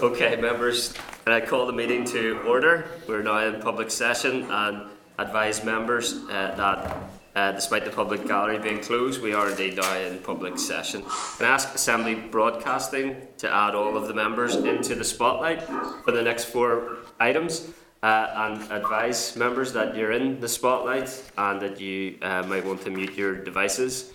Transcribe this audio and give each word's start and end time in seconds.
Okay, 0.00 0.34
members, 0.34 0.92
and 1.24 1.32
I 1.32 1.40
call 1.40 1.66
the 1.66 1.72
meeting 1.72 2.04
to 2.06 2.40
order. 2.40 2.88
We're 3.06 3.22
now 3.22 3.38
in 3.46 3.60
public 3.60 3.92
session 3.92 4.42
and 4.50 4.90
advise 5.18 5.62
members 5.62 6.14
uh, 6.14 6.52
that 6.56 6.96
uh, 7.36 7.52
despite 7.52 7.84
the 7.84 7.92
public 7.92 8.26
gallery 8.26 8.58
being 8.58 8.80
closed, 8.80 9.22
we 9.22 9.34
are 9.34 9.50
indeed 9.50 9.76
now 9.76 9.96
in 9.96 10.18
public 10.18 10.58
session. 10.58 11.04
And 11.38 11.46
ask 11.46 11.76
Assembly 11.76 12.16
Broadcasting 12.16 13.28
to 13.38 13.48
add 13.48 13.76
all 13.76 13.96
of 13.96 14.08
the 14.08 14.14
members 14.14 14.56
into 14.56 14.96
the 14.96 15.04
spotlight 15.04 15.62
for 15.62 16.10
the 16.10 16.22
next 16.22 16.46
four 16.46 16.96
items. 17.20 17.68
Uh, 18.02 18.30
and 18.36 18.72
advise 18.72 19.34
members 19.36 19.72
that 19.72 19.96
you're 19.96 20.12
in 20.12 20.38
the 20.38 20.48
spotlight 20.48 21.22
and 21.38 21.58
that 21.62 21.80
you 21.80 22.18
uh, 22.20 22.42
might 22.42 22.62
want 22.62 22.82
to 22.82 22.90
mute 22.90 23.14
your 23.14 23.34
devices. 23.34 24.12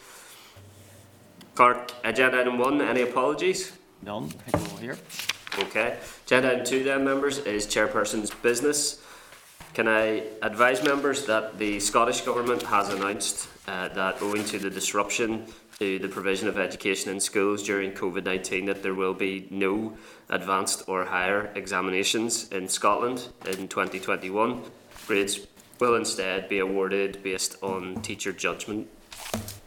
Clerk, 1.55 1.91
agenda 2.03 2.41
item 2.41 2.59
one, 2.59 2.81
any 2.81 3.01
apologies? 3.01 3.71
None. 4.03 4.29
I 4.53 4.57
all 4.59 4.77
here. 4.77 4.97
Okay. 5.63 5.97
Agenda 6.25 6.53
item 6.53 6.65
two 6.65 6.83
then, 6.83 7.03
members, 7.03 7.39
is 7.39 7.67
chairperson's 7.67 8.31
business. 8.31 9.01
Can 9.73 9.87
I 9.87 10.23
advise 10.41 10.83
members 10.83 11.25
that 11.25 11.59
the 11.59 11.79
Scottish 11.79 12.21
Government 12.21 12.63
has 12.63 12.89
announced 12.89 13.47
uh, 13.67 13.89
that 13.89 14.21
owing 14.21 14.45
to 14.45 14.57
the 14.57 14.69
disruption 14.69 15.45
to 15.77 15.99
the 15.99 16.07
provision 16.07 16.47
of 16.47 16.57
education 16.57 17.11
in 17.11 17.19
schools 17.19 17.63
during 17.63 17.91
COVID-19 17.91 18.65
that 18.67 18.83
there 18.83 18.93
will 18.93 19.13
be 19.13 19.47
no 19.49 19.97
advanced 20.29 20.83
or 20.87 21.05
higher 21.05 21.51
examinations 21.55 22.49
in 22.51 22.67
Scotland 22.67 23.27
in 23.45 23.67
2021. 23.67 24.63
Grades 25.07 25.47
will 25.79 25.95
instead 25.95 26.49
be 26.49 26.59
awarded 26.59 27.21
based 27.23 27.55
on 27.61 28.01
teacher 28.01 28.33
judgment 28.33 28.87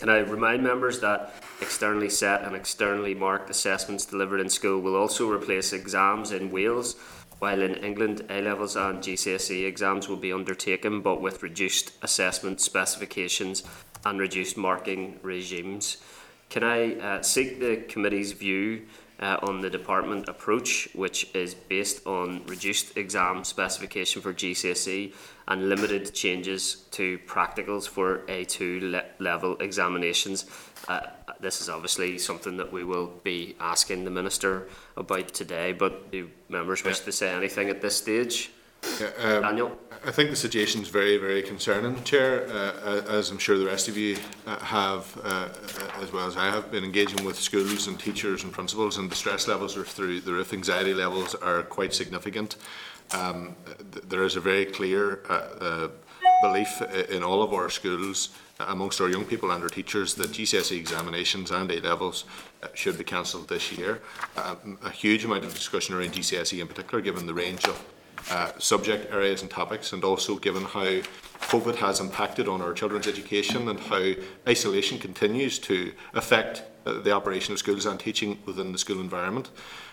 can 0.02 0.08
I 0.08 0.18
remind 0.18 0.64
members 0.64 0.98
that 0.98 1.32
externally 1.60 2.10
set 2.10 2.42
and 2.42 2.56
externally 2.56 3.14
marked 3.14 3.50
assessments 3.50 4.04
delivered 4.04 4.40
in 4.40 4.50
school 4.50 4.80
will 4.80 4.96
also 4.96 5.30
replace 5.30 5.72
exams 5.72 6.32
in 6.32 6.50
Wales, 6.50 6.96
while 7.38 7.62
in 7.62 7.76
England 7.76 8.24
A 8.28 8.42
levels 8.42 8.74
and 8.74 8.98
GCSE 8.98 9.64
exams 9.64 10.08
will 10.08 10.16
be 10.16 10.32
undertaken 10.32 11.02
but 11.02 11.20
with 11.20 11.44
reduced 11.44 11.92
assessment 12.02 12.60
specifications 12.60 13.62
and 14.04 14.19
reduced 14.19 14.56
marking 14.56 15.20
regimes. 15.22 15.98
Can 16.50 16.64
I 16.64 16.94
uh, 16.98 17.22
seek 17.22 17.60
the 17.60 17.76
committee's 17.88 18.32
view 18.32 18.82
uh, 19.20 19.38
on 19.42 19.60
the 19.60 19.70
department 19.70 20.28
approach, 20.28 20.88
which 20.94 21.32
is 21.32 21.54
based 21.54 22.04
on 22.08 22.44
reduced 22.47 22.97
exam 22.97 23.44
specification 23.44 24.20
for 24.20 24.34
GCSE 24.34 25.12
and 25.53 25.69
limited 25.69 26.14
changes 26.14 26.86
to 26.91 27.19
practicals 27.27 27.86
for 27.86 28.19
A2 28.27 28.91
le- 28.91 29.05
level 29.19 29.59
examinations. 29.59 30.47
Uh, 30.89 31.00
this 31.41 31.61
is 31.61 31.69
obviously 31.69 32.17
something 32.17 32.56
that 32.56 32.72
we 32.72 32.84
will 32.84 33.09
be 33.22 33.55
asking 33.61 34.05
the 34.05 34.11
Minister 34.11 34.69
about 34.97 35.28
today, 35.28 35.72
but 35.75 36.11
do 36.11 36.31
members 36.48 36.83
wish 36.84 37.00
to 37.00 37.12
say 37.12 37.28
anything 37.28 37.69
at 37.69 37.83
this 37.83 37.94
stage? 37.94 38.50
Yeah, 38.98 39.09
um, 39.19 39.42
Daniel? 39.42 39.78
I 40.05 40.11
think 40.11 40.31
the 40.31 40.36
situation 40.36 40.81
is 40.81 40.89
very, 40.89 41.19
very 41.19 41.42
concerning, 41.42 42.03
Chair, 42.03 42.48
uh, 42.48 43.03
as 43.09 43.31
I'm 43.31 43.39
sure 43.39 43.56
the 43.59 43.66
rest 43.66 43.89
of 43.89 43.97
you 43.97 44.16
uh, 44.47 44.59
have, 44.59 45.16
uh, 45.22 45.50
as 46.00 46.12
well 46.12 46.27
as 46.27 46.37
I 46.37 46.47
have, 46.47 46.72
been 46.72 46.83
engaging 46.83 47.25
with 47.25 47.39
schools 47.39 47.87
and 47.87 48.00
teachers 48.00 48.42
and 48.42 48.53
principals, 48.53 48.97
and 48.97 49.11
the 49.11 49.14
stress 49.14 49.47
levels 49.47 49.77
are 49.77 49.84
through 49.84 50.22
the 50.22 50.33
roof. 50.33 50.53
Anxiety 50.53 50.94
levels 50.94 51.34
are 51.37 51.62
quite 51.62 51.94
significant. 51.94 52.56
Um, 53.14 53.56
th- 53.92 54.05
there 54.08 54.24
is 54.24 54.36
a 54.36 54.41
very 54.41 54.64
clear 54.64 55.22
uh, 55.28 55.32
uh, 55.32 55.88
belief 56.42 56.82
in 57.10 57.22
all 57.22 57.42
of 57.42 57.52
our 57.52 57.70
schools, 57.70 58.30
uh, 58.58 58.66
amongst 58.69 59.00
our 59.00 59.08
young 59.08 59.24
people 59.24 59.50
and 59.50 59.62
our 59.62 59.69
teachers, 59.69 60.14
that 60.14 60.30
GCSE 60.30 60.77
examinations 60.77 61.50
and 61.50 61.70
A 61.70 61.80
levels 61.80 62.24
uh, 62.62 62.69
should 62.74 62.98
be 62.98 63.04
cancelled 63.04 63.48
this 63.48 63.72
year. 63.72 64.00
Um, 64.36 64.78
a 64.84 64.91
huge 64.91 65.24
amount 65.24 65.44
of 65.44 65.54
discussion 65.54 65.94
around 65.94 66.12
GCSE 66.12 66.60
in 66.60 66.69
particular, 66.69 67.02
given 67.02 67.27
the 67.27 67.34
range 67.34 67.64
of 67.66 67.84
uh, 68.30 68.52
subject 68.58 69.12
areas 69.12 69.42
and 69.42 69.50
topics, 69.50 69.92
and 69.92 70.04
also 70.04 70.36
given 70.36 70.64
how 70.64 71.00
COVID 71.50 71.76
has 71.76 72.00
impacted 72.00 72.48
on 72.48 72.62
our 72.62 72.72
children's 72.72 73.06
education 73.06 73.69
and 73.69 73.78
how 73.80 74.12
isolation 74.48 74.98
continues 74.98 75.58
to 75.60 75.92
affect 76.14 76.62
uh, 76.87 77.00
the 77.00 77.12
operation 77.12 77.53
of 77.53 77.58
schools 77.58 77.87
and 77.87 77.98
teaching 77.98 78.38
within 78.47 78.72
the 78.72 78.78
school 78.78 79.00
environment. 79.00 79.50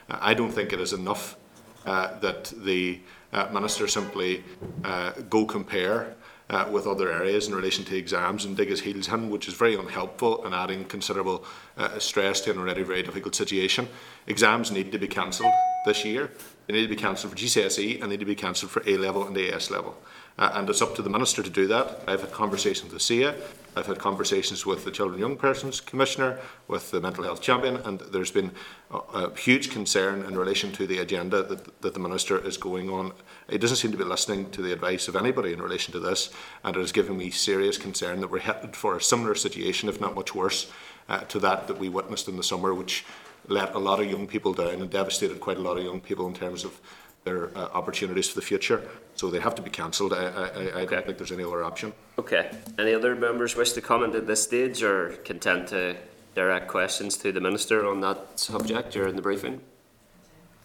Uh, 0.09 0.17
I 0.21 0.33
don't 0.33 0.51
think 0.51 0.73
it 0.73 0.79
is 0.79 0.93
enough 0.93 1.37
that 1.85 2.53
the 2.57 2.99
uh, 3.31 3.47
minister 3.51 3.87
simply 3.87 4.43
uh, 4.83 5.11
go 5.29 5.45
compare 5.45 6.15
uh, 6.49 6.67
with 6.71 6.87
other 6.87 7.11
areas 7.11 7.47
in 7.47 7.55
relation 7.55 7.85
to 7.85 7.95
exams 7.95 8.45
and 8.45 8.57
dig 8.57 8.69
his 8.69 8.81
heels 8.81 9.07
in, 9.07 9.29
which 9.29 9.47
is 9.47 9.53
very 9.53 9.75
unhelpful 9.75 10.43
and 10.45 10.55
adding 10.55 10.83
considerable 10.85 11.43
uh, 11.77 11.99
stress 11.99 12.41
to 12.41 12.51
an 12.51 12.57
already 12.57 12.81
very 12.81 13.03
difficult 13.03 13.35
situation. 13.35 13.87
Exams 14.27 14.71
need 14.71 14.91
to 14.91 14.97
be 14.97 15.07
cancelled 15.07 15.53
this 15.85 16.03
year. 16.03 16.31
They 16.65 16.73
need 16.73 16.83
to 16.83 16.87
be 16.87 16.95
cancelled 16.95 17.33
for 17.33 17.37
GCSE 17.37 18.01
and 18.01 18.03
they 18.03 18.15
need 18.15 18.19
to 18.19 18.25
be 18.25 18.35
cancelled 18.35 18.71
for 18.71 18.81
A 18.87 18.97
level 18.97 19.25
and 19.27 19.37
AS 19.37 19.69
level. 19.69 19.95
Uh, 20.37 20.51
and 20.53 20.69
it's 20.69 20.81
up 20.81 20.95
to 20.95 21.01
the 21.01 21.09
Minister 21.09 21.43
to 21.43 21.49
do 21.49 21.67
that. 21.67 22.01
I've 22.07 22.21
had 22.21 22.31
conversations 22.31 22.93
with 22.93 23.01
CCEA, 23.01 23.35
I've 23.75 23.85
had 23.85 23.99
conversations 23.99 24.65
with 24.65 24.85
the 24.85 24.91
Children 24.91 25.21
and 25.21 25.29
Young 25.29 25.37
Persons 25.37 25.81
Commissioner, 25.81 26.39
with 26.67 26.91
the 26.91 26.99
Mental 26.99 27.23
Health 27.23 27.41
Champion, 27.41 27.77
and 27.77 27.99
there's 27.99 28.31
been 28.31 28.51
a, 28.91 29.35
huge 29.37 29.69
concern 29.69 30.23
in 30.25 30.37
relation 30.37 30.71
to 30.73 30.87
the 30.87 30.99
agenda 30.99 31.43
that, 31.43 31.81
that 31.81 31.93
the 31.93 31.99
Minister 31.99 32.43
is 32.45 32.57
going 32.57 32.89
on. 32.89 33.13
He 33.49 33.57
doesn't 33.57 33.77
seem 33.77 33.91
to 33.91 33.97
be 33.97 34.03
listening 34.03 34.49
to 34.51 34.61
the 34.61 34.73
advice 34.73 35.07
of 35.07 35.15
anybody 35.15 35.53
in 35.53 35.61
relation 35.61 35.91
to 35.93 35.99
this, 35.99 36.31
and 36.63 36.75
it 36.75 36.79
has 36.79 36.91
given 36.91 37.17
me 37.17 37.29
serious 37.29 37.77
concern 37.77 38.19
that 38.21 38.31
we're 38.31 38.39
headed 38.39 38.75
for 38.75 38.95
a 38.95 39.01
similar 39.01 39.35
situation, 39.35 39.89
if 39.89 40.01
not 40.01 40.15
much 40.15 40.33
worse, 40.33 40.71
uh, 41.07 41.19
to 41.21 41.39
that 41.39 41.67
that 41.67 41.77
we 41.77 41.89
witnessed 41.89 42.27
in 42.27 42.37
the 42.37 42.43
summer, 42.43 42.73
which 42.73 43.05
let 43.47 43.73
a 43.73 43.79
lot 43.79 43.99
of 43.99 44.09
young 44.09 44.27
people 44.27 44.53
down 44.53 44.81
and 44.81 44.89
devastated 44.89 45.39
quite 45.39 45.57
a 45.57 45.61
lot 45.61 45.77
of 45.77 45.83
young 45.83 46.01
people 46.01 46.27
in 46.27 46.33
terms 46.33 46.63
of 46.63 46.79
their 47.23 47.55
uh, 47.57 47.69
opportunities 47.73 48.29
for 48.29 48.35
the 48.35 48.45
future. 48.45 48.81
So 49.15 49.29
they 49.29 49.39
have 49.39 49.55
to 49.55 49.61
be 49.61 49.69
cancelled. 49.69 50.13
I, 50.13 50.17
I, 50.17 50.21
I 50.21 50.45
Okay. 50.81 50.95
don't 50.95 51.05
think 51.05 51.17
there's 51.17 51.31
any 51.31 51.43
other 51.43 51.63
option. 51.63 51.93
Okay. 52.17 52.51
Any 52.77 52.93
other 52.93 53.15
members 53.15 53.55
wish 53.55 53.73
to 53.73 53.81
comment 53.81 54.15
at 54.15 54.25
this 54.27 54.41
stage 54.41 54.81
or 54.83 55.09
content 55.25 55.67
to 55.69 55.95
direct 56.35 56.67
questions 56.67 57.17
to 57.17 57.31
the 57.31 57.41
Minister 57.41 57.87
on 57.87 58.01
that 58.01 58.39
subject 58.39 58.91
during 58.91 59.15
the 59.15 59.21
briefing? 59.21 59.61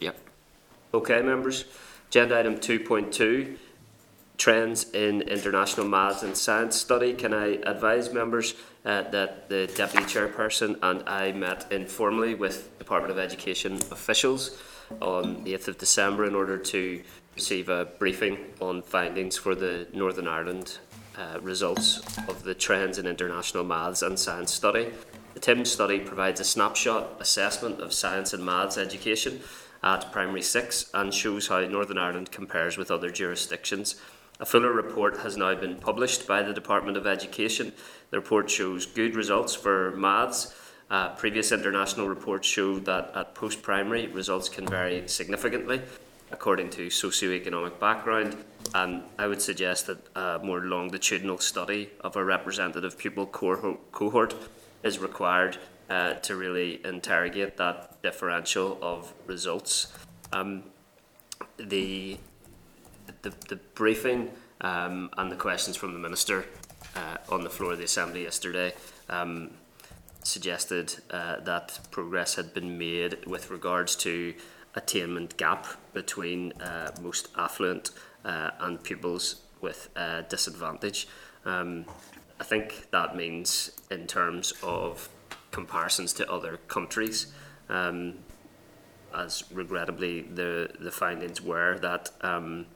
Yep. 0.01 0.19
Okay, 0.93 1.23
members. 1.23 1.65
Agenda 2.09 2.39
item 2.39 2.57
2.2 2.57 3.57
Trends 4.37 4.91
in 4.91 5.23
International 5.23 5.87
Maths 5.87 6.23
and 6.23 6.37
Science 6.37 6.77
Study. 6.77 7.15
Can 7.15 7.33
I 7.33 7.59
advise 7.65 8.13
members 8.13 8.55
uh, 8.85 9.03
that 9.11 9.49
the 9.49 9.69
Deputy 9.77 10.05
Chairperson 10.07 10.77
and 10.83 11.09
I 11.09 11.33
met 11.33 11.71
informally 11.73 12.35
with 12.35 12.77
Department 12.79 13.13
of 13.13 13.19
Education 13.19 13.75
officials 13.91 14.61
on 15.01 15.45
the 15.45 15.55
8th 15.55 15.69
of 15.69 15.79
December 15.79 16.27
in 16.27 16.35
order 16.35 16.59
to 16.59 17.03
receive 17.35 17.69
a 17.69 17.85
briefing 17.99 18.39
on 18.61 18.83
findings 18.83 19.37
for 19.37 19.55
the 19.55 19.87
Northern 19.93 20.29
Ireland 20.29 20.79
uh, 21.17 21.39
results 21.41 22.01
of 22.29 22.43
the 22.43 22.55
Trends 22.55 22.99
in 22.99 23.07
International 23.07 23.65
Maths 23.65 24.03
and 24.03 24.19
Science 24.19 24.53
Study. 24.53 24.93
TIMSS 25.45 25.73
study 25.73 26.01
provides 26.01 26.41
a 26.41 26.45
snapshot 26.45 27.21
assessment 27.21 27.79
of 27.79 27.93
science 27.93 28.33
and 28.33 28.43
maths 28.43 28.79
education 28.79 29.43
at 29.83 30.11
primary 30.11 30.41
six 30.41 30.89
and 30.95 31.13
shows 31.13 31.49
how 31.49 31.61
Northern 31.67 31.99
Ireland 31.99 32.33
compares 32.33 32.79
with 32.79 32.91
other 32.91 33.11
jurisdictions. 33.11 34.01
A 34.41 34.47
fuller 34.47 34.73
report 34.73 35.19
has 35.19 35.37
now 35.37 35.55
been 35.55 35.77
published 35.77 36.27
by 36.27 36.43
the 36.43 36.55
Department 36.55 36.97
of 36.97 37.07
Education. 37.07 37.75
The 38.09 38.21
report 38.21 38.49
shows 38.49 38.87
good 38.87 39.15
results 39.15 39.55
for 39.55 39.91
maths. 39.95 40.55
Uh, 40.89 41.11
previous 41.11 41.53
international 41.53 42.09
reports 42.09 42.49
show 42.49 42.79
that 42.79 43.13
at 43.15 43.35
post 43.35 43.61
primary, 43.61 44.07
results 44.07 44.49
can 44.49 44.67
vary 44.67 45.07
significantly 45.09 45.83
according 46.33 46.71
to 46.71 46.87
socioeconomic 46.87 47.79
background. 47.79 48.35
And 48.75 49.03
I 49.19 49.27
would 49.27 49.43
suggest 49.43 49.89
that 49.89 49.99
a 50.17 50.41
more 50.43 50.63
longitudinal 50.63 51.37
study 51.37 51.91
of 52.01 52.17
a 52.17 52.25
representative 52.25 52.97
pupil 52.97 53.27
cohort 53.27 54.35
is 54.85 54.99
required 54.99 55.57
uh, 55.91 56.15
to 56.15 56.37
really 56.37 56.85
interrogate 56.87 57.57
that 57.57 58.01
differential 58.03 58.79
of 58.81 59.13
results. 59.27 59.93
Um, 60.33 60.65
the 61.57 62.19
the, 63.23 63.33
the 63.49 63.57
briefing 63.75 64.31
um, 64.61 65.11
and 65.17 65.31
the 65.31 65.37
questions 65.37 65.77
from 65.77 65.93
the 65.93 65.99
minister 65.99 66.45
uh, 66.97 67.17
on 67.29 67.43
the 67.43 67.51
floor 67.51 67.73
of 67.73 67.79
the 67.79 67.85
assembly 67.85 68.23
yesterday 68.23 68.73
um, 69.09 69.51
suggested 70.23 70.95
uh, 71.11 71.41
that 71.41 71.79
progress 71.91 72.35
had 72.35 72.55
been 72.55 72.79
made 72.79 73.25
with 73.27 73.51
regards 73.51 73.97
to 73.97 74.35
attainment 74.75 75.37
gap 75.37 75.67
between 75.93 76.53
uh, 76.61 76.91
most 77.01 77.29
affluent 77.37 77.91
uh, 78.25 78.51
and 78.61 78.83
pupils 78.83 79.43
with 79.61 79.91
uh, 79.97 80.23
disadvantage. 80.23 81.09
Um, 81.45 81.85
I 82.45 82.47
think 82.47 82.91
that 82.91 83.17
means 83.17 83.71
in 83.91 84.07
terms 84.07 84.53
of 84.63 85.09
comparisons 85.51 86.13
to 86.13 86.31
other 86.31 86.59
countries. 86.69 87.33
Um, 87.71 88.19
as 89.15 89.45
regrettably 89.51 90.21
the 90.21 90.69
the 90.79 90.91
findings 90.91 91.41
were 91.41 91.79
that 91.79 92.11
um, 92.21 92.67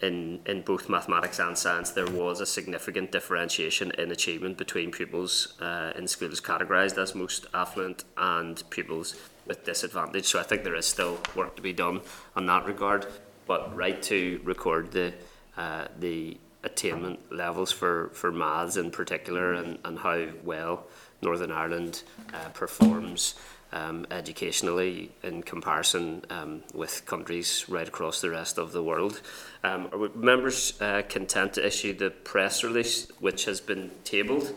in, 0.00 0.38
in 0.46 0.62
both 0.62 0.88
mathematics 0.88 1.40
and 1.40 1.58
science, 1.58 1.90
there 1.90 2.06
was 2.06 2.40
a 2.40 2.46
significant 2.46 3.10
differentiation 3.10 3.90
in 3.98 4.12
achievement 4.12 4.56
between 4.56 4.92
pupils 4.92 5.60
uh, 5.60 5.92
in 5.98 6.06
schools 6.06 6.40
categorised 6.40 6.98
as 6.98 7.16
most 7.16 7.46
affluent 7.52 8.04
and 8.16 8.62
pupils 8.70 9.16
with 9.44 9.64
disadvantage. 9.64 10.26
So 10.26 10.38
I 10.38 10.44
think 10.44 10.62
there 10.62 10.76
is 10.76 10.86
still 10.86 11.18
work 11.34 11.56
to 11.56 11.62
be 11.62 11.72
done 11.72 12.02
on 12.36 12.46
that 12.46 12.64
regard. 12.64 13.06
But 13.44 13.74
right 13.74 14.00
to 14.02 14.40
record 14.44 14.92
the 14.92 15.14
uh, 15.56 15.88
the 15.98 16.38
attainment 16.70 17.32
levels 17.32 17.72
for, 17.72 18.10
for 18.12 18.30
maths 18.30 18.76
in 18.76 18.90
particular 18.90 19.54
and, 19.54 19.78
and 19.84 19.98
how 19.98 20.26
well 20.44 20.86
Northern 21.22 21.50
Ireland 21.50 22.02
uh, 22.32 22.48
performs 22.50 23.34
um, 23.72 24.06
educationally 24.10 25.10
in 25.22 25.42
comparison 25.42 26.24
um, 26.30 26.62
with 26.72 27.04
countries 27.06 27.66
right 27.68 27.86
across 27.86 28.20
the 28.20 28.30
rest 28.30 28.58
of 28.58 28.72
the 28.72 28.82
world. 28.82 29.20
Um, 29.62 29.88
are 29.92 30.08
members 30.14 30.80
uh, 30.80 31.02
content 31.08 31.54
to 31.54 31.66
issue 31.66 31.92
the 31.92 32.10
press 32.10 32.64
release 32.64 33.08
which 33.20 33.44
has 33.44 33.60
been 33.60 33.90
tabled? 34.04 34.54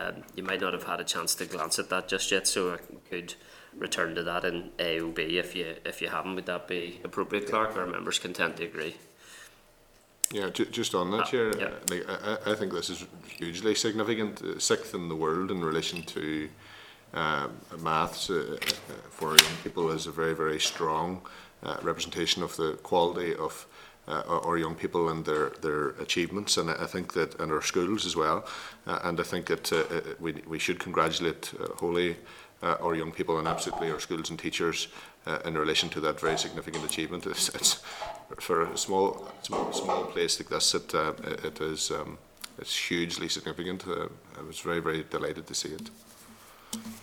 Um, 0.00 0.22
you 0.34 0.42
might 0.42 0.60
not 0.60 0.72
have 0.72 0.84
had 0.84 1.00
a 1.00 1.04
chance 1.04 1.34
to 1.36 1.44
glance 1.44 1.78
at 1.78 1.90
that 1.90 2.08
just 2.08 2.30
yet, 2.30 2.46
so 2.46 2.74
I 2.74 2.78
could 3.10 3.34
return 3.76 4.14
to 4.14 4.22
that 4.22 4.44
in 4.44 4.70
AOB 4.78 5.18
if 5.18 5.54
you 5.56 5.74
if 5.84 6.00
you 6.00 6.08
haven't. 6.08 6.36
Would 6.36 6.46
that 6.46 6.68
be 6.68 7.00
appropriate, 7.04 7.48
Clerk? 7.48 7.76
Are 7.76 7.86
members 7.86 8.18
content 8.18 8.56
to 8.58 8.64
agree? 8.64 8.94
Yeah, 10.32 10.50
ju- 10.50 10.66
just 10.66 10.94
on 10.94 11.10
that, 11.12 11.20
Ah, 11.20 11.24
Chair, 11.24 11.56
yeah. 11.58 11.64
uh, 11.66 11.70
like, 11.90 12.04
I, 12.46 12.50
I- 12.52 12.54
think 12.54 12.72
this 12.72 12.90
is 12.90 13.04
hugely 13.38 13.74
significant, 13.74 14.42
uh, 14.42 14.58
sixth 14.58 14.94
in 14.94 15.08
the 15.08 15.14
world 15.16 15.50
in 15.50 15.64
relation 15.64 16.02
to 16.02 16.48
um, 17.14 17.50
maths 17.78 18.28
uh, 18.28 18.58
uh, 18.60 18.92
for 19.10 19.28
young 19.30 19.56
people 19.64 19.90
is 19.90 20.06
a 20.06 20.10
very, 20.12 20.34
very 20.34 20.60
strong 20.60 21.22
representation 21.82 22.42
of 22.42 22.54
the 22.56 22.72
quality 22.82 23.34
of 23.34 23.66
our 24.06 24.56
young 24.58 24.74
people 24.74 25.08
and 25.10 25.24
their, 25.24 25.50
their 25.60 25.88
achievements, 26.00 26.56
and 26.56 26.70
I 26.70 26.86
think 26.86 27.12
that, 27.14 27.34
in 27.40 27.50
our 27.50 27.60
schools 27.62 28.06
as 28.06 28.14
well, 28.16 28.46
and 28.86 29.18
I 29.20 29.22
think 29.22 29.46
that 29.46 30.16
we, 30.20 30.32
we 30.46 30.58
should 30.58 30.78
congratulate 30.78 31.52
wholly 31.78 32.16
uh, 32.62 32.76
our 32.80 32.94
young 32.94 33.12
people 33.12 33.38
and 33.38 33.46
absolutely 33.48 33.90
our 33.90 34.00
schools 34.00 34.30
and 34.30 34.38
teachers 34.38 34.88
uh, 35.28 35.38
in 35.44 35.56
relation 35.56 35.88
to 35.90 36.00
that 36.00 36.20
very 36.20 36.38
significant 36.38 36.84
achievement. 36.84 37.26
It's, 37.26 37.48
it's 37.50 37.82
for 38.40 38.62
a 38.62 38.76
small, 38.76 39.28
small, 39.42 39.72
small 39.72 40.04
place 40.04 40.40
like 40.40 40.48
this, 40.48 40.74
it, 40.74 40.94
uh, 40.94 41.12
it 41.44 41.60
is 41.60 41.90
um, 41.90 42.18
it's 42.58 42.76
hugely 42.76 43.28
significant. 43.28 43.86
Uh, 43.86 44.08
I 44.38 44.42
was 44.42 44.60
very, 44.60 44.80
very 44.80 45.04
delighted 45.04 45.46
to 45.46 45.54
see 45.54 45.68
it. 45.68 45.90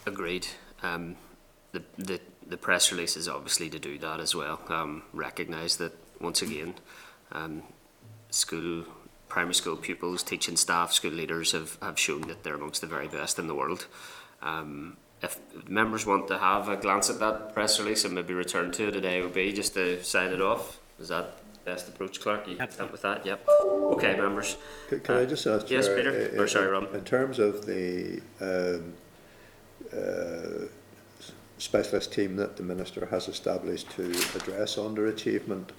Agreed. 0.06 0.48
Um, 0.83 1.16
the, 1.72 1.83
the, 1.98 2.19
the 2.48 2.57
press 2.57 2.92
release 2.92 3.16
is 3.16 3.27
obviously 3.27 3.69
to 3.69 3.80
do 3.80 3.98
that 4.00 4.19
as 4.19 4.36
well. 4.36 4.60
Um, 4.69 5.04
Recognise 5.13 5.78
that 5.78 5.94
once 6.19 6.42
again, 6.42 6.75
um, 7.31 7.63
school, 8.30 8.86
primary 9.30 9.54
school 9.54 9.78
pupils, 9.78 10.24
teaching 10.24 10.57
staff, 10.57 10.92
school 10.92 11.12
leaders 11.12 11.54
have, 11.54 11.78
have 11.81 11.98
shown 11.98 12.21
that 12.21 12.44
they're 12.44 12.56
amongst 12.56 12.81
the 12.81 12.88
very 12.88 13.07
best 13.07 13.39
in 13.39 13.48
the 13.48 13.56
world. 13.56 13.88
Um, 14.42 14.98
if 15.25 15.39
members 15.68 16.06
want 16.06 16.27
to 16.30 16.38
have 16.38 16.69
a 16.69 16.77
glance 16.77 17.10
at 17.10 17.19
that 17.19 17.54
press 17.54 17.80
release 17.80 18.06
and 18.06 18.13
maybe 18.16 18.33
return 18.33 18.72
to 18.72 18.88
it 18.88 19.24
would 19.24 19.33
be 19.33 19.51
just 19.51 19.74
to 19.74 20.04
sign 20.04 20.31
it 20.31 20.42
off, 20.42 20.80
is 21.00 21.10
that 21.10 21.38
the 21.54 21.72
best 21.72 21.88
approach, 21.89 22.22
Clerk? 22.22 22.48
Are 22.48 22.51
you 22.51 22.57
content 22.57 22.92
with 22.92 23.01
that? 23.01 23.25
Yep. 23.25 23.48
Okay, 23.95 24.16
members. 24.16 24.57
Could, 24.88 25.04
could 25.04 25.18
I 25.18 25.25
just 25.25 25.45
ask? 25.48 25.69
yes, 25.69 25.88
Peter. 25.89 26.31
i- 26.33 26.38
Or 26.39 26.48
sorry, 26.48 26.68
Ron. 26.68 26.88
In 26.94 27.04
terms 27.04 27.39
of 27.39 27.66
the 27.66 28.22
um, 28.42 28.94
uh, 29.94 30.66
specialist 31.57 32.13
team 32.13 32.36
that 32.36 32.57
the 32.57 32.63
minister 32.63 33.06
has 33.07 33.28
established 33.28 33.89
to 33.92 34.04
address 34.36 34.75
underachievement, 34.75 35.69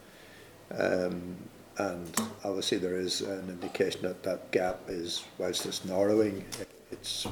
um, 0.77 1.37
and 1.79 2.21
obviously 2.45 2.79
there 2.79 2.97
is 2.97 3.21
an 3.21 3.49
indication 3.51 4.03
that 4.03 4.23
that 4.23 4.51
gap 4.51 4.81
is, 4.89 5.25
whilst 5.39 5.67
it's 5.67 5.85
narrowing, 5.85 6.45
it's 6.91 7.27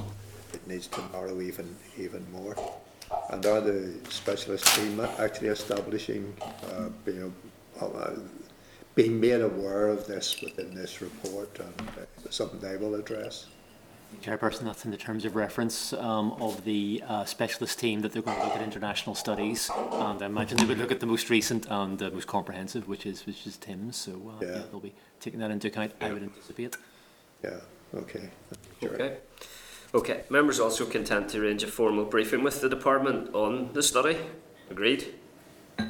it 0.53 0.67
needs 0.67 0.87
to 0.87 1.01
narrow 1.11 1.41
even 1.41 1.75
even 1.97 2.25
more. 2.31 2.55
And 3.29 3.45
are 3.45 3.61
the 3.61 3.93
specialist 4.09 4.65
team 4.75 4.99
actually 5.19 5.49
establishing, 5.49 6.35
uh, 6.71 6.89
you 7.05 7.33
know, 7.79 7.85
uh, 7.85 8.11
being 8.95 9.19
made 9.19 9.41
aware 9.41 9.87
of 9.89 10.07
this 10.07 10.41
within 10.41 10.73
this 10.73 11.01
report 11.01 11.59
and 11.59 11.89
uh, 11.89 12.29
something 12.29 12.59
they 12.59 12.77
will 12.77 12.95
address? 12.95 13.47
Chairperson, 14.21 14.61
that's 14.61 14.85
in 14.85 14.91
the 14.91 14.97
terms 14.97 15.25
of 15.25 15.35
reference 15.35 15.91
um, 15.93 16.31
of 16.39 16.63
the 16.63 17.03
uh, 17.07 17.25
specialist 17.25 17.79
team 17.79 18.01
that 18.01 18.13
they're 18.13 18.21
going 18.21 18.37
to 18.37 18.43
look 18.45 18.55
at 18.55 18.61
international 18.61 19.15
studies. 19.15 19.69
And 19.91 20.21
I 20.21 20.25
imagine 20.25 20.57
they 20.57 20.65
would 20.65 20.77
look 20.77 20.91
at 20.91 20.99
the 20.99 21.05
most 21.05 21.29
recent 21.29 21.67
and 21.69 21.97
the 21.99 22.11
most 22.11 22.27
comprehensive, 22.27 22.87
which 22.87 23.05
is 23.05 23.25
which 23.25 23.45
is 23.45 23.57
TIMSS. 23.57 23.95
So 23.95 24.11
uh, 24.13 24.45
yeah. 24.45 24.47
Yeah. 24.47 24.61
they'll 24.71 24.79
be 24.79 24.93
taking 25.19 25.39
that 25.41 25.51
into 25.51 25.67
account. 25.67 25.93
I 25.99 26.13
would 26.13 26.23
anticipate. 26.23 26.77
Yeah, 27.43 27.59
okay. 27.93 28.29
Sure. 28.79 28.93
Okay. 28.93 29.17
Okay. 29.95 30.23
Members 30.29 30.59
also 30.59 30.85
content 30.85 31.29
to 31.29 31.41
arrange 31.41 31.63
a 31.63 31.67
formal 31.67 32.03
briefing 32.03 32.43
with 32.43 32.59
the 32.59 32.67
department 32.67 33.33
on 33.33 33.69
the 33.71 33.81
study. 33.81 34.17
Agreed? 34.69 35.13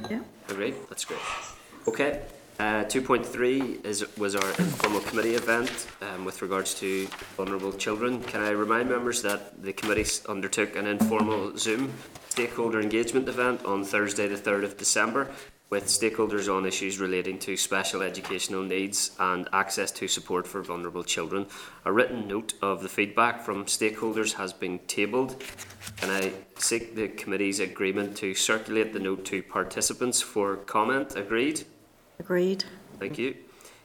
Yeah. 0.08 0.20
Agreed. 0.48 0.76
That's 0.88 1.04
great. 1.04 1.18
Okay. 1.88 2.22
Uh, 2.60 2.84
2.3 2.84 3.84
is 3.84 4.06
was 4.16 4.36
our 4.36 4.48
informal 4.60 5.00
committee 5.00 5.34
event 5.34 5.88
um, 6.00 6.24
with 6.24 6.40
regards 6.40 6.72
to 6.74 7.06
vulnerable 7.36 7.72
children. 7.72 8.22
Can 8.22 8.42
I 8.42 8.50
remind 8.50 8.88
members 8.88 9.22
that 9.22 9.60
the 9.60 9.72
committee 9.72 10.06
undertook 10.28 10.76
an 10.76 10.86
informal 10.86 11.58
Zoom 11.58 11.92
stakeholder 12.28 12.80
engagement 12.80 13.28
event 13.28 13.64
on 13.64 13.84
Thursday, 13.84 14.28
the 14.28 14.36
3rd 14.36 14.64
of 14.64 14.76
December, 14.76 15.28
with 15.68 15.86
stakeholders 15.86 16.52
on 16.52 16.64
issues 16.64 17.00
relating 17.00 17.38
to 17.40 17.56
special 17.56 18.00
educational 18.02 18.62
needs 18.62 19.10
and 19.18 19.48
access 19.52 19.90
to 19.90 20.06
support 20.06 20.46
for 20.46 20.62
vulnerable 20.62 21.02
children. 21.02 21.46
A 21.84 21.92
written 21.92 22.28
note 22.28 22.54
of 22.62 22.82
the 22.82 22.88
feedback 22.88 23.42
from 23.42 23.64
stakeholders 23.64 24.34
has 24.34 24.52
been 24.52 24.78
tabled. 24.86 25.42
Can 25.96 26.10
I 26.10 26.32
seek 26.56 26.94
the 26.94 27.08
committee's 27.08 27.58
agreement 27.58 28.16
to 28.18 28.34
circulate 28.34 28.92
the 28.92 29.00
note 29.00 29.24
to 29.26 29.42
participants 29.42 30.20
for 30.22 30.56
comment? 30.56 31.16
Agreed? 31.16 31.64
Agreed. 32.20 32.64
Thank 33.00 33.18
you. 33.18 33.34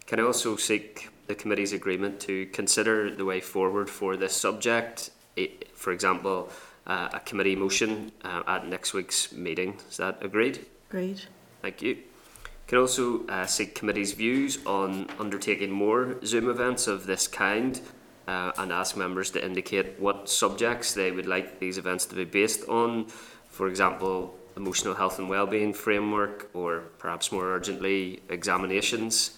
Can 0.05 0.19
I 0.19 0.23
also 0.23 0.55
seek 0.55 1.09
the 1.27 1.35
committee's 1.35 1.73
agreement 1.73 2.19
to 2.21 2.45
consider 2.47 3.09
the 3.09 3.25
way 3.25 3.39
forward 3.39 3.89
for 3.89 4.17
this 4.17 4.35
subject? 4.35 5.09
For 5.73 5.91
example, 5.91 6.49
uh, 6.85 7.09
a 7.13 7.19
committee 7.21 7.55
motion 7.55 8.11
uh, 8.23 8.43
at 8.45 8.67
next 8.67 8.93
week's 8.93 9.31
meeting. 9.31 9.77
Is 9.89 9.97
that 9.97 10.23
agreed? 10.23 10.65
Agreed. 10.89 11.21
Thank 11.61 11.81
you. 11.81 11.97
Can 12.67 12.79
also 12.79 13.25
uh, 13.27 13.45
seek 13.45 13.75
committee's 13.75 14.13
views 14.13 14.59
on 14.65 15.09
undertaking 15.19 15.71
more 15.71 16.15
Zoom 16.25 16.49
events 16.49 16.87
of 16.87 17.05
this 17.05 17.27
kind 17.27 17.81
uh, 18.27 18.51
and 18.57 18.71
ask 18.71 18.95
members 18.95 19.29
to 19.31 19.45
indicate 19.45 19.99
what 19.99 20.29
subjects 20.29 20.93
they 20.93 21.11
would 21.11 21.25
like 21.25 21.59
these 21.59 21.77
events 21.77 22.05
to 22.05 22.15
be 22.15 22.23
based 22.23 22.67
on. 22.69 23.07
For 23.49 23.67
example, 23.67 24.33
emotional 24.55 24.95
health 24.95 25.19
and 25.19 25.29
well-being 25.29 25.73
framework, 25.73 26.49
or 26.53 26.83
perhaps 26.97 27.31
more 27.31 27.45
urgently, 27.45 28.21
examinations. 28.29 29.37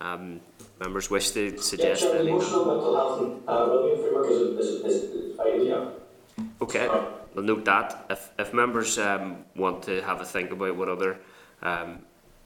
Um, 0.00 0.40
members 0.80 1.08
wish 1.08 1.30
to 1.30 1.50
Yeah, 1.50 1.60
suggest 1.60 2.02
the 2.02 2.18
any. 2.18 2.30
emotional 2.30 2.64
mental 2.64 2.96
health 2.96 3.20
and 3.22 3.42
uh, 3.46 3.66
wellbeing 3.68 4.02
framework 4.02 4.26
is, 4.26 4.40
is, 4.40 4.84
is, 4.84 5.02
is 5.14 5.36
fine, 5.36 5.66
yeah. 5.66 5.90
Okay, 6.60 6.88
we'll 7.34 7.44
note 7.44 7.64
that. 7.64 8.06
If, 8.10 8.30
if 8.38 8.52
members 8.52 8.98
um, 8.98 9.44
want 9.54 9.84
to 9.84 10.02
have 10.02 10.20
a 10.20 10.24
think 10.24 10.50
about 10.50 10.76
what 10.76 10.88
other 10.88 11.18
um, 11.62 12.00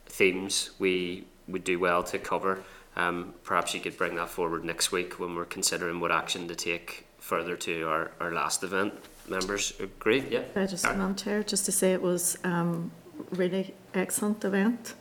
themes 0.07 0.71
we 0.79 1.25
would 1.49 1.65
do 1.65 1.79
well 1.79 2.03
to 2.03 2.19
cover, 2.19 2.63
um, 2.97 3.35
perhaps 3.45 3.75
you 3.75 3.81
could 3.81 3.97
bring 3.97 4.17
that 4.17 4.29
forward 4.29 4.65
next 4.65 4.91
week 4.93 5.21
when 5.21 5.35
we're 5.35 5.45
considering 5.45 6.01
what 6.01 6.11
action 6.11 6.49
to 6.49 6.55
take 6.55 7.07
further 7.19 7.57
to 7.57 7.87
our, 7.89 8.11
our 8.21 8.33
last 8.33 8.63
event. 8.63 8.95
Members 9.29 9.73
agree? 9.81 10.25
Yeah. 10.31 10.43
I 10.55 10.67
just? 10.67 10.85
Madam 10.85 11.15
Chair, 11.15 11.43
just 11.43 11.65
to 11.67 11.73
say 11.73 11.93
it 11.93 12.01
was 12.01 12.39
um, 12.45 12.91
really 13.31 13.75
excellent 13.95 14.45
event. 14.45 14.95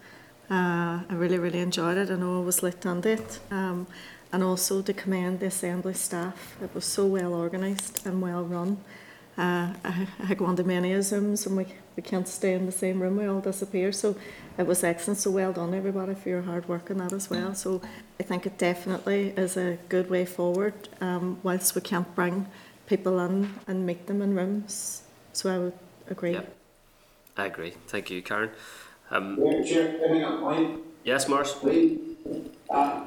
Uh, 0.50 1.02
I 1.10 1.14
really, 1.14 1.40
really 1.40 1.60
enjoyed 1.60 1.98
it. 1.98 2.10
I 2.10 2.16
know 2.16 2.42
I 2.42 2.44
was 2.44 2.62
late 2.64 2.86
on 2.86 3.06
it. 3.06 3.40
Um, 3.52 3.88
and 4.36 4.44
also 4.44 4.82
to 4.82 4.94
commend 4.94 5.40
the 5.40 5.46
Assembly 5.46 5.94
staff. 5.94 6.58
It 6.62 6.74
was 6.76 6.84
so 6.84 7.06
well 7.06 7.34
organised 7.34 8.06
and 8.06 8.22
well 8.22 8.44
run. 8.44 8.78
Uh, 9.38 9.74
I, 9.84 10.08
I 10.28 10.34
go 10.34 10.46
on 10.46 10.58
to 10.58 10.64
many 10.64 10.92
of 10.92 11.02
Zooms 11.04 11.48
and 11.48 11.56
we, 11.56 11.68
we 11.96 12.04
can't 12.04 12.28
stay 12.28 12.54
in 12.54 12.66
the 12.66 12.72
same 12.72 13.02
room, 13.02 13.18
we 13.18 13.26
all 13.26 13.42
disappear. 13.42 13.92
So 13.92 14.16
it 14.58 14.68
was 14.68 14.84
excellent. 14.84 15.20
So 15.20 15.32
well 15.32 15.54
done, 15.54 15.74
everybody, 15.74 16.16
for 16.16 16.30
your 16.30 16.42
hard 16.42 16.68
work 16.68 16.92
on 16.92 16.98
that 16.98 17.14
as 17.14 17.30
well. 17.30 17.56
So 17.56 17.82
I 18.20 18.24
think 18.24 18.46
it 18.46 18.58
definitely 18.58 19.30
is 19.38 19.58
a 19.58 19.78
good 19.90 20.10
way 20.10 20.26
forward, 20.26 20.74
um, 21.02 21.40
whilst 21.44 21.76
we 21.76 21.82
can't 21.82 22.14
bring 22.16 22.48
people 22.88 23.20
in 23.20 23.54
and 23.68 23.86
meet 23.86 24.08
them 24.08 24.22
in 24.22 24.36
rooms. 24.36 25.04
So 25.34 25.54
I 25.54 25.58
would 25.58 25.74
agree. 26.10 26.34
Yeah. 26.34 26.42
I 27.38 27.46
agree. 27.48 27.74
Thank 27.88 28.10
you, 28.10 28.22
Karen. 28.22 28.52
Um, 29.12 29.38
Yeah, 29.42 29.62
Chair, 29.64 30.00
I 30.08 30.12
mean, 30.12 30.24
a 30.24 30.38
point, 30.38 30.80
yes, 31.04 31.28
Mars? 31.28 31.56
we, 31.62 32.00
uh, 32.70 33.04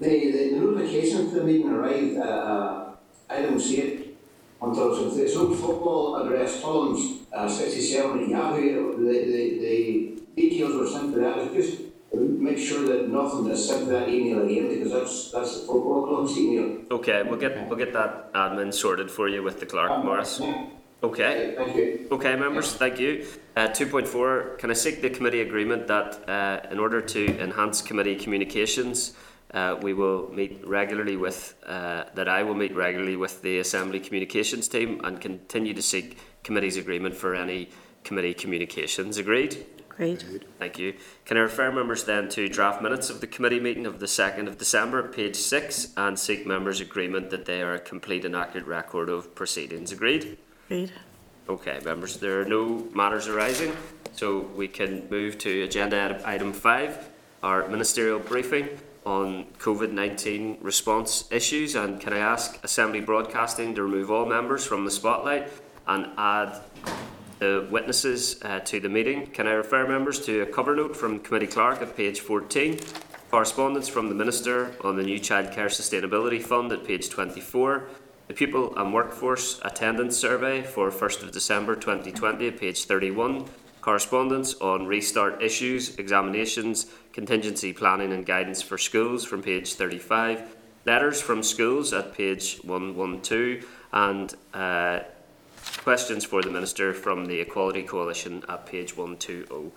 the, 0.00 0.08
the 0.08 0.56
notification 0.58 1.28
for 1.28 1.36
the 1.36 1.44
meeting 1.44 1.70
arrived, 1.70 2.18
uh, 2.18 2.22
uh, 2.22 2.90
I 3.30 3.42
don't 3.42 3.60
see 3.60 3.78
it 3.78 4.16
until 4.60 5.06
it's, 5.06 5.16
it's 5.18 5.36
on 5.36 5.54
football 5.54 6.16
address, 6.16 6.60
Collins, 6.62 7.17
uh, 7.32 7.48
sixty-seven 7.48 8.24
in 8.24 8.30
Yahoo, 8.30 8.96
the, 8.98 9.12
the, 9.12 9.58
the 9.58 10.22
details 10.36 10.74
were 10.74 10.86
sent 10.86 11.14
to 11.14 11.20
that, 11.20 11.52
just, 11.54 11.80
make 12.12 12.58
sure 12.58 12.86
that 12.86 13.08
nothing 13.08 13.50
is 13.50 13.68
sent 13.68 13.84
to 13.84 13.90
that 13.92 14.08
email 14.08 14.42
again 14.42 14.68
because 14.68 14.92
that's 14.92 15.30
that's 15.32 15.60
the 15.60 15.66
football 15.66 16.06
club's 16.06 16.36
email. 16.38 16.80
Okay, 16.90 17.22
we'll 17.22 17.38
get 17.38 17.68
we'll 17.68 17.78
get 17.78 17.92
that 17.92 18.32
admin 18.32 18.72
sorted 18.72 19.10
for 19.10 19.28
you 19.28 19.42
with 19.42 19.60
the 19.60 19.66
clerk, 19.66 20.04
Morris. 20.04 20.40
Okay. 20.40 20.70
Okay, 21.00 21.54
thank 21.56 21.76
you. 21.76 22.08
Okay, 22.10 22.34
members, 22.34 22.72
thank 22.74 22.98
you. 22.98 23.24
Uh, 23.54 23.68
2.4, 23.68 24.58
can 24.58 24.72
I 24.72 24.74
seek 24.74 25.00
the 25.00 25.08
committee 25.08 25.42
agreement 25.42 25.86
that 25.86 26.28
uh, 26.28 26.60
in 26.72 26.80
order 26.80 27.00
to 27.00 27.38
enhance 27.38 27.80
committee 27.80 28.16
communications, 28.16 29.14
uh, 29.54 29.76
we 29.80 29.94
will 29.94 30.28
meet 30.32 30.60
regularly 30.66 31.16
with, 31.16 31.54
uh, 31.66 32.04
that 32.14 32.28
I 32.28 32.42
will 32.42 32.56
meet 32.56 32.74
regularly 32.74 33.14
with 33.14 33.42
the 33.42 33.60
Assembly 33.60 34.00
Communications 34.00 34.66
team 34.66 35.00
and 35.04 35.20
continue 35.20 35.72
to 35.72 35.82
seek 35.82 36.18
committee's 36.48 36.78
agreement 36.78 37.14
for 37.14 37.34
any 37.34 37.68
committee 38.04 38.32
communications. 38.32 39.18
Agreed? 39.18 39.66
Great. 39.90 40.24
Thank 40.58 40.78
you. 40.78 40.94
Can 41.26 41.36
I 41.36 41.40
refer 41.40 41.70
members 41.70 42.04
then 42.04 42.30
to 42.30 42.48
draft 42.48 42.80
minutes 42.80 43.10
of 43.10 43.20
the 43.20 43.26
committee 43.26 43.60
meeting 43.60 43.84
of 43.84 44.00
the 44.00 44.06
2nd 44.06 44.48
of 44.48 44.56
December, 44.56 45.02
page 45.02 45.36
6, 45.36 45.92
and 45.98 46.18
seek 46.18 46.46
members' 46.46 46.80
agreement 46.80 47.28
that 47.28 47.44
they 47.44 47.60
are 47.60 47.74
a 47.74 47.78
complete 47.78 48.24
and 48.24 48.34
accurate 48.34 48.66
record 48.66 49.10
of 49.10 49.34
proceedings? 49.34 49.92
Agreed? 49.92 50.38
Great. 50.68 50.90
Okay, 51.50 51.80
members, 51.84 52.16
there 52.16 52.40
are 52.40 52.46
no 52.46 52.88
matters 52.94 53.28
arising, 53.28 53.76
so 54.12 54.38
we 54.56 54.68
can 54.68 55.06
move 55.10 55.36
to 55.36 55.64
agenda 55.64 56.02
item- 56.02 56.22
item 56.24 56.52
five, 56.54 57.10
our 57.42 57.68
ministerial 57.68 58.20
briefing 58.20 58.70
on 59.04 59.44
COVID-19 59.58 60.58
response 60.62 61.28
issues. 61.30 61.74
And 61.74 62.00
can 62.00 62.14
I 62.14 62.18
ask 62.18 62.58
Assembly 62.64 63.00
Broadcasting 63.00 63.74
to 63.74 63.82
remove 63.82 64.10
all 64.10 64.26
members 64.26 64.64
from 64.64 64.86
the 64.86 64.90
spotlight 64.90 65.50
and 65.88 66.06
add 66.16 66.60
the 67.38 67.66
witnesses 67.70 68.40
uh, 68.42 68.60
to 68.60 68.80
the 68.80 68.88
meeting? 68.88 69.26
Can 69.26 69.46
I 69.46 69.52
refer 69.52 69.86
members 69.86 70.20
to 70.26 70.42
a 70.42 70.46
cover 70.46 70.76
note 70.76 70.96
from 70.96 71.18
Committee 71.20 71.46
Clerk 71.46 71.80
at 71.82 71.96
page 71.96 72.20
14, 72.20 72.78
correspondence 73.30 73.88
from 73.88 74.08
the 74.08 74.14
Minister 74.14 74.74
on 74.82 74.96
the 74.96 75.02
new 75.02 75.18
Childcare 75.18 75.66
Sustainability 75.66 76.42
Fund 76.42 76.72
at 76.72 76.84
page 76.84 77.10
24, 77.10 77.88
the 78.26 78.34
Pupil 78.34 78.76
and 78.76 78.92
Workforce 78.92 79.60
Attendance 79.64 80.16
Survey 80.16 80.62
for 80.62 80.90
1st 80.90 81.22
of 81.24 81.32
December 81.32 81.74
2020 81.74 82.48
at 82.48 82.58
page 82.58 82.84
31, 82.84 83.46
correspondence 83.80 84.54
on 84.56 84.86
restart 84.86 85.42
issues, 85.42 85.96
examinations, 85.96 86.86
contingency 87.12 87.72
planning 87.72 88.12
and 88.12 88.26
guidance 88.26 88.60
for 88.60 88.76
schools 88.76 89.24
from 89.24 89.42
page 89.42 89.74
35, 89.74 90.56
letters 90.84 91.20
from 91.20 91.42
schools 91.42 91.92
at 91.92 92.12
page 92.12 92.58
112, 92.64 93.64
and 93.92 94.34
uh, 94.52 95.00
questions 95.76 96.24
for 96.24 96.42
the 96.42 96.50
Minister 96.50 96.92
from 96.92 97.26
the 97.26 97.40
Equality 97.40 97.82
Coalition 97.82 98.42
at 98.48 98.66
page 98.66 98.96
120. 98.96 99.72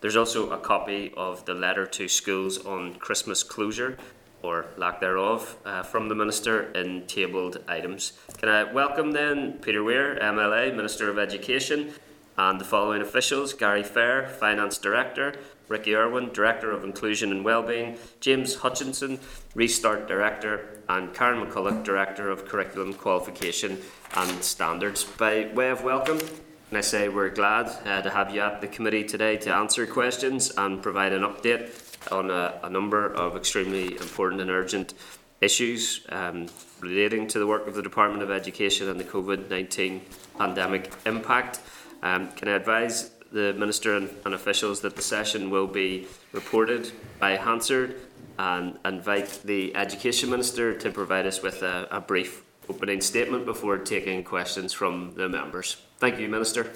There's 0.00 0.16
also 0.16 0.50
a 0.50 0.58
copy 0.58 1.12
of 1.16 1.44
the 1.44 1.54
letter 1.54 1.86
to 1.86 2.08
schools 2.08 2.64
on 2.64 2.96
Christmas 2.96 3.42
closure, 3.42 3.96
or 4.42 4.66
lack 4.76 5.00
thereof, 5.00 5.56
uh, 5.64 5.82
from 5.82 6.08
the 6.08 6.14
Minister 6.14 6.70
in 6.72 7.06
tabled 7.06 7.58
items. 7.66 8.12
Can 8.38 8.48
I 8.48 8.64
welcome 8.72 9.12
then 9.12 9.54
Peter 9.54 9.82
Weir, 9.82 10.18
MLA, 10.20 10.74
Minister 10.74 11.10
of 11.10 11.18
Education, 11.18 11.92
and 12.38 12.60
the 12.60 12.64
following 12.64 13.02
officials 13.02 13.52
Gary 13.52 13.82
Fair, 13.82 14.28
Finance 14.28 14.78
Director, 14.78 15.34
Ricky 15.68 15.96
Irwin, 15.96 16.32
Director 16.32 16.70
of 16.70 16.84
Inclusion 16.84 17.32
and 17.32 17.44
Wellbeing, 17.44 17.98
James 18.20 18.56
Hutchinson, 18.56 19.18
Restart 19.54 20.06
Director, 20.06 20.80
and 20.88 21.12
Karen 21.12 21.44
McCulloch, 21.44 21.82
Director 21.82 22.30
of 22.30 22.46
Curriculum 22.46 22.94
Qualification 22.94 23.78
and 24.16 24.42
Standards. 24.42 25.04
By 25.04 25.50
way 25.54 25.70
of 25.70 25.84
welcome, 25.84 26.18
can 26.18 26.78
I 26.78 26.80
say 26.80 27.08
we're 27.08 27.28
glad 27.28 27.66
uh, 27.84 28.02
to 28.02 28.10
have 28.10 28.34
you 28.34 28.40
at 28.40 28.60
the 28.60 28.66
committee 28.66 29.04
today 29.04 29.36
to 29.38 29.54
answer 29.54 29.86
questions 29.86 30.50
and 30.56 30.82
provide 30.82 31.12
an 31.12 31.22
update 31.22 31.70
on 32.10 32.30
a, 32.30 32.58
a 32.62 32.70
number 32.70 33.12
of 33.12 33.36
extremely 33.36 33.96
important 33.96 34.40
and 34.40 34.50
urgent 34.50 34.94
issues 35.40 36.06
um, 36.08 36.46
relating 36.80 37.26
to 37.28 37.38
the 37.38 37.46
work 37.46 37.66
of 37.66 37.74
the 37.74 37.82
Department 37.82 38.22
of 38.22 38.30
Education 38.30 38.88
and 38.88 38.98
the 38.98 39.04
COVID 39.04 39.50
19 39.50 40.00
pandemic 40.38 40.90
impact. 41.04 41.60
Um, 42.02 42.32
can 42.32 42.48
I 42.48 42.52
advise 42.52 43.10
the 43.32 43.52
Minister 43.54 43.96
and, 43.96 44.08
and 44.24 44.34
officials 44.34 44.80
that 44.80 44.96
the 44.96 45.02
session 45.02 45.50
will 45.50 45.66
be 45.66 46.06
reported 46.32 46.90
by 47.20 47.36
Hansard 47.36 47.96
and 48.38 48.78
invite 48.84 49.40
the 49.44 49.74
Education 49.76 50.30
Minister 50.30 50.74
to 50.74 50.90
provide 50.90 51.26
us 51.26 51.42
with 51.42 51.62
a, 51.62 51.86
a 51.90 52.00
brief 52.00 52.45
opening 52.68 53.00
statement 53.00 53.44
before 53.44 53.78
taking 53.78 54.24
questions 54.24 54.72
from 54.72 55.12
the 55.14 55.28
members. 55.28 55.76
Thank 55.98 56.18
you, 56.18 56.28
Minister. 56.28 56.70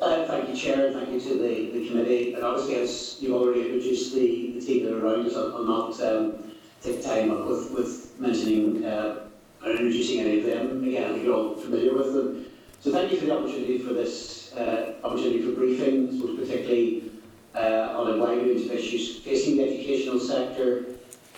Uh, 0.00 0.26
thank 0.26 0.48
you, 0.48 0.56
Chair, 0.56 0.86
and 0.86 0.96
thank 0.96 1.10
you 1.10 1.20
to 1.20 1.38
the, 1.38 1.70
the 1.70 1.88
committee. 1.88 2.34
And 2.34 2.44
obviously, 2.44 2.76
as 2.76 3.16
you 3.20 3.36
already 3.36 3.60
introduced 3.60 4.14
the, 4.14 4.52
the 4.58 4.60
team 4.60 4.84
that 4.84 4.94
are 4.94 5.06
around 5.06 5.26
us, 5.26 5.36
I'll, 5.36 5.64
not 5.64 6.00
um, 6.02 6.52
take 6.82 7.02
time 7.02 7.30
up 7.30 7.46
with, 7.46 7.70
with 7.70 8.20
mentioning 8.20 8.84
uh, 8.84 9.28
or 9.64 9.70
introducing 9.70 10.20
any 10.20 10.40
of 10.40 10.46
them. 10.46 10.82
Again, 10.82 11.04
I 11.04 11.12
think 11.12 11.24
you're 11.24 11.34
all 11.34 11.54
familiar 11.54 11.94
with 11.94 12.12
them. 12.12 12.46
So 12.80 12.92
thank 12.92 13.12
you 13.12 13.18
for 13.18 13.26
the 13.26 13.38
opportunity 13.38 13.78
for 13.78 13.94
this 13.94 14.52
uh, 14.54 14.94
opportunity 15.04 15.42
for 15.42 15.52
briefing, 15.52 16.20
I 16.20 16.36
particularly 16.36 17.10
uh, 17.54 17.94
on 17.96 18.14
a 18.14 18.18
wide 18.18 18.38
range 18.38 18.66
of 18.66 18.72
issues 18.72 19.20
facing 19.20 19.56
the 19.56 19.64
educational 19.64 20.18
sector. 20.18 20.86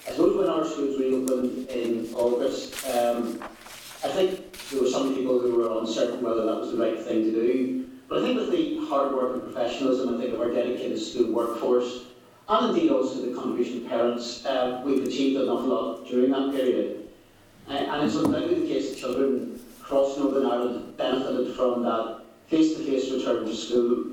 I 0.07 0.11
suppose 0.11 0.37
when 0.37 0.49
our 0.49 0.65
schools 0.65 1.01
reopened 1.01 1.69
in 1.69 2.15
August, 2.15 2.87
um, 2.87 3.43
I 4.05 4.09
think 4.09 4.57
there 4.71 4.81
were 4.81 4.89
some 4.89 5.15
people 5.15 5.41
who 5.41 5.57
were 5.57 5.81
uncertain 5.81 6.23
whether 6.23 6.47
that 6.47 6.55
was 6.55 6.71
the 6.71 6.79
right 6.79 6.99
thing 6.99 7.25
to 7.25 7.33
do. 7.33 7.87
But 8.09 8.23
I 8.23 8.23
think 8.23 8.39
with 8.39 8.53
the 8.53 8.87
hard 8.87 9.13
work 9.13 9.35
and 9.35 9.43
professionalism, 9.43 10.15
I 10.15 10.21
think 10.21 10.35
of 10.35 10.41
our 10.41 10.53
dedicated 10.53 11.01
school 11.01 11.33
workforce, 11.33 12.05
and 12.49 12.71
indeed 12.71 12.93
also 12.93 13.21
the 13.23 13.35
contribution 13.35 13.83
of 13.83 13.89
parents, 13.89 14.47
uh, 14.47 14.81
we've 14.85 15.05
achieved 15.05 15.41
an 15.41 15.49
awful 15.49 15.69
lot 15.69 16.07
during 16.07 16.31
that 16.31 16.53
period. 16.53 17.09
Uh, 17.69 17.73
and 17.73 18.07
it's 18.07 18.15
undoubtedly 18.15 18.61
the 18.61 18.67
case 18.69 18.91
that 18.91 18.99
children 18.99 19.59
across 19.81 20.17
Northern 20.17 20.47
Ireland 20.47 20.97
benefited 20.97 21.57
from 21.57 21.83
that 21.83 22.21
face-to-face 22.47 23.11
return 23.11 23.45
to 23.45 23.55
school. 23.55 24.05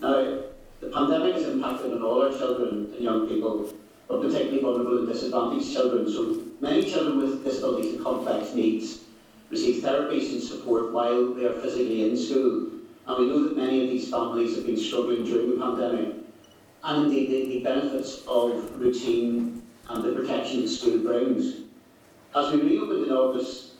Now, 0.00 0.40
the 0.80 0.88
pandemic 0.88 1.34
has 1.34 1.46
impacted 1.46 1.92
on 1.92 2.02
all 2.02 2.22
our 2.22 2.36
children 2.36 2.92
and 2.92 3.00
young 3.00 3.28
people, 3.28 3.72
but 4.08 4.20
particularly 4.20 4.60
vulnerable 4.60 4.98
and 4.98 5.08
disadvantaged 5.08 5.72
children. 5.72 6.10
So 6.10 6.42
many 6.60 6.90
children 6.90 7.18
with 7.18 7.44
disabilities 7.44 7.94
and 7.94 8.04
complex 8.04 8.54
needs 8.54 9.00
receive 9.50 9.82
therapies 9.82 10.32
and 10.32 10.42
support 10.42 10.92
while 10.92 11.34
they 11.34 11.44
are 11.44 11.60
physically 11.60 12.08
in 12.08 12.16
school. 12.16 12.70
And 13.06 13.18
we 13.18 13.26
know 13.26 13.44
that 13.44 13.56
many 13.56 13.84
of 13.84 13.90
these 13.90 14.10
families 14.10 14.56
have 14.56 14.66
been 14.66 14.76
struggling 14.76 15.24
during 15.24 15.50
the 15.50 15.64
pandemic. 15.64 16.14
And 16.82 17.06
indeed, 17.06 17.30
the, 17.30 17.54
the 17.54 17.60
benefits 17.60 18.22
of 18.26 18.80
routine 18.80 19.62
and 19.88 20.04
the 20.04 20.12
protection 20.12 20.62
that 20.62 20.68
school 20.68 20.98
brings. 20.98 21.62
As 22.34 22.52
we 22.52 22.60
reopened 22.60 23.06
in 23.06 23.12
August, 23.12 23.72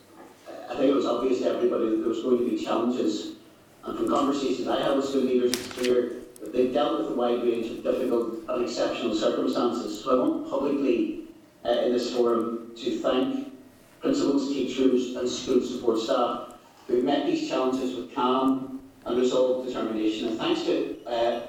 I 0.68 0.74
think 0.74 0.90
it 0.90 0.94
was 0.94 1.06
obvious 1.06 1.40
to 1.40 1.50
everybody 1.50 1.90
that 1.90 1.96
there 1.96 2.08
was 2.08 2.22
going 2.22 2.38
to 2.38 2.50
be 2.50 2.64
challenges. 2.64 3.36
And 3.84 3.96
from 3.96 4.08
conversations 4.08 4.66
I 4.66 4.82
had 4.82 4.96
with 4.96 5.04
school 5.04 5.22
leaders, 5.22 5.54
clear 5.68 5.94
that 6.08 6.15
they've 6.52 6.72
dealt 6.72 7.00
with 7.00 7.10
a 7.12 7.14
wide 7.14 7.42
range 7.42 7.66
of 7.66 7.82
difficult 7.82 8.40
and 8.48 8.64
exceptional 8.64 9.14
circumstances. 9.14 10.02
So 10.02 10.10
I 10.10 10.28
want 10.28 10.50
publicly 10.50 11.24
uh, 11.64 11.70
in 11.70 11.92
this 11.92 12.14
forum 12.14 12.72
to 12.76 12.98
thank 13.00 13.52
principals, 14.00 14.48
teachers 14.48 15.16
and 15.16 15.28
school 15.28 15.60
support 15.60 15.98
staff 15.98 16.54
who've 16.86 17.04
met 17.04 17.26
these 17.26 17.48
challenges 17.48 17.96
with 17.96 18.14
calm 18.14 18.80
and 19.04 19.18
resolved 19.18 19.68
determination. 19.68 20.28
And 20.28 20.38
thanks 20.38 20.62
to 20.64 20.96
uh, 21.06 21.40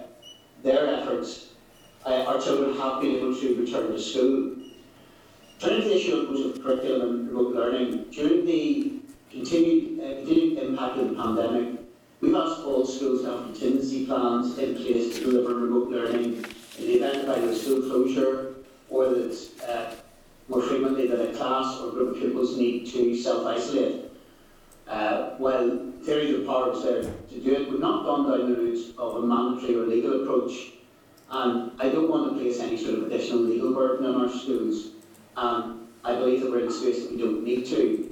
their 0.64 0.88
efforts, 0.88 1.50
uh, 2.06 2.26
our 2.28 2.40
children 2.40 2.76
have 2.78 3.02
been 3.02 3.16
able 3.16 3.36
to 3.36 3.56
return 3.60 3.92
to 3.92 4.00
school. 4.00 4.56
Turning 5.60 5.82
to 5.82 5.90
the 5.90 5.96
issue 5.96 6.16
of, 6.16 6.64
curriculum 6.64 7.02
and 7.02 7.28
remote 7.30 7.56
learning, 7.56 8.06
during 8.12 8.46
the 8.46 9.00
continued, 9.32 10.00
uh, 10.00 10.16
continued 10.18 10.60
impact 10.60 10.98
of 10.98 11.10
the 11.10 11.16
pandemic, 11.16 11.77
we've 12.22 12.36
asked 12.36 12.62
all 12.62 12.86
schools 12.86 13.22
to 13.22 13.30
have 13.30 13.44
contingency 13.44 14.06
plans 14.06 14.58
in 14.58 14.76
place 14.76 15.16
to 15.16 15.26
deliver 15.26 15.56
remote 15.56 15.90
learning 15.90 16.44
in 16.78 16.88
the 16.88 16.94
event 16.96 17.28
of 17.28 17.38
either 17.38 17.50
a 17.50 17.56
school 17.56 17.82
closure 17.82 18.56
or 18.90 19.10
that 19.10 19.50
uh, 19.68 19.94
more 20.48 20.62
frequently 20.62 21.08
that 21.08 21.30
a 21.30 21.34
class 21.36 21.80
or 21.80 21.92
group 21.92 22.16
of 22.16 22.22
pupils 22.22 22.58
need 22.58 22.86
to 22.88 23.16
self-isolate. 23.16 24.06
Uh, 24.88 25.32
while 25.38 25.92
theory 26.04 26.34
of 26.34 26.40
the 26.40 26.46
power 26.46 26.70
was 26.70 26.84
there 26.84 27.04
to 27.04 27.42
do 27.42 27.54
it, 27.54 27.70
we've 27.70 27.80
not 27.80 28.06
gone 28.06 28.30
down 28.30 28.50
the 28.50 28.58
route 28.58 28.96
of 28.98 29.18
a 29.18 29.22
mandatory 29.22 29.76
or 29.76 29.86
legal 29.86 30.24
approach. 30.24 30.72
And 31.30 31.72
I 31.80 31.90
don't 31.90 32.10
want 32.10 32.32
to 32.32 32.40
place 32.40 32.62
any 32.62 32.78
sort 32.78 33.00
of 33.00 33.08
additional 33.08 33.40
legal 33.40 33.74
burden 33.74 34.06
on 34.06 34.22
our 34.22 34.30
schools. 34.30 34.92
And 35.36 35.88
I 36.06 36.16
believe 36.16 36.42
that 36.42 36.50
we're 36.50 36.62
in 36.62 36.70
a 36.70 36.72
space 36.72 37.04
that 37.04 37.12
we 37.12 37.18
don't 37.18 37.44
need 37.44 37.66
to. 37.66 38.07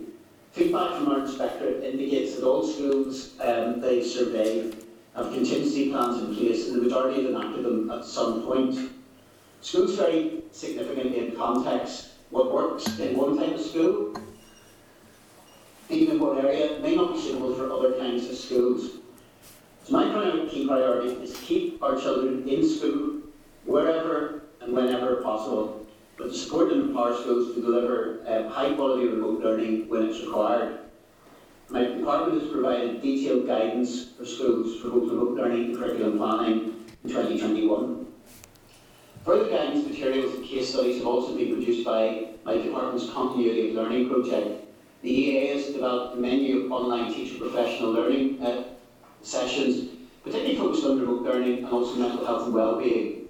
Feedback 0.56 0.94
from 0.94 1.10
our 1.10 1.20
inspector 1.20 1.82
indicates 1.82 2.38
that 2.38 2.46
all 2.46 2.66
schools 2.66 3.32
um, 3.42 3.82
they 3.82 4.02
surveyed 4.02 4.86
have 5.14 5.34
contingency 5.34 5.92
plans 5.92 6.24
in 6.24 6.34
place, 6.34 6.70
and 6.70 6.78
the 6.78 6.82
majority 6.82 7.24
have 7.24 7.32
enacted 7.32 7.66
them 7.66 7.92
at 7.92 8.06
some 8.06 8.44
point. 8.44 8.80
Schools 9.60 9.96
vary 9.98 10.44
significantly 10.54 11.28
in 11.28 11.36
context. 11.36 12.12
What 12.30 12.54
works 12.54 12.88
in 13.00 13.18
one 13.18 13.38
type 13.38 13.56
of 13.56 13.60
school, 13.60 14.16
even 15.90 16.16
in 16.16 16.22
one 16.22 16.38
area, 16.38 16.80
may 16.80 16.96
not 16.96 17.16
be 17.16 17.22
suitable 17.22 17.54
for 17.54 17.70
other 17.70 18.00
kinds 18.00 18.30
of 18.30 18.38
schools. 18.38 18.92
So 19.84 19.92
my 19.92 20.48
key 20.50 20.66
priority 20.66 21.16
is 21.22 21.34
to 21.34 21.42
keep 21.42 21.84
our 21.84 22.00
children 22.00 22.48
in 22.48 22.66
school, 22.66 23.24
wherever 23.66 24.44
and 24.62 24.72
whenever 24.72 25.18
possible, 25.18 25.85
but 26.18 26.26
to 26.26 26.34
support 26.34 26.72
and 26.72 26.90
empower 26.90 27.14
schools 27.14 27.54
to 27.56 27.62
deliver 27.62 28.22
um, 28.28 28.48
high 28.50 28.74
quality 28.74 29.08
remote 29.08 29.42
learning 29.42 29.90
when 29.90 30.04
it's 30.04 30.22
required. 30.22 30.80
My 31.70 31.84
department 31.84 32.42
has 32.42 32.52
provided 32.52 33.02
detailed 33.02 33.48
guidance 33.48 34.12
for 34.12 34.26
schools 34.26 34.80
for 34.80 34.90
both 34.90 35.10
remote 35.10 35.36
learning 35.36 35.66
and 35.66 35.78
curriculum 35.78 36.18
planning 36.18 36.86
in 37.04 37.10
2021. 37.10 38.06
Further 39.26 39.50
guidance 39.50 39.88
materials 39.88 40.36
and 40.36 40.46
case 40.46 40.70
studies 40.70 41.00
have 41.00 41.08
also 41.08 41.36
been 41.36 41.56
produced 41.56 41.84
by 41.84 42.28
my 42.46 42.58
department's 42.58 43.10
Continuity 43.10 43.70
of 43.70 43.76
Learning 43.76 44.08
project. 44.08 44.64
The 45.02 45.10
EA 45.10 45.48
has 45.48 45.74
developed 45.74 46.18
a 46.18 46.20
menu 46.20 46.66
of 46.66 46.72
online 46.72 47.12
teacher 47.12 47.40
professional 47.40 47.92
learning 47.92 48.42
uh, 48.44 48.64
sessions, 49.24 49.90
particularly 50.24 50.56
focused 50.56 50.86
on 50.86 51.00
remote 51.00 51.24
learning 51.24 51.58
and 51.60 51.68
also 51.68 51.96
mental 51.96 52.24
health 52.24 52.46
and 52.46 52.54
well-being. 52.54 53.25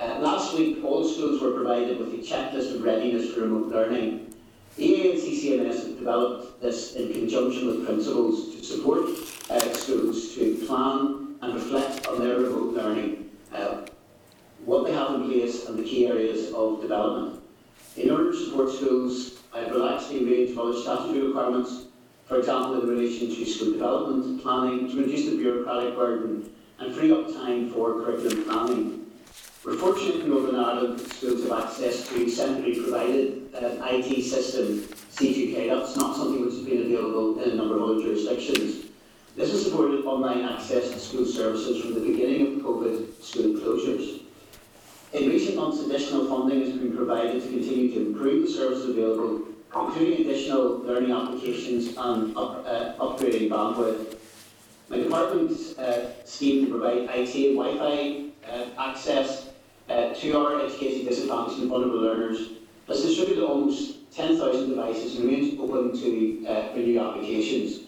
Uh, 0.00 0.18
last 0.20 0.56
week, 0.56 0.82
all 0.82 1.04
schools 1.04 1.42
were 1.42 1.50
provided 1.50 1.98
with 1.98 2.14
a 2.14 2.16
checklist 2.16 2.74
of 2.74 2.82
readiness 2.82 3.34
for 3.34 3.42
remote 3.42 3.68
learning. 3.68 4.34
EA 4.78 5.10
and 5.58 5.66
have 5.66 5.98
developed 5.98 6.62
this 6.62 6.94
in 6.94 7.12
conjunction 7.12 7.66
with 7.66 7.84
principals 7.84 8.54
to 8.54 8.64
support 8.64 9.10
uh, 9.50 9.60
schools 9.74 10.34
to 10.34 10.54
plan 10.66 11.36
and 11.42 11.54
reflect 11.54 12.06
on 12.06 12.18
their 12.18 12.38
remote 12.38 12.72
learning, 12.72 13.28
uh, 13.52 13.82
what 14.64 14.86
they 14.86 14.92
have 14.92 15.16
in 15.16 15.28
place 15.28 15.66
and 15.66 15.78
the 15.78 15.82
key 15.82 16.06
areas 16.06 16.50
of 16.54 16.80
development. 16.80 17.42
In 17.98 18.10
order 18.10 18.32
to 18.32 18.44
support 18.46 18.72
schools, 18.72 19.40
I've 19.52 19.70
relaxed 19.70 20.08
the 20.08 20.24
range 20.24 20.52
of 20.52 20.60
other 20.60 20.80
statutory 20.80 21.26
requirements, 21.26 21.84
for 22.24 22.38
example 22.38 22.80
in 22.80 22.88
relation 22.88 23.28
to 23.28 23.44
school 23.44 23.72
development 23.72 24.42
planning, 24.42 24.88
to 24.88 24.96
reduce 24.96 25.26
the 25.26 25.36
bureaucratic 25.36 25.94
burden 25.94 26.50
and 26.78 26.94
free 26.94 27.12
up 27.12 27.26
time 27.34 27.70
for 27.70 28.02
curriculum 28.02 28.44
planning. 28.44 28.99
We're 29.62 29.76
fortunate 29.76 30.22
in 30.22 30.30
Northern 30.30 30.56
Ireland 30.56 31.00
that 31.00 31.12
schools 31.12 31.42
have 31.42 31.64
access 31.64 32.08
to 32.08 32.30
centrally 32.30 32.80
provided 32.80 33.54
uh, 33.54 33.76
IT 33.90 34.22
system, 34.22 34.78
C2K. 35.12 35.68
That's 35.68 35.94
not 35.98 36.16
something 36.16 36.42
which 36.46 36.54
has 36.54 36.64
been 36.64 36.86
available 36.86 37.42
in 37.42 37.50
a 37.50 37.54
number 37.56 37.76
of 37.76 37.82
other 37.82 38.00
jurisdictions. 38.00 38.86
This 39.36 39.52
has 39.52 39.66
supported 39.66 40.06
online 40.06 40.46
access 40.46 40.90
to 40.92 40.98
school 40.98 41.26
services 41.26 41.82
from 41.82 41.92
the 41.92 42.00
beginning 42.00 42.56
of 42.56 42.62
COVID 42.62 43.22
school 43.22 43.52
closures. 43.60 44.22
In 45.12 45.28
recent 45.28 45.56
months, 45.56 45.80
additional 45.80 46.26
funding 46.26 46.62
has 46.62 46.70
been 46.70 46.96
provided 46.96 47.42
to 47.42 47.48
continue 47.50 47.92
to 47.92 48.06
improve 48.06 48.46
the 48.46 48.50
services 48.50 48.88
available, 48.88 49.46
including 49.74 50.26
additional 50.26 50.78
learning 50.78 51.12
applications 51.12 51.88
and 51.98 52.34
up, 52.34 52.64
uh, 52.66 52.94
upgrading 52.98 53.50
bandwidth. 53.50 54.16
My 54.88 54.96
department 54.96 55.52
uh, 55.78 56.24
scheme 56.24 56.64
to 56.64 56.70
provide 56.70 57.10
IT 57.14 57.34
and 57.34 57.58
Wi-Fi 57.58 58.30
uh, 58.48 58.64
access 58.78 59.49
uh, 59.90 60.14
to 60.14 60.38
our 60.38 60.64
education 60.64 61.04
disadvantaged 61.04 61.60
and 61.60 61.68
vulnerable 61.68 62.00
learners 62.00 62.50
has 62.86 63.02
distributed 63.02 63.44
almost 63.44 64.10
10,000 64.12 64.70
devices 64.70 65.16
and 65.16 65.24
remains 65.24 65.58
open 65.58 65.92
to 65.92 66.46
uh, 66.46 66.76
new 66.76 67.00
applications. 67.00 67.80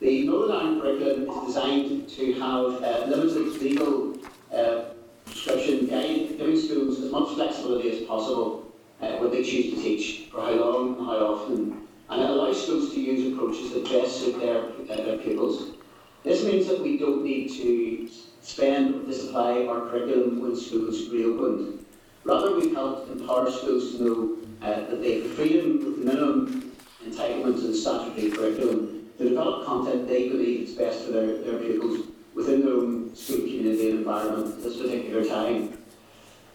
The 0.00 0.26
Northern 0.26 0.56
Ireland 0.56 0.82
curriculum 0.82 1.28
is 1.28 1.46
designed 1.46 2.08
to 2.08 2.32
have 2.34 2.82
uh, 2.82 3.06
limited 3.06 3.60
legal 3.60 4.16
uh, 4.52 4.84
prescription 5.24 5.86
giving 5.86 6.60
schools 6.60 7.00
as 7.00 7.10
much 7.10 7.34
flexibility 7.34 7.90
as 7.90 8.06
possible 8.06 8.72
uh, 9.00 9.16
when 9.18 9.30
they 9.30 9.42
choose 9.42 9.74
to 9.74 9.82
teach, 9.82 10.28
for 10.30 10.40
how 10.40 10.52
long 10.52 10.98
and 10.98 11.06
how 11.06 11.16
often, 11.18 11.86
and 12.10 12.22
it 12.22 12.30
allows 12.30 12.62
schools 12.62 12.92
to 12.92 13.00
use 13.00 13.32
approaches 13.32 13.72
that 13.72 13.84
best 13.84 14.20
suit 14.20 14.38
their, 14.40 14.58
uh, 14.62 15.02
their 15.02 15.18
pupils. 15.18 15.74
This 16.22 16.44
means 16.44 16.66
that 16.68 16.80
we 16.80 16.96
don't 16.98 17.24
need 17.24 17.48
to 17.50 18.08
spend 18.44 18.94
or 18.94 19.06
disapply 19.06 19.64
our 19.66 19.88
curriculum 19.88 20.40
when 20.40 20.54
schools 20.54 21.08
reopened. 21.08 21.84
Rather, 22.24 22.54
we've 22.54 22.74
helped 22.74 23.10
empower 23.10 23.50
schools 23.50 23.92
to 23.92 24.04
know 24.04 24.36
uh, 24.62 24.80
that 24.88 25.00
they 25.00 25.14
have 25.14 25.24
the 25.24 25.30
freedom 25.30 25.78
with 25.78 25.98
minimum 26.04 26.72
entitlements 27.06 27.62
the 27.62 27.74
statutory 27.74 28.30
curriculum 28.30 29.10
to 29.16 29.28
develop 29.28 29.66
content 29.66 30.06
they 30.06 30.28
believe 30.28 30.68
is 30.68 30.74
best 30.74 31.04
for 31.04 31.12
their, 31.12 31.38
their 31.38 31.58
pupils 31.58 32.06
within 32.34 32.64
their 32.64 32.74
own 32.74 33.14
school 33.14 33.38
community 33.38 33.90
and 33.90 33.98
environment 34.00 34.46
at 34.54 34.62
this 34.62 34.76
particular 34.76 35.24
time. 35.24 35.78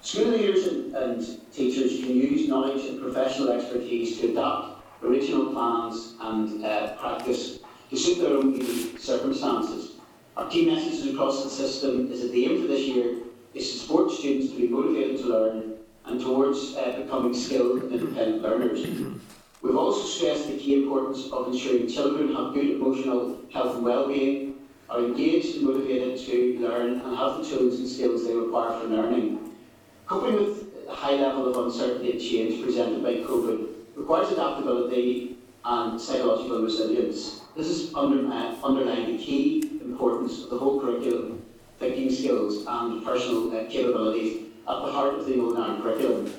School 0.01 0.27
leaders 0.27 0.67
and, 0.67 0.95
and 0.95 1.51
teachers 1.51 1.99
can 1.99 2.15
use 2.15 2.47
knowledge 2.47 2.85
and 2.85 3.01
professional 3.01 3.51
expertise 3.51 4.19
to 4.19 4.31
adapt 4.31 4.83
original 5.03 5.51
plans 5.53 6.15
and 6.21 6.63
uh, 6.63 6.95
practice 6.97 7.59
to 7.89 7.97
suit 7.97 8.19
their 8.19 8.37
own 8.37 8.53
unique 8.53 8.99
circumstances. 8.99 9.98
Our 10.39 10.47
key 10.47 10.67
messages 10.67 11.05
across 11.05 11.43
the 11.43 11.49
system 11.49 12.09
is 12.09 12.21
that 12.21 12.31
the 12.31 12.45
aim 12.45 12.61
for 12.61 12.67
this 12.69 12.87
year 12.87 13.17
is 13.53 13.73
to 13.73 13.77
support 13.79 14.09
students 14.09 14.49
to 14.53 14.57
be 14.57 14.69
motivated 14.69 15.17
to 15.17 15.27
learn 15.27 15.73
and 16.05 16.21
towards 16.21 16.77
uh, 16.77 17.01
becoming 17.03 17.33
skilled 17.33 17.83
and 17.83 17.91
independent 17.91 18.41
learners. 18.41 18.87
We've 19.61 19.75
also 19.75 20.07
stressed 20.07 20.47
the 20.47 20.57
key 20.57 20.83
importance 20.83 21.29
of 21.33 21.47
ensuring 21.47 21.89
children 21.89 22.33
have 22.33 22.53
good 22.53 22.69
emotional 22.69 23.37
health 23.51 23.75
and 23.75 23.83
well-being, 23.83 24.55
are 24.89 24.99
engaged 25.03 25.57
and 25.57 25.65
motivated 25.65 26.17
to 26.25 26.59
learn 26.61 27.01
and 27.01 27.17
have 27.17 27.39
the 27.39 27.43
tools 27.43 27.77
and 27.77 27.89
skills 27.89 28.25
they 28.25 28.33
require 28.33 28.79
for 28.79 28.87
learning. 28.87 29.53
Coping 30.07 30.35
with 30.35 30.85
the 30.85 30.95
high 30.95 31.15
level 31.15 31.49
of 31.49 31.65
uncertainty 31.65 32.13
and 32.13 32.21
change 32.21 32.63
presented 32.63 33.03
by 33.03 33.15
COVID 33.15 33.67
requires 33.97 34.31
adaptability 34.31 35.35
and 35.65 35.99
psychological 35.99 36.61
resilience. 36.61 37.41
This 37.57 37.67
is 37.67 37.93
under, 37.93 38.25
uh, 38.31 38.55
underlying 38.63 39.17
the 39.17 39.21
key 39.21 39.78
importance 39.89 40.43
of 40.43 40.49
the 40.51 40.57
whole 40.57 40.79
curriculum, 40.79 41.41
thinking 41.79 42.11
skills 42.11 42.65
and 42.67 43.03
personal 43.03 43.55
uh, 43.55 43.65
capabilities 43.69 44.43
at 44.67 44.85
the 44.85 44.91
heart 44.91 45.15
of 45.15 45.25
the 45.25 45.33
Ireland 45.33 45.81
curriculum. 45.81 46.31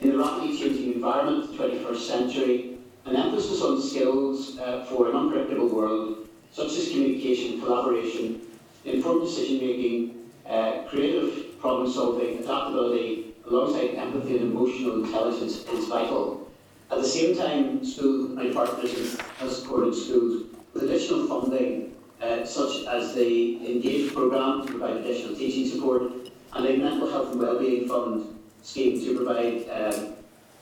In 0.00 0.10
the 0.10 0.18
rapidly 0.18 0.56
changing 0.58 0.94
environment 0.94 1.44
of 1.44 1.56
the 1.56 1.64
21st 1.64 2.00
century, 2.00 2.78
an 3.06 3.16
emphasis 3.16 3.62
on 3.62 3.80
skills 3.80 4.58
uh, 4.58 4.84
for 4.84 5.08
an 5.08 5.16
unpredictable 5.16 5.68
world, 5.68 6.28
such 6.52 6.72
as 6.72 6.90
communication, 6.90 7.60
collaboration, 7.60 8.42
informed 8.84 9.22
decision 9.22 9.58
making, 9.58 10.30
uh, 10.48 10.82
creative 10.88 11.58
problem 11.60 11.90
solving, 11.90 12.38
adaptability, 12.38 13.34
alongside 13.46 13.94
empathy 13.94 14.38
and 14.38 14.52
emotional 14.52 15.04
intelligence 15.04 15.64
is 15.66 15.86
vital. 15.86 16.50
At 16.90 16.98
the 16.98 17.08
same 17.08 17.36
time, 17.36 17.84
school 17.84 18.28
my 18.28 18.52
partners 18.52 19.18
has 19.38 19.62
supported 19.62 19.94
schools 19.94 20.44
with 20.74 20.82
additional 20.82 21.26
funding, 21.26 21.91
uh, 22.22 22.44
such 22.44 22.86
as 22.86 23.14
the 23.14 23.56
Engage 23.66 24.14
programme 24.14 24.66
to 24.66 24.72
provide 24.72 24.96
additional 24.98 25.34
teaching 25.34 25.66
support, 25.66 26.12
and 26.54 26.66
a 26.66 26.76
mental 26.76 27.10
health 27.10 27.32
and 27.32 27.40
wellbeing 27.40 27.88
fund 27.88 28.38
scheme 28.62 29.00
to 29.00 29.16
provide 29.16 29.68
um, 29.70 30.14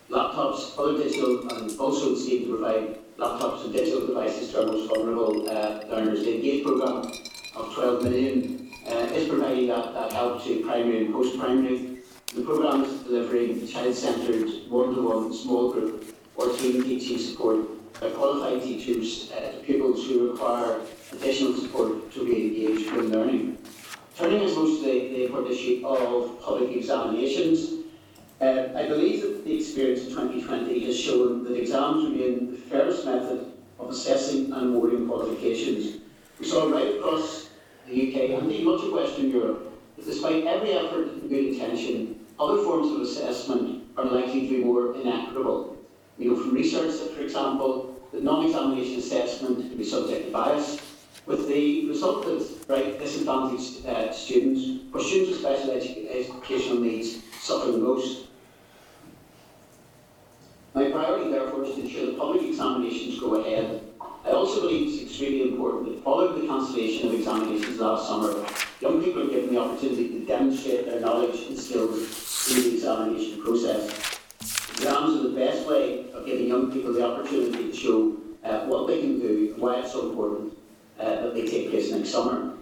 laptops, 0.09 0.79
other 0.79 0.97
digital, 0.99 1.49
and 1.51 1.79
also 1.79 2.15
scheme 2.15 2.45
to 2.45 2.57
provide 2.57 2.99
laptops 3.19 3.65
and 3.65 3.73
digital 3.73 4.07
devices 4.07 4.51
to 4.51 4.61
our 4.61 4.67
most 4.67 4.89
vulnerable 4.89 5.49
uh, 5.51 5.81
learners. 5.89 6.21
The 6.21 6.37
Engage 6.37 6.65
programme 6.65 7.13
of 7.57 7.75
12 7.75 8.05
million 8.05 8.71
uh, 8.87 9.15
is 9.15 9.29
providing 9.29 9.69
that, 9.69 9.93
that 9.93 10.13
help 10.13 10.43
to 10.45 10.61
primary 10.65 11.05
and 11.05 11.15
post-primary. 11.15 11.99
The 12.35 12.43
programme 12.43 12.85
is 12.85 13.03
delivering 13.03 13.67
child-centred, 13.67 14.71
one-to-one 14.71 15.35
small 15.35 15.73
group 15.73 16.17
or 16.37 16.49
team 16.57 16.83
teaching 16.85 17.19
support 17.19 17.80
qualified 17.99 18.63
teachers 18.63 19.31
uh, 19.33 19.53
to 19.53 19.59
pupils 19.59 20.07
who 20.07 20.33
require 20.33 20.81
additional 21.13 21.55
support 21.55 22.13
to 22.13 22.25
re-engage 22.25 22.87
in 22.87 23.11
learning. 23.11 23.59
Turning 24.17 24.43
as 24.43 24.55
most 24.57 24.83
to 24.83 24.87
the 24.87 25.25
important 25.25 25.53
issue 25.53 25.87
of 25.87 26.41
public 26.43 26.71
examinations, 26.77 27.87
uh, 28.41 28.69
I 28.75 28.87
believe 28.87 29.23
that 29.23 29.45
the 29.45 29.57
experience 29.57 30.03
of 30.03 30.09
2020 30.11 30.85
has 30.87 30.99
shown 30.99 31.45
that 31.45 31.57
exams 31.57 32.05
remain 32.05 32.53
the 32.53 32.57
fairest 32.57 33.05
method 33.05 33.53
of 33.79 33.91
assessing 33.91 34.53
and 34.53 34.75
awarding 34.75 35.07
qualifications. 35.07 36.01
We 36.39 36.47
saw 36.47 36.71
right 36.71 36.97
across 36.97 37.51
the 37.87 37.93
UK 37.93 38.31
and 38.31 38.45
indeed 38.45 38.65
much 38.65 38.83
of 38.83 38.93
Western 38.93 39.31
Europe 39.31 39.73
that 39.97 40.07
despite 40.07 40.45
every 40.45 40.73
effort 40.73 41.09
and 41.09 41.29
good 41.29 41.47
intention, 41.47 42.25
other 42.39 42.63
forms 42.63 42.93
of 42.93 43.03
assessment 43.03 43.85
are 43.97 44.05
likely 44.05 44.49
to 44.49 44.49
be 44.49 44.65
more 44.65 44.95
inequitable. 44.95 45.77
We 46.21 46.27
know 46.27 46.37
from 46.37 46.53
research 46.53 47.01
that, 47.01 47.17
for 47.17 47.23
example, 47.23 47.97
that 48.13 48.23
non-examination 48.23 48.99
assessment 48.99 49.57
can 49.57 49.79
be 49.79 49.85
subject 49.85 50.27
to 50.27 50.31
bias, 50.31 50.79
with 51.25 51.49
the 51.49 51.89
result 51.89 52.27
that 52.27 52.47
right, 52.69 52.99
disadvantaged 52.99 53.87
uh, 53.87 54.13
students 54.13 54.85
or 54.93 55.01
students 55.01 55.31
with 55.31 55.41
special 55.41 55.71
edu 55.71 56.11
educational 56.11 56.81
needs 56.81 57.23
suffer 57.41 57.73
the 57.73 57.79
most. 57.79 58.27
My 60.75 60.91
priority, 60.91 61.31
therefore, 61.31 61.65
is 61.65 61.77
to 61.77 61.81
ensure 61.81 62.07
that 62.07 62.19
public 62.19 62.43
examinations 62.43 63.19
go 63.19 63.37
ahead. 63.37 63.83
I 64.27 64.33
also 64.33 64.61
believe 64.61 64.93
it's 64.93 65.03
extremely 65.03 65.53
important 65.53 65.87
that 65.87 66.05
following 66.05 66.43
the 66.43 66.47
cancellation 66.47 67.09
of 67.09 67.15
examinations 67.15 67.81
last 67.81 68.07
summer, 68.07 68.47
young 68.83 69.03
people 69.03 69.23
are 69.23 69.31
given 69.31 69.55
the 69.55 69.61
opportunity 69.61 70.09
to 70.09 70.27
demonstrate 70.27 70.85
their 70.85 71.01
knowledge 71.01 71.47
and 71.49 71.59
skills 71.59 72.45
through 72.45 72.63
the 72.63 72.75
examination 72.75 73.43
process. 73.43 74.10
Exams 74.81 75.21
are 75.21 75.29
the 75.29 75.37
best 75.37 75.69
way 75.69 76.11
of 76.15 76.25
giving 76.25 76.49
young 76.49 76.73
people 76.73 76.95
the 76.95 77.07
opportunity 77.07 77.71
to 77.71 77.77
show 77.77 78.17
uh, 78.43 78.65
what 78.65 78.87
they 78.87 79.03
can 79.03 79.21
do 79.21 79.53
and 79.53 79.61
why 79.61 79.79
it's 79.79 79.93
so 79.93 80.09
important 80.09 80.57
uh, 80.99 81.05
that 81.05 81.35
they 81.35 81.47
take 81.47 81.69
place 81.69 81.93
next 81.93 82.09
summer. 82.09 82.55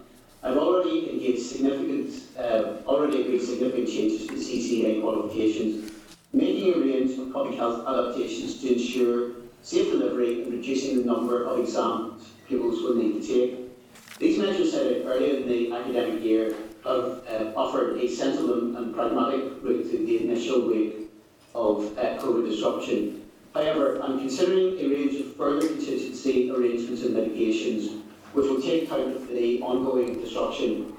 I've 0.43 0.57
already 0.57 1.09
engaged 1.11 1.43
significant, 1.43 2.11
uh, 2.37 2.85
already 2.85 3.21
agreed 3.21 3.41
significant 3.41 3.87
changes 3.87 4.27
to 4.27 4.33
CCEA 4.33 5.01
qualifications, 5.01 5.93
making 6.33 6.73
a 6.73 6.79
range 6.79 7.17
of 7.17 7.31
public 7.31 7.57
health 7.57 7.87
adaptations 7.87 8.59
to 8.63 8.73
ensure 8.73 9.31
safe 9.61 9.89
delivery 9.89 10.43
and 10.43 10.51
reducing 10.51 10.97
the 10.97 11.05
number 11.05 11.45
of 11.45 11.61
exams 11.61 12.31
pupils 12.49 12.81
will 12.83 12.95
need 12.95 13.21
to 13.21 13.25
take. 13.25 14.19
These 14.19 14.39
measures 14.39 14.73
set 14.73 14.87
out 14.87 15.05
earlier 15.05 15.37
in 15.37 15.47
the 15.47 15.71
academic 15.71 16.21
year 16.21 16.53
have 16.83 17.23
uh, 17.29 17.53
offered 17.55 17.97
a 17.97 18.09
sensible 18.09 18.75
and 18.75 18.93
pragmatic 18.93 19.63
route 19.63 19.89
to 19.89 20.05
the 20.05 20.25
initial 20.25 20.67
wave 20.67 21.08
of 21.55 21.97
uh, 21.97 22.17
COVID 22.17 22.49
disruption. 22.49 23.25
However, 23.53 24.01
I'm 24.01 24.19
considering 24.19 24.79
a 24.79 24.87
range 24.87 25.15
of 25.15 25.35
further 25.35 25.67
contingency 25.67 26.51
arrangements 26.51 27.03
and 27.03 27.15
mitigations 27.15 28.03
which 28.33 28.45
will 28.45 28.61
take 28.61 28.83
account 28.83 29.15
of 29.15 29.27
the 29.27 29.61
ongoing 29.61 30.21
disruption. 30.21 30.93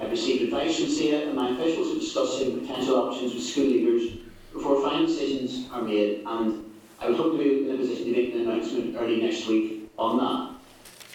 I've 0.00 0.10
received 0.10 0.42
advice 0.42 0.76
from 0.76 0.86
CCEA 0.86 1.28
and 1.28 1.36
my 1.36 1.50
officials 1.50 1.96
are 1.96 2.00
discussing 2.00 2.60
potential 2.60 2.96
options 2.96 3.32
with 3.32 3.44
school 3.44 3.66
leaders 3.66 4.18
before 4.52 4.82
final 4.82 5.06
decisions 5.06 5.70
are 5.70 5.82
made 5.82 6.22
and 6.26 6.72
I 7.00 7.08
would 7.08 7.16
hope 7.16 7.32
to 7.32 7.38
be 7.38 7.68
in 7.68 7.74
a 7.74 7.78
position 7.78 8.06
to 8.06 8.12
make 8.12 8.34
an 8.34 8.40
announcement 8.40 8.96
early 8.98 9.20
next 9.20 9.46
week 9.46 9.90
on 9.98 10.18
that. 10.18 10.54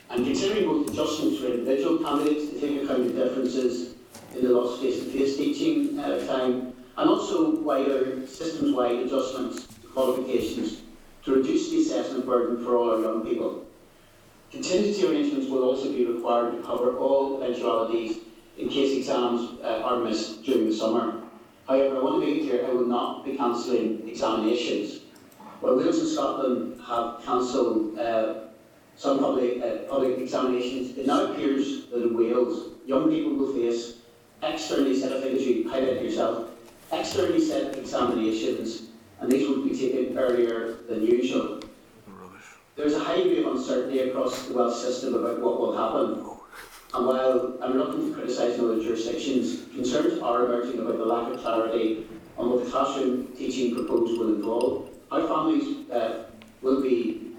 I'm 0.10 0.26
considering 0.26 0.66
both 0.66 0.90
adjustments 0.90 1.40
for 1.40 1.48
individual 1.48 2.00
candidates 2.00 2.52
to 2.52 2.60
take 2.60 2.84
account 2.84 3.02
of 3.02 3.16
differences 3.16 3.96
in 4.34 4.44
the 4.44 4.50
lost 4.50 4.82
face-to-face 4.82 5.38
teaching 5.38 6.00
uh, 6.00 6.26
time 6.26 6.74
and 7.00 7.10
also 7.10 7.56
wider 7.62 8.28
systems-wide 8.28 9.00
adjustments 9.00 9.66
to 9.82 9.88
qualifications 9.88 10.82
to 11.24 11.36
reduce 11.36 11.70
the 11.70 11.80
assessment 11.80 12.26
burden 12.26 12.64
for 12.64 12.76
all 12.76 12.92
our 12.92 13.02
young 13.02 13.24
people. 13.24 13.66
Contingency 14.52 15.08
arrangements 15.08 15.50
will 15.50 15.64
also 15.64 15.94
be 15.94 16.06
required 16.06 16.52
to 16.52 16.62
cover 16.62 16.98
all 16.98 17.42
eventualities 17.42 18.18
in 18.58 18.68
case 18.68 18.98
exams 18.98 19.62
uh, 19.64 19.82
are 19.86 20.04
missed 20.04 20.44
during 20.44 20.66
the 20.70 20.76
summer. 20.76 21.22
However, 21.70 21.98
I 21.98 22.02
want 22.02 22.22
to 22.22 22.28
make 22.28 22.50
clear 22.50 22.66
I 22.66 22.74
will 22.74 22.88
not 22.88 23.24
be 23.24 23.38
cancelling 23.38 24.06
examinations. 24.06 25.04
While 25.62 25.78
Wales 25.78 26.00
and 26.00 26.08
Scotland 26.10 26.82
have 26.86 27.24
cancelled 27.24 27.98
uh, 27.98 28.34
some 28.98 29.20
public, 29.20 29.62
uh, 29.64 29.88
public 29.90 30.18
examinations, 30.18 30.98
it 30.98 31.08
now 31.08 31.32
appears 31.32 31.86
that 31.92 32.04
in 32.04 32.18
Wales, 32.18 32.72
young 32.86 33.10
people 33.10 33.36
will 33.36 33.54
face 33.54 34.00
externally 34.44 34.96
you 34.96 35.70
highlighted 35.70 36.04
yourself, 36.04 36.49
externally 36.92 37.42
set 37.42 37.78
examinations, 37.78 38.90
and 39.20 39.32
these 39.32 39.48
will 39.48 39.64
be 39.64 39.78
taken 39.78 40.18
earlier 40.18 40.78
than 40.88 41.06
usual. 41.06 41.62
There's 42.76 42.94
a 42.94 43.00
high 43.00 43.18
degree 43.18 43.44
of 43.44 43.56
uncertainty 43.56 44.00
across 44.00 44.48
the 44.48 44.54
Welsh 44.54 44.82
system 44.82 45.14
about 45.14 45.42
what 45.42 45.60
will 45.60 45.76
happen. 45.76 46.26
And 46.94 47.06
while 47.06 47.58
I'm 47.62 47.74
reluctant 47.74 48.08
to 48.08 48.14
criticise 48.14 48.58
other 48.60 48.82
jurisdictions, 48.82 49.66
concerns 49.74 50.22
are 50.22 50.46
emerging 50.46 50.80
about 50.80 50.98
the 50.98 51.06
lack 51.06 51.32
of 51.32 51.42
clarity 51.42 52.08
on 52.38 52.50
what 52.50 52.64
the 52.64 52.72
classroom 52.72 53.28
teaching 53.38 53.76
proposed 53.76 54.18
will 54.18 54.34
involve, 54.34 54.90
how 55.12 55.28
families 55.28 55.90
uh, 55.92 56.26
will 56.62 56.82
be 56.82 57.36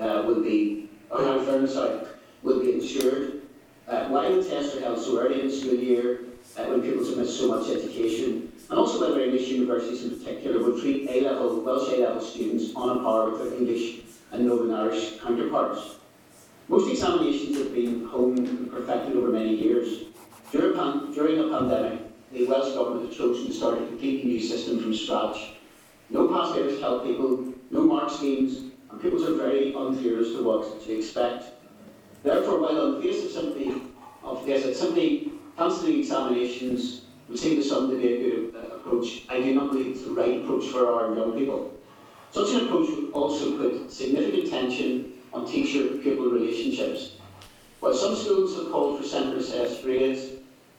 uh, 0.00 0.22
will 0.26 0.42
be, 0.42 0.88
or 1.10 1.24
how 1.24 1.40
fairness 1.40 1.74
sorry, 1.74 2.00
will 2.42 2.60
be 2.60 2.72
ensured, 2.72 3.42
uh, 3.88 4.08
why 4.08 4.28
the 4.28 4.42
tests 4.42 4.76
are 4.76 4.80
held 4.80 4.98
so 4.98 5.20
early 5.20 5.40
in 5.40 5.48
the 5.48 5.52
school 5.52 5.74
year, 5.74 6.20
uh, 6.56 6.64
when 6.64 6.82
people 6.82 7.04
missed 7.16 7.38
so 7.38 7.48
much 7.48 7.70
education, 7.70 8.52
and 8.74 8.80
also 8.80 9.00
whether 9.00 9.20
English 9.22 9.46
universities 9.50 10.02
in 10.02 10.18
particular 10.18 10.60
would 10.60 10.80
treat 10.82 11.08
A-level, 11.08 11.60
Welsh 11.60 11.92
A-level 11.92 12.20
students 12.20 12.74
on 12.74 12.96
a 12.96 13.00
par 13.02 13.30
with 13.30 13.38
their 13.38 13.54
English 13.56 14.00
and 14.32 14.48
Northern 14.48 14.74
Irish 14.74 15.20
counterparts. 15.20 15.94
Most 16.66 16.90
examinations 16.90 17.56
have 17.58 17.72
been 17.72 18.04
honed 18.06 18.40
and 18.40 18.72
perfected 18.72 19.16
over 19.16 19.28
many 19.28 19.54
years. 19.54 20.06
During, 20.50 20.74
pan- 20.76 21.12
during 21.12 21.36
the 21.36 21.56
pandemic, 21.56 22.00
the 22.32 22.46
Welsh 22.46 22.74
Government 22.74 23.06
had 23.06 23.16
chosen 23.16 23.46
to 23.46 23.52
start 23.52 23.80
a 23.80 23.86
completely 23.86 24.28
new 24.28 24.40
system 24.40 24.82
from 24.82 24.92
scratch. 24.92 25.52
No 26.10 26.26
pass 26.26 26.52
papers 26.52 26.80
help 26.80 27.04
people, 27.04 27.54
no 27.70 27.82
mark 27.82 28.10
schemes, 28.10 28.72
and 28.90 29.00
pupils 29.00 29.22
are 29.28 29.36
very 29.36 29.72
unclear 29.72 30.18
as 30.18 30.32
to 30.32 30.42
what 30.42 30.82
to 30.82 30.98
expect. 30.98 31.44
Therefore, 32.24 32.58
while 32.58 32.80
on 32.80 32.94
the 32.96 33.02
face 33.02 33.24
of 33.24 33.30
simply, 33.30 33.82
of 34.24 34.44
this, 34.44 34.64
that 34.64 34.74
simply 34.74 35.30
cancelling 35.56 36.00
examinations 36.00 37.03
would 37.28 37.38
seem 37.38 37.56
to 37.56 37.62
some 37.62 37.90
to 37.90 37.96
be 37.96 38.14
a 38.14 38.18
good 38.18 38.54
uh, 38.54 38.76
approach, 38.76 39.22
I 39.28 39.40
do 39.40 39.54
not 39.54 39.72
believe 39.72 39.96
it's 39.96 40.04
the 40.04 40.10
right 40.10 40.42
approach 40.42 40.66
for 40.66 40.92
our 40.92 41.14
young 41.14 41.32
people. 41.32 41.72
Such 42.30 42.54
an 42.54 42.66
approach 42.66 42.90
would 42.90 43.12
also 43.12 43.56
put 43.56 43.90
significant 43.90 44.50
tension 44.50 45.12
on 45.32 45.46
teacher-pupil 45.46 46.30
relationships. 46.30 47.12
While 47.80 47.94
some 47.94 48.16
schools 48.16 48.56
have 48.56 48.70
called 48.70 49.00
for 49.00 49.06
centre-assessed 49.06 49.82
grades, 49.82 50.32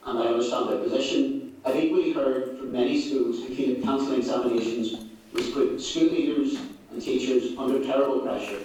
and 0.06 0.20
I 0.20 0.28
understand 0.28 0.70
their 0.70 0.80
position, 0.80 1.56
I've 1.66 1.76
equally 1.78 2.14
heard 2.14 2.58
from 2.58 2.72
many 2.72 3.02
schools 3.02 3.40
who 3.40 3.56
feel 3.56 3.76
that 3.76 3.84
cancelling 3.84 4.20
examinations 4.20 5.06
would 5.34 5.54
put 5.54 5.82
school 5.82 6.10
leaders 6.10 6.58
and 6.92 7.02
teachers 7.02 7.58
under 7.58 7.84
terrible 7.84 8.20
pressure, 8.20 8.60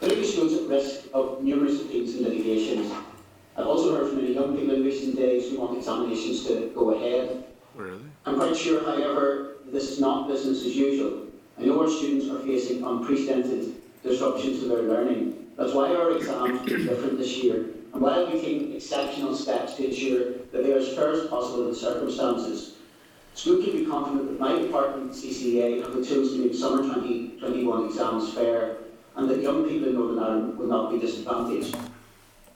putting 0.00 0.24
schools 0.24 0.54
at 0.54 0.68
risk 0.68 1.06
of 1.12 1.42
numerous 1.42 1.82
appeals 1.82 2.14
and 2.14 2.22
litigations. 2.22 2.92
I've 3.56 3.66
also 3.66 3.96
heard 3.96 4.08
from 4.08 4.16
many 4.16 4.34
young 4.34 4.54
people 4.54 4.74
in 4.74 4.84
recent 4.84 5.16
days 5.16 5.48
who 5.50 5.58
want 5.58 5.78
examinations 5.78 6.46
to 6.46 6.70
go 6.74 6.90
ahead. 6.90 7.44
Really? 7.74 8.02
I'm 8.26 8.36
quite 8.36 8.54
sure, 8.54 8.84
however, 8.84 9.56
this 9.66 9.90
is 9.90 9.98
not 9.98 10.28
business 10.28 10.64
as 10.66 10.76
usual. 10.76 11.28
I 11.58 11.64
know 11.64 11.80
our 11.80 11.88
students 11.88 12.28
are 12.28 12.38
facing 12.40 12.84
unprecedented 12.84 13.76
disruptions 14.02 14.60
to 14.60 14.68
their 14.68 14.82
learning. 14.82 15.46
That's 15.56 15.72
why 15.72 15.94
our 15.94 16.16
exams 16.16 16.70
are 16.70 16.76
different 16.76 17.18
this 17.18 17.38
year, 17.38 17.64
and 17.94 18.02
why 18.02 18.16
I'll 18.16 18.30
be 18.30 18.40
taking 18.40 18.74
exceptional 18.74 19.34
steps 19.34 19.74
to 19.76 19.86
ensure 19.86 20.32
that 20.52 20.62
they 20.62 20.74
are 20.74 20.78
as 20.78 20.94
fair 20.94 21.12
as 21.12 21.26
possible 21.28 21.62
in 21.62 21.70
the 21.70 21.76
circumstances. 21.76 22.74
School 23.32 23.62
can 23.62 23.72
be 23.72 23.86
confident 23.86 24.26
that 24.28 24.38
my 24.38 24.58
department, 24.58 25.12
CCEA, 25.12 25.82
have 25.82 25.94
the 25.94 26.04
tools 26.04 26.32
to 26.32 26.38
make 26.38 26.54
summer 26.54 26.82
2021 26.82 27.86
exams 27.86 28.34
fair, 28.34 28.76
and 29.14 29.30
that 29.30 29.40
young 29.40 29.66
people 29.66 29.88
in 29.88 29.94
Northern 29.94 30.18
Ireland 30.18 30.58
will 30.58 30.66
not 30.66 30.90
be 30.90 30.98
disadvantaged. 30.98 31.74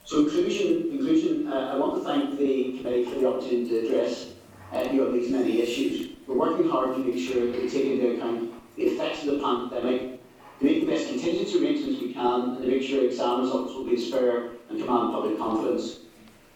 So 0.03 0.25
inclusion, 0.25 0.91
inclusion 0.91 1.47
uh, 1.47 1.71
I 1.73 1.77
want 1.77 1.95
to 1.95 2.03
thank 2.03 2.37
the 2.37 2.79
committee 2.79 3.05
for 3.05 3.19
the 3.19 3.27
opportunity 3.27 3.69
to 3.69 3.87
address 3.87 4.33
uh, 4.73 4.87
you 4.91 5.05
on 5.05 5.13
these 5.13 5.31
many 5.31 5.61
issues. 5.61 6.15
We're 6.27 6.37
working 6.37 6.69
hard 6.69 6.95
to 6.95 7.03
make 7.03 7.17
sure 7.17 7.51
that 7.51 7.61
we 7.61 7.69
take 7.69 7.85
into 7.85 8.15
account 8.15 8.51
the 8.75 8.83
effects 8.83 9.25
of 9.25 9.35
the 9.35 9.39
pandemic, 9.39 10.21
to 10.59 10.65
make 10.65 10.81
the 10.81 10.87
best 10.87 11.07
contingency 11.07 11.63
arrangements 11.63 12.01
we 12.01 12.13
can, 12.13 12.41
and 12.41 12.57
to 12.61 12.67
make 12.67 12.81
sure 12.81 13.05
exam 13.05 13.41
results 13.41 13.73
will 13.73 13.85
be 13.85 13.95
as 13.95 14.09
fair 14.09 14.51
and 14.69 14.83
command 14.83 15.13
public 15.13 15.37
confidence. 15.37 15.99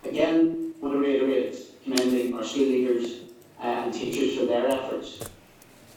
Again, 0.04 0.74
I 0.82 0.86
want 0.86 0.96
to 0.96 1.00
reiterate 1.00 1.58
commending 1.84 2.34
our 2.36 2.44
school 2.44 2.66
leaders 2.66 3.22
uh, 3.60 3.64
and 3.64 3.94
teachers 3.94 4.38
for 4.38 4.46
their 4.46 4.68
efforts. 4.68 5.30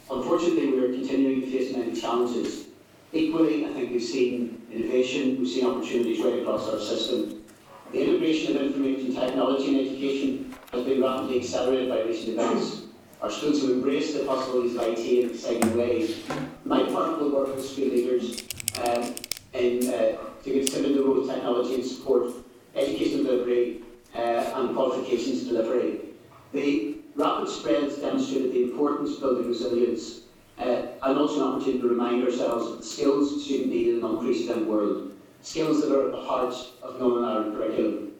Unfortunately, 0.09 0.71
we 0.71 0.79
are 0.79 0.93
continuing 0.93 1.41
to 1.41 1.47
face 1.51 1.75
many 1.75 1.99
challenges. 1.99 2.67
Equally, 3.11 3.65
I 3.65 3.73
think 3.73 3.91
we've 3.91 4.03
seen 4.03 4.61
innovation, 4.71 5.39
we've 5.39 5.49
seen 5.49 5.65
opportunities 5.65 6.23
right 6.23 6.39
across 6.39 6.67
our 6.69 6.79
system. 6.79 7.38
The 7.91 8.05
integration 8.05 8.55
of 8.55 8.61
information 8.61 9.15
technology 9.15 9.69
in 9.69 9.87
education 9.87 10.55
has 10.71 10.85
been 10.85 11.01
rapidly 11.01 11.39
accelerated 11.39 11.89
by 11.89 12.01
recent 12.01 12.37
events. 12.37 12.83
Our 13.19 13.31
schools 13.31 13.61
have 13.63 13.71
embraced 13.71 14.13
the 14.15 14.25
possibilities 14.25 14.75
of 14.75 14.83
IT 14.83 14.99
in 14.99 15.29
exciting 15.31 15.75
ways. 15.75 16.23
My 16.65 16.83
department 16.83 17.23
will 17.23 17.31
work 17.31 17.55
with 17.55 17.65
school 17.65 17.85
leaders 17.85 18.43
um, 18.83 19.15
in, 19.53 19.91
uh, 19.91 20.17
to 20.43 20.51
consider 20.51 20.93
the 20.93 21.03
role 21.03 21.21
of 21.21 21.27
technology 21.27 21.75
in 21.75 21.83
support 21.83 22.31
education 22.75 23.23
delivery 23.23 23.81
uh, 24.13 24.19
and 24.19 24.75
qualifications 24.75 25.45
delivery. 25.45 26.01
The 26.53 26.97
rapid 27.15 27.49
spread 27.49 27.83
has 27.83 27.97
demonstrated 27.97 28.53
the 28.53 28.63
importance 28.65 29.15
of 29.15 29.21
building 29.21 29.47
resilience 29.47 30.21
uh, 30.59 30.85
and 31.01 31.17
also 31.17 31.37
an 31.37 31.55
opportunity 31.55 31.81
to 31.81 31.89
remind 31.89 32.23
ourselves 32.23 32.71
of 32.71 32.77
the 32.77 32.85
skills 32.85 33.43
students 33.43 33.73
need 33.73 33.87
in 33.87 33.95
an 33.95 34.03
unprecedented 34.05 34.67
world, 34.67 35.11
skills 35.41 35.81
that 35.81 35.91
are 35.95 36.07
at 36.07 36.11
the 36.11 36.21
heart 36.21 36.53
of 36.81 36.99
Northern 36.99 37.25
Ireland 37.25 37.55
curriculum. 37.55 38.11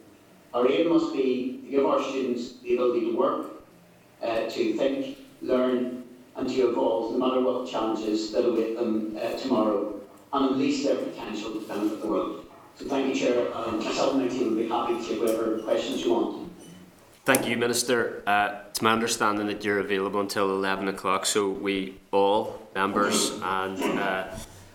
Our 0.54 0.72
aim 0.72 0.90
must 0.90 1.14
be 1.14 1.62
to 1.64 1.72
give 1.72 1.86
our 1.86 2.02
students 2.02 2.54
the 2.64 2.76
ability 2.76 3.12
to 3.12 3.18
work, 3.18 3.48
uh, 4.24 4.50
to 4.50 4.74
think, 4.78 5.18
learn, 5.42 6.04
and 6.36 6.50
to 6.50 6.70
evolve, 6.70 7.18
no 7.18 7.28
matter 7.28 7.42
what 7.42 7.70
challenges 7.70 8.32
that 8.32 8.46
await 8.46 8.78
them 8.78 9.18
uh, 9.22 9.38
tomorrow, 9.38 10.00
and 10.34 10.52
unleash 10.52 10.84
their 10.84 10.96
potential 10.96 11.52
to 11.52 11.68
benefit 11.68 12.02
the 12.02 12.08
world. 12.08 12.46
So 12.76 12.86
thank 12.86 13.14
you, 13.14 13.20
Chair. 13.20 13.56
Um, 13.56 13.78
myself 13.84 14.14
and 14.14 14.24
my 14.24 14.28
team 14.28 14.56
will 14.56 14.64
be 14.64 14.70
happy 14.70 14.94
to 14.94 15.08
take 15.08 15.20
whatever 15.20 15.60
questions 15.60 16.02
you 16.04 16.14
want. 16.14 16.50
Thank 17.26 17.48
you, 17.48 17.58
Minister. 17.58 18.24
Uh, 18.26 18.62
it's 18.70 18.82
my 18.82 18.92
understanding 18.92 19.48
that 19.48 19.64
you're 19.64 19.80
available 19.80 20.22
until 20.22 20.50
11 20.50 20.88
o'clock, 20.88 21.26
so 21.26 21.50
we 21.50 22.00
all, 22.12 22.68
members 22.74 23.32
and 23.44 23.78
uh, 24.00 24.28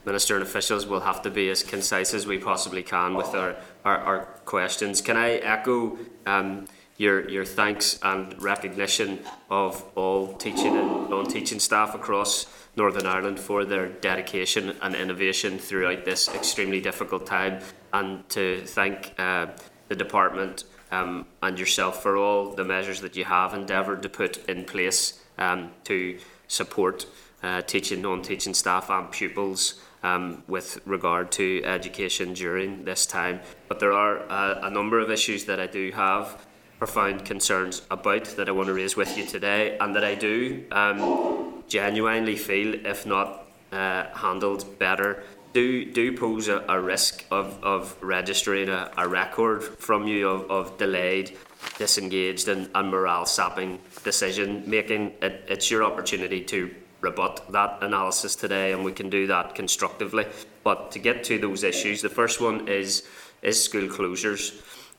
Minister 0.05 0.35
and 0.35 0.43
officials, 0.43 0.87
will 0.87 1.01
have 1.01 1.23
to 1.23 1.31
be 1.31 1.49
as 1.51 1.63
concise 1.63 2.13
as 2.15 2.27
we 2.27 2.39
possibly 2.39 2.83
can 2.83 3.15
with 3.15 3.35
our, 3.35 3.57
our, 3.85 3.99
our 3.99 4.21
questions. 4.45 5.01
Can 5.01 5.17
I 5.17 5.37
echo 5.37 5.99
um, 6.27 6.67
your, 6.97 7.29
your 7.29 7.45
thanks 7.45 7.99
and 8.03 8.41
recognition 8.43 9.21
of 9.51 9.85
all 9.95 10.35
teaching 10.35 10.77
and 10.77 11.11
non-teaching 11.11 11.59
staff 11.59 11.95
across 11.95 12.47
Northern 12.77 13.07
Ireland 13.07 13.41
for 13.41 13.65
their 13.65 13.89
dedication 13.89 14.77
and 14.83 14.95
innovation 14.95 15.59
throughout 15.59 16.05
this 16.05 16.29
extremely 16.29 16.81
difficult 16.81 17.27
time, 17.27 17.61
and 17.93 18.29
to 18.31 18.63
thank 18.67 19.15
uh, 19.19 19.47
the 19.89 19.95
department 19.95 20.65
um, 20.91 21.27
and 21.43 21.59
yourself 21.59 22.03
for 22.03 22.17
all 22.17 22.53
the 22.53 22.65
measures 22.65 23.01
that 23.01 23.17
you 23.17 23.25
have 23.25 23.55
endeavoured 23.55 24.03
to 24.03 24.09
put 24.09 24.49
in 24.49 24.65
place 24.65 25.21
um, 25.39 25.71
to 25.85 26.19
support 26.49 27.07
uh, 27.43 27.63
teaching, 27.63 28.03
non-teaching 28.03 28.55
staff 28.55 28.91
and 28.91 29.11
pupils 29.11 29.83
um, 30.05 30.45
with 30.47 30.79
regard 30.87 31.33
to 31.33 31.65
education 31.65 32.35
during 32.35 32.85
this 32.85 33.07
time. 33.07 33.41
But 33.69 33.81
there 33.81 33.93
are 33.93 34.19
uh, 34.31 34.61
a 34.63 34.71
number 34.71 35.01
of 35.01 35.11
issues 35.11 35.47
that 35.47 35.59
I 35.59 35.67
do 35.67 35.91
have 35.93 36.47
profound 36.79 37.25
concerns 37.25 37.83
about 37.91 38.25
that 38.37 38.49
I 38.49 38.53
want 38.53 38.69
to 38.69 38.75
raise 38.75 38.95
with 38.97 39.17
you 39.17 39.25
today, 39.25 39.79
and 39.79 39.97
that 39.97 40.05
I 40.05 40.15
do 40.15 40.65
um, 40.71 41.65
genuinely 41.67 42.37
feel, 42.37 42.75
if 42.87 43.07
not 43.07 43.47
uh, 43.73 44.05
handled 44.15 44.79
better, 44.79 45.25
do 45.55 45.85
do 45.91 46.17
pose 46.17 46.49
a, 46.49 46.65
a 46.69 46.81
risk 46.81 47.25
of, 47.31 47.63
of 47.63 47.97
registering 48.03 48.69
a, 48.69 48.91
a 48.99 49.09
record 49.09 49.63
from 49.63 50.07
you 50.07 50.29
of, 50.29 50.51
of 50.51 50.79
delayed, 50.79 51.39
disengaged, 51.79 52.49
and, 52.49 52.69
and 52.75 52.91
morale 52.91 53.25
sapping 53.25 53.79
decision 54.03 54.65
making. 54.67 55.13
It, 55.23 55.45
it's 55.49 55.71
your 55.71 55.85
opportunity 55.85 56.43
to 56.43 56.75
rebut 57.05 57.53
that 57.53 57.79
analysis 57.83 58.35
today, 58.35 58.73
and 58.73 58.85
we 58.85 58.93
can 58.93 59.09
do 59.11 59.27
that 59.29 59.55
constructively. 59.55 60.27
But 60.63 60.91
to 60.93 60.99
get 60.99 61.25
to 61.25 61.39
those 61.39 61.63
issues, 61.63 62.03
the 62.03 62.09
first 62.21 62.41
one 62.41 62.69
is 62.69 63.03
is 63.43 63.63
school 63.63 63.89
closures. 63.89 64.45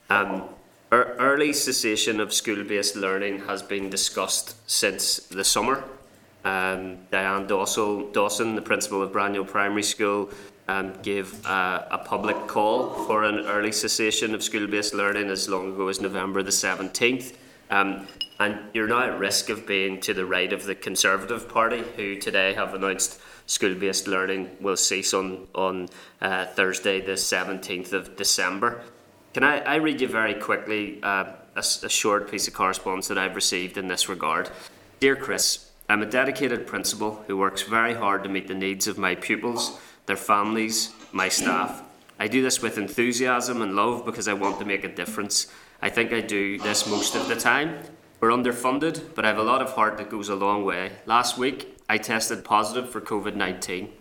Um, 0.08 0.44
ear- 0.92 1.16
early 1.18 1.52
cessation 1.52 2.20
of 2.20 2.32
school-based 2.32 2.96
learning 2.96 3.40
has 3.40 3.62
been 3.62 3.90
discussed 3.90 4.54
since 4.70 5.18
the 5.38 5.44
summer. 5.44 5.84
Um, 6.44 6.98
Diane 7.10 7.46
Dawson, 7.48 8.12
Dawson, 8.12 8.54
the 8.54 8.62
principal 8.62 9.02
of 9.02 9.10
Braniel 9.10 9.44
Primary 9.44 9.82
School, 9.82 10.30
um, 10.68 10.92
gave 11.02 11.44
uh, 11.44 11.86
a 11.90 11.98
public 11.98 12.36
call 12.46 12.90
for 13.06 13.24
an 13.24 13.40
early 13.46 13.72
cessation 13.72 14.34
of 14.34 14.42
school-based 14.42 14.94
learning 14.94 15.28
as 15.28 15.48
long 15.48 15.74
ago 15.74 15.88
as 15.88 16.00
November 16.00 16.42
the 16.42 16.50
17th. 16.50 17.34
Um, 17.70 18.06
and 18.38 18.58
you're 18.74 18.86
now 18.86 19.02
at 19.02 19.18
risk 19.18 19.48
of 19.48 19.66
being 19.66 20.00
to 20.02 20.14
the 20.14 20.26
right 20.26 20.52
of 20.52 20.64
the 20.64 20.74
Conservative 20.74 21.48
Party, 21.48 21.82
who 21.96 22.16
today 22.16 22.52
have 22.54 22.74
announced 22.74 23.20
school-based 23.46 24.06
learning 24.06 24.50
will 24.60 24.76
cease 24.76 25.14
on, 25.14 25.46
on 25.54 25.88
uh, 26.20 26.46
Thursday 26.46 27.00
the 27.00 27.12
17th 27.12 27.92
of 27.92 28.16
December. 28.16 28.82
Can 29.32 29.44
I, 29.44 29.58
I 29.58 29.74
read 29.76 30.00
you 30.00 30.08
very 30.08 30.34
quickly 30.34 30.98
uh, 31.02 31.32
a, 31.54 31.60
a 31.60 31.88
short 31.88 32.30
piece 32.30 32.48
of 32.48 32.54
correspondence 32.54 33.08
that 33.08 33.18
I've 33.18 33.34
received 33.34 33.76
in 33.78 33.88
this 33.88 34.08
regard? 34.08 34.50
Dear 35.00 35.16
Chris, 35.16 35.70
I'm 35.88 36.02
a 36.02 36.06
dedicated 36.06 36.66
principal 36.66 37.22
who 37.26 37.36
works 37.36 37.62
very 37.62 37.94
hard 37.94 38.24
to 38.24 38.28
meet 38.28 38.48
the 38.48 38.54
needs 38.54 38.86
of 38.88 38.98
my 38.98 39.14
pupils, 39.14 39.78
their 40.06 40.16
families, 40.16 40.92
my 41.12 41.28
staff. 41.28 41.82
I 42.18 42.28
do 42.28 42.42
this 42.42 42.62
with 42.62 42.78
enthusiasm 42.78 43.62
and 43.62 43.76
love 43.76 44.04
because 44.04 44.26
I 44.26 44.32
want 44.32 44.58
to 44.58 44.64
make 44.64 44.84
a 44.84 44.88
difference. 44.88 45.52
I 45.82 45.90
think 45.90 46.12
I 46.12 46.20
do 46.20 46.58
this 46.58 46.88
most 46.88 47.14
of 47.14 47.28
the 47.28 47.36
time. 47.36 47.78
We're 48.20 48.30
underfunded, 48.30 49.14
but 49.14 49.24
I 49.24 49.28
have 49.28 49.38
a 49.38 49.42
lot 49.42 49.60
of 49.60 49.72
heart 49.72 49.98
that 49.98 50.08
goes 50.08 50.28
a 50.28 50.34
long 50.34 50.64
way. 50.64 50.92
Last 51.04 51.36
week, 51.36 51.76
I 51.88 51.98
tested 51.98 52.44
positive 52.44 52.90
for 52.90 53.00
COVID 53.00 53.36
19. 53.36 53.92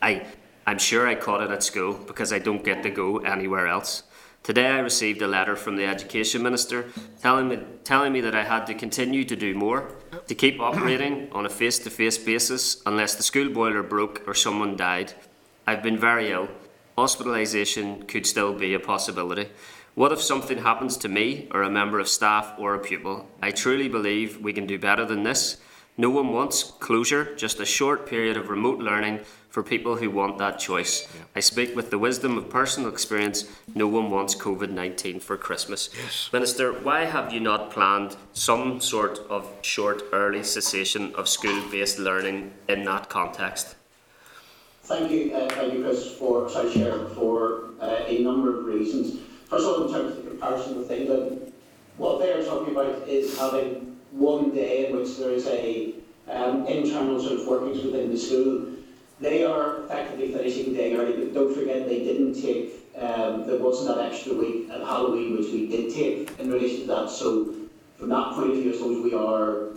I, 0.00 0.26
I'm 0.66 0.78
sure 0.78 1.08
I 1.08 1.14
caught 1.14 1.42
it 1.42 1.50
at 1.50 1.62
school 1.62 1.94
because 1.94 2.32
I 2.32 2.38
don't 2.38 2.64
get 2.64 2.82
to 2.84 2.90
go 2.90 3.18
anywhere 3.18 3.66
else. 3.66 4.04
Today 4.42 4.66
I 4.66 4.78
received 4.78 5.22
a 5.22 5.28
letter 5.28 5.54
from 5.54 5.76
the 5.76 5.84
Education 5.84 6.42
Minister 6.42 6.86
telling 7.20 7.48
me, 7.48 7.60
telling 7.84 8.12
me 8.12 8.20
that 8.22 8.34
I 8.34 8.42
had 8.42 8.66
to 8.66 8.74
continue 8.74 9.24
to 9.24 9.36
do 9.36 9.54
more, 9.54 9.92
to 10.26 10.34
keep 10.34 10.60
operating 10.60 11.30
on 11.32 11.46
a 11.46 11.48
face 11.48 11.78
to 11.80 11.90
face 11.90 12.18
basis 12.18 12.82
unless 12.84 13.14
the 13.14 13.22
school 13.22 13.48
boiler 13.50 13.84
broke 13.84 14.22
or 14.26 14.34
someone 14.34 14.76
died. 14.76 15.12
I've 15.64 15.82
been 15.82 15.96
very 15.96 16.32
ill. 16.32 16.48
Hospitalisation 16.98 18.08
could 18.08 18.26
still 18.26 18.52
be 18.52 18.74
a 18.74 18.80
possibility. 18.80 19.48
What 19.94 20.10
if 20.10 20.22
something 20.22 20.58
happens 20.58 20.96
to 20.98 21.08
me 21.08 21.48
or 21.50 21.62
a 21.62 21.68
member 21.68 21.98
of 21.98 22.08
staff 22.08 22.54
or 22.56 22.74
a 22.74 22.78
pupil? 22.78 23.28
I 23.42 23.50
truly 23.50 23.88
believe 23.88 24.40
we 24.40 24.54
can 24.54 24.66
do 24.66 24.78
better 24.78 25.04
than 25.04 25.22
this. 25.22 25.58
No 25.98 26.08
one 26.08 26.32
wants 26.32 26.62
closure, 26.62 27.34
just 27.36 27.60
a 27.60 27.66
short 27.66 28.06
period 28.06 28.38
of 28.38 28.48
remote 28.48 28.78
learning 28.78 29.20
for 29.50 29.62
people 29.62 29.96
who 29.96 30.08
want 30.08 30.38
that 30.38 30.58
choice. 30.58 31.06
I 31.36 31.40
speak 31.40 31.76
with 31.76 31.90
the 31.90 31.98
wisdom 31.98 32.38
of 32.38 32.48
personal 32.48 32.88
experience. 32.88 33.44
No 33.74 33.86
one 33.86 34.10
wants 34.10 34.34
COVID 34.34 34.70
19 34.70 35.20
for 35.20 35.36
Christmas. 35.36 35.90
Minister, 36.32 36.72
why 36.72 37.04
have 37.04 37.30
you 37.30 37.40
not 37.40 37.70
planned 37.70 38.16
some 38.32 38.80
sort 38.80 39.18
of 39.28 39.46
short 39.60 40.04
early 40.10 40.42
cessation 40.42 41.14
of 41.16 41.28
school 41.28 41.62
based 41.70 41.98
learning 41.98 42.52
in 42.66 42.84
that 42.84 43.10
context? 43.10 43.76
Thank 44.84 45.10
you, 45.10 45.34
uh, 45.34 45.50
thank 45.50 45.74
you, 45.74 45.82
Chris, 45.82 46.12
for, 46.16 46.48
sorry, 46.48 46.72
Chair, 46.72 47.08
for 47.10 47.74
uh, 47.78 48.04
a 48.06 48.22
number 48.22 48.58
of 48.58 48.64
reasons. 48.64 49.20
All, 49.52 49.86
in 49.86 49.92
terms 49.92 50.16
of 50.16 50.24
the 50.24 50.30
comparison 50.30 50.78
with 50.78 50.90
England, 50.90 51.52
what 51.98 52.18
they 52.18 52.32
are 52.32 52.42
talking 52.42 52.72
about 52.72 53.06
is 53.06 53.38
having 53.38 53.98
one 54.12 54.50
day 54.54 54.86
in 54.86 54.96
which 54.96 55.18
there 55.18 55.30
is 55.30 55.46
a 55.46 55.94
um, 56.30 56.66
internal 56.66 57.20
sort 57.20 57.40
of 57.40 57.46
workings 57.46 57.84
within 57.84 58.10
the 58.10 58.16
school. 58.16 58.66
They 59.20 59.44
are 59.44 59.84
effectively 59.84 60.32
finishing 60.32 60.72
day 60.72 60.96
early, 60.96 61.12
but 61.12 61.34
don't 61.34 61.54
forget 61.54 61.86
they 61.86 61.98
didn't 61.98 62.40
take, 62.40 62.88
um, 62.98 63.46
there 63.46 63.58
wasn't 63.58 63.94
that 63.94 64.10
extra 64.10 64.34
week 64.34 64.70
at 64.70 64.80
Halloween, 64.80 65.36
which 65.36 65.52
we 65.52 65.68
did 65.68 65.92
take 65.94 66.38
in 66.40 66.50
relation 66.50 66.80
to 66.82 66.86
that. 66.86 67.10
So 67.10 67.54
from 67.98 68.08
that 68.08 68.32
point 68.32 68.50
of 68.52 68.56
view, 68.56 68.72
I 68.72 68.76
suppose 68.76 69.04
we 69.04 69.14
are, 69.14 69.68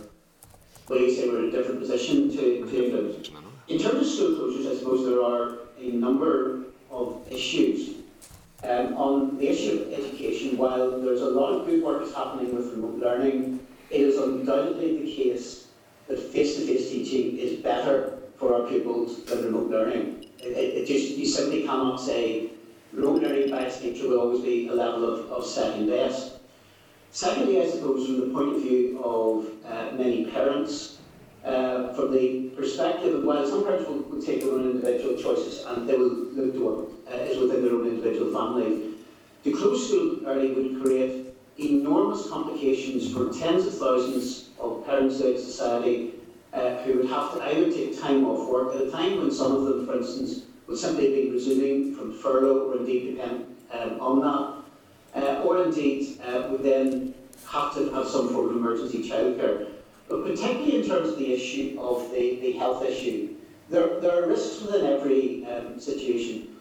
do 0.88 0.94
you 0.94 1.14
say, 1.14 1.28
we're 1.28 1.44
in 1.44 1.48
a 1.48 1.50
different 1.50 1.80
position 1.80 2.30
to, 2.30 2.66
to 2.66 2.84
England. 2.84 3.28
In 3.68 3.78
terms 3.78 4.00
of 4.00 4.06
school 4.06 4.30
closures, 4.30 4.72
I 4.72 4.78
suppose 4.78 5.06
there 5.06 5.22
are 5.22 5.58
a 5.78 5.90
number 5.90 6.64
of 6.90 7.26
issues. 7.30 7.95
Um, 8.68 8.94
on 8.94 9.38
the 9.38 9.48
issue 9.48 9.82
of 9.82 9.92
education, 9.92 10.56
while 10.56 11.00
there's 11.00 11.20
a 11.20 11.30
lot 11.30 11.52
of 11.52 11.66
good 11.66 11.84
work 11.84 12.02
is 12.02 12.12
happening 12.12 12.52
with 12.52 12.72
remote 12.72 12.98
learning, 12.98 13.60
it 13.90 14.00
is 14.00 14.18
undoubtedly 14.18 15.04
the 15.04 15.14
case 15.14 15.68
that 16.08 16.18
face-to-face 16.18 16.90
teaching 16.90 17.38
is 17.38 17.60
better 17.60 18.18
for 18.38 18.54
our 18.54 18.68
pupils 18.68 19.24
than 19.26 19.44
remote 19.44 19.70
learning. 19.70 20.26
It, 20.40 20.48
it, 20.48 20.74
it 20.78 20.86
just, 20.86 21.16
you 21.16 21.26
simply 21.26 21.62
cannot 21.62 21.98
say 21.98 22.50
remote 22.92 23.22
learning 23.22 23.50
by 23.50 23.60
its 23.60 23.80
nature 23.80 24.08
will 24.08 24.18
always 24.20 24.40
be 24.40 24.66
a 24.66 24.74
level 24.74 25.04
of, 25.04 25.30
of 25.30 25.46
second 25.46 25.86
best. 25.86 26.32
Secondly, 27.12 27.62
I 27.62 27.70
suppose 27.70 28.06
from 28.06 28.20
the 28.20 28.34
point 28.34 28.56
of 28.56 28.62
view 28.62 29.00
of 29.02 29.46
uh, 29.64 29.94
many 29.94 30.26
parents, 30.26 30.95
uh, 31.46 31.94
from 31.94 32.12
the 32.12 32.50
perspective 32.56 33.14
of, 33.14 33.24
well, 33.24 33.46
some 33.46 33.64
parents 33.64 33.88
will, 33.88 34.00
will 34.00 34.22
take 34.22 34.40
their 34.40 34.52
own 34.52 34.70
individual 34.72 35.16
choices 35.16 35.64
and 35.64 35.88
they 35.88 35.96
will 35.96 36.08
look 36.08 36.52
to 36.54 36.60
what 36.60 37.14
uh, 37.14 37.22
is 37.22 37.38
within 37.38 37.62
their 37.62 37.72
own 37.72 37.86
individual 37.86 38.32
family. 38.32 38.94
To 39.44 39.52
close 39.52 39.86
school 39.86 40.26
early 40.26 40.52
would 40.52 40.82
create 40.82 41.26
enormous 41.58 42.28
complications 42.28 43.12
for 43.12 43.32
tens 43.32 43.64
of 43.66 43.74
thousands 43.78 44.50
of 44.58 44.84
parents 44.84 45.20
in 45.20 45.38
society 45.38 46.14
uh, 46.52 46.82
who 46.82 46.98
would 46.98 47.08
have 47.08 47.34
to 47.34 47.42
either 47.44 47.70
take 47.70 48.00
time 48.00 48.24
off 48.24 48.48
work 48.48 48.74
at 48.74 48.82
a 48.82 48.90
time 48.90 49.18
when 49.18 49.30
some 49.30 49.52
of 49.52 49.64
them, 49.64 49.86
for 49.86 49.98
instance, 49.98 50.46
would 50.66 50.78
simply 50.78 51.08
be 51.14 51.30
resuming 51.30 51.94
from 51.94 52.12
furlough 52.12 52.70
or 52.70 52.78
indeed 52.78 53.14
depend 53.14 53.56
um, 53.72 54.00
on 54.00 54.20
that, 54.20 55.22
uh, 55.22 55.42
or 55.42 55.62
indeed 55.62 56.20
uh, 56.26 56.48
would 56.50 56.62
then 56.62 57.14
have 57.48 57.72
to 57.74 57.92
have 57.94 58.08
some 58.08 58.30
form 58.30 58.50
of 58.50 58.56
emergency 58.56 59.08
childcare. 59.08 59.75
But 60.08 60.24
particularly 60.24 60.82
in 60.82 60.88
terms 60.88 61.08
of 61.08 61.18
the 61.18 61.32
issue 61.32 61.78
of 61.80 62.10
the, 62.12 62.38
the 62.40 62.52
health 62.52 62.84
issue, 62.84 63.34
there, 63.68 64.00
there 64.00 64.22
are 64.22 64.28
risks 64.28 64.62
within 64.62 64.86
every 64.86 65.44
um, 65.46 65.80
situation. 65.80 66.56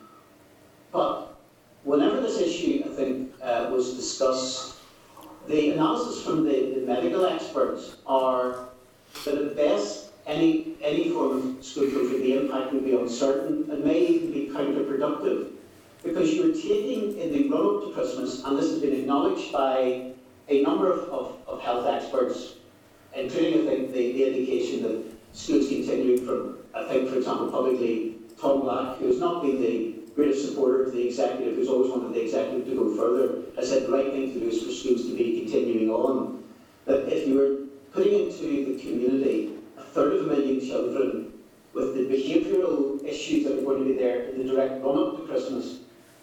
But 0.92 1.36
whenever 1.84 2.22
this 2.22 2.40
issue, 2.40 2.84
I 2.86 2.96
think, 2.96 3.34
uh, 3.42 3.70
was 3.72 3.96
discussed, 3.96 4.78
the 5.48 5.72
analysis 5.72 6.24
from 6.24 6.44
the, 6.44 6.74
the 6.76 6.88
medical 6.88 7.26
experts 7.26 7.98
are 8.08 8.70
that 9.26 9.36
at 9.36 9.56
best, 9.56 10.12
any, 10.26 10.74
any 10.82 11.10
form 11.10 11.58
of 11.58 11.64
school 11.64 11.90
closure, 11.90 12.18
the 12.18 12.38
impact 12.38 12.74
would 12.74 12.84
be 12.84 12.96
uncertain 12.96 13.70
and 13.70 13.84
may 13.84 14.08
even 14.08 14.32
be 14.32 14.50
counterproductive. 14.52 15.52
Because 16.04 16.34
you're 16.34 16.54
taking, 16.54 17.18
in 17.20 17.32
the 17.32 17.50
run 17.50 17.78
up 17.78 17.84
to 17.84 17.92
Christmas, 17.94 18.44
and 18.44 18.58
this 18.58 18.70
has 18.70 18.80
been 18.80 18.94
acknowledged 18.94 19.52
by 19.52 20.12
a 20.50 20.62
number 20.62 20.92
of, 20.92 21.10
of, 21.10 21.38
of 21.48 21.62
health 21.62 21.88
experts, 21.88 22.56
including, 23.16 23.68
I 23.68 23.72
think, 23.72 23.94
the, 23.94 24.12
the 24.14 24.28
indication 24.28 24.84
that 24.84 25.04
schools 25.34 25.68
continuing 25.68 26.26
from, 26.26 26.58
I 26.74 26.88
think, 26.88 27.10
for 27.10 27.18
example, 27.18 27.50
publicly, 27.50 28.16
Tom 28.40 28.62
Black, 28.62 28.98
who 28.98 29.08
has 29.08 29.20
not 29.20 29.42
been 29.42 29.62
the 29.62 29.96
greatest 30.16 30.50
supporter 30.50 30.84
of 30.86 30.94
the 30.94 31.08
executive, 31.08 31.56
who's 31.56 31.68
always 31.68 31.92
wanted 31.92 32.14
the 32.14 32.22
executive 32.22 32.66
to 32.68 32.76
go 32.76 32.96
further, 32.96 33.42
has 33.56 33.70
said 33.70 33.84
the 33.84 33.92
right 33.92 34.12
thing 34.12 34.34
to 34.34 34.40
do 34.40 34.48
is 34.48 34.64
for 34.64 34.72
schools 34.72 35.06
to 35.08 35.16
be 35.16 35.42
continuing 35.42 35.90
on. 35.90 36.44
That 36.86 37.12
if 37.12 37.28
you 37.28 37.36
were 37.36 37.66
putting 37.92 38.28
into 38.28 38.74
the 38.74 38.80
community 38.82 39.54
a 39.78 39.82
third 39.82 40.14
of 40.14 40.28
a 40.28 40.30
million 40.30 40.60
children 40.60 41.34
with 41.74 41.96
the 41.96 42.02
behavioural 42.02 43.04
issues 43.04 43.46
that 43.46 43.60
are 43.60 43.62
going 43.62 43.80
to 43.80 43.86
be 43.86 43.98
there 43.98 44.30
in 44.30 44.38
the 44.38 44.54
direct 44.54 44.84
run 44.84 44.98
up 44.98 45.18
to 45.18 45.26
Christmas, 45.26 45.80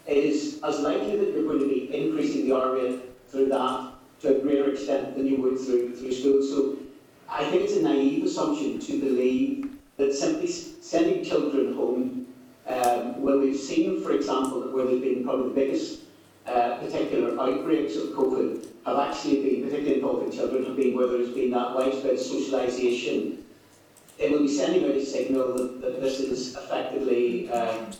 it 0.07 0.17
is 0.17 0.59
as 0.63 0.79
likely 0.79 1.17
that 1.17 1.31
you're 1.31 1.43
going 1.43 1.59
to 1.59 1.67
be 1.67 1.93
increasing 1.95 2.47
the 2.47 2.55
R 2.55 2.73
rate 2.73 2.99
through 3.29 3.49
that 3.49 3.93
to 4.21 4.37
a 4.37 4.39
greater 4.41 4.71
extent 4.71 5.15
than 5.15 5.27
you 5.27 5.41
would 5.41 5.59
through, 5.59 5.95
through 5.95 6.11
school. 6.11 6.41
So 6.41 6.77
I 7.29 7.49
think 7.49 7.63
it's 7.63 7.77
a 7.77 7.81
naive 7.81 8.25
assumption 8.25 8.79
to 8.79 8.99
believe 8.99 9.69
that 9.97 10.13
simply 10.13 10.47
sending 10.47 11.23
children 11.23 11.73
home, 11.73 12.27
um, 12.67 13.21
when 13.21 13.41
we've 13.41 13.59
seen, 13.59 14.01
for 14.03 14.11
example, 14.11 14.61
where 14.71 14.85
there's 14.85 15.01
been 15.01 15.23
probably 15.23 15.49
the 15.49 15.55
biggest 15.55 16.01
uh, 16.45 16.77
particular 16.77 17.39
outbreaks 17.39 17.95
of 17.95 18.09
COVID 18.09 18.67
have 18.85 18.99
actually 18.99 19.41
been, 19.41 19.63
particularly 19.63 19.95
involving 19.95 20.31
children, 20.31 20.65
have 20.65 20.75
been 20.75 20.95
where 20.95 21.07
there's 21.07 21.29
been 21.29 21.51
that 21.51 21.73
widespread 21.73 22.15
socialisation. 22.15 23.37
It 24.17 24.31
will 24.31 24.39
be 24.39 24.47
sending 24.47 24.83
out 24.85 24.91
a 24.91 25.05
signal 25.05 25.55
that, 25.55 25.81
that 25.81 26.01
this 26.01 26.19
is 26.19 26.55
effectively, 26.55 27.49
um, 27.51 27.91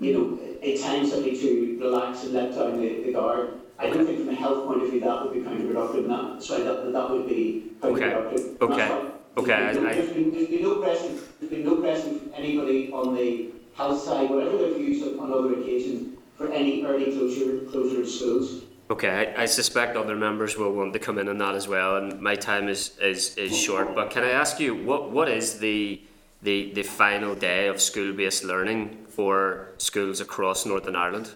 you 0.00 0.12
know, 0.12 0.38
a 0.62 0.78
time 0.78 1.06
simply 1.06 1.36
to 1.38 1.78
relax 1.80 2.24
and 2.24 2.32
let 2.32 2.54
down 2.54 2.80
the, 2.80 3.02
the 3.02 3.12
guard. 3.12 3.54
I 3.78 3.90
don't 3.90 4.06
think 4.06 4.20
from 4.20 4.28
a 4.30 4.34
health 4.34 4.66
point 4.66 4.82
of 4.82 4.90
view 4.90 5.00
that 5.00 5.22
would 5.22 5.34
be 5.34 5.40
counterproductive, 5.40 5.98
and 5.98 6.10
that, 6.10 6.42
sorry, 6.42 6.62
that, 6.64 6.92
that 6.92 7.10
would 7.10 7.28
be 7.28 7.72
counterproductive. 7.80 8.60
Okay, 8.60 8.88
why- 8.88 9.10
okay, 9.36 9.72
There's 9.72 9.76
I- 9.78 9.94
there's 9.94 10.12
been, 10.12 10.32
there's 10.32 10.48
been 10.48 10.62
no 10.62 10.76
pressing, 10.76 11.18
there's 11.40 11.50
been 11.50 11.64
no 11.64 11.76
pressing 11.76 12.18
from 12.20 12.32
anybody 12.34 12.90
on 12.92 13.14
the 13.14 13.50
health 13.74 14.00
side, 14.02 14.30
whatever 14.30 14.56
their 14.56 14.72
views 14.74 15.02
on, 15.02 15.20
on 15.20 15.32
other 15.32 15.60
occasions, 15.60 16.16
for 16.38 16.50
any 16.52 16.84
early 16.84 17.12
closure, 17.12 17.58
closure 17.70 18.00
of 18.02 18.08
schools. 18.08 18.62
Okay, 18.88 19.34
I, 19.36 19.42
I 19.42 19.46
suspect 19.46 19.96
other 19.96 20.16
members 20.16 20.56
will 20.56 20.72
want 20.72 20.92
to 20.92 20.98
come 20.98 21.18
in 21.18 21.28
on 21.28 21.38
that 21.38 21.54
as 21.54 21.66
well, 21.68 21.96
and 21.96 22.20
my 22.20 22.34
time 22.36 22.68
is, 22.68 22.96
is, 22.98 23.36
is 23.36 23.54
short. 23.56 23.94
But 23.94 24.10
can 24.10 24.22
I 24.22 24.30
ask 24.30 24.60
you, 24.60 24.74
what, 24.74 25.10
what 25.10 25.28
is 25.28 25.58
the, 25.58 26.00
the, 26.42 26.72
the 26.72 26.82
final 26.82 27.34
day 27.34 27.66
of 27.66 27.80
school 27.80 28.12
based 28.12 28.44
learning 28.44 29.04
for 29.08 29.72
schools 29.78 30.20
across 30.20 30.64
Northern 30.64 30.94
Ireland? 30.94 31.34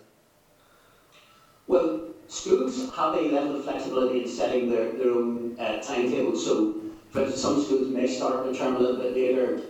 Well, 1.67 2.09
schools 2.31 2.95
have 2.95 3.15
a 3.15 3.23
level 3.33 3.57
of 3.57 3.65
flexibility 3.65 4.23
in 4.23 4.29
setting 4.29 4.71
their, 4.71 4.93
their 4.93 5.11
own 5.11 5.57
uh, 5.59 5.83
timetable. 5.83 6.37
So, 6.37 6.77
for 7.11 7.29
some 7.31 7.63
schools 7.63 7.89
may 7.89 8.07
start 8.07 8.47
the 8.47 8.57
term 8.57 8.77
a 8.77 8.79
little 8.79 8.97
bit 8.97 9.15
later. 9.15 9.63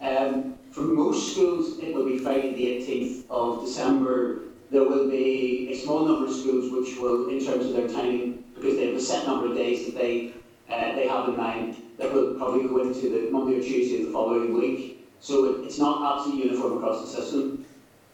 Um, 0.00 0.58
for 0.72 0.80
most 0.80 1.32
schools, 1.32 1.78
it 1.78 1.94
will 1.94 2.04
be 2.04 2.18
Friday 2.18 2.54
the 2.54 2.66
18th 2.66 3.30
of 3.30 3.64
December. 3.64 4.40
There 4.70 4.82
will 4.82 5.08
be 5.08 5.70
a 5.72 5.76
small 5.78 6.04
number 6.04 6.26
of 6.26 6.34
schools 6.34 6.72
which 6.72 6.98
will, 6.98 7.28
in 7.28 7.38
terms 7.44 7.66
of 7.66 7.72
their 7.72 7.88
timing, 7.88 8.44
because 8.54 8.74
they 8.76 8.88
have 8.88 8.96
a 8.96 9.00
set 9.00 9.26
number 9.26 9.46
of 9.46 9.54
days 9.54 9.86
that 9.86 9.94
they 9.94 10.32
uh, 10.68 10.94
they 10.94 11.08
have 11.08 11.28
in 11.30 11.36
mind, 11.36 11.76
that 11.96 12.12
will 12.12 12.34
probably 12.34 12.68
go 12.68 12.82
into 12.82 13.08
the 13.08 13.30
Monday 13.30 13.58
or 13.58 13.62
Tuesday 13.62 14.00
of 14.00 14.06
the 14.08 14.12
following 14.12 14.52
week. 14.52 15.08
So 15.18 15.46
it, 15.46 15.64
it's 15.64 15.78
not 15.78 16.18
absolutely 16.18 16.50
uniform 16.50 16.76
across 16.76 17.00
the 17.00 17.22
system. 17.22 17.64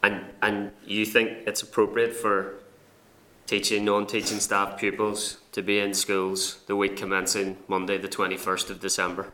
And, 0.03 0.23
and 0.41 0.71
you 0.85 1.05
think 1.05 1.31
it's 1.47 1.63
appropriate 1.63 2.15
for 2.15 2.59
teaching, 3.47 3.85
non 3.85 4.07
teaching 4.07 4.39
staff 4.39 4.77
pupils 4.77 5.37
to 5.51 5.61
be 5.61 5.79
in 5.79 5.93
schools 5.93 6.59
the 6.67 6.75
week 6.75 6.97
commencing 6.97 7.57
Monday, 7.67 7.97
the 7.97 8.07
21st 8.07 8.69
of 8.69 8.79
December? 8.79 9.31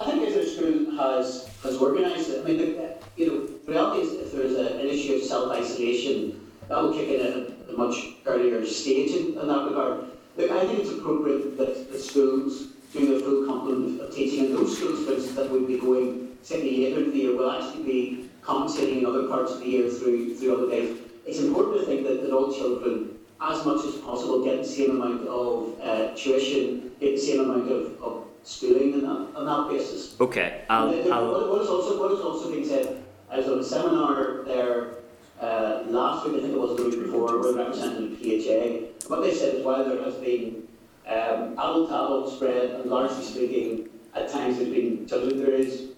I 0.00 0.06
think 0.06 0.28
as 0.28 0.36
our 0.36 0.44
school 0.44 0.96
has, 0.96 1.48
has 1.62 1.80
organised 1.80 2.30
it, 2.30 2.40
I 2.40 2.48
mean, 2.48 2.58
the, 2.58 2.94
you 3.16 3.26
know, 3.26 3.72
reality 3.72 4.02
is 4.02 4.26
if 4.26 4.32
there's 4.32 4.56
a, 4.56 4.78
an 4.78 4.86
issue 4.88 5.14
of 5.14 5.22
self-isolation, 5.22 6.50
that 6.68 6.82
will 6.82 6.92
kick 6.92 7.08
in 7.08 7.26
at 7.26 7.36
a, 7.36 7.52
much 7.76 8.08
earlier 8.26 8.64
stage 8.66 9.12
in, 9.12 9.38
in 9.38 9.48
that 9.48 9.64
regard. 9.64 10.04
Look, 10.36 10.50
I 10.50 10.66
think 10.66 10.80
it's 10.80 10.90
appropriate 10.90 11.56
that 11.56 11.90
the 11.90 11.98
schools 11.98 12.66
do 12.92 13.06
their 13.06 13.20
full 13.20 13.46
complement 13.46 13.98
of 13.98 14.14
teaching, 14.14 14.46
and 14.46 14.54
those 14.54 14.76
schools, 14.76 15.06
for 15.06 15.14
instance, 15.14 15.34
that 15.36 15.50
would 15.50 15.66
be 15.66 15.78
going 15.78 16.36
slightly 16.42 16.84
later 16.84 17.04
in 17.04 17.10
the 17.12 17.16
year 17.16 17.36
will 17.36 17.50
actually 17.50 17.84
be 17.84 18.28
compensating 18.42 18.98
in 18.98 19.06
other 19.06 19.26
parts 19.28 19.52
of 19.52 19.60
the 19.60 19.66
year 19.66 19.88
through, 19.88 20.34
through 20.34 20.56
other 20.56 20.70
days. 20.70 20.98
It's 21.26 21.38
important 21.38 21.80
to 21.80 21.86
think 21.86 22.06
that, 22.06 22.22
that 22.22 22.32
all 22.32 22.52
children, 22.52 23.18
as 23.40 23.64
much 23.64 23.84
as 23.84 23.96
possible, 23.96 24.44
get 24.44 24.58
the 24.58 24.68
same 24.68 24.90
amount 24.90 25.26
of 25.28 25.80
uh, 25.80 26.14
tuition, 26.14 26.92
get 27.00 27.16
the 27.16 27.18
same 27.18 27.40
amount 27.40 27.70
of, 27.70 28.02
of 28.02 28.26
schooling 28.44 28.94
on 28.94 29.00
that, 29.00 29.38
on 29.38 29.46
that 29.46 29.76
basis. 29.76 30.20
Okay, 30.20 30.62
I'll, 30.68 30.88
I'll, 31.12 31.30
what, 31.30 31.48
what 31.50 31.62
is 31.62 31.68
also 31.68 32.00
what 32.00 32.12
is 32.12 32.20
also 32.20 32.50
being 32.50 32.66
said, 32.66 33.02
I 33.30 33.38
was 33.38 33.48
on 33.48 33.58
a 33.60 33.64
seminar 33.64 34.42
there 34.44 34.94
uh, 35.40 35.82
last 35.86 36.26
week, 36.26 36.38
I 36.38 36.40
think 36.40 36.54
it 36.54 36.58
was 36.58 36.76
the 36.76 36.84
week 36.84 37.02
before, 37.02 37.38
with 37.38 37.56
representative 37.56 38.18
PHA. 38.18 39.08
What 39.08 39.22
they 39.22 39.34
said 39.34 39.56
is 39.56 39.64
while 39.64 39.84
there 39.84 40.02
has 40.02 40.14
been 40.14 40.68
um, 41.06 41.52
adult 41.54 41.88
to 41.88 41.94
adult 41.94 42.32
spread, 42.32 42.70
and 42.70 42.90
largely 42.90 43.24
speaking, 43.24 43.88
at 44.14 44.30
times 44.30 44.58
there's 44.58 44.68
been 44.68 45.06
children, 45.06 45.38
there 45.38 45.54
is 45.54 45.90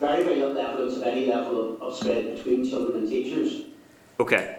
very, 0.00 0.24
very 0.24 0.36
little 0.36 0.58
evidence 0.58 0.96
of 0.96 1.02
any 1.04 1.26
level 1.26 1.74
of, 1.74 1.82
of 1.82 1.96
spread 1.96 2.34
between 2.34 2.68
children 2.68 2.98
and 2.98 3.08
teachers. 3.08 3.62
Okay. 4.20 4.53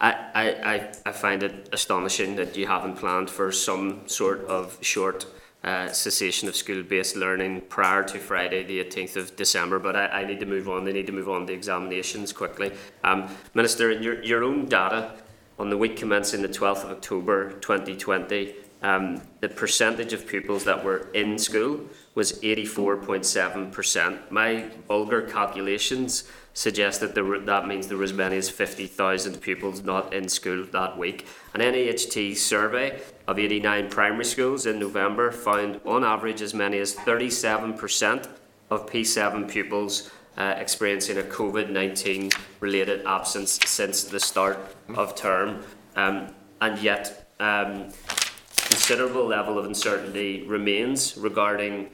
I, 0.00 0.12
I, 0.34 0.90
I, 1.04 1.12
find 1.12 1.42
it 1.42 1.68
astonishing 1.72 2.36
that 2.36 2.56
you 2.56 2.66
haven't 2.66 2.96
planned 2.96 3.28
for 3.28 3.52
some 3.52 4.08
sort 4.08 4.46
of 4.46 4.78
short 4.80 5.26
uh, 5.62 5.88
cessation 5.88 6.48
of 6.48 6.56
school 6.56 6.82
based 6.82 7.16
learning 7.16 7.60
prior 7.68 8.02
to 8.04 8.18
Friday, 8.18 8.64
the 8.64 8.82
18th 8.82 9.16
of 9.16 9.36
December, 9.36 9.78
but 9.78 9.94
I, 9.94 10.06
I 10.06 10.24
need 10.24 10.40
to 10.40 10.46
move 10.46 10.70
on. 10.70 10.84
They 10.84 10.92
need 10.94 11.06
to 11.08 11.12
move 11.12 11.28
on 11.28 11.46
to 11.46 11.52
examinations 11.52 12.32
quickly. 12.32 12.72
Um, 13.04 13.28
Minister, 13.52 13.90
in 13.90 14.02
your, 14.02 14.22
your 14.22 14.42
own 14.42 14.66
data, 14.66 15.12
on 15.58 15.68
the 15.68 15.76
week 15.76 15.98
commencing 15.98 16.40
the 16.40 16.48
12th 16.48 16.84
of 16.84 16.90
October 16.92 17.52
2020, 17.60 18.54
um, 18.82 19.20
the 19.40 19.48
percentage 19.50 20.14
of 20.14 20.26
pupils 20.26 20.64
that 20.64 20.82
were 20.82 21.08
in 21.12 21.36
school 21.36 21.80
was 22.14 22.40
84.7%. 22.40 24.30
My 24.30 24.70
vulgar 24.88 25.20
calculations 25.20 26.24
suggest 26.52 27.00
that 27.00 27.16
were, 27.16 27.38
that 27.40 27.66
means 27.66 27.88
there 27.88 27.98
was 27.98 28.10
as 28.12 28.16
many 28.16 28.36
as 28.36 28.50
50,000 28.50 29.40
pupils 29.40 29.82
not 29.82 30.12
in 30.12 30.28
school 30.28 30.64
that 30.72 30.98
week. 30.98 31.26
An 31.54 31.60
NAHT 31.60 32.36
survey 32.36 33.00
of 33.26 33.38
89 33.38 33.88
primary 33.88 34.24
schools 34.24 34.66
in 34.66 34.78
November 34.78 35.30
found 35.30 35.80
on 35.84 36.04
average 36.04 36.42
as 36.42 36.54
many 36.54 36.78
as 36.78 36.94
37% 36.94 38.28
of 38.70 38.86
P7 38.86 39.48
pupils 39.50 40.10
uh, 40.36 40.54
experiencing 40.56 41.18
a 41.18 41.22
COVID 41.22 41.70
19 41.70 42.30
related 42.60 43.04
absence 43.04 43.58
since 43.66 44.04
the 44.04 44.20
start 44.20 44.58
of 44.94 45.14
term. 45.14 45.62
Um, 45.96 46.28
and 46.60 46.78
yet, 46.78 47.28
um, 47.40 47.88
considerable 48.56 49.26
level 49.26 49.58
of 49.58 49.64
uncertainty 49.64 50.44
remains 50.46 51.16
regarding 51.16 51.90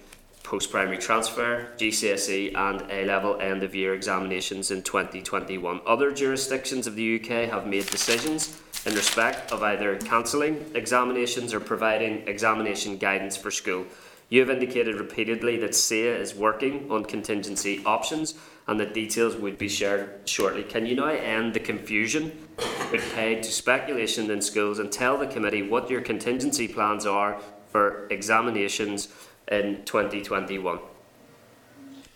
post-primary 0.46 0.96
transfer, 0.96 1.66
GCSE 1.76 2.56
and 2.56 2.88
A-level 2.88 3.40
end-of-year 3.40 3.94
examinations 3.94 4.70
in 4.70 4.80
2021. 4.80 5.80
Other 5.84 6.12
jurisdictions 6.12 6.86
of 6.86 6.94
the 6.94 7.20
UK 7.20 7.50
have 7.50 7.66
made 7.66 7.86
decisions 7.86 8.60
in 8.86 8.94
respect 8.94 9.50
of 9.50 9.64
either 9.64 9.96
cancelling 9.96 10.64
examinations 10.74 11.52
or 11.52 11.58
providing 11.58 12.26
examination 12.28 12.96
guidance 12.96 13.36
for 13.36 13.50
school. 13.50 13.84
You 14.28 14.38
have 14.40 14.50
indicated 14.50 14.94
repeatedly 15.00 15.56
that 15.58 15.72
CCEA 15.72 16.20
is 16.20 16.34
working 16.34 16.90
on 16.92 17.04
contingency 17.04 17.82
options 17.84 18.34
and 18.68 18.78
that 18.78 18.94
details 18.94 19.34
would 19.34 19.58
be 19.58 19.68
shared 19.68 20.28
shortly. 20.28 20.62
Can 20.62 20.86
you 20.86 20.94
now 20.94 21.08
end 21.08 21.54
the 21.54 21.60
confusion 21.60 22.30
paid 23.14 23.42
to 23.42 23.50
speculation 23.50 24.30
in 24.30 24.40
schools 24.40 24.78
and 24.78 24.92
tell 24.92 25.18
the 25.18 25.26
committee 25.26 25.62
what 25.62 25.90
your 25.90 26.00
contingency 26.00 26.68
plans 26.68 27.04
are 27.04 27.40
for 27.72 28.06
examinations 28.08 29.08
in 29.50 29.82
2021? 29.84 30.78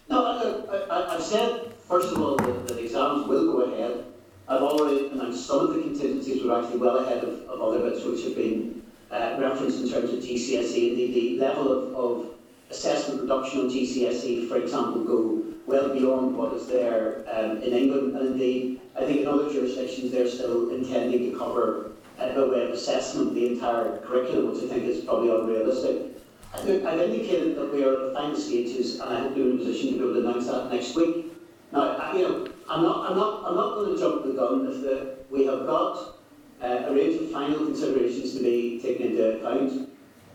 No, 0.08 0.66
I, 0.90 1.14
I've 1.14 1.22
said, 1.22 1.72
first 1.88 2.12
of 2.12 2.20
all, 2.20 2.36
that, 2.36 2.68
that 2.68 2.78
exams 2.78 3.26
will 3.28 3.52
go 3.52 3.60
ahead. 3.72 4.04
I've 4.48 4.62
already 4.62 5.06
announced 5.06 5.46
some 5.46 5.60
of 5.60 5.74
the 5.74 5.82
contingencies 5.82 6.42
were 6.42 6.60
actually 6.60 6.78
well 6.78 6.98
ahead 6.98 7.22
of, 7.22 7.48
of 7.48 7.60
other 7.60 7.88
bits 7.88 8.04
which 8.04 8.24
have 8.24 8.34
been 8.34 8.82
uh, 9.12 9.36
referenced 9.38 9.82
in 9.82 9.88
terms 9.88 10.12
of 10.12 10.18
GCSE. 10.18 10.96
The, 10.96 11.12
the 11.12 11.38
level 11.38 11.70
of, 11.70 11.94
of 11.94 12.26
assessment 12.70 13.22
reduction 13.22 13.60
on 13.60 13.70
GCSE, 13.70 14.48
for 14.48 14.56
example, 14.56 15.04
go 15.04 15.42
well 15.66 15.94
beyond 15.94 16.36
what 16.36 16.52
is 16.54 16.66
there 16.66 17.24
um, 17.32 17.58
in 17.58 17.72
England. 17.72 18.16
And 18.16 18.32
indeed, 18.32 18.80
I 18.96 19.04
think 19.04 19.20
in 19.20 19.28
other 19.28 19.52
jurisdictions 19.52 20.10
they're 20.10 20.28
still 20.28 20.70
intending 20.70 21.30
to 21.30 21.38
cover 21.38 21.92
uh, 22.18 22.34
by 22.34 22.44
way 22.44 22.64
of 22.64 22.70
assessment 22.70 23.34
the 23.34 23.46
entire 23.46 23.98
curriculum, 23.98 24.52
which 24.52 24.64
I 24.64 24.74
think 24.74 24.84
is 24.84 25.04
probably 25.04 25.30
unrealistic. 25.30 26.19
I 26.52 26.58
think 26.58 26.84
I've 26.84 27.00
indicated 27.00 27.56
that 27.56 27.72
we 27.72 27.84
are 27.84 27.94
at 27.94 28.08
the 28.08 28.14
final 28.14 28.36
stages, 28.36 28.98
and 28.98 29.08
I 29.08 29.20
hope 29.20 29.36
we're 29.36 29.50
in 29.50 29.54
a 29.54 29.58
position 29.58 29.92
to 29.92 29.98
be 29.98 30.04
able 30.04 30.14
to 30.14 30.28
announce 30.28 30.46
that 30.48 30.72
next 30.72 30.96
week. 30.96 31.32
Now, 31.72 31.96
I, 31.96 32.16
you 32.16 32.22
know, 32.22 32.48
I'm 32.68 32.82
not, 32.82 33.10
I'm 33.10 33.16
not, 33.16 33.44
I'm 33.46 33.54
not 33.54 33.74
going 33.74 33.94
to 33.94 34.00
jump 34.00 34.24
the 34.24 34.32
gun 34.32 34.66
if 34.66 34.80
the, 34.82 35.16
we 35.30 35.46
have 35.46 35.64
got 35.66 36.16
uh, 36.60 36.88
a 36.88 36.92
range 36.92 37.22
of 37.22 37.30
final 37.30 37.64
considerations 37.66 38.34
to 38.36 38.42
be 38.42 38.80
taken 38.82 39.08
into 39.08 39.38
account. 39.38 39.88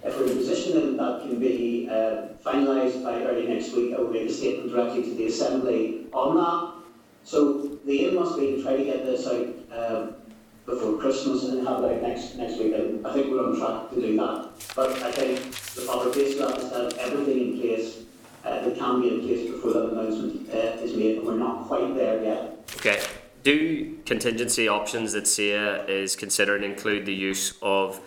If 0.04 0.18
we're 0.18 0.28
in 0.28 0.32
a 0.32 0.36
position 0.36 0.74
that 0.76 1.04
that 1.04 1.28
can 1.28 1.40
be 1.40 1.90
uh, 1.92 2.28
finalised 2.46 3.04
by 3.04 3.22
early 3.24 3.48
next 3.48 3.74
week, 3.74 3.94
I 3.94 4.00
will 4.00 4.12
make 4.12 4.30
a 4.30 4.34
statement 4.34 4.72
directly 4.72 5.04
to 5.04 5.16
the 5.16 5.26
Assembly 5.26 6.06
on 6.14 6.36
that. 6.36 6.86
So 7.24 7.78
the 7.86 8.06
aim 8.06 8.16
must 8.16 8.40
be 8.40 8.56
to 8.56 8.64
try 8.64 8.78
to 8.78 8.84
get 8.84 9.06
this 9.06 9.28
out 9.28 9.48
um, 9.74 10.16
before 10.66 10.98
Christmas 10.98 11.44
and 11.44 11.68
have 11.68 11.84
it 11.84 11.92
out 11.92 12.02
next 12.02 12.36
next 12.36 12.58
week. 12.58 12.74
And 12.74 13.06
I 13.06 13.14
think 13.14 13.32
we're 13.32 13.44
on 13.44 13.58
track 13.58 13.90
to 13.92 14.02
do 14.02 14.18
that. 14.18 14.50
But 14.76 15.02
I 15.04 15.12
think 15.12 15.40
the 15.76 15.82
proper 15.82 16.10
base 16.12 16.40
of 16.40 16.50
that 16.50 16.58
is 16.58 16.70
to 16.70 16.76
have 16.76 16.94
everything 16.98 17.54
in 17.54 17.60
place 17.60 17.98
uh, 18.44 18.62
that 18.62 18.78
can 18.78 19.02
be 19.02 19.10
in 19.10 19.22
place 19.22 19.50
before 19.52 19.74
that 19.74 19.90
announcement 19.90 20.50
uh, 20.50 20.84
is 20.84 20.96
made. 20.96 21.18
And 21.18 21.28
we're 21.28 21.38
not 21.38 21.68
quite 21.68 21.96
there 21.96 22.24
yet. 22.24 22.72
Okay. 22.78 23.02
Do 23.44 24.00
contingency 24.06 24.68
options 24.68 25.12
that 25.14 25.26
CCEA 25.26 25.88
is 25.88 26.16
considering 26.16 26.64
include 26.64 27.06
the 27.06 27.14
use 27.14 27.54
of 27.62 28.02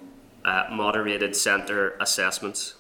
uh, 0.45 0.67
moderated 0.73 1.37
centre 1.37 1.97
assessments? 2.01 2.75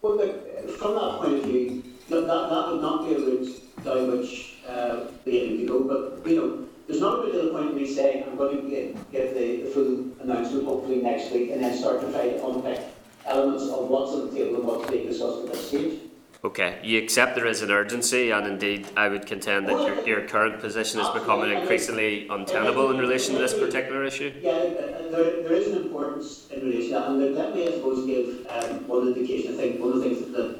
Well, 0.00 0.16
look, 0.16 0.78
from 0.78 0.94
that 0.94 1.18
point 1.18 1.34
of 1.34 1.44
view, 1.44 1.82
that, 2.08 2.20
that, 2.20 2.50
that 2.50 2.68
would 2.68 2.82
not 2.82 3.04
be 3.04 3.14
a 3.14 3.18
route 3.18 3.84
down 3.84 4.18
which 4.18 4.54
uh, 4.68 5.06
we 5.24 5.38
aim 5.38 5.58
to 5.58 5.66
go. 5.66 5.80
But, 5.80 6.30
you 6.30 6.36
know, 6.36 6.68
there's 6.92 7.00
not 7.00 7.26
a 7.26 7.32
real 7.32 7.50
point 7.50 7.70
in 7.70 7.76
me 7.76 7.86
saying 7.86 8.24
I'm 8.24 8.36
going 8.36 8.62
to 8.62 8.68
give, 8.68 9.10
give 9.10 9.32
the, 9.32 9.62
the 9.62 9.70
full 9.70 10.10
announcement 10.20 10.66
hopefully 10.66 10.96
next 10.96 11.32
week 11.32 11.50
and 11.50 11.64
then 11.64 11.74
start 11.74 12.02
to 12.02 12.12
try 12.12 12.28
to 12.28 12.46
unpick 12.46 12.80
elements 13.24 13.64
of 13.64 13.88
what's 13.88 14.12
on 14.12 14.28
the 14.28 14.36
table 14.36 14.56
and 14.56 14.64
what's 14.64 14.90
being 14.90 15.06
discussed 15.06 15.46
at 15.46 15.52
this 15.52 15.68
stage. 15.68 16.00
Okay, 16.44 16.80
you 16.82 16.98
accept 16.98 17.36
there 17.36 17.46
is 17.46 17.62
an 17.62 17.70
urgency, 17.70 18.30
and 18.30 18.46
indeed, 18.48 18.88
I 18.96 19.08
would 19.08 19.26
contend 19.26 19.68
that 19.68 19.78
your, 19.86 20.06
your 20.06 20.28
current 20.28 20.60
position 20.60 21.00
is 21.00 21.08
becoming 21.10 21.56
increasingly 21.56 22.26
untenable 22.28 22.90
in 22.90 22.98
relation 22.98 23.36
to 23.36 23.40
this 23.40 23.54
particular 23.54 24.02
issue. 24.02 24.34
Yeah, 24.42 24.50
uh, 24.50 25.10
there, 25.12 25.42
there 25.44 25.52
is 25.52 25.68
an 25.68 25.84
importance 25.84 26.48
in 26.50 26.62
relation 26.62 26.88
to 26.88 26.94
that, 26.94 27.08
and 27.10 27.34
let 27.36 27.54
me, 27.54 27.68
I 27.68 27.70
suppose, 27.70 28.04
give 28.04 28.44
um, 28.50 28.88
one 28.88 29.06
indication. 29.06 29.54
I 29.54 29.56
think 29.56 29.80
one 29.80 29.92
of 29.92 29.98
the 29.98 30.02
things 30.02 30.18
that, 30.18 30.32
that 30.32 30.58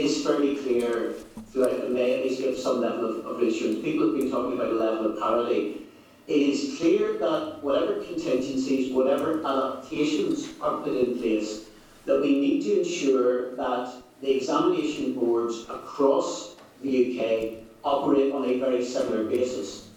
is 0.00 0.24
fairly 0.24 0.56
clear 0.56 1.14
throughout, 1.50 1.84
and 1.84 1.94
may 1.94 2.18
at 2.18 2.24
least 2.24 2.40
give 2.40 2.58
some 2.58 2.80
level 2.80 3.04
of, 3.04 3.26
of 3.26 3.38
reassurance. 3.38 3.82
People 3.82 4.08
have 4.08 4.16
been 4.16 4.30
talking 4.30 4.54
about 4.54 4.70
a 4.70 4.74
level 4.74 5.12
of 5.12 5.18
parity. 5.18 5.82
It 6.28 6.40
is 6.40 6.78
clear 6.78 7.18
that 7.18 7.62
whatever 7.62 8.02
contingencies, 8.02 8.92
whatever 8.92 9.44
adaptations 9.44 10.48
are 10.60 10.78
put 10.78 10.96
in 10.96 11.18
place, 11.18 11.66
that 12.06 12.20
we 12.20 12.40
need 12.40 12.62
to 12.62 12.80
ensure 12.80 13.54
that 13.56 13.92
the 14.20 14.36
examination 14.36 15.14
boards 15.14 15.64
across 15.68 16.56
the 16.82 17.20
UK 17.20 17.64
operate 17.84 18.32
on 18.32 18.44
a 18.44 18.58
very 18.58 18.84
similar 18.84 19.24
basis. 19.24 19.88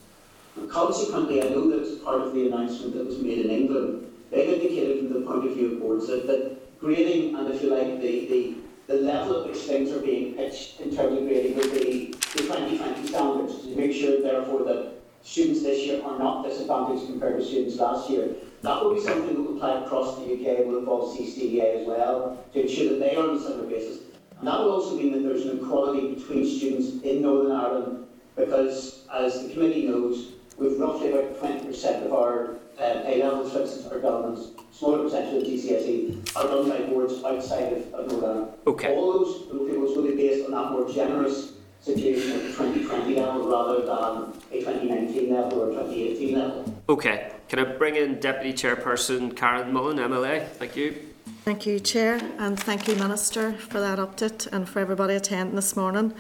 And 0.56 0.70
consequently, 0.70 1.42
I 1.42 1.50
know 1.50 1.70
that 1.70 2.04
part 2.04 2.22
of 2.22 2.34
the 2.34 2.48
announcement 2.48 2.96
that 2.96 3.06
was 3.06 3.20
made 3.20 3.46
in 3.46 3.52
England, 3.52 4.12
they've 4.32 4.50
indicated 4.50 5.00
from 5.00 5.14
the 5.14 5.28
point 5.28 5.48
of 5.48 5.56
view 5.56 5.74
of 5.74 5.80
boards 5.80 6.08
that, 6.08 6.26
that 6.28 6.80
grading 6.80 7.36
and, 7.36 7.54
if 7.54 7.62
you 7.62 7.76
like, 7.76 8.02
the, 8.02 8.28
the, 8.28 8.56
the 8.88 8.96
level 8.96 9.42
at 9.42 9.48
which 9.48 9.58
things 9.64 9.92
are 9.92 10.00
being 10.00 10.34
pitched 10.36 10.80
in 10.80 10.96
terms 10.96 11.18
of 11.18 11.28
grading 11.28 11.56
would 11.58 11.72
be 11.74 12.12
the 12.34 12.42
2020 12.42 13.08
standards 13.08 13.62
to 13.62 13.76
make 13.76 13.92
sure, 13.92 14.22
therefore, 14.22 14.64
that 14.64 14.94
students 15.24 15.64
this 15.64 15.86
year 15.86 16.04
are 16.04 16.20
not 16.20 16.44
disadvantaged 16.44 17.08
compared 17.08 17.40
to 17.40 17.46
students 17.46 17.78
last 17.78 18.10
year. 18.10 18.30
That 18.62 18.84
will 18.84 18.94
be 18.94 19.02
something 19.02 19.28
that 19.28 19.42
will 19.42 19.56
apply 19.58 19.84
across 19.84 20.18
the 20.18 20.24
UK 20.26 20.66
will 20.66 20.80
involve 20.80 21.18
CCEA 21.18 21.82
as 21.82 21.88
well 21.88 22.44
to 22.54 22.62
ensure 22.62 22.90
that 22.90 23.00
they 23.00 23.16
are 23.16 23.30
on 23.30 23.38
a 23.38 23.40
similar 23.40 23.68
basis. 23.68 24.04
And 24.38 24.48
that 24.48 24.60
will 24.60 24.72
also 24.72 24.98
mean 24.98 25.14
that 25.14 25.24
there's 25.24 25.46
an 25.46 25.60
equality 25.60 26.14
between 26.14 26.46
students 26.46 27.04
in 27.04 27.22
Northern 27.22 27.52
Ireland 27.52 28.06
because, 28.36 29.06
as 29.12 29.48
the 29.48 29.54
committee 29.54 29.88
knows, 29.88 30.34
we've 30.58 30.78
roughly 30.80 31.12
about 31.12 31.42
20% 31.42 32.06
of 32.06 32.14
our 32.14 32.58
um, 32.80 32.98
A 33.06 33.24
levels, 33.24 33.54
for 33.54 33.62
instance, 33.62 33.88
are 33.92 34.02
done, 34.02 34.38
smaller 34.72 35.04
percentage 35.04 35.36
of 35.36 35.44
the 35.44 35.58
GCSE 35.58 36.36
are 36.36 36.48
done 36.48 36.70
by 36.70 36.82
boards 36.90 37.24
outside 37.24 37.74
of, 37.74 37.94
of 37.94 38.12
Northern 38.12 38.30
Ireland. 38.30 38.54
Okay. 38.68 38.94
All 38.96 39.14
those 39.14 39.42
approvals 39.44 39.96
will 39.96 40.04
be 40.04 40.16
based 40.16 40.46
on 40.46 40.52
that 40.52 40.72
more 40.72 40.90
generous 40.92 41.54
situation 41.82 42.32
of 42.32 42.44
the 42.44 42.50
2020 42.50 43.16
level 43.16 43.48
rather 43.48 43.86
than 43.86 44.34
a 44.52 44.60
2019 44.60 45.34
level 45.34 45.62
or 45.62 45.68
2018 45.68 46.36
level. 46.36 46.82
Okay, 46.90 47.32
can 47.48 47.60
I 47.60 47.64
bring 47.64 47.96
in 47.96 48.20
Deputy 48.20 48.54
Chairperson 48.54 49.36
Karen 49.36 49.72
Mullan, 49.72 49.98
MLA? 50.00 50.48
Thank 50.48 50.76
you. 50.76 50.96
Thank 51.44 51.66
you, 51.66 51.80
Chair, 51.80 52.20
and 52.40 52.60
thank 52.60 52.88
you, 52.88 52.96
Minister, 52.96 53.54
for 53.54 53.80
that 53.80 54.00
update 54.00 54.52
and 54.52 54.68
for 54.68 54.80
everybody 54.80 55.14
attending 55.16 55.56
this 55.56 55.76
morning. 55.76 56.14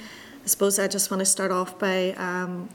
I 0.43 0.47
suppose 0.47 0.77
I 0.77 0.87
just 0.87 1.09
want 1.09 1.21
to 1.21 1.25
start 1.25 1.51
off 1.51 1.79
by 1.79 2.11
um, 2.13 2.69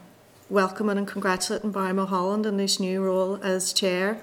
welcoming 0.50 0.98
and 0.98 1.06
congratulating 1.06 1.70
Barry 1.70 1.92
Mulholland 1.92 2.44
in 2.44 2.58
his 2.58 2.80
new 2.80 3.02
role 3.02 3.38
as 3.42 3.72
Chair 3.72 4.20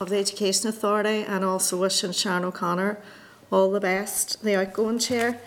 of 0.00 0.08
the 0.08 0.16
Education 0.16 0.68
Authority 0.68 1.22
and 1.22 1.44
also 1.44 1.80
wishing 1.80 2.10
Sharon 2.10 2.44
O'Connor 2.44 2.98
all 3.52 3.70
the 3.70 3.80
best, 3.80 4.42
the 4.42 4.56
outgoing 4.56 4.98
Chair. 4.98 5.40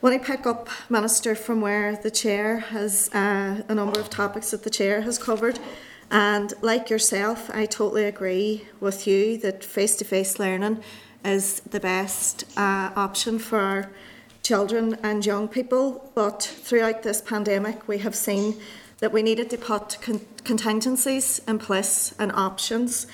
When 0.00 0.12
I 0.12 0.18
pick 0.18 0.46
up, 0.46 0.68
Minister, 0.90 1.34
from 1.34 1.62
where 1.62 1.96
the 1.96 2.10
Chair 2.10 2.58
has 2.58 3.08
uh, 3.14 3.62
a 3.66 3.74
number 3.74 3.98
of 3.98 4.10
topics 4.10 4.50
that 4.50 4.62
the 4.62 4.70
Chair 4.70 5.00
has 5.00 5.18
covered, 5.18 5.58
and 6.10 6.52
like 6.60 6.90
yourself, 6.90 7.50
I 7.54 7.64
totally 7.64 8.04
agree 8.04 8.66
with 8.80 9.06
you 9.06 9.38
that 9.38 9.64
face 9.64 9.96
to 9.96 10.04
face 10.04 10.38
learning 10.38 10.82
is 11.24 11.60
the 11.60 11.80
best 11.80 12.44
uh, 12.58 12.90
option 12.94 13.38
for 13.38 13.58
our 13.58 13.90
children 14.42 14.98
and 15.02 15.24
young 15.24 15.48
people. 15.48 16.10
But 16.14 16.42
throughout 16.42 17.02
this 17.02 17.22
pandemic, 17.22 17.88
we 17.88 17.98
have 17.98 18.14
seen 18.14 18.60
that 18.98 19.12
we 19.12 19.22
needed 19.22 19.50
to 19.50 19.58
put 19.58 19.98
con- 20.00 20.20
contingencies 20.44 21.40
in 21.46 21.58
place 21.58 22.14
and 22.18 22.32
options. 22.32 23.06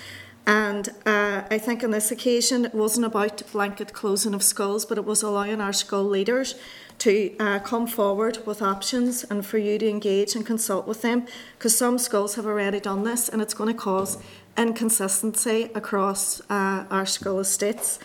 And 0.47 0.89
uh, 1.07 1.43
I 1.51 1.59
think 1.59 1.85
on 1.85 1.91
this 1.91 2.11
occasion, 2.11 2.65
it 2.65 2.75
wasn't 2.75 3.07
about 3.07 3.43
blanket 3.53 3.93
closing 3.93 4.35
of 4.35 4.43
schools, 4.43 4.85
but 4.85 4.99
it 4.99 5.05
was 5.05 5.23
allowing 5.23 5.61
our 5.61 5.73
school 5.73 6.05
leaders 6.05 6.55
to 6.99 7.35
uh, 7.39 7.59
come 7.61 7.87
forward 7.87 8.39
with 8.47 8.61
options 8.61 9.25
and 9.25 9.45
for 9.45 9.59
you 9.59 9.79
to 9.79 9.89
engage 9.89 10.35
and 10.35 10.45
consult 10.45 10.87
with 10.87 11.01
them 11.03 11.27
because 11.57 11.77
some 11.77 11.99
schools 11.99 12.35
have 12.35 12.47
already 12.47 12.79
done 12.79 13.05
this 13.05 13.29
and 13.29 13.41
it's 13.41 13.55
going 13.55 13.73
to 13.73 13.79
cause 13.79 14.19
inconsistency 14.57 15.71
across 15.75 16.41
uh, 16.51 16.85
our 16.91 17.07
school 17.07 17.41
estates. 17.41 17.99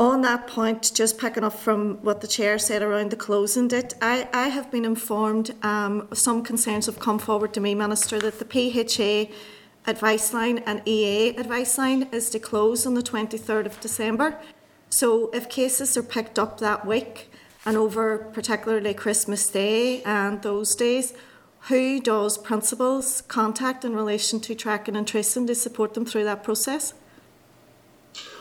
On 0.00 0.22
that 0.22 0.46
point, 0.46 0.92
just 0.94 1.18
picking 1.18 1.42
up 1.42 1.54
from 1.54 1.96
what 2.04 2.20
the 2.20 2.28
chair 2.28 2.56
said 2.56 2.82
around 2.82 3.10
the 3.10 3.16
closing 3.16 3.66
date, 3.66 3.94
I, 4.00 4.28
I 4.32 4.46
have 4.46 4.70
been 4.70 4.84
informed 4.84 5.56
um, 5.64 6.06
some 6.12 6.44
concerns 6.44 6.86
have 6.86 7.00
come 7.00 7.18
forward 7.18 7.52
to 7.54 7.60
me, 7.60 7.74
Minister, 7.74 8.20
that 8.20 8.38
the 8.38 8.44
PHA 8.44 9.32
advice 9.90 10.32
line 10.32 10.58
and 10.58 10.82
EA 10.86 11.30
advice 11.30 11.76
line 11.78 12.08
is 12.12 12.30
to 12.30 12.38
close 12.38 12.86
on 12.86 12.94
the 12.94 13.02
23rd 13.02 13.66
of 13.66 13.80
December. 13.80 14.38
So 14.88 15.30
if 15.30 15.48
cases 15.48 15.96
are 15.96 16.04
picked 16.04 16.38
up 16.38 16.60
that 16.60 16.86
week 16.86 17.32
and 17.66 17.76
over 17.76 18.18
particularly 18.18 18.94
Christmas 18.94 19.48
Day 19.50 20.04
and 20.04 20.42
those 20.42 20.76
days, 20.76 21.12
who 21.62 22.00
does 22.00 22.38
principals 22.38 23.22
contact 23.22 23.84
in 23.84 23.96
relation 23.96 24.38
to 24.40 24.54
tracking 24.54 24.94
and 24.94 25.08
tracing 25.08 25.48
to 25.48 25.56
support 25.56 25.94
them 25.94 26.06
through 26.06 26.24
that 26.24 26.44
process? 26.44 26.94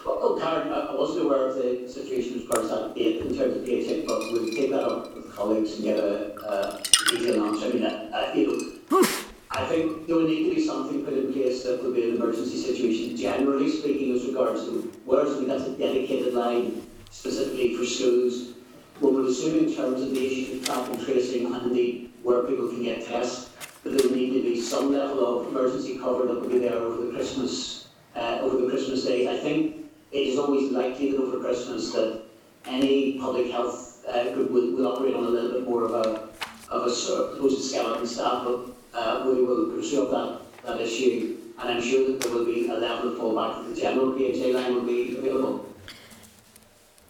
Well, 0.08 0.40
Karen, 0.40 0.72
I 0.72 0.96
wasn't 0.96 1.26
aware 1.26 1.50
of 1.50 1.56
the 1.56 1.86
situation 1.90 2.40
as 2.40 2.46
far 2.46 2.64
as 2.64 2.70
that 2.70 2.96
date 2.96 3.18
in 3.26 3.36
terms 3.36 3.58
of 3.58 3.66
PHA, 3.66 4.08
but 4.08 4.32
we'll 4.32 4.48
take 4.54 4.70
that 4.72 4.84
up 4.84 5.14
with 5.14 5.36
colleagues 5.36 5.76
and 5.76 5.84
get 5.84 6.00
a, 6.00 6.82
detailed 7.10 7.56
answer. 7.56 7.66
I 7.66 7.72
mean, 7.74 7.86
I, 7.86 8.34
you 8.34 8.80
know, 8.90 9.08
I 9.52 9.66
think 9.66 10.08
there 10.08 10.16
will 10.16 10.28
need 10.28 10.50
to 10.50 10.56
be 10.56 10.66
something 10.66 11.04
put 11.04 11.14
in 11.14 11.34
place 11.34 11.64
that 11.64 11.84
will 11.84 11.94
be 11.94 12.10
an 12.10 12.16
emergency 12.16 12.58
situation, 12.58 13.18
generally 13.18 13.70
speaking, 13.70 14.16
as 14.16 14.26
regards 14.26 14.64
to, 14.64 14.94
whereas 15.04 15.36
I 15.36 15.40
mean, 15.40 15.50
that's 15.50 15.66
a 15.66 15.78
dedicated 15.78 16.34
line 16.34 16.88
specifically 17.10 17.76
for 17.76 17.86
schools. 17.86 18.54
One 19.02 19.16
would 19.16 19.26
assume 19.26 19.68
in 19.68 19.76
terms 19.76 20.02
of 20.02 20.12
the 20.12 20.26
issue 20.26 20.72
of 20.72 20.90
and 20.90 21.06
tracing 21.06 21.54
and 21.54 21.64
indeed 21.68 22.14
where 22.24 22.44
people 22.44 22.70
can 22.70 22.82
get 22.82 23.06
tests, 23.06 23.50
that 23.84 23.90
there 23.90 24.08
will 24.08 24.16
need 24.16 24.34
to 24.36 24.42
be 24.42 24.62
some 24.62 24.94
level 24.94 25.42
of 25.42 25.48
emergency 25.48 25.98
cover 25.98 26.28
that 26.28 26.40
will 26.40 26.50
be 26.50 26.60
there 26.60 26.76
over 26.76 27.06
the 27.06 27.12
Christmas, 27.12 27.90
uh, 28.16 28.40
over 28.42 28.58
the 28.58 28.70
Christmas 28.70 29.04
days. 29.06 29.28
I 29.28 29.38
think 29.38 29.87
it 30.12 30.18
is 30.18 30.40
always 30.40 30.72
likely 30.72 31.12
that 31.12 31.20
over 31.20 31.40
Christmas 31.40 31.92
that 31.94 32.22
any 32.66 33.20
public 33.20 33.52
health 33.52 34.06
uh, 34.08 34.34
group 34.34 34.52
will, 34.52 34.72
will 34.72 34.88
operate 34.88 35.16
on 35.16 35.26
a 35.26 35.30
little 35.30 35.52
bit 35.52 35.64
more 35.64 35.84
of 35.84 35.92
a, 35.92 36.30
of 36.70 36.88
a 36.88 36.90
sort 36.90 37.32
of 37.32 37.36
supposed 37.36 37.64
skeleton 37.64 38.08
staff, 38.08 38.44
but 38.44 38.70
uh, 38.94 39.24
we 39.26 39.44
will 39.44 39.72
pursue 39.72 40.08
that, 40.10 40.40
that 40.66 40.82
issue. 40.82 41.38
And 41.60 41.70
I'm 41.70 41.82
sure 41.82 42.08
that 42.08 42.22
there 42.22 42.32
will 42.32 42.46
be 42.46 42.68
a 42.68 42.74
level 42.74 43.12
of 43.12 43.18
fallback 43.18 43.64
that 43.64 43.76
the 43.76 43.82
general 43.82 44.14
PHA 44.14 44.58
line 44.58 44.76
will 44.76 44.86
be 44.86 45.18
available. 45.18 45.66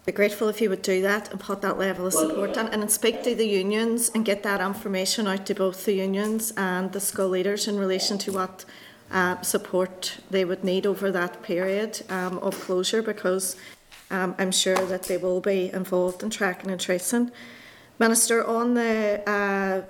Be 0.05 0.13
grateful 0.13 0.47
if 0.47 0.61
you 0.61 0.69
would 0.69 0.83
do 0.83 1.01
that 1.01 1.31
and 1.31 1.39
put 1.39 1.61
that 1.63 1.77
level 1.77 2.07
of 2.07 2.13
support 2.13 2.55
in 2.55 2.67
and 2.67 2.89
speak 2.89 3.23
to 3.23 3.35
the 3.35 3.45
unions 3.45 4.09
and 4.15 4.23
get 4.23 4.41
that 4.43 4.61
information 4.61 5.27
out 5.27 5.45
to 5.47 5.53
both 5.53 5.83
the 5.83 5.91
unions 5.91 6.53
and 6.55 6.93
the 6.93 7.01
school 7.01 7.27
leaders 7.27 7.67
in 7.67 7.77
relation 7.77 8.17
to 8.19 8.31
what 8.31 8.63
uh, 9.11 9.41
support 9.41 10.17
they 10.29 10.45
would 10.45 10.63
need 10.63 10.85
over 10.85 11.11
that 11.11 11.41
period 11.43 12.01
um, 12.09 12.37
of 12.39 12.59
closure 12.61 13.01
because 13.01 13.55
um, 14.11 14.35
I'm 14.37 14.51
sure 14.51 14.85
that 14.87 15.03
they 15.03 15.17
will 15.17 15.41
be 15.41 15.71
involved 15.73 16.23
in 16.23 16.29
tracking 16.29 16.71
and 16.71 16.79
tracing. 16.79 17.31
Minister, 17.99 18.45
on 18.45 18.73
the 18.73 19.21
uh, 19.27 19.81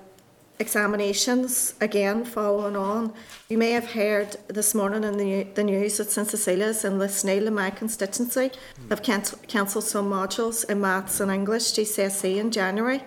examinations, 0.60 1.76
again, 1.82 2.26
following 2.26 2.76
on, 2.76 3.14
you 3.50 3.58
may 3.58 3.72
have 3.72 3.92
heard 3.92 4.38
this 4.48 4.74
morning 4.74 5.04
in 5.04 5.18
the, 5.18 5.44
the 5.54 5.64
news 5.64 5.98
that 5.98 6.10
St 6.10 6.28
Cecilia's 6.28 6.84
and 6.84 7.00
Lisneal 7.00 7.48
in 7.48 7.54
my 7.54 7.70
constituency 7.70 8.52
have 8.90 9.04
cancel- 9.04 9.40
cancelled 9.48 9.84
some 9.84 10.10
modules 10.10 10.68
in 10.70 10.82
maths 10.82 11.20
and 11.20 11.32
English 11.32 11.74
GCSE 11.74 12.38
in 12.38 12.52
January. 12.52 13.04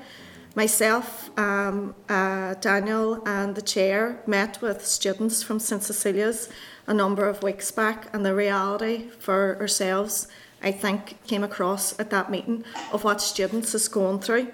Myself, 0.56 1.30
um, 1.38 1.94
uh, 2.08 2.54
Daniel, 2.54 3.22
and 3.26 3.54
the 3.54 3.62
chair 3.62 4.20
met 4.26 4.60
with 4.60 4.84
students 4.84 5.42
from 5.42 5.60
St 5.60 5.82
Cecilia's 5.82 6.48
a 6.88 6.94
number 6.94 7.28
of 7.28 7.40
weeks 7.42 7.70
back, 7.70 8.12
and 8.12 8.26
the 8.26 8.34
reality 8.34 9.10
for 9.20 9.56
ourselves, 9.60 10.26
I 10.60 10.72
think, 10.72 11.24
came 11.24 11.44
across 11.44 11.98
at 12.00 12.10
that 12.10 12.32
meeting 12.32 12.64
of 12.92 13.04
what 13.04 13.20
students 13.20 13.74
is 13.76 13.86
going 13.86 14.18
through. 14.18 14.48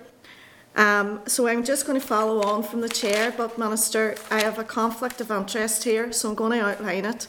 Um, 0.76 1.22
so 1.26 1.48
I'm 1.48 1.64
just 1.64 1.86
going 1.86 1.98
to 1.98 2.06
follow 2.06 2.42
on 2.42 2.62
from 2.62 2.82
the 2.82 2.90
chair, 2.90 3.32
but 3.34 3.56
Minister, 3.56 4.16
I 4.30 4.42
have 4.42 4.58
a 4.58 4.64
conflict 4.64 5.22
of 5.22 5.30
interest 5.30 5.84
here, 5.84 6.12
so 6.12 6.28
I'm 6.28 6.34
going 6.34 6.58
to 6.58 6.66
outline 6.66 7.06
it. 7.06 7.26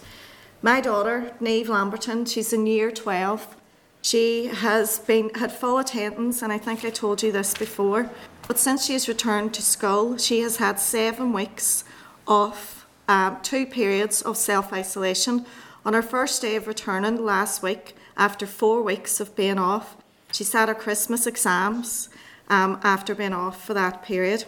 My 0.62 0.82
daughter, 0.82 1.32
Neve 1.40 1.70
Lamberton, 1.70 2.26
she's 2.26 2.52
in 2.52 2.68
year 2.68 2.92
12. 2.92 3.56
She 4.02 4.48
has 4.48 5.00
been 5.00 5.30
had 5.36 5.54
full 5.54 5.78
attendance, 5.78 6.42
and 6.42 6.52
I 6.52 6.58
think 6.58 6.84
I 6.84 6.90
told 6.90 7.24
you 7.24 7.32
this 7.32 7.54
before. 7.54 8.10
But 8.48 8.58
since 8.58 8.86
she 8.86 8.94
has 8.94 9.08
returned 9.10 9.54
to 9.56 9.62
school, 9.62 10.18
she 10.18 10.40
has 10.40 10.58
had 10.58 10.80
seven 10.80 11.34
weeks 11.34 11.84
off 12.26 12.88
um, 13.08 13.38
two 13.44 13.66
periods 13.66 14.22
of 14.22 14.38
self-isolation. 14.38 15.46
On 15.86 15.94
her 15.94 16.02
first 16.02 16.42
day 16.42 16.56
of 16.56 16.68
returning 16.68 17.24
last 17.24 17.62
week, 17.62 17.96
after 18.16 18.48
four 18.48 18.82
weeks 18.82 19.20
of 19.20 19.36
being 19.36 19.58
off, 19.60 19.98
she 20.32 20.44
sat 20.44 20.70
her 20.70 20.76
Christmas 20.76 21.28
exams 21.28 22.10
um, 22.50 22.80
after 22.84 23.14
being 23.14 23.34
off 23.34 23.66
for 23.66 23.74
that 23.74 24.04
period. 24.04 24.46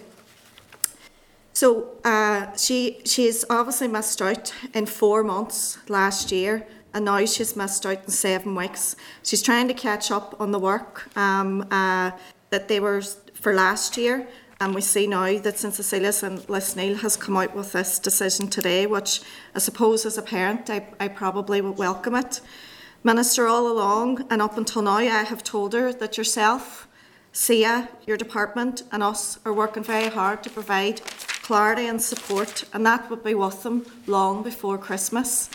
So 1.54 1.98
uh, 2.06 2.56
she 2.56 3.02
she's 3.06 3.44
obviously 3.50 3.90
missed 3.90 4.22
out 4.22 4.54
in 4.74 4.86
four 4.86 5.24
months 5.24 5.78
last 5.90 6.32
year, 6.32 6.66
and 6.94 7.06
now 7.06 7.26
she's 7.26 7.56
missed 7.56 7.86
out 7.86 8.04
in 8.06 8.10
seven 8.10 8.56
weeks. 8.56 8.96
She's 9.24 9.42
trying 9.42 9.68
to 9.68 9.74
catch 9.74 10.10
up 10.10 10.40
on 10.40 10.52
the 10.52 10.60
work 10.60 11.16
um, 11.18 11.68
uh, 11.70 12.12
that 12.50 12.68
they 12.68 12.80
were 12.80 13.02
for 13.42 13.54
last 13.54 13.98
year, 13.98 14.28
and 14.60 14.76
we 14.76 14.82
see 14.82 15.08
now 15.08 15.40
that 15.40 15.58
St 15.58 15.74
Cecilia's 15.74 16.24
and 16.24 16.40
Lisneal 16.48 17.00
has 17.00 17.16
come 17.16 17.38
out 17.38 17.56
with 17.56 17.72
this 17.72 17.98
decision 17.98 18.50
today, 18.50 18.86
which 18.86 19.22
I 19.56 19.60
suppose 19.60 20.06
as 20.06 20.18
a 20.18 20.22
parent 20.22 20.70
I, 20.70 20.86
I 21.00 21.08
probably 21.08 21.62
would 21.62 21.78
welcome 21.78 22.16
it. 22.16 22.42
Minister, 23.04 23.48
all 23.48 23.72
along 23.72 24.28
and 24.30 24.42
up 24.42 24.58
until 24.58 24.82
now, 24.82 24.98
I 24.98 25.24
have 25.24 25.44
told 25.44 25.74
her 25.74 25.94
that 25.94 26.18
yourself, 26.18 26.90
CCEA, 27.34 27.88
your 28.06 28.18
department, 28.18 28.84
and 28.92 29.02
us 29.02 29.40
are 29.46 29.54
working 29.54 29.84
very 29.84 30.10
hard 30.10 30.44
to 30.44 30.50
provide 30.50 31.02
clarity 31.02 31.88
and 31.88 32.02
support, 32.02 32.66
and 32.74 32.86
that 32.86 33.10
would 33.10 33.24
be 33.24 33.34
with 33.34 33.64
them 33.64 33.86
long 34.06 34.44
before 34.44 34.78
Christmas. 34.78 35.50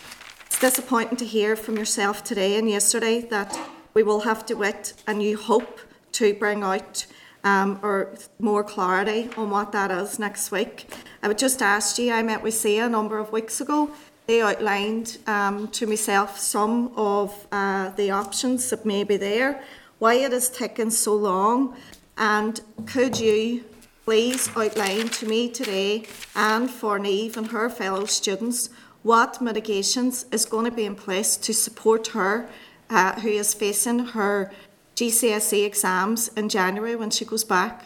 It's 0.46 0.58
disappointing 0.58 1.18
to 1.18 1.26
hear 1.26 1.56
from 1.56 1.76
yourself 1.76 2.24
today 2.24 2.56
and 2.56 2.70
yesterday 2.70 3.20
that 3.28 3.58
we 3.92 4.02
will 4.02 4.20
have 4.20 4.46
to 4.46 4.54
wait 4.54 4.94
and 5.06 5.22
you 5.22 5.36
hope 5.36 5.80
to 6.12 6.32
bring 6.32 6.62
out 6.62 7.06
um, 7.44 7.78
or 7.82 8.14
more 8.38 8.64
clarity 8.64 9.30
on 9.36 9.50
what 9.50 9.70
that 9.72 9.90
is 9.90 10.18
next 10.18 10.50
week. 10.50 10.86
I 11.22 11.28
would 11.28 11.38
just 11.38 11.62
ask 11.62 11.98
you, 11.98 12.12
I 12.12 12.22
met 12.22 12.42
with 12.42 12.54
CCEA 12.54 12.86
a 12.86 12.88
number 12.88 13.18
of 13.18 13.30
weeks 13.30 13.60
ago. 13.60 13.90
They 14.26 14.40
outlined 14.40 15.18
um, 15.26 15.68
to 15.68 15.86
myself 15.86 16.38
some 16.38 16.92
of 16.96 17.46
uh, 17.52 17.90
the 17.90 18.10
options 18.10 18.70
that 18.70 18.86
may 18.86 19.04
be 19.04 19.18
there, 19.18 19.62
why 19.98 20.14
it 20.14 20.32
is 20.32 20.48
taking 20.48 20.90
so 20.90 21.14
long, 21.14 21.76
and 22.16 22.60
could 22.86 23.20
you 23.20 23.64
please 24.04 24.48
outline 24.56 25.08
to 25.08 25.26
me 25.26 25.48
today 25.48 26.04
and 26.34 26.70
for 26.70 26.98
Neve 26.98 27.36
and 27.36 27.48
her 27.48 27.68
fellow 27.70 28.04
students 28.04 28.70
what 29.02 29.40
mitigations 29.40 30.24
is 30.30 30.46
going 30.46 30.64
to 30.64 30.70
be 30.70 30.84
in 30.84 30.94
place 30.94 31.36
to 31.36 31.52
support 31.52 32.08
her 32.08 32.48
uh, 32.90 33.18
who 33.20 33.28
is 33.28 33.54
facing 33.54 33.98
her 33.98 34.52
GCSE 34.96 35.66
exams 35.66 36.28
in 36.28 36.48
January 36.48 36.94
when 36.94 37.10
she 37.10 37.24
goes 37.24 37.42
back? 37.42 37.84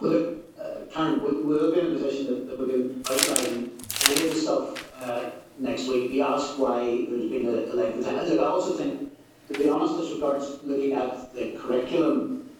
Well, 0.00 0.34
uh, 0.60 0.92
Karen, 0.92 1.22
we, 1.22 1.42
we'll 1.42 1.72
be 1.72 1.80
in 1.80 1.86
a 1.86 1.98
position 1.98 2.26
that, 2.26 2.48
that 2.48 2.58
we 2.58 2.72
can 2.72 3.02
outline 3.08 3.70
any 4.10 4.28
of 4.28 4.34
the 4.34 4.40
stuff 4.40 5.02
uh, 5.02 5.30
next 5.58 5.86
week. 5.86 6.10
We 6.10 6.20
asked 6.20 6.58
why 6.58 7.06
there's 7.08 7.30
been 7.30 7.46
a, 7.46 7.72
a 7.72 7.74
length 7.74 7.98
of 7.98 8.04
time. 8.06 8.16
Look, 8.28 8.40
I 8.40 8.44
also 8.44 8.76
think, 8.76 9.12
to 9.52 9.58
be 9.58 9.68
honest, 9.68 9.94
as 10.00 10.12
regards 10.14 10.58
looking 10.64 10.94
at 10.94 11.32
the 11.32 11.52
curriculum, 11.52 12.50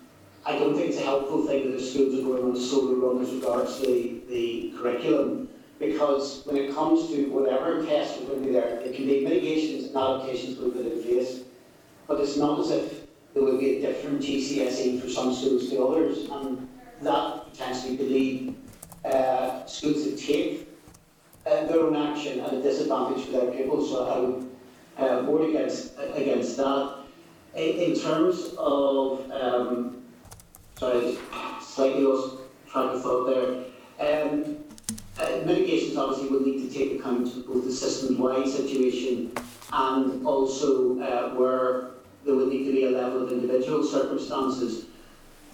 I 0.45 0.57
don't 0.57 0.77
think 0.77 0.91
it's 0.91 0.99
a 0.99 1.05
helpful 1.05 1.45
thing 1.45 1.71
that 1.71 1.77
the 1.77 1.85
schools 1.85 2.17
are 2.21 2.23
going 2.23 2.45
on 2.45 2.57
a 2.57 2.61
solo 2.61 2.95
run 2.95 3.21
as 3.21 3.33
regards 3.33 3.81
the, 3.81 4.21
the 4.29 4.73
curriculum. 4.79 5.49
Because 5.81 6.43
when 6.47 6.57
it 6.57 6.73
comes 6.73 7.09
to 7.09 7.27
whatever 7.31 7.85
test 7.85 8.21
are 8.21 8.25
going 8.27 8.41
to 8.43 8.47
be 8.47 8.53
there, 8.53 8.81
there 8.83 8.93
can 8.95 9.07
be 9.07 9.25
mitigations 9.25 9.89
and 9.89 9.97
adaptations 9.97 10.57
put 10.57 10.77
in 10.77 11.03
place. 11.03 11.41
But 12.07 12.21
it's 12.21 12.37
not 12.37 12.61
as 12.61 12.71
if 12.71 13.07
there 13.35 13.43
will 13.43 13.59
be 13.59 13.77
a 13.77 13.81
different 13.81 14.21
GCSE 14.21 15.01
for 15.01 15.09
some 15.09 15.35
schools 15.35 15.69
to 15.71 15.85
others. 15.87 16.29
And 16.31 16.69
that 17.03 17.53
potentially 17.53 17.97
could 17.97 18.11
lead 18.11 18.57
uh, 19.05 19.67
schools 19.67 20.05
to 20.05 20.17
take 20.17 20.69
uh, 21.47 21.67
their 21.67 21.81
own 21.81 21.97
action 21.97 22.41
at 22.41 22.55
a 22.55 22.63
disadvantage 22.63 23.25
for 23.27 23.33
their 23.33 23.51
pupils. 23.51 23.91
So 23.91 24.07
I 24.07 24.19
would 24.19 24.51
uh, 24.97 25.23
vote 25.23 25.51
against, 25.51 25.93
against 26.15 26.57
that. 26.57 26.99
In, 27.55 27.93
in 27.93 27.99
terms 27.99 28.55
of, 28.59 29.31
um, 29.31 30.03
sorry, 30.79 31.19
slightly 31.61 32.03
lost 32.03 32.37
track 32.71 32.95
of 32.95 33.03
thought 33.03 33.27
there. 33.27 33.65
Um, 33.99 34.57
uh, 35.19 35.45
mitigations 35.47 35.97
obviously 35.97 36.29
will 36.29 36.45
need 36.45 36.69
to 36.69 36.75
take 36.75 36.99
account 37.01 37.29
of 37.29 37.47
both 37.47 37.65
the 37.65 37.73
system-wide 37.73 38.47
situation 38.47 39.33
and 39.73 40.27
also 40.27 41.01
uh, 41.01 41.35
where 41.35 41.96
there 42.27 42.35
will 42.35 42.47
need 42.47 42.65
to 42.65 42.73
be 42.73 42.85
a 42.85 42.91
level 42.91 43.25
of 43.25 43.33
individual 43.33 43.85
circumstances. 43.85 44.87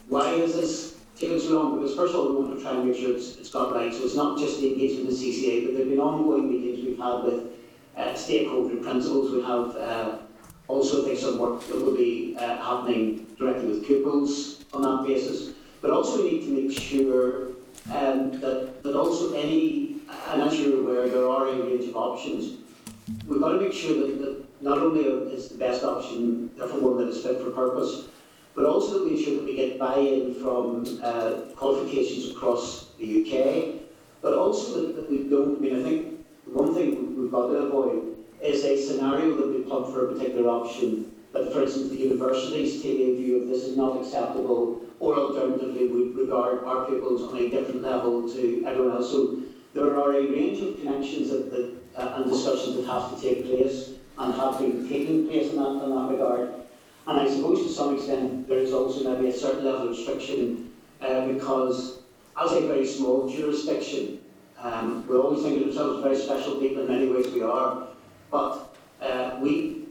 Why 0.09 0.33
is 0.33 0.55
this 0.55 0.97
taking 1.18 1.39
so 1.39 1.62
long? 1.62 1.79
Because 1.79 1.95
first 1.95 2.14
of 2.14 2.20
all, 2.20 2.29
we 2.31 2.45
want 2.45 2.57
to 2.57 2.62
try 2.62 2.73
and 2.73 2.89
make 2.89 2.99
sure 2.99 3.14
it's, 3.14 3.37
it's 3.37 3.51
got 3.51 3.73
right. 3.73 3.93
So 3.93 4.05
it's 4.05 4.16
not 4.16 4.39
just 4.39 4.61
the 4.61 4.73
engagement 4.73 5.09
with 5.09 5.20
CCEA, 5.20 5.66
but 5.66 5.73
there 5.75 5.83
have 5.83 5.91
been 5.91 6.01
ongoing 6.01 6.51
meetings 6.51 6.85
we've 6.85 6.99
had 6.99 7.25
with 7.25 7.53
uh, 7.97 8.14
stakeholder 8.14 8.77
principals. 8.77 9.31
We 9.31 9.43
have 9.43 9.77
uh, 9.77 10.18
also 10.66 11.05
think 11.05 11.18
some 11.18 11.39
work 11.39 11.61
that 11.66 11.77
will 11.77 11.95
be 11.95 12.37
uh, 12.39 12.57
happening 12.57 13.27
directly 13.39 13.68
with 13.68 13.87
pupils 13.87 14.64
on 14.73 14.83
that 14.83 15.07
basis. 15.07 15.55
But 15.83 15.91
also 15.91 16.23
we 16.23 16.31
need 16.33 16.47
to 16.47 16.68
make 16.68 16.79
sure 16.79 17.49
um, 17.93 18.41
that, 18.41 18.83
that 18.83 18.97
also 18.97 19.35
any, 19.35 19.97
and 20.29 20.41
as 20.41 20.59
you're 20.59 20.81
aware, 20.81 21.09
there 21.09 21.29
are 21.29 21.49
a 21.49 21.62
range 21.62 21.89
of 21.89 21.97
options. 21.97 22.61
We've 23.27 23.41
got 23.41 23.53
to 23.53 23.61
make 23.61 23.73
sure 23.73 24.07
that, 24.07 24.20
that 24.20 24.41
not 24.63 24.79
only 24.79 25.03
is 25.03 25.49
the 25.49 25.59
best 25.59 25.83
option, 25.83 26.51
therefore 26.57 26.81
one 26.81 26.99
that 26.99 27.09
is 27.09 27.23
fit 27.23 27.41
for 27.41 27.51
purpose, 27.51 28.07
but 28.55 28.65
also 28.65 29.01
that 29.01 29.05
we 29.05 29.19
ensure 29.19 29.37
that 29.37 29.45
we 29.45 29.57
get 29.57 29.79
buy-in 29.79 30.35
from 30.35 31.01
uh, 31.03 31.53
qualifications 31.57 32.31
across 32.31 32.87
the 32.99 33.23
UK, 33.23 33.83
but 34.21 34.35
also 34.35 34.87
that, 34.87 34.97
that 34.97 35.11
we 35.11 35.25
don't, 35.29 35.59
I 35.59 35.61
mean, 35.61 35.81
I 35.81 35.83
think 35.83 36.27
one 36.47 36.75
thing 36.75 37.21
we've 37.21 37.33
got 37.33 37.49
to 37.49 37.57
avoid 37.57 38.17
is 38.41 38.65
a 38.65 38.77
scenario 38.77 39.37
that 39.37 39.49
we 39.49 39.63
plug 39.63 39.93
for 39.93 40.09
a 40.09 40.15
particular 40.15 40.49
option, 40.49 41.13
that 41.33 41.53
for 41.53 41.63
instance 41.63 41.89
the 41.89 41.97
universities 41.97 42.83
take 42.83 43.01
a 43.01 43.17
view 43.17 43.43
of 43.43 43.49
this 43.49 43.65
is 43.65 43.77
not 43.77 44.01
acceptable, 44.01 44.81
or 45.01 45.17
alternatively 45.17 45.89
we 45.89 46.13
regard 46.13 46.63
our 46.65 46.87
pupils 46.87 47.23
on 47.23 47.39
a 47.39 47.49
different 47.49 47.83
level 47.83 48.29
to 48.29 48.65
everyone 48.67 48.97
else. 48.97 49.11
So 49.11 49.39
there 49.75 49.97
are 49.99 50.13
a 50.13 50.31
range 50.31 50.61
of 50.61 50.77
connections 50.77 51.31
that, 51.31 51.51
that, 51.51 51.75
uh, 51.97 52.23
and 52.23 52.31
discussions 52.31 52.77
that 52.77 52.87
have 52.87 53.15
to 53.15 53.21
take 53.21 53.47
place 53.47 53.91
and 54.19 54.35
have 54.35 54.59
been 54.59 54.89
taking 54.89 55.27
place 55.27 55.51
in 55.51 55.57
that, 55.57 55.85
in 55.85 55.91
that 55.91 56.11
regard. 56.11 56.55
And 57.07 57.21
I 57.21 57.29
suppose 57.29 57.67
to 57.67 57.73
some 57.73 57.97
extent 57.97 58.49
there 58.49 58.59
is 58.59 58.73
also 58.73 59.13
maybe 59.13 59.29
a 59.29 59.37
certain 59.37 59.65
level 59.65 59.89
of 59.89 59.91
restriction 59.91 60.73
uh, 61.01 61.27
because 61.27 61.99
as 62.41 62.53
a 62.53 62.67
very 62.67 62.87
small 62.87 63.29
jurisdiction, 63.29 64.21
um, 64.59 65.07
we 65.09 65.17
always 65.17 65.43
think 65.43 65.61
of 65.61 65.69
ourselves 65.69 65.97
as 65.99 66.03
very 66.03 66.17
special 66.17 66.61
people, 66.61 66.83
in 66.83 66.89
many 66.89 67.09
ways 67.09 67.27
we 67.33 67.43
are, 67.43 67.89
but 68.31 68.77
uh, 69.01 69.39
we 69.41 69.87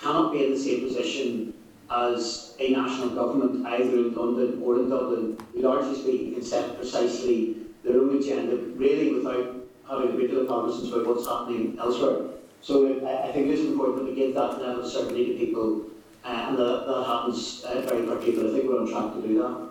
cannot 0.00 0.32
be 0.32 0.44
in 0.44 0.52
the 0.52 0.58
same 0.58 0.86
position 0.86 1.54
as 1.90 2.54
a 2.58 2.70
national 2.70 3.10
government, 3.10 3.66
either 3.66 3.96
in 3.96 4.14
London 4.14 4.62
or 4.62 4.76
in 4.76 4.88
Dublin, 4.88 5.38
who 5.52 5.60
largely 5.60 6.00
speaking 6.00 6.34
can 6.34 6.44
set 6.44 6.76
precisely 6.76 7.56
their 7.84 8.00
own 8.00 8.16
agenda, 8.16 8.56
really 8.56 9.12
without 9.14 9.54
having 9.88 10.10
a 10.10 10.12
great 10.12 10.30
deal 10.30 10.42
of 10.42 10.48
cognizance 10.48 10.92
about 10.92 11.06
what's 11.06 11.26
happening 11.26 11.76
elsewhere. 11.80 12.35
So 12.66 13.00
I, 13.06 13.28
I 13.28 13.32
think 13.32 13.46
it 13.46 13.60
is 13.60 13.66
important 13.66 13.98
that 13.98 14.06
we 14.06 14.16
give 14.16 14.34
that 14.34 14.60
level 14.60 14.82
of 14.82 14.90
certainty 14.90 15.26
to 15.26 15.38
people, 15.38 15.84
uh, 16.24 16.46
and 16.48 16.58
that, 16.58 16.84
that 16.88 17.04
happens 17.06 17.62
uh, 17.64 17.80
very 17.82 18.04
quickly, 18.04 18.34
but 18.34 18.46
I 18.46 18.52
think 18.54 18.68
we're 18.68 18.80
on 18.80 18.90
track 18.90 19.14
to 19.14 19.22
do 19.22 19.38
that. 19.38 19.65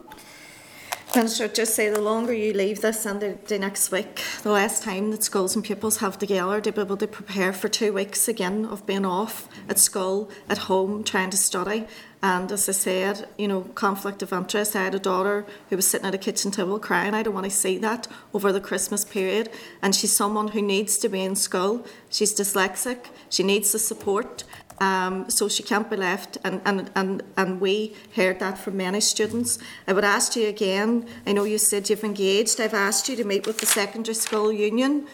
Minister, 1.15 1.47
just 1.47 1.75
say 1.75 1.89
the 1.89 2.01
longer 2.01 2.33
you 2.33 2.51
leave 2.51 2.81
this 2.81 3.05
and 3.05 3.21
the, 3.21 3.37
the 3.47 3.57
next 3.57 3.89
week, 3.89 4.21
the 4.43 4.51
less 4.51 4.81
time 4.81 5.11
that 5.11 5.23
schools 5.23 5.55
and 5.55 5.63
pupils 5.63 5.97
have 5.97 6.19
together 6.19 6.59
to 6.59 6.71
be 6.73 6.81
able 6.81 6.97
to 6.97 7.07
prepare 7.07 7.53
for 7.53 7.69
two 7.69 7.93
weeks 7.93 8.27
again 8.27 8.65
of 8.65 8.85
being 8.85 9.05
off 9.05 9.47
at 9.69 9.79
school, 9.79 10.29
at 10.49 10.57
home, 10.57 11.05
trying 11.05 11.29
to 11.29 11.37
study. 11.37 11.87
And 12.21 12.51
as 12.51 12.67
I 12.67 12.73
said, 12.73 13.29
you 13.37 13.47
know, 13.47 13.61
conflict 13.75 14.23
of 14.23 14.33
interest. 14.33 14.75
I 14.75 14.83
had 14.83 14.95
a 14.95 14.99
daughter 14.99 15.45
who 15.69 15.77
was 15.77 15.87
sitting 15.87 16.07
at 16.07 16.15
a 16.15 16.17
kitchen 16.17 16.51
table 16.51 16.79
crying. 16.79 17.13
I 17.13 17.23
don't 17.23 17.33
want 17.33 17.45
to 17.45 17.49
see 17.51 17.77
that 17.77 18.07
over 18.33 18.51
the 18.51 18.59
Christmas 18.59 19.05
period. 19.05 19.49
And 19.81 19.95
she's 19.95 20.13
someone 20.13 20.49
who 20.49 20.61
needs 20.61 20.97
to 20.97 21.07
be 21.07 21.23
in 21.23 21.35
school. 21.35 21.85
She's 22.09 22.33
dyslexic. 22.33 23.05
She 23.29 23.43
needs 23.43 23.71
the 23.71 23.79
support. 23.79 24.43
Um, 24.79 25.29
so 25.29 25.47
she 25.47 25.63
can't 25.63 25.89
be 25.89 25.95
left, 25.95 26.37
and, 26.43 26.61
and, 26.65 26.91
and, 26.95 27.23
and 27.37 27.61
we 27.61 27.95
heard 28.15 28.39
that 28.39 28.57
from 28.57 28.75
many 28.77 28.99
students. 28.99 29.57
I 29.87 29.93
would 29.93 30.03
ask 30.03 30.35
you 30.35 30.47
again, 30.47 31.07
I 31.25 31.31
know 31.31 31.45
you 31.45 31.57
said 31.57 31.89
you've 31.89 32.03
engaged, 32.03 32.59
I've 32.59 32.73
asked 32.73 33.07
you 33.07 33.15
to 33.15 33.23
meet 33.23 33.47
with 33.47 33.59
the 33.59 33.65
secondary 33.65 34.15
school 34.15 34.51
union 34.51 35.07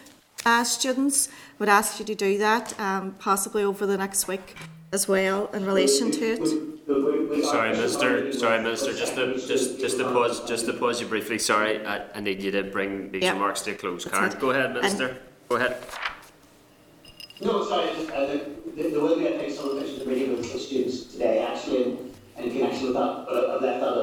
uh, 0.45 0.63
students. 0.63 1.27
I 1.27 1.31
would 1.59 1.69
ask 1.69 1.99
you 1.99 2.05
to 2.05 2.15
do 2.15 2.39
that, 2.39 2.79
um, 2.79 3.13
possibly 3.19 3.63
over 3.63 3.85
the 3.85 3.97
next 3.97 4.27
week 4.27 4.55
as 4.91 5.07
well, 5.07 5.45
in 5.53 5.63
relation 5.65 6.09
to 6.11 6.25
it. 6.25 7.45
Sorry, 7.45 7.71
Minister. 7.71 8.33
Sorry, 8.33 8.61
Minister. 8.63 8.93
Just 8.93 9.15
to 9.15 9.35
just 9.35 9.79
just 9.79 9.97
to 9.99 10.03
pause 10.05 10.41
just 10.47 10.65
to 10.65 10.73
pause 10.73 10.99
you 10.99 11.07
briefly. 11.07 11.37
Sorry, 11.39 11.85
I, 11.85 12.01
I 12.15 12.19
need 12.19 12.41
you 12.41 12.51
to 12.51 12.63
bring 12.63 13.11
these 13.11 13.23
Yeah. 13.23 13.33
remarks 13.33 13.61
to 13.61 13.71
a 13.71 13.75
close. 13.75 14.05
Karen, 14.05 14.35
go 14.39 14.49
ahead, 14.49 14.73
Minister. 14.73 15.17
Go 15.49 15.55
ahead. 15.55 15.77
No, 17.41 17.65
sorry, 17.65 17.89
uh, 17.89 18.27
there, 18.75 18.89
there 18.91 18.99
will 18.99 19.17
be, 19.17 19.27
I 19.27 19.37
think, 19.37 19.53
some 19.55 19.75
officials 19.77 20.05
meeting 20.05 20.37
with 20.37 20.51
the 20.51 20.59
students 20.59 21.05
today, 21.05 21.39
actually, 21.39 21.83
in, 21.83 22.13
in 22.37 22.51
connection 22.51 22.85
with 22.85 22.93
that, 22.93 23.25
but 23.27 23.49
I've 23.49 23.61
left 23.61 23.79
that 23.81 23.97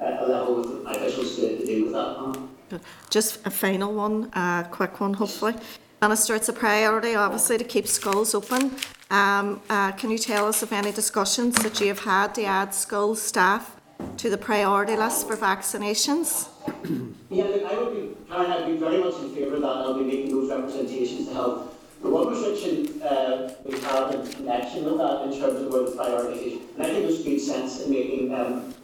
at 0.00 0.18
a, 0.20 0.24
a 0.24 0.26
level 0.26 0.56
with 0.56 0.82
my 0.82 0.92
officials 0.92 1.36
to, 1.36 1.58
to 1.58 1.66
deal 1.66 1.84
with 1.84 1.92
that. 1.92 2.48
Good. 2.70 2.80
Just 3.10 3.46
a 3.46 3.50
final 3.50 3.92
one, 3.92 4.30
a 4.32 4.66
quick 4.70 4.98
one, 4.98 5.12
hopefully. 5.12 5.54
Minister, 6.00 6.34
it's 6.34 6.48
a 6.48 6.54
priority, 6.54 7.14
obviously, 7.14 7.58
to 7.58 7.64
keep 7.64 7.86
schools 7.86 8.34
open. 8.34 8.74
Um, 9.10 9.60
uh, 9.68 9.92
can 9.92 10.10
you 10.10 10.18
tell 10.18 10.46
us 10.46 10.62
of 10.62 10.72
any 10.72 10.90
discussions 10.90 11.56
that 11.56 11.80
you 11.80 11.88
have 11.88 12.00
had 12.00 12.34
to 12.36 12.44
add 12.44 12.74
school 12.74 13.14
staff 13.14 13.76
to 14.16 14.30
the 14.30 14.38
priority 14.38 14.96
list 14.96 15.28
for 15.28 15.36
vaccinations? 15.36 16.48
Yeah, 17.30 17.44
look, 17.44 17.64
I 17.64 17.78
would 17.78 17.94
be, 17.94 18.16
Karen, 18.28 18.50
I'd 18.50 18.66
be 18.66 18.76
very 18.78 18.98
much 18.98 19.14
in 19.16 19.34
favour 19.34 19.56
of 19.56 19.62
that, 19.62 19.68
I'll 19.68 19.98
be 19.98 20.04
making 20.04 20.30
those 20.30 20.50
representations 20.50 21.28
to 21.28 21.34
help. 21.34 21.70
The 22.04 22.10
one 22.10 22.28
restriction 22.28 23.00
uh, 23.00 23.54
we 23.64 23.80
have 23.80 24.14
in 24.14 24.30
connection 24.30 24.84
with 24.84 24.98
that 24.98 25.22
in 25.22 25.40
terms 25.40 25.62
of 25.62 25.72
where 25.72 25.84
the 25.84 25.92
priority 25.92 26.38
is, 26.38 26.62
and 26.74 26.82
I 26.82 26.90
think 26.90 27.06
there's 27.06 27.24
good 27.24 27.40
sense 27.40 27.80
in 27.80 27.90
making, 27.90 28.34
um, 28.34 28.74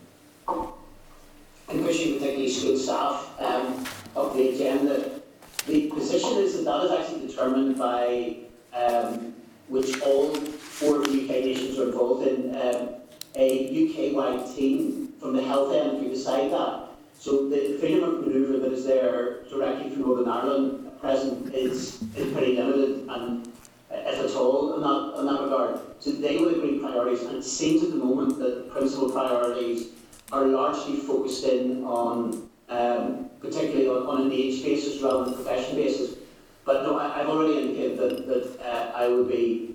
in 1.69 1.85
pushing 1.85 2.15
particularly 2.15 2.49
school 2.49 2.79
staff 2.79 3.39
um, 3.39 3.85
of 4.17 4.35
the 4.35 4.49
agenda. 4.49 5.21
The 5.67 5.91
position 5.91 6.39
is 6.39 6.57
that 6.57 6.65
that 6.65 6.85
is 6.85 6.93
actually 6.93 7.27
determined 7.27 7.77
by 7.77 8.37
um, 8.73 9.35
which 9.69 10.01
all 10.01 10.35
four 10.35 11.03
UK 11.03 11.45
nations 11.45 11.79
are 11.79 11.91
involved 11.91 12.27
in 12.27 12.57
um, 12.57 12.89
a 13.37 14.15
UK-wide 14.15 14.47
team 14.57 15.13
from 15.21 15.37
the 15.37 15.43
health 15.43 15.75
end 15.75 16.03
who 16.03 16.09
decide 16.09 16.51
that. 16.53 16.87
So 17.19 17.51
the 17.51 17.77
freedom 17.79 18.03
of 18.03 18.27
manoeuvre 18.27 18.61
that 18.61 18.73
is 18.73 18.87
there 18.87 19.43
directly 19.51 19.91
from 19.91 20.01
Northern 20.01 20.27
Ireland 20.27 20.90
present 21.01 21.55
is, 21.55 22.03
is 22.17 22.33
pretty 22.33 22.57
limited 22.57 23.09
and 23.09 23.47
uh, 23.91 23.97
if 23.97 24.31
at 24.31 24.37
all 24.37 24.75
in 24.75 24.83
that, 24.83 25.21
in 25.21 25.27
that 25.27 25.43
regard. 25.43 25.81
So 25.99 26.13
they 26.13 26.37
will 26.37 26.49
agree 26.49 26.79
priorities 26.79 27.23
and 27.23 27.37
it 27.37 27.45
seems 27.45 27.83
at 27.83 27.91
the 27.91 27.97
moment 27.97 28.39
that 28.39 28.71
principal 28.71 29.11
priorities 29.11 29.89
are 30.33 30.47
largely 30.47 30.97
focused 30.97 31.45
in 31.45 31.85
on 31.85 32.49
um, 32.69 33.29
particularly 33.41 33.89
on, 33.89 34.07
on 34.07 34.27
an 34.27 34.33
age 34.33 34.63
basis 34.63 35.03
rather 35.03 35.25
than 35.25 35.35
a 35.35 35.37
profession 35.37 35.77
basis. 35.77 36.17
But 36.65 36.85
no, 36.85 36.99
I, 36.99 37.21
I've 37.21 37.29
already 37.29 37.59
indicated 37.59 37.99
that, 37.99 38.27
that 38.29 38.61
uh, 38.65 38.93
I 38.95 39.09
will 39.09 39.25
be 39.25 39.75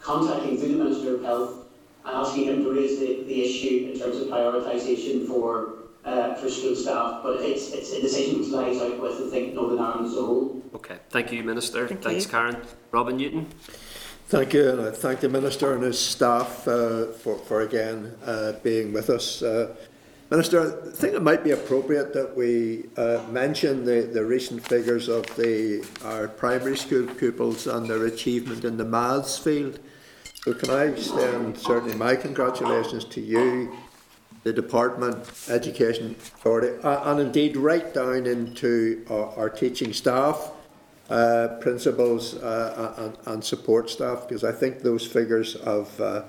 contacting 0.00 0.58
through 0.58 0.76
the 0.76 0.84
Minister 0.84 1.14
of 1.14 1.22
Health 1.22 1.66
and 2.04 2.16
asking 2.16 2.44
him 2.44 2.64
to 2.64 2.72
raise 2.72 2.98
the, 2.98 3.24
the 3.24 3.42
issue 3.42 3.90
in 3.92 3.98
terms 3.98 4.16
of 4.18 4.28
prioritisation 4.28 5.26
for 5.26 5.74
uh, 6.04 6.34
for 6.34 6.48
school 6.48 6.74
staff. 6.74 7.22
But 7.22 7.40
it's 7.40 7.70
it's 7.72 7.92
a 7.92 8.00
decision 8.00 8.40
which 8.40 8.48
lies 8.48 8.80
out 8.80 9.00
with 9.00 9.20
I 9.26 9.30
think 9.30 9.54
Northern 9.54 9.78
Ireland 9.78 10.06
as 10.06 10.16
a 10.16 10.22
whole. 10.22 10.62
Okay, 10.74 10.98
thank 11.10 11.32
you, 11.32 11.42
Minister. 11.42 11.88
Thank 11.88 12.02
Thanks, 12.02 12.24
you. 12.24 12.30
Karen. 12.30 12.56
Robin 12.90 13.16
Newton. 13.16 13.46
Thank 14.28 14.54
you, 14.54 14.70
and 14.70 14.80
I 14.80 14.90
thank 14.92 15.20
the 15.20 15.28
Minister 15.28 15.74
and 15.74 15.82
his 15.82 15.98
staff 15.98 16.66
uh, 16.66 17.08
for, 17.08 17.36
for 17.36 17.60
again 17.60 18.16
uh, 18.24 18.52
being 18.62 18.92
with 18.92 19.10
us. 19.10 19.42
Uh, 19.42 19.74
Minister, 20.30 20.88
I 20.88 20.90
think 20.92 21.12
it 21.12 21.22
might 21.22 21.44
be 21.44 21.50
appropriate 21.50 22.14
that 22.14 22.34
we 22.34 22.88
uh, 22.96 23.22
mention 23.30 23.84
the, 23.84 24.00
the 24.00 24.24
recent 24.24 24.66
figures 24.66 25.08
of 25.10 25.26
the 25.36 25.86
our 26.02 26.28
primary 26.28 26.78
school 26.78 27.06
pupils 27.06 27.66
and 27.66 27.86
their 27.86 28.06
achievement 28.06 28.64
in 28.64 28.78
the 28.78 28.84
maths 28.86 29.38
field. 29.38 29.78
So 30.42 30.54
can 30.54 30.70
I 30.70 30.84
extend 30.84 31.58
certainly 31.58 31.94
my 31.94 32.16
congratulations 32.16 33.04
to 33.04 33.20
you, 33.20 33.76
the 34.44 34.52
Department, 34.52 35.16
Education 35.48 36.16
Authority, 36.18 36.82
uh, 36.82 37.10
and 37.10 37.20
indeed 37.20 37.56
right 37.56 37.92
down 37.94 38.26
into 38.26 39.04
our, 39.08 39.28
our 39.36 39.50
teaching 39.50 39.92
staff 39.92 40.52
uh, 41.10 41.58
principals 41.60 42.36
uh, 42.36 42.94
and, 42.96 43.34
and 43.34 43.44
support 43.44 43.90
staff 43.90 44.26
because 44.26 44.44
I 44.44 44.52
think 44.52 44.80
those 44.80 45.06
figures 45.06 45.60
have 45.62 46.00
uh, 46.00 46.22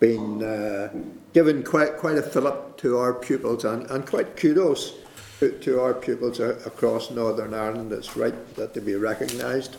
been 0.00 0.42
uh, 0.42 0.92
given 1.32 1.62
quite 1.62 1.98
quite 1.98 2.16
a 2.16 2.22
fillip 2.22 2.76
to 2.78 2.98
our 2.98 3.12
pupils 3.12 3.64
and, 3.64 3.88
and 3.90 4.06
quite 4.06 4.36
kudos 4.36 4.94
to, 5.40 5.52
to 5.58 5.80
our 5.80 5.94
pupils 5.94 6.40
across 6.40 7.10
Northern 7.10 7.54
Ireland. 7.54 7.92
It's 7.92 8.16
right 8.16 8.54
that 8.56 8.74
they 8.74 8.80
be 8.80 8.94
recognised. 8.94 9.76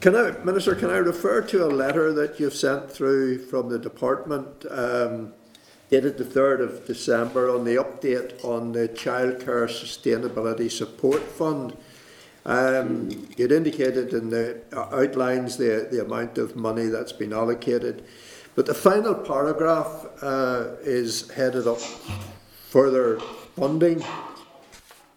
Can 0.00 0.14
I, 0.14 0.30
Minister, 0.44 0.74
can 0.74 0.90
I 0.90 0.98
refer 0.98 1.40
to 1.42 1.66
a 1.66 1.70
letter 1.70 2.12
that 2.12 2.38
you've 2.38 2.54
sent 2.54 2.90
through 2.90 3.38
from 3.46 3.68
the 3.68 3.78
department 3.78 4.64
um, 4.70 5.32
dated 5.88 6.18
the 6.18 6.24
3rd 6.24 6.60
of 6.60 6.86
December 6.86 7.48
on 7.48 7.64
the 7.64 7.76
update 7.76 8.44
on 8.44 8.72
the 8.72 8.88
Childcare 8.88 9.68
Sustainability 9.68 10.70
Support 10.70 11.22
Fund? 11.22 11.76
Um, 12.44 13.28
you'd 13.36 13.52
indicated 13.52 14.12
in 14.12 14.30
the 14.30 14.60
uh, 14.72 14.88
outlines 14.92 15.56
the, 15.56 15.88
the 15.90 16.04
amount 16.04 16.38
of 16.38 16.54
money 16.54 16.86
that's 16.86 17.12
been 17.12 17.32
allocated, 17.32 18.04
but 18.54 18.66
the 18.66 18.74
final 18.74 19.14
paragraph 19.14 20.06
uh, 20.22 20.76
is 20.82 21.28
headed 21.30 21.66
up 21.66 21.80
further 22.68 23.18
funding, 23.56 24.04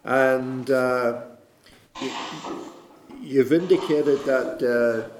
and 0.02 0.70
uh, 0.70 1.22
you, 2.00 2.10
you've 3.20 3.52
indicated 3.52 4.18
that 4.24 4.62
uh, 4.62 5.19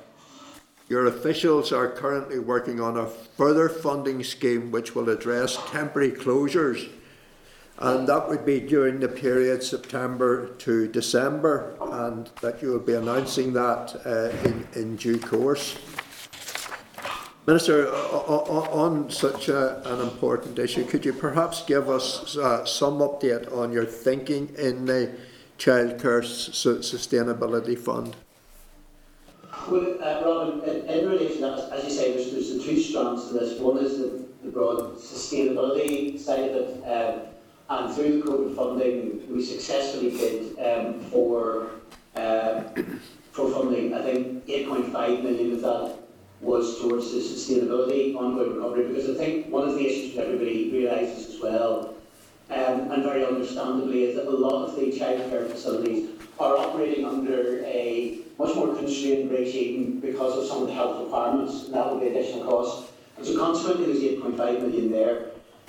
your 0.91 1.07
officials 1.07 1.73
are 1.73 1.89
currently 1.89 2.39
working 2.39 2.79
on 2.81 2.99
a 2.99 3.07
further 3.07 3.71
funding 3.71 4.23
scheme 4.23 4.71
which 4.71 4.95
will 4.95 5.09
address 5.09 5.57
temporary 5.71 6.11
closures 6.11 6.91
and 7.81 8.07
that 8.07 8.29
would 8.29 8.45
be 8.45 8.61
during 8.61 9.01
the 9.01 9.09
period 9.09 9.63
September 9.63 10.49
to 10.59 10.87
December, 10.87 11.75
and 11.81 12.29
that 12.43 12.61
you 12.61 12.69
will 12.69 12.79
be 12.79 12.93
announcing 12.93 13.55
that 13.55 13.97
uh, 14.05 14.29
in, 14.47 14.69
in 14.75 14.97
due 14.97 15.19
course. 15.19 15.79
Minister, 17.47 17.89
on 17.89 19.11
such 19.11 19.49
a, 19.49 19.83
an 19.91 20.01
important 20.03 20.59
issue, 20.59 20.85
could 20.85 21.07
you 21.07 21.15
perhaps 21.15 21.65
give 21.65 21.89
us 21.89 22.37
uh, 22.37 22.67
some 22.67 22.99
update 22.99 23.51
on 23.57 23.73
your 23.73 23.87
thinking 23.87 24.55
in 24.59 24.85
the 24.85 25.11
Childcare 25.59 26.23
Su- 26.23 26.81
Sustainability 26.81 27.79
Fund? 27.79 28.15
Well, 29.71 29.99
uh, 30.03 30.23
Robin, 30.25 30.69
in, 30.69 30.87
in 30.89 31.09
relation 31.09 31.37
to 31.37 31.43
that, 31.43 31.73
as 31.73 31.85
you 31.85 31.91
say, 31.91 32.13
there's, 32.13 32.33
there's 32.33 32.53
the 32.53 32.61
two 32.61 32.83
strands 32.83 33.29
to 33.29 33.35
this. 33.35 33.61
One 33.61 33.79
is 33.79 33.99
the, 33.99 34.25
the 34.43 34.51
broad 34.51 34.97
sustainability 34.97 36.19
side 36.19 36.51
of 36.51 36.57
it, 36.57 36.83
um, 36.85 37.29
and 37.69 37.95
through 37.95 38.23
the 38.23 38.27
COVID 38.29 38.57
funding, 38.57 39.33
we 39.33 39.45
successfully 39.45 40.11
did 40.11 40.59
um, 40.59 40.99
for 41.03 41.71
uh, 42.17 42.63
for 43.31 43.49
funding. 43.53 43.95
I 43.95 44.03
think 44.03 44.45
8.5 44.47 45.23
million 45.23 45.53
of 45.53 45.61
that 45.61 45.97
was 46.41 46.81
towards 46.81 47.13
the 47.13 47.21
sustainability 47.21 48.17
ongoing 48.17 48.57
recovery, 48.57 48.89
because 48.89 49.09
I 49.09 49.15
think 49.15 49.53
one 49.53 49.69
of 49.69 49.77
the 49.77 49.87
issues 49.87 50.17
that 50.17 50.25
everybody 50.25 50.73
realises 50.73 51.37
as 51.37 51.41
well, 51.41 51.95
um, 52.51 52.91
and 52.91 53.05
very 53.05 53.25
understandably, 53.25 54.03
is 54.03 54.17
that 54.17 54.27
a 54.27 54.31
lot 54.31 54.67
of 54.67 54.75
the 54.75 54.87
childcare 54.87 55.49
facilities 55.49 56.11
are 56.41 56.57
operating 56.57 57.05
under 57.05 57.65
a 57.67 58.19
much 58.41 58.57
more 58.57 58.75
constrained 58.75 59.31
regime 59.31 60.01
because 60.01 60.39
of 60.39 60.49
some 60.49 60.63
of 60.63 60.69
the 60.69 60.75
health 60.75 60.99
requirements, 60.99 61.67
and 61.67 61.75
that 61.75 61.87
will 61.87 62.01
be 62.01 62.07
additional 62.07 62.45
cost. 62.45 62.91
And 63.19 63.27
so 63.27 63.39
consequently, 63.39 63.85
there's 63.85 64.03
8.5 64.19 64.63
million 64.63 64.91
there. 64.91 65.27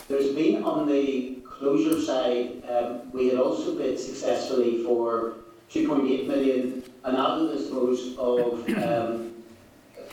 There's 0.08 0.34
been 0.34 0.64
on 0.64 0.88
the 0.88 1.40
closure 1.44 2.02
side, 2.02 2.64
um, 2.70 3.12
we 3.12 3.28
had 3.28 3.40
also 3.40 3.76
bid 3.76 4.00
successfully 4.00 4.84
for 4.84 5.34
2.8 5.70 6.28
million, 6.28 6.84
and 7.04 7.18
out 7.18 7.42
of 7.42 7.50
the 7.50 7.60
suppose 7.60 8.18
of 8.18 8.68
um, 8.78 9.32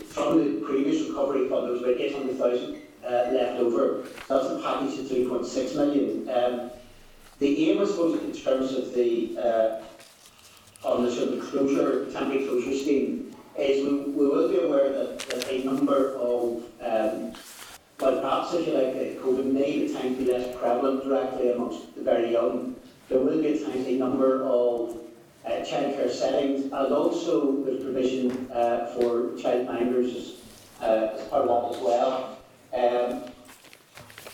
from 0.07 0.39
the 0.39 0.67
previous 0.67 1.09
recovery 1.09 1.49
fund, 1.49 1.65
there 1.67 1.73
was 1.73 1.83
about 1.83 2.01
800,000 2.01 2.83
uh, 3.05 3.09
left 3.09 3.61
over. 3.61 4.05
So 4.27 4.39
That's 4.41 4.47
a 4.47 4.63
package 4.63 4.99
of 4.99 5.07
3.6 5.07 5.77
million. 5.77 6.29
Um, 6.29 6.71
the 7.39 7.71
aim, 7.71 7.81
I 7.81 7.85
suppose, 7.85 8.21
in 8.21 8.33
terms 8.33 8.75
of 8.75 8.93
the 8.95 9.39
uh, 9.39 9.83
on 10.85 11.05
the 11.05 11.11
sort 11.11 11.35
of 11.35 11.51
closure, 11.51 12.11
temporary 12.13 12.47
closure 12.47 12.77
scheme, 12.77 13.35
is 13.59 13.85
we, 13.85 13.99
we 14.13 14.27
will 14.27 14.49
be 14.49 14.59
aware 14.59 14.93
that, 14.93 15.19
that 15.21 15.51
a 15.51 15.65
number 15.65 16.15
of 16.17 16.63
um, 16.81 17.33
well, 18.01 18.21
perhaps 18.21 18.55
if 18.55 18.69
you 18.69 18.75
like, 18.75 18.95
uh, 18.95 19.21
COVID 19.25 19.53
may 19.53 19.87
at 19.87 20.01
times 20.01 20.19
be 20.19 20.27
less 20.27 20.57
prevalent 20.57 21.03
directly 21.03 21.51
amongst 21.51 21.97
the 21.97 22.03
very 22.03 22.31
young. 22.31 22.77
There 23.09 23.19
will 23.19 23.43
be 23.43 23.55
at 23.55 23.67
times 23.67 23.87
a 23.89 23.97
number 23.97 24.45
of 24.45 24.99
uh, 25.45 25.51
childcare 25.65 26.09
settings, 26.09 26.65
and 26.65 26.93
also 26.93 27.65
there's 27.65 27.83
provision 27.83 28.49
uh, 28.53 28.95
for 28.95 29.31
childminders 29.37 30.15
as, 30.15 30.35
uh, 30.81 31.17
as 31.19 31.27
part 31.29 31.49
of 31.49 31.73
that 31.73 31.77
as 31.77 31.83
well. 31.83 32.39
Um, 32.73 33.33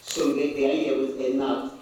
so 0.03 0.35
the, 0.35 0.53
the 0.53 0.67
idea 0.67 0.99
within 0.99 1.39
that 1.39 1.73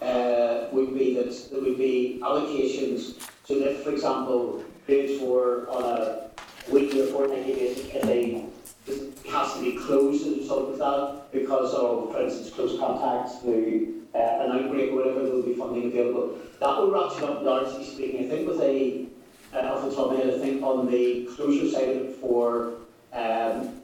uh, 0.00 0.68
would 0.70 0.94
be 0.96 1.14
that 1.14 1.50
there 1.50 1.60
would 1.60 1.78
be 1.78 2.20
allocations, 2.22 3.18
so 3.44 3.58
that, 3.58 3.82
for 3.82 3.90
example, 3.90 4.64
grades 4.86 5.20
for 5.20 5.68
on 5.68 5.84
a 5.84 6.30
weekly 6.70 7.02
or 7.02 7.06
fortnightly 7.06 7.54
basis, 7.54 7.86
if 7.94 8.02
they 8.02 8.46
it 8.86 9.14
has 9.30 9.54
to 9.54 9.60
be 9.62 9.78
closed 9.78 10.26
as 10.26 10.32
a 10.32 10.36
result 10.40 10.72
of 10.72 10.78
that 10.78 11.32
because 11.32 11.72
of, 11.74 12.12
for 12.12 12.22
instance, 12.22 12.50
close 12.50 12.78
contacts 12.78 13.38
through 13.38 14.02
uh, 14.14 14.18
an 14.18 14.52
outbreak 14.52 14.90
or 14.90 14.96
whatever, 14.96 15.22
there 15.22 15.32
will 15.32 15.42
be 15.42 15.54
funding 15.54 15.86
available. 15.86 16.36
That 16.60 16.78
will 16.78 16.90
ratchet 16.90 17.22
up, 17.22 17.42
largely 17.42 17.84
speaking. 17.84 18.26
I 18.26 18.28
think 18.28 18.48
with 18.48 18.60
a, 18.60 19.06
uh, 19.54 19.72
off 19.72 19.88
the 19.88 19.94
top 19.94 20.10
of 20.10 20.18
my 20.18 20.24
head, 20.24 20.34
I 20.34 20.38
think 20.38 20.62
on 20.62 20.90
the 20.90 21.28
closure 21.36 21.70
side 21.70 21.88
it 21.88 22.16
for 22.16 22.74
um, 23.12 23.80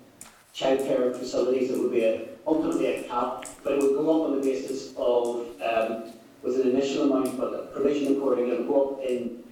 childcare 0.54 1.16
facilities, 1.16 1.70
there 1.70 1.78
will 1.78 1.90
be 1.90 2.04
a, 2.04 2.28
ultimately 2.46 2.86
a 2.86 3.02
cap, 3.04 3.46
but 3.62 3.74
it 3.74 3.82
would 3.82 3.94
go 3.94 4.22
up 4.22 4.30
on 4.30 4.36
the 4.36 4.42
basis 4.42 4.92
of, 4.96 5.46
um, 5.62 6.12
with 6.42 6.60
an 6.60 6.70
initial 6.70 7.10
amount, 7.10 7.38
but 7.38 7.52
the 7.52 7.58
provision 7.72 8.16
according 8.16 8.48
will 8.48 8.64
go 8.64 8.94
up 8.94 9.04
in 9.04 9.44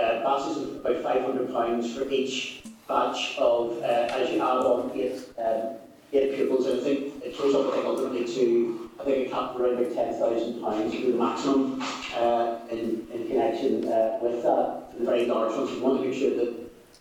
uh, 0.00 0.22
batches 0.22 0.56
of 0.58 0.76
about 0.76 1.02
£500 1.02 1.96
for 1.96 2.08
each 2.10 2.62
batch 2.86 3.36
of, 3.38 3.78
uh, 3.82 3.84
as 3.84 4.30
you 4.30 4.36
add 4.36 4.64
on 4.64 4.90
eight, 4.94 5.20
um, 5.38 5.76
eight 6.12 6.34
pupils, 6.34 6.66
and 6.66 6.80
I 6.80 6.82
think 6.82 7.24
it 7.24 7.36
throws 7.36 7.54
up, 7.54 7.66
I 7.66 7.70
think, 7.72 7.84
ultimately 7.84 8.24
to, 8.24 8.90
I 9.00 9.04
think 9.04 9.28
a 9.28 9.30
cap 9.30 9.56
around 9.56 9.74
about 9.74 9.92
£10,000 9.92 10.62
would 10.62 10.90
be 10.90 11.12
the 11.12 11.18
maximum 11.18 11.82
uh, 12.16 12.58
in, 12.70 13.06
in 13.12 13.28
connection 13.28 13.88
uh, 13.88 14.18
with 14.22 14.42
that, 14.42 14.98
the 14.98 15.04
very 15.04 15.26
large 15.26 15.54
ones. 15.54 15.70
We 15.70 15.80
want 15.80 16.00
to 16.00 16.08
make 16.08 16.18
sure 16.18 16.34
that, 16.36 16.54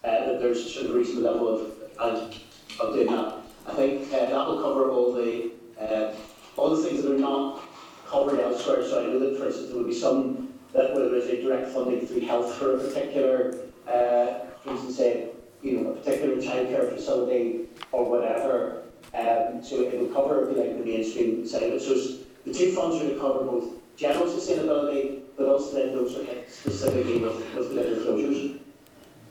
uh, 0.04 0.26
that 0.26 0.40
there's 0.40 0.66
a 0.66 0.70
sort 0.70 0.88
of 0.88 0.96
reasonable 0.96 1.32
level 1.32 1.48
of, 1.48 1.72
of, 2.00 2.36
of 2.80 2.94
doing 2.94 3.08
that. 3.08 3.36
I 3.68 3.74
think 3.74 4.14
uh, 4.14 4.26
that 4.26 4.48
will 4.48 4.62
cover 4.62 4.92
all 4.92 5.14
the, 5.14 5.52
uh, 5.80 6.14
all 6.56 6.76
the 6.76 6.84
things 6.84 7.04
that 7.04 7.14
are 7.14 7.18
not 7.18 7.62
covered 8.08 8.40
elsewhere. 8.40 8.84
So 8.84 9.02
I 9.02 9.08
know 9.08 9.20
that, 9.20 9.38
for 9.38 9.48
instance, 9.48 9.70
there 9.70 9.78
will 9.78 9.86
be 9.86 9.94
some 9.94 10.47
that 10.74 10.94
whether 10.94 11.10
there's 11.10 11.26
a 11.28 11.42
direct 11.42 11.70
funding 11.72 12.06
through 12.06 12.22
health 12.22 12.54
for 12.56 12.76
a 12.76 12.80
particular, 12.80 13.58
uh, 13.88 14.46
for 14.64 14.72
instance, 14.72 14.98
say, 14.98 15.30
you 15.64 15.80
know, 15.80 15.92
a 15.92 15.96
particular 15.96 16.36
childcare 16.38 16.94
facility 16.94 17.68
or 17.92 18.10
whatever. 18.10 18.84
Um, 19.14 19.64
so 19.64 19.82
it 19.82 20.00
will 20.00 20.08
cover, 20.14 20.50
if 20.50 20.56
you 20.58 20.64
like, 20.64 20.78
the 20.78 20.86
mainstream 20.86 21.48
side 21.48 21.64
of 21.64 21.74
it. 21.74 21.82
So 21.82 21.92
it's- 21.92 22.18
the 22.46 22.54
two 22.54 22.72
funds 22.74 23.02
are 23.04 23.10
to 23.10 23.20
cover 23.20 23.44
both 23.46 23.66
general 23.98 24.26
sustainability, 24.26 25.22
but 25.38 25.48
also 25.48 25.76
then 25.76 25.94
those 25.94 26.16
are 26.18 26.24
hit 26.24 26.50
specifically 26.50 27.18
with, 27.20 27.36
with 27.56 27.72
closures. 28.06 28.60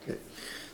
Okay. 0.03 0.19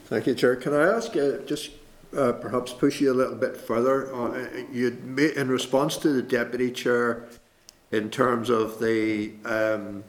Thank 0.05 0.27
you, 0.27 0.35
Chair. 0.35 0.55
Can 0.55 0.73
I 0.73 0.83
ask, 0.93 1.15
uh, 1.15 1.37
just 1.45 1.71
uh, 2.15 2.31
perhaps 2.33 2.73
push 2.73 2.99
you 3.01 3.11
a 3.11 3.15
little 3.15 3.35
bit 3.35 3.55
further? 3.55 4.13
Uh, 4.13 4.47
you'd 4.71 5.05
ma- 5.05 5.21
in 5.35 5.47
response 5.49 5.97
to 5.97 6.09
the 6.09 6.21
Deputy 6.21 6.71
Chair 6.71 7.25
in 7.91 8.09
terms 8.09 8.49
of 8.49 8.79
the 8.79 9.31
um, 9.45 10.03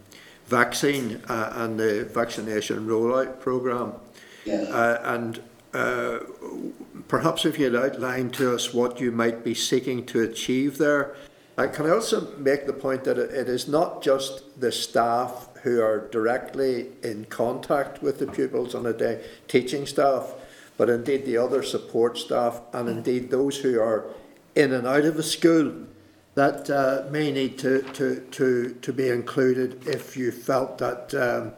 vaccine 0.59 1.21
uh, 1.29 1.53
and 1.63 1.79
the 1.79 2.05
vaccination 2.21 2.87
rollout 2.87 3.41
programme, 3.41 3.93
Yes. 4.45 4.69
uh, 4.71 5.01
and 5.15 5.41
uh, 5.73 6.19
perhaps 7.09 7.45
if 7.45 7.59
you'd 7.59 7.75
outline 7.75 8.31
to 8.31 8.55
us 8.55 8.73
what 8.73 9.01
you 9.01 9.11
might 9.11 9.43
be 9.43 9.55
seeking 9.55 10.07
to 10.07 10.21
achieve 10.21 10.79
there. 10.79 11.17
I 11.57 11.67
can 11.69 11.89
also 11.91 12.37
make 12.51 12.67
the 12.67 12.73
point 12.73 13.05
that 13.05 13.19
it, 13.19 13.31
it 13.31 13.49
is 13.49 13.69
not 13.69 14.03
just 14.03 14.61
the 14.61 14.71
staff 14.73 15.49
who 15.63 15.81
are 15.81 16.09
directly 16.11 16.89
in 17.03 17.25
contact 17.43 18.03
with 18.03 18.19
the 18.19 18.27
pupils 18.27 18.75
on 18.75 18.87
a 18.87 18.93
day, 18.93 19.25
teaching 19.49 19.87
staff, 19.87 20.35
but 20.77 20.89
indeed 20.91 21.25
the 21.25 21.37
other 21.37 21.63
support 21.63 22.19
staff 22.19 22.61
and 22.73 22.89
indeed 22.89 23.31
those 23.31 23.57
who 23.59 23.81
are 23.81 24.05
in 24.55 24.73
and 24.73 24.87
out 24.87 25.05
of 25.05 25.17
a 25.19 25.23
school 25.23 25.73
that 26.35 26.68
uh, 26.68 27.09
may 27.11 27.30
need 27.30 27.59
to, 27.59 27.82
to, 27.93 28.20
to, 28.32 28.76
to 28.82 28.93
be 28.93 29.09
included 29.09 29.87
if 29.87 30.16
you 30.16 30.32
felt 30.32 30.78
that 30.78 31.14
um, 31.14 31.53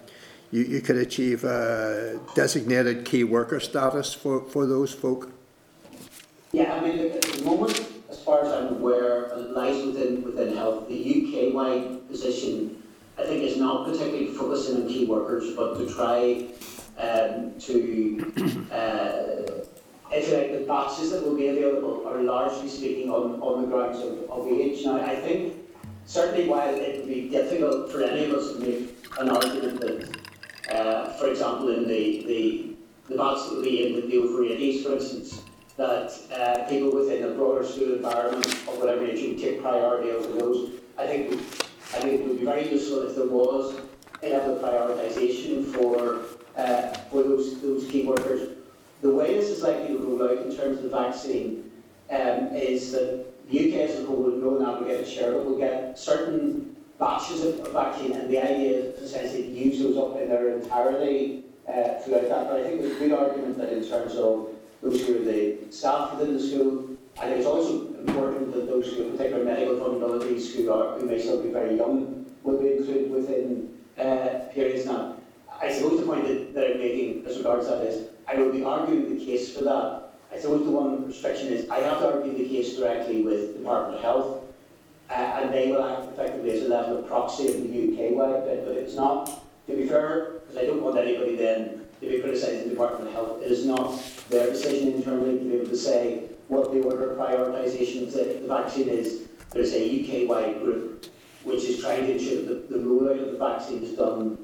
you, 0.51 0.63
you 0.63 0.81
could 0.81 0.97
achieve 0.97 1.45
a 1.45 2.21
designated 2.35 3.05
key 3.05 3.25
worker 3.25 3.59
status 3.59 4.13
for, 4.13 4.43
for 4.43 4.67
those 4.67 4.93
folk. 4.93 5.33
Yeah, 6.53 6.75
I 6.75 6.81
mean, 6.81 6.99
at 6.99 7.23
the 7.23 7.45
moment, 7.45 7.87
as 8.11 8.23
far 8.23 8.45
as 8.45 8.53
I'm 8.53 8.77
aware, 8.77 9.25
it 9.25 9.51
lies 9.51 9.85
within, 9.85 10.23
within 10.23 10.55
health. 10.55 10.89
The 10.89 10.95
UK-wide 10.95 12.09
position, 12.09 12.83
I 13.19 13.25
think, 13.25 13.43
is 13.43 13.57
not 13.57 13.87
particularly 13.87 14.29
focusing 14.29 14.83
on 14.83 14.89
key 14.89 15.07
workers, 15.07 15.55
but 15.57 15.75
to 15.79 15.93
try 15.93 16.49
um, 16.99 17.59
to, 17.61 18.67
uh, 18.73 19.65
the 20.11 20.65
batches 20.67 21.11
that 21.11 21.25
will 21.25 21.37
be 21.37 21.49
available 21.49 22.07
are 22.07 22.23
largely 22.23 22.69
speaking 22.69 23.11
on, 23.11 23.41
on 23.41 23.63
the 23.63 23.69
grounds 23.69 23.99
of, 23.99 24.31
of 24.31 24.47
age. 24.49 24.85
Now, 24.85 25.01
I 25.01 25.17
think, 25.17 25.55
certainly 26.05 26.49
while 26.49 26.75
it 26.75 26.99
would 26.99 27.09
be 27.09 27.29
difficult 27.29 27.91
for 27.91 28.03
any 28.03 28.25
of 28.25 28.33
us 28.33 28.53
to 28.53 28.59
make 28.61 29.07
an 29.19 29.31
argument 29.31 29.81
that, 29.81 30.75
uh, 30.75 31.13
for 31.15 31.29
example, 31.29 31.71
in 31.71 31.87
the, 31.89 32.25
the, 32.27 32.77
the 33.09 33.17
batch 33.17 33.49
that 33.49 33.55
will 33.55 33.63
be 33.63 33.87
in 33.87 33.95
with 33.95 34.11
the 34.11 34.19
over 34.19 34.43
80s, 34.43 34.85
for 34.85 34.93
instance, 34.95 35.43
that 35.77 36.13
uh, 36.33 36.69
people 36.69 36.95
within 36.95 37.25
a 37.25 37.35
broader 37.35 37.65
school 37.65 37.95
environment 37.95 38.47
of 38.47 38.79
whatever 38.79 39.05
age 39.05 39.23
would 39.27 39.39
take 39.39 39.61
priority 39.61 40.11
over 40.11 40.39
those. 40.39 40.71
I 40.99 41.07
think 41.07 41.33
I 41.95 42.01
think 42.01 42.21
it 42.21 42.27
would 42.27 42.39
be 42.39 42.45
very 42.45 42.69
useful 42.69 43.07
if 43.07 43.15
there 43.15 43.27
was 43.27 43.79
a 44.23 44.31
level 44.31 44.57
of 44.57 44.63
prioritisation 44.63 45.67
for 45.67 46.21
uh, 46.57 46.93
for 47.11 47.23
those 47.23 47.61
those 47.61 47.87
key 47.91 48.07
workers. 48.07 48.56
The 49.03 49.11
way 49.11 49.35
this 49.35 49.51
is 49.51 49.63
likely 49.63 49.89
to 49.89 49.99
roll 49.99 50.23
out 50.23 50.39
in 50.39 50.57
terms 50.57 50.79
of 50.79 50.85
the 50.85 50.89
vaccine 50.89 51.71
um, 52.11 52.55
is 52.55 52.93
that 52.93 53.27
the 53.51 53.59
UK 53.59 53.91
as 53.91 54.01
a 54.01 54.07
whole 54.07 54.17
will 54.17 54.37
no 54.37 54.65
longer 54.65 54.87
get 54.87 55.01
a 55.01 55.07
share, 55.07 55.33
but 55.33 55.45
will 55.45 55.59
get 55.59 55.99
certain 55.99 56.77
batches 56.99 57.45
of, 57.45 57.73
vaccine, 57.73 58.13
and 58.13 58.31
the 58.31 58.39
idea 58.39 58.79
is 58.79 59.03
essentially 59.03 59.43
to 59.43 59.49
use 59.49 59.81
those 59.81 59.97
up 59.99 60.21
in 60.21 60.29
their 60.29 60.57
entirety 60.57 61.45
uh, 61.69 62.01
throughout 62.01 62.29
that. 62.29 62.49
But 62.49 62.61
I 62.61 62.63
think 62.65 62.81
there's 62.81 62.97
a 62.97 62.99
good 62.99 63.13
argument 63.13 63.59
that 63.59 63.73
in 63.73 63.87
terms 63.87 64.15
of 64.17 64.49
those 64.83 65.07
who 65.07 65.17
are 65.17 65.25
the 65.25 65.59
staff 65.71 66.15
within 66.15 66.35
the 66.35 66.41
school. 66.43 66.97
Think 67.17 67.39
it's 67.39 67.47
also 67.47 67.95
important 67.95 68.53
that 68.53 68.67
those 68.67 68.93
who 68.93 69.05
have 69.05 69.17
particular 69.17 69.45
medical 69.45 69.77
vulnerabilities 69.77 70.55
who 70.55 70.71
are 70.71 70.99
who 70.99 71.07
may 71.07 71.19
still 71.19 71.43
be 71.43 71.49
very 71.49 71.77
young 71.77 72.27
will 72.43 72.59
be 72.59 72.73
included 72.73 73.11
within 73.11 73.71
uh, 73.99 74.53
periods 74.53 74.85
now. 74.87 75.17
I 75.61 75.73
suppose 75.73 76.01
the 76.01 76.07
point 76.07 76.27
that, 76.27 76.55
that 76.55 76.73
I'm 76.73 76.79
making 76.79 77.25
as 77.27 77.39
regards 77.39 77.69
that 77.69 77.83
is 77.83 78.09
I 78.29 78.37
will 78.37 78.53
be 78.53 78.65
arguing 78.65 79.17
the 79.19 79.25
case 79.25 79.57
for 79.57 79.65
that. 79.65 80.03
I 80.33 80.39
suppose 80.39 80.65
the 80.65 80.71
one 80.71 81.07
restriction 81.07 81.49
is 81.49 81.69
I 81.71 81.79
have 81.81 81.99
to 82.01 82.13
argue 82.13 82.37
the 82.37 82.49
case 82.49 82.77
directly 82.77 83.23
with 83.23 83.53
the 83.53 83.59
Department 83.61 83.97
of 83.97 84.03
Health 84.03 84.43
uh, 85.09 85.13
and 85.13 85.55
they 85.55 85.71
will 85.71 85.85
act 85.85 86.13
effectively 86.13 86.51
as 86.51 86.65
a 86.65 86.69
level 86.69 86.99
of 86.99 87.07
proxy 87.07 87.49
of 87.49 87.55
the 87.55 87.69
UK 87.69 88.13
wide 88.13 88.45
bit, 88.45 88.67
but 88.67 88.77
it's 88.77 88.95
not, 88.95 89.27
to 89.67 89.77
be 89.77 89.87
fair, 89.87 90.41
because 90.41 90.57
I 90.57 90.67
don't 90.67 90.83
want 90.83 90.99
anybody 90.99 91.37
then 91.37 91.87
to 92.01 92.09
be 92.09 92.21
criticising 92.21 92.65
the 92.65 92.71
Department 92.71 93.09
of 93.09 93.15
Health, 93.15 93.43
it 93.43 93.51
is 93.51 93.65
not 93.65 94.03
their 94.29 94.49
decision 94.49 94.95
internally 94.95 95.39
to 95.39 95.45
be 95.45 95.55
able 95.55 95.69
to 95.69 95.77
say 95.77 96.25
what 96.49 96.73
the 96.73 96.83
order 96.83 97.13
of 97.13 97.19
prioritisation 97.19 98.03
of 98.03 98.13
the, 98.13 98.47
vaccine 98.49 98.89
is. 98.89 99.29
There's 99.53 99.73
a 99.73 100.25
UK-wide 100.25 100.61
group 100.61 101.07
which 101.45 101.65
is 101.65 101.81
trying 101.81 102.07
to 102.07 102.13
ensure 102.13 102.43
that 102.43 102.69
the 102.69 102.79
rollout 102.79 103.23
of 103.25 103.33
the 103.33 103.39
vaccine 103.39 103.83
is 103.83 103.93
done 103.93 104.37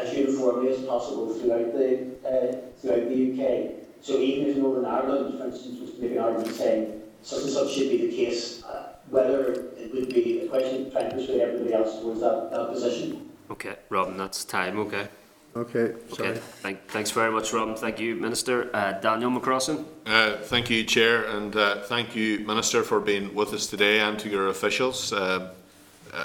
as 0.00 0.14
uniformly 0.14 0.72
as 0.72 0.82
possible 0.82 1.32
throughout 1.34 1.72
the 1.72 2.10
uh, 2.26 2.56
throughout 2.80 3.08
the 3.08 3.32
UK. 3.32 3.72
So 4.02 4.18
even 4.18 4.48
if 4.48 4.56
Northern 4.56 4.86
Ireland, 4.86 5.38
for 5.38 5.46
instance, 5.46 5.80
was 5.80 5.92
to 5.92 6.00
make 6.00 6.12
an 6.12 6.18
argument 6.18 6.54
saying 6.54 7.02
such 7.22 7.42
and 7.42 7.50
such 7.50 7.72
should 7.72 7.90
be 7.90 8.06
the 8.06 8.16
case, 8.16 8.64
uh, 8.64 8.94
whether 9.10 9.52
it 9.76 9.92
would 9.94 10.08
be 10.08 10.40
a 10.40 10.48
question 10.48 10.86
of 10.86 10.92
trying 10.92 11.10
to 11.10 11.16
persuade 11.16 11.40
everybody 11.40 11.74
else 11.74 12.00
towards 12.00 12.20
that, 12.20 12.50
that 12.50 12.72
position. 12.72 13.30
Okay, 13.50 13.76
Robin, 13.90 14.16
that's 14.16 14.44
time, 14.44 14.78
okay. 14.78 15.08
Okay, 15.56 15.94
sorry. 16.14 16.28
Okay, 16.28 16.40
Thank, 16.62 16.86
thanks 16.88 17.10
very 17.10 17.32
much, 17.32 17.52
Robin. 17.52 17.74
Thank 17.74 17.98
you, 17.98 18.14
Minister. 18.14 18.70
Uh, 18.72 18.92
Daniel 18.92 19.32
McCrossan? 19.32 19.84
Uh, 20.06 20.36
thank 20.36 20.70
you, 20.70 20.84
Chair, 20.84 21.24
and 21.24 21.54
uh, 21.56 21.82
thank 21.82 22.14
you, 22.14 22.38
Minister, 22.40 22.84
for 22.84 23.00
being 23.00 23.34
with 23.34 23.52
us 23.52 23.66
today 23.66 23.98
and 23.98 24.16
to 24.20 24.28
your 24.28 24.46
officials. 24.46 25.12
Uh, 25.12 25.50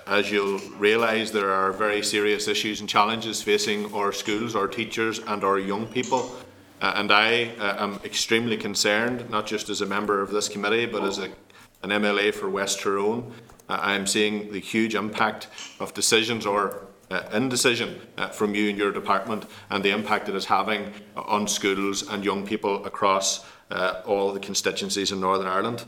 as 0.07 0.31
you'll 0.31 0.59
realise, 0.77 1.31
there 1.31 1.51
are 1.51 1.71
very 1.71 2.01
serious 2.03 2.47
issues 2.47 2.79
and 2.79 2.89
challenges 2.89 3.41
facing 3.41 3.93
our 3.93 4.11
schools, 4.11 4.55
our 4.55 4.67
teachers, 4.67 5.19
and 5.19 5.43
our 5.43 5.59
young 5.59 5.87
people. 5.87 6.35
Uh, 6.81 6.93
and 6.95 7.11
I 7.11 7.51
uh, 7.59 7.83
am 7.83 7.99
extremely 8.03 8.57
concerned, 8.57 9.29
not 9.29 9.47
just 9.47 9.69
as 9.69 9.81
a 9.81 9.85
member 9.85 10.21
of 10.21 10.31
this 10.31 10.49
committee, 10.49 10.85
but 10.85 11.03
as 11.03 11.17
a, 11.17 11.25
an 11.83 11.89
MLA 11.89 12.33
for 12.33 12.49
West 12.49 12.81
Tyrone. 12.81 13.31
Uh, 13.69 13.79
I 13.81 13.93
am 13.95 14.05
seeing 14.05 14.51
the 14.51 14.59
huge 14.59 14.93
impact 14.93 15.47
of 15.79 15.93
decisions 15.93 16.45
or 16.45 16.87
uh, 17.09 17.23
indecision 17.33 18.01
uh, 18.17 18.27
from 18.27 18.55
you 18.55 18.69
and 18.69 18.77
your 18.77 18.91
department 18.91 19.45
and 19.69 19.83
the 19.83 19.91
impact 19.91 20.27
it 20.27 20.35
is 20.35 20.45
having 20.45 20.91
on 21.15 21.47
schools 21.47 22.07
and 22.09 22.25
young 22.25 22.45
people 22.45 22.83
across 22.85 23.45
uh, 23.71 24.01
all 24.05 24.31
the 24.31 24.39
constituencies 24.39 25.11
in 25.11 25.19
Northern 25.19 25.47
Ireland. 25.47 25.85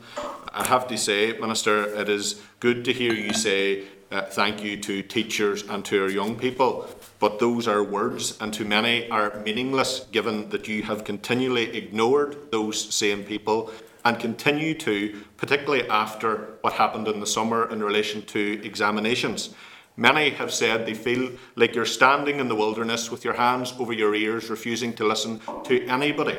I 0.54 0.66
have 0.68 0.88
to 0.88 0.98
say, 0.98 1.38
Minister, 1.38 1.84
it 2.02 2.10
is 2.10 2.42
good 2.60 2.84
to 2.86 2.94
hear 2.94 3.14
you 3.14 3.34
say 3.34 3.86
uh, 4.12 4.22
thank 4.24 4.64
you 4.64 4.78
to 4.78 5.04
teachers 5.04 5.64
and 5.64 5.84
to 5.86 6.02
our 6.02 6.10
young 6.10 6.36
people, 6.38 6.90
but 7.20 7.40
those 7.40 7.68
are 7.68 7.84
words 7.84 8.38
and 8.40 8.54
to 8.54 8.64
many 8.64 9.10
are 9.10 9.40
meaningless 9.44 10.06
given 10.12 10.50
that 10.50 10.68
you 10.68 10.84
have 10.84 11.04
continually 11.04 11.76
ignored 11.76 12.52
those 12.52 12.94
same 12.94 13.24
people 13.24 13.72
and 14.06 14.20
continue 14.20 14.74
to, 14.74 15.22
particularly 15.36 15.88
after 15.90 16.56
what 16.62 16.74
happened 16.74 17.08
in 17.08 17.20
the 17.20 17.28
summer 17.28 17.70
in 17.70 17.84
relation 17.84 18.22
to 18.24 18.62
examinations. 18.64 19.54
Many 19.98 20.30
have 20.30 20.54
said 20.54 20.86
they 20.86 20.94
feel 20.94 21.32
like 21.56 21.76
you're 21.76 21.86
standing 21.86 22.40
in 22.40 22.48
the 22.48 22.56
wilderness 22.56 23.12
with 23.12 23.26
your 23.26 23.34
hands 23.34 23.74
over 23.80 23.92
your 23.92 24.16
ears, 24.16 24.50
refusing 24.50 24.94
to 24.94 25.06
listen 25.06 25.42
to 25.66 25.86
anybody. 25.88 26.38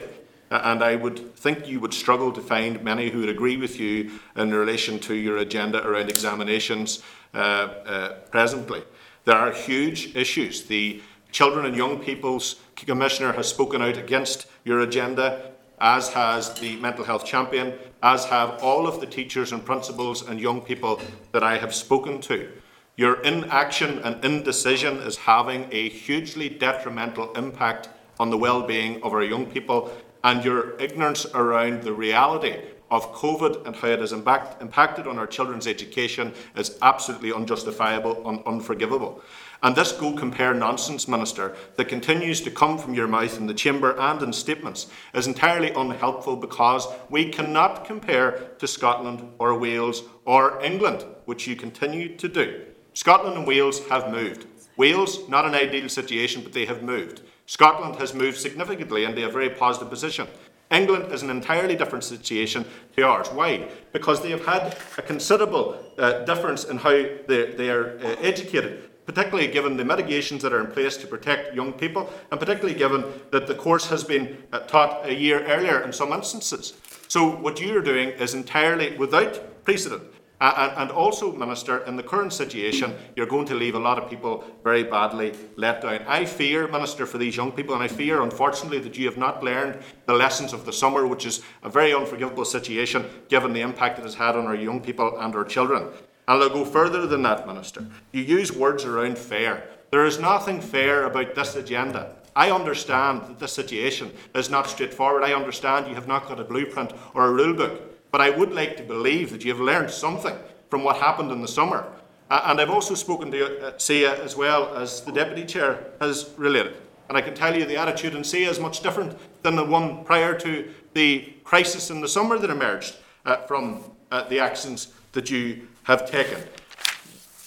And 0.50 0.82
I 0.82 0.96
would 0.96 1.34
think 1.36 1.68
you 1.68 1.80
would 1.80 1.92
struggle 1.92 2.32
to 2.32 2.40
find 2.40 2.82
many 2.82 3.10
who 3.10 3.20
would 3.20 3.28
agree 3.28 3.56
with 3.56 3.78
you 3.78 4.18
in 4.34 4.52
relation 4.52 4.98
to 5.00 5.14
your 5.14 5.36
agenda 5.38 5.86
around 5.86 6.08
examinations 6.08 7.02
uh, 7.34 7.36
uh, 7.38 8.08
presently. 8.30 8.82
There 9.24 9.36
are 9.36 9.52
huge 9.52 10.16
issues. 10.16 10.64
The 10.64 11.02
Children 11.30 11.66
and 11.66 11.76
Young 11.76 11.98
People's 11.98 12.56
Commissioner 12.76 13.32
has 13.32 13.48
spoken 13.48 13.82
out 13.82 13.98
against 13.98 14.46
your 14.64 14.80
agenda, 14.80 15.52
as 15.80 16.08
has 16.08 16.58
the 16.60 16.76
Mental 16.76 17.04
Health 17.04 17.26
Champion, 17.26 17.74
as 18.02 18.24
have 18.26 18.62
all 18.62 18.86
of 18.86 19.00
the 19.00 19.06
teachers 19.06 19.52
and 19.52 19.64
principals 19.64 20.26
and 20.26 20.40
young 20.40 20.62
people 20.62 21.00
that 21.32 21.42
I 21.42 21.58
have 21.58 21.74
spoken 21.74 22.20
to. 22.22 22.50
Your 22.96 23.20
inaction 23.20 23.98
and 23.98 24.24
indecision 24.24 24.96
is 24.96 25.16
having 25.16 25.68
a 25.70 25.88
hugely 25.88 26.48
detrimental 26.48 27.32
impact 27.34 27.90
on 28.18 28.30
the 28.30 28.38
well-being 28.38 29.02
of 29.02 29.12
our 29.12 29.22
young 29.22 29.46
people, 29.46 29.92
and 30.24 30.44
your 30.44 30.78
ignorance 30.80 31.26
around 31.34 31.82
the 31.82 31.92
reality 31.92 32.56
of 32.90 33.12
COVID 33.12 33.66
and 33.66 33.76
how 33.76 33.88
it 33.88 34.00
has 34.00 34.12
impact, 34.12 34.62
impacted 34.62 35.06
on 35.06 35.18
our 35.18 35.26
children's 35.26 35.66
education 35.66 36.32
is 36.56 36.78
absolutely 36.80 37.32
unjustifiable 37.32 38.28
and 38.28 38.42
unforgivable. 38.46 39.22
And 39.62 39.74
this 39.74 39.92
go 39.92 40.12
compare 40.12 40.54
nonsense, 40.54 41.08
Minister, 41.08 41.56
that 41.76 41.86
continues 41.86 42.40
to 42.42 42.50
come 42.50 42.78
from 42.78 42.94
your 42.94 43.08
mouth 43.08 43.36
in 43.36 43.46
the 43.46 43.54
chamber 43.54 43.98
and 43.98 44.22
in 44.22 44.32
statements 44.32 44.86
is 45.12 45.26
entirely 45.26 45.70
unhelpful 45.70 46.36
because 46.36 46.86
we 47.10 47.28
cannot 47.28 47.84
compare 47.84 48.50
to 48.58 48.66
Scotland 48.68 49.28
or 49.38 49.58
Wales 49.58 50.04
or 50.24 50.62
England, 50.62 51.04
which 51.24 51.46
you 51.46 51.56
continue 51.56 52.16
to 52.16 52.28
do. 52.28 52.64
Scotland 52.94 53.36
and 53.36 53.46
Wales 53.46 53.86
have 53.88 54.10
moved. 54.10 54.46
Wales, 54.76 55.28
not 55.28 55.44
an 55.44 55.54
ideal 55.54 55.88
situation, 55.88 56.42
but 56.42 56.52
they 56.52 56.64
have 56.64 56.82
moved. 56.82 57.22
Scotland 57.48 57.96
has 57.96 58.12
moved 58.12 58.36
significantly 58.36 59.04
into 59.04 59.26
a 59.26 59.30
very 59.30 59.48
positive 59.48 59.88
position. 59.88 60.28
England 60.70 61.10
is 61.10 61.22
an 61.22 61.30
entirely 61.30 61.74
different 61.74 62.04
situation 62.04 62.62
to 62.94 63.02
ours. 63.02 63.28
Why? 63.28 63.66
Because 63.90 64.22
they 64.22 64.28
have 64.32 64.44
had 64.44 64.76
a 64.98 65.02
considerable 65.02 65.82
uh, 65.96 66.24
difference 66.26 66.64
in 66.64 66.76
how 66.76 66.90
they, 66.90 67.54
they 67.56 67.70
are 67.70 67.98
uh, 68.00 68.16
educated, 68.20 68.90
particularly 69.06 69.50
given 69.50 69.78
the 69.78 69.84
mitigations 69.84 70.42
that 70.42 70.52
are 70.52 70.60
in 70.60 70.70
place 70.70 70.98
to 70.98 71.06
protect 71.06 71.54
young 71.54 71.72
people, 71.72 72.12
and 72.30 72.38
particularly 72.38 72.78
given 72.78 73.02
that 73.30 73.46
the 73.46 73.54
course 73.54 73.88
has 73.88 74.04
been 74.04 74.36
uh, 74.52 74.58
taught 74.60 75.08
a 75.08 75.14
year 75.14 75.42
earlier 75.46 75.80
in 75.80 75.90
some 75.90 76.12
instances. 76.12 76.74
So, 77.08 77.34
what 77.34 77.62
you 77.62 77.74
are 77.78 77.80
doing 77.80 78.10
is 78.10 78.34
entirely 78.34 78.94
without 78.98 79.64
precedent. 79.64 80.02
Uh, 80.40 80.74
and, 80.76 80.90
also, 80.92 81.32
Minister, 81.32 81.78
in 81.78 81.96
the 81.96 82.02
current 82.02 82.32
situation, 82.32 82.94
you're 83.16 83.26
going 83.26 83.46
to 83.46 83.56
leave 83.56 83.74
a 83.74 83.78
lot 83.78 83.98
of 83.98 84.08
people 84.08 84.44
very 84.62 84.84
badly 84.84 85.32
let 85.56 85.82
down. 85.82 86.00
I 86.06 86.24
fear, 86.26 86.68
Minister, 86.68 87.06
for 87.06 87.18
these 87.18 87.36
young 87.36 87.50
people, 87.50 87.74
and 87.74 87.82
I 87.82 87.88
fear, 87.88 88.22
unfortunately, 88.22 88.78
that 88.80 88.96
you 88.96 89.06
have 89.06 89.18
not 89.18 89.42
learned 89.42 89.80
the 90.06 90.14
lessons 90.14 90.52
of 90.52 90.64
the 90.64 90.72
summer, 90.72 91.08
which 91.08 91.26
is 91.26 91.42
a 91.64 91.68
very 91.68 91.92
unforgivable 91.92 92.44
situation 92.44 93.04
given 93.28 93.52
the 93.52 93.62
impact 93.62 93.98
it 93.98 94.04
has 94.04 94.14
had 94.14 94.36
on 94.36 94.46
our 94.46 94.54
young 94.54 94.80
people 94.80 95.18
and 95.18 95.34
our 95.34 95.44
children. 95.44 95.88
And 96.28 96.42
I'll 96.42 96.48
go 96.50 96.64
further 96.64 97.06
than 97.06 97.22
that, 97.22 97.46
Minister. 97.46 97.86
You 98.12 98.22
use 98.22 98.52
words 98.52 98.84
around 98.84 99.18
fair. 99.18 99.66
There 99.90 100.06
is 100.06 100.20
nothing 100.20 100.60
fair 100.60 101.04
about 101.04 101.34
this 101.34 101.56
agenda. 101.56 102.14
I 102.36 102.52
understand 102.52 103.22
that 103.22 103.38
this 103.40 103.52
situation 103.52 104.12
is 104.36 104.50
not 104.50 104.68
straightforward. 104.68 105.24
I 105.24 105.32
understand 105.32 105.88
you 105.88 105.96
have 105.96 106.06
not 106.06 106.28
got 106.28 106.38
a 106.38 106.44
blueprint 106.44 106.92
or 107.14 107.26
a 107.26 107.32
rule 107.32 107.54
book. 107.54 107.97
But 108.10 108.20
I 108.20 108.30
would 108.30 108.52
like 108.52 108.76
to 108.76 108.82
believe 108.82 109.30
that 109.30 109.44
you 109.44 109.52
have 109.52 109.60
learned 109.60 109.90
something 109.90 110.36
from 110.70 110.84
what 110.84 110.96
happened 110.96 111.30
in 111.30 111.42
the 111.42 111.48
summer. 111.48 111.86
Uh, 112.30 112.42
and 112.46 112.60
I've 112.60 112.70
also 112.70 112.94
spoken 112.94 113.30
to 113.30 113.68
uh, 113.68 113.72
CCEA 113.72 114.18
as 114.20 114.36
well 114.36 114.74
as 114.76 115.00
the 115.02 115.12
Deputy 115.12 115.46
Chair 115.46 115.84
has 116.00 116.30
related. 116.36 116.76
And 117.08 117.16
I 117.16 117.22
can 117.22 117.34
tell 117.34 117.56
you 117.56 117.64
the 117.64 117.76
attitude 117.76 118.14
in 118.14 118.22
CCEA 118.22 118.48
is 118.48 118.60
much 118.60 118.80
different 118.80 119.16
than 119.42 119.56
the 119.56 119.64
one 119.64 120.04
prior 120.04 120.38
to 120.40 120.72
the 120.92 121.32
crisis 121.44 121.90
in 121.90 122.00
the 122.00 122.08
summer 122.08 122.38
that 122.38 122.50
emerged 122.50 122.96
uh, 123.24 123.36
from 123.46 123.82
uh, 124.10 124.28
the 124.28 124.40
actions 124.40 124.88
that 125.12 125.30
you 125.30 125.68
have 125.84 126.10
taken. 126.10 126.38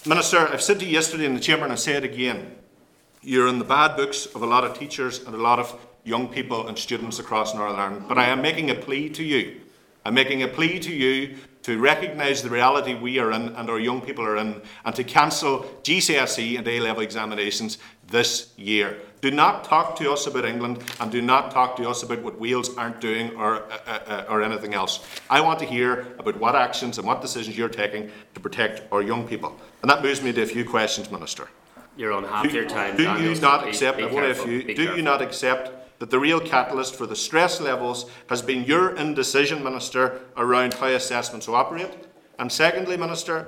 Minister, 0.05 0.39
I've 0.47 0.64
said 0.64 0.80
to 0.80 0.86
you 0.86 0.91
yesterday 0.91 1.26
in 1.26 1.36
the 1.36 1.39
Chamber 1.39 1.64
and 1.64 1.74
I 1.74 1.76
say 1.76 1.93
it 1.93 2.03
again. 2.03 2.55
You're 3.22 3.47
in 3.47 3.59
the 3.59 3.66
bad 3.66 3.95
books 3.95 4.26
of 4.26 4.41
a 4.41 4.47
lot 4.47 4.64
of 4.64 4.78
teachers 4.78 5.20
and 5.24 5.36
a 5.36 5.38
lot 5.38 5.59
of 5.59 5.80
young 6.03 6.28
people 6.28 6.68
and 6.68 6.76
students 6.78 7.20
across 7.20 7.53
Northern 7.53 7.80
Ireland. 7.80 8.05
But 8.07 8.18
I 8.18 8.26
am 8.26 8.41
making 8.41 8.72
a 8.72 8.76
plea 8.76 9.09
to 9.09 9.24
you 9.24 9.62
I'm 10.06 10.14
making 10.14 10.43
a 10.43 10.47
plea 10.47 10.80
to 10.80 10.91
you 10.91 11.38
to 11.64 11.78
recognise 11.80 12.41
the 12.41 12.49
reality 12.49 12.95
we 12.95 13.20
are 13.20 13.32
in 13.32 13.49
and 13.49 13.70
our 13.70 13.80
young 13.80 14.02
people 14.02 14.26
are 14.26 14.38
in 14.38 14.62
and 14.84 14.95
to 14.95 15.04
cancel 15.04 15.60
GCSE 15.84 16.58
and 16.58 16.68
A 16.68 16.80
level 16.80 17.04
examinations 17.04 17.78
this 18.08 18.52
year. 18.58 18.97
Do 19.22 19.30
not 19.30 19.64
talk 19.64 19.95
to 19.97 20.12
us 20.12 20.26
about 20.26 20.45
England 20.45 20.84
and 20.99 21.12
do 21.12 21.22
not 21.22 21.52
talk 21.52 21.76
to 21.78 21.88
us 21.88 22.02
about 22.02 22.24
what 22.24 22.39
Wales 22.39 22.76
aren't 22.76 22.99
doing 22.99 23.36
or, 23.36 23.58
uh, 23.72 23.78
uh, 23.86 23.89
uh 24.08 24.26
or 24.28 24.41
anything 24.41 24.74
else. 24.74 25.06
I 25.30 25.41
want 25.41 25.60
to 25.60 25.66
hear 25.66 26.08
about 26.18 26.38
what 26.38 26.56
actions 26.56 26.97
and 26.97 27.06
what 27.06 27.22
decisions 27.22 27.56
you're 27.56 27.70
taking 27.70 28.10
to 28.34 28.39
protect 28.39 28.91
our 28.91 29.04
young 29.04 29.28
people. 29.28 29.56
And 29.84 29.91
that 29.91 30.02
moves 30.02 30.24
me 30.24 30.34
to 30.34 30.41
a 30.41 30.47
few 30.47 30.66
questions, 30.66 31.12
Minister. 31.12 31.47
You're 31.95 32.14
on 32.14 32.24
half 32.24 32.47
do, 32.47 32.49
your 32.49 32.68
time. 32.68 32.97
Do 32.97 33.04
Daniel, 33.04 33.36
you 33.36 33.41
not 33.41 33.68
accept, 33.68 33.97
be 33.97 34.06
I 34.06 34.10
careful, 34.10 34.49
you, 34.49 34.64
be 34.64 34.74
do 34.74 34.76
careful. 34.76 34.97
you 34.97 35.04
not 35.04 35.22
accept 35.22 35.80
that 36.02 36.10
the 36.10 36.18
real 36.18 36.39
catalyst 36.39 36.95
for 36.95 37.06
the 37.06 37.16
stress 37.16 37.62
levels 37.62 38.10
has 38.28 38.41
been 38.41 38.64
your 38.64 38.95
indecision, 38.95 39.64
Minister, 39.64 40.20
around 40.36 40.74
how 40.74 40.88
assessments 40.88 41.47
operate? 41.47 41.91
And 42.39 42.52
secondly, 42.52 42.97
Minister, 42.97 43.47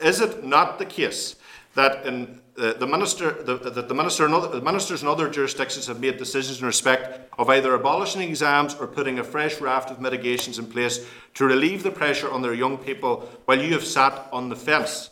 is 0.00 0.20
it 0.20 0.44
not 0.44 0.78
the 0.78 0.84
case 0.84 1.34
that 1.74 2.06
in 2.06 2.38
uh, 2.56 2.74
the 2.74 2.86
minister, 2.86 3.42
the, 3.42 3.56
the, 3.56 3.82
the 3.82 3.94
minister 3.94 4.24
and 4.24 4.32
other, 4.32 4.46
the 4.46 4.64
ministers 4.64 5.02
in 5.02 5.08
other 5.08 5.28
jurisdictions 5.28 5.88
have 5.88 5.98
made 5.98 6.18
decisions 6.18 6.60
in 6.60 6.66
respect 6.66 7.32
of 7.36 7.50
either 7.50 7.74
abolishing 7.74 8.22
exams 8.22 8.76
or 8.76 8.86
putting 8.86 9.18
a 9.18 9.24
fresh 9.24 9.60
raft 9.60 9.90
of 9.90 10.00
mitigations 10.00 10.60
in 10.60 10.66
place 10.66 11.04
to 11.34 11.46
relieve 11.46 11.82
the 11.82 11.90
pressure 11.90 12.30
on 12.30 12.42
their 12.42 12.54
young 12.54 12.78
people, 12.78 13.28
while 13.46 13.60
you 13.60 13.72
have 13.72 13.84
sat 13.84 14.28
on 14.32 14.48
the 14.48 14.56
fence? 14.56 15.10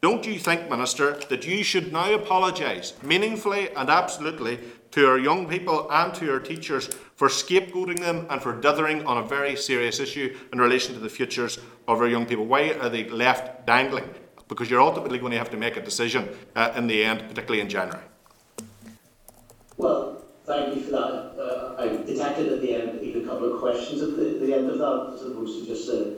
Don't 0.00 0.24
you 0.24 0.38
think, 0.38 0.70
Minister, 0.70 1.18
that 1.28 1.44
you 1.44 1.64
should 1.64 1.92
now 1.92 2.14
apologise 2.14 2.94
meaningfully 3.02 3.70
and 3.74 3.90
absolutely 3.90 4.60
to 4.92 5.06
our 5.06 5.18
young 5.18 5.46
people 5.48 5.90
and 5.90 6.14
to 6.14 6.32
our 6.32 6.40
teachers 6.40 6.88
for 7.16 7.28
scapegoating 7.28 8.00
them 8.00 8.26
and 8.30 8.42
for 8.42 8.58
dithering 8.58 9.04
on 9.06 9.18
a 9.18 9.22
very 9.22 9.56
serious 9.56 10.00
issue 10.00 10.36
in 10.52 10.58
relation 10.58 10.94
to 10.94 11.00
the 11.00 11.08
futures 11.08 11.58
of 11.86 12.00
our 12.00 12.08
young 12.08 12.26
people? 12.26 12.46
Why 12.46 12.72
are 12.72 12.88
they 12.88 13.08
left 13.08 13.66
dangling? 13.66 14.08
Because 14.48 14.70
you're 14.70 14.80
ultimately 14.80 15.18
going 15.18 15.32
to 15.32 15.38
have 15.38 15.50
to 15.50 15.56
make 15.56 15.76
a 15.76 15.82
decision 15.82 16.28
uh, 16.56 16.72
in 16.76 16.86
the 16.86 17.04
end, 17.04 17.20
particularly 17.28 17.60
in 17.60 17.68
January. 17.68 18.04
Well, 19.76 20.24
thank 20.46 20.74
you 20.74 20.82
for 20.82 20.90
that. 20.92 21.34
Uh, 21.38 21.74
I 21.78 21.88
detected 22.06 22.52
at 22.52 22.60
the 22.60 22.74
end 22.74 23.02
even 23.02 23.24
a 23.24 23.26
couple 23.26 23.52
of 23.52 23.60
questions 23.60 24.00
at 24.02 24.16
the, 24.16 24.38
the 24.44 24.54
end 24.54 24.70
of 24.70 24.78
that, 24.78 25.12
as 25.14 25.22
opposed 25.26 25.60
to 25.60 25.66
just 25.66 25.88
a, 25.90 26.16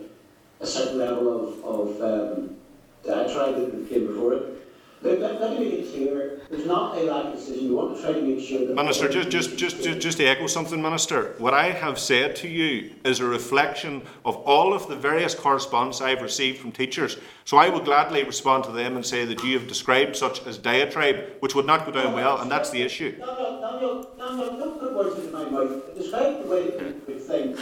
a 0.61 0.67
certain 0.67 0.99
level 0.99 1.49
of, 1.49 1.65
of 1.65 2.39
um, 2.39 2.57
diatribe 3.05 3.57
that 3.57 3.89
came 3.89 4.07
before 4.07 4.35
it. 4.35 4.61
Let, 5.03 5.19
let, 5.19 5.41
let 5.41 5.59
me 5.59 5.65
make 5.65 5.79
it 5.79 5.93
clear, 5.95 6.43
there's 6.51 6.67
not 6.67 6.99
a 6.99 7.01
lack 7.05 7.27
of 7.27 7.33
decision. 7.33 7.69
We 7.71 7.75
want 7.75 7.97
to 7.97 8.03
try 8.03 8.13
to 8.13 8.21
make 8.21 8.47
sure 8.47 8.67
that... 8.67 8.75
Minister, 8.75 9.09
just, 9.09 9.31
just, 9.31 9.57
just, 9.57 9.83
just, 9.83 9.99
just 9.99 10.19
to 10.19 10.27
echo 10.27 10.47
something, 10.47 10.83
Minister, 10.83 11.35
what 11.39 11.55
I 11.55 11.71
have 11.71 11.99
said 11.99 12.37
to 12.37 12.49
you 12.49 12.93
is 13.03 13.21
a 13.21 13.25
reflection 13.25 14.03
of 14.27 14.37
all 14.37 14.75
of 14.75 14.89
the 14.89 14.97
various 14.97 15.35
correspondence 15.35 16.03
I've 16.03 16.21
received 16.21 16.59
from 16.59 16.71
teachers. 16.71 17.17
So 17.47 17.57
I 17.57 17.71
will 17.71 17.81
gladly 17.81 18.25
respond 18.25 18.65
to 18.65 18.73
them 18.73 18.97
and 18.97 19.07
say 19.07 19.25
that 19.25 19.43
you 19.43 19.59
have 19.59 19.67
described 19.67 20.17
such 20.17 20.47
as 20.47 20.59
diatribe, 20.59 21.33
which 21.41 21.55
would 21.55 21.67
not 21.67 21.87
go 21.87 21.93
down 21.93 22.13
well, 22.13 22.39
and 22.43 22.51
that's 22.51 22.69
the 22.69 22.83
issue. 22.83 23.13
Daniel, 23.13 23.61
Daniel, 23.61 24.11
Daniel, 24.19 24.59
don't 24.59 24.81
put 24.81 24.95
words 24.95 25.19
into 25.19 25.33
my 25.33 25.45
mouth. 25.49 25.97
Describe 25.97 26.43
the 26.43 26.49
way 26.49 26.71
that 26.71 26.79
you 26.79 27.03
would 27.07 27.23
think 27.23 27.59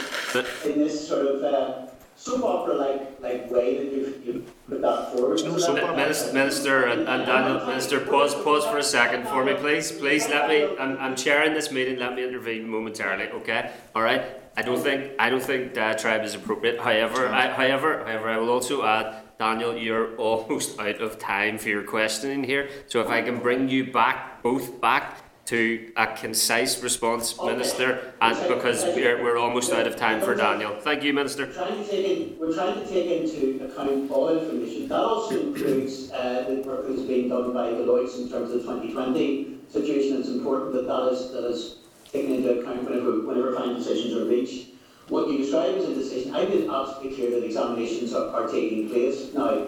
in 0.65 0.79
this 0.79 1.07
sort 1.07 1.25
of 1.25 1.43
uh, 1.43 1.88
soap 2.19 2.43
opera 2.43 2.75
like 2.75 3.21
like 3.21 3.49
way 3.49 3.77
that 3.77 3.93
you've, 3.93 4.25
you've 4.25 4.67
put 4.67 4.81
that 4.81 5.11
forward. 5.11 5.41
no 5.43 5.57
So 5.57 5.73
that-. 5.73 5.95
Minister, 5.95 6.33
Minister 6.33 6.83
and, 6.85 7.07
and 7.07 7.25
Daniel, 7.25 7.65
Minister, 7.65 7.99
pause, 8.01 8.35
pause 8.35 8.65
for 8.65 8.77
a 8.77 8.83
second 8.83 9.27
for 9.27 9.43
me, 9.43 9.53
please. 9.53 9.91
Please 9.91 10.27
let 10.27 10.49
me. 10.49 10.67
I'm, 10.77 10.97
I'm 10.97 11.15
chairing 11.15 11.53
this 11.53 11.71
meeting. 11.71 11.97
Let 11.97 12.15
me 12.15 12.23
intervene 12.23 12.67
momentarily. 12.69 13.29
Okay. 13.29 13.71
All 13.95 14.03
right. 14.03 14.23
I 14.57 14.61
don't 14.61 14.81
think 14.81 15.13
I 15.19 15.29
don't 15.29 15.41
think 15.41 15.71
uh, 15.71 15.75
diatribe 15.75 16.23
is 16.23 16.35
appropriate. 16.35 16.79
However, 16.79 17.27
I, 17.27 17.47
however, 17.47 18.03
however, 18.05 18.29
I 18.29 18.37
will 18.37 18.49
also 18.49 18.83
add, 18.83 19.23
Daniel, 19.37 19.77
you're 19.77 20.15
almost 20.17 20.77
out 20.79 21.01
of 21.01 21.17
time 21.17 21.57
for 21.57 21.69
your 21.69 21.83
questioning 21.83 22.43
here. 22.43 22.69
So 22.87 22.99
if 22.99 23.07
I 23.07 23.21
can 23.21 23.39
bring 23.39 23.69
you 23.69 23.91
back, 23.91 24.43
both 24.43 24.81
back 24.81 25.17
to 25.49 25.91
a 25.97 26.05
concise 26.05 26.83
response, 26.83 27.35
Minister, 27.41 28.13
and 28.21 28.37
because 28.47 28.83
we're, 28.95 29.23
we're 29.23 29.37
almost 29.37 29.73
out 29.73 29.87
of 29.87 29.95
time 29.95 30.21
for 30.21 30.35
Daniel. 30.35 30.79
Thank 30.79 31.01
you, 31.01 31.11
Minister. 31.11 31.47
We're 31.47 31.53
trying 31.53 31.83
to 31.83 31.89
take 31.89 32.05
in, 32.05 32.53
trying 32.53 32.75
to 32.75 32.87
take 32.87 33.09
into 33.09 33.65
account 33.65 34.11
all 34.11 34.29
information. 34.29 34.87
That 34.87 34.99
also 34.99 35.41
includes 35.41 36.11
uh, 36.11 36.45
the 36.47 36.61
work 36.69 36.87
that's 36.87 37.01
being 37.01 37.29
done 37.29 37.51
by 37.51 37.71
Deloitte 37.71 38.15
in 38.21 38.29
terms 38.29 38.51
of 38.51 38.61
the 38.63 38.73
2020 38.73 39.57
situation. 39.69 40.17
It's 40.17 40.29
important 40.29 40.73
that 40.73 40.85
that 40.85 41.13
is, 41.13 41.31
that 41.31 41.45
is 41.45 41.77
taken 42.11 42.35
into 42.35 42.59
account 42.59 42.83
whenever, 42.83 43.21
whenever 43.21 43.55
final 43.55 43.73
decisions 43.73 44.13
are 44.13 44.25
reached. 44.25 44.67
What 45.07 45.29
you 45.29 45.39
describe 45.39 45.73
as 45.77 45.85
a 45.85 45.95
decision, 45.95 46.35
I've 46.35 46.49
been 46.49 46.69
absolutely 46.69 47.15
clear 47.15 47.31
that 47.31 47.43
examinations 47.43 48.13
are, 48.13 48.29
are 48.29 48.47
taking 48.47 48.87
place. 48.87 49.33
Now, 49.33 49.65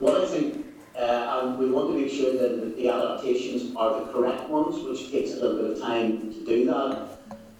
what 0.00 0.20
I 0.20 0.26
think, 0.26 0.65
uh, 0.98 1.42
and 1.42 1.58
we 1.58 1.70
want 1.70 1.92
to 1.92 1.98
make 1.98 2.10
sure 2.10 2.32
that 2.32 2.76
the 2.76 2.88
adaptations 2.88 3.74
are 3.76 4.00
the 4.00 4.12
correct 4.12 4.48
ones, 4.48 4.76
which 4.84 5.10
takes 5.10 5.32
a 5.32 5.36
little 5.36 5.62
bit 5.62 5.70
of 5.72 5.80
time 5.80 6.32
to 6.32 6.44
do 6.44 6.64
that. 6.66 7.08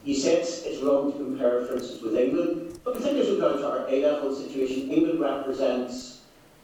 You 0.04 0.14
said 0.14 0.38
it's 0.38 0.82
wrong 0.82 1.12
to 1.12 1.18
compare, 1.18 1.64
for 1.66 1.74
instance, 1.74 2.00
with 2.00 2.16
England, 2.16 2.78
but 2.84 2.94
particularly 2.94 3.28
as 3.28 3.34
regards 3.34 3.60
to 3.60 3.68
our 3.68 3.88
A-level 3.88 4.34
situation, 4.34 4.90
England 4.90 5.20
represents 5.20 6.20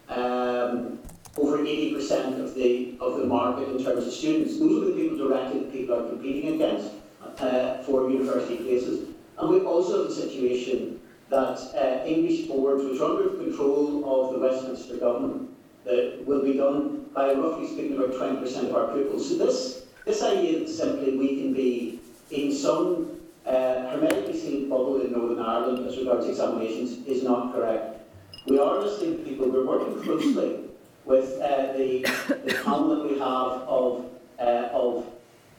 um, 0.08 0.98
over 1.36 1.58
80% 1.58 2.40
of 2.40 2.54
the 2.54 2.96
of 3.00 3.18
the 3.18 3.26
market 3.26 3.68
in 3.68 3.82
terms 3.82 4.06
of 4.06 4.12
students. 4.12 4.58
Those 4.58 4.82
are 4.82 4.86
the 4.86 4.92
people 4.92 5.18
directly 5.18 5.60
that 5.60 5.72
people 5.72 5.96
are 5.96 6.08
competing 6.08 6.54
against 6.54 6.92
uh, 7.38 7.82
for 7.82 8.10
university 8.10 8.56
places. 8.56 9.08
And 9.38 9.50
we 9.50 9.60
also 9.60 9.98
have 9.98 10.08
the 10.08 10.14
situation 10.14 11.00
that 11.30 11.58
uh, 11.74 12.06
English 12.06 12.46
boards, 12.46 12.84
which 12.84 13.00
are 13.00 13.10
under 13.10 13.30
the 13.30 13.44
control 13.44 14.04
of 14.04 14.34
the 14.34 14.38
Westminster 14.38 14.96
government, 14.98 15.51
that 15.84 16.24
will 16.24 16.42
be 16.42 16.54
done 16.54 17.06
by 17.14 17.34
roughly 17.34 17.66
speaking 17.66 17.96
about 17.96 18.12
20% 18.12 18.68
of 18.68 18.74
our 18.74 18.94
pupils. 18.94 19.28
So 19.28 19.38
this, 19.38 19.86
this 20.04 20.22
idea 20.22 20.60
that 20.60 20.68
simply 20.68 21.16
we 21.16 21.40
can 21.40 21.52
be 21.52 22.00
in 22.30 22.52
some 22.52 23.20
uh, 23.46 23.90
hermetically 23.90 24.38
sealed 24.38 24.70
bubble 24.70 25.00
in 25.00 25.12
Northern 25.12 25.40
Ireland 25.40 25.86
as 25.86 25.96
regards 25.98 26.26
examinations 26.26 27.06
is 27.06 27.22
not 27.22 27.52
correct. 27.52 28.00
We 28.46 28.58
are 28.58 28.80
listening 28.80 29.18
to 29.18 29.24
people, 29.24 29.48
we're 29.50 29.66
working 29.66 30.02
closely 30.02 30.60
with 31.04 31.40
uh, 31.40 31.72
the, 31.72 32.02
the 32.44 32.60
panel 32.64 32.96
that 32.96 33.10
we 33.10 33.18
have 33.18 33.68
of, 33.68 34.06
uh, 34.38 34.68
of 34.72 35.06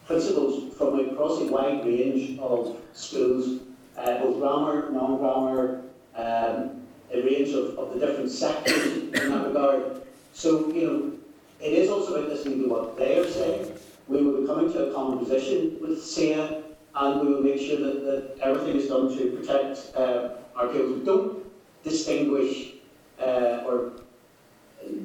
principals 0.06 0.74
from 0.76 1.00
across 1.00 1.40
a 1.40 1.46
wide 1.46 1.84
range 1.84 2.38
of 2.38 2.76
schools, 2.92 3.60
uh, 3.96 4.18
both 4.18 4.38
grammar, 4.38 4.90
non-grammar, 4.90 5.82
um, 6.16 6.82
a 7.12 7.22
range 7.22 7.50
of, 7.50 7.78
of 7.78 7.94
the 7.94 8.06
different 8.06 8.30
sectors 8.30 8.96
in 8.96 9.10
that 9.12 9.46
regard. 9.46 10.02
So, 10.34 10.68
you 10.72 10.86
know, 10.86 11.12
it 11.60 11.72
is 11.72 11.88
also 11.88 12.16
about 12.16 12.28
listening 12.28 12.64
to 12.64 12.68
what 12.68 12.98
they 12.98 13.18
are 13.18 13.30
saying. 13.30 13.72
We 14.08 14.20
will 14.20 14.40
be 14.40 14.46
coming 14.46 14.70
to 14.72 14.90
a 14.90 14.92
common 14.92 15.20
position 15.20 15.78
with 15.80 16.00
CCEA 16.00 16.62
and 16.96 17.20
we 17.20 17.32
will 17.32 17.40
make 17.40 17.60
sure 17.60 17.78
that, 17.78 18.04
that 18.04 18.38
everything 18.42 18.76
is 18.76 18.88
done 18.88 19.16
to 19.16 19.30
protect 19.30 19.96
uh, 19.96 20.30
our 20.56 20.68
people. 20.68 20.96
Don't 20.98 21.44
distinguish 21.84 22.72
uh, 23.20 23.62
or 23.64 23.92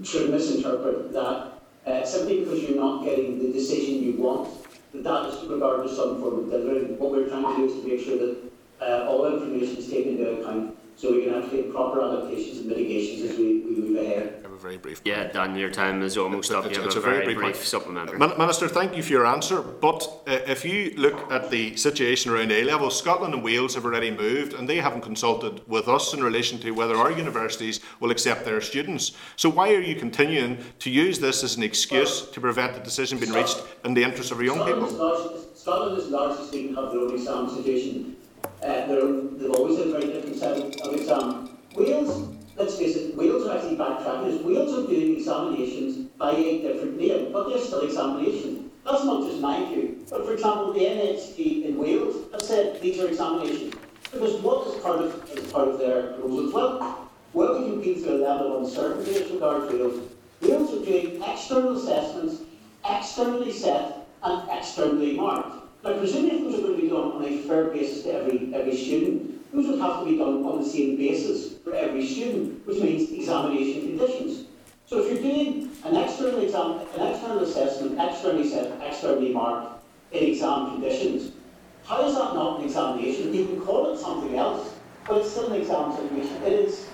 should 0.04 0.32
misinterpret 0.32 1.14
that 1.14 1.54
uh, 1.86 2.04
simply 2.04 2.40
because 2.40 2.64
you're 2.64 2.80
not 2.80 3.06
getting 3.06 3.38
the 3.38 3.54
decision 3.54 4.04
you 4.04 4.14
want, 4.14 4.50
that 4.94 5.04
that 5.04 5.26
is 5.28 5.48
regarded 5.48 5.90
as 5.90 5.96
some 5.96 6.20
form 6.20 6.40
of 6.40 6.50
delivery. 6.50 6.86
What 6.96 7.12
we're 7.12 7.30
trying 7.30 7.44
to 7.44 7.56
do 7.56 7.66
is 7.66 7.82
to 7.82 7.88
make 7.88 8.02
sure 8.04 8.18
that 8.18 8.38
uh, 8.82 9.08
all 9.08 9.32
information 9.32 9.78
is 9.78 9.90
taken 9.90 10.18
into 10.18 10.42
account 10.42 10.76
so 11.00 11.14
we 11.14 11.24
can 11.24 11.34
actually 11.42 11.62
make 11.62 11.72
proper 11.72 12.02
adaptations 12.04 12.58
and 12.60 12.68
mitigations 12.68 13.32
as 13.32 13.38
we, 13.38 13.60
we 13.62 13.72
move 13.80 14.02
ahead. 14.04 14.40
Have 14.44 14.52
a 14.52 14.58
very 14.58 14.78
brief. 14.78 15.02
Yeah, 15.06 15.32
Dan, 15.32 15.56
your 15.56 15.70
time 15.72 16.02
is 16.02 16.18
almost 16.18 16.52
up. 16.52 16.66
It's- 16.66 16.76
You 16.76 16.82
have 16.82 16.88
it's 16.88 16.96
a 16.96 17.00
a 17.00 17.02
very 17.02 17.20
very 17.20 17.34
brief 17.36 17.38
brief 17.38 17.56
one. 17.56 17.64
supplementary. 17.66 18.20
Minister, 18.20 18.68
thank 18.68 18.98
you 18.98 19.02
for 19.02 19.12
your 19.14 19.26
answer. 19.26 19.62
But 19.62 20.04
uh, 20.28 20.32
if 20.56 20.66
you 20.66 20.94
look 20.98 21.32
at 21.32 21.50
the 21.52 21.78
situation 21.78 22.32
around 22.34 22.52
A 22.52 22.64
level, 22.66 22.90
Scotland 22.90 23.34
and 23.34 23.42
Wales 23.44 23.76
have 23.76 23.86
already 23.86 24.12
moved, 24.12 24.54
and 24.54 24.68
they 24.68 24.76
haven't 24.78 25.02
consulted 25.02 25.62
with 25.70 25.88
us 25.88 26.14
in 26.14 26.22
relation 26.22 26.60
to 26.60 26.72
whether 26.72 26.98
our 26.98 27.12
universities 27.12 27.80
will 28.02 28.12
accept 28.12 28.44
their 28.44 28.60
students. 28.60 29.14
So 29.38 29.48
why 29.50 29.74
are 29.74 29.80
you 29.82 29.96
continuing 29.96 30.58
to 30.80 30.90
use 30.90 31.18
this 31.20 31.46
as 31.46 31.56
an 31.56 31.64
excuse 31.64 32.30
to 32.30 32.42
prevent 32.42 32.74
the 32.74 32.82
decision 32.82 33.20
being 33.20 33.32
reached 33.32 33.64
in 33.86 33.94
the 33.94 34.04
interest 34.04 34.32
of 34.32 34.38
our 34.40 34.44
young 34.44 34.58
Scotland 34.58 34.84
is, 34.84 34.92
people? 34.92 35.46
Scotland 35.56 35.98
is 36.02 36.08
largely 36.10 36.46
speaking 36.48 36.76
have 36.76 36.92
their 36.92 37.00
own 37.00 37.14
exam 37.16 37.50
situation. 37.50 38.18
Uh, 38.62 38.86
they've 39.38 39.52
always 39.52 39.78
had 39.78 39.88
a 39.88 39.92
very 39.92 40.08
different 40.12 40.36
set 40.36 40.58
of, 40.58 40.74
of 40.82 40.94
exam. 40.94 41.58
Wales, 41.76 42.36
let's 42.58 42.78
face 42.78 42.96
it, 42.98 43.16
Wales 43.16 43.48
are 43.48 43.58
actually 43.58 43.78
backtracking. 43.78 44.44
Wales 44.44 44.74
are 44.74 44.88
doing 44.88 45.16
examinations 45.16 46.10
by 46.18 46.32
a 46.32 46.62
different 46.62 46.98
name, 46.98 47.32
but 47.32 47.48
they're 47.48 47.60
still 47.60 47.82
examinations. 47.82 48.70
That's 48.84 49.06
not 49.06 49.28
just 49.28 49.40
my 49.40 49.64
view. 49.66 50.06
But 50.10 50.26
for 50.26 50.34
example, 50.34 50.74
the 50.74 50.82
NHT 50.82 51.66
in 51.66 51.78
Wales 51.78 52.32
have 52.32 52.42
said 52.42 52.82
these 52.82 53.00
are 53.00 53.08
examinations. 53.08 53.76
Because 54.12 54.42
what 54.42 54.68
is 54.68 54.82
part 54.82 55.00
of, 55.00 55.30
is 55.32 55.52
part 55.52 55.68
of 55.68 55.80
their 55.80 56.14
proposals? 56.14 56.54
Well, 56.54 57.10
well, 57.34 57.62
we 57.62 57.70
can 57.70 57.82
be 57.82 57.94
through 58.02 58.18
a 58.18 58.22
level 58.26 58.58
of 58.58 58.64
uncertainty 58.64 59.16
as 59.16 59.32
regards 59.32 59.72
Wales. 59.72 60.02
Wales 60.42 60.74
are 60.74 60.86
doing 60.86 61.22
external 61.24 61.78
assessments, 61.78 62.42
externally 62.90 63.52
set 63.52 64.08
and 64.24 64.50
externally 64.50 65.16
marked. 65.16 65.59
Now, 65.84 65.98
presumably 65.98 66.38
if 66.38 66.44
those 66.44 66.60
are 66.60 66.62
going 66.64 66.76
to 66.76 66.82
be 66.82 66.90
done 66.90 67.12
on 67.14 67.24
a 67.24 67.38
fair 67.44 67.66
basis 67.66 68.04
to 68.04 68.14
every, 68.14 68.54
every 68.54 68.76
student, 68.76 69.52
those 69.54 69.68
would 69.68 69.80
have 69.80 70.00
to 70.00 70.06
be 70.06 70.18
done 70.18 70.44
on 70.44 70.60
the 70.62 70.66
same 70.70 70.98
basis 70.98 71.58
for 71.64 71.74
every 71.74 72.06
student, 72.06 72.66
which 72.68 72.80
means 72.80 73.10
examination 73.12 73.98
conditions. 73.98 74.46
So 74.86 75.02
if 75.04 75.14
you're 75.14 75.22
doing 75.22 75.72
an 75.86 75.96
external 75.96 76.42
exam, 76.42 76.80
an 76.98 77.08
external 77.14 77.40
assessment, 77.44 77.98
externally 78.00 78.50
set, 78.50 78.82
externally 78.82 79.34
marked 79.34 79.84
in 80.12 80.24
exam 80.32 80.72
conditions, 80.72 81.32
how 81.86 82.06
is 82.08 82.14
that 82.16 82.34
not 82.36 82.60
an 82.60 82.66
examination? 82.66 83.34
You 83.34 83.46
can 83.46 83.62
call 83.62 83.94
it 83.94 83.98
something 84.00 84.38
else, 84.38 84.74
but 85.08 85.20
it's 85.20 85.32
still 85.32 85.52
an 85.54 85.62
exam 85.62 85.96
situation. 85.96 86.44
It 86.44 86.54
is 86.54 86.88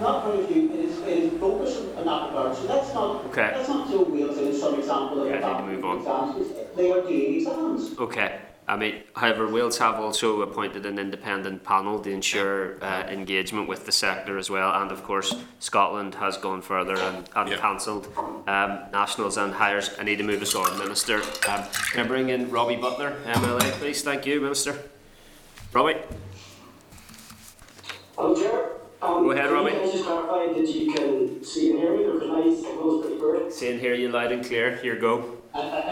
not 0.00 0.24
point 0.24 0.40
of 0.40 0.48
view, 0.48 0.70
it 0.72 0.80
is, 0.80 0.98
it 1.00 1.08
is 1.08 1.40
focused 1.40 1.80
in 1.80 2.04
that 2.04 2.28
regard. 2.28 2.56
So 2.56 2.64
let's 2.64 2.92
not, 2.92 3.24
Okay. 3.26 3.52
let's 3.56 3.68
not 3.68 3.88
throw 3.88 4.02
Wales 4.02 4.36
in 4.36 4.48
as 4.48 4.60
some 4.60 4.74
example 4.78 5.22
of 5.22 5.28
Yeah, 5.28 5.62
move 5.64 5.84
on. 5.84 5.98
exams. 5.98 6.52
Because 6.76 6.92
They 6.92 6.92
are 6.92 7.02
doing 7.02 7.34
exams. 7.36 7.98
Okay. 7.98 8.38
I 8.68 8.74
mean, 8.74 9.02
however, 9.14 9.46
Wales 9.48 9.78
have 9.78 9.94
also 10.00 10.42
appointed 10.42 10.86
an 10.86 10.98
independent 10.98 11.62
panel 11.62 12.00
to 12.00 12.10
ensure 12.10 12.82
uh, 12.82 13.04
engagement 13.08 13.68
with 13.68 13.86
the 13.86 13.92
sector 13.92 14.38
as 14.38 14.50
well, 14.50 14.72
and 14.82 14.90
of 14.90 15.04
course, 15.04 15.36
Scotland 15.60 16.16
has 16.16 16.36
gone 16.36 16.62
further 16.62 16.96
and, 16.96 17.28
and 17.36 17.48
Yeah. 17.48 17.58
cancelled 17.58 18.08
um, 18.48 18.80
nationals 18.92 19.36
and 19.36 19.54
Highers. 19.54 19.96
I 20.00 20.02
need 20.02 20.16
to 20.18 20.24
move 20.24 20.42
us 20.42 20.56
on, 20.56 20.76
Minister. 20.78 21.18
Um, 21.48 21.62
can 21.92 22.04
I 22.04 22.08
bring 22.08 22.30
in 22.30 22.50
Robbie 22.50 22.74
Butler, 22.74 23.14
MLA, 23.24 23.70
please? 23.78 24.02
Thank 24.02 24.26
you, 24.26 24.40
Minister. 24.40 24.76
Robbie. 25.72 25.98
Madam 28.18 28.34
Chair, 28.34 28.68
um, 29.00 29.22
Go 29.22 29.30
ahead, 29.30 29.44
can 29.44 29.54
Robbie. 29.54 29.72
you 29.74 29.78
guys 29.78 29.92
just 29.92 30.04
clarify 30.06 30.52
that 30.52 30.66
you 30.68 30.92
can 30.92 31.44
see 31.44 31.70
and 31.70 31.78
hear 31.78 31.96
me, 31.96 32.02
because 32.04 32.28
my 32.28 32.42
signal 32.52 32.98
is 33.00 33.06
pretty 33.06 33.20
poor? 33.20 33.50
See 33.52 33.70
and 33.70 33.80
hear 33.80 33.94
you 33.94 34.08
loud 34.08 34.32
and 34.32 34.44
clear. 34.44 34.74
Here, 34.78 34.96
go. 34.96 35.36
I, 35.56 35.86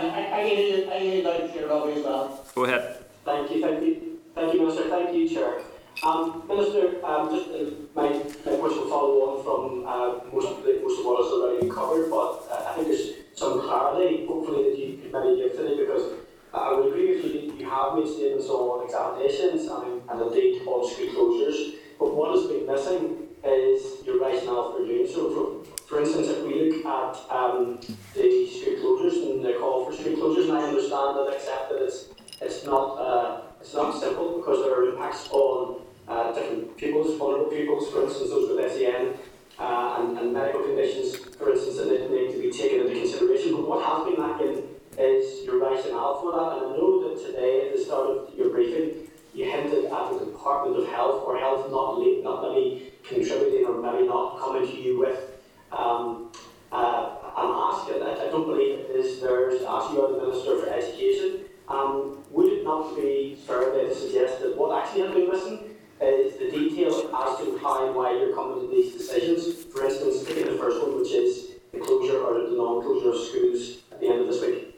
as 1.97 2.05
well. 2.05 2.47
Go 2.55 2.65
ahead. 2.65 3.05
Thank 3.25 3.51
you, 3.51 3.61
thank 3.63 3.83
you, 3.83 4.19
thank 4.35 4.53
you, 4.53 4.61
Minister, 4.61 4.89
thank 4.91 5.15
you, 5.15 5.29
Chair. 5.29 5.61
Um, 6.03 6.43
Minister, 6.49 7.05
um, 7.05 7.31
just 7.31 7.49
uh, 7.51 7.71
my, 7.95 8.09
my 8.09 8.57
question 8.59 8.89
follow 8.89 9.17
on 9.25 9.45
from 9.45 9.87
uh, 9.87 10.33
most 10.33 10.59
of 10.59 10.65
the, 10.65 10.81
most 10.83 11.01
of 11.01 11.07
what 11.07 11.25
has 11.25 11.33
already 11.33 11.61
been 11.61 11.75
covered, 11.75 12.11
but 12.11 12.45
uh, 12.51 12.69
I 12.69 12.75
think 12.75 12.89
there's 12.89 13.11
some 13.35 13.61
clarity, 13.61 14.27
hopefully, 14.27 14.71
that 14.71 14.79
you 14.79 14.99
could 14.99 15.13
maybe 15.13 15.41
give 15.41 15.57
today, 15.57 15.77
because 15.81 16.19
uh, 16.53 16.57
I 16.59 16.73
would 16.75 16.89
agree 16.89 17.17
with 17.17 17.25
you, 17.25 17.51
that 17.51 17.61
you 17.61 17.71
have 17.71 17.95
made 17.95 18.09
statements 18.09 18.49
on 18.49 18.85
examinations 18.85 19.71
and, 19.71 20.03
and 20.11 20.21
indeed 20.21 20.63
on 20.67 20.85
school 20.85 21.09
closures, 21.15 21.77
but 21.99 22.15
what 22.15 22.37
has 22.37 22.47
been 22.49 22.67
missing 22.67 23.29
is 23.45 24.05
your 24.05 24.21
rationale 24.21 24.73
for 24.73 24.85
doing 24.85 25.07
so. 25.07 25.31
For, 25.33 25.74
for 25.95 26.01
instance, 26.01 26.27
if 26.27 26.43
we 26.43 26.73
look 26.73 26.85
at 26.87 27.15
um, 27.31 27.79
the 28.15 28.51
school 28.51 28.75
closures 28.83 29.31
and 29.31 29.45
the 29.45 29.53
call 29.61 29.87
for 29.87 29.93
school 29.93 30.17
closures, 30.17 30.49
and 30.49 30.59
I 30.59 30.63
understand 30.67 31.19
and 31.19 31.33
accept 31.33 31.71
that 31.71 31.85
it's 31.85 32.07
it's 32.43 32.67
not 32.67 32.99
uh, 32.99 33.43
it's 33.61 33.73
not 33.75 34.01
simple 34.01 34.39
because 34.39 34.65
there 34.65 34.75
are 34.75 34.91
impacts 34.91 35.29
on 35.31 35.83
uh, 36.09 36.33
different 36.33 36.77
pupils, 36.77 37.17
vulnerable 37.17 37.47
pupils, 37.47 37.89
for 37.93 38.03
instance, 38.03 38.31
those 38.31 38.51
with 38.51 38.73
SEN 38.73 39.15
uh, 39.61 39.99
and, 40.01 40.19
and 40.19 40.33
medical 40.33 40.63
conditions, 40.63 41.15
for 41.39 41.53
instance, 41.53 41.77
that 41.77 41.87
need 42.11 42.33
to 42.33 42.43
be 42.43 42.51
taken 42.51 42.81
into 42.81 42.99
consideration. 42.99 43.55
But 43.55 43.69
what 43.69 43.87
has 43.87 44.03
been 44.03 44.19
lacking 44.19 44.67
is 44.99 45.47
your 45.47 45.63
rationale 45.63 46.19
for 46.19 46.33
that, 46.33 46.59
and 46.59 46.75
I 46.75 46.77
know 46.77 47.07
that 47.07 47.25
today 47.25 47.69
at 47.69 47.77
the 47.77 47.85
start 47.85 48.11
of 48.11 48.35
your 48.35 48.51
briefing 48.51 49.07
you 49.33 49.51
hinted 49.51 49.87
at 49.87 50.13
the 50.13 50.27
Department 50.27 50.77
of 50.77 50.89
Health 50.89 51.23
or 51.27 51.39
Health 51.39 51.71
not 51.71 52.03
not 52.23 52.43
maybe 52.43 52.93
contributing 53.05 53.67
or 53.67 53.81
maybe 53.81 54.07
not 54.07 54.39
coming 54.39 54.67
to 54.67 54.77
you 54.81 54.99
with 54.99 55.34
um, 55.73 56.31
uh, 56.73 57.17
an 57.37 57.51
ask, 57.71 57.91
and 57.91 58.03
I, 58.03 58.27
I 58.27 58.31
don't 58.31 58.47
believe 58.47 58.79
it 58.81 58.91
is 58.91 59.21
theirs 59.21 59.61
to 59.61 59.71
ask 59.71 59.91
you 59.91 60.01
the 60.03 60.27
Minister 60.27 60.61
for 60.61 60.69
Education. 60.69 61.41
Um, 61.69 62.19
would 62.31 62.53
it 62.53 62.65
not 62.65 62.95
be 62.97 63.39
fair 63.47 63.73
to 63.73 63.95
suggest 63.95 64.41
that 64.43 64.57
what 64.57 64.83
actually 64.83 65.03
has 65.03 65.15
been 65.15 65.31
missing 65.31 65.61
is 66.01 66.37
the 66.37 66.51
detail 66.51 66.91
as 66.91 67.39
to 67.39 67.59
how 67.63 67.87
and 67.87 67.97
why 67.97 68.13
you're 68.13 68.35
coming 68.35 68.61
to 68.61 68.75
these 68.75 68.93
decisions? 68.93 69.65
For 69.65 69.85
instance, 69.87 70.25
taking 70.25 70.47
the 70.47 70.59
first 70.59 70.83
one, 70.83 70.99
which 70.99 71.13
is 71.13 71.53
the 71.73 71.81
closure 71.81 72.19
or 72.21 72.35
the 72.35 72.57
non-closure 72.57 73.11
of 73.11 73.29
schools 73.29 73.79
at 73.91 74.01
the 74.01 74.09
end 74.09 74.21
of 74.21 74.27
this 74.27 74.43
week. 74.43 74.71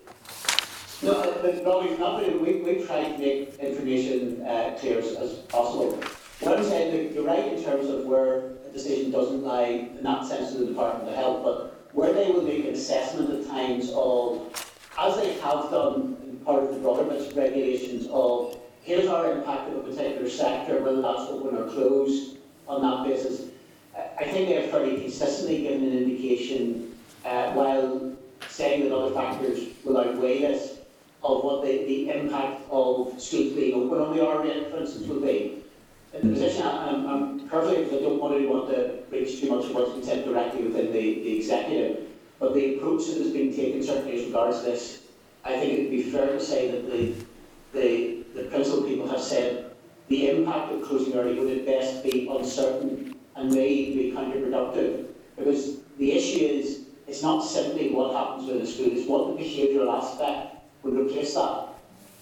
No, 1.02 1.12
but 1.42 1.64
Robbie, 1.64 1.96
not 1.98 2.20
really. 2.20 2.38
We, 2.38 2.60
we 2.62 2.86
try 2.86 3.10
to 3.10 3.18
make 3.18 3.54
information 3.58 4.42
uh, 4.42 4.76
clear 4.78 4.98
as, 4.98 5.14
as 5.16 5.32
possible. 5.48 5.98
What 6.40 6.58
I'm 6.58 6.64
saying, 6.64 7.14
you're 7.14 7.24
right 7.24 7.52
in 7.52 7.62
terms 7.62 7.88
of 7.88 8.06
where 8.06 8.52
decision 8.76 9.10
doesn't 9.10 9.42
lie 9.42 9.88
in 9.96 10.02
that 10.02 10.24
sense 10.26 10.52
to 10.52 10.58
the 10.58 10.66
Department 10.66 11.08
of 11.08 11.16
Health, 11.16 11.42
but 11.42 11.88
where 11.94 12.12
they 12.12 12.30
will 12.30 12.42
make 12.42 12.64
an 12.66 12.74
assessment 12.74 13.30
at 13.30 13.48
times 13.48 13.90
of, 13.94 14.52
as 14.98 15.16
they 15.16 15.32
have 15.40 15.70
done 15.70 16.16
in 16.28 16.36
part 16.44 16.62
of 16.62 16.74
the 16.74 16.80
broader 16.80 17.04
regulations 17.34 18.06
of, 18.10 18.58
here's 18.82 19.08
our 19.08 19.32
impact 19.32 19.70
of 19.70 19.78
a 19.78 19.80
particular 19.80 20.28
sector, 20.28 20.82
whether 20.82 21.00
that's 21.00 21.30
open 21.30 21.56
or 21.56 21.68
closed 21.70 22.36
on 22.68 22.82
that 22.82 23.08
basis. 23.08 23.48
I- 23.96 24.24
think 24.24 24.48
they 24.48 24.60
have 24.60 24.70
fairly 24.70 25.00
consistently 25.00 25.62
given 25.62 25.84
an 25.84 25.96
indication, 25.96 26.94
uh, 27.24 27.52
while 27.52 28.12
saying 28.48 28.82
that 28.82 28.94
other 28.94 29.14
factors 29.14 29.60
will 29.84 29.96
outweigh 29.96 30.40
this, 30.40 30.80
of 31.24 31.42
what 31.42 31.64
the, 31.64 31.84
the 31.86 32.10
impact 32.10 32.60
of 32.70 33.18
schools 33.20 33.54
being 33.54 33.74
open 33.74 34.00
on 34.00 34.14
the 34.14 34.24
R 34.24 34.42
rate, 34.42 34.70
for 34.70 34.78
instance, 34.78 35.06
will 35.08 35.20
be. 35.20 35.55
The 36.22 36.28
position, 36.28 36.66
I'm, 36.66 37.06
I'm 37.06 37.48
perfectly, 37.48 37.84
because 37.84 38.00
I 38.00 38.02
don't 38.02 38.20
want 38.20 38.38
to 38.38 38.48
want 38.48 38.70
to 38.70 38.98
reach 39.10 39.40
too 39.40 39.50
much 39.50 39.66
of 39.66 39.74
what's 39.74 39.92
been 39.92 40.02
said 40.02 40.24
directly 40.24 40.62
within 40.62 40.86
the, 40.86 41.14
the 41.22 41.36
executive, 41.36 42.08
but 42.38 42.54
the 42.54 42.76
approach 42.76 43.06
that 43.06 43.18
has 43.18 43.30
been 43.32 43.54
taken 43.54 43.82
certainly 43.82 44.20
as 44.20 44.26
regards 44.26 44.62
this, 44.62 45.02
I 45.44 45.58
think 45.58 45.72
it 45.72 45.82
would 45.82 45.90
be 45.90 46.02
fair 46.04 46.26
to 46.28 46.40
say 46.40 46.70
that 46.70 46.90
the, 46.90 47.14
the, 47.72 48.24
the 48.34 48.48
principal 48.48 48.82
people 48.82 49.08
have 49.08 49.20
said 49.20 49.76
the 50.08 50.30
impact 50.30 50.72
of 50.72 50.82
closing 50.82 51.14
early 51.14 51.38
would 51.38 51.58
at 51.58 51.66
best 51.66 52.02
be 52.02 52.28
uncertain 52.30 53.16
and 53.34 53.52
may 53.52 53.92
be 53.92 54.12
counterproductive. 54.16 55.06
Because 55.36 55.78
the 55.98 56.12
issue 56.12 56.44
is 56.44 56.86
it's 57.06 57.22
not 57.22 57.42
simply 57.42 57.92
what 57.92 58.14
happens 58.14 58.46
within 58.46 58.64
the 58.64 58.70
school, 58.70 58.86
it's 58.90 59.08
what 59.08 59.36
the 59.36 59.42
behavioural 59.42 60.02
aspect 60.02 60.56
would 60.82 60.94
replace 60.94 61.34
that. 61.34 61.68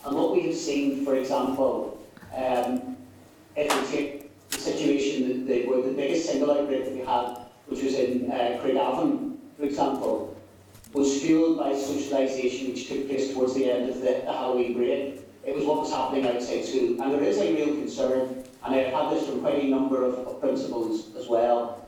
And 0.05 0.17
what 0.17 0.33
we 0.33 0.43
have 0.43 0.57
seen, 0.57 1.05
for 1.05 1.17
example, 1.17 1.99
um, 2.37 2.94
the 3.57 4.59
situation 4.59 5.29
that 5.29 5.47
they 5.47 5.67
were 5.67 5.83
the 5.83 5.93
biggest 5.93 6.29
single 6.29 6.51
outbreak 6.51 6.85
that 6.85 6.95
we 6.95 7.01
had, 7.01 7.39
which 7.67 7.83
was 7.83 7.95
in 7.95 8.31
uh, 8.31 8.61
Craigavon, 8.63 9.37
for 9.57 9.65
example, 9.65 10.37
was 10.93 11.21
fueled 11.23 11.59
by 11.59 11.73
socialisation 11.73 12.71
which 12.71 12.89
took 12.89 13.09
place 13.09 13.33
towards 13.33 13.55
the 13.55 13.71
end 13.71 13.91
of 13.91 14.01
the, 14.01 14.23
the 14.25 14.33
Halloween 14.33 14.75
break. 14.75 15.21
It 15.45 15.55
was 15.55 15.65
what 15.65 15.81
was 15.81 15.93
happening 15.93 16.27
outside 16.27 16.65
school. 16.65 17.03
And 17.03 17.13
there 17.13 17.23
is 17.23 17.39
a 17.39 17.53
real 17.53 17.75
concern, 17.75 18.45
and 18.65 18.75
I've 18.75 18.93
had 18.93 19.13
this 19.13 19.27
from 19.29 19.41
quite 19.41 19.63
a 19.63 19.67
number 19.67 20.05
of, 20.05 20.15
of 20.27 20.41
principals 20.41 21.15
as 21.17 21.29
well, 21.29 21.87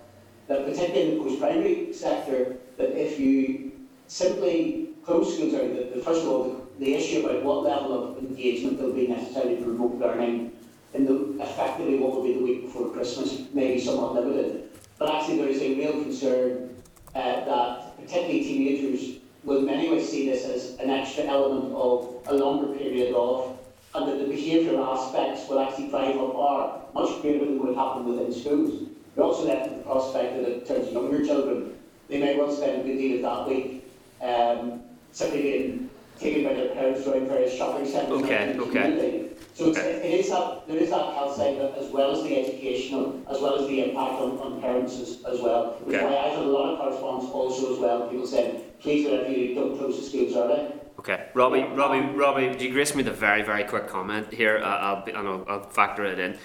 that 0.48 0.64
particularly 0.66 1.12
in 1.12 1.18
the 1.18 1.24
post-primary 1.24 1.92
sector, 1.92 2.56
that 2.76 3.00
if 3.00 3.18
you 3.18 3.72
simply 4.08 4.90
close 5.04 5.34
schools, 5.34 5.52
the, 5.52 5.90
the, 5.94 6.02
first 6.02 6.22
of 6.22 6.28
all, 6.28 6.68
the, 6.78 6.84
the 6.84 6.94
issue 6.94 7.24
about 7.24 7.42
what 7.42 7.62
level 7.64 7.94
of 7.94 8.18
engagement 8.18 8.78
there 8.78 8.86
will 8.86 8.94
be 8.94 9.06
necessary 9.06 9.56
for 9.56 9.70
remote 9.70 9.98
learning 9.98 10.52
in 10.96 11.04
the, 11.04 11.42
effectively 11.42 11.98
what 11.98 12.12
will 12.12 12.22
be 12.22 12.34
the 12.34 12.42
week 12.42 12.62
before 12.62 12.90
Christmas 12.90 13.42
may 13.52 13.74
be 13.74 13.80
somewhat 13.80 14.14
limited. 14.14 14.70
But 14.98 15.14
actually 15.14 15.38
there 15.38 15.48
is 15.48 15.60
a 15.60 15.74
real 15.74 15.92
concern 15.92 16.74
uh, 17.14 17.44
that 17.44 17.96
particularly 17.96 18.42
teenagers 18.42 19.20
will 19.44 19.58
in 19.58 19.66
many 19.66 19.90
ways 19.90 20.08
see 20.08 20.28
this 20.28 20.44
as 20.44 20.78
an 20.78 20.90
extra 20.90 21.24
element 21.24 21.72
of 21.74 22.22
a 22.26 22.34
longer 22.34 22.76
period 22.76 23.14
of, 23.14 23.58
and 23.94 24.08
that 24.08 24.18
the 24.18 24.32
behavioural 24.32 24.96
aspects 24.96 25.48
will 25.48 25.60
actually 25.60 25.88
drive 25.88 26.16
up 26.16 26.34
are 26.34 26.80
much 26.94 27.22
greater 27.22 27.44
than 27.44 27.58
would 27.64 27.76
happen 27.76 28.04
within 28.04 28.32
schools. 28.32 28.88
We're 29.14 29.24
also 29.24 29.46
left 29.46 29.70
with 29.70 29.78
the 29.78 29.84
prospect 29.84 30.34
that 30.36 30.48
it 30.48 30.86
of 30.86 30.92
younger 30.92 31.24
children, 31.24 31.74
they 32.08 32.18
may 32.18 32.36
well 32.36 32.54
spend 32.54 32.82
a 32.82 32.84
good 32.84 32.96
deal 32.96 33.16
of 33.16 33.22
that 33.22 33.48
week 33.48 33.84
um, 34.22 34.82
simply 35.12 35.42
being 35.42 35.90
taken 36.18 36.44
by 36.44 36.54
their 36.54 36.74
parents 36.74 37.06
around 37.06 37.28
various 37.28 37.54
shopping 37.54 37.86
centres 37.86 38.22
Okay, 38.22 38.56
okay. 38.58 38.70
community. 38.70 39.25
So 39.56 39.70
Okay. 39.70 39.80
it 39.80 40.20
is 40.20 40.28
that, 40.28 40.68
there 40.68 40.76
is 40.76 40.90
that 40.90 41.14
health 41.14 41.34
side 41.34 41.54
it, 41.54 41.74
as 41.80 41.90
well 41.90 42.10
as 42.14 42.22
the 42.22 42.38
educational, 42.38 43.22
as 43.30 43.40
well 43.40 43.58
as 43.58 43.66
the 43.66 43.84
impact 43.84 44.20
on, 44.20 44.38
on 44.38 44.60
parents 44.60 45.00
as, 45.00 45.24
as 45.24 45.40
well. 45.40 45.78
Okay. 45.86 46.04
why 46.04 46.14
I've 46.14 46.36
had 46.36 46.44
a 46.44 46.48
lot 46.48 46.74
of 46.74 46.78
correspondence 46.78 47.30
also 47.30 47.72
as 47.72 47.78
well, 47.78 48.06
people 48.10 48.26
saying, 48.26 48.60
please 48.80 49.08
whatever 49.08 49.30
you 49.30 49.48
do, 49.48 49.54
don't 49.54 49.78
close 49.78 49.98
the 49.98 50.04
schools 50.04 50.36
early. 50.36 50.72
Okay, 50.98 51.28
Robbie, 51.34 51.62
Robbie, 51.62 52.00
Robbie, 52.16 52.54
do 52.54 52.66
you 52.66 52.72
grace 52.72 52.94
me 52.94 53.02
with 53.02 53.12
a 53.12 53.16
very, 53.16 53.42
very 53.42 53.64
quick 53.64 53.86
comment 53.86 54.32
here? 54.32 54.58
Uh, 54.58 54.66
I'll 54.66 55.04
be, 55.04 55.12
and 55.12 55.26
I'll, 55.26 55.44
I'll 55.48 55.70
factor 55.70 56.04
it 56.04 56.18
in. 56.18 56.36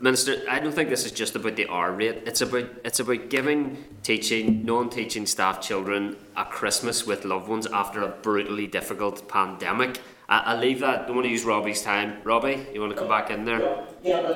Minister, 0.00 0.42
I 0.48 0.60
don't 0.60 0.72
think 0.72 0.90
this 0.90 1.06
is 1.06 1.12
just 1.12 1.34
about 1.36 1.56
the 1.56 1.66
R 1.66 1.92
rate. 1.92 2.22
It's 2.26 2.40
about 2.40 2.68
it's 2.84 3.00
about 3.00 3.30
giving 3.30 3.82
teaching, 4.02 4.64
non-teaching 4.64 5.26
staff, 5.26 5.60
children 5.60 6.16
a 6.36 6.44
Christmas 6.44 7.06
with 7.06 7.24
loved 7.24 7.48
ones 7.48 7.66
after 7.66 8.02
a 8.02 8.08
brutally 8.08 8.66
difficult 8.66 9.26
pandemic. 9.28 10.00
I, 10.30 10.38
I'll 10.52 10.58
leave 10.58 10.80
that. 10.80 11.06
Don't 11.06 11.16
want 11.16 11.26
to 11.26 11.30
use 11.30 11.44
Robbie's 11.44 11.82
time. 11.82 12.18
Robbie, 12.24 12.66
you 12.72 12.80
want 12.80 12.92
to 12.92 12.98
come 12.98 13.08
back 13.08 13.30
in 13.30 13.44
there? 13.44 13.58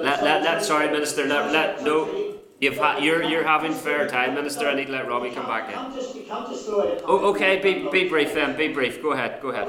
Let, 0.03 0.23
let, 0.25 0.43
let, 0.43 0.63
sorry, 0.65 0.91
Minister. 0.91 1.25
Let, 1.27 1.53
let, 1.53 1.83
no, 1.85 2.35
you've 2.61 2.77
ha- 2.79 2.99
you're 2.99 3.23
you're 3.23 3.45
having 3.45 3.73
fair 3.73 4.09
time, 4.09 4.35
Minister. 4.35 4.67
I 4.69 4.75
need 4.75 4.87
to 4.87 4.93
let 4.93 5.07
Robbie 5.07 5.31
come 5.31 5.47
back 5.47 5.69
in. 5.71 5.75
Oh, 7.07 7.31
okay. 7.31 7.61
Be 7.61 7.89
be 7.91 8.09
brief 8.09 8.35
then. 8.35 8.57
Be 8.57 8.69
brief. 8.69 9.01
Go 9.01 9.13
ahead. 9.13 9.41
Go 9.41 9.49
ahead. 9.51 9.69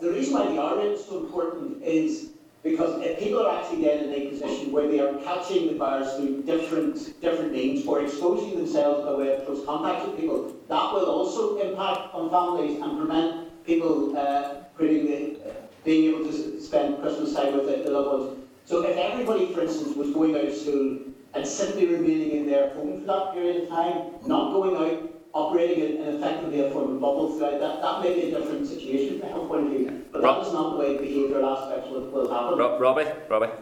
The 0.00 0.10
reason 0.10 0.32
why 0.34 0.46
the 0.52 0.58
R 0.60 0.80
is 0.80 1.04
so 1.04 1.18
important 1.24 1.82
is 1.82 2.30
because 2.62 3.00
if 3.04 3.18
people 3.18 3.44
are 3.46 3.60
actually 3.60 3.82
then 3.84 4.04
in 4.04 4.12
a 4.12 4.30
position 4.30 4.72
where 4.72 4.88
they 4.88 4.98
are 5.00 5.14
catching 5.22 5.66
the 5.68 5.74
virus 5.74 6.16
through 6.16 6.42
different 6.44 7.20
different 7.20 7.52
means 7.52 7.86
or 7.86 8.00
exposing 8.02 8.56
themselves 8.56 9.04
by 9.04 9.12
way 9.14 9.36
of 9.36 9.44
close 9.44 9.64
contact 9.66 10.06
with 10.08 10.18
people, 10.18 10.56
that 10.68 10.92
will 10.94 11.06
also 11.06 11.58
impact 11.60 12.14
on 12.14 12.30
families 12.30 12.80
and 12.80 12.98
prevent 12.98 13.64
people 13.66 14.16
uh, 14.16 14.63
creating 14.76 15.06
the, 15.06 15.50
uh, 15.50 15.52
being 15.84 16.14
able 16.14 16.24
to 16.24 16.60
spend 16.60 17.00
Christmas 17.00 17.34
time 17.34 17.54
with 17.54 17.66
their, 17.66 17.78
their 17.78 17.90
loved 17.90 18.22
ones. 18.22 18.40
So 18.64 18.82
if 18.82 18.96
everybody, 18.96 19.52
for 19.52 19.60
instance, 19.60 19.96
was 19.96 20.10
going 20.10 20.34
out 20.34 20.44
of 20.44 20.54
school 20.54 20.98
and 21.34 21.46
simply 21.46 21.86
remaining 21.86 22.30
in 22.32 22.46
their 22.46 22.74
home 22.74 23.00
for 23.00 23.06
that 23.06 23.32
period 23.34 23.64
of 23.64 23.68
time, 23.68 24.12
not 24.26 24.52
going 24.52 24.76
out, 24.76 25.10
operating 25.34 25.84
in, 25.84 26.02
in 26.02 26.14
effectively 26.16 26.60
a 26.60 26.70
form 26.70 26.94
of 26.94 27.00
bubble 27.00 27.36
thread, 27.36 27.60
that, 27.60 27.82
that 27.82 28.00
may 28.00 28.14
be 28.14 28.32
a 28.32 28.38
different 28.38 28.66
situation 28.66 29.18
from 29.18 29.28
a 29.28 29.32
health 29.32 29.48
point 29.48 29.66
of 29.66 29.72
view. 29.72 30.04
But 30.12 30.22
Rob- 30.22 30.42
that 30.42 30.46
is 30.46 30.52
not 30.54 30.70
the 30.72 30.78
way 30.78 30.96
behavioural 30.96 31.56
aspects 31.58 31.90
will, 31.90 32.08
will 32.10 32.32
happen. 32.32 32.58
Ro- 32.58 32.78
Robbie, 32.78 33.10
Robbie. 33.28 33.52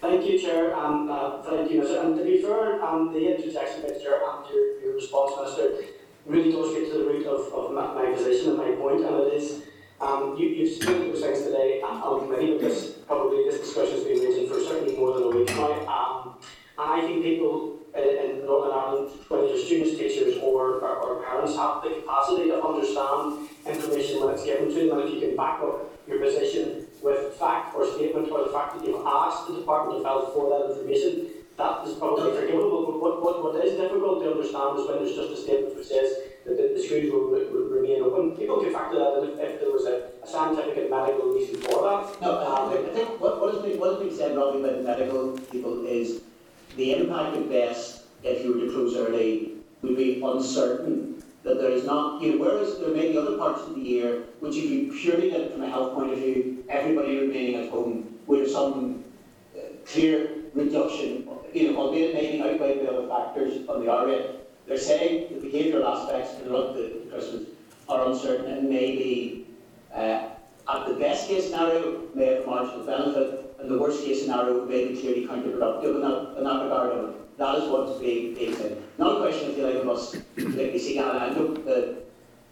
Thank 0.00 0.26
you, 0.26 0.38
Chair, 0.38 0.74
and 0.76 1.08
uh, 1.10 1.42
thank 1.42 1.70
you, 1.70 1.78
Minister. 1.78 2.00
And 2.02 2.18
to 2.18 2.24
be 2.24 2.42
fair, 2.42 2.82
um, 2.84 3.12
the 3.12 3.36
interjection, 3.36 3.82
Minister, 3.82 4.20
and 4.26 4.50
your, 4.50 4.80
your 4.80 4.94
response, 4.94 5.32
Minister, 5.36 5.86
really 6.26 6.52
does 6.52 6.74
get 6.74 6.90
to 6.92 6.98
the 6.98 7.04
root 7.04 7.26
of, 7.26 7.52
of 7.52 7.72
my, 7.72 7.94
my 7.94 8.12
position 8.12 8.50
and 8.50 8.58
my 8.58 8.72
point, 8.72 9.04
and 9.04 9.14
it 9.14 9.32
is, 9.34 9.62
um, 10.00 10.36
you, 10.38 10.48
you've 10.48 10.82
spoken 10.82 11.12
those 11.12 11.22
things 11.22 11.42
today 11.42 11.80
and 11.84 12.02
on 12.02 12.26
committee 12.26 12.58
because 12.58 12.90
probably 13.06 13.44
this 13.44 13.60
discussion 13.60 13.94
has 13.94 14.04
been 14.04 14.20
raging 14.20 14.48
for 14.48 14.60
certainly 14.60 14.96
more 14.96 15.14
than 15.14 15.24
a 15.24 15.30
week 15.30 15.48
now. 15.50 15.72
Um, 15.86 16.38
and 16.78 16.90
I 16.92 17.00
think 17.06 17.22
people 17.22 17.78
uh, 17.94 18.00
in 18.00 18.44
Northern 18.44 18.72
Ireland, 18.72 19.10
whether 19.28 19.46
they're 19.46 19.58
students, 19.58 19.96
teachers, 19.96 20.36
or, 20.42 20.82
or, 20.82 20.96
or 20.98 21.22
parents, 21.22 21.54
have 21.54 21.82
the 21.82 22.02
capacity 22.02 22.50
to 22.50 22.60
understand 22.60 23.48
information 23.66 24.20
when 24.20 24.34
it's 24.34 24.44
given 24.44 24.68
to 24.68 24.74
them, 24.74 24.98
and 24.98 25.08
if 25.08 25.14
you 25.14 25.20
can 25.20 25.36
back 25.36 25.62
up 25.62 25.94
your 26.08 26.18
position 26.18 26.86
with 27.02 27.34
fact 27.34 27.74
or 27.76 27.86
statement, 27.94 28.28
or 28.30 28.44
the 28.44 28.52
fact 28.52 28.74
that 28.74 28.84
you've 28.84 29.06
asked 29.06 29.46
the 29.46 29.54
Department 29.54 29.98
of 29.98 30.04
Health 30.04 30.34
for 30.34 30.50
that 30.50 30.74
information, 30.74 31.30
that 31.56 31.86
is 31.86 31.94
probably 31.94 32.34
forgivable. 32.34 32.90
But 32.90 33.00
what, 33.00 33.22
what, 33.22 33.44
what 33.44 33.64
is 33.64 33.78
difficult 33.78 34.22
to 34.24 34.32
understand 34.34 34.80
is 34.80 34.88
when 34.90 34.98
there's 34.98 35.14
just 35.14 35.30
a 35.30 35.36
statement 35.38 35.76
which 35.76 35.86
says 35.86 36.23
that 36.44 36.56
the, 36.56 36.74
the 36.74 36.82
schools 36.82 37.12
will, 37.12 37.30
re- 37.30 37.48
will 37.48 37.68
remain 37.68 38.02
open. 38.02 38.36
People 38.36 38.62
can 38.62 38.72
factor 38.72 38.98
that 38.98 39.22
in 39.22 39.30
if, 39.30 39.38
if 39.38 39.60
there 39.60 39.70
was 39.70 39.86
a, 39.86 40.10
a 40.22 40.26
scientific 40.26 40.76
and 40.76 40.90
medical 40.90 41.32
reason 41.32 41.56
for 41.62 41.82
that. 41.82 42.20
No, 42.20 42.40
I 42.40 42.72
think, 42.72 42.88
I 42.88 42.94
think 42.94 43.20
what, 43.20 43.40
what, 43.40 43.54
has 43.54 43.62
been, 43.62 43.78
what 43.78 43.94
has 43.94 44.08
been 44.08 44.16
said, 44.16 44.36
Robbie, 44.36 44.62
by 44.62 44.72
the 44.74 44.82
medical 44.82 45.38
people 45.50 45.86
is 45.86 46.22
the 46.76 46.94
impact 46.94 47.36
at 47.36 47.48
best, 47.48 48.02
if 48.22 48.44
you 48.44 48.54
were 48.54 48.66
to 48.66 48.72
close 48.72 48.96
early, 48.96 49.52
would 49.82 49.96
be 49.96 50.22
uncertain. 50.22 51.22
That 51.44 51.60
there 51.60 51.72
is 51.72 51.84
not, 51.84 52.22
you 52.22 52.32
know, 52.32 52.38
whereas 52.38 52.78
there 52.78 52.88
may 52.88 53.12
be 53.12 53.18
other 53.18 53.36
parts 53.36 53.60
of 53.60 53.74
the 53.74 53.80
year 53.82 54.24
which, 54.40 54.56
if 54.56 54.64
you 54.64 54.90
purely 54.98 55.30
look 55.30 55.52
from 55.52 55.62
a 55.62 55.68
health 55.68 55.92
point 55.92 56.10
of 56.10 56.18
view, 56.18 56.64
everybody 56.70 57.18
remaining 57.18 57.56
at 57.56 57.70
home 57.70 58.16
would 58.26 58.40
have 58.40 58.50
some 58.50 59.04
uh, 59.54 59.60
clear 59.84 60.36
reduction, 60.54 61.28
you 61.52 61.70
know, 61.70 61.78
albeit 61.78 62.10
it 62.10 62.14
may 62.14 62.32
be 62.32 62.42
outweighed 62.42 62.86
by 62.86 62.92
other 62.94 63.06
factors 63.08 63.68
on 63.68 63.84
the 63.84 63.90
R 63.90 64.06
rate. 64.06 64.30
They're 64.66 64.78
saying 64.78 65.40
the 65.40 65.46
behavioural 65.46 65.84
aspects 65.84 66.38
in 66.38 66.44
the 66.44 66.50
run 66.50 66.74
to 66.74 67.06
Christmas 67.10 67.48
are 67.88 68.06
uncertain 68.06 68.50
and 68.50 68.68
may 68.68 68.92
be, 68.92 69.46
uh, 69.94 70.28
at 70.68 70.88
the 70.88 70.94
best 70.94 71.28
case 71.28 71.50
scenario, 71.50 72.02
may 72.14 72.26
have 72.34 72.46
marginal 72.46 72.84
benefit, 72.84 73.56
and 73.58 73.70
the 73.70 73.78
worst 73.78 74.04
case 74.04 74.22
scenario 74.22 74.64
may 74.64 74.88
be 74.88 75.00
clearly 75.00 75.26
counterproductive 75.26 75.96
in 75.96 76.00
that, 76.00 76.38
in 76.38 76.44
that 76.44 76.62
regard. 76.62 76.96
And 76.96 77.14
that 77.36 77.56
is 77.56 77.68
what's 77.68 78.00
being, 78.00 78.34
being 78.34 78.54
said. 78.54 78.82
Not 78.98 79.16
a 79.16 79.20
question, 79.20 79.50
if 79.50 79.58
you 79.58 79.66
like, 79.66 79.74
of 79.76 79.88
us 79.88 80.16
completely 80.36 80.78
seeing 80.78 81.04
I 81.04 81.28
know 81.30 81.52
the 81.52 82.02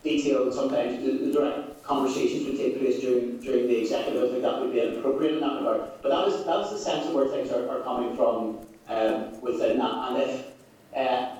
detail 0.02 0.44
and 0.44 0.52
sometimes 0.52 1.02
the, 1.02 1.12
the 1.12 1.32
direct 1.32 1.82
conversations 1.82 2.44
would 2.46 2.56
take 2.56 2.78
place 2.78 3.00
during, 3.00 3.40
during 3.40 3.68
the 3.68 3.80
executive, 3.80 4.24
I 4.24 4.28
think 4.28 4.42
that 4.42 4.60
would 4.60 4.72
be 4.72 4.80
inappropriate 4.80 5.34
in 5.34 5.40
that 5.40 5.58
regard. 5.58 5.90
But 6.02 6.10
that 6.10 6.28
is, 6.28 6.44
that 6.44 6.60
is 6.60 6.70
the 6.70 6.78
sense 6.78 7.06
of 7.06 7.14
where 7.14 7.28
things 7.28 7.50
are, 7.50 7.68
are 7.68 7.80
coming 7.80 8.16
from 8.16 8.58
um, 8.88 9.40
within 9.40 9.78
that. 9.78 10.10
And 10.10 10.22
if, 10.22 10.46
uh, 10.96 11.36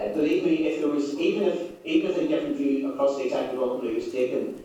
uh, 0.00 0.08
believe 0.14 0.44
me, 0.44 0.66
if 0.66 0.80
there 0.80 0.88
was, 0.88 1.14
even 1.14 1.48
if, 1.48 1.72
even 1.84 2.10
if 2.10 2.16
a 2.16 2.28
different 2.28 2.56
view 2.56 2.92
across 2.92 3.16
the 3.16 3.24
executive 3.24 3.60
ultimately 3.60 3.94
was 3.94 4.10
taken, 4.10 4.62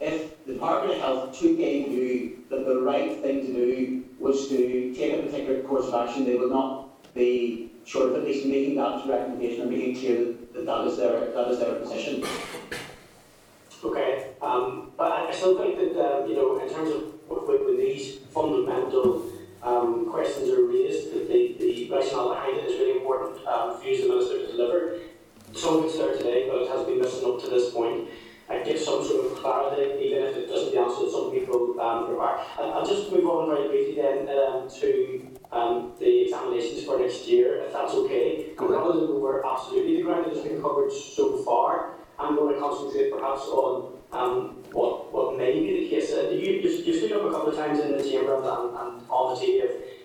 if 0.00 0.44
the 0.46 0.54
Department 0.54 0.94
of 0.94 1.00
Health 1.00 1.38
took 1.38 1.58
a 1.58 1.84
view 1.84 2.44
that 2.50 2.66
the 2.66 2.80
right 2.80 3.20
thing 3.22 3.46
to 3.46 3.52
do 3.52 4.04
was 4.18 4.48
to 4.48 4.94
take 4.94 5.18
a 5.18 5.22
particular 5.22 5.62
course 5.62 5.86
of 5.86 5.94
action, 5.94 6.24
they 6.24 6.36
would 6.36 6.50
not 6.50 7.14
be 7.14 7.72
short 7.84 8.10
of 8.10 8.16
at 8.16 8.24
least 8.24 8.46
making 8.46 8.76
that 8.76 9.06
recommendation 9.06 9.62
and 9.62 9.70
making 9.70 9.96
clear 9.96 10.24
that, 10.24 10.54
that, 10.54 10.66
that 10.66 10.86
is 10.86 10.96
their 10.96 11.32
that 11.32 11.48
is 11.48 11.58
their 11.58 11.74
position. 11.74 12.24
Okay, 13.82 14.30
um, 14.40 14.92
but 14.96 15.12
I, 15.12 15.32
still 15.32 15.58
think 15.58 15.76
that, 15.76 16.00
um, 16.00 16.28
you 16.28 16.36
know, 16.36 16.58
in 16.58 16.72
terms 16.72 16.90
of 16.90 17.02
when, 17.28 17.64
when 17.64 17.76
these 17.76 18.18
fundamental 18.32 19.30
um, 19.64 20.06
questions 20.10 20.50
are 20.50 20.64
raised, 20.66 21.12
that 21.14 21.26
the, 21.28 21.56
the 21.58 21.90
rationale 21.90 22.34
behind 22.34 22.58
it 22.58 22.70
is 22.70 22.78
really 22.78 23.00
important 23.00 23.46
um, 23.46 23.80
for 23.80 23.84
you 23.86 23.94
as 23.94 24.02
the 24.02 24.08
Minister 24.08 24.38
to 24.38 24.46
deliver. 24.52 24.98
Some 25.54 25.78
of 25.78 25.84
it's 25.86 25.96
there 25.96 26.16
today, 26.16 26.48
but 26.48 26.62
it 26.62 26.68
has 26.68 26.84
been 26.86 27.00
missing 27.00 27.24
up 27.24 27.40
to 27.42 27.48
this 27.48 27.72
point. 27.72 28.08
I 28.50 28.58
give 28.58 28.78
some 28.78 29.02
sort 29.02 29.24
of 29.24 29.38
clarity, 29.38 30.04
even 30.04 30.22
if 30.22 30.36
it 30.36 30.48
doesn't 30.48 30.74
the 30.74 30.80
answer 30.80 31.08
some 31.10 31.30
people 31.30 31.80
um, 31.80 32.10
require. 32.10 32.44
I'll, 32.58 32.74
I'll 32.74 32.86
just 32.86 33.10
move 33.10 33.24
on 33.24 33.48
very 33.48 33.68
briefly 33.68 34.02
then 34.02 34.28
um, 34.28 34.68
to 34.80 35.30
um, 35.50 35.92
the 35.98 36.24
examinations 36.24 36.84
for 36.84 36.98
next 36.98 37.26
year, 37.26 37.64
if 37.64 37.72
that's 37.72 37.94
okay. 37.94 38.52
Rather 38.58 39.00
than 39.00 39.08
over 39.10 39.46
absolutely 39.46 39.96
the 39.96 40.02
ground 40.02 40.26
that 40.26 40.34
has 40.34 40.44
been 40.44 40.60
covered 40.60 40.92
so 40.92 41.38
far, 41.42 41.92
I'm 42.18 42.36
going 42.36 42.54
to 42.54 42.60
concentrate 42.60 43.10
perhaps 43.10 43.42
on 43.42 43.93
um, 44.14 44.62
what 44.72 45.12
what 45.12 45.36
may 45.36 45.52
be 45.52 45.84
the 45.84 45.90
case. 45.90 46.12
Uh, 46.12 46.30
you, 46.30 46.62
you, 46.62 46.98
stood 46.98 47.12
up 47.12 47.24
a 47.26 47.30
couple 47.30 47.48
of 47.48 47.56
times 47.56 47.80
in 47.80 47.92
the 47.96 48.02
chamber 48.02 48.36
and, 48.36 48.46
and, 48.46 48.76
and 48.76 49.00
the 49.00 49.36
TV. 49.36 49.62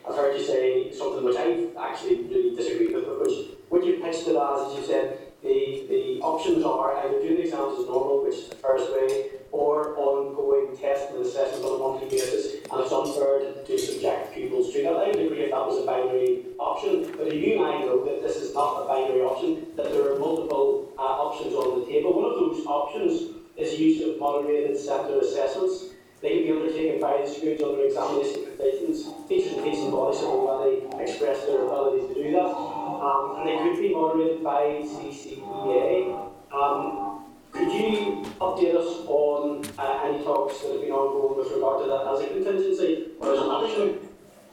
I've, 0.07 0.15
heard 0.15 0.36
you 0.36 0.44
say 0.44 0.91
something 0.91 1.23
which 1.23 1.38
I've 1.38 1.77
actually 1.77 2.23
really 2.23 2.56
disagreed 2.56 2.94
with, 2.94 3.06
but 3.06 3.22
which 3.22 3.53
what 3.69 3.86
you 3.86 4.02
pitched 4.02 4.27
it 4.27 4.36
as, 4.36 4.57
as 4.65 4.77
you 4.77 4.84
said, 4.86 5.19
the, 5.44 5.86
the 5.88 6.19
options 6.22 6.65
are 6.65 6.98
either 6.98 7.22
doing 7.22 7.36
the 7.36 7.44
exams 7.44 7.80
as 7.80 7.86
normal, 7.86 8.26
which 8.26 8.36
is 8.36 8.49
the 8.49 8.56
first 8.56 8.91
way, 8.91 9.40
or 9.52 9.95
ongoing 9.98 10.76
testing 10.76 11.18
and 11.18 11.26
assessment 11.26 11.64
on 11.64 11.76
a 11.76 11.80
monthly 11.80 12.10
basis, 12.10 12.65
and 12.65 12.81
it's 12.81 12.91
unfair 12.91 13.40
to, 13.40 13.64
to 13.64 13.77
subject 13.77 14.34
pupils 14.34 14.73
to 14.73 14.84
that. 14.84 14.94
I 14.94 15.07
would 15.07 15.22
agree 15.22 15.45
if 15.45 15.52
that 15.52 15.65
was 15.65 15.84
a 15.84 15.86
binary 15.86 16.45
option, 16.57 17.14
but 17.15 17.34
you 17.34 17.61
and 17.61 17.65
I 17.65 17.80
know 17.86 18.03
that 18.06 18.22
this 18.22 18.38
is 18.38 18.53
not 18.53 18.84
a 18.84 18.88
binary 18.88 19.22
option, 19.22 19.68
that 19.77 19.91
there 19.94 20.11
are 20.11 20.19
multiple 20.19 20.91
uh, 20.98 21.02
options 21.02 21.53
on 21.53 21.80
the 21.80 21.86
table. 21.86 22.18
One 22.18 22.26
of 22.26 22.40
those 22.40 22.65
options 22.65 23.39
is 23.60 23.80
use 23.80 24.02
of 24.07 24.19
moderated 24.19 24.77
centre 24.77 25.19
assessments. 25.19 25.94
They 26.22 26.30
can 26.30 26.44
be 26.44 26.52
undertaken 26.52 26.99
by 26.99 27.22
the 27.22 27.27
schools 27.27 27.61
under 27.61 27.84
examination 27.86 28.45
conditions. 28.45 29.07
Teachers 29.27 29.53
and 29.53 29.64
teaching 29.64 29.91
bodies 29.91 30.19
have 30.19 30.30
already 30.30 30.84
expressed 31.03 31.48
their 31.48 31.64
ability 31.64 32.14
to 32.14 32.14
do 32.14 32.31
that. 32.31 32.52
Um, 32.52 33.38
and 33.40 33.48
they 33.48 33.57
could 33.57 33.81
be 33.81 33.94
moderated 33.94 34.44
by 34.44 34.84
CCEA. 34.84 36.30
Um, 36.52 37.26
could 37.52 37.72
you 37.72 38.23
update 38.41 38.76
us 38.76 39.06
on 39.07 39.65
uh, 39.77 40.02
any 40.03 40.23
talks 40.23 40.60
that 40.61 40.72
have 40.73 40.81
been 40.81 40.91
ongoing 40.91 41.38
with 41.38 41.52
regard 41.53 41.84
to 41.84 41.90
that 41.90 42.07
as 42.14 42.19
a 42.22 42.27
contingency 42.34 43.07
or 43.19 43.34
as 43.34 43.40
an 43.40 43.49
option? 43.49 43.99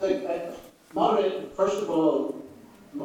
Uh, 0.00 0.52
moderate, 0.94 1.54
first 1.56 1.82
of 1.82 1.90
all, 1.90 2.42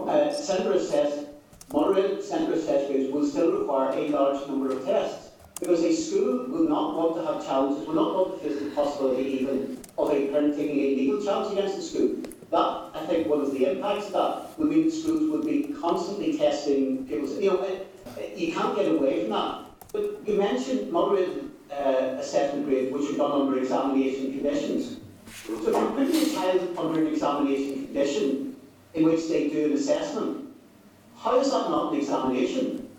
uh, 0.07 0.31
centre 0.31 0.73
assess, 0.73 1.25
moderated 1.73 2.23
centre 2.23 2.53
assess 2.53 2.87
grades 2.87 3.11
will 3.11 3.27
still 3.27 3.51
require 3.59 3.91
a 3.91 4.09
large 4.09 4.47
number 4.47 4.71
of 4.71 4.85
tests. 4.85 5.20
Because 5.61 5.83
a 5.83 5.93
school 5.93 6.47
will 6.47 6.67
not 6.67 6.97
want 6.97 7.15
to 7.15 7.31
have 7.31 7.45
challenges, 7.45 7.87
will 7.87 7.93
not 7.93 8.15
want 8.15 8.41
to 8.41 8.49
face 8.49 8.59
the 8.59 8.71
possibility 8.71 9.41
even 9.41 9.77
of 9.95 10.09
a 10.09 10.27
parent 10.29 10.57
taking 10.57 10.79
a 10.79 10.95
legal 10.95 11.23
challenge 11.23 11.55
against 11.55 11.75
the 11.75 11.83
school. 11.83 12.15
That, 12.49 12.89
I 12.95 13.05
think, 13.05 13.27
one 13.27 13.41
of 13.41 13.53
the 13.53 13.71
impacts 13.71 14.07
of 14.07 14.13
that 14.13 14.59
would 14.59 14.69
mean 14.69 14.85
that 14.85 14.91
schools 14.91 15.29
would 15.29 15.45
be 15.45 15.73
constantly 15.79 16.35
testing 16.35 17.05
people's, 17.07 17.37
you 17.37 17.51
know, 17.51 17.59
uh, 17.59 18.21
you 18.35 18.51
can't 18.51 18.75
get 18.75 18.91
away 18.91 19.21
from 19.21 19.29
that. 19.29 19.65
But 19.93 20.27
you 20.27 20.39
mentioned 20.39 20.91
moderated 20.91 21.51
uh, 21.71 22.17
assessment 22.17 22.65
grades, 22.65 22.91
which 22.91 23.11
are 23.11 23.17
done 23.17 23.41
under 23.41 23.59
examination 23.59 24.33
conditions. 24.33 24.97
So 25.45 25.53
if 25.53 25.63
you're 25.63 25.91
putting 25.91 26.15
a 26.15 26.33
child 26.33 26.77
under 26.77 27.01
an 27.01 27.07
examination 27.07 27.85
condition 27.85 28.55
in 28.95 29.05
which 29.05 29.27
they 29.29 29.47
do 29.49 29.65
an 29.65 29.73
assessment, 29.73 30.53
how 31.17 31.39
is 31.39 31.51
that 31.51 31.69
not 31.69 31.93
an 31.93 31.99
examination? 31.99 32.89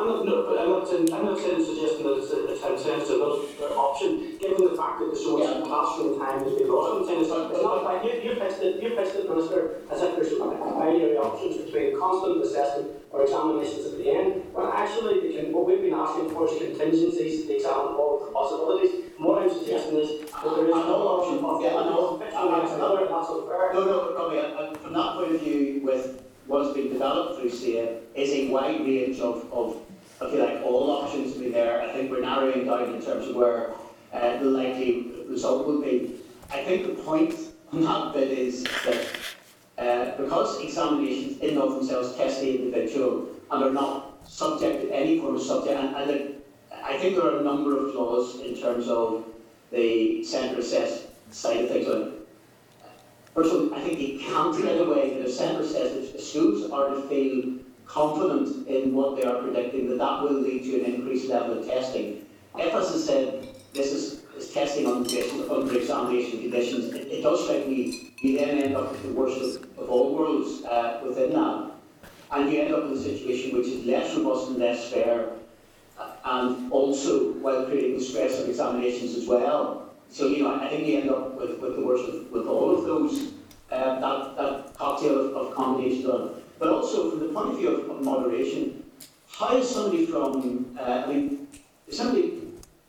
I'm 0.00 0.08
not, 0.08 0.24
no, 0.24 0.48
but 0.48 0.56
I'm 0.56 0.72
not, 0.72 0.88
saying, 0.88 1.12
I'm 1.12 1.28
not 1.28 1.36
saying 1.36 1.60
suggesting 1.60 2.08
that 2.08 2.24
it's 2.24 2.32
a, 2.32 2.48
a 2.48 2.56
time 2.56 2.80
sensitive 2.80 3.20
option, 3.20 4.40
given 4.40 4.64
the 4.64 4.72
fact 4.72 4.96
that 5.04 5.12
the 5.12 5.20
source 5.20 5.44
of 5.44 5.60
classroom 5.68 6.16
time 6.16 6.40
has 6.40 6.56
been 6.56 6.72
lost. 6.72 6.88
I'm 6.88 7.04
saying 7.04 7.20
it's 7.20 7.28
not, 7.28 7.52
it's 7.52 7.60
not 7.60 7.84
like 7.84 8.00
you, 8.08 8.16
you 8.24 8.32
pitched 8.40 8.64
it, 8.64 8.80
you 8.80 8.96
pitched 8.96 9.20
it, 9.20 9.28
Minister, 9.28 9.84
as 9.92 10.00
if 10.00 10.16
there's 10.16 10.32
binary 10.40 11.20
options 11.20 11.60
between 11.60 12.00
constant 12.00 12.40
assessment 12.40 12.96
or 13.12 13.28
examinations 13.28 13.92
at 13.92 14.00
the 14.00 14.08
end. 14.08 14.48
When 14.56 14.72
actually, 14.72 15.36
the, 15.36 15.52
what 15.52 15.68
we've 15.68 15.84
been 15.84 15.92
asking 15.92 16.32
for 16.32 16.48
is 16.48 16.56
contingencies 16.56 17.44
to 17.44 17.60
examine 17.60 17.92
all 18.00 18.24
the 18.24 18.32
possibilities. 18.32 19.12
And 19.20 19.22
what 19.28 19.44
I'm 19.44 19.52
suggesting 19.52 20.00
is 20.00 20.24
that 20.32 20.48
there 20.48 20.64
is 20.64 20.72
I 20.72 20.80
no 20.88 20.96
option 21.12 21.44
of 21.44 21.60
Yeah, 21.60 21.76
I. 21.76 22.64
It's 22.64 22.72
another, 22.72 23.04
and 23.04 23.12
that's. 23.12 23.28
No, 23.28 23.84
no, 23.84 24.16
Robbie, 24.16 24.40
uh, 24.40 24.64
uh, 24.64 24.74
from 24.80 24.96
that 24.96 25.12
point 25.20 25.34
of 25.36 25.40
view, 25.44 25.84
with 25.84 26.24
what 26.46 26.64
has 26.64 26.74
been 26.74 26.88
developed 26.88 27.40
through 27.40 27.50
CCEA, 27.50 28.00
is 28.14 28.30
a 28.30 28.50
wide 28.50 28.80
range 28.80 29.20
of, 29.20 29.46
of, 29.52 29.76
if 30.22 30.34
you 30.34 30.42
like, 30.42 30.62
all 30.62 30.90
options 30.90 31.32
to 31.34 31.38
be 31.38 31.50
there. 31.50 31.80
I 31.80 31.92
think 31.92 32.10
we're 32.10 32.20
narrowing 32.20 32.66
down 32.66 32.94
in 32.94 33.02
terms 33.02 33.28
of 33.28 33.36
where 33.36 33.70
uh, 34.12 34.36
the 34.38 34.44
likely 34.44 35.12
result 35.28 35.66
will 35.66 35.80
be. 35.80 36.16
I 36.50 36.62
think 36.64 36.86
the 36.86 37.02
point 37.02 37.34
on 37.72 37.82
that 37.82 38.12
bit 38.12 38.30
is 38.30 38.64
that 38.84 39.06
uh, 39.78 40.16
because 40.16 40.60
examinations 40.60 41.40
in 41.40 41.50
and 41.50 41.58
of 41.58 41.74
themselves 41.76 42.16
test 42.16 42.40
the 42.40 42.56
individual 42.56 43.28
and 43.50 43.64
are 43.64 43.72
not 43.72 44.28
subject 44.28 44.82
to 44.82 44.94
any 44.94 45.18
form 45.18 45.36
of 45.36 45.42
subject, 45.42 45.80
and, 45.80 45.96
and 45.96 46.10
it, 46.10 46.46
I 46.72 46.98
think 46.98 47.16
there 47.16 47.24
are 47.24 47.38
a 47.38 47.42
number 47.42 47.78
of 47.78 47.92
flaws 47.92 48.40
in 48.40 48.54
terms 48.60 48.88
of 48.88 49.24
the 49.70 50.22
centre 50.24 50.60
assess 50.60 51.06
side 51.30 51.64
of 51.64 51.70
things. 51.70 51.86
First 53.34 53.54
of 53.54 53.72
all, 53.72 53.74
I 53.74 53.80
think 53.80 53.98
you 54.00 54.18
can't 54.18 54.60
get 54.60 54.80
away 54.80 55.14
that 55.14 55.26
if 55.26 55.32
centre 55.32 55.64
says 55.66 56.14
if 56.14 56.20
schools 56.20 56.70
are 56.70 56.90
to 56.90 57.02
feel 57.02 57.59
confident 57.92 58.68
in 58.68 58.94
what 58.94 59.16
they 59.16 59.24
are 59.24 59.42
predicting, 59.42 59.88
that 59.88 59.98
that 59.98 60.22
will 60.22 60.40
lead 60.40 60.62
to 60.64 60.80
an 60.80 60.94
increased 60.94 61.28
level 61.28 61.58
of 61.58 61.66
testing. 61.66 62.24
If, 62.56 62.72
as 62.74 62.94
I 62.94 62.98
said, 62.98 63.48
this 63.74 63.92
is, 63.92 64.22
is 64.36 64.52
testing 64.52 64.86
of 64.86 65.50
under 65.50 65.78
examination 65.78 66.40
conditions, 66.40 66.94
it, 66.94 67.08
it 67.08 67.22
does 67.22 67.44
strike 67.44 67.66
me 67.66 68.10
you 68.22 68.38
then 68.38 68.58
end 68.58 68.76
up 68.76 68.92
with 68.92 69.02
the 69.02 69.12
worst 69.12 69.40
of, 69.40 69.78
of 69.78 69.88
all 69.88 70.14
worlds 70.14 70.64
uh, 70.64 71.00
within 71.06 71.32
that. 71.32 71.70
And 72.32 72.52
you 72.52 72.60
end 72.60 72.74
up 72.74 72.84
in 72.84 72.92
a 72.92 73.02
situation 73.02 73.56
which 73.56 73.66
is 73.66 73.84
less 73.86 74.14
robust 74.14 74.50
and 74.50 74.58
less 74.58 74.92
fair, 74.92 75.30
uh, 75.98 76.12
and 76.24 76.70
also 76.70 77.32
while 77.32 77.64
creating 77.64 77.98
the 77.98 78.04
stress 78.04 78.38
of 78.40 78.48
examinations 78.48 79.16
as 79.16 79.26
well. 79.26 79.90
So, 80.10 80.26
you 80.26 80.42
know, 80.42 80.54
I 80.60 80.68
think 80.68 80.86
you 80.86 80.98
end 80.98 81.10
up 81.10 81.34
with, 81.40 81.58
with 81.58 81.76
the 81.76 81.84
worst 81.84 82.08
of 82.08 82.30
with 82.30 82.46
all 82.46 82.76
of 82.76 82.84
those, 82.84 83.32
uh, 83.70 84.00
that, 84.00 84.36
that 84.36 84.74
cocktail 84.76 85.26
of, 85.26 85.36
of 85.36 85.54
combinations 85.54 86.06
on. 86.06 86.39
But 86.60 86.68
also, 86.68 87.10
from 87.10 87.20
the 87.20 87.32
point 87.32 87.52
of 87.52 87.58
view 87.58 87.70
of, 87.70 87.88
of 87.88 88.04
moderation, 88.04 88.84
how 89.32 89.56
is 89.56 89.68
somebody 89.68 90.04
from, 90.04 90.76
uh, 90.78 90.82
I 90.82 91.06
mean, 91.06 91.48
if 91.88 91.94
somebody 91.94 92.38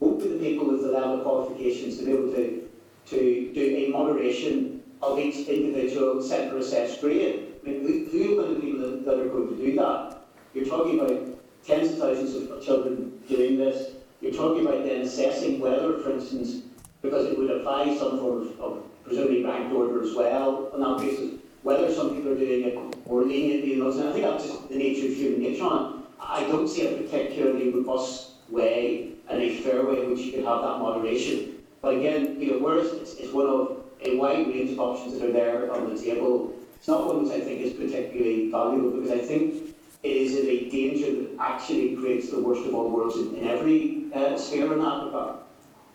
won't 0.02 0.22
be 0.22 0.27
the 0.27 0.39
people 0.39 0.68
with 0.68 0.81
the 0.81 0.91
level 0.91 1.19
of 1.19 1.23
qualifications 1.23 1.98
to 1.98 2.06
be 2.06 2.11
able 2.11 2.34
to, 2.34 2.69
to 3.06 3.52
do 3.53 3.76
a 3.77 3.89
moderation 3.89 4.84
of 5.02 5.18
each 5.18 5.48
individual 5.48 6.22
centre 6.22 6.57
assessed 6.57 6.99
grade? 6.99 7.53
I 7.65 7.69
mean, 7.69 8.10
who, 8.11 8.41
are 8.41 8.43
going 8.43 8.56
to 8.56 8.61
be 8.61 8.72
the 8.73 8.98
people 8.98 9.06
that 9.06 9.19
are 9.22 9.30
going 9.30 9.57
to 9.57 9.65
do 9.65 9.76
that? 9.77 10.18
You're 10.53 10.65
talking 10.65 10.99
about 10.99 11.39
tens 11.65 11.93
of 11.93 11.99
thousands 11.99 12.35
of, 12.35 12.52
of 12.52 12.65
children 12.65 13.22
doing 13.30 13.57
this. 13.57 13.93
You're 14.19 14.34
talking 14.34 14.68
about 14.68 14.84
then 14.84 15.02
assessing 15.02 15.61
whether, 15.61 15.98
for 15.99 16.11
instance, 16.11 16.64
because 17.02 17.26
it 17.26 17.38
would 17.38 17.49
apply 17.49 17.98
some 17.98 18.19
form 18.19 18.41
of, 18.41 18.60
of 18.60 19.03
presumably 19.06 19.45
ranked 19.45 19.73
order 19.73 20.03
as 20.03 20.14
well 20.14 20.69
on 20.73 20.81
that 20.81 21.06
basis, 21.06 21.39
whether 21.63 21.93
some 21.93 22.15
people 22.15 22.31
are 22.31 22.38
doing 22.38 22.63
it 22.63 23.07
more 23.07 23.23
leniently 23.23 23.75
than 23.75 23.81
others. 23.81 23.97
And 23.97 24.09
I 24.09 24.13
think 24.13 24.25
that's 24.25 24.45
just 24.45 24.69
the 24.69 24.75
nature 24.75 25.07
of 25.07 25.13
human 25.13 25.41
nature 25.41 25.63
on. 25.63 26.03
I 26.19 26.43
don't 26.43 26.67
see 26.67 26.88
a 26.88 27.01
particularly 27.01 27.71
robust 27.71 28.31
way 28.49 29.11
and 29.29 29.41
a 29.41 29.57
fair 29.61 29.85
way 29.85 30.03
in 30.03 30.11
which 30.11 30.19
you 30.19 30.31
could 30.33 30.45
have 30.45 30.61
that 30.61 30.79
moderation. 30.79 31.57
But 31.81 31.97
again, 31.97 32.39
you 32.39 32.51
know, 32.51 32.59
whereas 32.59 32.91
it's, 32.93 33.15
it's 33.15 33.33
one 33.33 33.47
of 33.47 33.83
a 34.03 34.17
wide 34.17 34.47
range 34.47 34.71
of 34.71 34.79
options 34.79 35.19
that 35.19 35.29
are 35.29 35.31
there 35.31 35.71
on 35.71 35.93
the 35.93 36.01
table, 36.01 36.53
it's 36.75 36.88
not 36.88 37.05
one 37.05 37.23
which 37.23 37.33
I 37.33 37.39
think 37.39 37.61
is 37.61 37.73
particularly 37.73 38.49
valuable 38.49 38.91
because 38.91 39.11
I 39.11 39.19
think 39.19 39.75
it 40.03 40.09
is 40.09 40.35
a 40.35 40.69
danger 40.69 41.05
that 41.05 41.29
actually 41.39 41.95
creates 41.95 42.31
the 42.31 42.41
worst 42.41 42.65
of 42.65 42.73
all 42.73 42.89
worlds 42.89 43.17
in, 43.17 43.35
in 43.35 43.47
every 43.47 44.05
uh, 44.13 44.35
sphere 44.35 44.73
in 44.73 44.79
that 44.79 45.05
regard. 45.05 45.40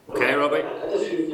Okay, 0.09 0.35
Robbie. 0.35 0.63
I, 0.63 0.87
disagree 0.91 1.27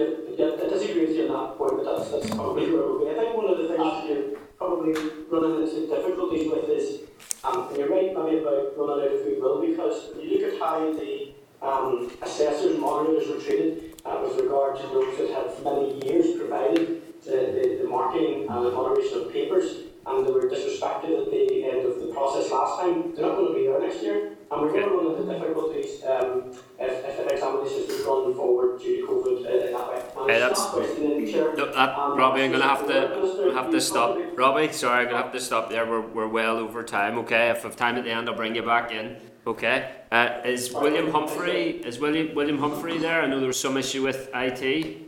with 1.07 1.17
you. 1.17 1.29
On 1.29 1.49
that 1.49 1.59
point, 1.59 1.77
but 1.77 1.85
that's, 1.85 2.11
that's 2.11 2.31
probably 2.35 2.73
where 2.73 2.83
we'll 2.83 3.05
be. 3.05 3.11
I 3.11 3.15
think 3.15 3.37
one 3.37 3.51
of 3.53 3.59
the 3.59 3.69
things 3.69 3.79
that 3.79 4.09
you're 4.09 4.39
probably 4.57 4.93
running 5.31 5.63
into 5.63 5.87
difficulties 5.87 6.51
with 6.51 6.69
is, 6.69 7.01
um, 7.45 7.69
and 7.69 7.77
you're 7.77 7.91
right 7.91 8.17
maybe 8.17 8.41
about 8.41 8.73
running 8.77 9.05
out 9.05 9.13
of 9.13 9.25
goodwill 9.25 9.61
because 9.61 10.15
when 10.15 10.25
you 10.25 10.41
look 10.41 10.55
at 10.55 10.59
how 10.59 10.93
the 10.93 11.33
um, 11.61 12.11
assessors, 12.23 12.79
moderators 12.79 13.29
were 13.29 13.41
treated 13.41 14.01
uh, 14.05 14.19
with 14.25 14.41
regard 14.41 14.77
to 14.81 14.83
those 14.89 15.17
that 15.19 15.31
had 15.31 15.53
for 15.53 15.63
many 15.69 16.01
years 16.07 16.37
provided 16.37 17.03
the, 17.25 17.31
the, 17.31 17.79
the 17.83 17.89
marking 17.89 18.49
and 18.49 18.67
the 18.67 18.71
moderation 18.73 19.23
of 19.23 19.33
papers, 19.33 19.93
and 20.07 20.27
they 20.27 20.33
were 20.33 20.49
disrespected 20.49 21.13
at 21.23 21.31
the 21.31 21.65
end 21.65 21.87
of 21.87 22.01
the 22.01 22.11
process 22.13 22.51
last 22.51 22.81
time, 22.81 23.15
they're 23.15 23.27
not 23.27 23.37
going 23.37 23.53
to 23.53 23.55
be 23.55 23.67
there 23.67 23.79
next 23.81 24.03
year. 24.03 24.32
And 24.53 24.61
we're 24.61 24.73
going 24.73 24.83
to 24.83 24.91
run 24.91 25.07
into 25.17 25.33
difficulties 25.33 26.03
um, 26.05 26.53
if, 26.79 27.05
if 27.19 27.33
examinations 27.33 27.89
were 27.89 28.05
gone 28.05 28.35
forward 28.35 28.81
due 28.81 29.07
to 29.07 29.11
COVID 29.11 29.47
uh, 29.47 29.67
in 29.67 29.73
that 29.73 29.89
way. 29.89 30.33
Hey, 30.35 30.39
that's- 30.41 30.59
not 30.59 30.73
questioning, 30.73 31.27
Chair, 31.33 31.55
No, 31.57 31.73
that, 31.73 31.99
um, 31.99 32.19
Robbie, 32.19 32.43
I'm 32.43 32.53
gonna 32.53 32.69
have 32.69 32.87
to, 32.87 33.53
have 33.55 33.71
to 33.71 33.81
stop. 33.81 34.19
Robbie, 34.37 34.71
sorry, 34.73 35.01
I'm 35.01 35.11
gonna 35.11 35.23
have 35.23 35.33
to 35.33 35.41
stop 35.41 35.71
there. 35.71 35.87
We're, 35.87 36.03
we're 36.03 36.29
well 36.29 36.59
over 36.59 36.83
time. 36.83 37.17
Okay, 37.19 37.49
if 37.49 37.65
I've 37.65 37.77
time 37.77 37.97
at 37.97 38.05
the 38.05 38.11
end, 38.11 38.29
I'll 38.29 38.37
bring 38.37 38.55
you 38.55 38.63
back 38.63 38.93
in. 38.93 39.17
Okay. 39.47 39.91
Uh, 40.13 40.41
is 40.45 40.73
William 40.73 41.11
Humphrey? 41.11 41.81
Is 41.85 41.99
William 41.99 42.35
William 42.35 42.59
Humphrey 42.59 42.99
there? 42.99 43.23
I 43.23 43.27
know 43.27 43.39
there 43.39 43.49
was 43.49 43.59
some 43.59 43.77
issue 43.77 44.03
with 44.05 44.29
IT. 44.35 44.99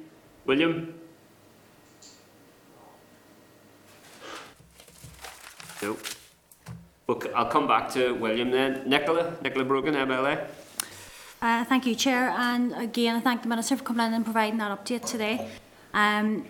William. 0.47 0.95
No. 5.83 5.97
Okay, 7.07 7.31
I'll 7.35 7.51
come 7.51 7.69
back 7.69 7.91
to 7.93 8.15
William 8.15 8.51
then. 8.51 8.89
Nicola, 8.89 9.37
Nicola 9.43 9.65
Brogan, 9.67 9.95
MLA. 9.95 10.47
Uh, 11.43 11.63
thank 11.65 11.85
you, 11.85 11.95
Chair, 11.95 12.31
and 12.31 12.73
again, 12.73 13.17
I 13.17 13.21
thank 13.21 13.43
the 13.43 13.49
Minister 13.49 13.77
for 13.77 13.85
coming 13.85 14.07
in 14.07 14.15
and 14.15 14.25
providing 14.25 14.59
that 14.59 14.73
update 14.73 15.05
today. 15.05 15.47
Um, 15.93 16.47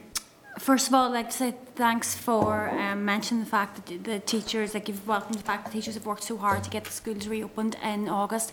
first 0.61 0.87
of 0.87 0.95
all, 0.95 1.09
I'd 1.09 1.15
like 1.15 1.31
to 1.31 1.37
say 1.37 1.55
thanks 1.75 2.15
for 2.15 2.71
um, 2.71 3.05
mentioning 3.05 3.43
the 3.43 3.51
fact 3.51 3.85
that 3.85 4.05
the 4.05 4.21
teachers, 4.21 4.75
like 4.75 4.87
you've 4.87 5.09
welcomed 5.09 5.41
the 5.41 5.43
fact 5.43 5.65
that 5.65 5.73
teachers 5.73 5.95
have 5.95 6.07
worked 6.07 6.23
so 6.23 6.37
hard 6.37 6.63
to 6.63 6.71
get 6.71 6.85
the 6.85 6.93
schools 6.93 7.27
reopened 7.27 7.77
in 7.83 8.09
August, 8.09 8.53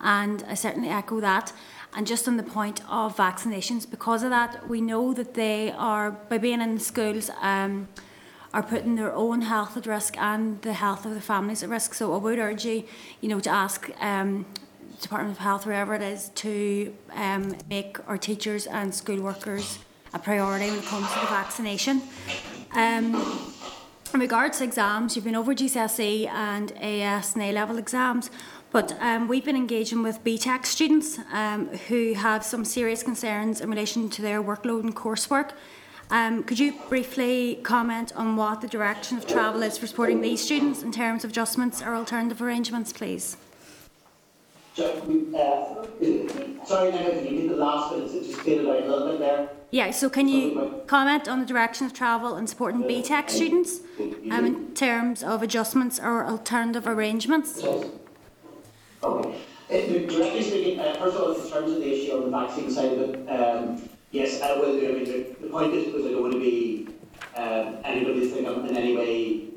and 0.00 0.42
I 0.48 0.54
certainly 0.54 0.88
echo 0.88 1.20
that. 1.20 1.52
And 1.94 2.06
just 2.06 2.26
on 2.26 2.38
the 2.38 2.42
point 2.42 2.80
of 2.88 3.14
vaccinations, 3.14 3.88
because 3.90 4.22
of 4.22 4.30
that, 4.30 4.66
we 4.70 4.80
know 4.80 5.12
that 5.12 5.34
they 5.34 5.70
are, 5.72 6.12
by 6.12 6.38
being 6.38 6.62
in 6.62 6.78
schools, 6.78 7.30
um, 7.42 7.88
are 8.54 8.62
putting 8.62 8.96
their 8.96 9.12
own 9.14 9.42
health 9.42 9.76
at 9.76 9.86
risk 9.86 10.16
and 10.18 10.60
the 10.62 10.74
health 10.74 11.06
of 11.06 11.14
the 11.14 11.20
families 11.20 11.62
at 11.62 11.68
risk. 11.68 11.94
So 11.94 12.14
I 12.14 12.18
would 12.18 12.38
urge 12.38 12.64
you, 12.64 12.84
you 13.20 13.28
know, 13.28 13.40
to 13.40 13.50
ask 13.50 13.90
um, 14.00 14.44
Department 15.00 15.36
of 15.36 15.42
Health, 15.42 15.66
wherever 15.66 15.94
it 15.94 16.02
is, 16.02 16.30
to 16.36 16.94
um, 17.12 17.56
make 17.68 17.96
our 18.08 18.18
teachers 18.18 18.66
and 18.66 18.94
school 18.94 19.20
workers 19.20 19.78
a 20.14 20.18
priority 20.18 20.70
when 20.70 20.78
it 20.78 20.84
comes 20.84 21.10
to 21.12 21.20
the 21.20 21.26
vaccination. 21.26 22.02
Um, 22.74 23.14
in 24.12 24.20
regards 24.20 24.58
to 24.58 24.64
exams, 24.64 25.16
you've 25.16 25.24
been 25.24 25.34
over 25.36 25.54
GCSE 25.54 26.28
and 26.28 26.72
AS 26.72 27.34
and 27.34 27.42
A-level 27.42 27.78
exams, 27.78 28.30
but 28.70 28.94
um, 29.00 29.26
we've 29.26 29.44
been 29.44 29.56
engaging 29.56 30.02
with 30.02 30.22
BTEC 30.22 30.66
students 30.66 31.18
um, 31.32 31.68
who 31.88 32.12
have 32.14 32.44
some 32.44 32.64
serious 32.64 33.02
concerns 33.02 33.60
in 33.60 33.70
relation 33.70 34.10
to 34.10 34.22
their 34.22 34.42
workload 34.42 34.80
and 34.80 34.94
coursework. 34.94 35.52
Um, 36.12 36.44
could 36.44 36.58
you 36.58 36.74
briefly 36.90 37.58
comment 37.62 38.12
on 38.14 38.36
what 38.36 38.60
the 38.60 38.68
direction 38.68 39.16
of 39.16 39.26
travel 39.26 39.62
is 39.62 39.78
for 39.78 39.86
supporting 39.86 40.20
these 40.20 40.42
students 40.42 40.82
in 40.82 40.92
terms 40.92 41.24
of 41.24 41.30
adjustments 41.30 41.80
or 41.80 41.94
alternative 41.94 42.42
arrangements, 42.42 42.92
please? 42.92 43.38
So, 44.74 44.84
sorry, 46.66 46.92
can 46.92 47.02
you 47.02 47.12
repeat 47.14 47.48
the 47.48 47.56
last 47.56 47.94
bit, 47.94 48.04
it's 48.04 48.26
just 48.26 48.40
faded 48.40 48.68
out 48.68 48.82
a 48.82 48.86
little 48.86 49.08
bit 49.08 49.20
there. 49.20 49.48
Yeah, 49.70 49.90
so 49.90 50.10
can 50.10 50.28
you 50.28 50.82
comment 50.86 51.28
on 51.28 51.40
the 51.40 51.46
direction 51.46 51.86
of 51.86 51.94
travel 51.94 52.34
and 52.34 52.46
supporting 52.46 52.82
BTEC 52.82 53.30
students 53.30 53.80
um, 54.30 54.44
in 54.44 54.74
terms 54.74 55.22
of 55.22 55.42
adjustments 55.42 55.98
or 55.98 56.26
alternative 56.26 56.86
arrangements? 56.86 57.64
Okay. 59.02 59.40
Directly 59.70 60.42
speaking, 60.42 60.78
uh, 60.78 60.94
first 60.98 61.16
of 61.16 61.22
all, 61.22 61.32
in 61.32 61.50
terms 61.50 61.72
of 61.72 61.78
the 61.78 61.90
issue 61.90 62.12
on 62.12 62.24
the 62.24 62.30
vaccine 62.30 62.70
side 62.70 62.92
of 62.92 63.00
it, 63.00 63.28
um, 63.30 63.88
yes, 64.12 64.40
I 64.40 64.54
will 64.54 64.78
do. 64.78 64.88
I 64.88 64.92
mean, 64.92 65.04
the, 65.04 65.36
the 65.40 65.48
point 65.48 65.74
is 65.74 65.86
because 65.86 66.06
I 66.06 66.10
don't 66.10 66.22
want 66.22 66.34
to 66.34 66.40
be 66.40 66.88
um, 67.36 67.78
anybody 67.84 68.20
to 68.20 68.26
think 68.28 68.46
I'm 68.46 68.64
in 68.66 68.76
any 68.76 68.96
way 68.96 69.48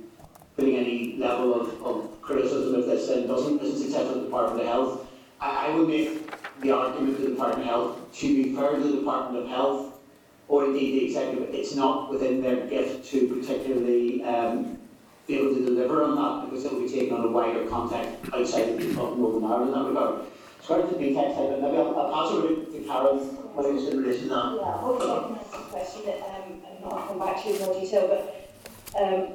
putting 0.55 0.77
any 0.77 1.17
level 1.17 1.53
of, 1.59 1.83
of 1.83 2.21
criticism 2.21 2.79
if 2.79 2.85
this 2.85 3.07
then 3.07 3.27
doesn't 3.27 3.61
isn't 3.61 3.77
successful 3.77 4.11
at 4.11 4.15
the 4.15 4.23
Department 4.23 4.61
of 4.61 4.67
Health. 4.67 5.07
I, 5.39 5.67
I 5.67 5.75
would 5.75 5.87
make 5.87 6.31
the 6.61 6.71
argument 6.71 7.17
to 7.17 7.23
the 7.23 7.29
Department 7.31 7.61
of 7.61 7.67
Health 7.67 8.13
to 8.19 8.43
be 8.43 8.55
fair 8.55 8.71
to 8.71 8.79
the 8.79 8.97
Department 8.97 9.43
of 9.43 9.49
Health 9.49 9.95
or 10.47 10.65
indeed 10.65 11.01
the 11.01 11.05
executive, 11.05 11.53
it's 11.53 11.75
not 11.75 12.11
within 12.11 12.41
their 12.41 12.67
gift 12.67 13.09
to 13.09 13.27
particularly 13.27 14.23
um, 14.23 14.77
be 15.27 15.39
able 15.39 15.55
to 15.55 15.65
deliver 15.65 16.03
on 16.03 16.15
that 16.15 16.49
because 16.49 16.65
it 16.65 16.71
will 16.71 16.81
be 16.81 16.89
taken 16.89 17.17
on 17.17 17.25
a 17.25 17.27
wider 17.27 17.65
context 17.67 18.31
outside 18.31 18.69
of 18.69 19.17
Northern 19.17 19.43
Ireland 19.43 19.69
in 19.69 19.73
that 19.73 19.87
regard. 19.87 20.21
As 20.59 20.65
far 20.65 20.81
as 20.81 20.89
the 20.89 20.95
but 20.95 21.61
maybe 21.61 21.77
I'll, 21.77 21.99
I'll 21.99 22.13
pass 22.13 22.31
over 22.31 22.47
to 22.47 22.83
Karen, 22.87 23.37
what 23.55 23.65
is 23.73 23.87
in 23.87 24.03
relation 24.03 24.23
to 24.23 24.35
that. 24.35 24.57
Yeah, 24.59 24.77
hopefully 24.77 25.11
I 25.11 25.23
can 25.23 25.35
answer 25.37 25.57
the 25.57 25.63
question, 25.71 26.01
um, 26.27 26.61
and 26.67 26.85
I'll 26.85 27.07
come 27.07 27.19
back 27.19 27.41
to 27.43 27.49
you 27.49 27.55
in 27.55 27.61
more 27.65 27.79
detail, 27.79 28.07
but, 28.07 29.01
um, 29.01 29.27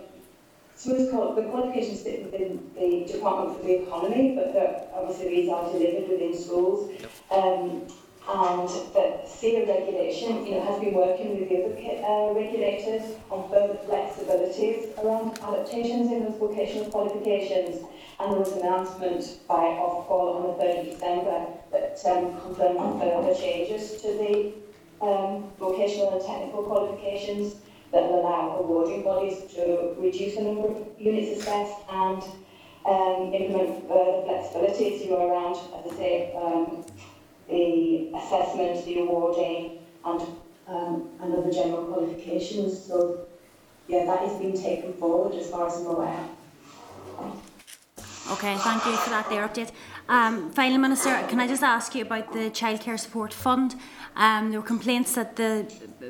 some 0.76 0.92
of 0.92 0.98
the 0.98 1.42
the 1.42 1.48
qualifications 1.48 2.02
sit 2.02 2.24
within 2.24 2.70
the 2.74 3.04
Department 3.12 3.58
for 3.58 3.66
the 3.66 3.82
Economy, 3.82 4.34
but 4.34 4.52
they're, 4.54 4.88
obviously 4.94 5.28
these 5.28 5.50
are 5.50 5.70
delivered 5.72 6.08
within 6.08 6.36
schools. 6.36 6.90
Um, 7.30 7.86
and 8.28 8.68
the 8.94 9.20
CCEA 9.26 9.66
regulation, 9.66 10.46
you 10.46 10.54
know, 10.54 10.64
has 10.64 10.78
been 10.80 10.94
working 10.94 11.40
with 11.40 11.48
the 11.48 11.64
other 11.64 11.74
uh, 12.04 12.32
regulators 12.32 13.16
on 13.30 13.48
further 13.50 13.74
flexibilities 13.88 14.96
around 15.02 15.38
adaptations 15.40 16.12
in 16.12 16.24
those 16.24 16.38
vocational 16.38 16.86
qualifications. 16.90 17.82
And 18.20 18.32
there 18.32 18.40
was 18.40 18.52
an 18.52 18.58
announcement 18.58 19.38
by 19.48 19.80
Ofqual 19.80 20.36
on 20.36 20.58
the 20.58 20.62
3rd 20.62 20.80
of 20.80 20.84
December 20.92 21.46
that 21.72 21.98
um, 22.04 22.38
confirmed 22.38 23.00
further 23.00 23.34
changes 23.34 24.02
to 24.02 24.08
the 24.08 24.52
um, 25.00 25.50
vocational 25.58 26.12
and 26.12 26.26
technical 26.26 26.64
qualifications 26.64 27.54
that 27.92 28.02
will 28.02 28.20
allow 28.20 28.58
awarding 28.58 29.02
bodies 29.02 29.50
to 29.54 29.94
reduce 29.96 30.34
the 30.36 30.42
number 30.42 30.68
of 30.68 30.86
units 30.98 31.40
assessed 31.40 31.78
and 31.90 32.22
um, 32.84 33.32
implement 33.32 33.88
further 33.88 34.20
flexibilities 34.28 35.02
you 35.02 35.12
know, 35.12 35.26
around, 35.26 35.56
as 35.56 35.90
I 35.90 35.96
say, 35.96 36.34
um, 36.36 36.84
the 37.48 38.12
assessment, 38.14 38.84
the 38.84 38.98
awarding, 39.00 39.78
and, 40.04 40.20
um, 40.68 41.08
and 41.22 41.34
other 41.34 41.50
general 41.50 41.86
qualifications. 41.86 42.84
So, 42.84 43.26
yeah, 43.88 44.04
that 44.04 44.24
is 44.24 44.38
being 44.38 44.60
taken 44.60 44.92
forward 44.92 45.34
as 45.34 45.48
far 45.48 45.68
as 45.68 45.78
I'm 45.78 45.86
aware. 45.86 46.28
Okay, 48.30 48.56
thank 48.58 48.86
you 48.86 48.96
for 48.96 49.10
that 49.10 49.28
there 49.28 49.46
update. 49.46 49.72
Um, 50.08 50.52
finally, 50.52 50.78
Minister, 50.78 51.10
can 51.28 51.40
I 51.40 51.48
just 51.48 51.64
ask 51.64 51.96
you 51.96 52.02
about 52.02 52.32
the 52.32 52.48
Childcare 52.50 52.98
Support 52.98 53.32
Fund? 53.32 53.74
Um, 54.14 54.50
there 54.50 54.60
were 54.60 54.66
complaints 54.66 55.16
that 55.16 55.34
the 55.34 55.66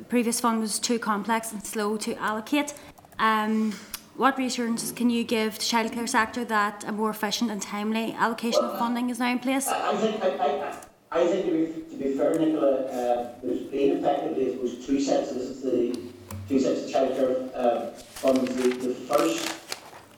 previous 0.07 0.39
fund 0.39 0.59
was 0.61 0.77
too 0.77 0.99
complex 0.99 1.51
and 1.51 1.65
slow 1.65 1.97
to 1.97 2.13
allocate. 2.17 2.75
Um, 3.17 3.73
what 4.17 4.37
reassurances 4.37 4.91
can 4.91 5.09
you 5.09 5.23
give 5.23 5.55
the 5.55 5.63
childcare 5.63 6.07
sector 6.07 6.45
that 6.45 6.83
a 6.87 6.91
more 6.91 7.09
efficient 7.09 7.49
and 7.49 7.59
timely 7.59 8.13
allocation 8.13 8.65
of 8.65 8.77
funding 8.77 9.09
is 9.09 9.17
now 9.17 9.31
in 9.31 9.39
place? 9.39 9.67
I 9.67 9.89
I 9.89 9.97
think, 9.97 10.23
I, 10.23 10.77
I, 11.11 11.25
think 11.25 11.45
to 11.45 11.51
be, 11.51 11.89
to 11.89 12.03
be 12.03 12.17
fair, 12.17 12.37
Nicola, 12.37 12.85
uh, 12.85 13.33
there's 13.41 13.61
been 13.61 13.97
effectively, 13.97 14.57
was 14.57 14.85
two 14.85 15.01
sets, 15.01 15.31
of 15.31 15.37
this 15.37 15.45
is 15.45 15.61
the 15.63 15.99
two 16.47 16.59
sets 16.59 16.83
of 16.83 16.89
childcare 16.91 17.49
uh, 17.55 17.91
funds. 17.91 18.55
The, 18.55 18.69
the 18.69 18.93
first, 18.93 19.55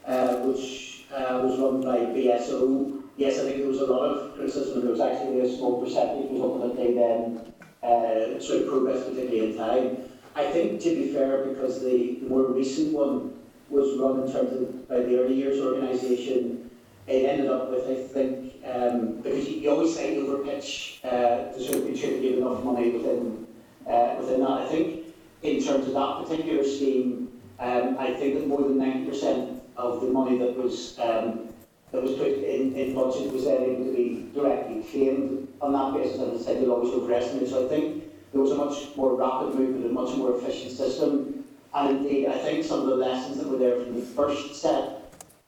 uh, 0.05 0.35
which 0.39 0.82
uh, 1.13 1.39
was 1.43 1.59
run 1.59 1.81
by 1.81 1.99
BSO, 2.11 3.03
yes, 3.17 3.39
I 3.39 3.43
think 3.43 3.57
there 3.57 3.67
was 3.67 3.81
a 3.81 3.85
lot 3.85 4.05
of 4.05 4.33
criticism, 4.35 4.81
there 4.81 4.91
was 4.91 4.99
actually 4.99 5.41
a 5.41 5.57
small 5.57 5.83
percentage 5.83 6.29
was 6.31 6.75
they 6.75 6.93
then 6.93 7.53
uh, 7.83 8.39
sort 8.39 8.63
of 8.63 8.69
progressed 8.69 9.09
particularly 9.09 9.51
in 9.51 9.57
time. 9.57 9.97
I 10.35 10.49
think, 10.51 10.81
to 10.81 10.89
be 10.89 11.13
fair, 11.13 11.45
because 11.45 11.81
the, 11.81 12.17
the 12.21 12.27
more 12.27 12.47
recent 12.47 12.93
one 12.93 13.33
was 13.69 13.99
run 13.99 14.25
in 14.25 14.31
terms 14.31 14.53
of 14.53 14.89
by 14.89 14.97
the 15.01 15.19
early 15.19 15.35
years 15.35 15.59
organisation, 15.63 16.71
it 17.05 17.25
ended 17.25 17.51
up 17.51 17.69
with, 17.69 17.87
I 17.87 18.07
think, 18.07 18.53
um, 18.65 19.17
because 19.21 19.47
you, 19.47 19.57
you 19.57 19.69
always 19.69 19.93
say 19.93 20.17
over 20.17 20.43
pitch 20.43 20.99
uh, 21.03 21.51
to 21.51 21.59
sort 21.61 21.77
of 21.77 21.99
have 21.99 22.23
enough 22.23 22.63
money 22.63 22.91
within 22.91 23.45
uh, 23.85 24.15
within 24.19 24.39
that. 24.39 24.49
I 24.49 24.65
think 24.67 25.05
in 25.41 25.61
terms 25.61 25.87
of 25.87 25.93
that 25.93 26.23
particular 26.23 26.63
scheme, 26.63 27.41
um, 27.59 27.97
I 27.99 28.13
think 28.13 28.35
that 28.35 28.47
more 28.47 28.61
than 28.61 28.77
ninety 28.77 29.09
percent 29.09 29.52
of 29.77 30.01
the 30.01 30.07
money 30.07 30.37
that 30.37 30.55
was 30.55 30.97
um, 30.99 31.49
that 31.91 32.01
was 32.01 32.13
put 32.13 32.27
in, 32.27 32.75
in 32.75 32.95
budget 32.95 33.31
was 33.31 33.45
then 33.45 33.61
able 33.63 33.85
to 33.85 33.95
be 33.95 34.29
directly 34.33 34.83
claimed 34.83 35.47
on 35.61 35.73
that 35.73 35.93
basis, 35.93 36.19
and 36.19 36.33
instead 36.33 36.61
they'll 36.61 36.71
always 36.71 36.93
overestimate. 36.93 37.49
So 37.49 37.65
I 37.65 37.69
think 37.69 38.03
there 38.31 38.41
was 38.41 38.51
a 38.51 38.55
much 38.55 38.95
more 38.95 39.15
rapid 39.15 39.55
movement, 39.55 39.85
a 39.85 39.89
much 39.89 40.15
more 40.15 40.35
efficient 40.37 40.71
system, 40.71 41.43
and 41.73 41.97
indeed 41.97 42.27
I 42.27 42.37
think 42.39 42.65
some 42.65 42.81
of 42.81 42.87
the 42.87 42.95
lessons 42.95 43.37
that 43.37 43.47
were 43.47 43.57
there 43.57 43.79
from 43.79 43.95
the 43.99 44.05
first 44.05 44.55
set. 44.61 44.99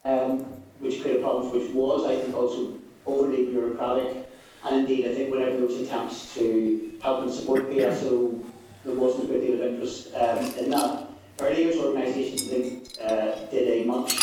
Um, 0.03 0.45
which 0.80 1.02
created 1.02 1.23
problems, 1.23 1.53
which 1.53 1.73
was, 1.73 2.06
I 2.06 2.15
think, 2.15 2.35
also 2.35 2.73
overly 3.06 3.45
bureaucratic. 3.45 4.30
And 4.64 4.81
indeed, 4.81 5.07
I 5.07 5.14
think 5.14 5.31
whenever 5.31 5.57
there 5.57 5.65
was 5.65 5.80
attempts 5.81 6.34
to 6.35 6.99
help 7.02 7.23
and 7.23 7.34
support 7.34 7.69
BSO, 7.69 8.43
there 8.84 8.95
wasn't 8.95 9.26
a 9.26 9.27
great 9.27 9.41
deal 9.41 9.56
of 9.56 9.73
interest 9.73 10.14
um, 10.15 10.39
in 10.56 10.69
that. 10.72 11.05
Early 11.40 11.64
years 11.64 11.76
organisations, 11.78 12.98
I 12.99 13.03
uh, 13.03 13.45
did 13.48 13.68
a 13.68 13.86
much, 13.86 14.14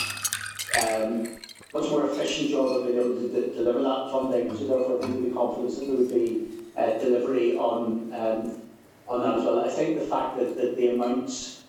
um, 0.82 1.24
much 1.74 1.90
more 1.90 2.10
efficient 2.10 2.50
job 2.50 2.68
of 2.68 2.86
being 2.86 2.98
able 2.98 3.14
to 3.16 3.28
de- 3.28 3.54
deliver 3.54 3.82
that 3.82 4.10
funding. 4.10 4.56
So 4.56 4.66
therefore, 4.66 4.98
I 4.98 5.00
think 5.02 5.16
we'd 5.16 5.28
be 5.28 5.34
confident 5.34 5.78
that 5.78 5.86
there 5.86 5.96
would 5.96 6.08
be 6.08 6.48
uh, 6.76 6.98
delivery 6.98 7.58
on, 7.58 8.12
um, 8.14 8.62
on 9.08 9.20
that 9.22 9.38
as 9.38 9.44
well. 9.44 9.64
I 9.64 9.68
think 9.68 9.98
the 9.98 10.06
fact 10.06 10.38
that, 10.38 10.56
that 10.56 10.76
the 10.76 10.94
amounts 10.94 11.62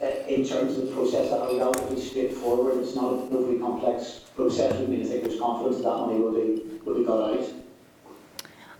uh, 0.00 0.06
in 0.26 0.46
terms 0.46 0.78
of 0.78 0.86
the 0.86 0.92
process 0.94 1.30
are 1.30 1.54
relatively 1.58 2.00
straightforward. 2.00 2.78
It's 2.78 2.94
not 2.94 3.12
an 3.12 3.36
overly 3.36 3.58
complex 3.58 4.20
process. 4.34 4.80
We 4.80 4.86
mean 4.86 5.02
I 5.02 5.08
think 5.08 5.24
there's 5.24 5.38
confidence 5.38 5.82
that 5.82 5.90
money 5.90 6.18
will 6.18 6.32
be 6.32 6.62
will 6.86 6.94
be 6.94 7.04
got 7.04 7.34
out. 7.34 7.46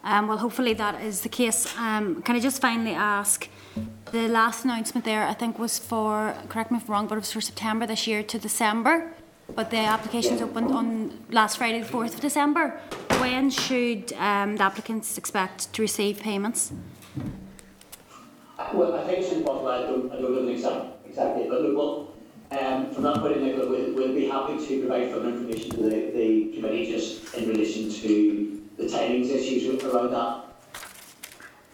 Um, 0.03 0.29
well, 0.29 0.39
hopefully 0.39 0.73
that 0.75 1.03
is 1.03 1.21
the 1.21 1.29
case. 1.29 1.77
Um, 1.77 2.23
can 2.23 2.37
I 2.37 2.41
just 2.41 2.61
finally 2.61 2.95
ask, 2.95 3.49
the 4.13 4.29
last 4.29 4.65
announcement 4.65 5.05
there, 5.05 5.27
I 5.27 5.35
think, 5.35 5.59
was 5.59 5.79
for, 5.79 6.35
correct 6.49 6.71
me 6.71 6.79
if 6.79 6.89
I'm 6.89 6.93
wrong, 6.93 7.07
but 7.07 7.17
it 7.17 7.21
was 7.21 7.33
for 7.33 7.41
September 7.41 7.87
this 7.87 8.07
year 8.07 8.23
to 8.23 8.39
December. 8.39 9.13
But 9.55 9.71
the 9.71 9.79
applications 9.79 10.41
opened 10.41 10.73
on 10.73 11.25
last 11.31 11.59
Friday, 11.59 11.81
the 11.81 11.89
4th 11.89 12.15
of 12.15 12.21
December. 12.21 12.81
When 13.19 13.51
should 13.51 14.13
um, 14.15 14.57
the 14.57 14.65
applicants 14.65 15.19
expect 15.19 15.73
to 15.75 15.83
receive 15.83 16.21
payments? 16.21 16.73
Well, 18.73 18.95
I 18.95 19.05
think 19.05 19.19
it's 19.19 19.33
impossible. 19.33 19.69
I 19.69 19.83
don't, 19.83 20.13
I 20.13 20.17
don't 20.17 20.35
know 20.35 20.45
the 20.47 20.53
exact 20.53 21.07
exact 21.07 21.37
date, 21.39 21.49
but 21.49 21.63
look, 21.63 21.77
well, 21.77 22.15
um, 22.53 22.91
from 22.93 23.03
that 23.05 23.17
point 23.17 23.37
of 23.37 23.43
view, 23.43 23.57
we'll, 23.57 23.95
we'll 23.95 24.15
be 24.15 24.29
happy 24.29 24.65
to 24.65 24.81
provide 24.81 25.11
further 25.11 25.31
information 25.31 25.71
to 25.71 25.77
the, 25.77 25.91
the 25.91 26.53
committee 26.55 26.91
just 26.91 27.35
in 27.35 27.49
relation 27.49 27.91
to 27.91 28.60
the 28.81 28.87
timings 28.87 29.31
issues 29.31 29.83
around 29.85 30.11
that. 30.11 30.45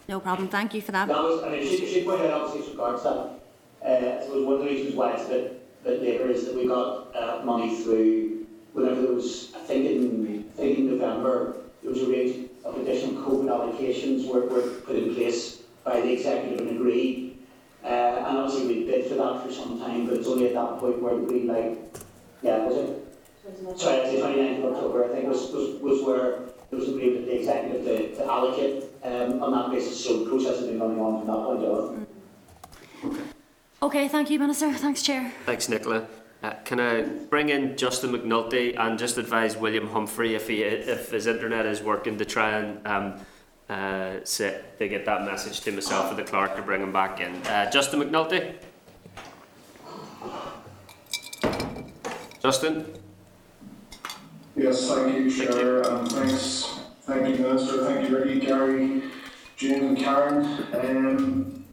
No 0.08 0.20
problem, 0.20 0.48
thank 0.48 0.74
you 0.74 0.82
for 0.82 0.92
that. 0.92 1.08
That 1.08 1.22
was, 1.22 1.42
and 1.42 1.54
I 1.54 1.64
should, 1.64 1.82
I 1.82 1.86
should 1.86 2.04
point 2.04 2.22
out 2.22 2.32
obviously 2.32 2.62
as 2.62 2.70
regards 2.70 3.02
that, 3.04 3.10
uh, 3.10 4.18
I 4.18 4.24
suppose 4.24 4.44
one 4.44 4.54
of 4.54 4.60
the 4.60 4.66
reasons 4.66 4.94
why 4.94 5.12
it's 5.12 5.24
a 5.26 5.28
bit, 5.28 5.84
bit 5.84 6.02
later 6.02 6.30
is 6.30 6.46
that 6.46 6.54
we 6.56 6.66
got 6.66 7.14
uh, 7.14 7.44
money 7.44 7.82
through, 7.82 8.46
whenever 8.72 9.02
there 9.02 9.12
was, 9.12 9.52
I 9.54 9.60
think 9.60 9.86
in, 9.86 10.44
I 10.54 10.56
think 10.56 10.78
in 10.78 10.98
November, 10.98 11.56
there 11.82 11.92
was 11.92 12.02
a 12.02 12.06
range 12.06 12.50
of 12.64 12.76
additional 12.78 13.22
COVID 13.22 13.46
allocations 13.46 14.26
were, 14.28 14.46
were 14.46 14.68
put 14.80 14.96
in 14.96 15.14
place 15.14 15.62
by 15.84 16.00
the 16.00 16.12
executive 16.12 16.66
and 16.66 16.70
agreed. 16.70 17.38
Uh, 17.84 17.88
and 17.88 18.38
obviously 18.38 18.66
we 18.66 18.84
bid 18.84 19.06
for 19.06 19.14
that 19.14 19.46
for 19.46 19.52
some 19.52 19.78
time, 19.78 20.06
but 20.06 20.16
it's 20.16 20.26
only 20.26 20.48
at 20.48 20.54
that 20.54 20.78
point 20.78 21.00
where 21.00 21.14
the 21.14 21.22
green 21.22 21.46
light, 21.46 21.78
yeah, 22.42 22.64
was 22.64 22.76
it? 22.76 23.02
Sorry, 23.78 23.98
it's 23.98 24.10
the 24.10 24.26
29th 24.26 24.58
of 24.58 24.74
October, 24.74 25.04
I 25.04 25.08
think, 25.14 25.28
was, 25.28 25.52
was, 25.52 25.80
was 25.80 26.02
where 26.02 26.40
there 26.70 26.78
was 26.78 26.88
agreement 26.88 27.18
with 27.18 27.26
the 27.26 27.38
executive 27.38 27.84
to, 27.84 28.16
to 28.16 28.24
allocate 28.24 28.84
um, 29.04 29.42
on 29.42 29.52
that 29.52 29.70
basis. 29.70 30.04
So 30.04 30.24
the 30.24 30.30
process 30.30 30.58
has 30.58 30.66
been 30.66 30.80
running 30.80 31.00
on 31.00 31.18
from 31.20 31.28
that 31.28 31.44
point 31.44 31.64
on. 31.64 33.26
Okay, 33.82 34.08
thank 34.08 34.30
you, 34.30 34.38
Minister. 34.38 34.72
Thanks, 34.72 35.02
Chair. 35.02 35.32
Thanks, 35.44 35.68
Nicola. 35.68 36.06
Uh, 36.42 36.54
can 36.64 36.80
I 36.80 37.02
bring 37.02 37.48
in 37.48 37.76
Justin 37.76 38.12
McNulty 38.12 38.78
and 38.78 38.98
just 38.98 39.16
advise 39.16 39.56
William 39.56 39.88
Humphrey 39.88 40.34
if 40.34 40.48
he 40.48 40.62
if 40.62 41.10
his 41.10 41.26
internet 41.26 41.66
is 41.66 41.82
working 41.82 42.18
to 42.18 42.24
try 42.24 42.58
and 42.58 42.86
um, 42.86 43.20
uh, 43.68 44.16
sit, 44.24 44.78
to 44.78 44.88
get 44.88 45.04
that 45.06 45.24
message 45.24 45.60
to 45.62 45.72
myself 45.72 46.12
or 46.12 46.14
the 46.14 46.22
clerk 46.22 46.54
to 46.56 46.62
bring 46.62 46.82
him 46.82 46.92
back 46.92 47.20
in. 47.20 47.34
Uh, 47.46 47.70
Justin 47.70 48.00
McNulty. 48.00 48.54
Justin. 52.42 52.86
Yes, 54.56 54.88
thank 54.88 55.14
you, 55.14 55.30
Chair, 55.30 55.82
and 55.82 56.10
thanks, 56.10 56.78
thank 57.02 57.28
you, 57.28 57.44
Minister, 57.44 57.84
thank 57.84 58.08
you, 58.08 58.16
Ricky, 58.16 58.40
Gary, 58.40 59.02
Jane 59.54 59.84
and 59.84 59.98
Karen. 59.98 60.46
Um, 60.72 61.64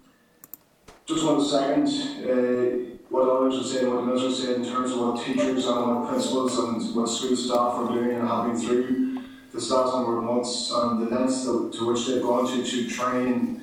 just 1.06 1.26
one 1.26 1.42
second, 1.46 1.88
uh, 2.28 2.98
what 3.08 3.30
others 3.30 3.56
are 3.56 3.64
saying, 3.64 3.90
what 3.90 4.02
the 4.02 4.08
Minister 4.08 4.32
said 4.32 4.56
in 4.58 4.66
terms 4.66 4.92
of 4.92 5.00
what 5.00 5.24
teachers 5.24 5.66
and 5.66 5.96
what 5.96 6.10
principals 6.10 6.60
and 6.60 6.94
what 6.94 7.08
school 7.08 7.38
staff 7.38 7.74
are 7.76 7.88
doing 7.88 8.18
and 8.20 8.52
been 8.52 8.62
through 8.62 9.24
this 9.54 9.72
last 9.72 9.94
number 9.94 10.18
of 10.18 10.26
months 10.26 10.70
and 10.76 11.08
the 11.08 11.16
lengths 11.16 11.46
to, 11.46 11.72
to 11.72 11.88
which 11.88 12.06
they've 12.06 12.22
gone 12.22 12.46
to 12.52 12.70
to 12.70 12.90
try 12.90 13.18
and 13.18 13.62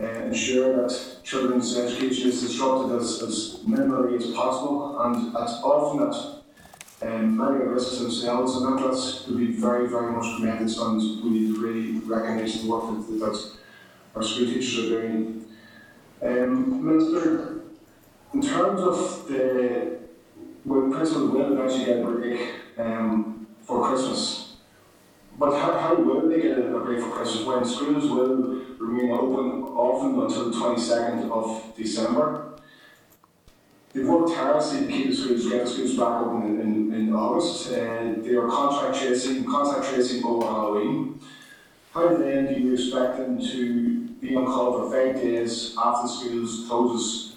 uh, 0.00 0.04
ensure 0.04 0.86
that 0.86 1.16
children's 1.24 1.76
education 1.76 2.28
is 2.28 2.40
disrupted 2.40 2.94
as, 2.94 3.22
as 3.24 3.58
minimally 3.66 4.16
as 4.16 4.30
possible 4.30 5.00
and 5.02 5.34
at 5.34 5.50
often 5.64 6.06
at 6.06 6.41
um, 7.02 7.36
many 7.36 7.64
of 7.64 7.76
us 7.76 7.98
themselves 7.98 8.56
and 8.56 8.78
that 8.78 8.84
that's 8.84 9.24
to 9.24 9.36
be 9.36 9.52
very, 9.52 9.88
very 9.88 10.12
much 10.12 10.36
commended 10.36 10.76
and 10.76 11.24
we 11.24 11.30
need 11.30 11.54
to 11.54 11.60
really 11.60 11.98
recognise 12.00 12.62
the 12.62 12.70
work 12.70 12.84
that, 12.90 13.18
that 13.18 13.52
our 14.14 14.22
school 14.22 14.46
teachers 14.46 14.78
are 14.78 14.88
doing. 15.00 15.46
Um, 16.22 16.86
Minister, 16.86 17.62
in 18.32 18.40
terms 18.40 18.80
of 18.80 19.28
the 19.28 19.98
when 20.64 20.92
principals 20.92 21.32
will 21.32 21.52
eventually 21.52 21.84
get 21.84 21.98
a 21.98 22.04
break 22.04 22.50
um, 22.78 23.48
for 23.62 23.84
Christmas, 23.88 24.56
but 25.38 25.58
how, 25.58 25.76
how 25.76 25.94
will 25.96 26.28
they 26.28 26.40
get 26.40 26.58
a 26.58 26.62
break 26.62 27.00
for 27.00 27.10
Christmas 27.10 27.44
when 27.44 27.64
schools 27.64 28.08
will 28.08 28.62
remain 28.78 29.10
open 29.10 29.62
often 29.64 30.20
until 30.20 30.50
the 30.50 30.56
22nd 30.56 31.30
of 31.32 31.76
December? 31.76 32.51
They've 33.92 34.08
worked 34.08 34.34
tirelessly 34.34 34.86
to 34.86 34.92
keep 34.92 35.10
the 35.10 35.16
schools, 35.16 35.48
get 35.48 35.64
the 35.64 35.70
schools 35.70 35.96
back 35.98 36.22
open 36.22 36.42
in, 36.44 36.60
in, 36.60 36.94
in 36.94 37.14
August, 37.14 37.72
and 37.72 38.24
they 38.24 38.34
are 38.34 38.48
contract 38.48 38.98
tracing, 38.98 39.44
contact 39.44 39.92
tracing 39.92 40.24
over 40.24 40.46
Halloween. 40.46 41.20
How 41.92 42.16
then 42.16 42.46
do 42.46 42.58
you 42.58 42.72
expect 42.72 43.18
them 43.18 43.38
to 43.38 44.08
be 44.20 44.34
on 44.34 44.46
call 44.46 44.78
for 44.78 44.90
five 44.90 45.20
days 45.20 45.76
after 45.76 46.06
the 46.06 46.08
schools 46.08 46.66
closes? 46.68 47.36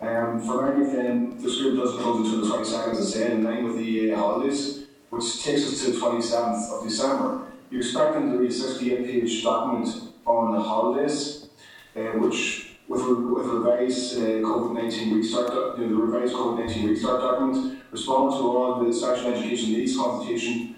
Um, 0.00 0.40
for 0.40 0.68
many 0.68 0.84
of 0.84 0.92
them, 0.92 1.40
the 1.40 1.48
school 1.48 1.76
doesn't 1.76 2.02
close 2.02 2.26
until 2.26 2.44
the 2.44 2.64
22nd, 2.64 2.90
as 2.90 3.00
I 3.00 3.04
said, 3.04 3.30
in 3.30 3.44
line 3.44 3.64
with 3.64 3.78
the 3.78 4.12
uh, 4.12 4.16
holidays, 4.16 4.86
which 5.10 5.44
takes 5.44 5.62
us 5.62 5.84
to 5.84 5.92
the 5.92 5.98
27th 5.98 6.72
of 6.72 6.84
December. 6.88 7.46
You 7.70 7.78
expect 7.78 8.14
them 8.14 8.32
to 8.32 8.38
read 8.38 8.50
a 8.50 8.54
68 8.54 9.06
page 9.06 9.44
document 9.44 9.88
on 10.26 10.54
the 10.54 10.60
holidays, 10.60 11.46
uh, 11.96 12.00
which 12.18 12.63
with, 12.88 13.02
with 13.06 13.46
revised 13.46 14.18
uh, 14.18 14.20
COVID-19 14.20 15.14
restart, 15.14 15.78
you 15.78 15.86
know, 15.86 15.88
the 15.88 15.94
revised 15.94 16.34
COVID-19 16.34 16.88
restart 16.88 17.20
document, 17.20 17.82
respond 17.90 18.32
to 18.32 18.38
all 18.38 18.84
the 18.84 18.92
special 18.92 19.32
education 19.32 19.72
needs 19.72 19.96
consultation, 19.96 20.76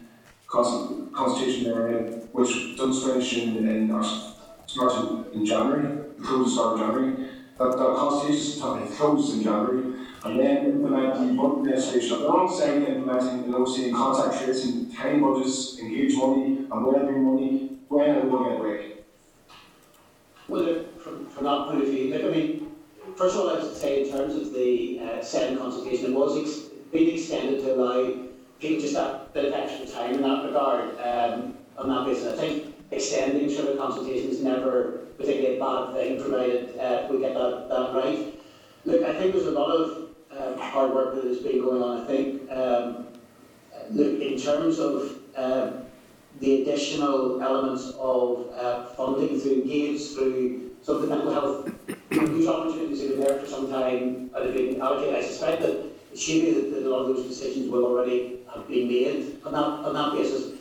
consult, 0.49 1.12
consultation 1.12 1.66
area, 1.66 2.03
which 2.33 2.77
does 2.77 3.05
finish 3.05 3.37
in, 3.39 3.57
in 3.57 3.66
in, 3.66 5.31
in 5.33 5.47
January, 5.47 5.99
closes 6.23 6.55
start 6.55 6.74
of 6.74 6.81
January. 6.81 7.31
That, 7.59 7.70
that 7.73 7.97
consultation 7.97 8.61
time 8.61 8.87
closes 8.89 9.39
in 9.39 9.45
January, 9.45 9.95
and 10.24 10.41
then 10.41 10.66
implement 10.66 11.15
the 11.15 11.35
budget 11.35 11.74
legislation 11.74 12.19
alongside 12.19 12.83
implementing 12.83 13.51
the 13.51 13.57
OC 13.57 13.93
contact 13.95 14.45
tracing, 14.45 14.93
time 14.93 15.23
budgets, 15.23 15.78
engage 15.78 16.16
money, 16.16 16.66
and 16.70 16.87
wellbeing 16.87 17.24
money, 17.24 17.78
when 17.89 18.11
are 18.11 18.20
we 18.20 18.45
get 18.45 18.59
a 18.59 18.61
break? 18.61 19.05
Well, 20.49 20.62
look, 20.62 20.95
from, 21.07 21.27
from 21.27 21.45
that 21.45 21.66
point 21.66 21.83
of 21.83 21.89
view, 21.89 22.12
look, 22.12 22.24
I 22.24 22.37
mean, 22.37 22.73
first 23.16 23.37
of 23.37 23.43
all, 23.43 23.51
I 23.51 23.62
would 23.62 23.77
say 23.77 24.03
in 24.03 24.11
terms 24.11 24.35
of 24.35 24.53
the 24.53 25.01
uh, 25.01 25.59
consultation, 25.59 26.07
it 26.07 26.15
was 26.15 26.37
ex- 26.37 26.69
being 26.91 27.16
extended 27.16 27.62
to 27.62 27.74
allow 27.74 28.27
people 28.59 28.81
just 28.81 28.95
that 28.95 29.33
bit 29.33 29.45
of 29.45 29.53
extra 29.53 29.87
time 29.87 30.15
in 30.15 30.23
that 30.23 30.45
regard. 30.45 30.99
Um, 30.99 31.55
on 31.78 31.89
that 31.89 32.07
basis, 32.07 32.33
I 32.33 32.37
think 32.37 32.74
extending 32.91 33.49
sort 33.51 33.69
of 33.69 33.78
consultation 33.78 34.31
is 34.31 34.43
never 34.43 35.07
particularly 35.16 35.57
a 35.57 35.61
bad 35.61 35.95
thing, 35.95 36.20
provided 36.20 36.77
uh, 36.78 37.07
we 37.09 37.20
get 37.20 37.35
that, 37.35 37.69
that 37.69 37.95
right. 37.95 38.35
Look, 38.85 39.03
I 39.03 39.15
think 39.15 39.33
there's 39.33 39.47
a 39.47 39.53
lot 39.53 39.70
of 39.70 40.09
um, 40.37 40.59
hard 40.59 40.93
work 40.93 41.15
that 41.15 41.24
has 41.24 41.39
been 41.39 41.61
going 41.62 41.83
on. 41.83 42.03
I 42.03 42.07
think, 42.07 42.51
um, 42.51 43.07
look, 43.91 44.20
in 44.20 44.39
terms 44.39 44.78
of 44.78 45.19
um, 45.37 45.85
the 46.41 46.62
additional 46.62 47.41
elements 47.41 47.93
of 47.99 48.51
uh, 48.55 48.87
funding 48.95 49.39
through 49.39 49.62
Engage, 49.62 50.15
through 50.15 50.66
of 50.89 51.03
the 51.03 51.09
mental 51.09 51.33
health 51.33 51.71
use 52.11 52.47
opportunities 52.47 53.01
have 53.01 53.11
been 53.11 53.21
there 53.21 53.39
for 53.41 53.47
some 53.47 53.71
time 53.71 54.31
and 54.35 54.45
have 54.45 54.55
been 54.55 54.81
allocated. 54.81 55.17
I 55.17 55.23
suspect 55.23 55.63
that 55.63 55.87
it 56.13 56.19
should 56.19 56.43
be 56.43 56.53
that, 56.53 56.75
that 56.75 56.87
a 56.87 56.89
lot 56.89 57.01
of 57.01 57.17
those 57.17 57.27
decisions 57.27 57.69
will 57.71 57.85
already 57.85 58.41
have 58.53 58.69
been 58.69 58.89
made 58.89 59.39
on 59.45 59.53
that, 59.53 59.65
on 59.65 59.95
that 59.95 60.13
basis. 60.13 60.61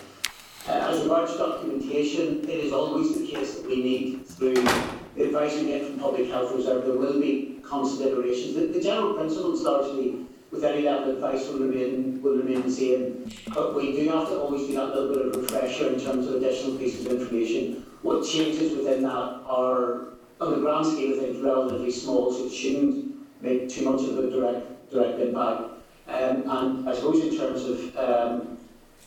Uh, 0.68 0.72
as 0.72 1.02
regards 1.04 1.38
documentation, 1.38 2.44
it 2.44 2.50
is 2.50 2.74
always 2.74 3.16
the 3.16 3.28
case 3.28 3.56
that 3.56 3.68
we 3.68 3.84
need, 3.84 4.26
through 4.26 4.56
the 4.56 5.24
advice 5.26 5.54
we 5.56 5.68
get 5.68 5.86
from 5.86 6.00
Public 6.00 6.28
Health 6.30 6.56
Reserve, 6.56 6.86
there 6.86 6.96
will 6.96 7.22
be 7.22 7.60
considerations. 7.64 8.56
The, 8.56 8.68
the 8.68 8.82
general 8.82 9.14
principles 9.14 9.62
largely 9.62 10.26
with 10.52 10.64
any 10.64 10.84
level 10.84 11.12
of 11.12 11.16
advice 11.18 11.48
will 11.48 11.60
remain, 11.60 12.22
will 12.22 12.38
remain 12.38 12.64
the 12.64 12.72
same. 12.72 13.32
But 13.54 13.76
we 13.76 13.92
do 13.92 14.10
have 14.10 14.28
to 14.30 14.40
always 14.40 14.68
do 14.68 14.74
that 14.76 14.96
little 14.96 15.14
bit 15.14 15.26
of 15.28 15.36
refresher 15.36 15.90
in 15.94 16.00
terms 16.00 16.28
of 16.28 16.36
additional 16.36 16.78
pieces 16.78 17.06
of 17.06 17.22
information. 17.22 17.86
What 18.02 18.26
changes 18.26 18.76
within 18.76 19.04
that 19.04 19.42
are, 19.46 20.15
on 20.42 20.52
the 20.52 20.58
grand 20.58 20.86
scale 20.86 21.14
of 21.14 21.20
things, 21.20 21.38
relatively 21.40 21.92
small, 21.92 22.32
so 22.32 22.46
it 22.46 22.54
shouldn't 22.54 23.16
make 23.42 23.70
too 23.70 23.90
much 23.90 24.02
of 24.02 24.18
a 24.20 24.30
direct, 24.30 24.92
direct 24.92 25.20
impact. 25.20 25.64
Um, 26.08 26.44
and 26.48 26.90
I 26.90 26.94
suppose 26.94 27.24
in 27.24 27.38
terms 27.38 27.64
of, 27.64 27.98
um, 27.98 28.58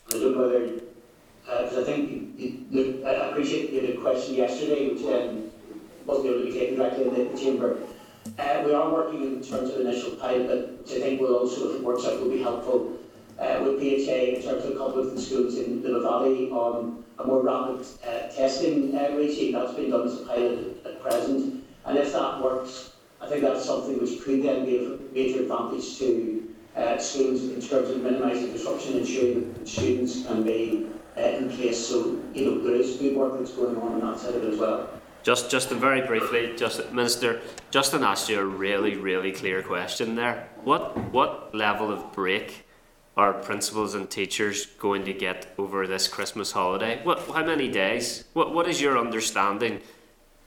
I 0.09 0.11
don't 0.13 0.35
know 0.35 0.41
whether, 0.41 0.67
because 1.45 1.77
I 1.77 1.83
think, 1.83 2.37
you, 2.37 2.65
you, 2.69 3.03
I 3.05 3.29
appreciate 3.29 3.95
a 3.95 4.01
question 4.01 4.35
yesterday, 4.35 4.89
which 4.89 5.03
um, 5.03 5.49
wasn't 6.05 6.27
able 6.27 6.39
to 6.39 6.45
be 6.45 6.51
taken 6.51 6.77
directly 6.77 7.07
in 7.07 7.13
the, 7.13 7.23
the 7.25 7.37
chamber. 7.37 7.77
Uh, 8.37 8.63
we 8.65 8.73
are 8.73 8.91
working 8.91 9.23
in 9.23 9.41
terms 9.41 9.69
of 9.71 9.81
initial 9.81 10.11
pilot, 10.11 10.79
which 10.79 10.91
I 10.91 10.99
think 10.99 11.21
will 11.21 11.35
also, 11.35 11.69
if 11.69 11.75
it 11.77 11.83
works 11.83 12.05
out, 12.05 12.19
will 12.19 12.29
be 12.29 12.41
helpful 12.41 12.97
uh, 13.39 13.61
with 13.63 13.79
PHA 13.79 14.37
in 14.37 14.41
terms 14.41 14.65
of 14.65 14.71
a 14.71 14.77
couple 14.77 14.99
of 14.99 15.15
the 15.15 15.21
schools 15.21 15.57
in 15.57 15.81
the 15.81 15.99
Valley 15.99 16.49
on 16.51 17.03
a 17.19 17.27
more 17.27 17.43
rapid 17.43 17.85
uh, 18.05 18.27
testing 18.33 18.95
uh, 18.97 19.11
regime. 19.15 19.53
That's 19.53 19.73
been 19.73 19.91
done 19.91 20.07
as 20.07 20.21
a 20.21 20.25
pilot 20.25 20.77
at, 20.85 20.91
at 20.91 21.01
present. 21.01 21.63
And 21.85 21.97
if 21.97 22.13
that 22.13 22.41
works, 22.41 22.93
I 23.21 23.27
think 23.27 23.41
that's 23.41 23.65
something 23.65 23.99
which 23.99 24.21
could 24.21 24.43
then 24.43 24.65
be 24.65 24.77
a 24.77 24.97
major 25.13 25.41
advantage 25.41 25.97
to 25.99 26.55
uh, 26.75 26.97
schools 26.97 27.43
in 27.43 27.61
terms 27.61 27.89
of 27.89 28.01
minimising 28.01 28.53
disruption, 28.53 28.97
ensuring 28.97 29.53
that 29.53 29.67
students 29.67 30.25
can 30.25 30.43
be 30.43 30.87
uh, 31.17 31.21
in 31.21 31.49
place. 31.49 31.85
So, 31.85 32.21
you 32.33 32.45
know, 32.45 32.63
there 32.63 32.75
is 32.75 32.97
good 32.97 33.15
work 33.15 33.37
that's 33.37 33.51
going 33.51 33.75
on 33.75 34.01
on 34.01 34.11
that 34.11 34.19
side 34.19 34.35
of 34.35 34.43
it 34.43 34.53
as 34.53 34.59
well. 34.59 34.89
Just, 35.21 35.51
Justin, 35.51 35.79
very 35.79 36.01
briefly, 36.07 36.53
just 36.55 36.93
Minister, 36.93 37.41
Justin 37.71 38.03
asked 38.03 38.29
you 38.29 38.39
a 38.39 38.45
really, 38.45 38.95
really 38.95 39.33
clear 39.33 39.61
question 39.61 40.15
there. 40.15 40.47
What, 40.63 40.97
what 41.11 41.53
level 41.53 41.91
of 41.91 42.13
break 42.13 42.65
are 43.19 43.33
principals 43.33 43.95
and 43.95 44.09
teachers 44.09 44.65
going 44.79 45.03
to 45.03 45.11
get 45.11 45.53
over 45.57 45.85
this 45.85 46.07
Christmas 46.07 46.53
holiday? 46.53 47.01
What, 47.03 47.19
how 47.27 47.43
many 47.43 47.67
days? 47.67 48.23
What, 48.31 48.53
what 48.53 48.65
is 48.65 48.79
your 48.79 48.97
understanding, 48.97 49.81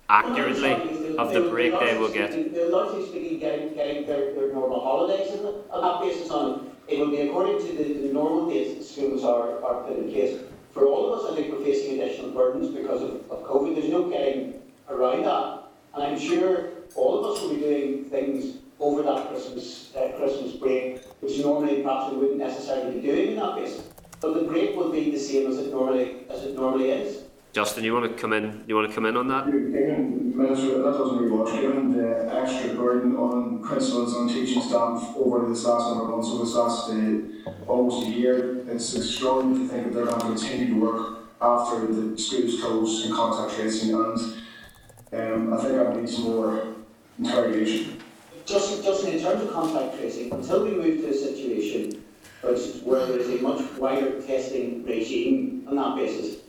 accurately, 0.09 0.73
of 1.19 1.35
the 1.35 1.43
break 1.51 1.78
they 1.78 1.99
will 1.99 2.11
get? 2.11 2.31
They're 2.55 2.70
largely 2.70 3.07
speaking 3.07 3.39
getting, 3.39 3.74
getting 3.74 4.07
their, 4.07 4.32
their 4.32 4.55
normal 4.55 4.81
holidays 4.81 5.32
and 5.32 5.44
on 5.70 5.82
that 5.82 6.01
basis 6.01 6.31
on 6.31 6.70
it 6.89 6.99
will 6.99 7.11
be 7.11 7.20
according 7.20 7.59
to 7.59 7.77
the, 7.77 8.09
the 8.09 8.12
normal 8.12 8.49
dates 8.49 8.74
that 8.74 8.85
schools 8.85 9.23
are, 9.23 9.62
are 9.62 9.82
put 9.82 9.99
in 9.99 10.11
place. 10.11 10.40
For 10.73 10.86
all 10.86 11.12
of 11.12 11.20
us, 11.20 11.31
I 11.31 11.36
think 11.36 11.53
we're 11.53 11.62
facing 11.62 12.01
additional 12.01 12.31
burdens 12.31 12.74
because 12.74 13.03
of, 13.03 13.31
of 13.31 13.44
COVID. 13.44 13.74
There's 13.74 13.90
no 13.90 14.09
getting 14.09 14.55
around 14.89 15.24
that. 15.24 15.65
And 15.93 16.03
I'm 16.05 16.19
sure 16.19 16.70
all 16.94 17.23
of 17.23 17.36
us 17.36 17.43
will 17.43 17.55
be 17.55 17.61
doing 17.61 18.05
things 18.07 18.61
over 18.82 19.02
that 19.02 19.28
Christmas 19.28 19.94
uh, 19.96 20.10
Christmas 20.18 20.52
break, 20.54 21.04
which 21.20 21.38
normally 21.38 21.82
perhaps 21.82 22.12
we 22.12 22.18
wouldn't 22.18 22.38
necessarily 22.38 23.00
be 23.00 23.06
doing 23.06 23.28
in 23.28 23.36
that 23.36 23.54
basis. 23.54 23.88
But 24.20 24.34
the 24.34 24.42
break 24.42 24.76
will 24.76 24.90
be 24.90 25.10
the 25.10 25.18
same 25.18 25.50
as 25.50 25.59
it 25.59 25.70
normally 25.70 26.26
as 26.28 26.42
it 26.44 26.54
normally 26.54 26.90
is. 26.90 27.22
Justin, 27.52 27.84
you 27.84 27.92
want 27.92 28.10
to 28.10 28.20
come 28.20 28.32
in? 28.32 28.64
You 28.66 28.74
want 28.74 28.88
to 28.88 28.94
come 28.94 29.04
in 29.04 29.14
on 29.14 29.28
that? 29.28 29.44
Given, 29.44 30.34
Minister, 30.34 30.78
that 30.78 30.92
doesn't 30.92 31.18
really 31.18 31.36
much, 31.36 31.60
given 31.60 31.92
the 31.92 32.34
extra 32.34 32.74
burden 32.74 33.14
on 33.14 33.62
principals 33.62 34.16
and 34.16 34.30
teaching 34.30 34.62
staff 34.62 35.14
over 35.16 35.46
this 35.46 35.62
last 35.66 35.90
number 35.90 36.04
of 36.04 36.10
months, 36.10 36.28
over 36.28 36.44
this 36.44 36.54
last 36.54 36.90
uh, 36.90 37.70
almost 37.70 38.06
a 38.06 38.10
year, 38.10 38.66
it's 38.68 38.96
extraordinary 38.96 39.68
to 39.68 39.68
think 39.68 39.84
that 39.84 39.92
they're 39.92 40.06
going 40.06 40.18
to 40.18 40.26
continue 40.26 40.74
to 40.74 40.80
work 40.80 41.18
after 41.42 41.86
the 41.86 42.16
schools 42.16 42.59
close 42.59 43.04
and 43.04 43.14
contact 43.14 43.54
tracing 43.54 43.94
and 43.94 44.18
um, 45.12 45.52
I 45.52 45.56
think 45.60 45.74
that 45.74 45.94
needs 45.94 46.18
more 46.20 46.74
interrogation. 47.18 47.98
Just, 48.44 48.82
just 48.82 49.05
in 49.05 49.20
terms 49.20 49.43
of 49.43 49.52
contact 49.52 49.98
tracing, 49.98 50.32
until 50.32 50.64
we 50.64 50.73
move 50.73 51.01
to 51.02 51.10
a 51.10 51.14
situation 51.14 52.02
where 52.85 53.06
there 53.06 53.19
is 53.19 53.28
a 53.28 53.43
much 53.43 53.62
wider 53.78 54.20
testing 54.20 54.85
regime 54.85 55.64
on 55.69 55.77
that 55.77 55.97
basis, 55.97 56.43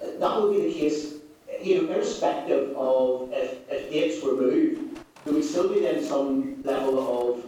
that 0.00 0.36
will 0.36 0.52
be 0.52 0.68
the 0.68 0.72
case, 0.72 1.14
you 1.60 1.82
know, 1.82 1.92
irrespective 1.92 2.76
of 2.76 3.30
if, 3.32 3.58
if 3.68 3.90
dates 3.90 4.24
were 4.24 4.36
moved, 4.36 5.00
there 5.24 5.34
would 5.34 5.44
still 5.44 5.68
be 5.72 5.80
then 5.80 6.02
some 6.02 6.62
level 6.62 7.34
of, 7.34 7.44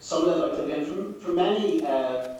some 0.00 0.26
level 0.26 0.44
of 0.44 0.52
activity. 0.52 0.80
And 0.80 1.20
for, 1.20 1.26
for 1.26 1.32
many, 1.32 1.84
uh, 1.84 2.38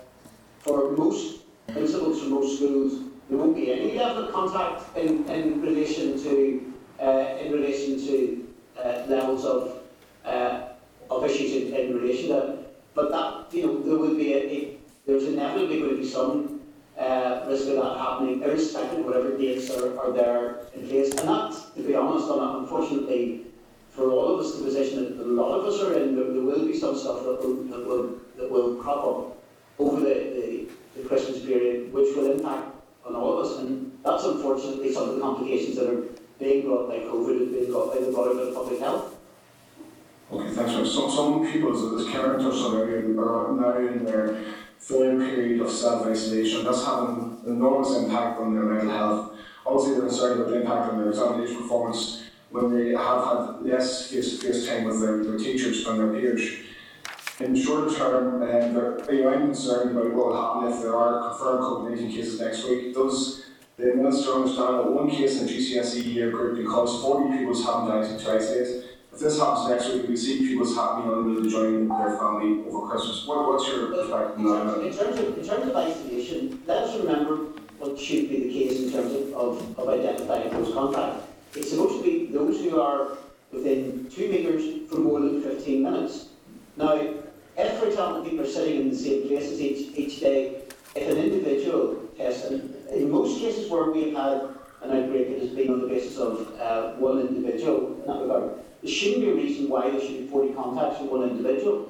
for 0.60 0.92
most 0.92 1.42
principals 1.68 2.20
from 2.20 2.30
most 2.30 2.56
schools, 2.56 3.04
there 3.28 3.38
won't 3.38 3.54
be 3.54 3.70
any 3.70 3.98
level 3.98 4.24
of 4.24 4.32
contact 4.32 4.96
in, 4.96 5.28
in 5.28 5.60
relation 5.60 6.20
to, 6.22 6.72
uh, 7.00 7.36
in 7.38 7.52
relation 7.52 7.98
to 7.98 8.48
uh, 8.82 9.04
levels 9.06 9.44
of 9.44 9.82
uh, 10.24 10.69
of 11.10 11.24
issues 11.24 11.52
in, 11.52 11.74
in 11.74 11.96
relation 11.96 12.28
to. 12.28 12.58
But 12.94 13.10
that, 13.10 13.54
you 13.54 13.66
know, 13.66 13.82
there 13.82 13.96
will 13.96 14.16
be 14.16 14.32
a, 14.34 14.38
a 14.38 14.76
there's 15.06 15.24
inevitably 15.24 15.78
going 15.80 15.90
to 15.90 15.96
be 15.96 16.06
some 16.06 16.60
uh, 16.98 17.44
risk 17.48 17.68
of 17.68 17.76
that 17.76 17.98
happening, 17.98 18.42
irrespective 18.42 19.00
of 19.00 19.06
whatever 19.06 19.36
dates 19.36 19.70
are, 19.70 19.98
are 19.98 20.12
there 20.12 20.60
in 20.74 20.86
place. 20.86 21.10
And 21.10 21.28
that, 21.28 21.56
to 21.76 21.82
be 21.82 21.94
honest, 21.94 22.28
on 22.28 22.62
unfortunately, 22.62 23.46
for 23.90 24.10
all 24.10 24.34
of 24.34 24.40
us, 24.40 24.56
the 24.56 24.64
position 24.64 25.16
that 25.16 25.24
a 25.24 25.26
lot 25.26 25.58
of 25.58 25.64
us 25.64 25.80
are 25.80 25.94
in, 25.94 26.14
there, 26.14 26.24
there 26.32 26.42
will 26.42 26.66
be 26.66 26.78
some 26.78 26.96
stuff 26.96 27.24
that 27.24 27.40
will, 27.42 27.64
that 27.64 27.86
will, 27.86 28.18
that 28.36 28.50
will 28.50 28.76
crop 28.76 29.04
up 29.04 29.42
over 29.78 30.00
the, 30.00 30.14
the, 30.14 30.68
the 30.96 31.08
Christmas 31.08 31.44
period, 31.44 31.92
which 31.92 32.14
will 32.14 32.30
impact 32.30 32.74
on 33.04 33.16
all 33.16 33.38
of 33.38 33.46
us. 33.46 33.58
And 33.58 33.98
that's 34.04 34.24
unfortunately 34.24 34.92
some 34.92 35.08
of 35.08 35.14
the 35.16 35.20
complications 35.20 35.76
that 35.76 35.90
are 35.90 36.04
being 36.38 36.66
brought 36.66 36.88
by 36.88 36.98
COVID 36.98 37.36
and 37.36 37.52
being 37.52 37.70
brought 37.72 37.94
by 37.94 38.00
the 38.00 38.12
broader 38.12 38.52
public 38.52 38.78
health. 38.78 39.16
Okay, 40.32 40.48
thanks. 40.50 40.72
Very 40.72 40.86
Some, 40.86 41.10
some 41.10 41.50
people, 41.50 41.72
as 41.74 42.08
Karen 42.08 42.40
touched 42.40 42.62
on 42.62 42.76
earlier, 42.76 43.20
are 43.20 43.52
now 43.52 43.78
in 43.78 44.04
their 44.04 44.38
third 44.78 45.18
period 45.18 45.60
of 45.60 45.70
self-isolation. 45.70 46.64
That's 46.64 46.84
having 46.84 47.40
an 47.44 47.56
enormous 47.56 47.96
impact 47.96 48.38
on 48.38 48.54
their 48.54 48.64
mental 48.64 48.90
health. 48.90 49.32
Obviously, 49.66 49.94
they're 49.94 50.08
concerned 50.08 50.40
about 50.40 50.50
the 50.52 50.60
impact 50.60 50.92
on 50.92 50.98
their 50.98 51.08
examination 51.08 51.56
performance 51.56 52.30
when 52.50 52.72
they 52.72 52.90
have 52.92 53.24
had 53.24 53.62
less 53.62 54.10
face-to-face 54.10 54.68
time 54.68 54.84
with 54.84 55.00
their, 55.00 55.24
their 55.24 55.38
teachers 55.38 55.86
and 55.86 55.98
their 55.98 56.12
peers. 56.12 56.48
In 57.40 57.54
the 57.54 57.62
shorter 57.62 57.92
term, 57.92 58.42
um, 58.42 59.12
you 59.12 59.22
know, 59.24 59.30
I'm 59.32 59.46
concerned 59.46 59.96
about 59.96 60.12
what 60.14 60.26
will 60.26 60.36
happen 60.36 60.72
if 60.72 60.82
there 60.82 60.94
are 60.94 61.30
confirmed 61.30 61.60
COVID-19 61.60 62.14
cases 62.14 62.40
next 62.40 62.68
week. 62.68 62.94
Does 62.94 63.46
the 63.76 63.94
Minister 63.96 64.32
understand 64.32 64.78
that 64.78 64.92
one 64.92 65.10
case 65.10 65.40
in 65.40 65.46
the 65.46 65.52
GCSE 65.52 66.04
year 66.04 66.30
group 66.30 66.56
can 66.56 66.66
cause 66.66 67.02
40 67.02 67.36
pupils 67.36 67.64
having 67.64 68.18
to 68.18 68.32
isolate? 68.32 68.89
This 69.20 69.38
happens 69.38 69.68
next 69.68 69.92
week, 69.92 70.08
we 70.08 70.16
see 70.16 70.56
having 70.56 71.12
unable 71.12 71.42
to 71.42 71.50
join 71.50 71.88
their 71.88 72.16
family 72.16 72.64
over 72.66 72.88
Christmas. 72.88 73.26
What, 73.26 73.48
what's 73.48 73.68
your 73.68 73.88
perspective 73.88 74.38
In 74.38 74.46
on 74.46 74.80
terms, 74.80 74.96
that? 74.96 75.06
in 75.06 75.14
terms 75.14 75.20
of, 75.20 75.38
in 75.38 75.46
terms 75.46 75.70
of 75.70 75.76
isolation, 75.76 76.62
let 76.66 76.84
us 76.84 76.98
remember 76.98 77.36
what 77.78 77.98
should 77.98 78.30
be 78.30 78.44
the 78.44 78.50
case 78.50 78.82
in 78.82 78.90
terms 78.90 79.12
of, 79.12 79.34
of, 79.34 79.78
of 79.78 79.88
identifying 79.90 80.48
close 80.48 80.72
contact. 80.72 81.22
It's 81.54 81.68
supposed 81.68 81.98
to 81.98 82.02
be 82.02 82.32
those 82.32 82.60
who 82.62 82.80
are 82.80 83.18
within 83.52 84.08
two 84.10 84.30
metres 84.30 84.88
for 84.88 85.00
more 85.00 85.20
than 85.20 85.42
15 85.42 85.82
minutes. 85.82 86.28
Now, 86.78 86.94
if, 86.94 87.78
for 87.78 87.88
example, 87.88 88.24
people 88.24 88.40
are 88.40 88.48
sitting 88.48 88.80
in 88.80 88.88
the 88.88 88.96
same 88.96 89.28
places 89.28 89.60
each, 89.60 89.98
each 89.98 90.20
day, 90.20 90.62
if 90.96 91.10
an 91.10 91.18
individual 91.18 92.08
tests, 92.16 92.46
and 92.46 92.74
in 92.86 93.10
most 93.10 93.38
cases 93.38 93.70
where 93.70 93.90
we've 93.90 94.16
had 94.16 94.48
an 94.80 94.96
outbreak, 94.96 95.28
it 95.28 95.42
has 95.42 95.50
been 95.50 95.70
on 95.70 95.82
the 95.82 95.88
basis 95.88 96.16
of 96.16 96.58
uh, 96.58 96.92
one 96.94 97.20
individual 97.20 98.00
in 98.00 98.06
that 98.06 98.22
regard. 98.22 98.60
There 98.82 98.90
shouldn't 98.90 99.20
be 99.22 99.30
a 99.30 99.34
reason 99.34 99.68
why 99.68 99.90
there 99.90 100.00
should 100.00 100.18
be 100.18 100.26
40 100.26 100.54
contacts 100.54 101.00
with 101.00 101.10
one 101.10 101.28
individual. 101.28 101.88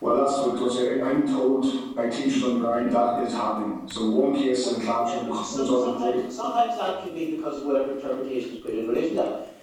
Well, 0.00 0.16
that's 0.24 0.48
because. 0.52 0.78
I'm 0.78 1.26
told 1.26 1.96
by 1.96 2.08
teachers 2.08 2.44
on 2.44 2.54
the 2.54 2.66
ground 2.66 2.92
that 2.92 3.26
is 3.26 3.32
happening. 3.32 3.88
So 3.90 4.10
one 4.10 4.34
case 4.34 4.70
in 4.72 4.82
classroom 4.82 5.32
comes 5.32 5.48
So- 5.48 5.90
up 5.90 5.96
and 5.96 6.00
Sometimes, 6.12 6.36
sometimes 6.36 6.78
that 6.78 7.02
can 7.02 7.14
be 7.14 7.36
because 7.36 7.60
of 7.62 7.66
whatever 7.66 7.92
interpretation 7.92 8.56
is 8.56 8.60
put 8.60 8.74
in 8.74 8.88
relation 8.88 9.16
to 9.16 9.22
that. 9.22 9.54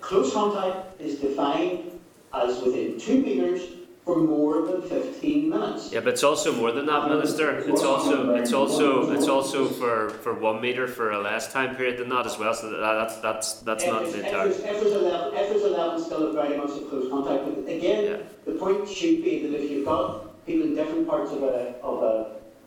Close 0.00 0.32
contact 0.32 0.98
is 1.00 1.18
defined 1.18 2.00
as 2.32 2.62
within 2.62 2.98
two 2.98 3.20
metres 3.20 3.62
for 4.10 4.20
more 4.20 4.66
than 4.66 4.82
15 4.82 5.48
minutes. 5.48 5.92
Yeah, 5.92 6.00
but 6.00 6.14
it's 6.14 6.24
also 6.24 6.52
more 6.52 6.72
than 6.72 6.86
that, 6.86 7.08
Minister. 7.08 7.58
It's 7.58 7.82
also 7.82 8.34
it's 8.34 8.52
also 8.52 9.12
it's 9.12 9.28
also 9.28 9.68
for, 9.68 10.10
for 10.10 10.34
one 10.34 10.60
metre 10.60 10.88
for 10.88 11.12
a 11.12 11.20
less 11.20 11.52
time 11.52 11.76
period 11.76 11.98
than 11.98 12.08
that 12.08 12.26
as 12.26 12.36
well. 12.38 12.52
So 12.54 12.70
that, 12.70 12.80
that's 12.80 13.16
that's 13.18 13.52
that's 13.60 13.84
If 13.84 13.90
not 13.90 14.02
the 14.04 14.18
entire. 14.24 14.48
there's, 14.48 14.58
if 14.58 14.80
there's 14.80 14.94
a 14.94 14.98
level, 14.98 15.32
if 15.32 15.48
there's 15.50 15.62
a 15.62 15.68
level 15.68 16.00
still 16.00 16.28
of 16.28 16.34
very 16.34 16.56
much 16.56 16.70
close 16.88 17.08
contact, 17.08 17.44
but 17.44 17.72
again, 17.72 18.04
Yeah. 18.04 18.16
the 18.46 18.58
point 18.58 18.88
should 18.88 19.22
be 19.22 19.46
that 19.46 19.62
if 19.62 19.70
you've 19.70 19.86
got 19.86 20.44
people 20.46 20.66
in 20.66 20.74
different 20.74 21.06
parts 21.06 21.30
of 21.30 21.42
a, 21.44 21.76
of 21.82 22.02
a, 22.02 22.14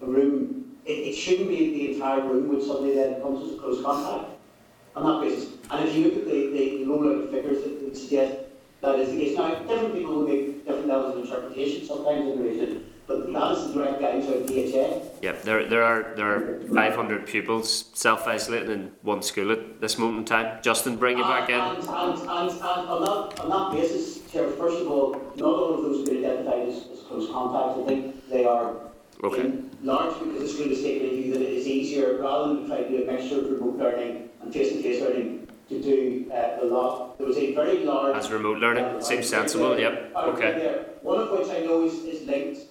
a 0.02 0.07
room, 0.07 0.78
it, 0.86 0.98
it 1.10 1.14
shouldn't 1.15 1.49
be 1.49 1.60
the 1.78 1.94
entire 1.94 2.22
room 2.22 2.48
which 2.48 2.64
suddenly 2.64 2.95
then 2.95 3.22
comes 3.22 3.44
as 3.45 3.56
a 3.57 3.60
close 3.60 3.84
contact 3.84 4.32
on 4.95 5.03
that 5.07 5.28
basis. 5.28 5.49
And 5.72 5.90
if 5.90 5.95
you 5.95 6.06
look 6.06 6.18
at 6.20 6.26
the, 6.26 6.40
the 6.57 6.86
rollout 6.86 7.24
of 7.26 7.32
figures 7.32 7.64
that 7.64 7.84
would 7.84 7.98
suggest 7.98 8.43
that 8.84 8.99
is 8.99 9.10
the 9.11 9.18
case. 9.18 9.38
Now, 9.38 9.55
different 9.55 9.93
people 9.93 10.14
will 10.15 10.27
make 10.27 10.65
different 10.65 10.88
levels 10.88 11.15
of 11.15 11.23
interpretation 11.23 11.88
sometimes 11.88 12.31
in 12.34 12.43
relation, 12.43 12.85
but 13.07 13.31
that 13.31 13.51
is 13.53 13.68
the 13.68 13.73
direct 13.73 14.01
guidance 14.01 14.27
out 14.27 14.35
of 14.41 14.47
PHA. 14.47 15.19
Yeah, 15.22 15.31
there 15.43 15.68
there 15.68 15.84
are 15.84 16.14
there 16.18 16.30
are 16.35 16.61
500 16.68 17.26
pupils 17.26 17.85
self 17.93 18.27
isolating 18.27 18.72
in 18.72 18.91
one 19.01 19.22
school 19.22 19.51
at 19.51 19.80
this 19.80 19.97
moment 19.97 20.19
in 20.19 20.26
time. 20.26 20.61
Justin, 20.61 20.97
bring 20.97 21.18
you 21.18 21.23
back 21.23 21.49
in. 21.49 21.55
And, 21.55 21.77
and, 21.77 22.19
and, 22.19 22.49
and 22.51 22.61
on, 22.61 23.01
that, 23.07 23.39
on 23.39 23.49
that 23.49 23.72
basis, 23.81 24.30
Chair, 24.31 24.49
first 24.49 24.81
of 24.81 24.91
all, 24.91 25.11
not 25.38 25.45
all 25.45 25.73
of 25.76 25.81
those 25.84 25.97
have 25.99 26.07
been 26.07 26.26
identified 26.26 26.68
as, 26.68 26.76
as 26.91 26.99
close 27.07 27.31
contacts. 27.31 27.80
I 27.80 27.85
think 27.88 28.30
they 28.30 28.45
are 28.45 28.76
Okay. 29.23 29.41
in 29.41 29.69
large 29.84 30.19
because 30.19 30.41
the 30.41 30.47
school 30.49 30.68
has 30.68 30.81
taken 30.81 31.07
a 31.07 31.11
view 31.11 31.31
that 31.34 31.41
it 31.41 31.53
is 31.53 31.65
easier 31.65 32.18
rather 32.22 32.55
than 32.55 32.68
trying 32.68 32.84
to 32.84 32.89
do 32.89 33.03
a 33.03 33.05
mixture 33.11 33.39
of 33.39 33.51
remote 33.51 33.77
learning 33.77 34.27
and 34.41 34.51
face-to-face 34.53 35.01
learning 35.01 35.43
to 35.73 35.81
do 35.81 36.31
uh, 36.31 36.59
the 36.59 36.65
lot. 36.65 37.17
There 37.17 37.27
was 37.27 37.37
a 37.37 37.53
very 37.53 37.79
large 37.83 38.15
As 38.15 38.31
remote 38.31 38.59
learning 38.59 38.83
uh, 38.85 38.99
seems 39.01 39.25
uh, 39.33 39.37
sensible. 39.37 39.73
uh, 39.73 39.77
Yep. 39.77 40.11
uh, 40.15 40.19
Okay. 40.33 40.51
there. 40.53 40.85
One 41.01 41.19
of 41.19 41.31
which 41.31 41.49
I 41.49 41.59
know 41.65 41.83
is, 41.85 41.93
is 42.05 42.25
linked, 42.27 42.61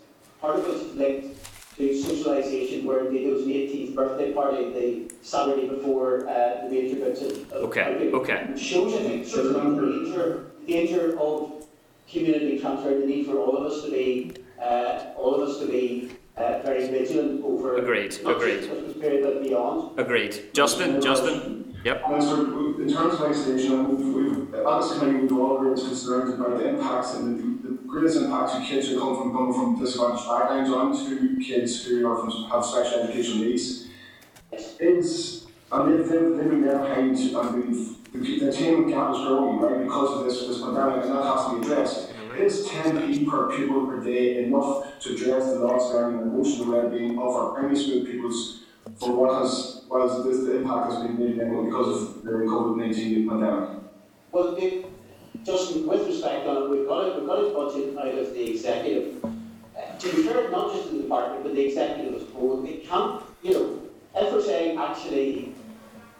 part 0.40 0.56
of 0.58 0.66
which 0.66 0.76
is 0.76 0.94
linked 0.94 1.36
to 1.76 1.82
socialisation, 1.88 2.84
where 2.84 3.06
indeed 3.06 3.26
there 3.26 3.34
was 3.34 3.42
an 3.44 3.50
18th 3.52 3.94
birthday 3.94 4.32
party 4.32 4.70
the 4.72 5.14
Saturday 5.22 5.68
before 5.68 6.28
uh, 6.28 6.62
the 6.64 6.68
major 6.70 6.96
bits 6.96 7.22
of. 7.22 7.52
Okay, 7.52 8.10
okay. 8.12 8.46
It 8.50 8.58
Shows, 8.58 8.94
I 8.94 8.98
think, 8.98 9.26
sort 9.26 9.46
of 9.46 9.52
the 9.54 9.60
danger, 9.86 10.44
danger 10.66 11.18
of 11.18 11.66
community 12.10 12.58
transfer, 12.60 12.90
the 12.98 13.06
need 13.06 13.26
for 13.26 13.38
all 13.38 13.56
of 13.56 13.72
us 13.72 13.84
to 13.84 13.90
be, 13.90 14.32
uh, 14.62 15.06
all 15.16 15.34
of 15.34 15.48
us 15.48 15.58
to 15.60 15.66
be 15.66 16.10
uh, 16.36 16.60
very 16.62 16.88
vigilant 16.88 17.42
over. 17.44 17.76
Agreed, 17.76 18.14
agreed. 18.24 19.00
period, 19.00 19.22
but 19.24 19.42
beyond. 19.42 19.98
Agreed. 19.98 20.52
Justin, 20.52 21.00
Justin. 21.00 21.71
Yep. 21.84 22.02
And 22.06 22.22
so, 22.22 22.76
in 22.78 22.92
terms 22.92 23.14
of 23.14 23.22
isolation, 23.22 23.88
we've, 23.88 24.14
we've, 24.14 24.52
committee, 24.52 25.18
we've 25.18 25.32
all 25.32 25.58
raised 25.58 25.86
concerns 25.86 26.34
about 26.34 26.58
the 26.58 26.68
impacts 26.68 27.14
and 27.14 27.62
the, 27.64 27.68
the 27.68 27.74
greatest 27.88 28.18
impacts 28.18 28.54
of 28.54 28.62
kids 28.62 28.88
who 28.88 29.00
come 29.00 29.16
from, 29.16 29.32
come 29.32 29.52
from 29.52 29.80
disadvantaged 29.80 30.28
backgrounds 30.28 30.70
onto 30.70 31.40
kids 31.42 31.84
who 31.84 32.06
are 32.06 32.18
from, 32.18 32.50
have 32.50 32.64
special 32.64 33.00
educational 33.00 33.44
needs. 33.44 33.88
Is, 34.78 35.46
and 35.72 35.92
they've, 35.92 36.08
they've, 36.08 36.36
they've 36.36 36.50
been 36.50 36.66
left 36.66 36.88
behind, 36.88 37.18
and 37.18 37.96
the, 38.12 38.38
the 38.38 38.52
team 38.52 38.88
gap 38.88 39.14
is 39.14 39.18
growing, 39.18 39.58
right, 39.58 39.82
because 39.82 40.18
of 40.18 40.24
this, 40.26 40.46
this 40.46 40.60
pandemic, 40.60 41.04
and 41.04 41.14
that 41.14 41.24
has 41.24 41.46
to 41.46 41.58
be 41.58 41.66
addressed. 41.66 42.10
Mm-hmm. 42.10 42.42
Is 42.42 42.68
10p 42.68 43.28
per 43.28 43.56
pupil 43.56 43.86
per 43.86 44.02
day 44.02 44.44
enough 44.44 44.98
to 45.00 45.14
address 45.14 45.46
the 45.46 45.58
loss 45.58 45.90
of 45.90 45.96
learning 45.96 46.20
and 46.20 46.32
emotional 46.32 46.72
well-being 46.72 47.18
of 47.18 47.34
our 47.34 47.52
primary 47.52 47.76
school 47.76 48.04
pupils 48.04 48.60
for 48.96 49.12
what 49.12 49.42
has, 49.42 49.81
what 49.92 50.08
has 50.08 50.24
this, 50.24 50.38
the 50.44 50.56
impact 50.56 50.90
has 50.90 51.02
been 51.02 51.18
made 51.18 51.38
because 51.66 52.02
of 52.02 52.24
the 52.24 52.30
COVID-19 52.30 53.28
pandemic? 53.28 53.68
Well, 54.32 54.54
the, 54.54 54.86
Justin, 55.44 55.86
with 55.86 56.06
respect 56.06 56.46
on 56.46 56.62
it, 56.62 56.70
we've 56.70 56.88
got 56.88 57.08
it, 57.08 57.16
we've 57.18 57.26
got 57.26 57.44
a 57.44 57.50
budget 57.52 57.98
out 57.98 58.06
of 58.06 58.32
the 58.32 58.50
executive. 58.52 59.22
Uh, 59.22 59.98
to 59.98 60.16
be 60.16 60.22
fair, 60.22 60.50
not 60.50 60.72
just 60.72 60.92
the 60.92 61.02
department, 61.02 61.42
but 61.42 61.54
the 61.54 61.66
executive 61.66 62.14
as 62.14 62.22
a 62.22 62.32
whole, 62.32 62.64
it 62.64 62.88
can't, 62.88 63.22
you 63.42 63.52
know, 63.52 63.82
if 64.16 64.32
we're 64.32 64.42
saying 64.42 64.78
actually, 64.78 65.52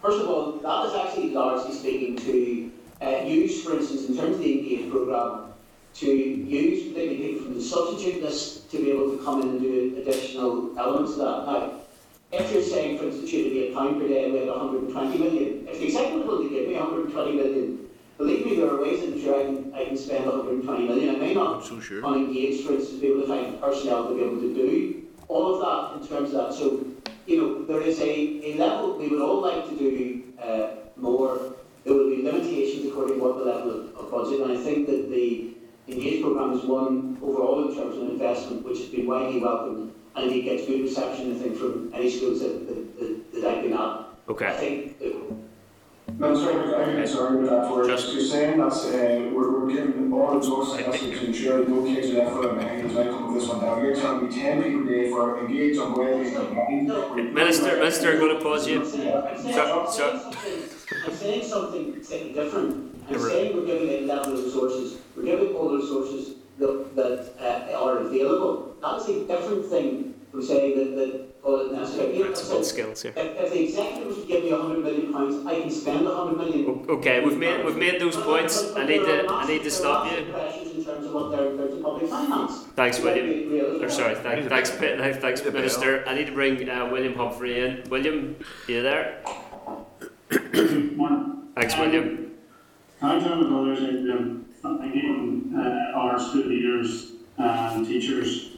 first 0.03 0.21
of 0.21 0.29
all, 0.29 0.51
that 0.51 0.85
is 0.85 0.93
actually 0.93 1.31
largely 1.31 1.73
speaking 1.73 2.15
to 2.17 2.71
uh, 3.01 3.25
use, 3.25 3.63
for 3.63 3.75
instance, 3.75 4.07
in 4.07 4.15
terms 4.15 4.35
of 4.35 4.39
the 4.43 4.59
engage 4.59 4.91
programme, 4.91 5.51
to 5.95 6.07
use 6.07 6.93
particularly 6.93 7.17
people 7.17 7.45
from 7.45 7.55
the 7.55 7.61
substitute 7.61 8.21
list 8.21 8.69
to 8.69 8.77
be 8.77 8.91
able 8.91 9.17
to 9.17 9.23
come 9.23 9.41
in 9.41 9.49
and 9.49 9.61
do 9.61 9.97
additional 9.99 10.77
elements 10.77 11.13
of 11.13 11.17
that. 11.17 11.45
Now, 11.51 11.82
if 12.33 12.51
you're 12.51 12.63
saying, 12.63 12.97
for 12.97 13.05
instance, 13.05 13.31
you'd 13.31 13.51
be 13.51 13.67
a 13.67 13.73
pound 13.73 14.01
per 14.01 14.07
day 14.07 14.25
and 14.25 14.33
we 14.33 14.39
had 14.39 14.47
120 14.47 15.17
million, 15.19 15.67
if 15.67 15.79
the 15.79 15.85
executive 15.85 16.25
will 16.25 16.41
give 16.49 16.67
me 16.67 16.73
120 16.75 17.31
million, 17.35 17.87
believe 18.17 18.45
me, 18.45 18.55
there 18.55 18.69
are 18.69 18.81
ways 18.81 19.03
in 19.03 19.13
which 19.13 19.27
I 19.27 19.43
can, 19.43 19.73
I 19.75 19.85
can 19.85 19.97
spend 19.97 20.25
120 20.25 20.87
million. 20.87 21.15
I 21.15 21.19
may 21.19 21.33
not 21.33 21.63
So 21.63 21.79
sure. 21.79 22.03
unengaged, 22.03 22.65
for 22.65 22.73
instance, 22.73 22.99
be 22.99 23.07
able 23.07 23.21
to 23.21 23.27
find 23.27 23.61
personnel 23.61 24.09
to 24.09 24.15
be 24.15 24.23
able 24.23 24.41
to 24.41 24.53
do 24.53 25.03
all 25.27 25.55
of 25.55 25.61
that 25.61 26.01
in 26.01 26.07
terms 26.07 26.33
of 26.33 26.47
that. 26.47 26.53
So, 26.53 26.85
you 27.27 27.37
know, 27.37 27.65
there 27.65 27.81
is 27.81 27.99
a, 27.99 28.51
a 28.51 28.55
level, 28.55 28.97
we 28.97 29.07
would 29.09 29.21
all 29.21 29.41
like 29.41 29.69
to 29.69 29.77
do 29.77 30.23
uh, 30.41 30.67
more. 30.97 31.53
There 31.85 31.93
will 31.93 32.09
be 32.09 32.23
limitations 32.23 32.87
according 32.87 33.19
to 33.19 33.23
what 33.23 33.37
the 33.37 33.45
level 33.45 33.71
of, 33.71 33.95
of 33.95 34.11
budget, 34.11 34.41
and 34.41 34.57
I 34.57 34.61
think 34.61 34.87
that 34.87 35.09
the 35.09 35.53
Engage 35.85 36.21
programme 36.21 36.53
is 36.53 36.63
one 36.63 37.17
overall 37.21 37.67
in 37.67 37.75
terms 37.75 37.97
of 37.97 38.03
investment 38.03 38.63
which 38.63 38.77
has 38.77 38.87
been 38.87 39.05
widely 39.05 39.41
welcomed 39.41 39.93
and 40.15 40.25
indeed 40.25 40.43
gets 40.43 40.65
good 40.67 40.81
reception, 40.81 41.35
I 41.35 41.39
think, 41.39 41.57
from 41.57 41.91
any 41.93 42.09
schools 42.09 42.39
that, 42.41 42.67
that, 42.67 42.99
that, 42.99 43.41
that 43.41 43.45
I've 43.57 43.63
been 43.63 43.73
at. 43.73 43.79
I 43.79 44.05
Okay. 44.29 44.55
think 44.57 44.99
that 44.99 45.13
No, 46.19 46.35
sorry, 46.35 46.75
I'm 46.75 47.07
sorry 47.07 47.37
with 47.37 47.49
that, 47.49 47.69
we're, 47.71 47.87
Just- 47.87 48.13
you're 48.13 48.21
saying 48.23 48.57
that, 48.59 48.71
uh, 48.71 49.33
we're, 49.33 49.59
we're 49.59 49.69
giving 49.73 50.13
all 50.13 50.35
resources 50.37 50.85
necessary 50.85 51.11
to 51.19 51.25
ensure 51.27 51.57
that 51.59 51.69
no 51.69 51.83
kids 51.83 52.09
are 52.11 52.13
left 52.23 52.35
without 52.35 52.59
behind 52.59 52.91
as 52.91 52.97
I 52.97 53.03
come 53.05 53.33
with 53.33 53.41
this 53.41 53.49
one 53.49 53.59
down. 53.61 53.83
You're 53.83 53.95
telling 53.95 54.27
me 54.29 54.33
ten 54.35 54.61
people 54.63 54.87
a 54.87 54.89
day 54.91 55.09
for 55.09 55.39
engaged 55.39 55.79
on 55.79 55.93
well-being 55.97 56.35
combined. 56.35 57.33
Minister, 57.33 57.75
Minister, 57.77 58.11
I'm 58.13 58.19
going 58.19 58.37
to 58.37 58.43
pause 58.43 58.67
you. 58.67 58.79
I'm 58.81 58.85
saying, 58.85 59.13
I'm 59.15 59.37
saying, 59.41 59.53
So- 59.55 59.79
I'm 59.81 59.91
so- 59.91 60.31
saying 60.31 60.63
something, 60.69 61.03
I'm 61.07 61.13
saying 61.15 61.43
something 61.49 62.03
slightly 62.03 62.33
different. 62.33 62.69
I'm 63.07 63.09
You're 63.09 63.19
right. 63.19 63.31
saying 63.31 63.55
we're 63.57 63.65
giving 63.65 63.89
a 63.89 64.01
level 64.05 64.33
of 64.33 64.43
resources, 64.45 64.99
we're 65.17 65.23
giving 65.23 65.53
all 65.55 65.69
the 65.69 65.77
resources 65.77 66.35
that, 66.59 66.95
that 66.95 67.73
uh, 67.73 67.83
are 67.83 67.99
available. 67.99 68.75
That's 68.81 69.07
a 69.07 69.25
different 69.25 69.65
thing 69.67 70.13
from 70.31 70.43
saying 70.43 70.77
that, 70.77 70.95
that 70.95 71.25
all 71.43 71.59
is 71.59 71.71
necessary. 71.71 72.19
Principal 72.19 72.63
skills 72.63 73.01
here. 73.01 73.13
if 73.15 73.51
the 73.53 73.63
executive 73.63 74.07
was 74.07 74.17
to 74.17 74.25
give 74.25 74.43
me 74.43 74.51
a 74.51 74.57
hundred 74.57 74.83
million 74.83 75.13
pounds, 75.13 75.45
I 75.45 75.61
can 75.61 75.69
spend 75.69 76.07
a 76.07 76.15
hundred 76.15 76.37
million. 76.37 76.85
Okay, 76.89 77.23
we've 77.23 77.37
made 77.37 77.63
we've 77.65 77.77
made 77.77 77.99
those 78.01 78.15
points. 78.15 78.73
I 78.75 78.85
need 78.85 78.99
to 78.99 79.27
I 79.29 79.45
need 79.47 79.63
to 79.63 79.71
stop 79.71 80.11
you. 80.11 80.17
In 80.17 80.83
terms 80.83 81.05
of 81.05 81.13
what 81.13 81.31
they're, 81.31 81.55
they're 81.55 81.81
public 81.81 82.09
finance. 82.09 82.63
Thanks, 82.75 82.99
William. 82.99 83.27
Let's 83.27 83.39
be 83.39 83.47
real 83.47 83.75
as 83.75 83.81
Or 83.81 83.89
sorry, 83.89 84.15
thank, 84.15 84.49
thanks, 84.49 84.71
Pit- 84.71 84.99
thanks, 84.99 85.17
thanks, 85.19 85.41
Need 85.41 85.47
a 85.47 85.51
bell. 85.51 85.61
Minister. 85.61 86.03
I 86.07 86.15
need 86.15 86.25
to 86.25 86.33
bring 86.33 86.69
uh, 86.69 86.89
William 86.91 87.15
Humphrey 87.15 87.59
in. 87.59 87.83
William, 87.89 88.35
you 88.67 88.81
there? 88.81 89.23
Morning. 90.95 91.43
Thanks, 91.55 91.77
William. 91.77 92.31
Can 92.99 93.09
I 93.09 93.19
join 93.19 93.39
with 93.39 93.53
others 93.53 93.79
in 94.63 94.77
thanking 94.77 95.53
uh, 95.55 95.97
our 95.97 96.19
school 96.19 96.45
leaders 96.45 97.13
and 97.37 97.85
teachers 97.85 98.51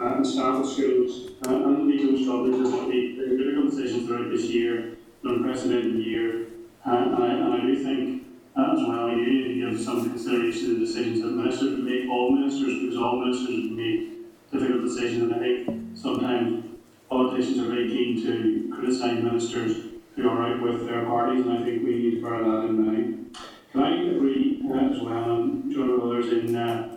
uh, 0.00 0.14
and 0.14 0.26
staff 0.26 0.64
of 0.64 0.66
schools 0.66 1.30
uh, 1.46 1.54
and 1.54 1.76
the 1.76 1.82
legal 1.82 2.16
struggles 2.18 2.66
as 2.66 2.80
we 2.80 2.88
made 2.88 3.38
difficult 3.38 3.70
decisions 3.70 4.06
throughout 4.06 4.30
this 4.30 4.44
year, 4.44 4.96
an 5.24 5.30
unprecedented 5.30 6.04
year. 6.04 6.46
Uh, 6.86 6.96
and, 6.96 7.14
I, 7.16 7.26
and 7.28 7.54
I 7.54 7.60
do 7.60 7.84
think 7.84 8.26
uh, 8.56 8.72
as 8.72 8.88
well, 8.88 9.08
we 9.08 9.16
need 9.16 9.48
to 9.48 9.70
give 9.70 9.80
some 9.80 10.08
consideration 10.08 10.66
to 10.66 10.74
the 10.74 10.86
decisions 10.86 11.22
that 11.22 11.32
ministers 11.32 11.78
make, 11.78 12.08
all 12.08 12.30
ministers, 12.30 12.80
because 12.80 12.96
all 12.96 13.20
ministers 13.20 13.70
make 13.70 14.50
difficult 14.50 14.82
decisions. 14.82 15.22
And 15.22 15.34
I 15.34 15.38
think 15.38 15.98
sometimes 15.98 16.64
politicians 17.08 17.58
are 17.58 17.68
very 17.68 17.88
keen 17.88 18.22
to 18.22 18.74
criticise 18.74 19.22
ministers 19.22 19.76
who 20.16 20.28
are 20.28 20.42
out 20.42 20.62
with 20.62 20.86
their 20.86 21.04
parties, 21.04 21.44
and 21.44 21.58
I 21.58 21.64
think 21.64 21.84
we 21.84 21.96
need 21.96 22.14
to 22.16 22.22
bear 22.22 22.38
that 22.38 22.66
in 22.68 22.86
mind. 22.86 23.38
Can 23.72 23.82
I 23.82 24.02
agree 24.02 24.62
uh, 24.68 24.90
as 24.90 25.00
well, 25.00 25.42
and 25.42 25.72
join 25.72 26.08
with 26.08 26.32
in 26.32 26.56
uh, 26.56 26.96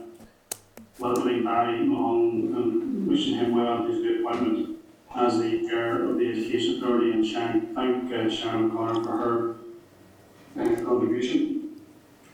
welcoming 0.98 1.44
Barry 1.44 1.82
on 1.82 2.54
and 2.56 3.08
wishing 3.08 3.36
him 3.36 3.56
well 3.56 3.86
in 3.86 3.92
his 3.92 4.02
new 4.02 4.28
appointment 4.28 4.80
as 5.16 5.38
the 5.38 5.68
chair 5.70 6.04
of 6.04 6.18
the 6.18 6.28
Education 6.32 6.78
Authority, 6.78 7.12
and 7.12 7.26
Sharon, 7.26 7.76
thank 7.76 8.12
uh, 8.12 8.28
Sharon 8.28 8.72
O'Connor 8.72 9.04
for 9.04 9.18
her 9.18 9.56
uh, 10.60 10.84
contribution. 10.84 11.80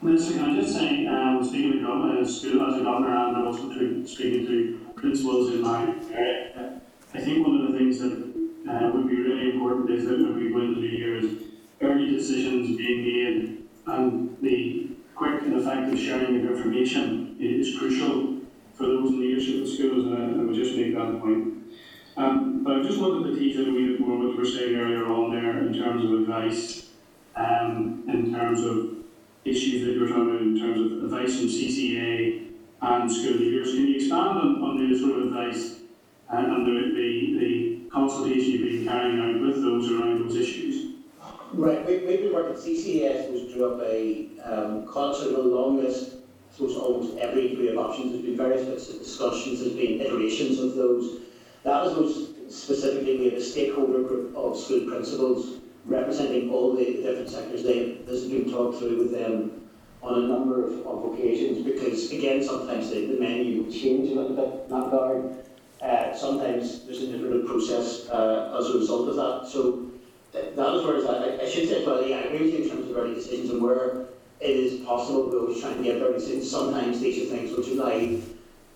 Minister, 0.02 0.36
can 0.36 0.52
I 0.52 0.62
just 0.62 0.74
say, 0.74 1.06
um, 1.08 1.44
speaking 1.44 1.80
of 1.80 1.88
government, 1.88 2.20
uh, 2.20 2.22
as 2.22 2.44
a 2.46 2.84
governor, 2.84 3.28
and 3.28 3.46
also 3.46 3.74
to, 3.74 4.08
speaking 4.08 4.48
to 4.48 4.80
principals 4.96 5.52
in 5.52 5.62
my 5.62 5.94
area, 6.14 6.80
I 7.14 7.20
think 7.20 7.46
one 7.46 7.60
of 7.60 7.74
the 7.74 7.78
things 7.78 8.00
that 8.00 8.14
uh, 8.72 8.92
would 8.94 9.10
be 9.10 9.18
really 9.18 9.52
important 9.52 9.90
is 9.90 10.06
that 10.06 10.18
we 10.34 10.50
go 10.50 10.62
into 10.62 10.80
the 10.80 10.88
year 10.88 11.18
is 11.18 11.44
early 11.82 12.10
decisions 12.10 12.78
being 12.78 13.04
made 13.04 13.59
and 13.94 14.38
the 14.42 14.90
quick 15.16 15.42
and 15.44 15.54
effective 15.54 16.00
sharing 16.00 16.38
of 16.38 16.58
information 16.58 17.36
is 17.40 17.78
crucial 17.78 18.36
for 18.74 18.86
those 18.86 19.10
in 19.10 19.20
the 19.20 19.26
leadership 19.26 19.62
of 19.62 19.68
schools, 19.68 20.06
and 20.06 20.16
I, 20.16 20.42
I 20.42 20.46
would 20.46 20.56
just 20.56 20.76
make 20.76 20.94
that 20.94 21.20
point. 21.20 21.56
Um, 22.16 22.64
but 22.64 22.78
I 22.78 22.82
just 22.82 23.00
wanted 23.00 23.30
to 23.30 23.38
tease 23.38 23.58
in 23.58 23.70
a 23.70 23.72
wee 23.72 23.88
bit 23.88 24.00
more 24.00 24.18
what 24.18 24.30
we 24.30 24.36
were 24.36 24.46
saying 24.46 24.76
earlier 24.76 25.08
on 25.08 25.32
there 25.32 25.60
in 25.60 25.74
terms 25.74 26.04
of 26.04 26.12
advice, 26.14 26.84
um, 27.36 28.04
in 28.08 28.32
terms 28.32 28.62
of 28.62 28.98
issues 29.46 29.82
that 29.84 29.94
you 29.94 30.02
were 30.02 30.08
talking 30.08 30.30
about, 30.30 30.42
in 30.42 30.58
terms 30.60 30.80
of 30.80 31.04
advice 31.04 31.38
from 31.38 31.48
CCEA 31.48 32.48
and 32.82 33.12
school 33.12 33.34
leaders. 33.34 33.74
Can 33.74 33.88
you 33.88 33.96
expand 33.96 34.38
on, 34.38 34.62
on 34.64 34.78
the 34.78 34.98
sort 34.98 35.18
of 35.18 35.28
advice 35.28 35.76
and, 36.30 36.52
and 36.52 36.66
the, 36.66 36.94
the, 36.94 37.38
the 37.38 37.90
consultation 37.90 38.52
you've 38.52 38.62
been 38.62 38.86
carrying 38.86 39.20
out 39.20 39.42
with 39.42 39.62
those 39.62 39.90
around 39.90 40.20
those 40.20 40.36
issues? 40.36 40.79
Right, 41.54 41.84
we, 41.84 41.98
we've 42.06 42.22
been 42.22 42.34
working, 42.34 42.54
CCEA 42.54 43.32
was 43.32 43.52
drew 43.52 43.74
up 43.74 43.82
a 43.82 44.30
um, 44.44 44.86
concert 44.86 45.34
of 45.34 45.46
a 45.46 45.48
long 45.48 45.78
list, 45.78 46.18
I 46.52 46.56
suppose 46.56 46.78
almost 46.78 47.18
every 47.18 47.50
degree 47.50 47.70
of 47.70 47.78
options, 47.80 48.12
there's 48.12 48.24
been 48.24 48.38
various 48.38 48.88
discussions, 48.88 49.60
there's 49.60 49.74
been 49.74 50.00
iterations 50.00 50.60
of 50.60 50.76
those. 50.76 51.22
That 51.64 51.88
is 51.88 51.94
most 51.94 52.52
specifically, 52.52 53.18
we 53.18 53.26
have 53.26 53.34
a 53.34 53.44
stakeholder 53.44 54.04
group 54.04 54.36
of 54.36 54.56
school 54.60 54.88
principals 54.88 55.62
representing 55.86 56.52
all 56.52 56.76
the 56.76 56.86
different 56.86 57.30
sectors. 57.30 57.64
They, 57.64 57.94
this 58.06 58.22
has 58.22 58.30
been 58.30 58.52
talked 58.52 58.78
through 58.78 59.00
with 59.00 59.12
them 59.12 59.70
on 60.04 60.24
a 60.24 60.28
number 60.28 60.64
of, 60.64 60.86
of 60.86 61.14
occasions 61.14 61.66
because 61.66 62.12
again, 62.12 62.44
sometimes 62.44 62.92
the, 62.92 63.08
the 63.08 63.20
menu 63.20 63.64
will 63.64 63.72
change 63.72 64.12
a 64.12 64.14
little 64.14 64.36
bit 64.36 64.66
in 64.66 64.70
that 64.70 64.86
regard. 64.86 65.46
Uh, 65.82 66.16
sometimes 66.16 66.86
there's 66.86 67.02
an 67.02 67.16
iterative 67.16 67.48
process 67.48 68.08
uh, 68.10 68.56
as 68.60 68.70
a 68.70 68.78
result 68.78 69.10
of 69.10 69.16
that. 69.16 69.50
So 69.52 69.92
is 70.34 70.86
where 70.86 70.96
it's. 70.98 71.08
I, 71.08 71.44
I 71.44 71.50
should 71.50 71.68
say 71.68 71.86
well, 71.86 72.06
yeah, 72.06 72.18
I 72.18 72.22
agree 72.22 72.46
with 72.46 72.54
you 72.54 72.64
in 72.64 72.70
terms 72.70 72.90
of 72.90 72.98
early 72.98 73.16
decisions 73.16 73.50
and 73.50 73.62
where 73.62 74.06
it 74.40 74.50
is 74.50 74.82
possible 74.86 75.30
we 75.30 75.38
always 75.38 75.62
try 75.62 75.72
and 75.72 75.84
get 75.84 76.02
early 76.02 76.14
decisions. 76.14 76.50
Sometimes 76.50 77.00
these 77.00 77.24
are 77.24 77.36
things 77.36 77.56
which 77.58 77.68
lie 77.70 78.20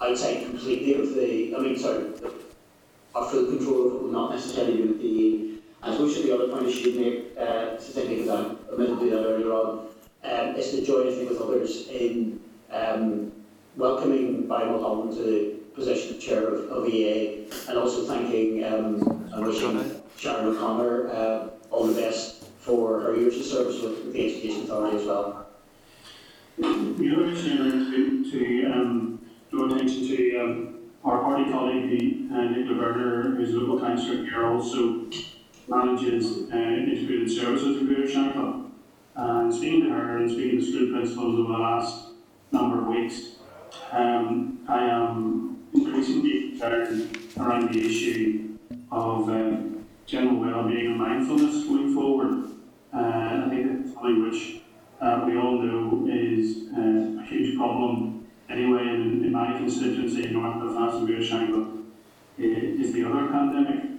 outside 0.02 0.44
completely 0.46 0.96
of 0.96 1.14
the, 1.16 1.56
I 1.56 1.60
mean, 1.60 1.78
sorry, 1.78 2.10
the, 2.10 2.34
our 3.16 3.30
full 3.30 3.46
control 3.46 3.88
of 3.88 3.94
it 3.94 4.02
will 4.02 4.12
not 4.12 4.32
necessarily 4.32 4.78
be 4.78 4.84
with 4.84 5.00
the, 5.00 5.96
so 5.96 6.10
should 6.10 6.26
the 6.26 6.34
other 6.34 6.48
point 6.48 6.68
I 6.68 6.72
should 6.72 6.96
make, 6.96 7.38
uh, 7.38 7.78
specifically 7.78 8.24
because 8.24 8.30
I 8.30 8.74
admitted 8.74 9.00
to 9.00 9.10
that 9.12 9.26
earlier 9.26 9.54
on, 9.54 9.88
um, 10.24 10.56
is 10.56 10.72
to 10.72 10.86
join, 10.86 11.08
I 11.08 11.12
think, 11.12 11.30
with 11.30 11.42
others 11.42 11.88
in 11.90 12.40
um, 12.72 13.32
welcoming 13.76 14.48
Barry 14.48 14.66
Mulholland 14.66 15.16
to 15.18 15.24
the 15.24 15.63
position 15.74 16.16
of 16.16 16.22
chair 16.22 16.48
of, 16.48 16.70
of 16.72 16.88
EA 16.88 17.46
and 17.68 17.78
also 17.78 18.06
thanking 18.06 18.64
um, 18.64 19.30
and 19.34 19.46
wishing 19.46 20.02
Sharon 20.18 20.46
O'Connor 20.46 21.10
uh, 21.10 21.48
all 21.72 21.88
the 21.88 22.00
best 22.00 22.46
for 22.60 23.02
her 23.02 23.16
years 23.16 23.38
of 23.38 23.46
service 23.46 23.82
with, 23.82 24.14
the 24.14 24.26
Education 24.26 24.64
Authority 24.64 24.98
as 24.98 25.06
well. 25.06 25.48
The 26.58 27.14
other 27.14 27.30
issue 27.30 27.58
to, 27.92 28.32
to 28.32 28.72
um, 28.72 29.26
draw 29.52 29.66
attention 29.66 30.08
to 30.08 30.38
um, 30.40 30.76
our 31.04 31.22
party 31.22 31.52
colleague, 31.52 31.90
the, 31.90 32.34
uh, 32.36 32.44
Nicola 32.46 32.76
Verner, 32.76 33.36
who's 33.36 33.54
a 33.54 33.58
local 33.58 33.80
councillor 33.86 34.24
here, 34.24 34.46
also 34.46 35.08
manages 35.68 36.50
uh, 36.52 36.56
integrated 36.56 37.30
services 37.30 37.80
for 37.80 37.86
Greater 37.86 38.08
Shankill. 38.08 38.70
And 39.16 39.54
speaking 39.54 39.84
to 39.84 39.90
her 39.90 40.18
and 40.18 40.30
speaking 40.30 40.60
to 40.60 40.66
school 40.66 40.92
principals 40.92 41.40
over 41.40 41.54
the 41.54 41.60
last 41.60 42.12
number 42.52 42.82
of 42.82 42.88
weeks, 42.88 43.38
um, 43.92 44.60
I 44.68 44.84
am 44.86 45.63
increasingly 45.74 46.60
around 47.38 47.74
the 47.74 47.80
issue 47.86 48.58
of 48.92 49.30
um, 49.30 49.86
general 50.06 50.36
well-being 50.40 50.88
and 50.88 50.98
mindfulness 50.98 51.64
going 51.66 51.94
forward. 51.94 52.46
Uh, 52.94 53.46
I 53.46 53.50
think 53.50 53.82
it's 53.82 53.94
something 53.94 54.30
which 54.30 54.62
uh, 55.02 55.24
we 55.26 55.38
all 55.38 55.60
know 55.62 56.08
is 56.12 56.68
uh, 56.78 57.22
a 57.22 57.26
huge 57.26 57.58
problem 57.58 58.28
anyway 58.50 58.82
in, 58.84 59.24
in 59.26 59.32
my 59.32 59.58
constituency, 59.58 60.30
North 60.30 60.60
Belfast 60.60 60.98
and 60.98 61.08
i- 62.38 62.42
is 62.82 62.94
the 62.94 63.04
other 63.10 63.28
pandemic. 63.28 63.90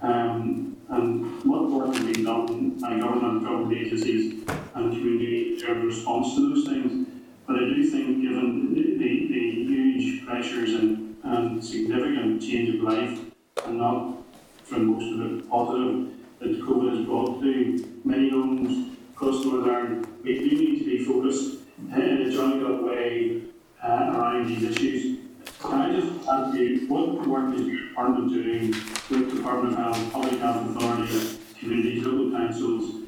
Um, 0.00 0.76
and 0.88 1.44
what 1.44 1.70
work 1.70 1.94
has 1.94 2.04
been 2.04 2.24
done 2.24 2.70
by 2.80 2.98
government, 2.98 3.44
government 3.44 3.72
agencies 3.80 4.42
and 4.74 4.92
community 4.92 5.62
in 5.66 5.86
response 5.86 6.34
to 6.34 6.48
those 6.54 6.66
things. 6.68 7.08
But 7.46 7.56
I 7.56 7.60
do 7.60 7.84
think 7.84 8.20
given 8.22 8.74
the, 8.74 8.82
the, 8.98 9.28
the 9.28 9.64
huge 9.64 10.26
pressures 10.26 10.74
and, 10.74 11.01
and 11.22 11.64
significant 11.64 12.42
change 12.42 12.74
of 12.74 12.82
life, 12.82 13.20
and 13.66 13.78
not 13.78 14.16
from 14.64 14.86
most 14.86 15.12
of 15.12 15.38
it 15.38 15.50
positive, 15.50 16.08
that 16.40 16.60
COVID 16.60 16.96
has 16.96 17.06
brought 17.06 17.40
to 17.42 18.00
many 18.04 18.30
homes 18.30 18.96
across 19.12 19.44
Northern 19.44 20.04
we 20.24 20.34
do 20.34 20.56
need 20.56 20.78
to 20.78 20.84
be 20.84 21.04
focused 21.04 21.60
in 21.78 22.00
a 22.00 22.30
joined 22.30 22.64
up 22.64 22.82
way 22.82 23.42
uh, 23.82 24.12
around 24.14 24.46
these 24.46 24.62
issues. 24.62 25.18
Can 25.60 25.80
I 25.80 26.00
just 26.00 26.28
ask 26.28 26.56
you, 26.56 26.86
what 26.88 27.26
work 27.26 27.54
is 27.54 27.66
your 27.66 27.88
department 27.88 28.32
doing 28.32 28.68
with 28.68 29.30
the 29.30 29.36
Department 29.36 29.74
of 29.74 29.78
Health, 29.78 30.12
Public 30.12 30.40
Health 30.40 30.76
Authority, 30.76 31.38
communities, 31.58 32.04
local 32.04 32.30
councils, 32.30 33.02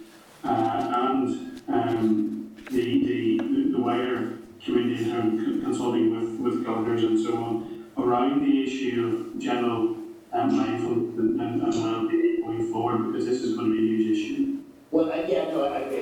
uh, 0.45 0.49
and 0.49 1.63
um, 1.69 2.57
the, 2.71 3.07
the, 3.07 3.73
the 3.73 3.79
wider 3.79 4.39
community 4.65 5.11
in 5.11 5.63
consulting 5.63 6.41
with, 6.41 6.41
with 6.41 6.65
governors 6.65 7.03
and 7.03 7.19
so 7.19 7.37
on 7.37 7.74
around 7.97 8.45
the 8.45 8.65
issue 8.65 9.33
of 9.35 9.39
general 9.41 9.97
um, 10.33 10.57
mindfulness 10.57 11.19
and, 11.19 11.41
and, 11.41 11.63
and 11.63 11.85
well-being 11.85 12.43
going 12.43 12.73
forward 12.73 13.13
because 13.13 13.27
this 13.27 13.43
is 13.43 13.57
going 13.57 13.71
to 13.71 13.77
be 13.77 13.79
a 13.79 13.97
huge 13.97 14.19
issue. 14.19 14.59
Well, 14.91 15.11
uh, 15.11 15.27
yeah, 15.27 15.45
no, 15.51 15.65
I 15.65 15.79
agree. 15.79 16.01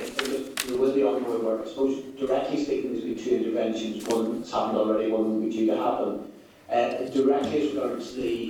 There 0.67 0.77
will 0.77 0.93
be 0.93 1.03
ongoing 1.03 1.43
work. 1.43 1.61
I 1.65 1.69
suppose 1.69 2.03
directly 2.19 2.63
speaking, 2.63 2.93
there's 2.93 3.03
been 3.03 3.17
two 3.17 3.35
interventions. 3.37 4.05
One 4.07 4.39
has 4.39 4.51
happened 4.51 4.77
already, 4.77 5.11
one 5.11 5.33
will 5.33 5.41
be 5.41 5.51
due 5.51 5.65
to 5.67 5.77
happen. 5.77 6.31
Uh, 6.69 7.09
directly 7.09 7.67
as 7.67 7.73
regards 7.73 8.15
the, 8.15 8.49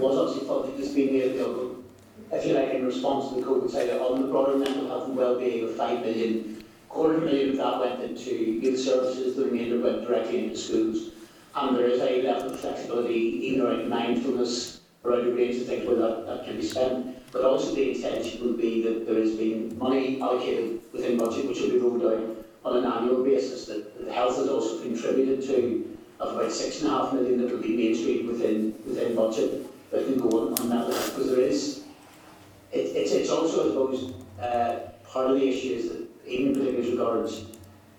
was 0.00 0.16
obviously 0.16 0.46
thought 0.46 0.66
that 0.66 0.76
this 0.76 0.92
being 0.92 1.20
available, 1.20 1.84
if 2.32 2.44
you 2.46 2.54
like, 2.54 2.70
in 2.70 2.84
response 2.86 3.28
to 3.28 3.40
the 3.40 3.46
COVID 3.46 3.70
side, 3.70 3.90
on 3.90 4.22
the 4.22 4.28
broader 4.28 4.56
mental 4.56 4.88
health 4.88 5.08
and 5.08 5.16
well-being 5.16 5.64
of 5.64 5.76
five 5.76 6.00
million, 6.00 6.64
quarter 6.88 7.18
million 7.18 7.50
of 7.50 7.56
that 7.56 7.80
went 7.80 8.02
into 8.02 8.34
youth 8.34 8.80
services, 8.80 9.36
the 9.36 9.44
remainder 9.44 9.78
went 9.80 10.06
directly 10.06 10.44
into 10.44 10.56
schools. 10.56 11.10
And 11.56 11.74
there 11.74 11.86
is 11.88 11.98
level 12.22 12.52
of 12.52 12.60
flexibility, 12.60 13.14
even 13.14 13.62
around 13.62 13.88
mindfulness, 13.88 14.80
around 15.04 15.26
a 15.26 15.32
range 15.32 15.56
of 15.56 15.66
things 15.66 15.86
where 15.86 15.96
that, 15.96 16.26
that 16.26 16.44
can 16.44 16.56
be 16.56 16.62
spent. 16.62 17.32
But 17.32 17.44
also 17.44 17.74
the 17.74 17.92
intention 17.92 18.46
would 18.46 18.58
be 18.58 18.82
that 18.82 19.06
there 19.06 19.18
has 19.20 19.34
been 19.36 19.76
money 19.78 20.20
allocated 20.20 20.80
within 20.92 21.16
budget, 21.16 21.48
which 21.48 21.60
will 21.60 21.70
be 21.70 21.78
rolled 21.78 22.02
out 22.04 22.44
on 22.64 22.76
an 22.76 22.84
annual 22.84 23.24
basis, 23.24 23.64
that 23.66 23.98
that 24.04 24.12
health 24.12 24.36
has 24.36 24.48
also 24.48 24.82
contributed 24.82 25.42
to, 25.46 25.96
of 26.20 26.36
about 26.36 26.52
six 26.52 26.82
and 26.82 26.90
a 26.90 26.94
half 26.94 27.12
million 27.14 27.40
that 27.40 27.50
will 27.50 27.62
be 27.62 27.76
mainstreamed 27.76 28.26
within, 28.28 28.74
within 28.86 29.14
budget 29.14 29.66
that 29.90 30.04
can 30.04 30.18
go 30.18 30.28
on, 30.28 30.60
on 30.60 30.68
that 30.68 30.88
level. 30.88 31.10
Because 31.14 31.30
there 31.30 31.40
is, 31.40 31.84
it, 32.72 32.78
it's, 32.96 33.12
it's 33.12 33.30
also, 33.30 33.64
I 33.64 33.68
suppose, 33.68 34.12
uh, 34.40 34.90
part 35.08 35.30
of 35.30 35.36
the 35.40 35.48
issue 35.48 35.74
is 35.74 35.88
that 35.88 36.06
even 36.26 36.52
particularly 36.52 36.86
as 36.86 36.90
regards 36.90 37.44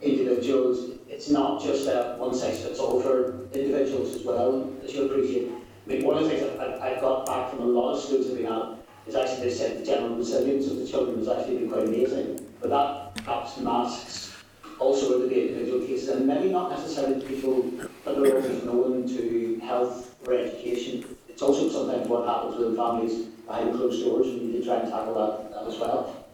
individuals, 0.02 0.97
it's 1.10 1.30
not 1.30 1.62
just 1.62 1.88
a 1.88 2.16
one 2.18 2.34
size 2.34 2.64
fits 2.64 2.80
all 2.80 3.02
for 3.02 3.48
individuals 3.54 4.16
as 4.16 4.24
well, 4.24 4.72
as 4.84 4.94
you'll 4.94 5.06
appreciate. 5.06 5.52
I 5.52 5.90
mean, 5.90 6.06
one 6.06 6.18
of 6.18 6.24
the 6.24 6.30
things 6.30 6.60
I, 6.60 6.96
I 6.96 7.00
got 7.00 7.26
back 7.26 7.50
from 7.50 7.62
a 7.62 7.66
lot 7.66 7.94
of 7.94 8.04
schools 8.04 8.30
I've 8.30 8.38
been 8.38 8.46
at 8.46 8.78
is 9.08 9.16
actually 9.16 9.50
they 9.50 9.56
said 9.56 9.80
the 9.80 9.86
general 9.86 10.16
resilience 10.16 10.68
of 10.68 10.78
the 10.78 10.88
children 10.88 11.18
has 11.20 11.30
actually 11.30 11.60
been 11.60 11.70
quite 11.70 11.88
amazing. 11.88 12.46
But 12.60 12.70
that 12.72 13.16
perhaps 13.24 13.58
masks 13.60 14.34
also 14.80 15.20
with 15.20 15.30
the 15.30 15.48
individual 15.48 15.86
cases, 15.88 16.10
and 16.10 16.28
maybe 16.28 16.50
not 16.50 16.70
necessarily 16.70 17.26
people 17.26 17.64
that 18.06 18.18
are 18.18 18.36
always 18.36 18.64
known 18.64 19.08
to 19.08 19.60
health 19.64 20.16
or 20.28 20.34
education. 20.34 21.06
It's 21.30 21.42
also 21.42 21.70
sometimes 21.70 22.08
what 22.08 22.28
happens 22.28 22.58
within 22.58 22.76
families 22.76 23.26
behind 23.46 23.74
closed 23.74 24.04
doors, 24.04 24.28
and 24.28 24.42
we 24.42 24.48
need 24.48 24.60
to 24.60 24.66
try 24.66 24.78
and 24.78 24.92
tackle 24.92 25.16
that, 25.16 25.52
that 25.52 25.68
as 25.68 25.80
well. 25.80 26.26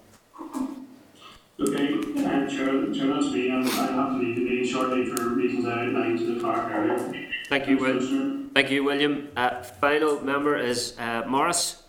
Okay, 1.64 1.96
uh, 2.18 2.46
Chair, 2.46 2.92
Chair, 2.92 3.08
that's 3.14 3.32
me, 3.32 3.50
and 3.50 3.66
I 3.66 3.92
have 3.94 4.10
to 4.12 4.18
leave 4.18 4.36
the 4.36 4.42
meeting 4.42 4.68
shortly 4.68 5.06
for 5.06 5.30
reasons 5.30 5.66
I 5.66 5.86
outlined 5.86 6.20
to 6.20 6.34
the 6.34 6.40
clerk 6.42 6.70
earlier. 6.70 7.28
Thank 7.48 7.70
you, 7.70 7.78
Will. 7.78 8.50
Thank 8.54 8.70
you, 8.70 8.84
William. 8.84 9.30
Uh, 9.38 9.64
final 9.64 10.20
member 10.20 10.58
is 10.58 10.94
uh, 11.00 11.24
Maurice. 11.26 11.84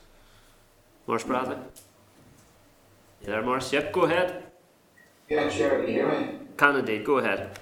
Maurice 1.08 1.24
Bradley. 1.24 1.56
You 3.22 3.26
there, 3.26 3.42
Maurice? 3.42 3.72
Yep, 3.72 3.92
go 3.92 4.02
ahead. 4.02 4.44
Yeah, 5.28 5.48
Chair, 5.48 5.80
can 5.80 5.88
you 5.88 5.94
hear 5.94 6.08
me? 6.08 6.28
Can 6.56 6.76
indeed, 6.76 7.04
go 7.04 7.18
ahead. 7.18 7.58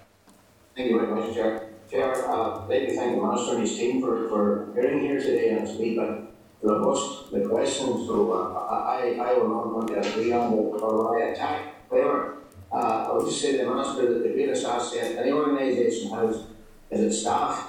Thank 0.77 0.91
you 0.91 1.01
very 1.01 1.15
much, 1.15 1.33
Chair. 1.33 1.71
Chair, 1.91 2.29
uh, 2.29 2.65
I'd 2.65 2.69
like 2.69 2.89
to 2.89 2.95
thank 2.95 3.17
the 3.17 3.27
Minister 3.27 3.53
and 3.53 3.61
his 3.63 3.75
team 3.75 4.03
for, 4.03 4.29
for 4.29 4.71
appearing 4.71 5.01
here 5.01 5.19
today 5.19 5.57
and 5.57 5.67
speak 5.67 5.97
but 5.97 6.31
robust 6.61 7.33
the 7.33 7.41
questions, 7.49 8.07
so 8.07 8.33
uh, 8.33 8.69
I, 8.71 9.19
I 9.19 9.33
will 9.33 9.49
not 9.49 9.75
want 9.75 9.89
to 9.89 9.99
agree 9.99 10.33
on 10.33 10.51
the, 10.51 10.57
or 10.57 11.19
I 11.19 11.31
attack. 11.31 11.75
Uh, 11.93 13.09
I 13.11 13.13
would 13.13 13.27
just 13.27 13.41
say 13.41 13.53
to 13.53 13.59
the 13.59 13.71
Minister 13.71 14.15
that 14.15 14.23
the 14.23 14.31
greatest 14.31 14.65
asset 14.65 15.19
any 15.19 15.31
organisation 15.31 16.11
has 16.11 16.37
is 16.91 17.01
its 17.01 17.19
staff. 17.21 17.69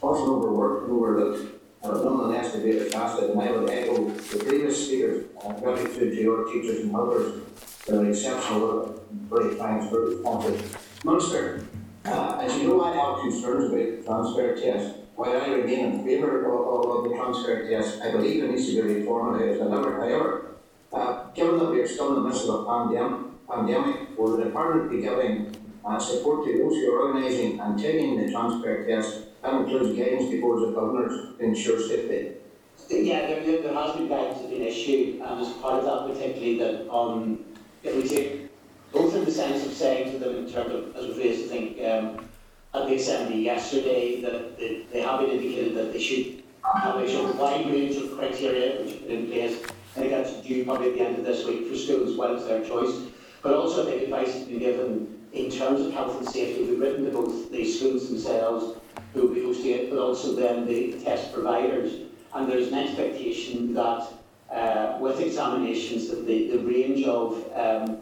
Often 0.00 0.30
overworked 0.30 0.84
and 0.84 0.92
overlooked, 0.92 1.54
and 1.82 1.92
nonetheless 1.92 2.52
the 2.52 2.60
greatest 2.60 2.94
asset, 2.94 3.30
and 3.30 3.40
I 3.40 3.50
would 3.52 3.68
echo 3.68 4.08
the 4.08 4.44
previous 4.44 4.86
speakers, 4.86 5.26
uh, 5.44 5.52
gratitude 5.52 6.12
to 6.12 6.22
your 6.22 6.50
teachers 6.50 6.80
and 6.80 6.96
others 6.96 7.42
for 7.56 8.00
an 8.00 8.08
exceptional 8.08 8.60
work, 8.60 9.10
very 9.28 9.54
thanks 9.56 9.90
for 9.90 10.00
responsive. 10.00 10.78
Minister, 11.04 11.66
uh, 12.06 12.38
as 12.40 12.56
you 12.56 12.68
know, 12.68 12.82
I 12.82 12.94
have 12.96 13.20
concerns 13.20 13.70
about 13.70 14.06
transfer 14.06 14.56
test. 14.56 14.96
While 15.16 15.38
I 15.38 15.48
remain 15.48 15.92
in 15.92 16.04
favour 16.04 16.46
of, 16.46 16.86
of, 16.86 17.04
of 17.04 17.10
the 17.10 17.16
transfer 17.16 17.68
test, 17.68 18.00
I 18.00 18.12
believe 18.12 18.44
it 18.44 18.50
needs 18.50 18.66
to 18.68 18.82
be 18.82 18.94
reformed 18.94 19.42
as 19.42 19.60
a 19.60 19.64
number. 19.68 20.00
However, 20.00 20.56
uh, 20.90 21.19
given 21.34 21.58
that 21.58 21.70
we 21.70 21.80
are 21.80 21.86
still 21.86 22.16
in 22.16 22.22
the 22.22 22.28
midst 22.28 22.48
of 22.48 22.60
a 22.60 22.64
pandemic, 22.66 23.46
pandemic, 23.48 24.18
will 24.18 24.36
the 24.36 24.44
department 24.44 24.90
be 24.90 25.02
giving 25.02 25.54
uh, 25.84 25.98
support 25.98 26.46
to 26.46 26.58
those 26.58 26.74
who 26.74 26.92
are 26.92 27.08
organising 27.08 27.60
and 27.60 27.78
taking 27.78 28.18
the 28.18 28.30
transfer 28.30 28.86
test? 28.86 29.26
That 29.42 29.54
includes 29.54 29.98
guidance 29.98 30.30
to 30.30 30.40
boards 30.40 30.62
of 30.62 30.74
governors 30.74 31.38
to 31.38 31.44
ensure 31.44 31.80
safety. 31.80 32.32
Yeah, 32.90 33.26
there, 33.26 33.62
there, 33.62 33.72
has 33.72 33.96
been 33.96 34.08
guidance 34.08 34.38
that 34.38 34.42
has 34.42 34.50
been 34.50 34.62
issued, 34.62 35.20
and 35.20 35.40
as 35.40 35.52
part 35.54 35.82
of 35.82 35.84
that, 35.84 36.14
particularly 36.14 36.58
that 36.58 36.88
on, 36.88 37.44
if 37.82 37.96
we 37.96 38.08
take, 38.08 38.50
both 38.92 39.14
in 39.14 39.24
the 39.24 39.30
sense 39.30 39.64
of 39.64 39.72
saying 39.72 40.12
to 40.12 40.18
them 40.18 40.36
in 40.36 40.52
terms 40.52 40.72
of, 40.72 40.96
as 40.96 41.06
was 41.06 41.16
raised, 41.16 41.44
I 41.44 41.48
think, 41.48 41.80
um, 41.82 42.28
at 42.74 42.88
the 42.88 42.96
assembly 42.96 43.42
yesterday, 43.42 44.20
that 44.22 44.58
they, 44.58 44.86
they 44.92 45.02
have 45.02 45.20
been 45.20 45.30
indicated 45.30 45.76
that 45.76 45.92
they 45.92 46.00
should 46.00 46.42
have 46.82 46.96
a 46.96 47.32
wide 47.32 47.66
range 47.66 47.96
of 47.96 48.16
criteria 48.18 48.82
which 48.82 49.02
are 49.02 49.06
in 49.06 49.26
place. 49.28 49.62
I 49.96 50.00
think 50.00 50.10
that's 50.12 50.32
due 50.46 50.64
probably 50.64 50.90
at 50.90 50.94
the 50.94 51.04
end 51.04 51.18
of 51.18 51.24
this 51.24 51.44
week 51.46 51.66
for 51.68 51.76
schools, 51.76 52.16
well 52.16 52.36
as 52.36 52.44
their 52.46 52.64
choice. 52.64 53.08
But 53.42 53.54
also, 53.54 53.84
think 53.84 54.02
advice 54.02 54.32
has 54.34 54.44
been 54.44 54.60
given 54.60 55.18
in 55.32 55.50
terms 55.50 55.80
of 55.80 55.92
health 55.92 56.18
and 56.18 56.28
safety. 56.28 56.64
We've 56.64 56.78
written 56.78 57.06
to 57.06 57.10
both 57.10 57.50
the 57.50 57.66
schools 57.66 58.08
themselves 58.08 58.78
who 59.14 59.22
will 59.22 59.34
be 59.34 59.42
hosting 59.42 59.70
it, 59.70 59.90
but 59.90 59.98
also 59.98 60.34
then 60.34 60.66
the 60.66 60.92
test 61.02 61.32
providers. 61.32 62.08
And 62.34 62.48
there's 62.50 62.68
an 62.68 62.78
expectation 62.78 63.74
that 63.74 64.06
uh, 64.50 64.98
with 65.00 65.20
examinations 65.20 66.08
that 66.08 66.26
the, 66.26 66.50
the 66.50 66.58
range 66.58 67.04
of 67.04 67.44
um, 67.54 68.00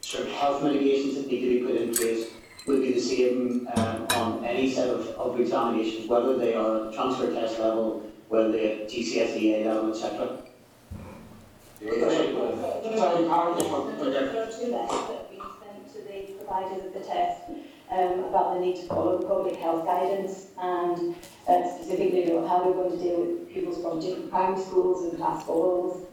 sort 0.00 0.24
of 0.24 0.32
health 0.32 0.62
mitigations 0.64 1.14
that 1.16 1.28
need 1.28 1.40
to 1.40 1.60
be 1.60 1.66
put 1.66 1.76
in 1.76 1.94
place 1.94 2.28
will 2.66 2.80
be 2.80 2.92
the 2.92 3.00
same 3.00 3.68
um, 3.76 4.06
on 4.16 4.44
any 4.44 4.72
set 4.72 4.88
of, 4.88 5.06
of 5.10 5.38
examinations, 5.38 6.08
whether 6.08 6.36
they 6.36 6.54
are 6.54 6.92
transfer 6.92 7.32
test 7.32 7.60
level, 7.60 8.02
whether 8.28 8.50
they're 8.50 8.82
at 8.82 8.88
GCSEA 8.88 9.66
level, 9.66 9.90
etc. 9.90 10.40
letters 14.70 15.08
that 15.08 15.30
been 15.30 15.40
sent 15.40 15.92
to 15.94 16.02
the 16.02 16.32
providers 16.44 16.84
of 16.84 16.92
the 16.92 17.00
test 17.00 17.42
um, 17.90 18.24
about 18.24 18.54
the 18.54 18.60
need 18.60 18.76
to 18.76 18.86
follow 18.86 19.18
public 19.22 19.56
health 19.56 19.86
guidance 19.86 20.48
and 20.58 21.14
uh, 21.48 21.68
specifically 21.74 22.26
you 22.26 22.34
know, 22.34 22.46
how 22.46 22.62
we're 22.64 22.74
going 22.74 22.98
to 22.98 23.02
deal 23.02 23.20
with 23.20 23.50
pupils 23.50 23.82
from 23.82 23.98
different 23.98 24.30
primary 24.30 24.60
schools 24.60 25.04
and 25.04 25.16
class 25.16 25.44
bubbles. 25.44 26.06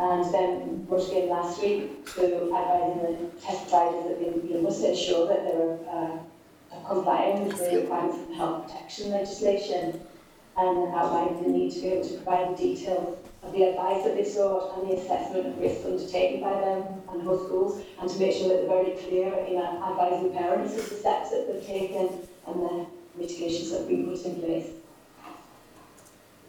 And 0.00 0.34
then 0.34 0.84
Bush 0.86 1.08
came 1.10 1.28
last 1.30 1.62
week 1.62 2.04
to 2.14 2.42
advising 2.42 2.98
the 3.02 3.40
test 3.40 3.68
providers 3.68 4.04
that 4.08 4.18
they 4.18 4.54
know, 4.54 4.62
must 4.62 4.82
ensure 4.82 5.28
that 5.28 5.44
they're 5.44 5.78
uh, 5.88 6.18
complying 6.88 7.46
with 7.46 7.58
the 7.58 7.82
requirements 7.82 8.18
of 8.28 8.34
health 8.36 8.66
protection 8.66 9.10
legislation 9.10 10.00
and 10.56 10.94
outlining 10.94 11.42
the 11.44 11.48
need 11.48 11.72
to 11.72 11.80
be 11.80 11.88
able 11.88 12.08
to 12.08 12.14
provide 12.14 12.56
details 12.56 13.21
the 13.50 13.64
advice 13.64 14.04
that 14.04 14.14
they 14.14 14.24
sought 14.24 14.78
and 14.78 14.88
the 14.88 14.94
assessment 14.94 15.46
of 15.46 15.58
risk 15.58 15.84
undertaken 15.84 16.40
by 16.40 16.52
them 16.54 17.02
and 17.10 17.22
host 17.22 17.46
schools, 17.46 17.82
and 18.00 18.08
to 18.08 18.18
make 18.18 18.32
sure 18.32 18.48
that 18.48 18.66
they're 18.66 18.82
very 18.84 18.92
clear 18.92 19.34
in 19.44 19.58
advising 19.58 20.32
parents 20.32 20.74
of 20.74 20.88
the 20.88 20.96
steps 20.96 21.30
that 21.30 21.46
they've 21.48 21.66
taken 21.66 22.26
and 22.46 22.60
the 22.60 22.86
mitigations 23.16 23.70
that 23.70 23.80
have 23.80 23.88
been 23.88 24.08
put 24.08 24.24
in 24.24 24.40
place. 24.40 24.70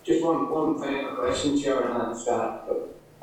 Just 0.04 0.24
one, 0.24 0.50
one 0.50 0.78
final 0.78 1.16
question, 1.16 1.58
Chair, 1.58 1.82
and 1.90 2.00
that's, 2.00 2.28
uh, 2.28 2.60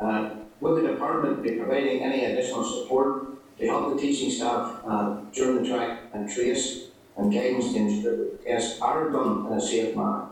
uh, 0.01 0.30
will 0.60 0.74
the 0.74 0.82
department 0.82 1.42
be 1.42 1.52
providing 1.52 2.02
any 2.02 2.24
additional 2.24 2.64
support 2.64 3.59
to 3.59 3.66
help 3.66 3.94
the 3.94 4.01
teaching 4.01 4.30
staff, 4.30 4.80
uh, 4.86 5.16
during 5.32 5.62
the 5.62 5.68
track 5.68 6.01
and 6.12 6.28
trace 6.28 6.88
and 7.16 7.32
guidance 7.32 7.72
to 7.72 7.78
ensure 7.78 8.16
that 8.16 8.44
tests 8.44 8.80
are 8.80 9.10
done 9.10 9.47
in 9.47 9.52
a 9.52 9.60
safe 9.60 9.94
manner? 9.94 10.30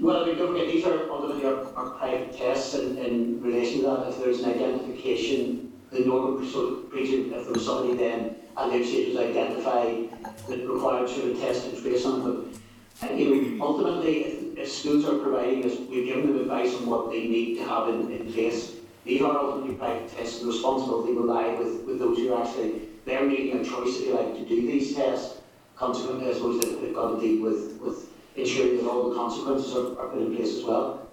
Well, 0.00 0.26
we 0.26 0.34
don't 0.34 0.56
get, 0.56 0.66
these 0.66 0.84
are 0.84 1.08
ultimately 1.08 1.46
our, 1.46 1.72
our 1.76 1.90
private 1.90 2.36
tests 2.36 2.74
in, 2.74 2.98
in 2.98 3.40
relation 3.40 3.82
to 3.82 3.86
that. 3.86 4.08
If 4.08 4.18
there's 4.18 4.40
an 4.40 4.50
identification, 4.50 5.72
the 5.92 6.00
normal 6.00 6.38
procedure, 6.38 7.36
if 7.36 7.44
there 7.44 7.52
was 7.52 7.64
somebody 7.64 7.96
then 7.96 8.36
at 8.56 8.70
their 8.70 8.84
stage 8.84 9.14
was 9.14 9.18
identified 9.18 10.10
that 10.48 10.68
required 10.68 11.08
sort 11.08 11.30
of 11.30 11.40
test 11.40 11.66
and 11.66 11.80
trace 11.80 12.04
on 12.04 12.24
them. 12.24 12.60
Uh, 13.02 13.12
you 13.12 13.56
know, 13.56 13.64
ultimately, 13.64 14.24
if, 14.24 14.58
if 14.58 14.72
schools 14.72 15.04
are 15.04 15.18
providing 15.18 15.64
us, 15.64 15.78
we've 15.88 16.06
given 16.06 16.26
them 16.26 16.40
advice 16.40 16.74
on 16.74 16.86
what 16.86 17.10
they 17.10 17.26
need 17.26 17.56
to 17.58 17.64
have 17.64 17.88
in, 17.88 18.10
in 18.10 18.32
place. 18.32 18.72
These 19.04 19.22
are 19.22 19.36
ultimately 19.36 19.76
private 19.76 20.08
tests, 20.08 20.40
and 20.40 20.48
the 20.48 20.52
responsibility 20.52 21.12
will 21.12 21.26
lie 21.26 21.54
with, 21.54 21.82
with 21.84 21.98
those 21.98 22.18
who 22.18 22.32
are 22.32 22.44
actually, 22.44 22.88
they're 23.04 23.24
making 23.24 23.60
a 23.60 23.64
choice, 23.64 24.00
if 24.00 24.06
you 24.06 24.14
like, 24.14 24.34
to 24.34 24.44
do 24.44 24.62
these 24.62 24.94
tests. 24.94 25.38
Consequently, 25.76 26.30
I 26.30 26.34
suppose 26.34 26.60
they've 26.60 26.94
got 26.94 27.16
to 27.16 27.20
deal 27.20 27.42
with, 27.42 27.78
with 27.80 28.08
ensuring 28.36 28.78
that 28.78 28.90
all 28.90 29.10
the 29.10 29.16
consequences 29.16 29.74
are, 29.74 29.98
are 29.98 30.08
put 30.08 30.22
in 30.22 30.36
place 30.36 30.58
as 30.58 30.64
well. 30.64 31.08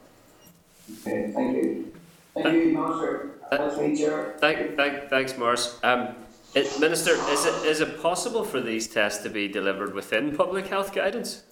Okay, 1.02 1.31
thank 1.34 1.56
you. 1.56 1.93
Thank 2.34 2.48
you, 2.48 2.77
Minister. 2.77 3.31
That's 3.49 3.77
me, 3.77 3.98
Chair. 3.98 4.35
Thank, 4.39 4.77
thank, 4.77 5.10
thanks, 5.10 5.38
Maurice. 5.38 5.77
Um, 5.84 6.15
it, 6.56 6.80
Minister, 6.80 7.11
is 7.11 7.45
it, 7.45 7.65
is 7.65 7.81
it 7.81 8.02
possible 8.02 8.43
for 8.43 8.60
these 8.61 8.88
tests 8.88 9.23
to 9.23 9.30
be 9.30 9.48
delivered 9.48 9.93
within 9.93 10.35
public 10.35 10.68
health 10.68 10.93
guidance? 10.93 11.43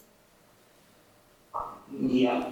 Yeah. 1.98 2.52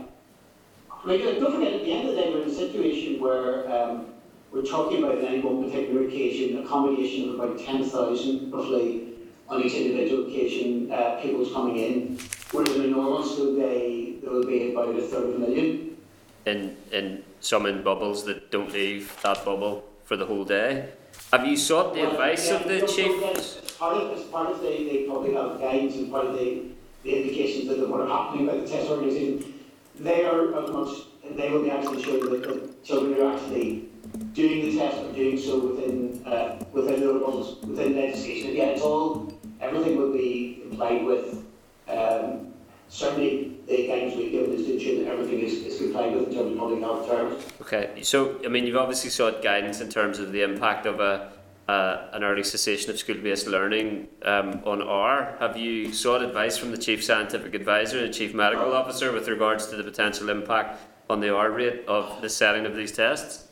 Like, 1.05 1.21
don't 1.21 1.53
forget, 1.53 1.73
at 1.73 1.83
the 1.83 1.91
end 1.91 2.09
of 2.09 2.15
the 2.15 2.21
day, 2.21 2.33
we're 2.33 2.43
in 2.43 2.49
a 2.49 2.53
situation 2.53 3.21
where 3.21 3.69
um, 3.71 4.07
we're 4.51 4.63
talking 4.63 5.03
about, 5.03 5.19
on 5.19 5.25
any 5.25 5.39
one 5.41 5.63
particular 5.63 6.07
occasion, 6.07 6.63
accommodation 6.63 7.29
of 7.29 7.35
about 7.35 7.59
10,000 7.59 8.51
roughly 8.51 9.13
on 9.49 9.61
each 9.63 9.73
individual 9.73 10.27
occasion, 10.27 10.91
uh, 10.91 11.19
pupils 11.21 11.53
coming 11.53 11.77
in. 11.77 12.19
Whereas 12.51 12.75
in 12.75 12.81
a 12.83 12.87
normal 12.87 13.23
school 13.23 13.55
day, 13.55 14.15
there 14.21 14.31
will 14.31 14.45
be 14.45 14.71
about 14.71 14.95
a 14.95 15.01
third 15.01 15.29
of 15.29 15.35
a 15.35 15.39
million. 15.39 15.97
In, 16.45 16.77
in 16.91 17.23
some 17.41 17.65
in 17.65 17.83
bubbles 17.83 18.23
that 18.25 18.51
don't 18.51 18.71
leave 18.71 19.13
that 19.23 19.43
bubble 19.43 19.83
for 20.05 20.15
the 20.15 20.25
whole 20.25 20.45
day? 20.45 20.89
Have 21.33 21.45
you 21.45 21.57
sought 21.57 21.93
the 21.93 22.01
Well, 22.01 22.11
advice 22.11 22.47
yeah, 22.47 22.55
of 22.55 22.67
the 22.67 22.87
chief? 22.87 23.21
As 23.23 23.71
part 23.77 23.97
of, 23.97 24.17
as 24.17 24.23
part 24.25 24.51
of 24.51 24.61
the, 24.61 24.69
the 24.69 25.05
public 25.09 25.33
health 25.33 25.59
guidance 25.59 25.95
and 25.95 26.09
part 26.09 26.27
of 26.27 26.33
the, 26.39 26.63
the 27.03 27.21
indications 27.21 27.67
that 27.67 27.89
what 27.89 27.99
are 28.01 28.07
happening 28.07 28.47
by 28.47 28.55
the 28.55 28.67
test 28.67 28.89
organisation, 28.89 29.53
they 29.99 30.23
are 30.23 30.63
as 30.63 30.71
much, 30.71 30.89
they 31.35 31.49
will 31.49 31.63
be 31.63 31.69
actually 31.71 31.97
ensuring 31.97 32.41
that 32.41 32.43
the 32.43 32.85
children 32.85 33.21
are 33.21 33.33
actually 33.35 33.89
doing 34.33 34.69
the 34.69 34.77
test 34.77 34.97
or 35.03 35.11
doing 35.11 35.37
so 35.37 35.59
within, 35.59 36.23
uh, 36.25 36.63
within 36.71 37.01
the 37.01 37.07
rules, 37.07 37.61
within 37.65 37.95
legislation. 37.95 38.55
Yeah, 38.55 38.65
it's 38.67 38.81
all, 38.81 39.33
everything 39.59 39.97
will 39.97 40.13
be 40.13 40.61
complied 40.69 41.03
with. 41.03 41.43
Um, 41.89 42.53
certainly, 42.89 43.57
the 43.67 43.87
guidance 43.87 44.15
we've 44.15 44.31
given 44.31 44.53
is 44.53 44.65
to 44.65 44.73
ensure 44.73 45.03
that 45.03 45.11
everything 45.11 45.39
is, 45.39 45.53
is 45.65 45.77
complied 45.77 46.13
with 46.13 46.29
in 46.29 46.35
terms 46.35 46.51
of 46.51 46.57
public 46.57 46.79
health 46.81 47.07
terms. 47.07 47.45
Okay, 47.61 48.01
so 48.01 48.39
I 48.45 48.47
mean, 48.47 48.65
you've 48.65 48.77
obviously 48.77 49.09
sought 49.09 49.41
guidance 49.41 49.81
in 49.81 49.89
terms 49.89 50.19
of 50.19 50.31
the 50.31 50.41
impact 50.41 50.85
of 50.85 50.99
a 50.99 51.31
uh, 51.67 52.07
an 52.13 52.23
early 52.23 52.43
cessation 52.43 52.89
of 52.89 52.97
school-based 52.97 53.45
learning 53.47 54.07
um, 54.23 54.61
on 54.65 54.81
R. 54.81 55.35
Have 55.39 55.57
you 55.57 55.91
sought 55.91 56.21
advice 56.21 56.57
from 56.57 56.71
the 56.71 56.77
chief 56.77 57.03
scientific 57.03 57.53
advisor 57.53 57.99
and 57.99 58.07
the 58.07 58.13
chief 58.13 58.33
medical 58.33 58.73
officer 58.73 59.11
with 59.11 59.27
regards 59.27 59.67
to 59.67 59.75
the 59.75 59.83
potential 59.83 60.29
impact 60.29 60.79
on 61.09 61.19
the 61.19 61.33
R 61.33 61.51
rate 61.51 61.83
of 61.87 62.21
the 62.21 62.29
setting 62.29 62.65
of 62.65 62.75
these 62.75 62.91
tests? 62.93 63.47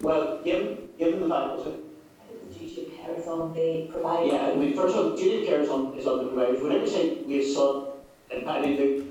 Well, 0.00 0.40
given, 0.44 0.88
given 0.98 1.20
the 1.20 1.28
fact 1.28 1.66
is 3.10 3.26
on 3.26 3.52
the 3.52 3.88
provider. 3.92 4.26
Yeah, 4.26 4.46
I 4.48 4.54
mean, 4.54 4.74
first 4.74 4.96
of 4.96 5.06
all, 5.12 5.16
duty 5.16 5.46
care 5.46 5.60
is 5.60 5.68
on, 5.68 5.96
is 5.98 6.06
on 6.06 6.18
the 6.18 6.30
providers. 6.30 6.62
Whenever 6.62 6.86
say 6.86 7.22
we 7.26 7.40
and 8.30 8.48
I 8.48 8.60
mean, 8.60 8.76
the, 8.76 9.04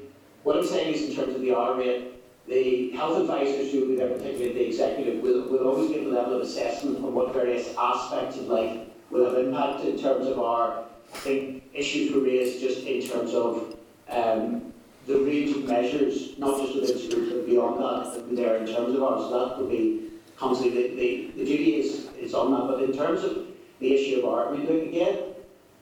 what 0.43 0.57
I'm 0.57 0.65
saying 0.65 0.93
is 0.93 1.09
in 1.09 1.15
terms 1.15 1.35
of 1.35 1.41
the 1.41 1.53
R 1.53 1.75
rate, 1.75 2.11
the 2.47 2.91
health 2.91 3.19
advisors 3.21 3.71
who 3.71 3.81
will 3.81 3.87
be 3.87 3.95
there, 3.95 4.09
particularly 4.09 4.53
the 4.53 4.67
executive, 4.67 5.21
will, 5.21 5.47
will 5.47 5.67
always 5.67 5.89
give 5.89 6.05
a 6.05 6.09
level 6.09 6.35
of 6.35 6.41
assessment 6.41 6.97
on 6.97 7.13
what 7.13 7.33
various 7.33 7.73
aspects 7.77 8.37
of 8.37 8.43
life 8.43 8.79
will 9.09 9.25
have 9.25 9.37
impact 9.37 9.83
in 9.83 9.97
terms 9.97 10.27
of 10.27 10.39
our, 10.39 10.85
I 11.13 11.17
think, 11.17 11.63
issues 11.73 12.13
were 12.13 12.21
raised 12.21 12.59
just 12.59 12.85
in 12.85 13.07
terms 13.07 13.33
of 13.33 13.77
um, 14.09 14.73
the 15.07 15.17
range 15.19 15.55
of 15.55 15.65
measures, 15.65 16.37
not 16.37 16.59
just 16.59 16.75
within 16.75 16.97
schools, 16.97 17.29
but 17.29 17.45
beyond 17.45 17.79
that, 17.79 18.13
that 18.13 18.35
there 18.35 18.57
in 18.57 18.67
terms 18.67 18.95
of 18.95 19.01
ours. 19.01 19.21
So 19.21 19.47
that 19.47 19.59
would 19.59 19.69
be 19.69 20.09
constantly, 20.37 20.89
the, 20.89 20.95
the, 20.95 21.31
the 21.37 21.45
duty 21.45 21.75
is, 21.75 22.09
is 22.19 22.33
on 22.33 22.51
that. 22.51 22.67
But 22.67 22.83
in 22.83 22.95
terms 22.95 23.23
of 23.23 23.47
the 23.85 23.93
issue 23.93 24.19
of 24.19 24.25
art, 24.25 24.47
I 24.47 24.57
mean, 24.57 24.65
look, 24.65 24.83
again, 24.83 25.19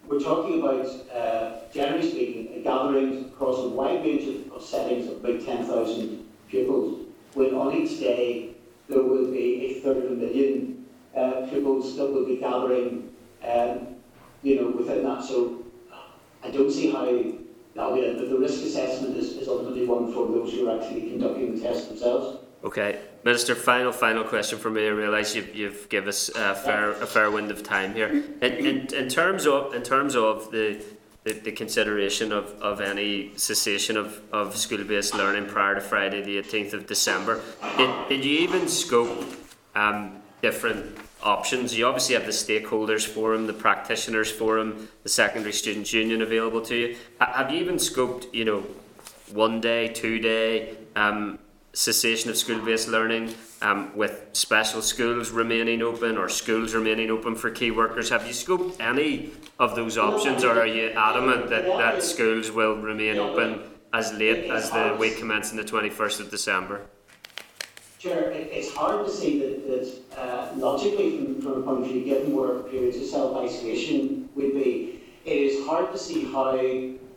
we're 0.08 0.20
talking 0.20 0.60
about, 0.60 0.86
uh, 1.16 1.62
generally 1.74 2.10
speaking, 2.10 2.62
gatherings 2.64 3.28
across 3.28 3.60
a 3.60 3.70
wide 3.70 4.04
range 4.04 4.28
of, 4.28 4.52
of 4.54 4.62
settings 4.62 5.10
of 5.10 5.24
about 5.24 5.46
10,000 5.46 6.26
pupils, 6.50 7.08
when 7.34 7.54
on 7.54 7.74
each 7.74 8.00
day 8.00 8.50
there 8.90 9.02
will 9.02 9.32
be 9.32 9.66
a 9.66 9.82
third 9.82 9.98
of 9.98 10.12
a 10.12 10.16
million 10.16 10.86
uh, 11.16 11.48
pupils 11.50 11.96
that 11.96 12.06
will 12.12 12.26
be 12.26 12.38
gathering, 12.38 13.10
um, 13.44 13.96
you 14.42 14.60
know, 14.60 14.68
within 14.72 15.04
that. 15.06 15.24
So 15.24 15.64
I 16.44 16.52
don't 16.52 16.72
see 16.72 16.92
how 16.92 17.06
that 17.06 17.92
will, 17.92 18.04
end, 18.04 18.18
but 18.18 18.30
the 18.30 18.38
risk 18.38 18.64
assessment 18.64 19.16
is, 19.16 19.38
is 19.38 19.48
ultimately 19.48 19.86
one 19.86 20.14
for 20.14 20.28
those 20.28 20.52
who 20.52 20.70
are 20.70 20.80
actually 20.80 21.10
conducting 21.10 21.56
the 21.56 21.62
test 21.62 21.88
themselves. 21.88 22.40
Okay, 22.64 23.00
Minister. 23.24 23.56
Final, 23.56 23.92
final 23.92 24.24
question 24.24 24.60
for 24.60 24.70
me. 24.70 24.86
I 24.86 24.90
realise 24.90 25.34
you've, 25.36 25.56
you've 25.56 25.88
given 25.90 26.10
us 26.10 26.30
a 26.30 26.56
fair 26.56 26.92
a 26.92 27.06
fair 27.06 27.32
wind 27.32 27.52
of 27.52 27.64
time 27.64 27.94
here. 27.94 28.08
In, 28.42 28.52
in, 28.66 28.94
in 28.94 29.08
terms 29.08 29.48
of 29.48 29.74
in 29.74 29.82
terms 29.82 30.16
of 30.16 30.52
the 30.52 30.84
the, 31.24 31.34
the 31.34 31.52
consideration 31.52 32.32
of, 32.32 32.52
of 32.62 32.82
any 32.82 33.32
cessation 33.38 33.96
of, 33.96 34.22
of 34.34 34.58
school-based 34.58 35.14
learning 35.16 35.46
prior 35.46 35.76
to 35.76 35.82
Friday 35.82 36.22
the 36.22 36.42
18th 36.42 36.74
of 36.74 36.86
December, 36.86 37.42
did, 37.78 38.10
did 38.10 38.26
you 38.26 38.40
even 38.40 38.68
scope 38.68 39.24
um, 39.74 40.22
different 40.42 40.98
options? 41.22 41.78
You 41.78 41.88
obviously 41.88 42.16
have 42.16 42.26
the 42.26 42.32
stakeholders 42.32 43.08
forum, 43.08 43.48
the 43.48 43.54
practitioners 43.54 44.30
forum, 44.30 44.90
the 45.04 45.10
secondary 45.10 45.54
students 45.54 45.94
union 45.94 46.22
available 46.22 46.62
to 46.64 46.76
you. 46.76 46.98
Have 47.22 47.52
you 47.52 47.60
even 47.62 47.76
scoped, 47.76 48.34
you 48.34 48.44
know, 48.44 48.66
one 49.32 49.62
day, 49.62 49.88
two 49.88 50.20
day 50.20 50.76
um, 50.98 51.40
cessation 51.74 52.30
of 52.30 52.38
school-based 52.38 52.88
learning 52.88 53.34
um, 53.62 53.96
with 53.96 54.30
special 54.34 54.82
schools 54.82 55.32
remaining 55.32 55.82
open 55.82 56.18
or 56.18 56.30
schools 56.30 56.74
remaining 56.74 57.10
open 57.10 57.36
for 57.36 57.50
key 57.50 57.72
workers? 57.72 58.10
Have 58.10 58.28
you 58.28 58.34
scoped 58.34 58.80
any 58.80 59.32
of 59.60 59.76
those 59.76 59.98
options, 59.98 60.44
or 60.44 60.60
are 60.60 60.68
you 60.68 60.90
adamant 60.90 61.50
that, 61.50 61.66
that 61.66 62.04
schools 62.04 62.52
will 62.52 62.76
remain 62.78 63.18
open 63.18 63.62
as 63.92 64.14
late 64.14 64.50
as 64.50 64.70
the 64.72 64.96
week 65.00 65.18
commencing 65.18 65.58
the 65.58 65.64
twenty 65.64 65.90
first 65.90 66.20
of 66.20 66.30
December? 66.30 66.86
Chair, 68.00 68.32
it's 68.32 68.74
hard 68.76 69.06
to 69.06 69.12
see 69.12 69.40
that, 69.40 69.68
that 69.68 70.20
uh, 70.20 70.52
logically, 70.58 71.18
from, 71.18 71.42
from 71.42 71.52
a 71.54 71.62
point 71.62 71.86
of 71.86 71.88
view, 71.88 72.04
given 72.04 72.36
where 72.36 72.60
periods 72.64 72.98
of 72.98 73.06
self-isolation 73.06 74.30
would 74.36 74.54
be, 74.54 75.00
it 75.26 75.32
is 75.32 75.66
hard 75.66 75.92
to 75.92 75.98
see 75.98 76.26
how, 76.26 76.52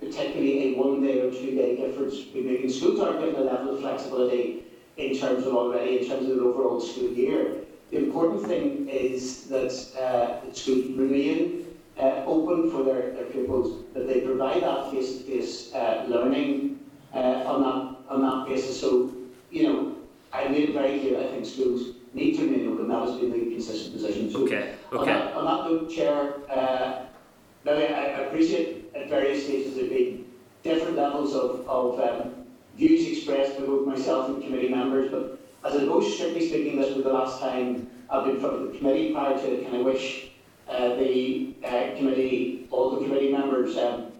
particularly 0.00 0.74
a 0.74 0.78
one-day 0.78 1.20
or 1.20 1.30
two-day 1.30 1.76
difference 1.76 2.14
would 2.34 2.44
make. 2.44 2.60
And 2.62 2.72
schools 2.72 3.00
aren't 3.00 3.20
given 3.20 3.34
a 3.36 3.44
level 3.44 3.74
of 3.74 3.80
flexibility 3.80 4.62
in 4.96 5.16
terms 5.18 5.46
of 5.46 5.54
already, 5.54 5.98
in 5.98 6.08
terms 6.08 6.28
of 6.28 6.36
the 6.36 6.42
overall 6.42 6.80
school 6.80 7.10
year. 7.10 7.56
The 7.90 7.98
important 7.98 8.46
thing 8.46 8.88
is 8.88 9.44
that, 9.44 9.72
uh, 9.98 10.44
that 10.44 10.56
schools 10.56 10.86
remain 10.96 11.66
uh, 11.98 12.24
open 12.26 12.70
for 12.70 12.82
their, 12.82 13.12
their 13.12 13.24
pupils, 13.26 13.84
that 13.94 14.06
they 14.06 14.20
provide 14.20 14.62
that 14.62 14.90
face-to-face 14.90 15.72
uh, 15.74 16.04
learning 16.08 16.80
uh, 17.14 17.18
on 17.46 17.62
that 17.62 17.96
on 18.08 18.22
that 18.22 18.46
basis. 18.48 18.80
So, 18.80 19.12
you 19.50 19.62
know, 19.64 19.96
I 20.32 20.46
made 20.48 20.68
it 20.68 20.72
very 20.74 21.00
clear. 21.00 21.18
I 21.18 21.26
think 21.28 21.46
schools 21.46 21.96
need 22.14 22.36
to 22.36 22.44
remain 22.44 22.68
open. 22.68 22.88
That 22.88 23.08
has 23.08 23.16
been 23.18 23.32
the 23.32 23.50
consistent 23.50 23.94
position. 23.94 24.30
So, 24.30 24.44
Okay, 24.44 24.74
On 24.92 24.98
okay. 24.98 25.12
that, 25.12 25.34
on 25.34 25.44
that 25.44 25.70
note, 25.70 25.90
Chair, 25.90 26.34
uh, 26.48 27.05
Lily, 27.66 27.88
I, 27.88 28.05
I 28.05 28.20
appreciate 28.26 28.93
at 28.94 29.09
various 29.09 29.44
stages 29.44 29.74
there 29.74 29.84
have 29.84 29.93
been 29.93 30.24
different 30.62 30.97
levels 30.97 31.34
of, 31.34 31.68
of 31.68 31.98
um, 32.01 32.47
views 32.76 33.06
expressed 33.18 33.59
by 33.59 33.66
both 33.66 33.86
myself 33.86 34.28
and 34.28 34.43
committee 34.43 34.68
members, 34.68 35.10
but 35.10 35.40
as 35.64 35.74
I 35.74 35.80
suppose 35.80 36.14
strictly 36.14 36.48
speaking, 36.48 36.80
this 36.80 36.94
was 36.94 37.02
the 37.02 37.12
last 37.12 37.40
time 37.40 37.90
I've 38.09 38.24
been 38.24 38.36
in 38.36 38.40
front 38.40 38.55
of 38.55 38.72
the 38.72 38.78
committee 38.78 39.12
prior 39.12 39.36
to 39.36 39.52
it, 39.52 39.66
and 39.66 39.76
I 39.76 39.80
wish 39.82 40.28
uh, 40.68 40.94
the 40.94 41.55
uh, 41.64 41.97
committee, 41.97 42.68
all 42.70 42.90
the 42.90 43.05
committee 43.05 43.32
members, 43.32 43.76
um, 43.76 44.12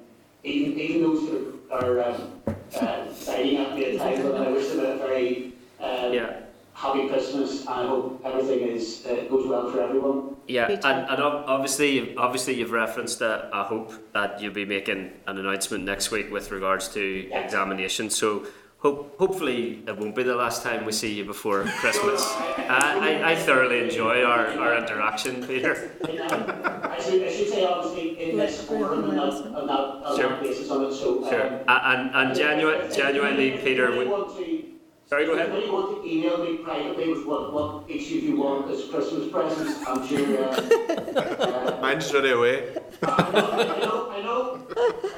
even, 0.43 0.79
even 0.79 1.03
those 1.03 1.21
who 1.29 1.61
are, 1.71 2.01
are 2.01 2.05
um, 2.11 2.43
uh, 2.81 3.13
signing 3.13 3.59
up 3.61 3.77
the 3.77 3.97
title, 3.97 4.35
and 4.35 4.45
I 4.45 4.51
wish 4.51 4.69
them 4.71 4.81
a 4.81 4.97
very 4.97 5.53
um, 5.79 6.13
Yeah. 6.13 6.41
happy 6.75 7.09
Christmas, 7.09 7.61
and 7.61 7.69
I 7.69 7.87
hope 7.87 8.21
everything 8.25 8.61
is, 8.69 9.07
uh, 9.07 9.25
goes 9.31 9.47
well 9.47 9.71
for 9.71 9.81
everyone. 9.83 10.36
Yeah, 10.49 10.69
and, 10.71 10.83
and 10.85 11.21
obviously, 11.23 12.17
obviously, 12.17 12.55
you've 12.55 12.71
referenced 12.71 13.21
a, 13.21 13.51
a 13.53 13.65
hope 13.65 13.93
that 14.13 14.41
you'll 14.41 14.53
be 14.53 14.65
making 14.65 15.13
an 15.27 15.39
announcement 15.39 15.85
next 15.85 16.11
week 16.11 16.31
with 16.31 16.51
regards 16.53 16.89
to 16.91 17.01
Yeah. 17.29 17.41
examinations. 17.41 18.17
So, 18.17 18.47
hope, 18.79 19.17
hopefully, 19.19 19.83
it 19.89 19.97
won't 19.99 20.15
be 20.15 20.23
the 20.23 20.37
last 20.37 20.63
time 20.63 20.85
we 20.85 20.93
see 20.93 21.15
you 21.15 21.25
before 21.25 21.65
Christmas. 21.65 22.23
Uh, 22.67 22.99
I, 23.01 23.31
I 23.31 23.35
thoroughly 23.37 23.79
enjoy 23.85 24.25
our, 24.25 24.49
our 24.59 24.77
interaction, 24.77 25.47
Peter. 25.47 25.93
Um, 26.03 26.11
I 26.11 26.99
should, 27.01 27.23
I 27.23 27.31
should 27.31 27.49
say, 27.49 27.65
obviously, 27.65 28.31
in 28.33 28.37
this 28.39 28.65
forum, 28.65 29.05
on 29.05 29.15
that, 29.15 29.23
on 29.23 29.67
that, 29.69 29.73
on 30.05 30.17
Sure. 30.19 30.29
that 30.31 30.43
basis 30.43 30.69
on 30.73 30.83
it, 30.87 30.93
so. 30.93 31.23
um, 31.23 31.31
Sure. 31.31 31.61
A- 31.69 31.87
And, 31.91 32.11
and 32.13 32.37
genuine, 32.37 32.93
genuinely, 32.93 33.53
Peter, 33.59 33.89
If 33.93 34.66
you 35.11 35.17
we, 35.17 35.27
want 35.27 35.27
to, 35.27 35.27
sorry, 35.27 35.27
go 35.27 35.33
if 35.35 35.49
ahead. 35.49 35.63
you 35.65 35.73
want 35.73 36.03
to 36.03 36.11
email 36.11 36.45
me 36.45 36.57
privately 36.59 37.13
with 37.13 37.27
what, 37.27 37.53
what 37.53 37.91
each 37.91 38.07
of 38.17 38.23
you 38.25 38.37
want 38.37 38.71
as 38.71 38.85
Christmas 38.89 39.31
presents, 39.31 39.87
I'm 39.87 40.07
sure, 40.07 40.45
uh, 40.45 40.51
uh, 40.51 41.79
Mine's 41.81 42.11
already 42.13 42.31
away. 42.31 42.75
I 43.03 43.31
know, 43.33 43.51
I 43.53 43.79
know, 43.81 44.11
I 44.11 44.23
know, 44.23 44.67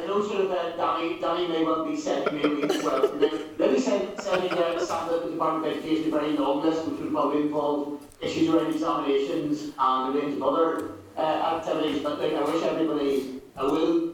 I 0.02 0.06
know 0.06 0.22
sort 0.28 0.44
of, 0.44 0.50
uh, 0.50 0.76
Danny, 0.76 1.18
Danny 1.20 1.48
may 1.48 1.64
well 1.64 1.84
be 1.86 1.96
sending 1.96 2.36
me, 2.36 2.66
well, 2.84 3.14
maybe 3.58 3.80
send, 3.80 4.20
sending, 4.20 4.52
uh, 4.52 4.78
Sandra 4.78 5.16
at 5.16 5.24
the 5.24 5.30
Department 5.30 5.72
of 5.72 5.78
Education 5.78 6.12
a 6.12 6.16
very 6.16 6.32
long 6.32 6.62
list, 6.62 6.86
which 6.86 7.00
would 7.00 7.12
probably 7.12 7.42
involve 7.42 8.02
issues 8.20 8.48
around 8.50 8.72
examinations 8.72 9.72
and 9.78 10.16
a 10.16 10.20
range 10.20 10.34
of 10.34 10.42
other, 10.42 10.90
uh, 11.16 11.56
activities, 11.56 12.02
but 12.02 12.20
like, 12.20 12.34
I 12.34 12.42
wish 12.42 12.62
everybody, 12.62 13.40
I 13.56 13.62
will, 13.64 14.12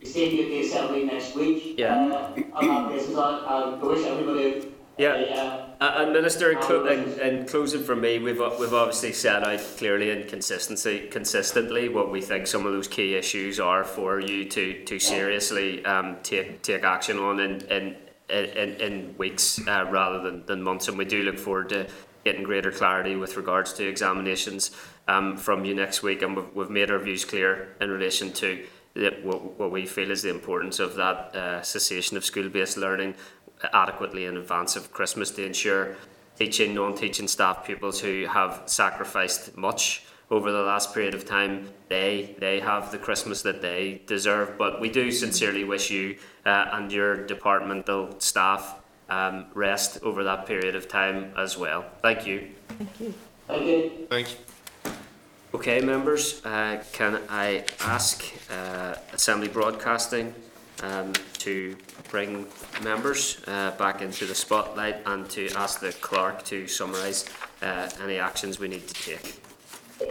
He's 0.00 0.12
taking 0.12 0.38
it 0.40 0.42
to 0.42 0.48
the 0.50 0.60
assembly 0.60 1.04
next 1.04 1.34
week. 1.34 1.78
Yeah. 1.78 1.94
Uh, 1.96 2.42
on 2.52 2.68
that 2.68 2.88
basis, 2.90 3.16
I, 3.16 3.38
I 3.38 3.74
wish 3.82 4.04
everybody. 4.04 4.73
Yeah. 4.96 5.66
Uh, 5.80 5.94
and 5.96 6.12
Minister, 6.12 6.52
in, 6.52 6.58
clo- 6.58 6.86
in, 6.86 7.18
in 7.18 7.46
closing 7.46 7.82
for 7.82 7.96
me, 7.96 8.20
we've 8.20 8.38
we've 8.60 8.72
obviously 8.72 9.12
set 9.12 9.42
out 9.42 9.60
clearly 9.76 10.10
and 10.10 10.28
consistency 10.28 11.08
consistently 11.08 11.88
what 11.88 12.12
we 12.12 12.20
think 12.20 12.46
some 12.46 12.64
of 12.64 12.72
those 12.72 12.86
key 12.86 13.16
issues 13.16 13.58
are 13.58 13.82
for 13.82 14.20
you 14.20 14.44
to 14.50 14.84
to 14.84 14.98
seriously 15.00 15.84
um, 15.84 16.16
take 16.22 16.62
take 16.62 16.84
action 16.84 17.18
on 17.18 17.40
in 17.40 17.60
in 17.62 17.96
in, 18.30 18.80
in 18.80 19.14
weeks 19.18 19.60
uh, 19.66 19.86
rather 19.90 20.20
than, 20.22 20.46
than 20.46 20.62
months, 20.62 20.88
and 20.88 20.96
we 20.96 21.04
do 21.04 21.22
look 21.24 21.38
forward 21.38 21.68
to 21.70 21.86
getting 22.24 22.42
greater 22.42 22.70
clarity 22.70 23.16
with 23.16 23.36
regards 23.36 23.72
to 23.74 23.86
examinations 23.86 24.70
um, 25.08 25.36
from 25.36 25.64
you 25.64 25.74
next 25.74 26.02
week, 26.02 26.22
and 26.22 26.36
we've, 26.36 26.54
we've 26.54 26.70
made 26.70 26.90
our 26.90 26.98
views 26.98 27.24
clear 27.24 27.76
in 27.80 27.90
relation 27.90 28.32
to 28.32 28.64
what, 29.22 29.58
what 29.58 29.70
we 29.70 29.84
feel 29.86 30.10
is 30.10 30.22
the 30.22 30.30
importance 30.30 30.78
of 30.78 30.94
that 30.94 31.36
uh, 31.36 31.62
cessation 31.62 32.16
of 32.16 32.24
school-based 32.24 32.76
learning 32.76 33.14
adequately 33.72 34.26
in 34.26 34.36
advance 34.36 34.76
of 34.76 34.92
Christmas 34.92 35.30
to 35.32 35.44
ensure 35.44 35.96
teaching, 36.38 36.74
non-teaching 36.74 37.28
staff 37.28 37.64
pupils 37.64 38.00
who 38.00 38.26
have 38.26 38.62
sacrificed 38.66 39.56
much 39.56 40.04
over 40.30 40.50
the 40.50 40.62
last 40.62 40.94
period 40.94 41.14
of 41.14 41.24
time, 41.24 41.68
they 41.88 42.34
they 42.38 42.58
have 42.60 42.90
the 42.90 42.98
Christmas 42.98 43.42
that 43.42 43.60
they 43.60 44.00
deserve. 44.06 44.56
But 44.58 44.80
we 44.80 44.88
do 44.88 45.10
sincerely 45.10 45.64
wish 45.64 45.90
you 45.90 46.16
uh, 46.46 46.66
and 46.72 46.90
your 46.90 47.26
departmental 47.26 48.18
staff 48.18 48.80
um, 49.08 49.46
rest 49.54 50.02
over 50.02 50.24
that 50.24 50.46
period 50.46 50.74
of 50.74 50.88
time 50.88 51.32
as 51.36 51.58
well. 51.58 51.84
Thank 52.02 52.26
you. 52.26 52.48
Thank 52.68 53.00
you. 53.00 53.14
Thank 53.46 53.66
you. 53.66 54.06
Thank 54.08 54.30
you. 54.30 54.36
Okay, 55.54 55.80
members, 55.80 56.44
uh, 56.44 56.82
can 56.92 57.20
I 57.28 57.64
ask 57.80 58.24
uh, 58.50 58.96
Assembly 59.12 59.46
Broadcasting 59.46 60.34
um, 60.82 61.12
to 61.38 61.76
bring 62.14 62.46
members 62.84 63.40
uh, 63.48 63.72
back 63.72 64.00
into 64.00 64.24
the 64.24 64.36
spotlight 64.36 64.98
and 65.04 65.28
to 65.28 65.50
ask 65.56 65.80
the 65.80 65.90
clerk 65.94 66.44
to 66.44 66.68
summarise 66.68 67.24
uh, 67.60 67.90
any 68.04 68.18
actions 68.18 68.60
we 68.60 68.68
need 68.68 68.86
to 68.86 68.94
take? 68.94 69.42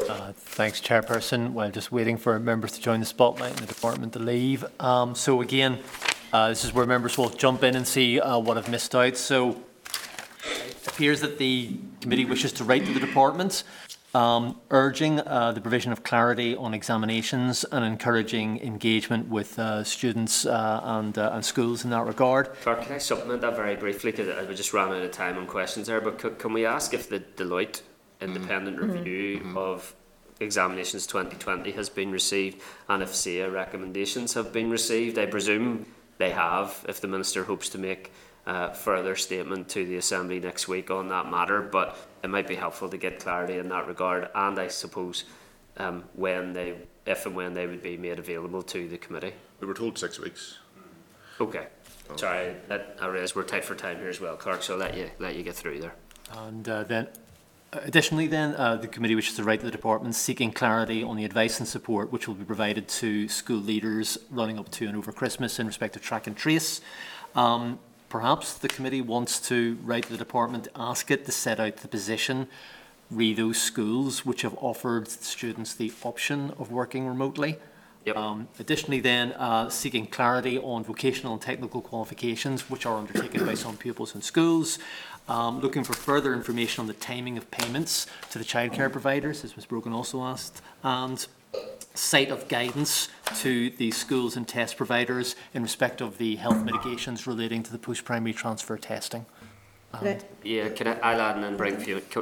Uh, 0.10 0.34
Thanks, 0.36 0.82
Chairperson. 0.82 1.52
While 1.52 1.72
just 1.72 1.94
waiting 1.94 2.18
for 2.18 2.38
members 2.40 2.74
to 2.74 2.82
join 2.82 3.00
the 3.00 3.06
spotlight 3.06 3.52
and 3.52 3.60
the 3.60 3.74
department 3.74 4.12
to 4.14 4.20
leave. 4.20 4.66
Um, 4.82 5.16
So 5.16 5.40
again, 5.40 5.80
uh, 6.34 6.50
this 6.50 6.66
is 6.66 6.74
where 6.74 6.86
members 6.86 7.18
will 7.18 7.30
jump 7.30 7.64
in 7.64 7.74
and 7.74 7.88
see 7.88 8.20
uh, 8.20 8.38
what 8.38 8.58
I've 8.58 8.68
missed 8.68 8.94
out. 8.94 9.16
So 9.16 9.62
it 9.86 10.86
appears 10.86 11.22
that 11.22 11.38
the 11.38 11.78
committee 12.02 12.26
wishes 12.26 12.52
to 12.54 12.66
write 12.66 12.86
to 12.86 12.94
the 12.94 13.00
department 13.00 13.64
um, 14.14 14.60
urging 14.70 15.20
uh, 15.20 15.52
the 15.54 15.62
provision 15.62 15.92
of 15.92 16.04
clarity 16.04 16.56
on 16.56 16.74
examinations 16.74 17.64
and 17.66 17.84
encouraging 17.84 18.60
engagement 18.60 19.28
with 19.28 19.58
uh, 19.58 19.84
students 19.84 20.46
uh, 20.46 20.82
and, 20.84 21.18
uh, 21.18 21.32
and 21.34 21.44
schools 21.44 21.84
in 21.84 21.90
that 21.90 22.06
regard. 22.06 22.54
Clerk, 22.62 22.84
can 22.84 22.94
I 22.94 22.98
supplement 23.00 23.42
that 23.42 23.56
very 23.56 23.76
briefly 23.76 24.12
because 24.12 24.48
we 24.48 24.56
just 24.56 24.74
ran 24.74 24.90
out 24.90 25.02
of 25.02 25.12
time 25.12 25.38
on 25.38 25.48
questions 25.48 25.88
there, 25.88 26.00
but 26.00 26.22
c- 26.22 26.30
can 26.38 26.54
we 26.54 26.66
ask 26.66 26.94
if 26.94 27.10
the 27.10 27.20
Deloitte 27.20 27.82
independent 28.22 28.80
review 28.80 29.54
of 29.58 29.96
examinations 30.40 31.08
2020 31.08 31.72
has 31.72 31.90
been 31.90 32.12
received 32.12 32.62
and 32.90 33.02
if 33.02 33.10
CCEA 33.10 33.52
recommendations 33.52 34.34
have 34.36 34.54
been 34.54 34.70
received? 34.70 35.18
I 35.18 35.26
presume 35.26 35.88
they 36.20 36.30
have 36.30 36.86
if 36.88 37.02
the 37.02 37.08
Minister 37.08 37.46
hopes 37.46 37.68
to 37.70 37.80
make 37.80 38.12
uh, 38.46 38.70
further 38.72 39.16
statement 39.16 39.70
to 39.70 39.86
the 39.86 39.96
Assembly 39.96 40.40
next 40.40 40.68
week 40.68 40.92
on 40.92 41.10
that 41.10 41.30
matter, 41.30 41.62
but 41.62 41.98
it 42.24 42.30
might 42.30 42.48
be 42.48 42.56
helpful 42.56 42.90
to 42.90 42.98
get 42.98 43.20
clarity 43.20 43.58
in 43.58 43.70
that 43.70 43.88
regard 43.88 44.30
and 44.36 44.60
I 44.60 44.68
suppose 44.68 45.26
um, 45.78 46.04
when 46.14 46.54
they, 46.54 46.76
if 47.06 47.26
and 47.26 47.36
when 47.36 47.54
they 47.54 47.68
would 47.68 47.82
be 47.82 47.98
made 47.98 48.20
available 48.20 48.62
to 48.64 48.88
the 48.88 48.98
committee. 48.98 49.34
We 49.60 49.68
were 49.68 49.74
told 49.74 49.98
six 49.98 50.20
weeks. 50.20 50.60
Okay. 51.40 51.68
Sorry, 52.16 52.56
that, 52.68 52.98
I 53.02 53.08
realise 53.08 53.36
we're 53.36 53.44
tight 53.44 53.64
for 53.64 53.76
time 53.76 53.98
here 53.98 54.10
as 54.10 54.20
well, 54.20 54.36
Clerk, 54.36 54.62
so 54.62 54.74
I'll 54.74 54.80
let 54.80 54.96
you, 54.96 55.10
let 55.20 55.36
you 55.36 55.44
get 55.44 55.56
through 55.56 55.80
there. 55.80 55.96
And 56.34 56.68
uh, 56.68 56.84
then, 56.84 57.08
additionally, 57.72 58.28
then 58.28 58.56
uh, 58.56 58.76
the 58.76 58.88
committee 58.88 59.16
wishes 59.16 59.36
to 59.38 59.44
write 59.44 59.62
to 59.62 59.66
the 59.66 59.72
department 59.72 60.14
seeking 60.16 60.52
clarity 60.52 61.02
on 61.02 61.16
the 61.16 61.26
advice 61.26 61.60
and 61.60 61.68
support 61.68 62.12
which 62.12 62.28
will 62.28 62.36
be 62.36 62.44
provided 62.44 62.88
to 62.90 63.28
school 63.30 63.58
leaders 63.58 64.18
running 64.30 64.60
up 64.60 64.70
to 64.72 64.88
and 64.88 64.98
over 64.98 65.12
Christmas 65.12 65.60
in 65.60 65.66
respect 65.66 65.96
of 65.96 66.02
track 66.02 66.28
and 66.28 66.36
trace. 66.36 66.82
Um, 67.36 67.80
perhaps 68.14 68.54
the 68.54 68.68
committee 68.68 69.02
wants 69.02 69.40
to 69.40 69.76
write 69.84 70.04
to 70.04 70.12
the 70.12 70.18
department, 70.20 70.68
ask 70.76 71.10
it 71.10 71.26
to 71.26 71.32
set 71.32 71.60
out 71.60 71.78
the 71.78 71.88
position, 71.88 72.48
re 73.10 73.34
those 73.34 73.60
schools 73.60 74.24
which 74.24 74.44
have 74.44 74.56
offered 74.62 75.08
students 75.08 75.74
the 75.74 75.92
option 76.04 76.54
of 76.60 76.72
working 76.72 77.08
remotely. 77.08 77.58
Yep. 78.06 78.16
Um, 78.16 78.48
additionally, 78.60 79.00
then, 79.00 79.32
uh, 79.32 79.68
seeking 79.72 80.06
clarity 80.06 80.60
on 80.60 80.84
vocational 80.84 81.34
and 81.34 81.42
technical 81.42 81.82
qualifications 81.82 82.70
which 82.70 82.86
are 82.86 82.98
undertaken 82.98 83.48
by 83.48 83.56
some 83.56 83.78
pupils 83.78 84.14
in 84.14 84.22
schools. 84.22 84.78
Um, 85.28 85.60
looking 85.62 85.84
for 85.84 85.94
further 85.94 86.36
information 86.36 86.82
on 86.82 86.88
the 86.88 86.94
timing 86.94 87.36
of 87.40 87.50
payments 87.50 88.06
to 88.30 88.38
the 88.38 88.46
childcare 88.46 88.92
providers, 88.92 89.44
as 89.44 89.56
Ms 89.56 89.66
Brogan 89.66 89.92
also 89.92 90.22
asked, 90.22 90.62
and 90.84 91.26
sight 91.96 92.32
of 92.32 92.48
guidance 92.48 93.10
to 93.40 93.70
the 93.72 93.92
schools 93.92 94.36
and 94.36 94.48
test 94.48 94.78
providers 94.78 95.36
in 95.54 95.62
respect 95.64 96.02
of 96.02 96.18
the 96.18 96.36
health 96.38 96.64
mitigations 96.64 97.28
relating 97.28 97.62
to 97.64 97.72
the 97.72 97.78
post-primary 97.78 98.34
transfer 98.34 98.78
testing. 98.78 99.26
Right. 100.02 100.24
Yeah, 100.44 100.70
can 100.70 100.88
I, 100.88 101.00
I'll 101.00 101.22
add 101.22 101.36
and 101.36 101.44
then 101.44 101.56
bring 101.58 101.78
few, 101.78 102.02
co- 102.02 102.22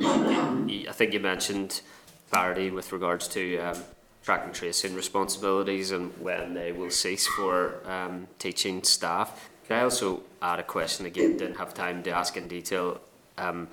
you- 0.67 0.89
I 0.89 0.91
think 0.91 1.13
you 1.13 1.21
mentioned 1.21 1.81
clarity 2.29 2.69
with 2.69 2.91
regards 2.91 3.29
to 3.29 3.57
um, 3.59 3.77
track 4.23 4.43
and 4.43 4.53
tracing 4.53 4.93
responsibilities 4.93 5.91
and 5.91 6.11
when 6.19 6.53
they 6.53 6.73
will 6.73 6.89
cease 6.89 7.25
for 7.27 7.75
um, 7.89 8.27
teaching 8.39 8.83
staff. 8.83 9.49
Can 9.67 9.77
I 9.79 9.83
also 9.83 10.21
add 10.41 10.59
a 10.59 10.63
question 10.63 11.05
again, 11.05 11.37
didn't 11.37 11.57
have 11.57 11.73
time 11.73 12.03
to 12.03 12.11
ask 12.11 12.35
in 12.35 12.49
detail, 12.49 12.99
um, 13.37 13.69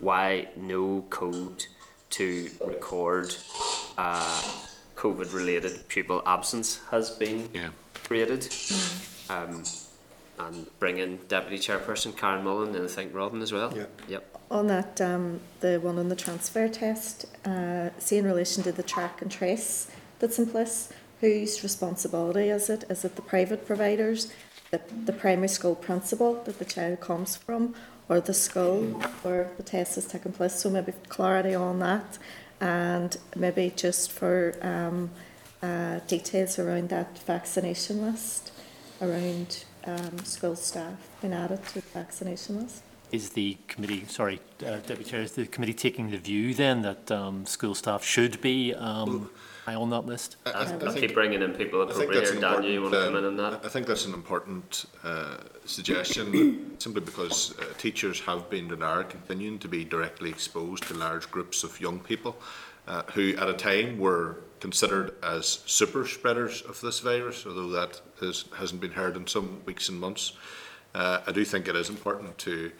why 0.00 0.48
no 0.56 1.04
code 1.10 1.66
to 2.10 2.48
record 2.64 3.34
uh, 3.98 4.42
COVID-related 5.04 5.86
pupil 5.88 6.22
absence 6.24 6.80
has 6.90 7.10
been 7.10 7.50
Yeah. 7.52 7.68
created? 8.04 8.48
Um, 9.28 9.62
and 10.38 10.66
bring 10.78 10.96
in 10.98 11.18
Deputy 11.28 11.58
Chairperson 11.58 12.16
Karen 12.16 12.42
Mullan 12.44 12.74
and 12.74 12.84
I 12.84 12.88
think 12.88 13.14
Robin 13.14 13.42
as 13.42 13.52
well. 13.52 13.70
Yeah. 13.76 13.84
Yep. 14.08 14.22
On 14.50 14.66
that, 14.68 15.00
um, 15.00 15.40
the 15.60 15.78
one 15.78 15.98
on 15.98 16.08
the 16.08 16.16
transfer 16.16 16.68
test, 16.68 17.26
uh, 17.44 17.90
see 17.98 18.16
in 18.16 18.24
relation 18.24 18.62
to 18.62 18.72
the 18.72 18.82
track 18.82 19.20
and 19.22 19.30
trace 19.30 19.88
that's 20.18 20.38
in 20.38 20.46
place, 20.46 20.88
whose 21.20 21.62
responsibility 21.62 22.48
is 22.48 22.70
it? 22.70 22.84
Is 22.88 23.04
it 23.04 23.16
the 23.16 23.22
private 23.22 23.66
providers, 23.66 24.32
the, 24.70 24.80
the 25.04 25.12
primary 25.12 25.48
school 25.48 25.74
principal 25.74 26.42
that 26.44 26.58
the 26.58 26.64
child 26.64 27.00
comes 27.00 27.36
from, 27.36 27.74
or 28.08 28.20
the 28.20 28.34
school 28.34 28.80
where 29.22 29.50
the 29.56 29.62
test 29.62 29.96
is 29.98 30.06
taking 30.06 30.32
place? 30.32 30.54
So 30.60 30.70
maybe 30.70 30.92
clarity 31.08 31.54
on 31.54 31.78
that, 31.80 32.18
and 32.64 33.18
maybe 33.36 33.70
just 33.76 34.10
for 34.10 34.54
um, 34.62 35.10
uh, 35.62 36.00
details 36.08 36.58
around 36.58 36.88
that 36.88 37.18
vaccination 37.18 38.00
list, 38.00 38.52
around 39.02 39.64
um, 39.84 40.18
school 40.24 40.56
staff 40.56 40.96
being 41.20 41.34
added 41.34 41.62
to 41.66 41.74
the 41.74 41.80
vaccination 41.92 42.62
list. 42.62 42.82
Is 43.12 43.30
the 43.30 43.58
committee, 43.68 44.06
sorry, 44.08 44.40
uh, 44.66 44.78
Deputy 44.78 45.04
Chair, 45.04 45.20
is 45.20 45.32
the 45.32 45.46
committee 45.46 45.74
taking 45.74 46.10
the 46.10 46.16
view 46.16 46.54
then 46.54 46.80
that 46.82 47.10
um, 47.10 47.44
school 47.44 47.74
staff 47.74 48.02
should 48.02 48.40
be 48.40 48.74
um, 48.74 49.30
high 49.64 49.74
on 49.74 49.90
that 49.90 50.06
list? 50.06 50.36
I, 50.46 50.50
I, 50.50 50.52
I 50.52 50.58
I'll 50.58 50.78
think 50.78 50.98
keep 50.98 51.14
bringing 51.14 51.42
in 51.42 51.52
people 51.52 51.82
I 51.82 51.86
think 51.86 51.96
appropriate 51.96 52.20
that's 52.20 52.30
here. 52.32 52.44
an 52.44 52.52
Daniel, 52.52 52.72
you 52.72 52.82
want 52.82 52.94
to 52.94 53.04
come 53.04 53.16
in 53.16 53.24
on 53.24 53.40
uh, 53.40 53.50
that? 53.50 53.64
I 53.64 53.68
think 53.68 53.86
that's 53.86 54.04
an 54.06 54.14
important 54.14 54.86
uh, 55.02 55.38
suggestion, 55.64 56.76
simply 56.78 57.00
because 57.00 57.58
uh, 57.58 57.64
teachers 57.78 58.20
have 58.20 58.50
been 58.50 58.70
and 58.70 58.82
are 58.82 59.04
continuing 59.04 59.58
to 59.60 59.68
be 59.68 59.84
directly 59.84 60.30
exposed 60.30 60.84
to 60.84 60.94
large 60.94 61.30
groups 61.30 61.64
of 61.64 61.80
young 61.80 62.00
people 62.00 62.36
uh, 62.86 63.02
who 63.14 63.34
at 63.36 63.48
a 63.48 63.54
time 63.54 63.98
were 63.98 64.38
considered 64.60 65.14
as 65.22 65.60
super 65.66 66.06
spreaders 66.06 66.62
of 66.62 66.80
this 66.80 67.00
virus, 67.00 67.44
although 67.46 67.68
that 67.68 68.00
is, 68.20 68.44
hasn't 68.56 68.80
been 68.80 68.92
heard 68.92 69.16
in 69.16 69.26
some 69.26 69.62
weeks 69.66 69.88
and 69.88 69.98
months. 69.98 70.32
Uh, 70.94 71.20
I 71.26 71.32
do 71.32 71.44
think 71.44 71.68
it 71.68 71.76
is 71.76 71.88
important 71.88 72.36
to 72.38 72.70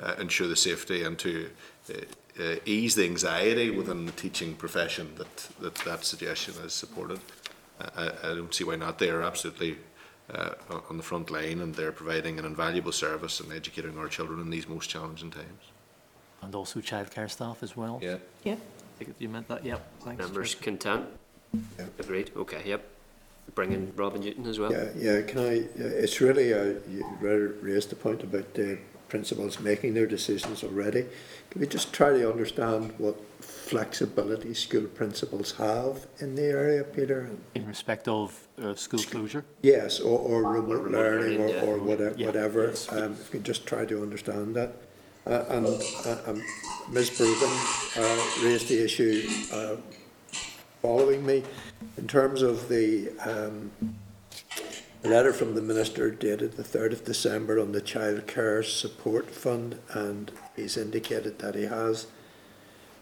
uh, 0.00 0.14
ensure 0.18 0.46
the 0.46 0.56
safety 0.56 1.02
and 1.02 1.18
to 1.18 1.50
uh, 2.38 2.42
uh, 2.42 2.56
ease 2.64 2.94
the 2.94 3.04
anxiety 3.04 3.70
within 3.70 4.06
the 4.06 4.12
teaching 4.12 4.54
profession 4.54 5.12
that 5.16 5.48
that, 5.60 5.74
that 5.76 6.04
suggestion 6.04 6.54
is 6.64 6.72
supported. 6.72 7.20
I, 7.80 8.10
I 8.22 8.28
don't 8.34 8.54
see 8.54 8.64
why 8.64 8.76
not. 8.76 8.98
They 8.98 9.10
are 9.10 9.22
absolutely 9.22 9.76
uh, 10.32 10.54
on 10.88 10.96
the 10.96 11.02
front 11.02 11.30
line 11.30 11.60
and 11.60 11.74
they're 11.74 11.92
providing 11.92 12.38
an 12.38 12.44
invaluable 12.44 12.92
service 12.92 13.40
and 13.40 13.52
educating 13.52 13.98
our 13.98 14.08
children 14.08 14.40
in 14.40 14.50
these 14.50 14.68
most 14.68 14.88
challenging 14.88 15.30
times. 15.30 15.72
And 16.42 16.54
also 16.54 16.80
childcare 16.80 17.30
staff 17.30 17.62
as 17.62 17.76
well? 17.76 17.98
Yeah. 18.02 18.16
Yep. 18.44 18.58
I 18.58 19.04
think 19.04 19.16
You 19.18 19.28
meant 19.28 19.48
that, 19.48 19.64
yep. 19.64 19.86
Thanks. 20.00 20.22
Members 20.24 20.54
content? 20.54 21.04
Yeah. 21.78 21.86
Agreed? 21.98 22.30
Okay, 22.36 22.62
yep. 22.64 22.84
Bring 23.54 23.72
in 23.72 23.92
Robin 23.94 24.20
Newton 24.20 24.46
as 24.46 24.58
well. 24.58 24.72
Yeah, 24.72 24.88
yeah, 24.96 25.22
can 25.22 25.38
I, 25.38 25.52
yeah, 25.54 25.86
it's 26.02 26.20
really, 26.20 26.52
uh, 26.52 26.74
you 26.90 27.04
ra- 27.20 27.52
raised 27.62 27.90
the 27.90 27.96
point 27.96 28.22
about 28.22 28.54
the 28.54 28.78
principals 29.08 29.60
making 29.60 29.94
their 29.94 30.06
decisions 30.06 30.64
already. 30.64 31.06
Can 31.50 31.60
we 31.60 31.66
just 31.66 31.92
try 31.92 32.10
to 32.10 32.30
understand 32.30 32.92
what 32.98 33.16
flexibility 33.40 34.54
school 34.54 34.86
principals 34.86 35.52
have 35.52 36.06
in 36.18 36.34
the 36.34 36.42
area, 36.42 36.84
Peter? 36.84 37.30
In 37.54 37.66
respect 37.66 38.08
of 38.08 38.46
uh, 38.62 38.74
school 38.74 39.00
closure, 39.00 39.44
Yes, 39.62 40.00
or, 40.00 40.18
or 40.18 40.42
remote 40.52 40.82
remote 40.84 40.90
learning, 40.92 41.40
or, 41.40 41.46
learning, 41.46 41.54
yeah. 41.54 41.70
or 41.70 41.78
whatever, 41.78 42.14
Yeah. 42.16 42.26
whatever. 42.26 42.74
Um, 42.90 43.12
if 43.12 43.32
we 43.32 43.40
just 43.40 43.66
try 43.66 43.84
to 43.84 44.02
understand 44.02 44.54
that. 44.56 44.72
Uh, 45.26 45.44
and, 45.48 45.66
uh, 45.66 46.30
um, 46.30 46.42
Ms. 46.92 47.10
Brogan, 47.18 47.50
uh, 47.96 48.44
raised 48.44 48.68
the 48.68 48.84
issue, 48.84 49.28
uh, 49.52 49.76
following 50.80 51.26
me, 51.26 51.42
in 51.98 52.06
terms 52.06 52.42
of 52.42 52.68
the, 52.68 53.10
um, 53.24 53.72
letter 55.06 55.32
from 55.32 55.54
the 55.54 55.62
minister 55.62 56.10
dated 56.10 56.52
the 56.52 56.64
third 56.64 56.92
of 56.92 57.04
December 57.04 57.60
on 57.60 57.72
the 57.72 57.80
Child 57.80 58.26
Care 58.26 58.62
Support 58.62 59.30
Fund, 59.30 59.78
and 59.92 60.30
he's 60.54 60.76
indicated 60.76 61.38
that 61.38 61.54
he 61.54 61.64
has 61.64 62.06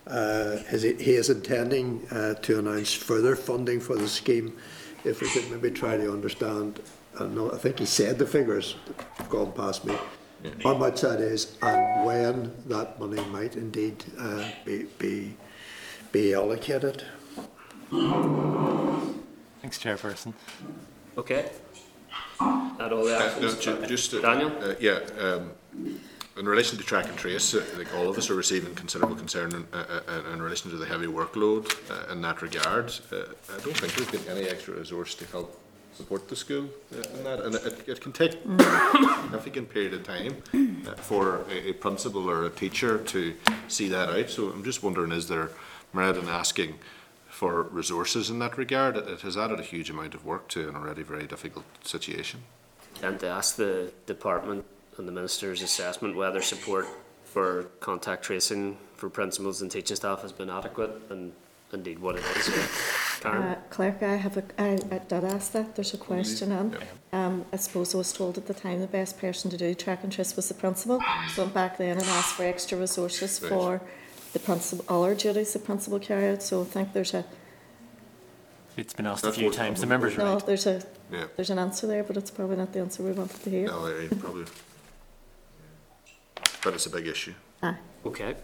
uh, 0.07 0.59
his, 0.69 0.83
he 0.83 1.15
is 1.15 1.31
intending 1.31 2.07
uh, 2.11 2.35
to 2.35 2.59
announce 2.59 2.93
further 2.93 3.35
funding 3.35 3.81
for 3.81 3.97
the 3.97 4.09
scheme. 4.09 4.57
If 5.05 5.21
we 5.21 5.29
could 5.31 5.51
maybe 5.51 5.71
try 5.71 5.97
to 5.97 6.13
understand, 6.13 6.81
I 7.19 7.25
know, 7.25 7.51
I 7.53 7.57
think 7.57 7.79
he 7.79 7.87
said 7.87 8.19
the 8.19 8.27
figures, 8.27 8.77
have 9.15 9.29
gone 9.31 9.53
past 9.53 9.85
me, 9.85 9.97
how 10.63 10.75
much 10.75 11.01
that 11.01 11.21
is 11.21 11.57
and 11.63 12.05
when 12.05 12.53
that 12.67 13.01
money 13.01 13.23
might 13.27 13.57
indeed 13.57 14.05
uh, 14.19 14.47
be, 14.65 14.85
be, 14.99 15.37
be 16.13 16.35
allocated. 16.35 17.03
thanks, 17.91 19.79
Chairperson. 19.79 20.35
Okay. 21.17 21.51
All 22.41 23.05
the 23.05 23.17
Uh, 23.17 23.41
no, 23.41 23.55
ju- 23.55 23.87
just, 23.87 24.15
uh, 24.15 24.21
Daniel? 24.21 24.53
uh, 24.63 24.75
yeah, 24.81 25.01
um, 25.21 25.51
in 26.37 26.47
relation 26.49 26.77
to 26.79 26.85
track 26.85 27.07
and 27.09 27.17
trace, 27.17 27.55
uh, 27.55 27.65
like 27.79 27.93
all 27.95 28.09
of 28.09 28.19
us 28.19 28.29
are 28.31 28.35
receiving 28.35 28.75
considerable 28.75 29.15
concern 29.17 29.53
in, 29.55 29.67
uh, 29.73 30.01
uh, 30.09 30.33
in 30.33 30.43
relation 30.43 30.71
to 30.71 30.77
the 30.77 30.87
heavy 30.87 31.07
workload 31.07 31.65
uh, 31.91 32.13
in 32.13 32.21
that 32.23 32.43
regard. 32.43 32.93
Uh, 33.13 33.17
I 33.49 33.61
don't 33.63 33.77
think 33.77 33.95
there's 33.95 34.11
been 34.11 34.37
any 34.37 34.49
extra 34.49 34.75
resource 34.75 35.15
to 35.17 35.25
help 35.27 35.61
support 35.97 36.29
the 36.29 36.35
school 36.35 36.69
uh, 36.93 37.17
in 37.19 37.25
that, 37.25 37.41
and 37.41 37.55
it, 37.55 37.89
it 37.89 38.01
can 38.01 38.11
take 38.13 38.33
a 38.45 39.19
significant 39.23 39.71
period 39.71 39.95
of 39.95 40.03
time 40.03 40.37
uh, 40.89 40.95
for 40.97 41.45
a, 41.49 41.71
a 41.71 41.73
principal 41.73 42.29
or 42.29 42.45
a 42.45 42.51
teacher 42.51 42.99
to 42.99 43.33
see 43.69 43.89
that 43.89 44.09
out. 44.09 44.29
So 44.29 44.51
I'm 44.51 44.65
just 44.65 44.83
wondering, 44.83 45.13
is 45.13 45.29
there 45.29 45.51
merit 45.93 46.17
in 46.17 46.29
asking 46.29 46.79
for 47.35 47.65
resources 47.65 48.31
in 48.31 48.39
that 48.39 48.57
regard? 48.57 48.97
It, 48.97 49.09
it 49.09 49.21
has 49.23 49.37
added 49.37 49.59
a 49.59 49.63
huge 49.63 49.91
amount 49.91 50.15
of 50.15 50.25
work 50.25 50.47
to 50.49 50.69
an 50.69 50.77
already 50.77 51.03
very 51.03 51.27
difficult 51.27 51.65
situation. 51.83 52.41
And 53.03 53.19
to 53.21 53.27
ask 53.27 53.57
the 53.57 53.93
department 54.07 54.65
and 54.97 55.09
the 55.09 55.13
minister's 55.13 55.61
assessment 55.61 56.15
whether 56.15 56.41
support 56.41 56.87
for 57.25 57.65
contact 57.81 58.23
tracing 58.23 58.77
for 58.95 59.11
principals 59.11 59.61
and 59.63 59.71
teaching 59.71 59.97
staff 59.97 60.23
has 60.23 60.31
been 60.31 60.49
adequate 60.49 60.93
and 61.11 61.33
indeed 61.73 61.99
what 61.99 62.15
it 62.15 62.25
is. 62.37 62.49
yeah. 62.49 62.67
Karen? 63.21 63.43
Uh, 63.43 63.59
Clerk, 63.69 64.03
I 64.05 64.15
have 64.15 64.37
a, 64.37 64.45
I, 64.57 64.79
I 64.93 64.99
did 64.99 65.25
ask 65.25 65.51
that, 65.53 65.75
there's 65.75 65.93
a 65.93 65.99
question 65.99 66.53
on. 66.53 66.77
Um, 67.13 67.45
I 67.53 67.57
suppose 67.57 67.93
I 67.95 67.99
was 67.99 68.13
told 68.13 68.39
at 68.39 68.47
the 68.47 68.55
time 68.55 68.81
the 68.81 68.87
best 68.87 69.19
person 69.19 69.51
to 69.51 69.57
do 69.57 69.75
track 69.75 70.05
and 70.05 70.13
trace 70.13 70.37
was 70.37 70.47
the 70.47 70.55
principal. 70.55 71.01
So 71.35 71.43
I 71.43 71.45
went 71.47 71.55
back 71.55 71.79
then 71.79 71.97
and 71.99 72.07
asked 72.07 72.35
for 72.37 72.45
extra 72.45 72.79
resources 72.79 73.41
Right. 73.43 73.49
for 73.49 73.81
the 74.35 74.41
principal, 74.41 74.85
all 74.89 75.05
our 75.05 75.15
duties 75.15 75.53
the 75.55 75.59
principal 75.59 75.99
carry 75.99 76.29
out, 76.29 76.43
so 76.43 76.61
I 76.61 76.65
think 76.65 76.93
there's 76.93 77.15
a, 77.15 77.25
It's 78.77 78.93
been 78.93 79.07
asked 79.07 79.23
a 79.23 79.27
That's 79.29 79.39
few 79.39 79.47
what- 79.47 79.55
times, 79.57 79.81
the 79.81 79.87
members 79.87 80.15
are 80.15 80.19
no, 80.19 80.35
right. 80.35 80.45
there's 80.47 80.67
a, 80.67 80.83
Yeah. 81.11 81.27
there's 81.37 81.51
an 81.51 81.59
answer 81.61 81.87
there, 81.87 82.03
but 82.05 82.17
it's 82.17 82.31
probably 82.33 82.57
not 82.57 82.73
the 82.73 82.81
answer 82.81 83.03
we 83.05 83.13
wanted 83.13 83.41
to 83.45 83.51
hear. 83.51 83.67
No, 83.69 83.87
I 83.87 84.09
probably. 84.09 84.45
But 86.63 86.75
it's 86.75 86.87
a 86.87 86.91
big 86.91 87.07
issue. 87.07 87.35
Ah, 87.63 87.77
Okay. 88.05 88.35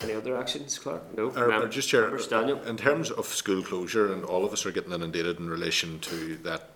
Any 0.00 0.12
other 0.12 0.38
actions, 0.38 0.78
Clerk? 0.78 1.02
No? 1.16 1.30
Or, 1.30 1.46
or 1.46 1.48
Mem- 1.48 1.70
just 1.72 1.88
Chair, 1.88 2.02
members, 2.02 2.28
Daniel? 2.28 2.62
in 2.62 2.76
terms 2.76 3.10
of 3.10 3.26
school 3.26 3.62
closure, 3.64 4.12
and 4.12 4.24
all 4.24 4.44
of 4.44 4.52
us 4.52 4.64
are 4.64 4.70
getting 4.70 4.92
inundated 4.92 5.40
in 5.40 5.50
relation 5.50 5.98
to 6.00 6.36
that 6.44 6.70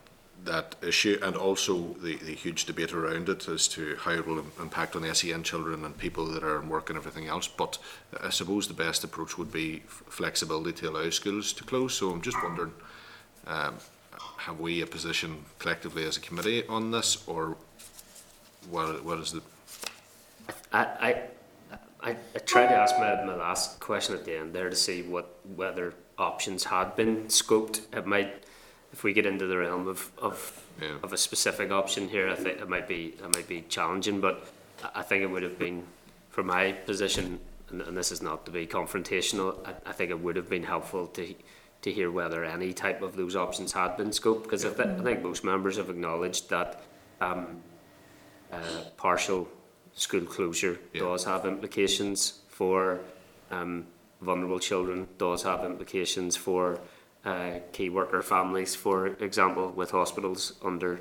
that 0.45 0.75
issue, 0.83 1.19
and 1.23 1.37
also 1.37 1.95
the, 2.03 2.17
the 2.17 2.35
huge 2.35 2.65
debate 2.65 2.93
around 2.93 3.29
it 3.29 3.49
as 3.49 3.69
to 3.69 3.97
how 3.97 4.13
it 4.13 4.27
will 4.27 4.45
impact 4.61 4.97
on 4.97 5.03
the 5.03 5.15
SEN 5.15 5.43
children 5.43 5.85
and 5.85 5.97
people 5.97 6.27
that 6.27 6.43
are 6.43 6.61
in 6.61 6.69
work 6.69 6.91
and 6.91 6.99
everything 6.99 7.29
else. 7.29 7.47
But 7.47 7.79
I 8.21 8.31
suppose 8.31 8.67
the 8.67 8.75
best 8.75 9.05
approach 9.05 9.39
would 9.39 9.53
be 9.53 9.83
flexibility 9.87 10.73
to 10.73 10.91
allow 10.91 11.11
schools 11.11 11.53
to 11.53 11.65
close. 11.65 11.95
So 11.95 12.11
I'm 12.11 12.23
just 12.23 12.43
wondering, 12.43 12.73
um, 13.47 13.77
have 14.39 14.59
we 14.59 14.83
a 14.83 14.87
position 14.87 15.45
collectively 15.59 16.05
as 16.05 16.17
a 16.17 16.21
committee 16.21 16.67
on 16.67 16.91
this, 16.91 17.23
or 17.29 17.57
what, 18.69 19.05
what 19.05 19.19
is 19.19 19.33
the 19.33 19.43
I, 20.73 20.81
I, 20.81 21.23
I, 22.03 22.17
I 22.35 22.39
tried 22.39 22.69
to 22.69 22.75
ask 22.75 22.97
my, 22.97 23.25
my 23.25 23.37
last 23.37 23.79
question 23.81 24.15
at 24.15 24.25
the 24.25 24.39
end 24.39 24.53
there 24.53 24.71
to 24.71 24.77
see 24.77 25.03
what 25.03 25.37
whether 25.55 25.95
options 26.19 26.65
had 26.65 26.97
been 26.97 27.25
scoped. 27.25 27.83
It 27.93 28.07
might, 28.07 28.45
if 28.93 29.03
we 29.05 29.13
get 29.13 29.27
into 29.27 29.47
the 29.47 29.59
realm 29.59 29.89
of 29.89 30.11
of, 30.19 30.63
Yeah. 30.81 30.97
of 31.03 31.13
a 31.13 31.17
specific 31.17 31.71
option 31.71 32.09
here, 32.09 32.29
I 32.29 32.35
think 32.35 32.61
it 32.61 32.69
might 32.69 32.89
be 32.89 33.15
it 33.19 33.35
might 33.35 33.49
be 33.49 33.63
challenging. 33.69 34.21
But 34.21 34.45
I- 34.95 35.03
think 35.03 35.23
it 35.23 35.31
would 35.31 35.43
have 35.43 35.59
been, 35.59 35.85
from 36.31 36.47
my 36.47 36.73
position, 36.73 37.39
and, 37.71 37.83
and 37.83 37.97
this 37.97 38.11
is 38.13 38.21
not 38.23 38.45
to 38.47 38.51
be 38.51 38.67
confrontational. 38.67 39.57
I, 39.67 39.91
I 39.91 39.93
think 39.93 40.11
it 40.11 40.19
would 40.21 40.37
have 40.37 40.49
been 40.49 40.65
helpful 40.65 41.07
to 41.09 41.35
to 41.83 41.91
hear 41.91 42.11
whether 42.11 42.45
any 42.45 42.73
type 42.73 43.03
of 43.03 43.17
those 43.17 43.35
options 43.37 43.73
had 43.73 43.97
been 43.97 44.11
scoped 44.11 44.45
because 44.45 44.65
I, 44.65 44.71
th- 44.73 45.01
I 45.01 45.03
think 45.03 45.23
most 45.23 45.43
members 45.45 45.77
have 45.77 45.91
acknowledged 45.91 46.49
that. 46.51 46.83
Um, 47.21 47.63
uh, 48.53 48.59
partial 48.99 49.49
school 49.95 50.27
closure 50.27 50.79
Yeah. 50.93 51.01
does 51.03 51.25
have 51.25 51.47
implications 51.47 52.41
for 52.49 53.01
um, 53.51 53.87
vulnerable 54.21 54.59
children, 54.59 55.09
does 55.19 55.43
have 55.45 55.65
implications 55.65 56.37
for 56.37 56.79
uh, 57.25 57.59
key 57.73 57.89
worker 57.91 58.23
families, 58.23 58.75
for 58.75 59.07
example, 59.07 59.71
with 59.71 59.91
hospitals 59.91 60.55
under 60.65 61.01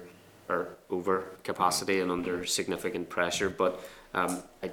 or 0.49 0.69
over 0.89 1.23
capacity 1.43 2.01
and 2.01 2.11
under 2.11 2.45
significant 2.45 3.09
pressure. 3.09 3.49
But 3.49 3.79
um, 4.13 4.43
I, 4.61 4.71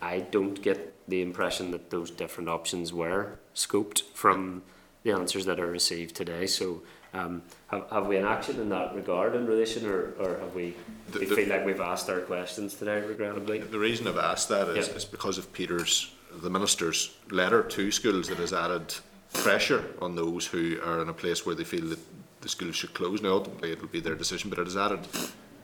I 0.00 0.20
don't 0.20 0.60
get 0.62 0.94
the 1.08 1.20
impression 1.22 1.70
that 1.72 1.90
those 1.90 2.10
different 2.10 2.48
options 2.48 2.92
were 2.92 3.38
scoped 3.54 4.02
from 4.14 4.62
the 5.02 5.12
answers 5.12 5.44
that 5.44 5.60
are 5.60 5.66
received 5.66 6.14
today. 6.16 6.46
So 6.46 6.82
um, 7.14 7.42
have, 7.68 7.84
have 7.90 8.06
we 8.06 8.16
an 8.16 8.24
action 8.24 8.58
in 8.60 8.68
that 8.70 8.94
regard 8.94 9.34
in 9.34 9.46
relation 9.46 9.86
or, 9.86 10.12
or 10.18 10.38
have 10.38 10.54
we, 10.54 10.74
The- 11.12 11.20
we 11.20 11.26
the- 11.26 11.34
feel 11.36 11.48
like 11.48 11.64
we've 11.66 11.80
asked 11.80 12.08
our 12.08 12.20
questions 12.20 12.74
today 12.74 13.00
regrettably? 13.02 13.58
The 13.60 13.78
reason 13.78 14.06
I've 14.08 14.18
asked 14.18 14.48
that 14.48 14.68
is, 14.70 14.88
Yeah. 14.88 14.94
is 14.94 15.04
because 15.04 15.36
of 15.38 15.52
Peter's, 15.52 16.12
the 16.42 16.50
minister's 16.50 17.14
letter 17.30 17.62
to 17.62 17.90
schools 17.92 18.28
that 18.28 18.38
has 18.38 18.52
added 18.52 18.94
pressure 19.32 19.84
on 20.00 20.14
those 20.14 20.46
who 20.46 20.78
are 20.84 21.00
in 21.02 21.08
a 21.08 21.12
place 21.12 21.44
where 21.44 21.54
they 21.54 21.64
feel 21.64 21.86
that 21.86 21.98
the 22.40 22.48
school 22.48 22.72
should 22.72 22.94
close. 22.94 23.22
Now, 23.22 23.32
ultimately, 23.32 23.72
it 23.72 23.80
will 23.80 23.88
be 23.88 24.00
their 24.00 24.14
decision, 24.14 24.50
but 24.50 24.58
it 24.58 24.66
has 24.66 24.76
added 24.76 25.00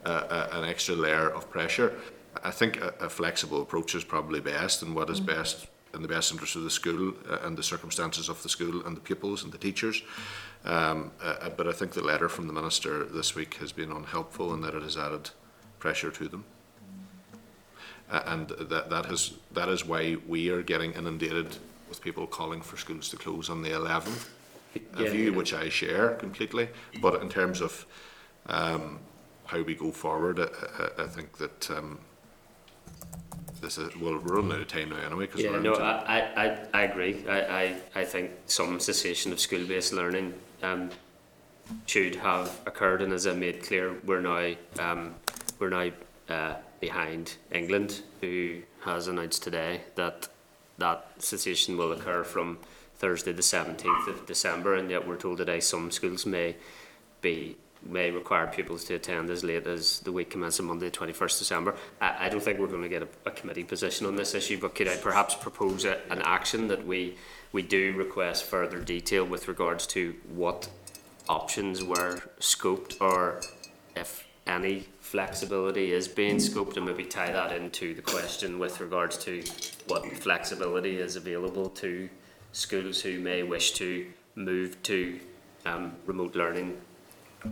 uh, 0.05 0.09
uh, 0.09 0.49
an 0.53 0.65
extra 0.65 0.95
layer 0.95 1.29
of 1.29 1.49
pressure. 1.49 1.93
I 2.43 2.51
think 2.51 2.77
a, 2.77 2.93
a 2.99 3.09
flexible 3.09 3.61
approach 3.61 3.95
is 3.95 4.03
probably 4.03 4.39
best, 4.39 4.81
and 4.81 4.93
what 4.95 5.09
is 5.09 5.19
best 5.19 5.67
in 5.93 6.01
the 6.01 6.07
best 6.07 6.31
interest 6.31 6.55
of 6.55 6.63
the 6.63 6.69
school 6.69 7.13
uh, 7.29 7.39
and 7.43 7.57
the 7.57 7.63
circumstances 7.63 8.29
of 8.29 8.43
the 8.43 8.49
school 8.49 8.85
and 8.85 8.95
the 8.95 9.01
pupils 9.01 9.43
and 9.43 9.51
the 9.51 9.57
teachers. 9.57 10.03
Um, 10.65 11.11
uh, 11.21 11.49
but 11.49 11.67
I 11.67 11.71
think 11.71 11.93
the 11.93 12.03
letter 12.03 12.27
from 12.27 12.47
the 12.47 12.53
minister 12.53 13.05
this 13.05 13.35
week 13.35 13.55
has 13.55 13.71
been 13.71 13.91
unhelpful 13.91 14.53
in 14.53 14.61
that 14.61 14.73
it 14.73 14.83
has 14.83 14.97
added 14.97 15.29
pressure 15.79 16.11
to 16.11 16.27
them. 16.27 16.43
Uh, 18.11 18.21
and 18.25 18.49
that, 18.49 18.89
that, 18.89 19.05
has, 19.05 19.33
that 19.53 19.69
is 19.69 19.85
why 19.85 20.17
we 20.27 20.49
are 20.49 20.61
getting 20.61 20.91
inundated 20.93 21.57
with 21.89 22.01
people 22.01 22.27
calling 22.27 22.61
for 22.61 22.77
schools 22.77 23.09
to 23.09 23.17
close 23.17 23.49
on 23.49 23.61
the 23.61 23.69
11th. 23.69 24.29
A 24.97 25.03
Yeah, 25.03 25.09
view 25.09 25.31
yeah. 25.31 25.37
which 25.37 25.53
I 25.53 25.69
share 25.69 26.09
completely, 26.15 26.67
but 27.01 27.21
in 27.21 27.29
terms 27.29 27.61
of 27.61 27.85
um, 28.47 28.99
how 29.45 29.61
we 29.61 29.73
go 29.75 29.91
forward, 29.91 30.39
I, 30.39 30.43
I, 30.43 31.03
I 31.03 31.07
think 31.07 31.37
that 31.37 31.71
um, 31.71 31.99
this 33.61 33.77
is, 33.77 33.95
well, 33.97 34.13
we're 34.17 34.35
running 34.35 34.51
out 34.51 34.59
of 34.59 34.67
time 34.67 34.89
now 34.89 34.97
anyway. 34.97 35.27
Cause 35.27 35.41
Yeah, 35.41 35.51
we're 35.51 35.61
no, 35.61 35.75
I, 35.75 36.19
I, 36.35 36.57
I- 36.73 36.81
agree. 36.83 37.23
I, 37.27 37.39
I, 37.63 37.75
I 37.95 38.03
think 38.05 38.31
some 38.47 38.79
cessation 38.81 39.31
of 39.31 39.39
school-based 39.39 39.93
learning 39.93 40.33
um, 40.61 40.89
should 41.85 42.15
have 42.15 42.51
occurred, 42.65 43.01
and 43.01 43.13
as 43.13 43.25
I 43.27 43.33
made 43.33 43.63
clear, 43.63 43.95
we're 44.05 44.21
now 44.21 44.55
um, 44.79 45.15
we're 45.57 45.69
now 45.69 45.89
uh, 46.29 46.55
behind 46.81 47.35
England, 47.51 48.01
who 48.21 48.61
has 48.83 49.07
announced 49.07 49.41
today 49.41 49.81
that 49.95 50.27
that 50.77 51.05
cessation 51.19 51.77
will 51.77 51.91
occur 51.91 52.23
from 52.23 52.59
Thursday, 52.95 53.33
the 53.33 53.43
seventeenth 53.43 54.07
of 54.07 54.25
December, 54.25 54.75
and 54.75 54.89
yet 54.89 55.07
we're 55.07 55.17
told 55.17 55.37
today 55.37 55.59
some 55.59 55.91
schools 55.91 56.25
may 56.25 56.55
be 57.21 57.57
may 57.85 58.09
require 58.09 58.47
pupils 58.47 58.83
to 58.85 58.95
attend 58.95 59.29
as 59.29 59.43
late 59.43 59.67
as 59.67 59.99
the 59.99 60.11
week 60.11 60.29
commencing 60.31 60.65
Monday, 60.65 60.89
the 60.89 60.97
21st 60.97 61.39
December. 61.39 61.75
I, 62.01 62.25
I 62.25 62.29
don't 62.29 62.41
think 62.41 62.59
we're 62.59 62.67
going 62.67 62.81
to 62.81 62.89
get 62.89 63.03
a, 63.03 63.07
a 63.25 63.31
committee 63.31 63.63
position 63.63 64.07
on 64.07 64.15
this 64.15 64.33
issue, 64.33 64.59
but 64.59 64.75
could 64.75 64.87
I 64.87 64.95
perhaps 64.97 65.35
propose 65.35 65.85
a, 65.85 65.99
an 66.11 66.21
action 66.23 66.67
that 66.69 66.85
we, 66.85 67.15
we 67.51 67.61
do 67.61 67.93
request 67.93 68.45
further 68.45 68.79
detail 68.79 69.23
with 69.23 69.47
regards 69.47 69.85
to 69.87 70.15
what 70.33 70.67
options 71.29 71.83
were 71.83 72.21
scoped 72.39 72.99
or 72.99 73.41
if 73.95 74.27
any 74.47 74.87
flexibility 75.15 75.93
is 75.93 76.09
being 76.09 76.35
scoped 76.35 76.75
and 76.75 76.85
maybe 76.85 77.05
tie 77.05 77.31
that 77.31 77.53
into 77.53 77.93
the 77.93 78.01
question 78.01 78.59
with 78.59 78.81
regards 78.81 79.17
to 79.17 79.41
what 79.87 80.03
flexibility 80.17 80.97
is 80.97 81.15
available 81.15 81.69
to 81.69 82.09
schools 82.51 83.01
who 83.01 83.17
may 83.19 83.41
wish 83.41 83.71
to 83.71 84.05
move 84.35 84.71
to 84.83 85.17
um, 85.65 85.93
remote 86.05 86.35
learning 86.35 86.75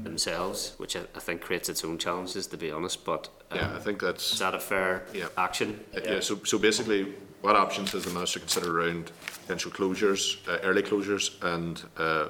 themselves, 0.03 0.73
which 0.75 0.97
I, 0.97 1.03
I 1.15 1.19
think 1.19 1.39
creates 1.39 1.69
its 1.69 1.85
own 1.85 1.97
challenges, 1.97 2.47
to 2.47 2.57
be 2.57 2.69
honest. 2.69 3.05
But 3.05 3.29
um, 3.49 3.57
Yeah, 3.59 3.71
I 3.77 3.79
think 3.79 4.01
that's. 4.01 4.33
is 4.33 4.39
that 4.39 4.53
a 4.53 4.59
fair 4.59 5.05
Yeah. 5.13 5.27
action? 5.37 5.79
Uh, 5.95 6.01
Yeah, 6.03 6.19
so, 6.19 6.41
so 6.43 6.57
basically, 6.57 7.13
what 7.39 7.55
options 7.55 7.93
does 7.93 8.03
the 8.03 8.11
minister 8.11 8.39
consider 8.39 8.77
around 8.77 9.11
potential 9.41 9.71
closures, 9.71 10.21
uh, 10.49 10.59
early 10.63 10.83
closures, 10.83 11.25
and 11.41 11.81
uh, 11.95 12.27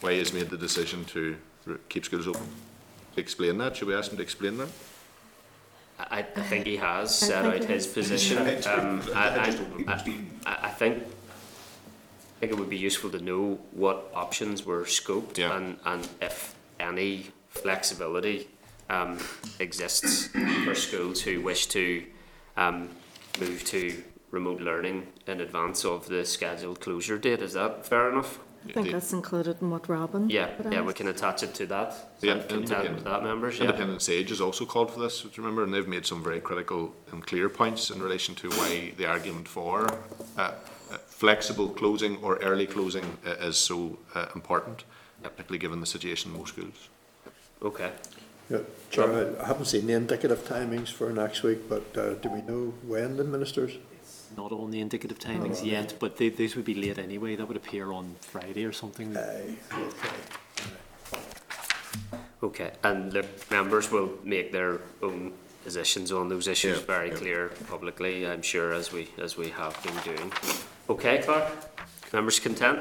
why 0.00 0.14
he's 0.14 0.32
made 0.32 0.48
the 0.48 0.56
decision 0.56 1.04
to 1.06 1.36
keep 1.90 2.06
schools 2.06 2.26
open? 2.26 2.46
To 3.14 3.20
explain 3.20 3.58
that, 3.58 3.76
should 3.76 3.88
we 3.88 3.94
ask 3.94 4.10
him 4.10 4.16
to 4.16 4.22
explain 4.22 4.56
that? 4.58 4.68
I, 5.98 6.18
I 6.20 6.22
think 6.22 6.66
he 6.66 6.76
has 6.78 7.22
I 7.22 7.26
set 7.26 7.44
out 7.44 7.64
his 7.64 7.86
position. 7.86 8.38
Um, 8.66 9.02
I, 9.14 9.28
I, 9.86 9.94
I, 10.46 10.58
I 10.66 10.68
think 10.70 11.04
I 11.04 12.40
think 12.40 12.52
it 12.52 12.58
would 12.58 12.70
be 12.70 12.78
useful 12.78 13.10
to 13.10 13.20
know 13.20 13.58
what 13.72 14.10
options 14.14 14.64
were 14.66 14.82
scoped 14.82 15.38
Yeah. 15.38 15.56
and, 15.56 15.78
and 15.84 16.08
if 16.20 16.56
any 16.80 17.26
flexibility 17.50 18.48
um, 18.90 19.18
exists 19.60 20.26
for 20.64 20.74
schools 20.74 21.20
who 21.20 21.40
wish 21.40 21.66
to 21.68 22.04
um, 22.56 22.88
move 23.38 23.62
to 23.66 24.02
remote 24.32 24.60
learning 24.60 25.06
in 25.28 25.40
advance 25.40 25.84
of 25.84 26.08
the 26.08 26.24
scheduled 26.24 26.80
closure 26.80 27.18
date. 27.18 27.42
Is 27.42 27.52
that 27.52 27.86
fair 27.86 28.10
enough? 28.10 28.38
I 28.68 28.72
think 28.72 28.86
The- 28.86 28.92
that's 28.92 29.12
included 29.12 29.56
in 29.60 29.70
what 29.70 29.88
Robin. 29.88 30.30
Yeah, 30.30 30.48
had 30.56 30.72
yeah, 30.72 30.80
we 30.82 30.88
asked. 30.88 30.96
can 30.96 31.08
attach 31.08 31.42
it 31.42 31.52
to 31.54 31.66
that. 31.66 31.94
Yeah, 32.20 32.34
Content 32.34 32.70
and- 32.86 32.94
with 32.96 33.04
that, 33.04 33.22
members. 33.24 33.56
Yeah. 33.58 33.64
Independent 33.64 34.02
Sage 34.02 34.28
has 34.30 34.40
also 34.40 34.64
called 34.64 34.90
for 34.92 35.00
this, 35.00 35.22
do 35.22 35.28
you 35.34 35.42
remember? 35.42 35.64
And 35.64 35.74
they've 35.74 35.88
made 35.88 36.06
some 36.06 36.22
very 36.22 36.40
critical 36.40 36.94
and 37.10 37.26
clear 37.26 37.48
points 37.48 37.90
in 37.90 38.00
relation 38.02 38.34
to 38.36 38.48
why 38.50 38.92
the 38.96 39.06
argument 39.06 39.48
for 39.48 39.86
uh, 40.38 40.40
uh, 40.40 40.52
flexible 41.06 41.68
closing 41.70 42.18
or 42.22 42.36
early 42.36 42.66
closing 42.66 43.18
uh, 43.26 43.30
is 43.48 43.56
so 43.58 43.98
uh, 44.14 44.26
important, 44.34 44.84
particularly 45.22 45.58
given 45.58 45.80
the 45.80 45.86
situation 45.86 46.30
in 46.32 46.38
most 46.38 46.50
schools. 46.50 46.88
Okay. 47.62 47.90
Yeah, 48.50 48.58
Chair, 48.90 49.34
I 49.40 49.46
haven't 49.46 49.64
seen 49.66 49.86
the 49.86 49.94
indicative 49.94 50.44
timings 50.46 50.88
for 50.92 51.10
next 51.10 51.42
week, 51.42 51.68
but 51.68 51.96
uh, 51.96 52.14
do 52.14 52.28
we 52.28 52.42
know 52.42 52.74
when 52.86 53.16
the 53.16 53.24
ministers? 53.24 53.72
Not 54.36 54.52
on 54.52 54.70
the 54.70 54.80
indicative 54.80 55.18
timings 55.18 55.60
Oh, 55.62 55.66
yet, 55.66 55.94
but 55.98 56.16
they, 56.16 56.28
these 56.30 56.56
would 56.56 56.64
be 56.64 56.74
late 56.74 56.98
anyway. 56.98 57.36
That 57.36 57.46
would 57.48 57.56
appear 57.56 57.92
on 57.92 58.16
Friday 58.20 58.64
or 58.64 58.72
something. 58.72 59.16
Aye, 59.16 59.56
okay. 59.72 60.16
Okay, 62.42 62.72
and 62.82 63.12
the 63.12 63.24
members 63.50 63.90
will 63.90 64.10
make 64.24 64.50
their 64.52 64.80
own 65.02 65.32
positions 65.64 66.10
on 66.10 66.28
those 66.28 66.48
issues 66.48 66.78
Yeah, 66.80 66.86
very 66.86 67.08
yeah. 67.10 67.14
clear 67.16 67.48
publicly, 67.68 68.26
I'm 68.26 68.42
sure, 68.42 68.72
as 68.72 68.90
we, 68.92 69.08
as 69.18 69.36
we 69.36 69.50
have 69.50 69.80
been 69.84 70.14
doing. 70.16 70.32
Okay, 70.88 71.18
Clerk? 71.22 71.48
Members 72.12 72.40
content? 72.40 72.80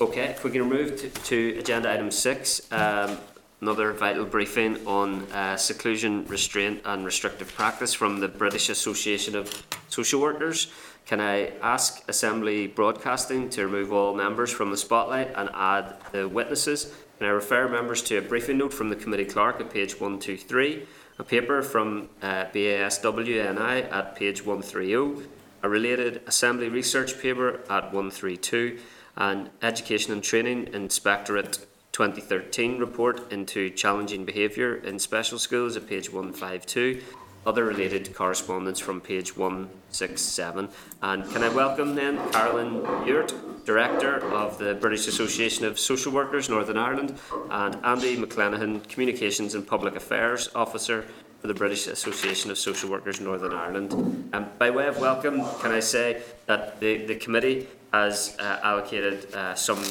Okay, 0.00 0.24
if 0.30 0.42
we 0.44 0.50
can 0.50 0.62
move 0.62 0.98
to, 1.00 1.08
to 1.10 1.58
agenda 1.58 1.92
item 1.92 2.10
six, 2.10 2.60
um, 2.72 3.18
another 3.60 3.92
vital 3.92 4.24
briefing 4.24 4.78
on 4.86 5.22
uh, 5.32 5.56
seclusion, 5.56 6.24
restraint 6.26 6.80
and 6.84 7.04
restrictive 7.04 7.52
practice 7.54 7.92
from 7.92 8.20
the 8.20 8.28
British 8.28 8.70
Association 8.70 9.36
of 9.36 9.66
Social 9.88 10.20
Workers. 10.20 10.72
Can 11.06 11.20
I 11.20 11.52
ask 11.60 12.02
Assembly 12.08 12.66
Broadcasting 12.66 13.50
to 13.50 13.66
remove 13.66 13.92
all 13.92 14.14
members 14.14 14.50
from 14.50 14.70
the 14.70 14.76
spotlight 14.76 15.32
and 15.34 15.50
add 15.52 15.96
the 16.12 16.28
witnesses? 16.28 16.94
Can 17.18 17.26
I 17.26 17.30
refer 17.30 17.68
members 17.68 18.00
to 18.02 18.16
a 18.16 18.22
briefing 18.22 18.58
note 18.58 18.72
from 18.72 18.88
the 18.88 18.96
committee 18.96 19.26
clerk 19.26 19.60
at 19.60 19.70
page 19.70 20.00
123, 20.00 20.86
a 21.18 21.24
paper 21.24 21.62
from 21.62 22.08
uh, 22.22 22.46
BASWNI 22.46 23.92
at 23.92 24.16
page 24.16 24.44
130, 24.44 25.26
a 25.62 25.68
related 25.68 26.22
Assembly 26.26 26.70
research 26.70 27.20
paper 27.20 27.60
at 27.68 27.92
132, 27.92 28.78
and 29.16 29.50
Education 29.60 30.14
and 30.14 30.22
Training 30.22 30.68
Inspectorate 30.72 31.66
2013 31.92 32.78
report 32.78 33.32
into 33.32 33.70
challenging 33.70 34.24
behaviour 34.24 34.76
in 34.76 34.98
special 34.98 35.38
schools 35.38 35.76
at 35.76 35.88
page 35.88 36.12
152, 36.12 37.02
other 37.46 37.64
related 37.64 38.14
correspondence 38.14 38.78
from 38.78 39.00
page 39.00 39.36
167. 39.36 40.68
And 41.02 41.30
can 41.30 41.42
I 41.42 41.48
welcome 41.48 41.94
then 41.94 42.16
Carolyn 42.30 43.06
Ewart, 43.06 43.34
Director 43.64 44.18
of 44.32 44.58
the 44.58 44.74
British 44.74 45.06
Association 45.06 45.64
of 45.64 45.78
Social 45.78 46.12
Workers 46.12 46.48
Northern 46.48 46.76
Ireland, 46.76 47.18
and 47.50 47.76
Andy 47.84 48.16
McLenahan, 48.16 48.86
Communications 48.88 49.54
and 49.54 49.66
Public 49.66 49.96
Affairs 49.96 50.48
Officer 50.54 51.06
for 51.40 51.46
the 51.46 51.54
British 51.54 51.86
Association 51.86 52.50
of 52.50 52.58
Social 52.58 52.90
Workers 52.90 53.20
Northern 53.20 53.52
Ireland. 53.52 53.92
Um, 54.32 54.46
by 54.58 54.70
way 54.70 54.86
of 54.86 54.98
welcome, 54.98 55.42
can 55.60 55.72
I 55.72 55.80
say 55.80 56.22
that 56.46 56.78
the, 56.80 57.06
the 57.06 57.16
committee 57.16 57.66
has 57.92 58.36
uh, 58.38 58.60
allocated 58.62 59.34
uh, 59.34 59.54
some 59.54 59.82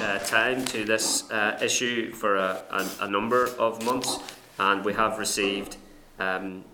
uh, 0.00 0.18
time 0.18 0.64
to 0.66 0.84
this 0.84 1.30
uh, 1.30 1.58
issue 1.62 2.12
for 2.12 2.36
a, 2.36 2.62
a, 2.70 2.88
a 3.02 3.08
number 3.08 3.46
of 3.58 3.82
months, 3.84 4.18
and 4.58 4.84
we 4.84 4.92
have 4.92 5.18
received 5.18 5.76
um, 6.18 6.64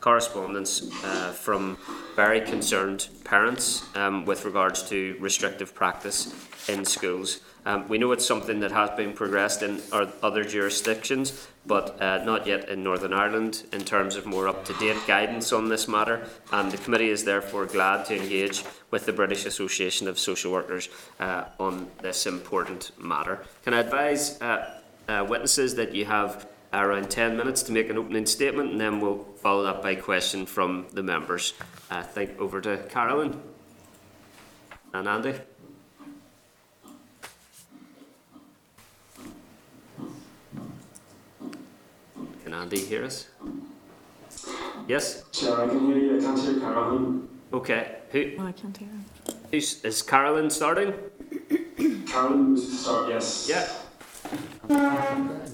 correspondence 0.00 0.90
uh, 1.04 1.32
from 1.32 1.76
very 2.14 2.40
concerned 2.40 3.08
parents 3.24 3.82
um, 3.96 4.24
with 4.24 4.44
regards 4.44 4.82
to 4.88 5.16
restrictive 5.20 5.74
practice 5.74 6.45
in 6.68 6.84
schools. 6.84 7.40
Um, 7.64 7.88
we 7.88 7.98
know 7.98 8.12
it's 8.12 8.26
something 8.26 8.60
that 8.60 8.72
has 8.72 8.90
been 8.90 9.12
progressed 9.12 9.62
in 9.62 9.80
our 9.92 10.08
other 10.22 10.44
jurisdictions, 10.44 11.48
but 11.66 12.00
uh, 12.00 12.24
not 12.24 12.46
yet 12.46 12.68
in 12.68 12.84
Northern 12.84 13.12
Ireland 13.12 13.64
in 13.72 13.84
terms 13.84 14.14
of 14.14 14.24
more 14.24 14.46
up 14.46 14.64
to 14.66 14.72
date 14.74 14.98
guidance 15.06 15.52
on 15.52 15.68
this 15.68 15.88
matter. 15.88 16.26
And 16.52 16.70
the 16.70 16.76
committee 16.78 17.10
is 17.10 17.24
therefore 17.24 17.66
glad 17.66 18.04
to 18.06 18.16
engage 18.16 18.64
with 18.90 19.06
the 19.06 19.12
British 19.12 19.46
Association 19.46 20.06
of 20.06 20.18
Social 20.18 20.52
Workers 20.52 20.88
uh, 21.18 21.44
on 21.58 21.88
this 22.02 22.26
important 22.26 22.92
matter. 22.98 23.40
Can 23.64 23.74
I 23.74 23.80
advise 23.80 24.40
uh, 24.40 24.80
uh, 25.08 25.26
witnesses 25.28 25.74
that 25.74 25.94
you 25.94 26.04
have 26.04 26.46
around 26.72 27.10
10 27.10 27.36
minutes 27.36 27.62
to 27.64 27.72
make 27.72 27.88
an 27.90 27.96
opening 27.96 28.26
statement 28.26 28.70
and 28.72 28.80
then 28.80 29.00
we'll 29.00 29.24
follow 29.36 29.62
that 29.62 29.82
by 29.82 29.94
question 29.94 30.46
from 30.46 30.86
the 30.92 31.02
members. 31.02 31.54
I 31.90 32.02
think 32.02 32.38
over 32.38 32.60
to 32.60 32.78
Carolyn 32.88 33.40
and 34.92 35.08
Andy. 35.08 35.34
Can 42.46 42.54
Andy 42.54 42.78
hear 42.78 43.04
us? 43.04 43.26
Yes? 44.86 45.24
Chair, 45.32 45.62
I 45.62 45.66
can 45.66 45.80
hear 45.86 45.96
you. 45.98 46.16
I 46.16 46.20
can't 46.22 46.38
hear 46.38 46.60
Carolyn. 46.60 47.28
Okay. 47.52 47.96
Who, 48.12 48.34
Oh, 48.38 48.46
I 48.46 48.52
can't 48.52 48.76
hear 48.76 48.86
him. 48.88 49.04
who's, 49.50 49.84
is 49.84 50.00
Carolyn 50.00 50.48
starting? 50.48 50.94
Carolyn 52.06 52.52
was 52.52 52.66
to 52.66 52.70
start, 52.76 53.08
yes. 53.08 53.48
Yeah. 53.50 53.66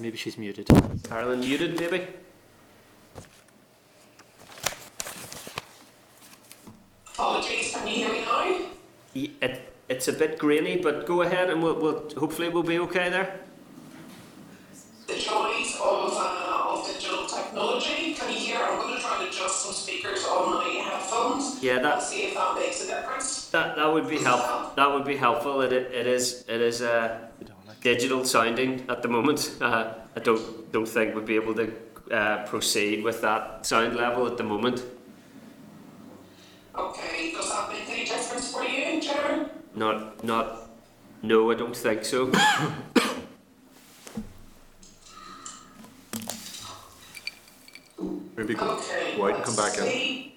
Maybe 0.03 0.19
she's 0.19 0.37
muted. 0.37 0.69
Carolyn 1.09 1.41
muted 1.41 1.81
maybe? 1.81 2.09
Apologies, 7.15 7.73
can 7.73 7.87
you 7.89 7.95
hear 7.95 8.09
me 8.13 8.21
now? 8.27 8.59
Ye- 9.15 9.37
It, 9.41 9.73
it's 9.89 10.09
a 10.09 10.13
bit 10.13 10.39
grainy, 10.39 10.77
but 10.77 11.07
go 11.07 11.23
ahead 11.23 11.49
and 11.49 11.63
we'll, 11.63 11.75
we'll 11.81 12.11
hopefully 12.19 12.51
we'll 12.51 12.63
be 12.63 12.79
okay 12.81 13.09
there. 13.09 13.41
The 15.07 15.15
joys 15.15 15.77
of, 15.81 16.13
uh, 16.17 16.19
of 16.19 16.21
digital 16.21 16.42
technology. 17.53 18.15
Can 18.15 18.31
you 18.31 18.39
hear? 18.39 18.57
I'm 18.57 18.79
going 18.79 18.95
to 18.97 19.01
try 19.01 19.19
and 19.21 19.29
adjust 19.29 19.63
some 19.65 19.73
speakers 19.73 20.25
on 20.25 20.55
my 20.55 20.65
headphones. 20.65 21.63
Yeah, 21.63 21.79
that- 21.81 22.03
see 22.03 22.23
if 22.29 22.35
that 22.35 22.55
makes 22.55 22.85
a 22.85 22.87
difference. 22.87 23.49
That 23.51 23.77
that 23.77 23.93
would 23.93 24.09
be 24.09 24.19
help. 24.19 24.75
That 24.77 24.91
would 24.93 25.05
be 25.05 25.17
helpful. 25.17 25.61
It 25.61 25.73
it 25.73 26.07
is 26.07 26.45
it 26.49 26.61
is 26.61 26.81
uh, 26.83 27.19
digital 27.83 28.25
sounding 28.25 28.85
at 28.89 29.03
the 29.03 29.09
moment. 29.09 29.51
Uh, 29.63 29.95
I 30.17 30.21
don't 30.21 30.73
don't 30.73 30.89
think 30.89 31.15
we'd 31.15 31.25
be 31.27 31.37
able 31.37 31.55
to 31.55 31.73
uh, 32.11 32.45
proceed 32.47 33.05
with 33.05 33.21
that 33.23 33.65
sound 33.67 33.97
level 33.97 34.27
at 34.27 34.37
the 34.37 34.43
moment. 34.45 34.83
Okay, 36.75 37.33
does 37.33 37.51
that 37.51 37.69
make 37.71 37.89
any 37.89 38.05
difference 38.05 38.53
for 38.53 38.65
you, 38.65 39.01
Chair? 39.01 39.47
Not 39.75 40.25
not. 40.25 40.69
No, 41.23 41.51
I 41.53 41.55
don't 41.55 41.77
think 41.77 42.05
so. 42.05 42.33
Maybe 48.43 48.55
go 48.55 48.71
Okay. 48.73 49.15
go 49.17 49.29
out 49.29 49.37
and 49.37 49.45
come 49.45 49.55
back 49.55 49.79
in. 49.79 49.85
see. 49.85 50.35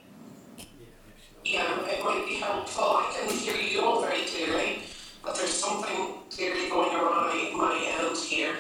Yeah, 1.44 1.90
it 1.90 2.03
might 2.03 2.23
be 2.27 2.36
helpful. 2.36 2.84
I 2.84 3.11
can 3.18 3.36
hear 3.36 3.56
you 3.56 3.84
all 3.84 3.99
very 4.02 4.22
clearly, 4.26 4.84
but 5.23 5.36
there's 5.36 5.49
something 5.49 6.14
clearly 6.30 6.69
going 6.69 6.95
around 6.95 7.34
my, 7.34 7.52
my 7.56 8.06
end 8.06 8.15
here. 8.18 8.53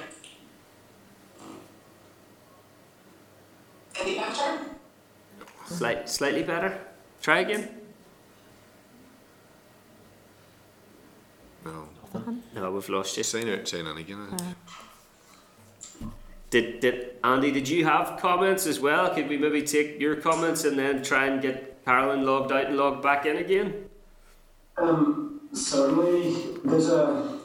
Any 4.01 4.15
better? 4.15 4.61
Slight 5.67 6.09
slightly 6.09 6.41
better. 6.41 6.79
Try 7.21 7.41
again. 7.41 7.69
No. 11.63 11.87
No, 12.55 12.71
we've 12.71 12.89
lost 12.89 13.15
you. 13.17 13.23
Say, 13.23 13.43
no, 13.43 13.63
say 13.63 13.83
none 13.83 13.97
again. 13.97 14.27
Uh, 14.31 14.53
did, 16.55 16.79
did 16.79 17.09
Andy, 17.21 17.51
did 17.51 17.67
you 17.67 17.83
have 17.83 18.17
comments 18.17 18.65
as 18.65 18.79
well? 18.79 19.13
Could 19.13 19.27
we 19.27 19.37
maybe 19.37 19.61
take 19.61 19.99
your 19.99 20.15
comments 20.15 20.63
and 20.63 20.79
then 20.79 21.03
try 21.03 21.25
and 21.25 21.41
get 21.41 21.83
Carolyn 21.83 22.25
logged 22.25 22.53
out 22.53 22.67
and 22.67 22.77
logged 22.77 23.03
back 23.03 23.25
in 23.25 23.35
again? 23.35 23.89
Um, 24.77 25.41
certainly, 25.51 26.33
there's 26.63 26.89
a. 26.89 27.39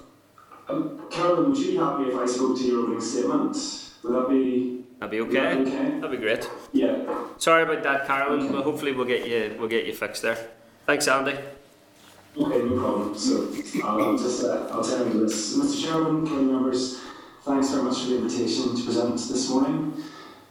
Um, 0.69 1.09
Carolyn, 1.11 1.51
would 1.51 1.59
you 1.59 1.73
be 1.73 1.77
happy 1.77 2.05
if 2.05 2.15
I 2.15 2.27
spoke 2.27 2.57
to 2.59 2.65
your 2.65 2.82
opening 2.82 3.01
statement? 3.01 3.57
Would 4.05 4.15
that 4.15 4.28
be? 4.28 4.85
That'd 5.01 5.11
be 5.11 5.20
would 5.20 5.32
that 5.32 5.57
okay. 5.57 5.65
be 5.65 5.70
okay? 5.70 6.01
That'd 6.01 6.11
be 6.12 6.16
great. 6.16 6.51
Yeah. 6.73 7.27
Sorry 7.39 7.65
about 7.65 7.82
that, 7.82 8.07
Carolyn. 8.07 8.53
But 8.53 8.62
hopefully 8.62 8.93
we'll 8.93 9.07
get 9.07 9.27
you 9.27 9.57
we'll 9.59 9.69
get 9.69 9.87
you 9.87 9.93
fixed 9.93 10.23
there. 10.23 10.39
Thanks, 10.87 11.09
Andy. 11.09 11.32
Okay, 11.32 12.62
no 12.62 12.78
problem. 12.78 13.19
So 13.19 13.53
I'll, 13.82 14.03
I'll 14.03 14.19
just 14.19 14.45
uh, 14.45 14.69
I'll 14.70 14.85
tell 14.85 15.05
you 15.05 15.27
this, 15.27 15.57
Mr. 15.57 15.85
Chairman, 15.85 16.24
committee 16.24 16.45
members. 16.45 17.01
Thanks 17.43 17.71
very 17.71 17.85
much 17.85 18.03
for 18.03 18.09
the 18.09 18.17
invitation 18.19 18.77
to 18.77 18.85
present 18.85 19.15
this 19.15 19.49
morning. 19.49 19.95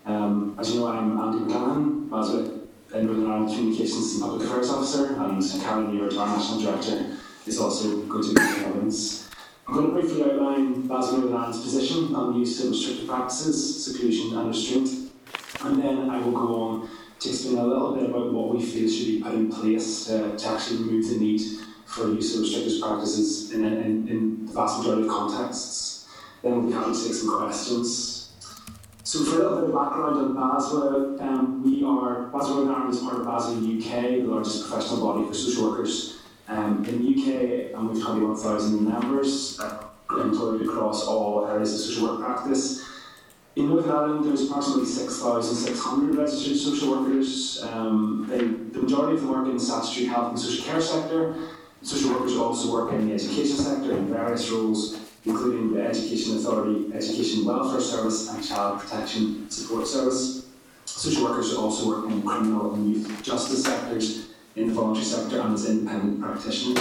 Um, 0.08 0.56
as 0.58 0.74
you 0.74 0.80
know, 0.80 0.88
I'm 0.88 1.20
Andy 1.20 1.46
McCann, 1.46 2.10
BASW 2.10 2.66
in 2.96 3.06
Northern 3.06 3.30
Ireland 3.30 3.56
Communications 3.56 4.14
and 4.14 4.24
Public 4.24 4.48
Affairs 4.48 4.72
Officer, 4.72 5.06
and 5.06 5.62
Karen 5.62 5.94
Ewart, 5.96 6.18
our 6.18 6.36
National 6.36 6.62
Director, 6.62 7.16
is 7.46 7.60
also 7.60 8.02
going 8.08 8.24
to 8.24 8.34
be 8.34 8.42
in 8.42 8.48
attendance. 8.48 9.30
I'm 9.68 9.76
going 9.76 9.86
to 9.86 9.94
briefly 9.94 10.24
outline 10.24 10.90
BASW 10.90 11.12
Northern 11.12 11.34
Ireland's 11.36 11.62
position 11.62 12.16
on 12.16 12.34
the 12.34 12.40
use 12.40 12.64
of 12.64 12.72
restrictive 12.72 13.08
practices, 13.08 13.86
seclusion 13.86 14.36
and 14.36 14.48
restraint, 14.48 14.90
and 15.62 15.84
then 15.84 16.10
I 16.10 16.20
will 16.20 16.32
go 16.32 16.60
on 16.60 16.90
to 17.20 17.30
explain 17.30 17.60
a 17.60 17.68
little 17.68 17.94
bit 17.94 18.10
about 18.10 18.34
what 18.34 18.56
we 18.56 18.66
feel 18.66 18.90
should 18.90 19.06
be 19.06 19.22
put 19.22 19.36
in 19.36 19.52
place 19.52 20.06
to, 20.06 20.36
to 20.36 20.50
actually 20.50 20.78
remove 20.78 21.08
the 21.08 21.18
need 21.18 21.42
for 21.86 22.08
use 22.08 22.34
of 22.34 22.42
restrictive 22.42 22.82
practices 22.82 23.52
in, 23.52 23.64
in, 23.64 24.08
in 24.08 24.46
the 24.48 24.54
vast 24.54 24.80
majority 24.80 25.04
of 25.04 25.10
contexts. 25.10 25.89
Then 26.44 26.68
be 26.68 26.74
to 26.74 26.80
take 26.80 27.14
some 27.14 27.38
questions. 27.38 28.32
So 29.04 29.26
for 29.26 29.42
a 29.42 29.44
little 29.44 29.62
bit 29.62 29.70
of 29.70 29.76
background 29.76 30.18
on 30.18 30.36
BASW, 30.36 31.22
um, 31.22 31.64
we 31.64 31.84
are, 31.84 32.30
BASW 32.32 32.50
Northern 32.50 32.76
Ireland 32.76 32.94
is 32.94 33.00
part 33.02 33.16
of 33.16 33.26
BASW 33.26 33.80
UK, 33.80 34.24
the 34.24 34.32
largest 34.32 34.70
professional 34.70 35.02
body 35.06 35.28
for 35.28 35.34
social 35.34 35.72
workers 35.72 36.20
um, 36.48 36.86
in 36.86 37.02
the 37.02 37.10
UK, 37.10 37.76
and 37.76 37.90
we've 37.90 38.04
21,000 38.04 38.88
members 38.88 39.60
employed 40.10 40.62
across 40.62 41.06
all 41.06 41.48
areas 41.48 41.74
of 41.74 41.80
social 41.80 42.08
work 42.08 42.20
practice. 42.20 42.86
In 43.56 43.70
Northern 43.70 43.92
Ireland, 43.92 44.26
there's 44.26 44.48
approximately 44.48 44.86
6,600 44.86 46.16
registered 46.16 46.56
social 46.56 46.92
workers. 46.92 47.64
Um, 47.64 48.26
they, 48.30 48.38
the 48.38 48.84
majority 48.84 49.16
of 49.16 49.22
them 49.22 49.32
work 49.32 49.48
in 49.48 49.56
the 49.56 49.60
statutory 49.60 50.06
health 50.06 50.30
and 50.30 50.40
social 50.40 50.66
care 50.66 50.82
sector. 50.82 51.36
Social 51.82 52.12
workers 52.12 52.38
also 52.38 52.72
work 52.72 52.94
in 52.94 53.08
the 53.08 53.14
education 53.14 53.58
sector 53.58 53.98
in 53.98 54.08
various 54.08 54.50
roles, 54.50 55.00
including 55.26 55.74
the 55.74 55.82
Education 55.82 56.38
Authority, 56.38 56.92
Education 56.94 57.46
Welfare 57.46 57.82
Service, 57.82 58.34
and 58.34 58.44
Child 58.44 58.80
Protection 58.80 59.50
Support 59.50 59.88
Service. 59.88 60.48
Social 60.86 61.24
workers 61.24 61.54
also 61.54 61.88
work 61.88 62.12
in 62.12 62.22
criminal 62.22 62.74
and 62.74 62.96
youth 62.96 63.24
justice 63.24 63.64
sectors, 63.64 64.30
in 64.56 64.68
the 64.68 64.74
voluntary 64.74 65.06
sector, 65.06 65.42
and 65.42 65.54
as 65.54 65.70
independent 65.70 66.22
practitioners. 66.22 66.80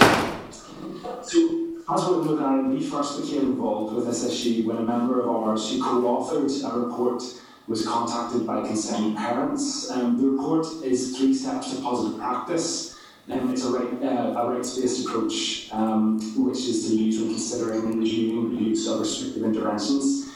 So, 1.21 1.69
as 1.91 2.05
we 2.05 2.11
Northern 2.11 2.43
Ireland, 2.43 2.73
we 2.73 2.83
first 2.83 3.21
became 3.21 3.41
involved 3.41 3.95
with 3.95 4.05
this 4.05 4.23
issue 4.23 4.67
when 4.67 4.77
a 4.77 4.81
member 4.83 5.21
of 5.21 5.29
ours 5.29 5.71
who 5.71 5.81
co-authored 5.81 6.71
a 6.71 6.79
report 6.79 7.23
was 7.67 7.85
contacted 7.85 8.45
by 8.45 8.65
concerned 8.67 9.15
parents. 9.15 9.89
Um, 9.89 10.19
the 10.19 10.27
report 10.27 10.65
is 10.83 11.17
three 11.17 11.33
steps 11.33 11.73
to 11.73 11.81
positive 11.81 12.19
practice. 12.19 12.98
Um, 13.29 13.53
it's 13.53 13.63
a, 13.63 13.69
uh, 13.69 14.41
a 14.41 14.49
rights-based 14.49 15.05
approach 15.05 15.69
um, 15.71 16.19
which 16.35 16.59
is 16.59 16.87
to 16.87 16.95
use 16.95 17.19
when 17.19 17.29
considering 17.29 17.85
and 17.85 17.99
reviewing 17.99 18.55
the 18.55 18.63
use 18.63 18.87
of 18.87 19.01
restrictive 19.01 19.43
interventions. 19.43 20.29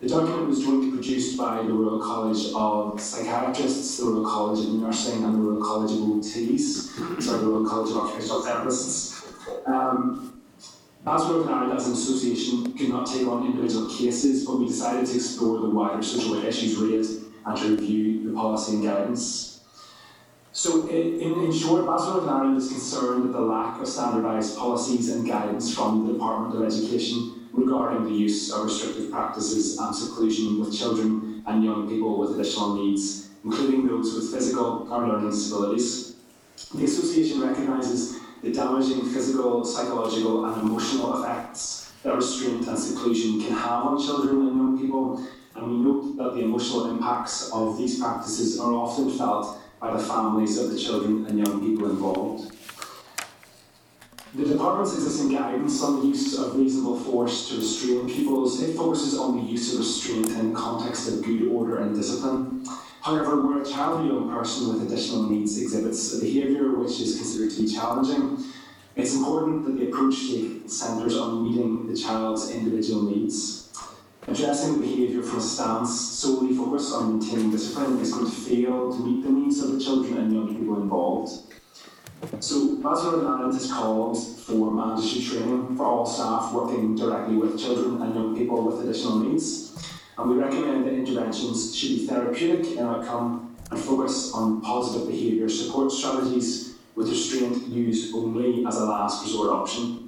The 0.00 0.08
document 0.08 0.46
was 0.46 0.60
jointly 0.60 0.92
produced 0.92 1.36
by 1.36 1.56
the 1.56 1.72
Royal 1.72 2.00
College 2.00 2.52
of 2.54 3.00
Psychiatrists, 3.00 3.98
the 3.98 4.06
Royal 4.06 4.24
College 4.24 4.64
of 4.64 4.74
Nursing, 4.74 5.24
and 5.24 5.34
the 5.34 5.38
Royal 5.38 5.62
College 5.62 5.90
of 5.90 5.98
OTs, 5.98 7.22
sorry, 7.22 7.40
the 7.40 7.46
Royal 7.46 7.68
College 7.68 7.90
of 7.90 7.96
Occupational 7.96 8.42
Therapists. 8.42 9.66
Um, 9.66 10.40
as 11.06 11.22
Northern 11.22 11.52
Ireland 11.52 11.78
as 11.78 11.86
an 11.86 11.92
association 11.94 12.76
could 12.76 12.88
not 12.88 13.06
take 13.06 13.26
on 13.26 13.46
individual 13.46 13.94
cases, 13.94 14.46
but 14.46 14.58
we 14.58 14.68
decided 14.68 15.06
to 15.06 15.14
explore 15.16 15.60
the 15.60 15.70
wider 15.70 16.02
social 16.02 16.42
issues 16.44 16.76
raised 16.76 17.24
and 17.44 17.56
to 17.58 17.76
review 17.76 18.30
the 18.30 18.34
policy 18.34 18.76
and 18.76 18.84
guidance. 18.84 19.57
So, 20.50 20.88
in, 20.88 21.20
in 21.20 21.52
short, 21.52 21.84
BASW 21.84 22.06
Northern 22.06 22.28
Ireland 22.28 22.56
is 22.56 22.68
concerned 22.68 23.26
at 23.26 23.32
the 23.32 23.40
lack 23.40 23.80
of 23.80 23.86
standardised 23.86 24.56
policies 24.56 25.10
and 25.10 25.28
guidance 25.28 25.74
from 25.74 26.06
the 26.06 26.14
Department 26.14 26.56
of 26.56 26.66
Education 26.66 27.46
regarding 27.52 28.04
the 28.04 28.12
use 28.12 28.50
of 28.50 28.64
restrictive 28.64 29.10
practices 29.10 29.78
and 29.78 29.94
seclusion 29.94 30.58
with 30.58 30.76
children 30.76 31.42
and 31.46 31.62
young 31.62 31.88
people 31.88 32.18
with 32.18 32.32
additional 32.32 32.76
needs, 32.76 33.28
including 33.44 33.86
those 33.86 34.14
with 34.14 34.32
physical 34.32 34.88
or 34.90 35.06
learning 35.06 35.30
disabilities. 35.30 36.16
The 36.74 36.84
Association 36.84 37.42
recognises 37.42 38.18
the 38.42 38.52
damaging 38.52 39.02
physical, 39.12 39.64
psychological, 39.64 40.46
and 40.46 40.62
emotional 40.62 41.22
effects 41.22 41.92
that 42.02 42.14
restraint 42.14 42.66
and 42.66 42.78
seclusion 42.78 43.40
can 43.40 43.52
have 43.52 43.84
on 43.84 43.98
children 43.98 44.48
and 44.48 44.56
young 44.56 44.78
people, 44.80 45.26
and 45.56 45.70
we 45.70 45.76
note 45.78 46.16
that 46.16 46.34
the 46.34 46.40
emotional 46.40 46.90
impacts 46.90 47.50
of 47.52 47.76
these 47.76 47.98
practices 47.98 48.58
are 48.58 48.72
often 48.72 49.10
felt 49.10 49.57
by 49.80 49.96
the 49.96 50.02
families 50.02 50.58
of 50.58 50.70
the 50.70 50.78
children 50.78 51.26
and 51.26 51.38
young 51.38 51.60
people 51.60 51.90
involved. 51.90 52.54
The 54.34 54.44
Department's 54.44 54.94
existing 54.94 55.32
guidance 55.32 55.82
on 55.82 56.00
the 56.00 56.06
use 56.08 56.38
of 56.38 56.54
reasonable 56.56 56.98
force 56.98 57.48
to 57.48 57.56
restrain 57.56 58.06
pupils, 58.06 58.62
it 58.62 58.76
focuses 58.76 59.18
on 59.18 59.36
the 59.36 59.42
use 59.42 59.72
of 59.72 59.80
restraint 59.80 60.30
in 60.32 60.54
context 60.54 61.08
of 61.08 61.24
good 61.24 61.48
order 61.48 61.78
and 61.78 61.94
discipline. 61.94 62.66
However, 63.00 63.40
where 63.40 63.62
a 63.62 63.64
child 63.64 64.02
or 64.02 64.06
young 64.06 64.30
person 64.30 64.68
with 64.68 64.86
additional 64.86 65.30
needs 65.30 65.56
exhibits 65.60 66.14
a 66.14 66.20
behaviour 66.20 66.72
which 66.72 67.00
is 67.00 67.16
considered 67.16 67.50
to 67.52 67.62
be 67.62 67.72
challenging, 67.72 68.44
it's 68.96 69.14
important 69.14 69.64
that 69.64 69.78
the 69.78 69.88
approach 69.88 70.16
centres 70.66 71.16
on 71.16 71.48
meeting 71.48 71.86
the 71.86 71.96
child's 71.96 72.50
individual 72.50 73.04
needs. 73.04 73.67
Addressing 74.28 74.82
behaviour 74.82 75.22
from 75.22 75.38
a 75.38 75.40
stance 75.40 75.98
solely 75.98 76.54
focused 76.54 76.92
on 76.92 77.18
maintaining 77.18 77.50
discipline 77.50 77.98
is 77.98 78.12
going 78.12 78.26
to 78.26 78.30
fail 78.30 78.92
to 78.92 79.02
meet 79.02 79.24
the 79.24 79.30
needs 79.30 79.62
of 79.62 79.72
the 79.72 79.80
children 79.80 80.18
and 80.18 80.30
young 80.30 80.54
people 80.54 80.82
involved. 80.82 81.32
So, 82.40 82.74
Northern 82.74 83.26
Ireland 83.26 83.54
has 83.54 83.72
called 83.72 84.18
for 84.40 84.70
mandatory 84.70 85.24
training 85.24 85.76
for 85.76 85.86
all 85.86 86.04
staff 86.04 86.52
working 86.52 86.94
directly 86.94 87.36
with 87.36 87.58
children 87.58 88.02
and 88.02 88.14
young 88.14 88.36
people 88.36 88.62
with 88.64 88.84
additional 88.84 89.20
needs. 89.20 89.74
And 90.18 90.30
we 90.30 90.36
recommend 90.36 90.84
that 90.86 90.92
interventions 90.92 91.74
should 91.74 91.88
be 91.88 92.06
therapeutic 92.06 92.72
in 92.72 92.80
outcome 92.80 93.56
and 93.70 93.80
focus 93.80 94.34
on 94.34 94.60
positive 94.60 95.08
behaviour 95.08 95.48
support 95.48 95.90
strategies 95.90 96.74
with 96.94 97.08
restraint 97.08 97.66
used 97.68 98.14
only 98.14 98.66
as 98.66 98.76
a 98.76 98.84
last 98.84 99.24
resort 99.24 99.48
option. 99.50 100.07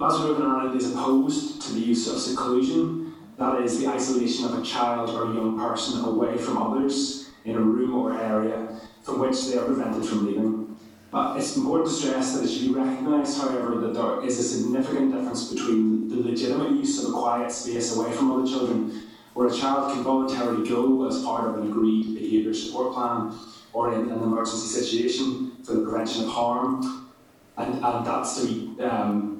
Northern 0.00 0.42
Ireland 0.42 0.80
is 0.80 0.92
opposed 0.92 1.62
to 1.62 1.72
the 1.72 1.80
use 1.80 2.12
of 2.12 2.18
seclusion, 2.18 3.14
that 3.38 3.62
is, 3.62 3.80
the 3.80 3.88
isolation 3.88 4.44
of 4.44 4.58
a 4.58 4.62
child 4.62 5.10
or 5.10 5.30
a 5.30 5.34
young 5.34 5.58
person 5.58 6.04
away 6.04 6.36
from 6.36 6.56
others 6.58 7.30
in 7.44 7.56
a 7.56 7.60
room 7.60 7.94
or 7.94 8.18
area 8.18 8.80
from 9.02 9.20
which 9.20 9.46
they 9.46 9.58
are 9.58 9.64
prevented 9.64 10.04
from 10.04 10.26
leaving. 10.26 10.76
But 11.10 11.36
it's 11.36 11.56
important 11.56 11.88
to 11.90 11.94
stress 11.94 12.34
that 12.34 12.44
it 12.44 12.48
should 12.48 12.74
be 12.74 12.74
recognised, 12.74 13.40
however, 13.40 13.78
that 13.80 13.94
there 13.94 14.24
is 14.24 14.38
a 14.38 14.42
significant 14.42 15.12
difference 15.12 15.52
between 15.52 16.08
the 16.08 16.16
legitimate 16.16 16.72
use 16.72 17.04
of 17.04 17.10
a 17.10 17.12
quiet 17.12 17.52
space 17.52 17.96
away 17.96 18.10
from 18.12 18.32
other 18.32 18.46
children, 18.46 19.02
where 19.34 19.48
a 19.48 19.54
child 19.54 19.92
can 19.92 20.02
voluntarily 20.02 20.68
go 20.68 21.06
as 21.06 21.22
part 21.22 21.48
of 21.48 21.58
an 21.58 21.70
agreed 21.70 22.14
behaviour 22.14 22.54
support 22.54 22.94
plan, 22.94 23.32
or 23.72 23.92
in 23.92 24.10
an 24.10 24.22
emergency 24.22 24.66
situation 24.66 25.52
for 25.64 25.74
the 25.74 25.82
prevention 25.82 26.24
of 26.24 26.30
harm, 26.30 27.10
and, 27.56 27.74
and 27.74 28.06
that's 28.06 28.40
to 28.40 28.46
be 28.46 28.82
um, 28.82 29.33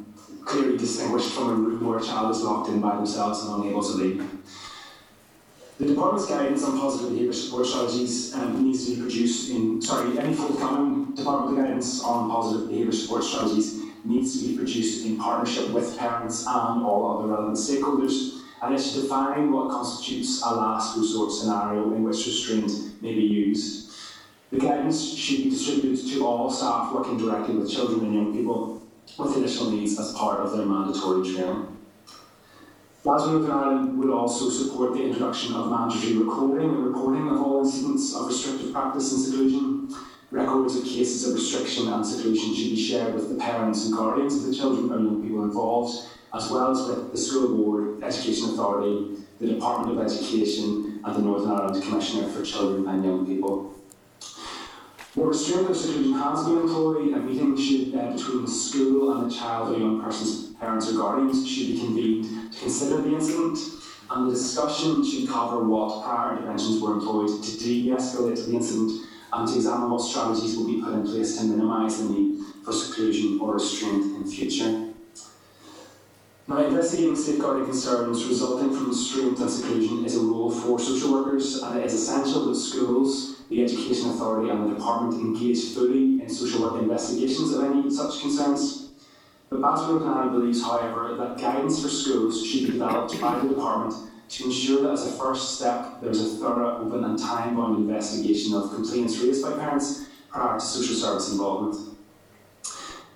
clearly 0.44 0.76
distinguished 0.76 1.32
from 1.32 1.50
a 1.50 1.54
room 1.54 1.86
where 1.86 1.98
a 1.98 2.02
child 2.02 2.30
is 2.30 2.42
locked 2.42 2.68
in 2.68 2.80
by 2.80 2.96
themselves 2.96 3.44
and 3.44 3.62
unable 3.62 3.82
to 3.82 3.96
leave. 3.96 4.30
The 5.78 5.86
Department's 5.86 6.26
guidance 6.26 6.62
on 6.62 6.78
positive 6.78 7.12
behaviour 7.12 7.32
support 7.32 7.66
strategies 7.66 8.32
um, 8.34 8.64
needs 8.64 8.86
to 8.86 8.94
be 8.94 9.00
produced 9.00 9.50
in, 9.50 9.82
sorry, 9.82 10.16
any 10.18 10.32
forthcoming 10.32 11.14
Department 11.14 11.58
guidance 11.58 12.02
on 12.04 12.30
positive 12.30 12.68
behaviour 12.68 12.92
support 12.92 13.24
strategies 13.24 13.82
needs 14.04 14.38
to 14.38 14.46
be 14.46 14.56
produced 14.56 15.04
in 15.04 15.18
partnership 15.18 15.70
with 15.70 15.98
parents 15.98 16.46
and 16.46 16.84
all 16.84 17.18
other 17.18 17.28
relevant 17.28 17.56
stakeholders, 17.56 18.42
and 18.62 18.74
it 18.74 18.80
should 18.80 19.02
define 19.02 19.50
what 19.50 19.70
constitutes 19.70 20.42
a 20.42 20.54
last 20.54 20.96
resort 20.96 21.32
scenario 21.32 21.92
in 21.94 22.04
which 22.04 22.24
restraint 22.26 22.70
may 23.02 23.14
be 23.14 23.22
used. 23.22 23.92
The 24.52 24.60
guidance 24.60 25.02
should 25.02 25.38
be 25.38 25.50
distributed 25.50 26.06
to 26.12 26.24
all 26.24 26.50
staff 26.50 26.92
working 26.92 27.18
directly 27.18 27.56
with 27.56 27.68
children 27.68 28.04
and 28.06 28.14
young 28.14 28.32
people 28.32 28.83
with 29.18 29.36
additional 29.36 29.70
needs 29.70 29.98
as 29.98 30.12
part 30.12 30.40
of 30.40 30.56
their 30.56 30.66
mandatory 30.66 31.22
training. 31.32 31.74
BASW 33.04 33.32
Northern 33.32 33.50
Ireland 33.50 33.98
would 33.98 34.10
also 34.10 34.48
support 34.48 34.94
the 34.94 35.04
introduction 35.04 35.54
of 35.54 35.70
mandatory 35.70 36.16
recording 36.16 36.70
and 36.70 36.86
reporting 36.86 37.28
of 37.28 37.40
all 37.42 37.62
incidents 37.62 38.14
of 38.16 38.28
restrictive 38.28 38.72
practice 38.72 39.12
and 39.12 39.20
seclusion. 39.20 39.94
Records 40.30 40.74
of 40.76 40.84
cases 40.84 41.28
of 41.28 41.34
restriction 41.34 41.92
and 41.92 42.04
seclusion 42.04 42.54
should 42.54 42.70
be 42.70 42.82
shared 42.82 43.14
with 43.14 43.28
the 43.28 43.34
parents 43.36 43.84
and 43.84 43.94
guardians 43.94 44.36
of 44.36 44.44
the 44.44 44.54
children 44.54 44.90
or 44.90 44.98
young 44.98 45.22
people 45.22 45.44
involved, 45.44 46.08
as 46.32 46.50
well 46.50 46.70
as 46.70 46.88
with 46.88 47.12
the 47.12 47.18
School 47.18 47.54
Board, 47.54 48.02
Education 48.02 48.50
Authority, 48.50 49.22
the 49.38 49.48
Department 49.48 49.98
of 49.98 50.04
Education, 50.04 51.00
and 51.04 51.14
the 51.14 51.20
Northern 51.20 51.50
Ireland 51.50 51.82
Commissioner 51.84 52.26
for 52.28 52.42
Children 52.42 52.88
and 52.88 53.04
Young 53.04 53.26
People. 53.26 53.73
Where 55.14 55.28
restraint 55.28 55.70
or 55.70 55.74
seclusion 55.74 56.14
has 56.14 56.44
been 56.44 56.58
employed, 56.58 57.14
a 57.14 57.20
meeting 57.20 57.56
should, 57.56 57.94
uh, 57.94 58.10
between 58.16 58.44
the 58.44 58.50
school 58.50 59.12
and 59.12 59.30
the 59.30 59.34
child 59.34 59.72
or 59.72 59.78
young 59.78 60.02
person's 60.02 60.52
parents 60.56 60.90
or 60.90 60.96
guardians 60.96 61.48
should 61.48 61.68
be 61.68 61.78
convened 61.78 62.52
to 62.52 62.58
consider 62.58 63.00
the 63.00 63.14
incident, 63.14 63.58
and 64.10 64.28
the 64.28 64.34
discussion 64.34 65.04
should 65.04 65.28
cover 65.28 65.62
what 65.62 66.04
prior 66.04 66.36
interventions 66.36 66.82
were 66.82 66.94
employed 66.94 67.28
to 67.44 67.58
de-escalate 67.58 68.44
the 68.44 68.56
incident 68.56 68.90
and 69.32 69.48
to 69.48 69.54
examine 69.54 69.88
what 69.88 70.00
strategies 70.00 70.56
will 70.56 70.66
be 70.66 70.82
put 70.82 70.94
in 70.94 71.04
place 71.04 71.38
to 71.38 71.44
minimise 71.44 71.98
the 71.98 72.12
need 72.12 72.40
for 72.64 72.72
seclusion 72.72 73.38
or 73.40 73.54
restraint 73.54 74.16
in 74.16 74.26
future. 74.26 74.88
Now, 76.48 76.58
investigating 76.58 77.14
safeguarding 77.14 77.66
concerns 77.66 78.26
resulting 78.26 78.70
from 78.70 78.88
restraint 78.88 79.38
and 79.38 79.48
seclusion 79.50 80.04
is 80.04 80.16
a 80.16 80.20
role 80.20 80.50
for 80.50 80.78
social 80.80 81.12
workers, 81.12 81.62
and 81.62 81.78
it 81.78 81.86
is 81.86 81.94
essential 81.94 82.46
that 82.46 82.56
schools, 82.56 83.33
the 83.48 83.62
Education 83.62 84.10
Authority, 84.10 84.50
and 84.50 84.70
the 84.70 84.74
Department 84.74 85.20
engage 85.20 85.74
fully 85.74 86.22
in 86.22 86.28
social 86.28 86.62
work 86.62 86.82
investigations 86.82 87.52
of 87.52 87.64
any 87.64 87.90
such 87.90 88.20
concerns. 88.20 88.90
But 89.50 89.60
Batsman 89.60 89.96
O'Connor 89.96 90.30
believes, 90.30 90.62
however, 90.62 91.14
that 91.16 91.38
guidance 91.38 91.82
for 91.82 91.88
schools 91.88 92.44
should 92.44 92.66
be 92.66 92.72
developed 92.72 93.20
by 93.20 93.38
the 93.38 93.48
Department 93.48 93.94
to 94.28 94.44
ensure 94.44 94.82
that 94.82 94.92
as 94.92 95.06
a 95.06 95.12
first 95.12 95.56
step 95.56 96.00
there 96.00 96.10
is 96.10 96.20
a 96.20 96.36
thorough, 96.38 96.78
open, 96.78 97.04
and 97.04 97.18
time 97.18 97.56
bound 97.56 97.78
investigation 97.78 98.54
of 98.54 98.74
complaints 98.74 99.18
raised 99.18 99.42
by 99.42 99.52
parents 99.52 100.06
prior 100.28 100.58
to 100.58 100.64
social 100.64 100.96
service 100.96 101.30
involvement. 101.30 101.96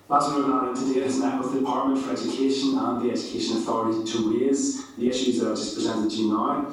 Batsman 0.07 0.43
O'Connor 0.43 0.75
today 0.75 1.01
has 1.01 1.19
met 1.19 1.39
with 1.39 1.53
the 1.53 1.59
Department 1.59 2.03
for 2.03 2.11
Education 2.13 2.77
and 2.77 3.01
the 3.01 3.11
Education 3.11 3.57
Authority 3.57 4.09
to 4.11 4.31
raise 4.31 4.95
the 4.95 5.09
issues 5.09 5.39
that 5.39 5.51
I've 5.51 5.57
just 5.57 5.75
presented 5.75 6.09
to 6.09 6.15
you 6.15 6.29
now, 6.29 6.67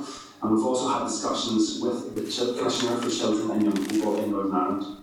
and 0.47 0.57
we've 0.57 0.65
also 0.65 0.89
had 0.89 1.05
discussions 1.09 1.81
with 1.81 2.15
the 2.15 2.21
Commissioner 2.57 2.97
for 2.99 3.11
Children 3.11 3.51
and 3.51 3.63
Young 3.65 3.87
People 3.87 4.23
in 4.23 4.31
Northern 4.31 4.55
Ireland. 4.55 4.97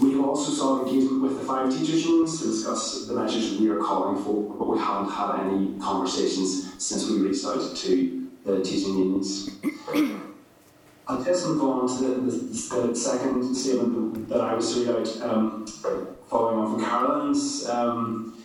We 0.00 0.16
also 0.18 0.52
sought 0.52 0.86
engagement 0.86 1.22
with 1.22 1.40
the 1.40 1.44
five 1.44 1.72
teachers' 1.72 2.06
unions 2.06 2.40
to 2.40 2.46
discuss 2.46 3.06
the 3.06 3.14
measures 3.14 3.58
we 3.58 3.68
are 3.68 3.80
calling 3.80 4.22
for, 4.22 4.54
but 4.54 4.68
we 4.68 4.78
haven't 4.78 5.10
had 5.10 5.40
any 5.40 5.76
conversations 5.80 6.72
since 6.78 7.10
we 7.10 7.18
reached 7.18 7.44
out 7.44 7.74
to 7.74 8.30
the 8.44 8.62
teaching 8.62 8.96
unions. 8.96 9.50
I'll 11.08 11.24
just 11.24 11.46
move 11.48 11.62
on 11.62 11.88
to 11.98 12.04
the, 12.04 12.14
the, 12.30 12.86
the 12.88 12.94
second 12.94 13.54
statement 13.56 14.28
that 14.28 14.40
I 14.40 14.54
was 14.54 14.72
to 14.74 14.84
read 14.84 15.08
out, 15.08 15.22
um, 15.22 15.66
following 16.28 16.58
on 16.58 16.74
from 16.74 16.84
Caroline's. 16.84 17.68
Um, 17.68 18.35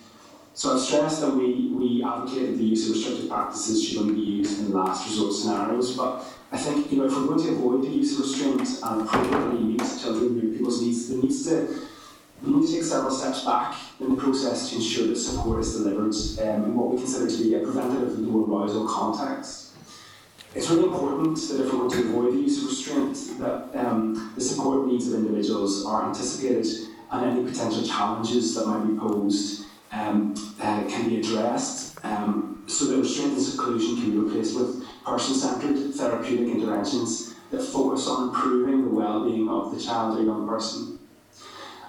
so 0.61 0.75
I 0.75 0.79
stress 0.79 1.19
that 1.21 1.33
we, 1.33 1.69
we 1.73 2.03
advocated 2.03 2.59
the 2.59 2.63
use 2.63 2.88
of 2.88 2.95
restrictive 2.95 3.29
practices 3.29 3.83
should 3.83 3.97
only 3.97 4.13
be 4.13 4.21
used 4.21 4.59
in 4.59 4.71
last 4.71 5.09
resort 5.09 5.33
scenarios, 5.33 5.97
but 5.97 6.23
I 6.51 6.57
think 6.57 6.91
you 6.91 6.99
know 6.99 7.05
if 7.05 7.15
we're 7.15 7.25
going 7.25 7.43
to 7.47 7.53
avoid 7.53 7.81
the 7.81 7.88
use 7.88 8.13
of 8.13 8.19
restraint 8.19 8.69
and 8.83 9.01
appropriately 9.01 9.59
meet 9.59 9.81
children 9.99 10.39
and 10.39 10.55
people's 10.55 10.83
needs, 10.83 11.09
there 11.09 11.17
needs 11.17 11.47
to 11.47 11.88
we 12.43 12.53
need 12.53 12.67
to 12.67 12.73
take 12.73 12.83
several 12.83 13.09
steps 13.09 13.43
back 13.43 13.75
in 13.99 14.13
the 14.13 14.21
process 14.21 14.69
to 14.69 14.75
ensure 14.75 15.07
that 15.07 15.15
support 15.15 15.61
is 15.61 15.73
delivered 15.73 16.13
um, 16.47 16.65
in 16.65 16.75
what 16.75 16.91
we 16.91 16.97
consider 16.97 17.27
to 17.27 17.43
be 17.43 17.55
a 17.55 17.59
preventative 17.61 18.19
low 18.19 18.45
arousal 18.45 18.88
context. 18.88 19.71
It's 20.53 20.69
really 20.69 20.83
important 20.83 21.38
that 21.38 21.65
if 21.65 21.73
we're 21.73 21.89
going 21.89 21.89
to 21.89 22.09
avoid 22.09 22.33
the 22.33 22.38
use 22.38 22.59
of 22.59 22.69
restraint, 22.69 23.39
that 23.39 23.83
um, 23.83 24.31
the 24.35 24.41
support 24.41 24.85
needs 24.85 25.07
of 25.07 25.15
individuals 25.15 25.88
are 25.88 26.07
anticipated 26.07 26.67
and 27.09 27.25
any 27.31 27.49
potential 27.49 27.81
challenges 27.81 28.53
that 28.53 28.67
might 28.67 28.85
be 28.85 28.95
posed 28.95 29.60
um, 29.91 30.34
uh, 30.61 30.84
can 30.89 31.09
be 31.09 31.19
addressed 31.19 32.03
um, 32.05 32.63
so 32.68 32.85
that 32.85 32.97
restraint 32.97 33.34
and 33.34 33.41
seclusion 33.41 34.01
can 34.01 34.11
be 34.11 34.18
replaced 34.18 34.57
with 34.57 34.84
person-centred 35.05 35.93
therapeutic 35.93 36.47
interventions 36.47 37.35
that 37.49 37.61
focus 37.61 38.07
on 38.07 38.30
improving 38.30 38.84
the 38.84 38.89
well-being 38.89 39.49
of 39.49 39.76
the 39.76 39.81
child 39.81 40.18
or 40.18 40.23
young 40.23 40.47
person. 40.47 40.99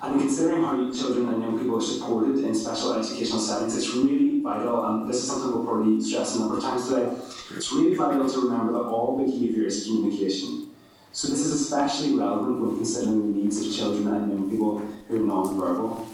And 0.02 0.14
in 0.14 0.20
considering 0.20 0.62
how 0.62 0.92
children 0.92 1.28
and 1.28 1.42
young 1.42 1.58
people 1.58 1.78
are 1.78 1.80
supported 1.80 2.44
in 2.44 2.54
special 2.54 2.94
educational 2.94 3.38
settings, 3.38 3.76
it's 3.76 3.94
really 3.94 4.40
vital, 4.40 4.84
and 4.84 5.08
this 5.08 5.18
is 5.18 5.28
something 5.28 5.52
we'll 5.52 5.64
probably 5.64 6.02
stress 6.02 6.34
a 6.34 6.40
number 6.40 6.56
of 6.56 6.62
times 6.62 6.88
today, 6.88 7.08
it's 7.54 7.72
really 7.72 7.94
vital 7.94 8.28
to 8.28 8.40
remember 8.40 8.72
that 8.72 8.88
all 8.88 9.16
behaviour 9.24 9.64
is 9.64 9.84
communication. 9.84 10.70
So 11.12 11.28
this 11.28 11.40
is 11.40 11.60
especially 11.60 12.14
relevant 12.14 12.60
when 12.60 12.76
considering 12.76 13.32
the 13.32 13.38
needs 13.38 13.64
of 13.64 13.72
children 13.72 14.08
and 14.08 14.32
young 14.32 14.50
people 14.50 14.78
who 15.06 15.22
are 15.22 15.26
non-verbal. 15.26 16.08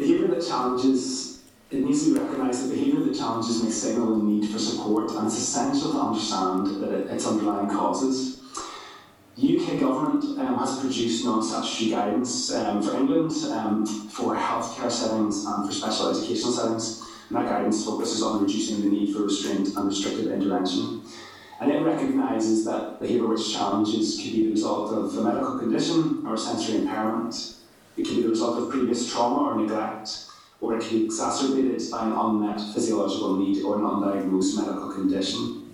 Behaviour 0.00 0.28
that 0.28 0.46
challenges, 0.46 1.42
it 1.70 1.84
needs 1.84 2.06
to 2.06 2.14
be 2.14 2.20
recognised 2.20 2.64
that 2.64 2.74
behaviour 2.74 3.00
that 3.00 3.14
challenges 3.14 3.62
may 3.62 3.70
signal 3.70 4.14
a 4.14 4.24
need 4.24 4.48
for 4.48 4.58
support 4.58 5.10
and 5.10 5.26
it's 5.26 5.36
essential 5.36 5.92
to 5.92 5.98
understand 5.98 6.82
it, 6.82 7.10
its 7.10 7.26
underlying 7.26 7.68
causes. 7.68 8.40
The 9.36 9.58
UK 9.58 9.78
government 9.78 10.24
um, 10.40 10.56
has 10.56 10.80
produced 10.80 11.26
non-statutory 11.26 11.90
guidance 11.90 12.50
um, 12.54 12.82
for 12.82 12.96
England 12.96 13.32
um, 13.52 13.84
for 14.08 14.34
healthcare 14.34 14.90
settings 14.90 15.44
and 15.44 15.66
for 15.66 15.72
special 15.72 16.08
educational 16.08 16.52
settings, 16.52 17.06
and 17.28 17.36
that 17.36 17.50
guidance 17.50 17.84
focuses 17.84 18.22
on 18.22 18.42
reducing 18.42 18.80
the 18.80 18.88
need 18.88 19.14
for 19.14 19.24
restraint 19.24 19.68
and 19.76 19.86
restrictive 19.86 20.32
intervention. 20.32 21.02
And 21.60 21.70
it 21.70 21.82
recognises 21.82 22.64
that 22.64 23.00
behaviour 23.00 23.26
which 23.26 23.52
challenges 23.52 24.16
could 24.16 24.32
be 24.32 24.44
the 24.44 24.52
result 24.52 24.94
of 24.94 25.18
a 25.18 25.22
medical 25.22 25.58
condition 25.58 26.24
or 26.26 26.38
sensory 26.38 26.78
impairment, 26.78 27.59
it 28.00 28.06
can 28.06 28.16
be 28.16 28.22
the 28.22 28.30
result 28.30 28.58
of 28.58 28.70
previous 28.70 29.12
trauma 29.12 29.50
or 29.50 29.60
neglect, 29.60 30.26
or 30.60 30.76
it 30.76 30.80
can 30.80 30.98
be 30.98 31.04
exacerbated 31.04 31.82
by 31.90 32.06
an 32.06 32.12
unmet 32.12 32.60
physiological 32.72 33.36
need 33.36 33.62
or 33.62 33.76
an 33.76 33.82
undiagnosed 33.82 34.56
medical 34.56 34.90
condition. 34.92 35.70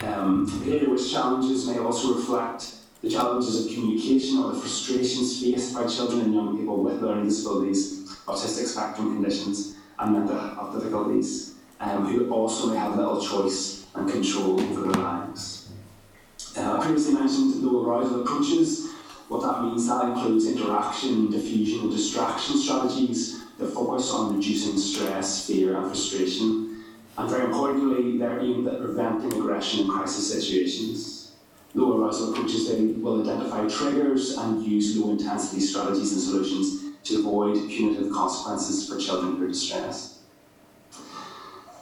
Um, 0.00 0.46
behaviour 0.64 0.90
which 0.90 1.10
challenges 1.10 1.66
may 1.66 1.78
also 1.78 2.14
reflect 2.14 2.74
the 3.02 3.10
challenges 3.10 3.66
of 3.66 3.72
communication 3.72 4.38
or 4.38 4.52
the 4.52 4.60
frustrations 4.60 5.42
faced 5.42 5.74
by 5.74 5.86
children 5.86 6.20
and 6.20 6.34
young 6.34 6.56
people 6.56 6.82
with 6.82 7.02
learning 7.02 7.24
disabilities, 7.24 8.16
autistic 8.26 8.66
spectrum 8.66 9.14
conditions, 9.14 9.76
and 9.98 10.12
mental 10.12 10.38
health 10.38 10.74
difficulties, 10.74 11.54
um, 11.80 12.06
who 12.06 12.30
also 12.30 12.68
may 12.68 12.76
have 12.76 12.96
little 12.96 13.20
choice 13.20 13.86
and 13.96 14.08
control 14.08 14.60
over 14.60 14.82
their 14.82 15.02
lives. 15.02 15.70
Uh, 16.56 16.76
I 16.76 16.84
previously 16.84 17.14
mentioned 17.14 17.56
low 17.56 17.84
arousal 17.84 18.22
approaches. 18.22 18.87
What 19.28 19.42
that 19.42 19.62
means, 19.62 19.86
that 19.88 20.06
includes 20.06 20.46
interaction, 20.46 21.30
diffusion, 21.30 21.80
and 21.80 21.90
distraction 21.90 22.56
strategies 22.56 23.44
that 23.58 23.66
focus 23.66 24.10
on 24.10 24.34
reducing 24.36 24.78
stress, 24.78 25.46
fear, 25.46 25.76
and 25.76 25.86
frustration. 25.86 26.84
And 27.18 27.28
very 27.28 27.44
importantly, 27.44 28.16
they're 28.16 28.40
aimed 28.40 28.66
at 28.68 28.80
preventing 28.80 29.32
aggression 29.38 29.80
in 29.80 29.90
crisis 29.90 30.32
situations. 30.32 31.32
Low 31.74 32.00
arousal 32.00 32.32
approaches 32.32 32.68
then 32.68 33.02
will 33.02 33.20
identify 33.20 33.68
triggers 33.68 34.38
and 34.38 34.64
use 34.64 34.96
low 34.96 35.10
intensity 35.10 35.60
strategies 35.60 36.12
and 36.12 36.22
solutions 36.22 36.96
to 37.04 37.18
avoid 37.18 37.68
punitive 37.68 38.10
consequences 38.10 38.88
for 38.88 38.98
children 38.98 39.36
who 39.36 39.44
are 39.44 39.48
distressed. 39.48 40.17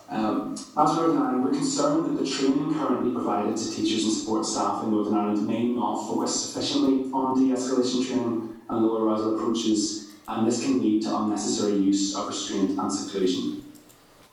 Um, 0.09 0.53
as 0.55 0.95
Northern 0.95 1.19
Ireland, 1.19 1.45
we're 1.45 1.51
concerned 1.51 2.07
that 2.07 2.23
the 2.23 2.31
training 2.31 2.75
currently 2.75 3.13
provided 3.13 3.57
to 3.57 3.71
teachers 3.73 4.05
and 4.05 4.13
support 4.13 4.47
staff 4.47 4.85
in 4.85 4.93
Northern 4.93 5.17
Ireland 5.17 5.47
may 5.47 5.65
not 5.65 6.07
focus 6.07 6.49
sufficiently 6.49 7.11
on 7.13 7.39
de-escalation 7.39 8.07
training 8.07 8.57
and 8.69 8.87
low 8.87 9.05
arousal 9.05 9.37
approaches, 9.37 10.15
and 10.29 10.47
this 10.47 10.63
can 10.63 10.81
lead 10.81 11.03
to 11.03 11.17
unnecessary 11.17 11.77
use 11.79 12.15
of 12.15 12.29
restraint 12.29 12.79
and 12.79 12.93
seclusion. 12.93 13.65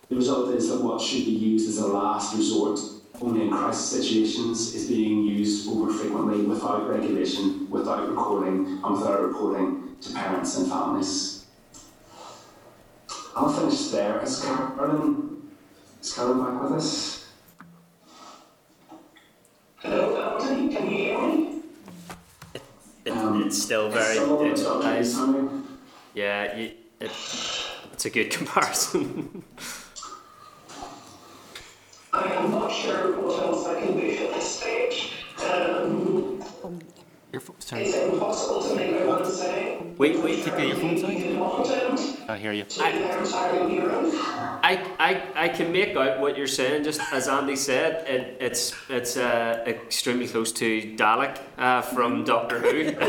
The 0.10 0.16
result 0.16 0.54
is 0.54 0.70
that 0.70 0.84
what 0.84 1.02
should 1.02 1.26
be 1.26 1.32
used 1.32 1.68
as 1.70 1.80
a 1.80 1.88
last 1.88 2.36
resort 2.36 2.80
only 3.22 3.44
in 3.44 3.50
crisis 3.50 4.02
situations 4.02 4.76
is 4.76 4.88
being 4.88 5.24
used 5.24 5.68
over 5.70 5.92
frequently 5.92 6.42
without 6.42 6.90
regulation, 6.90 7.70
without 7.70 8.10
recording, 8.10 8.80
and 8.84 8.94
without 8.94 9.22
reporting 9.22 9.96
to 10.02 10.14
parents 10.14 10.58
and 10.58 10.68
families. 10.68 11.46
I'll 13.36 13.52
finish 13.52 13.88
there. 13.88 14.22
Is 14.22 14.42
Carolyn, 14.42 15.33
is 16.04 16.18
back 16.18 16.62
with 16.62 16.74
us? 16.74 17.28
Hello, 19.78 20.38
Carolyn, 20.38 20.70
can 20.70 20.90
you 20.90 20.98
hear 20.98 21.18
me? 21.22 21.62
It, 23.06 23.12
Um, 23.14 23.44
it's 23.44 23.62
still 23.62 23.90
very. 23.90 24.16
Still 24.16 24.42
It's, 24.44 24.64
not 24.64 24.84
it's, 24.86 25.18
yeah, 26.14 26.58
you, 26.58 26.72
it, 27.00 27.12
it's 27.94 28.06
a 28.06 28.10
good 28.10 28.32
comparison. 28.38 29.44
I 32.12 32.34
am 32.34 32.52
not 32.52 32.70
sure 32.70 33.22
what 33.22 33.42
else 33.42 33.66
I 33.66 33.80
can 33.80 33.98
do 33.98 34.10
at 34.26 34.34
this 34.34 34.60
stage. 34.60 35.14
Um, 35.42 36.44
Your 37.34 37.40
pho- 37.40 37.56
sorry. 37.58 37.86
it's 37.86 37.98
impossible 37.98 38.62
to 38.62 38.76
make 38.76 39.08
what 39.08 39.26
wait, 39.98 40.24
wait. 40.24 40.46
Take 40.46 40.68
your 40.68 40.76
phones 40.76 41.04
out. 41.04 42.30
I 42.30 42.38
hear 42.38 42.52
you. 42.52 42.64
to 42.64 42.78
the 42.78 43.18
entirely 43.20 43.74
near 43.74 43.90
end. 43.90 44.12
I, 44.14 44.86
I, 45.00 45.46
I 45.46 45.50
can 45.50 45.72
make 45.72 45.96
out 45.98 46.20
what 46.20 46.38
you're 46.38 46.46
saying. 46.46 46.84
Just 46.84 47.02
as 47.12 47.28
Andy 47.28 47.56
said, 47.56 48.08
it, 48.08 48.38
it's 48.40 48.76
it's 48.88 49.18
uh, 49.18 49.64
extremely 49.66 50.28
close 50.28 50.52
to 50.52 50.96
Dalek 50.96 51.40
uh, 51.58 51.82
from 51.82 52.24
Doctor 52.24 52.60
Who. 52.60 52.92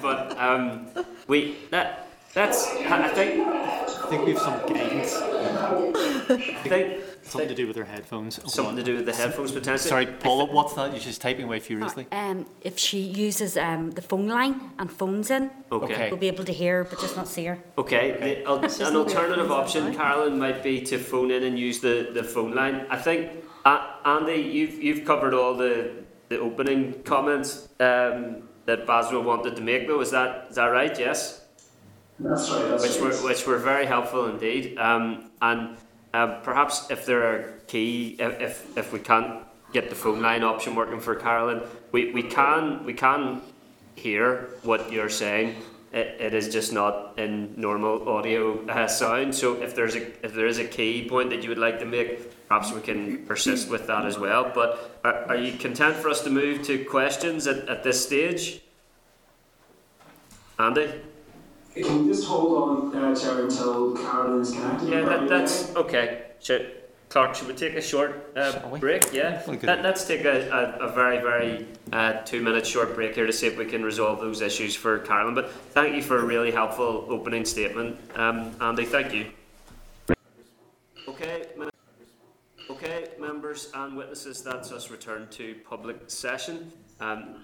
but 0.00 0.38
um, 0.38 0.88
we 1.28 1.56
that 1.70 2.03
that's 2.34 2.66
I 2.68 3.08
think 3.08 3.46
I 3.46 4.06
think 4.08 4.26
we 4.26 4.32
have 4.32 4.42
some 4.42 4.58
guidance. 4.66 5.14
I 5.16 6.68
think 6.68 7.00
Something 7.22 7.48
to 7.48 7.54
do 7.54 7.66
with 7.66 7.76
her 7.76 7.84
headphones. 7.84 8.38
something 8.52 8.76
to 8.76 8.82
do 8.82 8.96
with 8.96 9.06
the 9.06 9.14
headphones 9.14 9.50
potentially. 9.50 9.88
Sorry, 9.88 10.06
Paula, 10.06 10.44
what's 10.44 10.74
that? 10.74 10.90
You're 10.90 11.00
just 11.00 11.22
typing 11.22 11.44
away 11.46 11.58
furiously. 11.58 12.06
Um, 12.12 12.44
if 12.60 12.78
she 12.78 12.98
uses 13.00 13.56
um, 13.56 13.92
the 13.92 14.02
phone 14.02 14.28
line 14.28 14.60
and 14.78 14.92
phones 14.92 15.30
in, 15.30 15.50
Okay. 15.72 16.10
we'll 16.10 16.20
be 16.20 16.28
able 16.28 16.44
to 16.44 16.52
hear 16.52 16.78
her, 16.78 16.84
but 16.84 17.00
just 17.00 17.16
not 17.16 17.26
see 17.26 17.46
her. 17.46 17.58
Okay, 17.78 18.12
the, 18.44 18.46
al- 18.46 18.58
an 18.62 18.96
alternative 18.96 19.50
option, 19.50 19.94
Carolyn, 19.94 20.38
might 20.38 20.62
be 20.62 20.82
to 20.82 20.98
phone 20.98 21.30
in 21.30 21.44
and 21.44 21.58
use 21.58 21.80
the, 21.80 22.10
the 22.12 22.22
phone 22.22 22.54
line. 22.54 22.86
I 22.90 22.98
think, 22.98 23.30
uh, 23.64 23.94
Andy, 24.04 24.34
you've, 24.42 24.82
you've 24.82 25.04
covered 25.06 25.32
all 25.32 25.54
the, 25.56 25.92
the 26.28 26.38
opening 26.38 27.02
comments 27.04 27.70
um, 27.80 28.42
that 28.66 28.86
BASW 28.86 29.24
wanted 29.24 29.56
to 29.56 29.62
make, 29.62 29.88
though. 29.88 30.00
Is 30.02 30.10
that, 30.10 30.48
is 30.50 30.56
that 30.56 30.66
right? 30.66 30.96
Yes? 30.98 31.40
That's 32.18 32.50
right, 32.50 32.68
that's 32.68 32.82
which 32.82 33.00
right. 33.00 33.22
were 33.22 33.28
which 33.28 33.46
were 33.46 33.58
very 33.58 33.86
helpful 33.86 34.26
indeed. 34.26 34.78
Um, 34.78 35.30
and 35.42 35.76
uh, 36.12 36.40
perhaps 36.42 36.90
if 36.90 37.06
there 37.06 37.24
are 37.24 37.58
key, 37.66 38.16
if, 38.18 38.40
if 38.40 38.78
if 38.78 38.92
we 38.92 39.00
can't 39.00 39.42
get 39.72 39.90
the 39.90 39.96
phone 39.96 40.22
line 40.22 40.44
option 40.44 40.76
working 40.76 41.00
for 41.00 41.16
Carolyn, 41.16 41.62
we, 41.90 42.12
we 42.12 42.22
can 42.22 42.84
we 42.84 42.94
can 42.94 43.42
hear 43.96 44.50
what 44.62 44.92
you're 44.92 45.08
saying. 45.08 45.56
It, 45.92 46.20
it 46.20 46.34
is 46.34 46.48
just 46.48 46.72
not 46.72 47.18
in 47.18 47.54
normal 47.56 48.08
audio 48.08 48.64
uh, 48.66 48.86
sound. 48.86 49.34
So 49.34 49.60
if 49.60 49.74
there's 49.74 49.96
a 49.96 50.06
if 50.24 50.34
there 50.34 50.46
is 50.46 50.58
a 50.58 50.64
key 50.64 51.08
point 51.08 51.30
that 51.30 51.42
you 51.42 51.48
would 51.48 51.58
like 51.58 51.80
to 51.80 51.84
make, 51.84 52.48
perhaps 52.48 52.72
we 52.72 52.80
can 52.80 53.26
persist 53.26 53.68
with 53.68 53.88
that 53.88 54.06
as 54.06 54.18
well. 54.18 54.52
But 54.54 55.00
are, 55.02 55.24
are 55.30 55.36
you 55.36 55.58
content 55.58 55.96
for 55.96 56.10
us 56.10 56.22
to 56.22 56.30
move 56.30 56.62
to 56.64 56.84
questions 56.84 57.48
at, 57.48 57.68
at 57.68 57.82
this 57.82 58.04
stage? 58.06 58.60
Andy? 60.60 60.92
Can 61.74 62.06
you 62.06 62.12
just 62.12 62.26
hold 62.26 62.92
on, 62.94 62.96
uh, 62.96 63.14
Chair, 63.16 63.42
until 63.42 63.96
Carolyn 63.96 64.42
is 64.42 64.52
connected? 64.52 64.88
Yeah, 64.88 65.00
that, 65.02 65.28
that's 65.28 65.74
okay? 65.74 65.78
okay. 65.78 66.22
Should, 66.38 66.82
Clerk, 67.08 67.34
should 67.34 67.48
we 67.48 67.54
take 67.54 67.74
a 67.74 67.82
short 67.82 68.32
uh, 68.36 68.76
break? 68.78 69.12
Yeah. 69.12 69.42
Let, 69.62 69.82
let's 69.82 70.06
take 70.06 70.24
a, 70.24 70.48
a, 70.50 70.86
a 70.86 70.92
very, 70.92 71.18
very 71.18 71.66
uh, 71.92 72.22
two 72.24 72.42
minute 72.42 72.64
short 72.64 72.94
break 72.94 73.16
here 73.16 73.26
to 73.26 73.32
see 73.32 73.48
if 73.48 73.56
we 73.56 73.64
can 73.64 73.82
resolve 73.82 74.20
those 74.20 74.40
issues 74.40 74.76
for 74.76 75.00
Carolyn. 75.00 75.34
But 75.34 75.50
thank 75.50 75.96
you 75.96 76.02
for 76.02 76.18
a 76.18 76.24
really 76.24 76.52
helpful 76.52 77.06
opening 77.08 77.44
statement, 77.44 77.98
um, 78.14 78.54
Andy. 78.60 78.84
Thank 78.84 79.12
you. 79.12 79.30
Okay, 81.08 81.46
me- 81.58 81.68
okay, 82.70 83.08
members 83.18 83.72
and 83.74 83.96
witnesses, 83.96 84.42
that's 84.42 84.70
us 84.70 84.90
returned 84.90 85.30
to 85.32 85.56
public 85.68 85.96
session. 86.06 86.72
Um, 87.00 87.42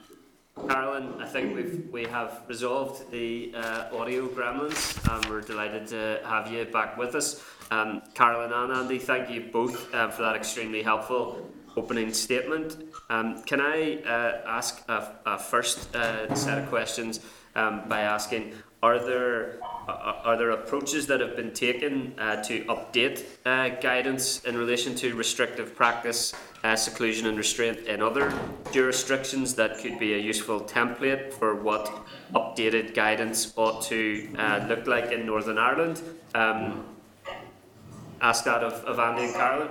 Carolyn, 0.68 1.20
I 1.20 1.26
think 1.26 1.54
we've 1.54 1.88
we 1.90 2.04
have 2.04 2.42
resolved 2.48 3.10
the 3.10 3.52
uh, 3.54 3.96
audio 3.96 4.26
gremlins, 4.28 4.98
and 5.10 5.24
we're 5.26 5.40
delighted 5.40 5.86
to 5.88 6.20
have 6.24 6.50
you 6.50 6.64
back 6.64 6.96
with 6.96 7.14
us. 7.14 7.42
Um, 7.70 8.02
Carolyn 8.14 8.52
and 8.52 8.72
Andy, 8.72 8.98
thank 8.98 9.30
you 9.30 9.48
both 9.52 9.92
uh, 9.94 10.08
for 10.10 10.22
that 10.22 10.36
extremely 10.36 10.82
helpful 10.82 11.50
opening 11.76 12.12
statement. 12.12 12.89
Um, 13.10 13.42
can 13.42 13.60
I 13.60 13.96
uh, 14.06 14.40
ask 14.46 14.88
a, 14.88 15.16
a 15.26 15.36
first 15.36 15.94
uh, 15.96 16.32
set 16.34 16.58
of 16.58 16.68
questions 16.68 17.18
um, 17.56 17.82
by 17.88 18.02
asking, 18.02 18.54
are 18.82 18.98
there 18.98 19.58
are, 19.88 20.36
there 20.36 20.50
approaches 20.50 21.06
that 21.08 21.20
have 21.20 21.36
been 21.36 21.52
taken 21.52 22.14
uh, 22.18 22.42
to 22.44 22.64
update 22.66 23.24
uh, 23.44 23.80
guidance 23.80 24.44
in 24.44 24.56
relation 24.56 24.94
to 24.94 25.14
restrictive 25.16 25.74
practice, 25.74 26.32
uh, 26.62 26.76
seclusion 26.76 27.26
and 27.26 27.36
restraint 27.36 27.78
in 27.88 28.00
other 28.00 28.32
jurisdictions 28.70 29.54
that 29.56 29.78
could 29.78 29.98
be 29.98 30.14
a 30.14 30.18
useful 30.18 30.60
template 30.60 31.32
for 31.32 31.56
what 31.56 31.92
updated 32.34 32.94
guidance 32.94 33.52
ought 33.56 33.82
to 33.82 34.28
uh, 34.38 34.64
look 34.68 34.86
like 34.86 35.10
in 35.10 35.26
Northern 35.26 35.58
Ireland? 35.58 36.00
Um, 36.34 36.84
ask 38.20 38.44
that 38.44 38.62
of, 38.62 38.72
of 38.84 38.98
Andy 38.98 39.24
and 39.24 39.34
Carolyn. 39.34 39.68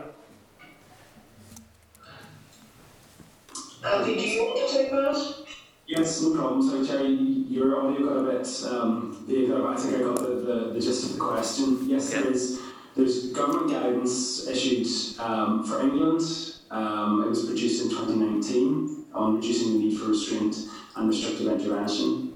Andy, 3.84 4.16
do 4.16 4.22
you 4.22 4.44
want 4.44 4.70
to 4.70 4.76
take 4.76 4.92
that? 4.92 5.46
Yes, 5.88 6.22
no 6.22 6.36
problem. 6.36 6.62
Sorry, 6.62 6.86
Terry, 6.86 7.14
your 7.14 7.80
audio 7.80 8.08
got 8.08 8.18
a 8.18 8.38
bit 8.38 8.64
um, 8.66 9.26
vague 9.26 9.50
there, 9.50 9.60
but 9.60 9.70
I 9.70 9.76
think 9.78 9.96
I 9.96 10.00
got 10.00 10.18
the, 10.18 10.36
the, 10.36 10.74
the 10.74 10.80
gist 10.82 11.06
of 11.06 11.14
the 11.14 11.20
question. 11.20 11.90
Yes, 11.90 12.10
there 12.10 12.28
is. 12.28 12.60
There's 12.96 13.32
government 13.32 13.72
guidance 13.72 14.48
issued 14.48 14.88
um, 15.20 15.64
for 15.66 15.80
England. 15.82 16.22
Um, 16.70 17.24
it 17.24 17.30
was 17.30 17.46
produced 17.46 17.84
in 17.84 17.90
2019 17.90 19.06
on 19.14 19.36
reducing 19.38 19.74
the 19.74 19.80
need 19.80 19.98
for 19.98 20.10
restraint 20.10 20.58
and 20.96 21.08
restrictive 21.08 21.48
intervention. 21.48 22.34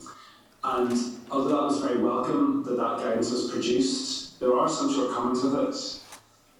And 0.63 0.97
although 1.29 1.49
that 1.49 1.63
was 1.63 1.81
very 1.81 2.01
welcome 2.01 2.63
that 2.63 2.77
that 2.77 2.99
guidance 2.99 3.31
was 3.31 3.51
produced, 3.51 4.39
there 4.39 4.57
are 4.57 4.69
some 4.69 4.93
shortcomings 4.93 5.43
with 5.43 5.55
it. 5.55 5.99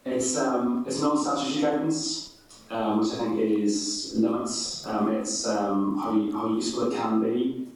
It's, 0.05 0.38
um, 0.38 0.84
it's 0.85 1.01
non-statutory 1.01 1.61
guidance, 1.61 2.32
um, 2.73 2.99
which 2.99 3.13
I 3.13 3.17
think 3.17 3.39
is 3.39 4.13
limits 4.15 4.85
um, 4.87 5.13
its 5.13 5.45
um, 5.45 5.97
how, 5.99 6.39
how 6.39 6.55
useful 6.55 6.91
it 6.91 6.97
can 6.97 7.21
be. 7.21 7.67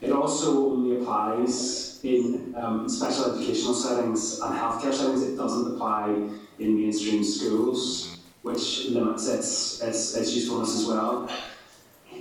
It 0.00 0.12
also 0.12 0.70
only 0.70 0.96
applies 0.96 2.00
in 2.02 2.54
um, 2.56 2.88
special 2.88 3.34
educational 3.34 3.74
settings 3.74 4.40
and 4.40 4.54
healthcare 4.54 4.94
settings. 4.94 5.22
It 5.22 5.36
doesn't 5.36 5.74
apply 5.74 6.06
in 6.58 6.80
mainstream 6.80 7.22
schools, 7.22 8.16
which 8.40 8.86
limits 8.88 9.28
its, 9.28 9.82
its, 9.82 10.16
its 10.16 10.34
usefulness 10.34 10.74
as 10.74 10.86
well. 10.86 11.30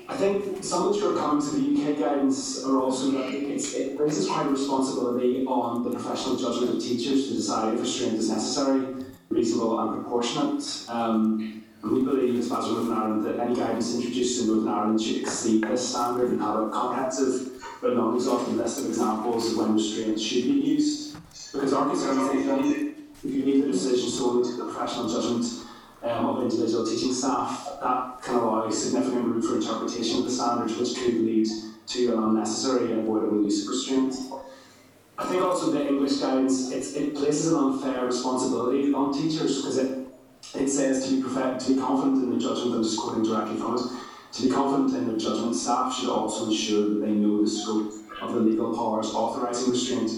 I 0.09 0.17
think 0.17 0.61
some 0.61 0.87
of 0.87 0.93
the 0.93 0.99
shortcomings 0.99 1.53
of 1.53 1.53
the 1.53 1.91
UK 1.91 1.99
guidance 1.99 2.65
are 2.65 2.81
also 2.81 3.11
that 3.11 3.33
it 3.33 3.95
places 3.95 4.27
quite 4.27 4.47
a 4.47 4.49
responsibility 4.49 5.45
on 5.45 5.83
the 5.83 5.91
professional 5.91 6.35
judgment 6.35 6.75
of 6.75 6.83
teachers 6.83 7.29
to 7.29 7.35
decide 7.35 7.75
if 7.75 7.79
restraint 7.79 8.15
is 8.15 8.29
necessary, 8.29 9.05
reasonable 9.29 9.79
and 9.79 10.01
proportionate. 10.01 10.83
Um, 10.89 11.63
and 11.81 11.91
we 11.91 12.03
believe, 12.03 12.39
as 12.39 12.51
as 12.51 12.65
Northern 12.65 12.93
Ireland, 12.93 13.25
that 13.25 13.39
any 13.39 13.55
guidance 13.55 13.95
introduced 13.95 14.41
in 14.41 14.47
Northern 14.47 14.67
Ireland 14.67 15.01
should 15.01 15.21
exceed 15.21 15.63
this 15.63 15.89
standard 15.89 16.31
and 16.31 16.41
have 16.41 16.59
a 16.59 16.69
comprehensive 16.69 17.63
but 17.81 17.95
non-exhaustive 17.95 18.55
list 18.55 18.79
of 18.79 18.85
examples 18.87 19.51
of 19.51 19.57
when 19.57 19.75
restraint 19.75 20.19
should 20.19 20.43
be 20.43 20.51
used. 20.51 21.17
Because 21.53 21.73
our 21.73 21.87
concern 21.87 22.37
is 22.37 22.45
that 22.45 22.59
if 22.59 23.33
you 23.33 23.45
leave 23.45 23.65
the 23.65 23.71
decision 23.71 24.09
solely 24.09 24.49
to 24.49 24.57
the 24.57 24.65
professional 24.65 25.07
judgment 25.07 25.45
um, 26.03 26.25
of 26.25 26.43
individual 26.43 26.85
teaching 26.85 27.13
staff, 27.13 27.79
that 27.81 28.21
can 28.23 28.35
allow 28.35 28.69
significant 28.69 29.25
room 29.25 29.41
for 29.41 29.55
interpretation 29.55 30.19
of 30.19 30.25
the 30.25 30.31
standards, 30.31 30.77
which 30.77 30.95
could 30.95 31.15
lead 31.21 31.47
to 31.87 32.13
an 32.13 32.23
unnecessary 32.23 32.91
and 32.91 33.01
avoidable 33.01 33.41
use 33.41 33.63
of 33.63 33.69
restraint. 33.69 34.15
I 35.17 35.25
think 35.25 35.41
also 35.41 35.71
the 35.71 35.87
English 35.87 36.17
guidance, 36.17 36.71
it 36.71 37.15
places 37.15 37.51
an 37.51 37.57
unfair 37.57 38.05
responsibility 38.05 38.93
on 38.93 39.13
teachers 39.13 39.57
because 39.57 39.77
it, 39.77 40.08
it 40.55 40.67
says 40.67 41.07
to 41.07 41.15
be, 41.15 41.21
perfect, 41.21 41.61
to 41.61 41.75
be 41.75 41.81
confident 41.81 42.23
in 42.23 42.31
the 42.31 42.39
judgment, 42.39 42.75
I'm 42.75 42.83
just 42.83 42.99
quoting 42.99 43.23
directly 43.23 43.57
from 43.57 43.75
it, 43.75 43.83
to 44.33 44.43
be 44.43 44.49
confident 44.49 44.95
in 44.95 45.07
their 45.07 45.17
judgment, 45.17 45.55
staff 45.55 45.95
should 45.95 46.09
also 46.09 46.47
ensure 46.47 46.89
that 46.89 47.05
they 47.05 47.11
know 47.11 47.41
the 47.41 47.49
scope 47.49 47.93
of 48.21 48.33
the 48.33 48.39
legal 48.39 48.75
powers 48.75 49.13
authorising 49.13 49.71
restraint, 49.71 50.11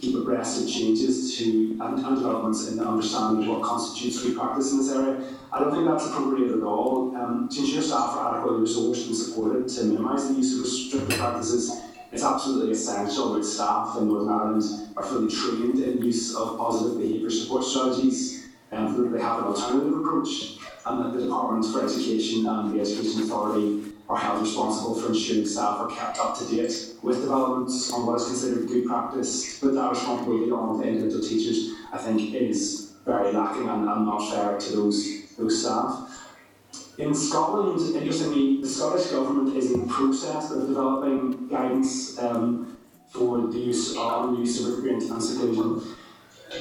keep 0.00 0.16
abreast 0.16 0.62
of 0.62 0.68
changes 0.68 1.36
to 1.38 1.78
and, 1.80 1.98
and 2.04 2.16
developments 2.16 2.68
in 2.68 2.76
the 2.76 2.86
understanding 2.86 3.44
of 3.44 3.48
what 3.48 3.62
constitutes 3.62 4.22
good 4.22 4.36
practice 4.36 4.72
in 4.72 4.78
this 4.78 4.90
area. 4.90 5.22
I 5.52 5.60
don't 5.60 5.72
think 5.72 5.86
that's 5.86 6.06
appropriate 6.06 6.52
at 6.52 6.62
all. 6.62 7.16
Um, 7.16 7.48
to 7.50 7.60
ensure 7.60 7.80
staff 7.80 8.10
are 8.10 8.36
adequately 8.36 8.66
resourced 8.66 9.06
and 9.06 9.16
supported 9.16 9.68
to 9.68 9.84
minimise 9.84 10.28
the 10.28 10.34
use 10.34 10.54
of 10.54 10.64
restrictive 10.64 11.18
practices, 11.18 11.80
it's 12.12 12.22
absolutely 12.22 12.72
essential 12.72 13.34
that 13.34 13.44
staff 13.44 13.96
in 13.98 14.08
Northern 14.08 14.28
Ireland 14.28 14.64
are 14.96 15.02
fully 15.02 15.34
trained 15.34 15.82
in 15.82 16.02
use 16.02 16.34
of 16.34 16.58
positive 16.58 16.98
behaviour 16.98 17.30
support 17.30 17.64
strategies 17.64 18.35
and 18.72 18.96
that 18.96 19.12
they 19.12 19.20
have 19.20 19.38
an 19.38 19.44
alternative 19.44 19.98
approach 19.98 20.58
and 20.86 21.04
that 21.04 21.12
the 21.14 21.24
Department 21.24 21.64
for 21.66 21.84
Education 21.84 22.46
and 22.46 22.72
the 22.72 22.80
Education 22.80 23.22
Authority 23.22 23.92
are 24.08 24.16
held 24.16 24.42
responsible 24.42 24.94
for 24.94 25.08
ensuring 25.08 25.46
staff 25.46 25.80
are 25.80 25.88
kept 25.88 26.18
up 26.18 26.38
to 26.38 26.44
date 26.44 26.94
with 27.02 27.20
developments 27.22 27.92
on 27.92 28.06
what 28.06 28.20
is 28.20 28.26
considered 28.26 28.68
good 28.68 28.86
practice. 28.86 29.58
But 29.60 29.74
that 29.74 29.90
responsibility 29.90 30.50
on 30.52 30.78
the 30.78 30.86
individual 30.86 31.22
teachers, 31.22 31.72
I 31.92 31.98
think, 31.98 32.34
is 32.34 32.92
very 33.04 33.32
lacking 33.32 33.68
and, 33.68 33.88
and 33.88 34.06
not 34.06 34.30
fair 34.30 34.58
to 34.58 34.76
those, 34.76 35.34
those 35.36 35.62
staff. 35.62 36.12
In 36.98 37.14
Scotland, 37.14 37.94
interestingly, 37.94 38.60
the 38.62 38.68
Scottish 38.68 39.08
Government 39.08 39.56
is 39.56 39.72
in 39.72 39.86
the 39.86 39.92
process 39.92 40.50
of 40.50 40.66
developing 40.66 41.48
guidance 41.48 42.18
um, 42.18 42.78
for 43.10 43.48
the 43.48 43.58
use 43.58 43.96
on 43.96 44.34
the 44.34 44.40
use 44.40 44.60
of 44.60 44.72
restraint 44.72 45.02
and 45.10 45.22
seclusion. 45.22 45.95
The 46.48 46.58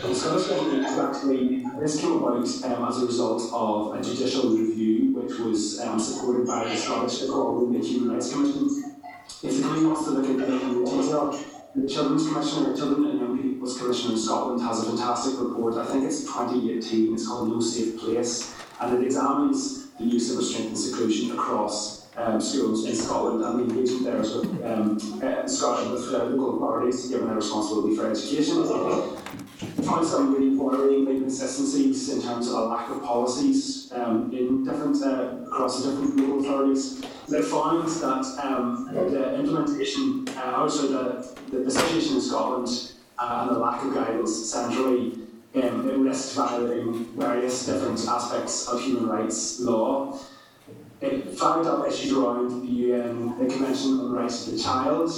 Government 0.49 0.85
is 0.85 0.97
actually, 0.97 1.63
this 1.79 2.01
came 2.01 2.13
about 2.13 2.37
um, 2.37 2.89
as 2.89 3.03
a 3.03 3.05
result 3.05 3.43
of 3.53 3.93
a 3.93 4.01
judicial 4.01 4.49
review 4.49 5.13
which 5.15 5.37
was 5.39 5.79
um, 5.79 5.99
supported 5.99 6.47
by 6.47 6.63
the 6.67 6.75
Scottish 6.75 7.21
Equality 7.23 7.75
and 7.75 7.85
Human 7.85 8.13
Rights 8.13 8.31
Commission. 8.31 8.95
If 9.43 9.61
the 9.61 9.67
Queen 9.67 9.87
wants 9.87 10.05
to 10.05 10.11
look 10.11 10.25
at 10.25 10.49
it 10.49 10.61
in 10.61 10.83
detail, 10.83 11.39
the 11.75 11.87
Children's 11.87 12.27
Commissioner, 12.27 12.75
Children 12.75 13.11
and 13.11 13.19
Young 13.19 13.37
People's 13.37 13.77
Commissioner 13.77 14.13
in 14.13 14.19
Scotland 14.19 14.61
has 14.61 14.81
a 14.81 14.85
fantastic 14.87 15.39
report, 15.39 15.75
I 15.75 15.85
think 15.85 16.05
it's 16.05 16.21
2018, 16.21 17.13
it's 17.13 17.27
called 17.27 17.49
No 17.49 17.59
Safe 17.59 17.99
Place, 17.99 18.55
and 18.81 18.97
it 18.97 19.05
examines 19.05 19.91
the 19.99 20.05
use 20.05 20.31
of 20.31 20.37
restraint 20.37 20.69
and 20.69 20.77
seclusion 20.77 21.31
across 21.31 22.07
um, 22.17 22.41
schools 22.41 22.85
in 22.85 22.95
Scotland 22.95 23.43
and 23.43 23.59
the 23.59 23.73
engagement 23.73 24.05
there 24.05 24.21
is 24.21 24.33
with 24.33 24.65
um, 24.65 24.97
uh, 25.21 25.47
Scotland 25.47 25.91
with 25.91 26.13
uh, 26.13 26.23
local 26.25 26.55
authorities 26.55 27.07
given 27.07 27.27
their 27.27 27.35
responsibility 27.35 27.95
for 27.95 28.09
education. 28.09 29.44
Found 29.83 30.05
some 30.05 30.33
really 30.33 30.55
worrying 30.55 31.07
inconsistencies 31.07 32.09
in 32.09 32.21
terms 32.21 32.47
of 32.47 32.55
a 32.55 32.65
lack 32.65 32.89
of 32.89 33.03
policies 33.03 33.91
um, 33.95 34.31
in 34.33 34.63
different 34.65 35.01
uh, 35.01 35.45
across 35.47 35.83
the 35.83 35.91
different 35.91 36.17
local 36.17 36.39
authorities. 36.39 37.01
They 37.29 37.41
found 37.41 37.87
that 37.87 38.25
um, 38.43 38.89
the 38.93 39.35
implementation, 39.35 40.27
uh, 40.37 40.55
also 40.57 40.87
the, 40.87 41.37
the, 41.51 41.63
the 41.63 41.71
situation 41.71 42.15
in 42.15 42.21
Scotland 42.21 42.93
uh, 43.17 43.47
and 43.47 43.55
the 43.55 43.59
lack 43.59 43.83
of 43.83 43.93
guidance 43.93 44.51
centrally 44.51 45.25
um, 45.55 45.89
it 45.89 45.97
risks 45.97 46.35
violating 46.35 47.05
various 47.15 47.65
different 47.65 48.05
aspects 48.07 48.67
of 48.67 48.81
human 48.81 49.07
rights 49.07 49.61
law. 49.61 50.19
It 50.99 51.37
flagged 51.37 51.67
up 51.67 51.87
issues 51.87 52.11
around 52.11 52.61
the 52.61 52.67
UN, 52.67 53.39
the 53.39 53.45
Convention 53.45 53.99
on 53.99 54.11
the 54.11 54.19
Rights 54.19 54.47
of 54.47 54.53
the 54.53 54.59
Child, 54.59 55.11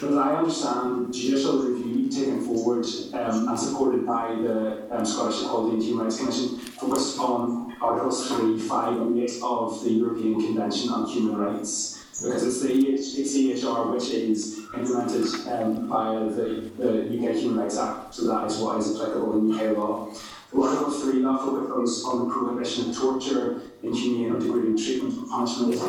but 0.00 0.10
as 0.10 0.16
I 0.16 0.36
understand, 0.36 1.12
judicial 1.12 1.62
review 1.62 1.81
taken 2.14 2.40
forward 2.44 2.86
um, 3.14 3.48
and 3.48 3.58
supported 3.58 4.06
by 4.06 4.34
the 4.34 4.94
um, 4.94 5.04
Scottish 5.04 5.42
Equality 5.42 5.74
and 5.76 5.82
Human 5.82 6.04
Rights 6.04 6.18
Commission 6.18 6.58
focused 6.58 7.18
on 7.18 7.76
Articles 7.80 8.28
3, 8.28 8.58
5 8.58 9.00
and 9.00 9.18
8 9.18 9.30
of 9.42 9.82
the 9.84 9.90
European 9.90 10.34
Convention 10.34 10.90
on 10.90 11.06
Human 11.06 11.36
Rights 11.36 12.04
because 12.22 12.44
it's 12.46 12.60
the 12.60 13.52
EHR 13.52 13.92
which 13.92 14.10
is 14.10 14.58
implemented 14.74 15.26
um, 15.48 15.88
via 15.88 16.28
the, 16.30 16.70
the 16.78 17.04
UK 17.04 17.34
Human 17.36 17.58
Rights 17.58 17.78
Act, 17.78 18.14
so 18.14 18.26
that 18.26 18.46
is 18.46 18.58
what 18.58 18.78
is 18.78 18.94
applicable 18.94 19.38
in 19.38 19.54
UK 19.54 19.76
law. 19.76 20.12
Article 20.54 20.90
3 20.90 21.22
that 21.22 21.38
focuses 21.40 22.04
on 22.04 22.28
the 22.28 22.34
prohibition 22.34 22.90
of 22.90 22.96
torture, 22.96 23.62
inhumane 23.82 24.32
or 24.32 24.38
degrading 24.38 24.76
treatment 24.76 25.14
and 25.14 25.28
punishment. 25.28 25.80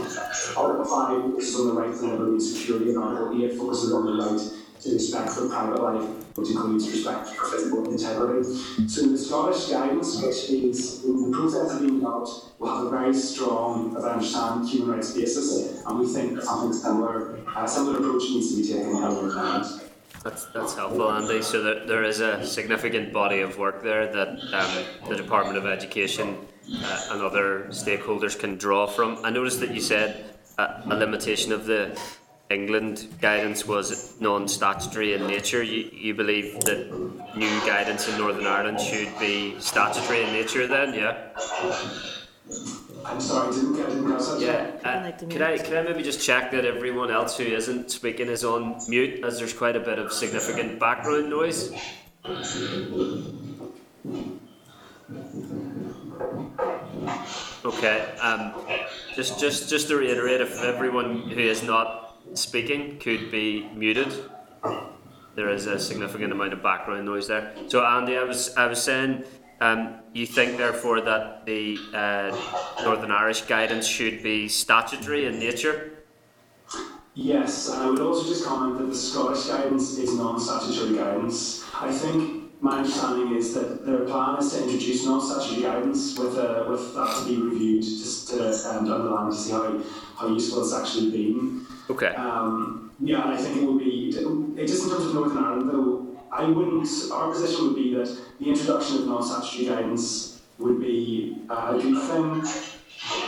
Article 0.56 0.86
5 0.86 1.22
focuses 1.24 1.60
on 1.60 1.68
the 1.68 1.74
right 1.74 1.94
to 1.94 2.06
liberty 2.06 2.32
and 2.32 2.42
security, 2.42 2.90
and 2.92 2.98
Article 2.98 3.44
8 3.44 3.58
focuses 3.58 3.94
on 3.94 4.06
the 4.06 4.24
right 4.24 4.63
respect 4.86 5.30
for 5.30 5.48
private 5.50 5.82
life, 5.82 6.10
which 6.36 6.50
includes 6.50 6.90
respect 6.90 7.28
for 7.30 7.46
physical 7.46 7.90
integrity. 7.92 8.44
So 8.88 9.08
the 9.08 9.18
Scottish 9.18 9.68
guidance, 9.68 10.22
which 10.22 10.50
is 10.50 11.04
in 11.06 11.32
the 11.32 11.38
process 11.38 11.74
of 11.74 11.82
being 11.82 12.00
developed, 12.00 12.60
will 12.60 12.76
have 12.76 12.86
a 12.88 12.90
very 12.90 13.14
strong, 13.14 13.96
as 13.98 14.04
I 14.04 14.14
understand, 14.14 14.68
human 14.68 14.92
rights 14.96 15.14
basis, 15.14 15.84
and 15.86 16.00
we 16.00 16.08
think 16.08 16.36
that 16.36 16.44
something 16.44 16.74
similar, 16.74 17.40
a 17.56 17.68
similar 17.68 17.98
approach 17.98 18.24
needs 18.24 18.50
to 18.52 18.62
be 18.62 18.68
taken 18.68 18.98
in 18.98 19.04
other. 19.04 19.30
That's, 20.24 20.46
that's 20.48 20.76
helpful, 20.76 21.12
Andy. 21.12 21.42
So 21.42 21.62
there, 21.62 21.86
there 21.86 22.04
is 22.04 22.22
a 22.22 22.46
significant 22.46 23.12
body 23.12 23.42
of 23.42 23.58
work 23.58 23.84
there 23.84 24.12
that 24.12 24.30
um, 24.54 25.10
the 25.10 25.18
Department 25.18 25.58
of 25.58 25.66
Education 25.66 26.38
uh, 26.72 27.08
and 27.12 27.22
other 27.22 27.66
stakeholders 27.70 28.40
can 28.40 28.56
draw 28.58 28.88
from. 28.88 29.20
I 29.26 29.32
noticed 29.32 29.60
that 29.60 29.72
you 29.72 29.82
said 29.82 30.34
uh, 30.58 30.82
a 30.86 30.96
limitation 30.96 31.52
of 31.52 31.66
the 31.66 32.00
England 32.50 33.08
guidance 33.22 33.66
was 33.66 34.20
non-statutory 34.20 35.14
in 35.14 35.26
nature. 35.28 35.64
You, 35.64 35.90
you 35.92 36.14
believe 36.14 36.60
that 36.62 36.92
new 37.36 37.60
guidance 37.62 38.08
in 38.08 38.18
Northern 38.18 38.46
Ireland 38.46 38.80
should 38.80 39.18
be 39.20 39.60
statutory 39.60 40.24
in 40.24 40.34
nature 40.34 40.68
then, 40.68 40.94
yeah? 40.94 41.30
I'm 43.06 43.20
sorry, 43.20 43.54
didn't 43.54 43.76
get 43.76 43.90
didn't 43.90 44.12
catch 44.12 44.26
that. 44.26 44.42
Yeah. 44.84 44.90
Uh, 44.90 45.12
could 45.28 45.42
I 45.42 45.58
could 45.58 45.76
I 45.76 45.82
maybe 45.84 46.04
just 46.04 46.22
check 46.22 46.52
that 46.52 46.66
everyone 46.66 47.12
else 47.12 47.38
who 47.38 47.44
isn't 47.44 47.92
speaking 47.92 48.28
is 48.28 48.44
on 48.44 48.80
mute, 48.88 49.24
as 49.24 49.40
there's 49.40 49.54
quite 49.54 49.76
a 49.76 49.80
bit 49.80 50.00
of 50.00 50.14
significant 50.14 50.80
background 50.80 51.30
noise. 51.30 51.74
Okay. 57.66 58.16
Um, 58.22 58.54
just 59.16 59.40
just 59.40 59.70
just 59.70 59.88
to 59.88 59.98
reiterate, 59.98 60.42
if 60.42 60.62
everyone 60.62 61.30
who 61.30 61.40
is 61.40 61.64
not 61.64 62.03
speaking 62.36 63.00
could 63.00 63.32
be 63.32 63.70
muted. 63.74 64.14
There 65.36 65.50
is 65.50 65.66
a 65.66 65.80
significant 65.80 66.32
amount 66.32 66.54
of 66.54 66.62
background 66.62 67.06
noise 67.06 67.28
there. 67.28 67.54
So 67.68 67.84
Andy, 67.84 68.18
I 68.18 68.24
was 68.24 68.56
I 68.56 68.68
was 68.68 68.82
saying 68.82 69.24
um, 69.64 69.96
you 70.14 70.26
think, 70.26 70.58
therefore, 70.58 71.00
that 71.02 71.46
the 71.46 71.78
uh, 71.94 72.84
Northern 72.84 73.12
Irish 73.12 73.44
guidance 73.44 73.88
should 73.88 74.22
be 74.22 74.50
statutory 74.50 75.26
in 75.26 75.40
nature? 75.40 75.92
Yes, 77.14 77.70
and 77.70 77.82
I 77.82 77.90
would 77.90 78.00
also 78.02 78.28
just 78.28 78.44
comment 78.44 78.78
that 78.80 78.86
the 78.86 78.96
Scottish 78.96 79.46
guidance 79.46 79.98
is 79.98 80.16
non-statutory 80.16 80.98
guidance. 80.98 81.64
I 81.80 81.92
think 81.92 82.62
my 82.62 82.80
understanding 82.80 83.38
is 83.38 83.54
that 83.54 83.86
their 83.86 84.00
plan 84.00 84.40
is 84.40 84.52
to 84.52 84.64
introduce 84.64 85.06
non-statutory 85.06 85.62
guidance 85.62 86.18
with, 86.20 86.38
uh, 86.38 86.66
with 86.68 86.94
that 86.96 87.20
to 87.20 87.26
be 87.26 87.42
reviewed 87.42 87.84
just 87.84 88.30
to 88.30 88.48
um, 88.70 88.86
down 88.86 89.06
the 89.06 89.12
line 89.12 89.32
to 89.32 89.38
see 89.38 89.52
how, 89.52 89.82
how 90.18 90.28
useful 90.28 90.64
it's 90.64 90.74
actually 90.74 91.12
been. 91.12 91.66
Okay. 91.90 92.16
Um, 92.16 92.92
yeah, 93.00 93.24
and 93.24 93.34
I 93.34 93.38
think 93.38 93.58
it 93.58 93.64
would 93.64 93.80
be, 93.80 94.10
it, 94.10 94.68
just 94.68 94.84
in 94.84 94.90
terms 94.90 95.06
of 95.06 95.14
Northern 95.14 95.38
Ireland 95.38 95.70
though, 95.70 96.08
I 96.32 96.46
wouldn't, 96.46 96.88
our 97.12 97.32
position 97.32 97.68
would 97.68 97.76
be 97.76 97.94
that 97.96 98.18
the 98.40 98.50
introduction 98.50 98.98
of 98.98 99.08
non-statutory 99.08 99.68
guidance 99.68 100.42
would 100.58 100.80
be 100.80 101.38
a 101.50 101.74
good 101.74 102.02
thing 102.02 102.44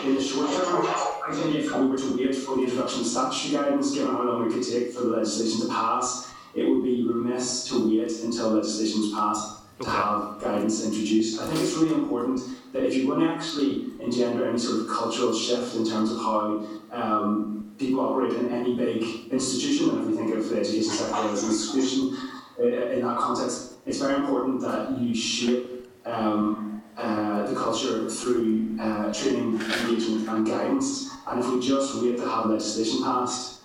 in 0.06 0.16
the 0.16 0.22
short 0.22 0.50
term. 0.52 0.86
I 1.28 1.34
think 1.34 1.56
if 1.56 1.76
we 1.76 1.86
were 1.88 1.98
to 1.98 2.18
wait 2.18 2.36
for 2.36 2.56
the 2.56 2.64
introduction 2.64 3.02
of 3.02 3.08
statutory 3.08 3.64
guidance, 3.64 3.94
given 3.94 4.16
how 4.16 4.24
long 4.24 4.48
it 4.48 4.54
could 4.54 4.64
take 4.64 4.94
for 4.94 5.02
the 5.02 5.10
legislation 5.18 5.62
to 5.62 5.68
pass, 5.68 6.32
it 6.56 6.64
would 6.64 6.84
be 6.84 7.06
remiss 7.06 7.68
to 7.68 7.88
wait 7.88 8.12
until 8.24 8.52
legislation 8.52 9.04
is 9.04 9.12
passed 9.12 9.65
to 9.82 9.90
have 9.90 10.42
guidance 10.42 10.86
introduced. 10.86 11.42
I 11.42 11.48
think 11.48 11.60
it's 11.62 11.76
really 11.76 11.96
important 11.96 12.42
that 12.74 12.84
if 12.84 12.96
you 12.96 13.08
want 13.08 13.22
to 13.22 13.30
actually 13.30 13.86
engender 14.00 14.48
any 14.48 14.58
sort 14.58 14.82
of 14.82 14.88
cultural 14.88 15.34
shift 15.34 15.76
in 15.76 15.86
terms 15.88 16.12
of 16.12 16.18
how 16.18 16.66
um, 16.92 17.74
people 17.78 18.00
operate 18.00 18.34
in 18.34 18.50
any 18.50 18.76
big 18.76 19.32
institution, 19.32 19.90
and 19.90 20.02
if 20.02 20.08
we 20.08 20.18
think 20.18 20.34
of 20.34 20.50
the 20.50 20.60
education 20.60 20.92
sector 20.92 21.16
as 21.30 21.44
an 21.44 21.50
institution, 21.50 22.18
uh, 22.58 22.64
in 22.64 23.02
that 23.02 23.18
context, 23.18 23.74
it's 23.86 24.00
very 24.00 24.16
important 24.16 24.62
that 24.62 24.98
you 24.98 25.14
shape 25.14 25.90
um, 26.06 26.82
uh, 26.98 27.46
the 27.46 27.56
culture 27.56 28.10
through 28.10 28.78
uh, 28.80 29.14
training, 29.14 29.60
engagement, 29.60 30.28
and 30.30 30.48
guidance. 30.48 31.10
And 31.28 31.42
if 31.42 31.52
we 31.52 31.60
just 31.60 32.02
wait 32.02 32.18
to 32.18 32.30
have 32.30 32.46
legislation 32.46 33.04
passed, 33.04 33.62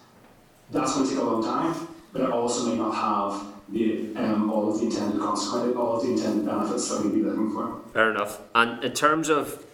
that's 0.70 0.94
going 0.94 1.06
to 1.06 1.14
take 1.14 1.22
a 1.22 1.24
long 1.24 1.42
time, 1.42 1.88
but 2.12 2.22
it 2.22 2.30
also 2.30 2.66
may 2.66 2.76
not 2.76 2.92
have 2.92 3.49
the, 3.72 4.14
um, 4.16 4.50
all 4.50 4.72
of 4.72 4.80
the 4.80 4.86
intended 4.86 5.20
consequences, 5.20 5.76
all 5.76 5.96
of 5.96 6.02
the 6.02 6.10
intended 6.10 6.46
benefits 6.46 6.88
that 6.88 7.04
we'd 7.04 7.14
be 7.14 7.22
looking 7.22 7.50
for. 7.52 7.80
Fair 7.92 8.10
enough. 8.10 8.40
And 8.54 8.82
in 8.82 8.92
terms 8.92 9.28
of 9.28 9.64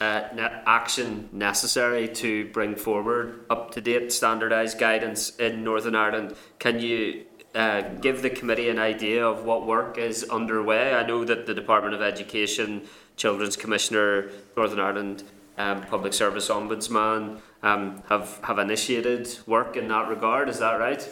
uh, 0.00 0.28
ne- 0.34 0.62
action 0.66 1.28
necessary 1.32 2.08
to 2.08 2.46
bring 2.52 2.74
forward 2.74 3.44
up 3.48 3.70
to 3.72 3.80
date 3.80 4.12
standardised 4.12 4.78
guidance 4.78 5.36
in 5.36 5.64
Northern 5.64 5.94
Ireland, 5.94 6.36
can 6.58 6.80
you 6.80 7.24
uh, 7.54 7.80
give 8.02 8.20
the 8.20 8.28
committee 8.28 8.68
an 8.68 8.78
idea 8.78 9.26
of 9.26 9.44
what 9.44 9.66
work 9.66 9.96
is 9.96 10.24
underway. 10.24 10.92
I 10.94 11.06
know 11.06 11.24
that 11.24 11.46
the 11.46 11.54
Department 11.54 11.94
of 11.94 12.02
Education, 12.02 12.82
Children's 13.16 13.56
Commissioner, 13.56 14.30
Northern 14.56 14.78
Ireland 14.78 15.24
um, 15.56 15.82
Public 15.84 16.12
Service 16.12 16.50
Ombudsman 16.50 17.40
um, 17.62 18.02
have, 18.10 18.40
have 18.44 18.58
initiated 18.58 19.38
work 19.46 19.74
in 19.76 19.88
that 19.88 20.08
regard. 20.08 20.50
Is 20.50 20.58
that 20.58 20.74
right? 20.78 21.08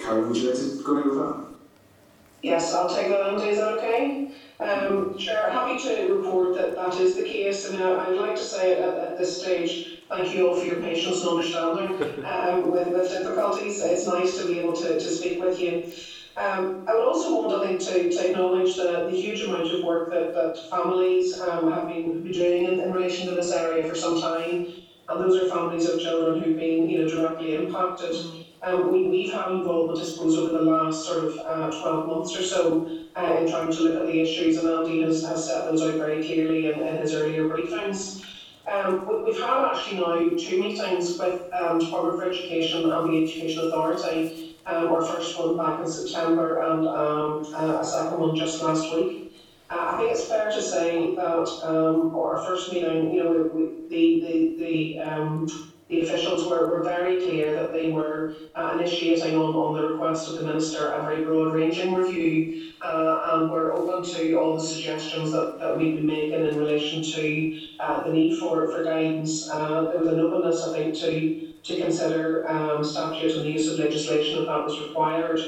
Karen, 0.00 0.28
would 0.28 0.36
you 0.36 0.48
like 0.48 0.58
to 0.58 0.82
go 0.84 0.94
ahead 0.94 1.08
with 1.08 1.18
that? 1.18 1.36
Yes, 2.42 2.72
I'll 2.72 2.88
take 2.88 3.08
that, 3.08 3.22
Andy. 3.22 3.48
Is 3.48 3.58
that 3.58 3.74
okay? 3.74 4.28
Um, 4.60 5.16
Chair, 5.18 5.50
happy 5.50 5.78
to 5.78 6.06
report 6.12 6.54
that 6.54 6.74
that 6.76 6.98
is 6.98 7.14
the 7.14 7.22
case. 7.22 7.64
And 7.66 7.80
uh, 7.80 7.98
I'd 8.00 8.16
like 8.16 8.36
to 8.36 8.42
say 8.42 8.72
at, 8.72 8.96
at 8.96 9.16
this 9.18 9.36
stage, 9.36 10.00
thank 10.08 10.32
you 10.32 10.46
all 10.46 10.54
for 10.54 10.64
your 10.66 10.80
patience 10.80 11.20
and 11.20 11.28
understanding 11.30 11.98
um, 12.24 12.70
with, 12.70 12.92
with 12.94 13.10
difficulties. 13.10 13.82
It's 13.82 14.06
nice 14.06 14.36
to 14.38 14.46
be 14.46 14.58
able 14.58 14.74
to, 14.74 14.98
to 14.98 15.10
speak 15.10 15.38
with 15.40 15.60
you. 15.60 15.84
Um, 16.36 16.82
I 16.88 16.94
would 16.94 17.04
also 17.04 17.34
want, 17.34 17.52
I 17.52 17.60
think, 17.60 17.80
to, 17.82 18.10
to 18.10 18.26
acknowledge 18.26 18.76
the, 18.76 19.04
the 19.06 19.14
huge 19.14 19.42
amount 19.42 19.70
of 19.70 19.82
work 19.82 20.10
that, 20.10 20.32
that 20.34 20.58
families 20.70 21.38
um, 21.40 21.68
have 21.68 21.86
been 21.86 22.22
doing 22.32 22.64
in, 22.66 22.80
in 22.80 22.92
relation 22.92 23.26
to 23.26 23.34
this 23.34 23.52
area 23.52 23.84
for 23.84 23.96
some 23.96 24.16
time. 24.16 24.64
And 25.08 25.20
those 25.20 25.36
are 25.36 25.44
families 25.44 25.86
of 25.86 25.98
children 25.98 26.36
who've 26.40 26.56
been 26.56 26.88
you 26.88 27.00
know, 27.00 27.08
directly 27.08 27.52
impacted. 27.54 28.14
Um, 28.62 28.92
we, 28.92 29.06
we've 29.06 29.32
had 29.32 29.50
involvement, 29.52 29.98
I 29.98 30.04
suppose, 30.04 30.36
over 30.36 30.52
the 30.52 30.62
last 30.62 31.06
sort 31.06 31.24
of 31.24 31.38
uh, 31.38 31.70
12 31.80 32.06
months 32.06 32.36
or 32.36 32.42
so 32.42 32.90
uh, 33.16 33.36
in 33.40 33.48
trying 33.48 33.72
to 33.72 33.80
look 33.80 34.02
at 34.02 34.06
the 34.06 34.20
issues, 34.20 34.58
and 34.58 34.68
Andy 34.68 35.00
has, 35.00 35.24
has 35.24 35.46
set 35.46 35.64
those 35.64 35.80
out 35.80 35.94
very 35.94 36.22
clearly 36.22 36.70
in, 36.70 36.78
in 36.80 36.96
his 36.96 37.14
earlier 37.14 37.44
briefings. 37.44 38.22
Um, 38.70 39.06
we, 39.06 39.22
we've 39.22 39.40
had 39.40 39.64
actually 39.64 39.98
now 39.98 40.36
two 40.36 40.60
meetings 40.60 41.18
with 41.18 41.50
um, 41.54 41.78
Department 41.78 42.18
for 42.18 42.28
Education 42.30 42.90
and 42.90 43.10
the 43.10 43.24
Education 43.24 43.66
Authority. 43.66 44.56
Um, 44.66 44.88
our 44.88 45.02
first 45.02 45.38
one 45.38 45.56
back 45.56 45.80
in 45.80 45.90
September 45.90 46.60
and 46.60 46.86
um, 46.86 47.54
uh, 47.54 47.80
a 47.80 47.84
second 47.84 48.18
one 48.18 48.36
just 48.36 48.62
last 48.62 48.94
week. 48.94 49.32
Uh, 49.70 49.92
I 49.92 49.96
think 49.96 50.10
it's 50.10 50.26
fair 50.26 50.50
to 50.50 50.60
say 50.60 51.14
that 51.14 51.48
um, 51.62 52.14
our 52.14 52.38
first 52.44 52.72
meeting, 52.72 53.12
you 53.14 53.24
know, 53.24 53.48
the 53.88 54.20
the, 54.20 54.56
the 54.58 54.98
um, 54.98 55.69
the 55.90 56.02
officials 56.02 56.48
were, 56.48 56.68
were 56.68 56.84
very 56.84 57.16
clear 57.16 57.52
that 57.52 57.72
they 57.72 57.90
were 57.90 58.34
uh, 58.54 58.70
initiating 58.78 59.36
on, 59.36 59.54
on 59.56 59.74
the 59.74 59.88
request 59.88 60.28
of 60.28 60.36
the 60.36 60.44
Minister 60.44 60.92
a 60.92 61.02
very 61.02 61.24
broad 61.24 61.52
ranging 61.52 61.92
review 61.92 62.72
uh, 62.80 63.32
and 63.32 63.50
were 63.50 63.72
open 63.72 64.08
to 64.14 64.34
all 64.36 64.54
the 64.54 64.64
suggestions 64.64 65.32
that, 65.32 65.58
that 65.58 65.76
we've 65.76 65.96
been 65.96 66.06
making 66.06 66.46
in 66.46 66.56
relation 66.56 67.02
to 67.02 67.60
uh, 67.80 68.04
the 68.04 68.12
need 68.12 68.38
for, 68.38 68.70
for 68.70 68.84
guidance. 68.84 69.50
Uh, 69.50 69.90
there 69.90 69.98
was 69.98 70.08
an 70.08 70.20
openness, 70.20 70.62
I 70.62 70.72
think, 70.78 70.94
to, 70.98 71.52
to 71.64 71.82
consider 71.82 72.48
um, 72.48 72.84
statute 72.84 73.32
and 73.32 73.44
the 73.44 73.50
use 73.50 73.68
of 73.72 73.80
legislation 73.80 74.42
if 74.42 74.46
that 74.46 74.64
was 74.64 74.80
required. 74.80 75.40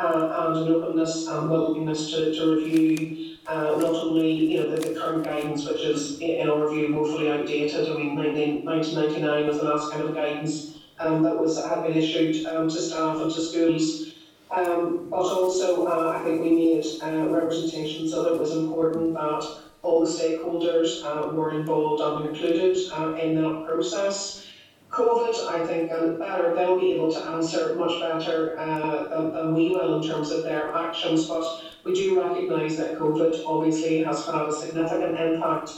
uh, 0.00 0.46
and 0.48 0.56
an 0.56 0.74
openness 0.74 1.26
and 1.28 1.50
willingness 1.50 2.10
to, 2.10 2.34
to 2.34 2.56
review 2.56 3.29
uh, 3.50 3.76
not 3.80 3.94
only 3.94 4.30
you 4.30 4.60
know 4.60 4.70
the, 4.70 4.80
the 4.80 4.98
current 4.98 5.24
guidance, 5.24 5.66
which 5.66 5.82
is 5.82 6.20
in 6.20 6.48
our 6.48 6.70
view 6.70 6.94
woefully 6.94 7.30
outdated. 7.30 7.88
I 7.88 7.94
mean, 7.94 8.14
19, 8.14 8.64
1999 8.64 9.46
was 9.48 9.58
the 9.58 9.64
last 9.64 9.90
kind 9.90 10.04
of 10.04 10.14
guidance 10.14 10.78
um, 11.00 11.22
that 11.24 11.36
was 11.36 11.62
had 11.64 11.82
been 11.82 11.96
issued 11.96 12.46
um, 12.46 12.68
to 12.68 12.80
staff 12.80 13.16
and 13.20 13.32
to 13.32 13.40
schools. 13.40 14.14
Um, 14.52 15.08
but 15.10 15.22
also, 15.22 15.86
uh, 15.86 16.16
I 16.16 16.24
think 16.24 16.42
we 16.42 16.50
made 16.50 16.84
uh, 17.02 17.28
representation 17.28 18.08
so 18.08 18.22
that 18.22 18.34
it 18.34 18.40
was 18.40 18.52
important 18.52 19.14
that 19.14 19.44
all 19.82 20.00
the 20.04 20.10
stakeholders 20.10 21.04
uh, 21.04 21.32
were 21.32 21.52
involved 21.52 22.02
and 22.02 22.30
included 22.30 22.76
uh, 22.92 23.14
in 23.14 23.34
that 23.36 23.66
process. 23.66 24.46
COVID, 24.90 25.46
I 25.46 25.64
think, 25.64 25.90
and 25.90 26.18
better, 26.18 26.54
they'll 26.54 26.76
be 26.76 26.92
able 26.92 27.10
to 27.12 27.18
answer 27.26 27.74
much 27.76 28.00
better 28.00 28.58
uh, 28.58 29.08
than, 29.08 29.32
than 29.32 29.54
we 29.54 29.70
will 29.70 30.00
in 30.00 30.02
terms 30.06 30.30
of 30.30 30.42
their 30.42 30.74
actions. 30.74 31.26
But 31.26 31.44
we 31.84 31.92
do 31.92 32.20
recognise 32.20 32.76
that 32.76 32.98
COVID 32.98 33.42
obviously 33.46 34.00
has 34.00 34.24
had 34.24 34.46
a 34.46 34.52
significant 34.52 35.16
impact 35.16 35.70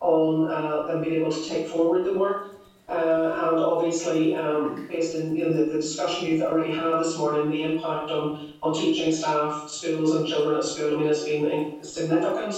on 0.00 0.50
uh, 0.50 0.84
them 0.86 1.00
being 1.00 1.14
able 1.14 1.30
to 1.30 1.42
take 1.42 1.66
forward 1.66 2.04
the 2.04 2.12
work. 2.12 2.52
Uh, 2.88 3.32
and 3.50 3.58
obviously, 3.58 4.32
um, 4.34 4.86
based 4.88 5.16
on 5.16 5.34
you 5.34 5.44
know, 5.44 5.52
the, 5.52 5.64
the 5.64 5.74
discussion 5.74 6.26
you've 6.26 6.42
already 6.42 6.72
had 6.72 6.98
this 7.00 7.16
morning, 7.16 7.48
the 7.48 7.62
impact 7.62 8.10
on, 8.10 8.52
on 8.62 8.72
teaching 8.72 9.10
staff, 9.10 9.68
schools, 9.68 10.12
and 10.12 10.24
children 10.24 10.56
at 10.56 10.64
school, 10.64 10.92
I 10.92 10.96
mean, 10.96 11.06
has 11.06 11.24
been 11.24 11.82
significant. 11.82 12.54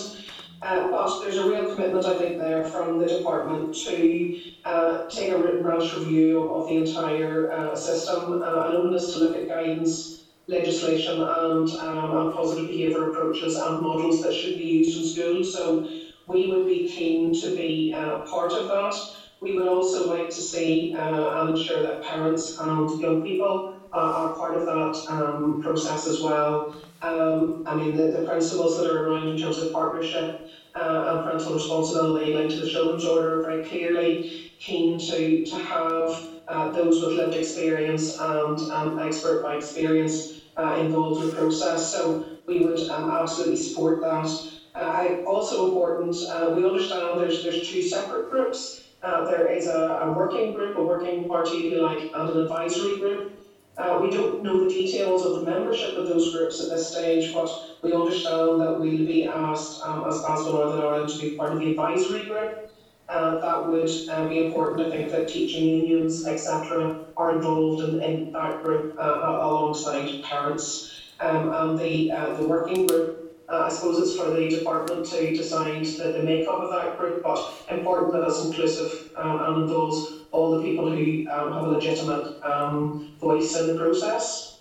Uh, 0.63 0.89
but 0.91 1.21
there's 1.21 1.37
a 1.37 1.45
real 1.47 1.69
commitment, 1.69 2.05
I 2.05 2.17
think, 2.17 2.37
there 2.39 2.65
from 2.65 2.99
the 2.99 3.07
department 3.07 3.73
to 3.85 4.35
uh, 4.65 4.99
take 5.09 5.31
a 5.31 5.39
written 5.39 5.63
branch 5.63 5.93
review 5.93 6.53
of, 6.53 6.67
the 6.69 6.77
entire 6.77 7.51
uh, 7.51 7.75
system, 7.75 8.43
uh, 8.43 8.63
an 8.67 8.73
openness 8.75 9.13
to 9.13 9.19
look 9.19 9.35
at 9.37 9.49
guidance, 9.49 10.19
legislation, 10.49 11.21
and, 11.21 11.71
um, 11.81 12.13
and 12.17 12.31
positive 12.33 12.67
behaviour 12.67 13.09
approaches 13.09 13.55
and 13.57 13.81
models 13.81 14.21
that 14.21 14.33
should 14.33 14.57
be 14.57 14.65
used 14.65 14.97
in 14.97 15.05
schools. 15.05 15.53
So 15.53 15.85
we 16.27 16.47
would 16.47 16.67
be 16.67 16.85
keen 16.85 17.33
to 17.35 17.51
be 17.55 17.93
uh, 17.95 18.19
part 18.19 18.53
of 18.53 18.67
that. 18.69 18.95
We 19.41 19.55
would 19.55 19.69
also 19.69 20.07
like 20.09 20.29
to 20.31 20.41
see 20.41 20.93
uh, 20.95 21.39
and 21.41 21.51
ensure 21.51 21.81
that 21.81 22.03
parents 22.03 22.59
and 22.59 22.91
young 22.99 23.23
people 23.23 23.69
uh, 23.93 23.97
are 23.99 24.29
part 24.37 24.55
of 24.55 24.65
that 24.67 24.97
um, 25.09 25.61
process 25.61 26.07
as 26.07 26.21
well. 26.21 26.71
Um, 27.03 27.63
I 27.67 27.75
mean, 27.75 27.95
the, 27.95 28.07
the 28.09 28.23
principles 28.23 28.77
that 28.77 28.87
are 28.87 29.07
around 29.07 29.29
in 29.29 29.37
terms 29.37 29.59
of 29.59 29.73
partnership 29.73 30.45
uh, 30.75 31.05
and 31.07 31.23
parental 31.23 31.53
responsibility 31.53 32.33
linked 32.33 32.55
to 32.55 32.61
the 32.61 32.67
children's 32.67 33.05
order 33.05 33.37
are 33.37 33.41
very 33.41 33.63
clearly 33.63 34.29
keen 34.59 34.99
to, 34.99 35.45
to 35.45 35.57
have 35.57 36.21
uh, 36.49 36.71
those 36.71 37.01
with 37.01 37.15
lived 37.15 37.35
experience 37.35 38.17
and 38.19 38.63
um, 38.71 38.99
expert 38.99 39.43
by 39.43 39.55
experience 39.55 40.33
uh, 40.57 40.75
involved 40.77 41.21
in 41.21 41.29
the 41.29 41.35
process. 41.35 41.91
So 41.91 42.21
we 42.47 42.61
would 42.61 42.81
um, 42.89 43.09
absolutely 43.09 43.57
support 43.57 44.01
that. 44.01 44.29
Uh, 44.75 45.13
also 45.25 45.65
important, 45.65 46.17
uh, 46.31 46.51
we 46.53 46.65
understand 46.65 47.19
there's, 47.19 47.43
there's 47.43 47.61
two 47.61 47.81
separate 47.83 48.29
groups. 48.29 48.81
Uh, 49.03 49.25
there 49.25 49.47
is 49.47 49.67
a, 49.67 49.99
a 50.01 50.11
working 50.11 50.53
group, 50.53 50.75
a 50.77 50.81
working 50.83 51.27
party, 51.27 51.65
if 51.65 51.71
you 51.71 51.81
like, 51.81 52.09
and 52.13 52.29
an 52.29 52.37
advisory 52.37 52.97
group. 52.97 53.38
Uh, 53.79 54.01
we 54.03 54.11
don't 54.11 54.43
know 54.43 54.65
the 54.65 54.71
details 54.71 55.25
of 55.25 55.37
the 55.37 55.51
membership 55.51 55.97
of 55.97 56.09
those 56.09 56.35
groups 56.35 56.61
at 56.61 56.69
this 56.69 56.91
stage, 56.91 57.33
but 57.33 57.49
we 57.83 57.93
understand 57.93 58.61
that 58.61 58.77
we'll 58.77 59.07
be 59.07 59.25
asked 59.25 59.81
um, 59.85 60.05
as 60.09 60.17
BASW 60.17 60.53
Northern 60.53 60.81
Ireland 60.81 61.11
to 61.11 61.19
be 61.21 61.37
part 61.37 61.53
of 61.53 61.61
the 61.61 61.71
advisory 61.71 62.25
group. 62.25 62.73
Uh, 63.09 63.39
that 63.39 63.69
would 63.69 63.89
uh, 64.11 64.29
be 64.29 64.47
important. 64.47 64.89
I 64.89 64.91
think 64.91 65.11
that 65.13 65.29
teaching 65.29 65.65
unions, 65.65 66.27
etc., 66.27 67.05
are 67.17 67.37
involved 67.37 67.85
in, 67.85 68.03
in 68.03 68.33
that 68.33 68.65
group 68.65 68.97
uh, 68.99 69.03
alongside 69.03 70.25
parents. 70.25 70.95
Um, 71.21 71.53
and 71.53 71.79
the 71.79 72.13
uh, 72.13 72.35
the 72.35 72.47
working 72.47 72.87
group, 72.87 73.43
uh, 73.49 73.63
I 73.63 73.69
suppose 73.71 73.99
it's 73.99 74.17
for 74.17 74.31
the 74.31 74.49
department 74.49 75.07
to 75.07 75.35
decide 75.35 75.85
the, 75.85 76.13
the 76.13 76.23
makeup 76.23 76.61
of 76.61 76.71
that 76.71 76.97
group, 76.99 77.23
but 77.25 77.41
important 77.71 78.13
that 78.13 78.23
it's 78.23 78.45
inclusive 78.45 79.11
um, 79.17 79.41
and 79.41 79.63
involves 79.63 80.18
all 80.31 80.59
the 80.59 80.63
people 80.63 80.91
who 80.91 81.27
um, 81.31 81.53
have 81.53 81.63
a 81.63 81.69
legitimate 81.69 82.43
um, 82.45 83.15
voice 83.21 83.57
in 83.57 83.67
the 83.69 83.79
process. 83.79 84.59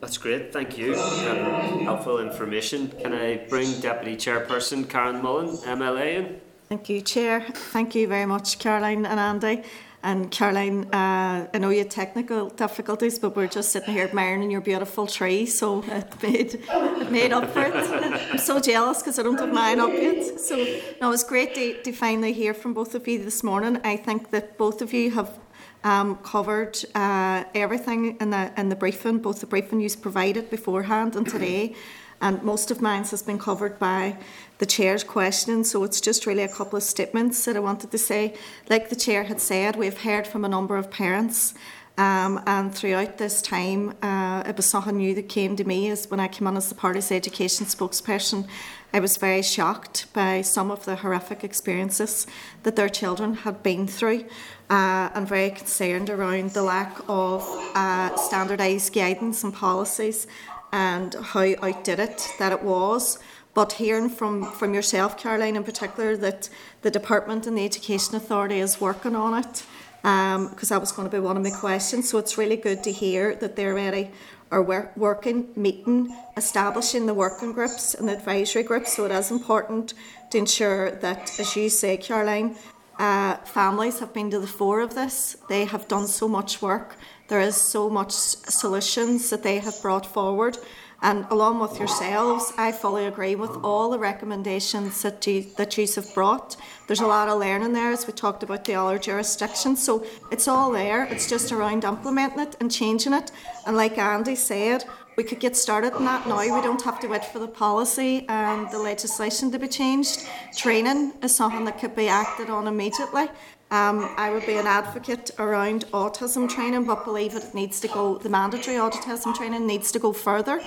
That's 0.00 0.18
great, 0.18 0.52
thank 0.52 0.76
you. 0.76 0.94
Um, 0.94 1.84
helpful 1.84 2.18
information. 2.18 2.88
Can 3.00 3.14
I 3.14 3.38
bring 3.48 3.80
Deputy 3.80 4.16
Chairperson 4.16 4.88
Karen 4.88 5.22
Mullan, 5.22 5.56
MLA, 5.64 6.16
in? 6.16 6.40
Thank 6.68 6.88
you, 6.88 7.00
Chair. 7.00 7.40
Thank 7.40 7.94
you 7.94 8.06
very 8.08 8.26
much, 8.26 8.58
Caroline 8.58 9.06
and 9.06 9.20
Andy. 9.20 9.62
And 10.04 10.30
Caroline, 10.30 10.84
uh, 10.92 11.48
I 11.54 11.58
know 11.58 11.70
you 11.70 11.78
had 11.78 11.90
technical 11.90 12.50
difficulties, 12.50 13.18
but 13.18 13.34
we're 13.34 13.48
just 13.48 13.72
sitting 13.72 13.94
here 13.94 14.04
admiring 14.04 14.50
your 14.50 14.60
beautiful 14.60 15.06
tree, 15.06 15.46
so 15.46 15.82
it 15.86 16.22
made, 16.22 16.60
it 17.00 17.10
made 17.10 17.32
up 17.32 17.48
for 17.48 17.62
it. 17.62 17.74
I'm 18.32 18.36
so 18.36 18.60
jealous 18.60 18.98
because 18.98 19.18
I 19.18 19.22
don't 19.22 19.40
have 19.40 19.50
mine 19.50 19.80
up 19.80 19.94
yet. 19.94 20.38
So 20.38 20.56
no, 21.00 21.10
it's 21.12 21.24
great 21.24 21.54
to, 21.54 21.82
to 21.84 21.92
finally 21.92 22.34
hear 22.34 22.52
from 22.52 22.74
both 22.74 22.94
of 22.94 23.08
you 23.08 23.24
this 23.24 23.42
morning. 23.42 23.80
I 23.82 23.96
think 23.96 24.30
that 24.30 24.58
both 24.58 24.82
of 24.82 24.92
you 24.92 25.10
have 25.12 25.38
um, 25.84 26.16
covered 26.16 26.78
uh, 26.94 27.44
everything 27.54 28.18
in 28.20 28.28
the 28.28 28.52
in 28.58 28.68
the 28.68 28.76
briefing, 28.76 29.20
both 29.20 29.40
the 29.40 29.46
briefing 29.46 29.80
you 29.80 29.88
provided 29.96 30.50
beforehand 30.50 31.16
and 31.16 31.26
today 31.26 31.74
and 32.20 32.42
most 32.42 32.70
of 32.70 32.80
mine 32.80 33.04
has 33.04 33.22
been 33.22 33.38
covered 33.38 33.78
by 33.78 34.16
the 34.64 34.70
chair's 34.70 35.04
questions. 35.04 35.70
So 35.70 35.84
it's 35.84 36.00
just 36.00 36.24
really 36.24 36.42
a 36.42 36.48
couple 36.48 36.78
of 36.78 36.82
statements 36.82 37.44
that 37.44 37.54
I 37.54 37.60
wanted 37.60 37.90
to 37.90 37.98
say. 37.98 38.32
Like 38.70 38.88
the 38.88 38.96
chair 38.96 39.24
had 39.24 39.38
said, 39.38 39.76
we've 39.76 39.98
heard 39.98 40.26
from 40.26 40.42
a 40.42 40.48
number 40.48 40.78
of 40.78 40.90
parents. 40.90 41.52
Um, 41.98 42.42
and 42.46 42.74
throughout 42.74 43.18
this 43.18 43.42
time, 43.42 43.94
uh, 44.02 44.42
it 44.46 44.56
was 44.56 44.64
something 44.64 44.96
new 44.96 45.14
that 45.16 45.28
came 45.28 45.54
to 45.56 45.64
me 45.64 45.90
as 45.90 46.10
when 46.10 46.18
I 46.18 46.28
came 46.28 46.46
on 46.46 46.56
as 46.56 46.70
the 46.70 46.74
party's 46.74 47.12
education 47.12 47.66
spokesperson. 47.66 48.48
I 48.94 49.00
was 49.00 49.18
very 49.18 49.42
shocked 49.42 50.06
by 50.14 50.40
some 50.40 50.70
of 50.70 50.86
the 50.86 50.96
horrific 50.96 51.44
experiences 51.44 52.26
that 52.62 52.74
their 52.74 52.88
children 52.88 53.34
had 53.34 53.62
been 53.62 53.86
through, 53.86 54.24
uh, 54.70 55.10
and 55.14 55.28
very 55.28 55.50
concerned 55.50 56.08
around 56.08 56.52
the 56.52 56.62
lack 56.62 56.96
of 57.06 57.42
uh, 57.74 58.16
standardised 58.16 58.94
guidance 58.94 59.44
and 59.44 59.52
policies 59.52 60.26
and 60.74 61.14
how 61.14 61.54
outdid 61.62 62.00
it 62.00 62.28
that 62.40 62.50
it 62.50 62.62
was. 62.62 63.18
But 63.54 63.72
hearing 63.74 64.08
from, 64.10 64.44
from 64.52 64.74
yourself, 64.74 65.16
Caroline, 65.16 65.56
in 65.56 65.64
particular, 65.64 66.16
that 66.16 66.48
the 66.82 66.90
department 66.90 67.46
and 67.46 67.56
the 67.56 67.64
Education 67.64 68.16
Authority 68.16 68.58
is 68.58 68.80
working 68.80 69.14
on 69.14 69.38
it, 69.38 69.64
because 70.02 70.70
um, 70.70 70.74
that 70.74 70.80
was 70.80 70.92
going 70.92 71.08
to 71.08 71.16
be 71.16 71.20
one 71.20 71.36
of 71.36 71.42
my 71.42 71.50
questions. 71.50 72.08
So 72.08 72.18
it's 72.18 72.36
really 72.36 72.56
good 72.56 72.82
to 72.82 72.92
hear 72.92 73.34
that 73.36 73.56
they're 73.56 73.74
ready 73.74 74.10
are 74.50 74.62
work, 74.62 74.96
working, 74.96 75.48
meeting, 75.56 76.16
establishing 76.36 77.06
the 77.06 77.14
working 77.14 77.52
groups 77.52 77.94
and 77.94 78.08
the 78.08 78.12
advisory 78.12 78.62
groups. 78.62 78.92
So 78.92 79.06
it 79.06 79.10
is 79.10 79.30
important 79.30 79.94
to 80.30 80.38
ensure 80.38 80.92
that, 80.92 81.40
as 81.40 81.56
you 81.56 81.68
say, 81.68 81.96
Caroline, 81.96 82.54
uh, 82.98 83.36
families 83.38 83.98
have 83.98 84.12
been 84.12 84.30
to 84.30 84.38
the 84.38 84.46
fore 84.46 84.80
of 84.80 84.94
this. 84.94 85.36
They 85.48 85.64
have 85.64 85.88
done 85.88 86.06
so 86.06 86.28
much 86.28 86.62
work 86.62 86.96
there 87.28 87.40
is 87.40 87.56
so 87.56 87.88
much 87.88 88.12
solutions 88.12 89.30
that 89.30 89.42
they 89.42 89.58
have 89.58 89.80
brought 89.80 90.04
forward. 90.04 90.58
And 91.04 91.26
along 91.30 91.60
with 91.60 91.78
yourselves, 91.78 92.54
I 92.56 92.72
fully 92.72 93.04
agree 93.04 93.34
with 93.34 93.50
all 93.62 93.90
the 93.90 93.98
recommendations 93.98 95.02
that 95.02 95.26
you 95.26 95.44
that 95.58 95.76
you 95.76 95.86
have 95.86 96.14
brought. 96.14 96.56
There's 96.86 97.02
a 97.02 97.06
lot 97.06 97.28
of 97.28 97.38
learning 97.38 97.74
there, 97.74 97.92
as 97.92 98.06
we 98.06 98.14
talked 98.14 98.42
about 98.42 98.64
the 98.64 98.74
other 98.74 98.98
jurisdictions. 98.98 99.82
So 99.82 100.02
it's 100.32 100.48
all 100.48 100.72
there. 100.72 101.04
It's 101.04 101.28
just 101.28 101.52
around 101.52 101.84
implementing 101.84 102.40
it 102.40 102.56
and 102.58 102.72
changing 102.72 103.12
it. 103.12 103.30
And 103.66 103.76
like 103.76 103.98
Andy 103.98 104.34
said, 104.34 104.84
we 105.18 105.24
could 105.24 105.40
get 105.40 105.56
started 105.56 105.92
on 105.92 106.06
that 106.06 106.26
now. 106.26 106.40
We 106.40 106.62
don't 106.62 106.82
have 106.82 107.00
to 107.00 107.08
wait 107.08 107.26
for 107.26 107.38
the 107.38 107.48
policy 107.48 108.24
and 108.30 108.70
the 108.70 108.78
legislation 108.78 109.50
to 109.52 109.58
be 109.58 109.68
changed. 109.68 110.26
Training 110.56 111.12
is 111.22 111.36
something 111.36 111.66
that 111.66 111.78
could 111.78 111.94
be 111.94 112.08
acted 112.08 112.48
on 112.48 112.66
immediately. 112.66 113.28
Um, 113.74 114.14
I 114.16 114.30
would 114.30 114.46
be 114.46 114.56
an 114.56 114.68
advocate 114.68 115.32
around 115.36 115.86
autism 115.90 116.48
training, 116.48 116.84
but 116.84 117.04
believe 117.04 117.34
it 117.34 117.52
needs 117.54 117.80
to 117.80 117.88
go, 117.88 118.18
the 118.18 118.28
mandatory 118.28 118.76
autism 118.76 119.34
training 119.34 119.66
needs 119.66 119.90
to 119.90 119.98
go 119.98 120.12
further 120.12 120.60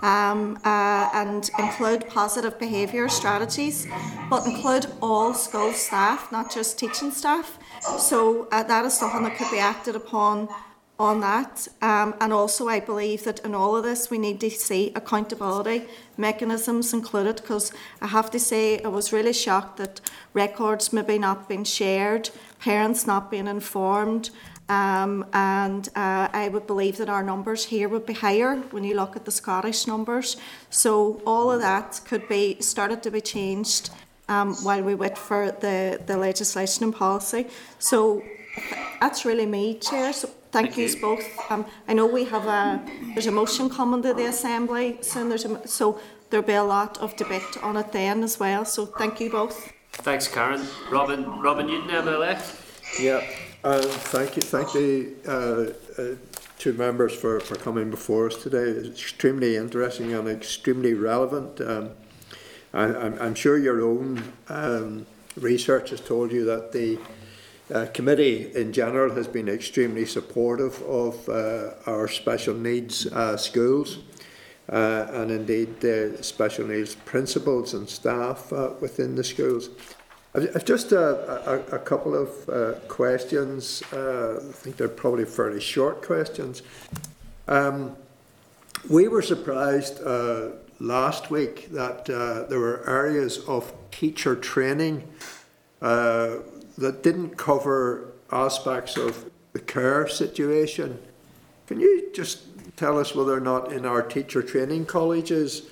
um, 0.00 0.58
uh, 0.64 1.10
and 1.12 1.50
include 1.58 2.08
positive 2.08 2.58
behaviour 2.58 3.06
strategies, 3.10 3.86
but 4.30 4.46
include 4.46 4.86
all 5.02 5.34
school 5.34 5.74
staff, 5.74 6.32
not 6.32 6.50
just 6.50 6.78
teaching 6.78 7.10
staff. 7.10 7.58
So 7.98 8.48
uh, 8.50 8.62
that 8.62 8.86
is 8.86 8.94
something 8.94 9.24
that 9.24 9.36
could 9.36 9.50
be 9.50 9.58
acted 9.58 9.94
upon 9.94 10.48
on 10.98 11.20
that. 11.20 11.66
Um, 11.82 12.14
and 12.20 12.32
also, 12.32 12.68
I 12.68 12.80
believe 12.80 13.24
that 13.24 13.40
in 13.40 13.54
all 13.54 13.76
of 13.76 13.82
this, 13.82 14.10
we 14.10 14.18
need 14.18 14.40
to 14.40 14.50
see 14.50 14.92
accountability 14.94 15.86
mechanisms 16.16 16.92
included 16.92 17.36
because 17.36 17.72
I 18.00 18.06
have 18.06 18.30
to 18.30 18.38
say, 18.38 18.80
I 18.82 18.88
was 18.88 19.12
really 19.12 19.32
shocked 19.32 19.78
that 19.78 20.00
records 20.34 20.92
maybe 20.92 21.18
not 21.18 21.48
being 21.48 21.64
shared, 21.64 22.30
parents 22.60 23.06
not 23.06 23.30
being 23.30 23.48
informed. 23.48 24.30
Um, 24.68 25.26
and 25.34 25.88
uh, 25.94 26.28
I 26.32 26.48
would 26.48 26.66
believe 26.66 26.96
that 26.96 27.10
our 27.10 27.22
numbers 27.22 27.66
here 27.66 27.88
would 27.88 28.06
be 28.06 28.14
higher 28.14 28.56
when 28.70 28.84
you 28.84 28.94
look 28.94 29.14
at 29.16 29.24
the 29.24 29.30
Scottish 29.30 29.86
numbers. 29.86 30.36
So 30.70 31.20
all 31.26 31.50
of 31.50 31.60
that 31.60 32.00
could 32.06 32.28
be 32.28 32.60
started 32.60 33.02
to 33.02 33.10
be 33.10 33.20
changed 33.20 33.90
um, 34.28 34.54
while 34.62 34.82
we 34.82 34.94
wait 34.94 35.18
for 35.18 35.50
the, 35.50 36.00
the 36.06 36.16
legislation 36.16 36.84
and 36.84 36.94
policy. 36.94 37.48
So 37.78 38.22
that's 39.00 39.26
really 39.26 39.44
me, 39.44 39.74
Chair. 39.74 40.14
So 40.14 40.30
thank, 40.54 40.68
Thank 40.68 40.78
yous 40.78 40.94
you. 40.94 41.00
both. 41.00 41.50
Um, 41.50 41.66
I 41.88 41.92
know 41.94 42.06
we 42.06 42.24
have 42.26 42.46
a, 42.46 42.80
there's 43.12 43.26
a 43.26 43.32
motion 43.32 43.68
coming 43.68 44.02
to 44.02 44.14
the 44.14 44.26
Assembly 44.26 44.98
soon, 45.02 45.28
there's 45.28 45.44
a, 45.44 45.66
so 45.66 45.98
there'll 46.30 46.46
be 46.46 46.54
a 46.54 46.62
lot 46.62 46.96
of 46.98 47.16
debate 47.16 47.56
on 47.62 47.76
it 47.76 47.92
then 47.92 48.22
as 48.22 48.38
well, 48.38 48.64
so 48.64 48.86
thank 48.86 49.20
you 49.20 49.30
both. 49.30 49.72
Thanks, 49.92 50.28
Karen. 50.28 50.62
Robin, 50.90 51.40
Robin 51.40 51.66
Newton, 51.66 51.90
MLA. 51.90 52.34
Yeah, 53.00 53.22
uh, 53.64 53.82
thank 54.14 54.36
you, 54.36 54.42
thank 54.42 54.72
the 54.72 55.12
uh, 55.26 56.00
uh, 56.00 56.16
two 56.58 56.72
members 56.72 57.14
for, 57.14 57.40
for 57.40 57.56
coming 57.56 57.90
before 57.90 58.28
us 58.28 58.42
today. 58.42 58.68
It's 58.78 58.88
extremely 58.88 59.56
interesting 59.56 60.12
and 60.14 60.28
extremely 60.28 60.94
relevant. 60.94 61.60
Um, 61.60 61.90
I, 62.72 62.84
I'm, 62.84 63.18
I'm 63.20 63.34
sure 63.34 63.58
your 63.58 63.80
own 63.82 64.32
um, 64.48 65.06
research 65.36 65.90
has 65.90 66.00
told 66.00 66.30
you 66.30 66.44
that 66.44 66.72
the 66.72 66.98
uh, 67.72 67.86
committee 67.94 68.50
in 68.54 68.72
general 68.72 69.14
has 69.14 69.26
been 69.26 69.48
extremely 69.48 70.04
supportive 70.04 70.82
of 70.82 71.28
uh, 71.28 71.70
our 71.86 72.08
special 72.08 72.54
needs 72.54 73.06
uh, 73.06 73.36
schools. 73.36 73.98
Uh, 74.66 75.06
and 75.12 75.30
indeed 75.30 75.80
the 75.80 76.16
special 76.22 76.66
needs 76.66 76.94
principals 76.94 77.74
and 77.74 77.86
staff 77.88 78.50
uh, 78.52 78.70
within 78.80 79.14
the 79.14 79.24
schools. 79.24 79.68
I've, 80.34 80.64
just 80.64 80.90
a, 80.92 81.70
a, 81.72 81.76
a 81.76 81.78
couple 81.78 82.14
of 82.14 82.88
questions. 82.88 83.82
I 83.92 84.38
think 84.52 84.78
they're 84.78 84.88
probably 84.88 85.26
fairly 85.26 85.60
short 85.60 86.02
questions. 86.02 86.62
Um, 87.46 87.94
we 88.88 89.06
were 89.06 89.22
surprised 89.22 90.00
last 90.80 91.30
week 91.30 91.70
that 91.70 92.06
there 92.06 92.58
were 92.58 92.88
areas 92.88 93.38
of 93.46 93.72
teacher 93.90 94.34
training 94.34 95.04
uh, 95.84 96.38
that 96.78 97.02
didn't 97.02 97.36
cover 97.36 98.12
aspects 98.32 98.96
of 98.96 99.30
the 99.52 99.60
care 99.60 100.08
situation. 100.08 100.98
Can 101.66 101.80
you 101.80 102.10
just 102.12 102.42
tell 102.76 102.98
us 102.98 103.14
whether 103.14 103.34
or 103.34 103.40
not 103.40 103.72
in 103.72 103.86
our 103.86 104.02
teacher 104.02 104.42
training 104.42 104.86
colleges 104.86 105.62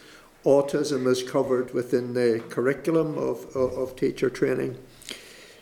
autism 0.45 1.07
is 1.07 1.23
covered 1.23 1.73
within 1.73 2.15
the 2.15 2.43
curriculum 2.49 3.17
of, 3.19 3.45
of, 3.55 3.73
of 3.75 3.97
teacher 3.97 4.31
training? 4.31 4.77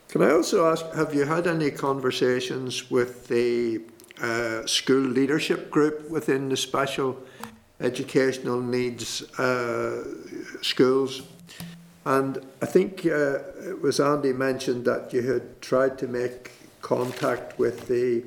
Can 0.08 0.22
I 0.22 0.32
also 0.32 0.70
ask, 0.70 0.84
have 0.94 1.14
you 1.14 1.24
had 1.24 1.46
any 1.46 1.70
conversations 1.70 2.90
with 2.90 3.28
the 3.28 3.82
uh, 4.20 4.66
school 4.66 5.02
leadership 5.02 5.70
group 5.70 6.10
within 6.10 6.48
the 6.48 6.56
special 6.56 7.16
educational 7.80 8.60
needs 8.60 9.22
uh, 9.38 10.04
schools? 10.62 11.22
And 12.04 12.44
I 12.62 12.66
think 12.66 13.04
uh, 13.04 13.40
it 13.68 13.82
was 13.82 14.00
Andy 14.00 14.32
mentioned 14.32 14.84
that 14.86 15.12
you 15.12 15.22
had 15.22 15.60
tried 15.60 15.98
to 15.98 16.08
make 16.08 16.52
contact 16.80 17.58
with 17.58 17.88
the 17.88 18.24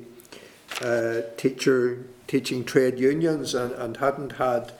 uh, 0.80 1.22
teacher 1.36 2.04
teaching 2.26 2.64
trade 2.64 2.98
unions 2.98 3.54
and, 3.54 3.72
and 3.72 3.96
hadn't 3.96 4.32
had 4.32 4.72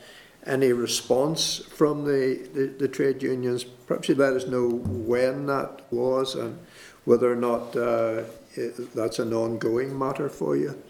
any 0.45 0.71
response 0.71 1.57
from 1.57 2.05
the, 2.05 2.47
the, 2.53 2.67
the 2.67 2.87
trade 2.87 3.21
unions. 3.21 3.63
Perhaps 3.63 4.09
you 4.09 4.15
let 4.15 4.33
us 4.33 4.47
know 4.47 4.69
when 4.69 5.47
that 5.47 5.81
was 5.91 6.35
and 6.35 6.59
whether 7.03 7.31
or 7.31 7.35
not 7.35 7.75
uh, 7.75 8.23
it, 8.53 8.93
that's 8.93 9.19
an 9.19 9.33
ongoing 9.33 9.97
matter 9.97 10.29
for 10.29 10.55
you. 10.55 10.81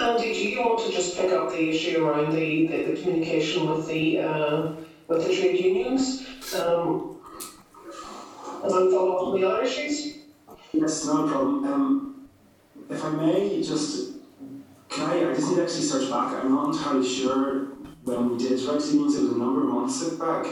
Andy, 0.00 0.32
do 0.32 0.48
you 0.48 0.60
want 0.60 0.78
to 0.86 0.92
just 0.92 1.16
pick 1.16 1.32
up 1.32 1.50
the 1.50 1.70
issue 1.70 2.04
around 2.04 2.32
the, 2.32 2.66
the, 2.68 2.82
the 2.84 3.02
communication 3.02 3.68
with 3.68 3.86
the 3.88 4.20
uh, 4.20 4.72
with 5.08 5.26
the 5.26 5.34
trade 5.34 5.58
unions? 5.58 6.24
Um, 6.54 7.16
and 8.62 8.70
then 8.70 8.90
follow 8.90 9.16
up 9.16 9.22
on 9.28 9.40
the 9.40 9.48
other 9.48 9.62
issues? 9.64 10.18
Yes, 10.72 11.04
no 11.04 11.26
problem. 11.26 11.64
Um, 11.64 12.28
if 12.88 13.04
I 13.04 13.10
may, 13.10 13.60
just 13.62 14.12
can 14.88 15.10
I? 15.10 15.30
I 15.30 15.34
just 15.34 15.48
need 15.48 15.56
to 15.56 15.62
actually 15.62 15.82
search 15.82 16.10
back. 16.10 16.32
I'm 16.44 16.54
not 16.54 16.74
entirely 16.74 17.08
sure 17.08 17.64
when 18.04 18.30
we 18.30 18.38
did 18.38 18.60
write 18.62 18.80
meetings. 18.80 19.16
It 19.16 19.22
was 19.22 19.32
a 19.32 19.38
number 19.38 19.62
of 19.62 19.74
months 19.74 20.04
back. 20.10 20.46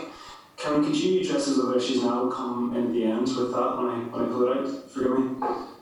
Karen, 0.57 0.85
could 0.85 0.97
you 0.97 1.21
address 1.21 1.47
those 1.47 1.61
other 1.61 1.79
issues 1.79 2.03
now? 2.03 2.29
Come 2.31 2.75
in 2.75 2.93
the 2.93 3.05
end 3.05 3.29
with 3.29 3.53
that 3.53 3.77
when 3.77 3.87
I 3.87 3.99
when 4.11 4.25
I 4.25 4.27
pull 4.27 4.51
it 4.51 4.59
out. 4.59 4.91
Forgive 4.91 5.19
me. 5.19 5.76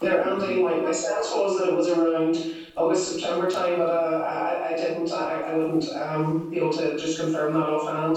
There, 0.00 0.28
Andy, 0.28 0.62
my, 0.62 0.76
my 0.76 0.92
sense 0.92 1.26
was 1.34 1.58
that 1.58 1.70
it 1.70 1.74
was 1.74 1.88
around 1.88 2.36
August, 2.76 3.12
September 3.12 3.50
time, 3.50 3.78
but 3.78 3.88
uh, 3.88 4.24
I, 4.24 4.68
I 4.72 4.76
didn't, 4.76 5.10
I, 5.10 5.40
I 5.40 5.56
wouldn't 5.56 5.88
um, 5.88 6.50
be 6.50 6.58
able 6.58 6.72
to 6.74 6.96
just 6.96 7.18
confirm 7.18 7.54
that 7.54 7.68
offhand. 7.68 8.16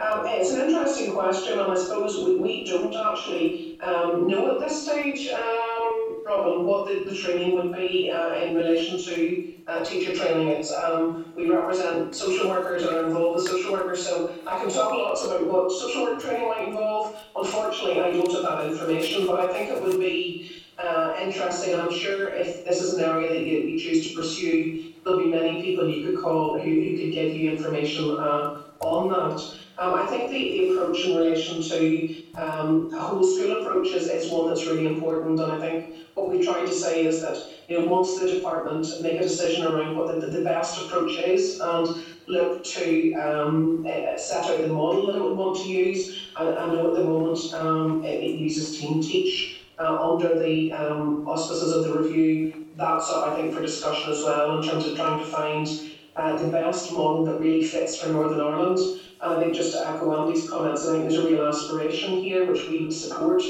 Um, 0.00 0.26
it's 0.26 0.50
an 0.50 0.68
interesting 0.68 1.12
question, 1.12 1.58
and 1.58 1.72
I 1.72 1.76
suppose 1.76 2.22
we, 2.22 2.36
we 2.36 2.64
don't 2.64 2.94
actually 2.94 3.80
um, 3.80 4.26
know 4.26 4.52
at 4.54 4.60
this 4.60 4.82
stage, 4.82 5.28
um, 5.28 6.22
Robin, 6.26 6.66
what 6.66 6.88
the, 6.88 7.08
the 7.08 7.16
training 7.16 7.54
would 7.54 7.74
be 7.74 8.10
uh, 8.10 8.34
in 8.34 8.54
relation 8.54 9.02
to 9.02 9.54
uh, 9.66 9.82
teacher 9.82 10.14
training. 10.14 10.48
It's, 10.48 10.72
um, 10.74 11.32
we 11.34 11.48
represent 11.48 12.14
social 12.14 12.50
workers 12.50 12.82
and 12.82 12.96
are 12.96 13.06
involved 13.06 13.36
with 13.36 13.48
social 13.48 13.72
workers, 13.72 14.06
so 14.06 14.34
I 14.46 14.58
can 14.58 14.68
talk 14.68 14.92
lots 14.92 15.24
about 15.24 15.46
what 15.46 15.72
social 15.72 16.02
work 16.02 16.20
training 16.20 16.48
might 16.48 16.68
involve. 16.68 17.16
Unfortunately, 17.34 18.02
I 18.02 18.10
don't 18.10 18.30
have 18.30 18.42
that 18.42 18.70
information, 18.70 19.26
but 19.26 19.40
I 19.40 19.50
think 19.50 19.70
it 19.70 19.82
would 19.82 19.98
be 19.98 20.63
uh, 20.78 21.14
interesting, 21.20 21.74
I'm 21.74 21.92
sure 21.92 22.28
if 22.28 22.64
this 22.64 22.82
is 22.82 22.94
an 22.94 23.04
area 23.04 23.28
that 23.28 23.40
you, 23.40 23.58
you 23.58 23.78
choose 23.78 24.08
to 24.08 24.14
pursue, 24.14 24.92
there'll 25.04 25.18
be 25.18 25.30
many 25.30 25.62
people 25.62 25.88
you 25.88 26.10
could 26.10 26.22
call 26.22 26.58
who, 26.58 26.68
who 26.68 26.98
could 26.98 27.12
give 27.12 27.34
you 27.34 27.50
information 27.50 28.10
uh, 28.18 28.60
on 28.80 29.08
that. 29.08 29.40
Um, 29.76 29.94
I 29.94 30.06
think 30.06 30.30
the, 30.30 30.38
the 30.38 30.68
approach 30.70 31.04
in 31.04 31.16
relation 31.16 31.60
to 31.60 32.24
um, 32.34 32.90
a 32.92 33.00
whole 33.00 33.24
school 33.24 33.60
approach 33.60 33.88
is, 33.88 34.08
is 34.08 34.30
one 34.30 34.46
that's 34.46 34.66
really 34.66 34.86
important, 34.86 35.40
and 35.40 35.50
I 35.50 35.58
think 35.58 35.92
what 36.14 36.28
we 36.28 36.44
try 36.44 36.64
to 36.64 36.72
say 36.72 37.04
is 37.04 37.20
that 37.22 37.36
you 37.66 37.80
know 37.80 37.86
once 37.86 38.16
the 38.16 38.26
department 38.26 38.86
make 39.00 39.18
a 39.18 39.22
decision 39.22 39.64
around 39.64 39.96
what 39.96 40.20
the, 40.20 40.26
the 40.26 40.42
best 40.42 40.80
approach 40.80 41.16
is 41.16 41.58
and 41.60 41.88
look 42.28 42.62
to 42.62 43.12
um, 43.14 43.84
uh, 43.84 44.16
set 44.16 44.46
out 44.46 44.60
the 44.60 44.68
model 44.68 45.06
that 45.08 45.16
it 45.16 45.22
would 45.22 45.36
want 45.36 45.56
to 45.56 45.68
use, 45.68 46.28
I 46.36 46.66
know 46.66 46.88
at 46.88 46.94
the 46.94 47.04
moment 47.04 47.52
um, 47.54 48.04
it, 48.04 48.22
it 48.22 48.36
uses 48.38 48.78
Team 48.78 49.00
Teach 49.00 49.53
uh, 49.78 50.10
under 50.10 50.38
the 50.38 50.72
um, 50.72 51.26
auspices 51.26 51.72
of 51.72 51.82
the 51.82 51.92
review. 51.92 52.56
That's 52.76 53.08
up, 53.10 53.24
I 53.24 53.34
think, 53.34 53.52
for 53.52 53.60
discussion 53.60 54.10
as 54.10 54.22
well 54.22 54.56
in 54.56 54.62
terms 54.62 54.84
of 54.84 54.96
trying 54.96 55.18
to 55.18 55.24
find 55.24 55.68
uh, 56.16 56.36
the 56.36 56.48
best 56.48 56.90
model 56.90 57.24
that 57.24 57.38
really 57.38 57.62
fits 57.62 57.96
for 57.96 58.08
Northern 58.08 58.40
Ireland. 58.40 58.78
And 59.20 59.32
I 59.34 59.38
think 59.38 59.54
just 59.54 59.72
to 59.72 59.86
echo 59.86 60.12
Andy's 60.12 60.48
comments, 60.48 60.84
I 60.84 60.92
think 60.92 61.02
there's 61.02 61.16
a 61.16 61.24
real 61.24 61.42
aspiration 61.42 62.14
here 62.18 62.44
which 62.44 62.66
we 62.66 62.82
would 62.82 62.92
support 62.92 63.42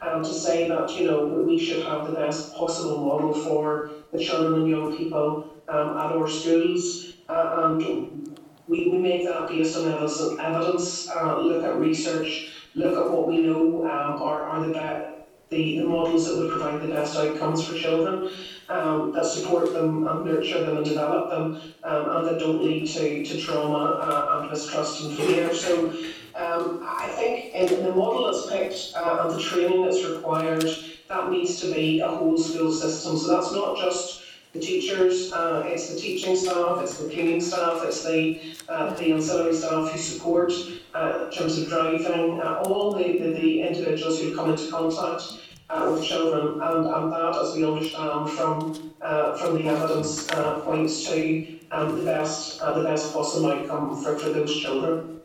um, 0.00 0.22
to 0.22 0.32
say 0.32 0.68
that 0.68 0.94
you 0.94 1.04
know 1.04 1.24
we 1.24 1.56
should 1.58 1.82
have 1.82 2.04
the 2.04 2.12
best 2.12 2.52
possible 2.52 2.98
model 2.98 3.32
for 3.32 3.90
the 4.12 4.18
children 4.18 4.54
and 4.56 4.68
young 4.68 4.94
people 4.94 5.44
um, 5.68 5.96
at 5.96 6.12
our 6.12 6.26
schools. 6.26 7.12
Uh, 7.28 7.62
and 7.64 8.28
we, 8.66 8.86
we 8.86 8.98
make 8.98 9.24
that 9.24 9.46
based 9.48 9.76
on 9.76 9.86
evidence, 9.86 10.20
evidence 10.38 11.08
uh, 11.08 11.38
look 11.38 11.62
at 11.64 11.78
research, 11.78 12.48
look 12.74 12.96
at 12.98 13.10
what 13.10 13.26
we 13.26 13.40
know 13.40 13.84
um, 13.84 14.20
are, 14.20 14.42
are 14.44 14.60
the 14.60 14.72
best 14.72 15.13
the, 15.50 15.78
the 15.78 15.84
models 15.84 16.26
that 16.26 16.38
would 16.38 16.50
provide 16.50 16.80
the 16.82 16.88
best 16.88 17.16
outcomes 17.16 17.66
for 17.66 17.76
children, 17.76 18.30
um, 18.68 19.12
that 19.12 19.26
support 19.26 19.72
them 19.72 20.06
and 20.06 20.24
nurture 20.24 20.64
them 20.64 20.78
and 20.78 20.86
develop 20.86 21.30
them, 21.30 21.60
um, 21.84 22.16
and 22.16 22.26
that 22.26 22.38
don't 22.38 22.62
lead 22.62 22.86
to, 22.88 23.24
to 23.24 23.40
trauma 23.40 24.00
uh, 24.02 24.40
and 24.40 24.50
mistrust 24.50 25.02
and 25.04 25.16
fear. 25.16 25.54
So 25.54 25.90
um, 26.34 26.82
I 26.82 27.08
think 27.14 27.54
in 27.54 27.84
the 27.84 27.92
model 27.92 28.26
that's 28.26 28.50
picked 28.50 28.96
uh, 28.96 29.26
and 29.26 29.38
the 29.38 29.42
training 29.42 29.84
that's 29.84 30.04
required, 30.04 30.66
that 31.08 31.30
needs 31.30 31.60
to 31.60 31.72
be 31.72 32.00
a 32.00 32.08
whole 32.08 32.36
school 32.38 32.72
system. 32.72 33.16
So 33.18 33.28
that's 33.28 33.52
not 33.52 33.76
just 33.76 34.23
the 34.54 34.60
teachers, 34.60 35.32
uh, 35.32 35.64
it's 35.66 35.92
the 35.92 36.00
teaching 36.00 36.36
staff, 36.36 36.78
it's 36.80 36.96
the 36.98 37.08
cleaning 37.08 37.40
staff, 37.40 37.82
it's 37.84 38.04
the, 38.04 38.40
uh, 38.68 38.94
the 38.94 39.12
ancillary 39.12 39.52
staff 39.52 39.90
who 39.90 39.98
support 39.98 40.52
uh, 40.94 41.26
in 41.26 41.36
terms 41.36 41.58
of 41.58 41.68
driving, 41.68 42.40
uh, 42.40 42.62
all 42.64 42.92
the, 42.92 43.18
the, 43.18 43.32
the 43.32 43.62
individuals 43.62 44.20
who 44.20 44.34
come 44.34 44.50
into 44.50 44.70
contact 44.70 45.22
uh, 45.70 45.90
with 45.92 46.04
children, 46.04 46.60
and, 46.62 46.86
and 46.86 47.12
that, 47.12 47.36
as 47.42 47.56
we 47.56 47.66
understand 47.66 48.30
from 48.30 48.92
uh, 49.02 49.36
from 49.36 49.56
the 49.56 49.64
evidence, 49.68 50.26
points 50.64 51.04
to 51.08 51.58
um, 51.72 51.98
the 51.98 52.04
best 52.04 52.60
the 52.60 52.82
best 52.84 53.12
possible 53.12 53.50
outcome 53.50 54.00
for, 54.02 54.16
for 54.18 54.28
those 54.28 54.54
children. 54.60 55.20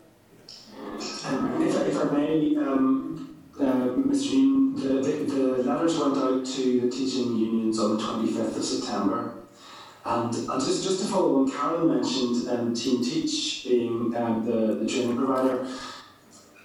Um, 1.25 1.61
if, 1.61 1.75
if 1.88 1.98
I 1.98 2.03
may, 2.06 2.56
um, 2.58 3.28
uh, 3.59 3.89
Mr. 3.95 4.31
Dean, 4.31 4.75
the, 4.75 4.88
the, 5.01 5.33
the 5.33 5.63
letters 5.63 5.97
went 5.99 6.17
out 6.17 6.45
to 6.45 6.81
the 6.81 6.89
teaching 6.89 7.38
unions 7.38 7.79
on 7.79 7.97
the 7.97 8.03
25th 8.03 8.57
of 8.57 8.63
September. 8.63 9.35
And, 10.05 10.33
and 10.33 10.61
just, 10.61 10.83
just 10.83 11.01
to 11.01 11.07
follow 11.07 11.41
on, 11.41 11.51
Carol 11.51 11.88
mentioned 11.88 12.49
um, 12.49 12.73
Team 12.73 13.03
Teach 13.03 13.65
being 13.65 14.15
um, 14.15 14.45
the, 14.45 14.75
the 14.75 14.88
training 14.88 15.17
provider. 15.17 15.67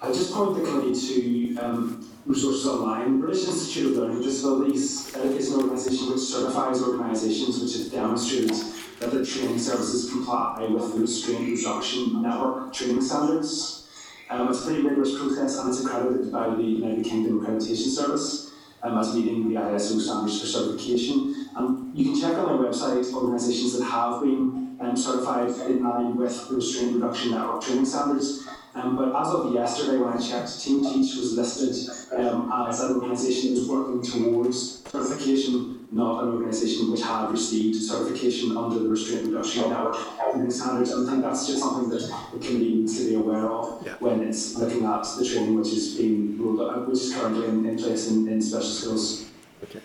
I 0.01 0.07
just 0.07 0.33
point 0.33 0.57
the 0.57 0.63
committee 0.63 0.93
to 0.93 1.57
um, 1.57 2.09
Resources 2.25 2.65
Online. 2.65 3.19
British 3.19 3.47
Institute 3.47 3.91
of 3.91 3.97
Learning 3.97 4.21
Disabilities 4.21 5.15
uh, 5.15 5.19
is 5.19 5.53
an 5.53 5.61
organisation 5.61 6.11
which 6.11 6.21
certifies 6.21 6.81
organisations 6.81 7.61
which 7.61 7.77
have 7.77 7.91
demonstrated 7.91 8.55
that 8.99 9.11
their 9.11 9.25
training 9.25 9.59
services 9.59 10.09
comply 10.09 10.65
with 10.69 10.93
the 10.93 11.01
Restraint 11.01 11.57
Reduction 11.57 12.21
Network 12.21 12.73
training 12.73 13.01
standards. 13.01 13.84
Um, 14.29 14.49
it's 14.49 14.63
a 14.63 14.65
pretty 14.65 14.81
rigorous 14.81 15.17
process 15.17 15.59
and 15.59 15.69
it's 15.69 15.85
accredited 15.85 16.31
by 16.31 16.49
the 16.49 16.63
United 16.63 17.05
Kingdom 17.05 17.45
Accreditation 17.45 17.89
Service 17.89 18.51
um, 18.81 18.97
as 18.97 19.13
meeting 19.13 19.49
the 19.49 19.55
ISO 19.55 19.99
standards 19.99 20.41
for 20.41 20.47
certification. 20.47 21.49
And 21.55 21.95
you 21.95 22.05
can 22.05 22.19
check 22.19 22.37
on 22.37 22.45
our 22.49 22.57
website 22.57 23.11
organisations 23.13 23.77
that 23.77 23.85
have 23.85 24.21
been 24.21 24.77
um, 24.79 24.97
certified 24.97 25.49
in 25.69 25.83
line 25.83 26.15
with 26.15 26.49
the 26.49 26.55
Restraint 26.55 26.95
Reduction 26.95 27.31
Network 27.31 27.61
training 27.63 27.85
standards. 27.85 28.47
Um, 28.73 28.97
but 28.97 29.15
as 29.15 29.27
of 29.29 29.53
yesterday, 29.53 29.97
when 29.97 30.11
I 30.11 30.17
checked, 30.17 30.59
Team 30.59 30.83
Teach 30.83 31.15
was 31.15 31.33
listed 31.33 32.19
um, 32.19 32.51
as 32.67 32.81
an 32.81 32.95
organisation 32.95 33.53
that 33.53 33.59
was 33.61 33.69
working 33.69 34.01
towards 34.01 34.83
certification, 34.89 35.74
not 35.95 36.23
an 36.23 36.33
organisation 36.33 36.91
which 36.91 37.01
had 37.01 37.31
received 37.31 37.77
certification 37.77 38.57
under 38.57 38.79
the 38.79 38.89
Restraint 38.89 39.27
Reduction 39.27 39.69
Network 39.69 39.95
training 40.33 40.51
standards. 40.51 40.91
And 40.91 41.07
I 41.07 41.11
think 41.11 41.23
that's 41.23 41.47
just 41.47 41.59
something 41.59 41.89
that 41.89 42.01
the 42.33 42.39
committee 42.45 42.75
needs 42.75 42.99
to 42.99 43.07
be 43.07 43.15
aware 43.15 43.49
of 43.49 43.81
Yeah. 43.85 43.93
when 43.99 44.21
it's 44.21 44.57
looking 44.57 44.83
at 44.83 45.03
the 45.17 45.25
training 45.25 45.55
which 45.55 45.69
is 45.69 45.95
being 45.95 46.37
rolled 46.37 46.69
out, 46.69 46.89
which 46.89 46.99
is 46.99 47.15
currently 47.15 47.47
in, 47.47 47.65
in 47.65 47.77
place 47.77 48.11
in, 48.11 48.27
in 48.27 48.41
special 48.41 48.69
schools. 48.69 49.29
Okay. 49.63 49.79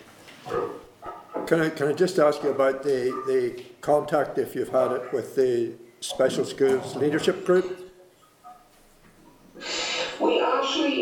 Can 1.47 1.61
I, 1.61 1.69
can 1.69 1.87
I 1.87 1.93
just 1.93 2.19
ask 2.19 2.43
you 2.43 2.49
about 2.49 2.83
the, 2.83 3.03
the 3.27 3.63
contact, 3.79 4.37
if 4.37 4.53
you've 4.53 4.67
had 4.69 4.91
it, 4.91 5.13
with 5.13 5.33
the 5.37 5.75
special 6.01 6.43
schools 6.43 6.93
leadership 6.97 7.45
group? 7.45 7.89
We 10.19 10.41
actually, 10.41 11.00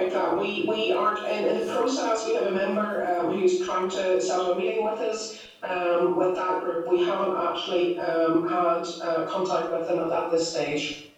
uh, 0.00 0.06
yes, 0.06 0.14
I'll, 0.14 0.24
I'll 0.24 0.34
pick 0.34 0.38
that. 0.38 0.38
We, 0.38 0.66
we 0.68 0.92
are 0.92 1.18
in, 1.26 1.44
in 1.44 1.66
the 1.66 1.72
process. 1.72 2.26
We 2.26 2.34
have 2.34 2.46
a 2.46 2.50
member 2.50 3.06
um, 3.06 3.32
who's 3.32 3.64
trying 3.64 3.90
to 3.90 4.20
set 4.20 4.38
up 4.38 4.56
a 4.56 4.58
meeting 4.58 4.84
with 4.84 5.00
us. 5.00 5.38
Um, 5.62 6.16
with 6.16 6.36
that 6.36 6.62
group, 6.62 6.88
we 6.88 7.04
haven't 7.04 7.36
actually 7.36 7.98
um, 7.98 8.48
had 8.48 8.86
uh, 9.02 9.26
contact 9.28 9.70
with 9.70 9.88
them 9.88 9.98
at, 9.98 10.10
at 10.10 10.30
this 10.30 10.50
stage. 10.50 11.10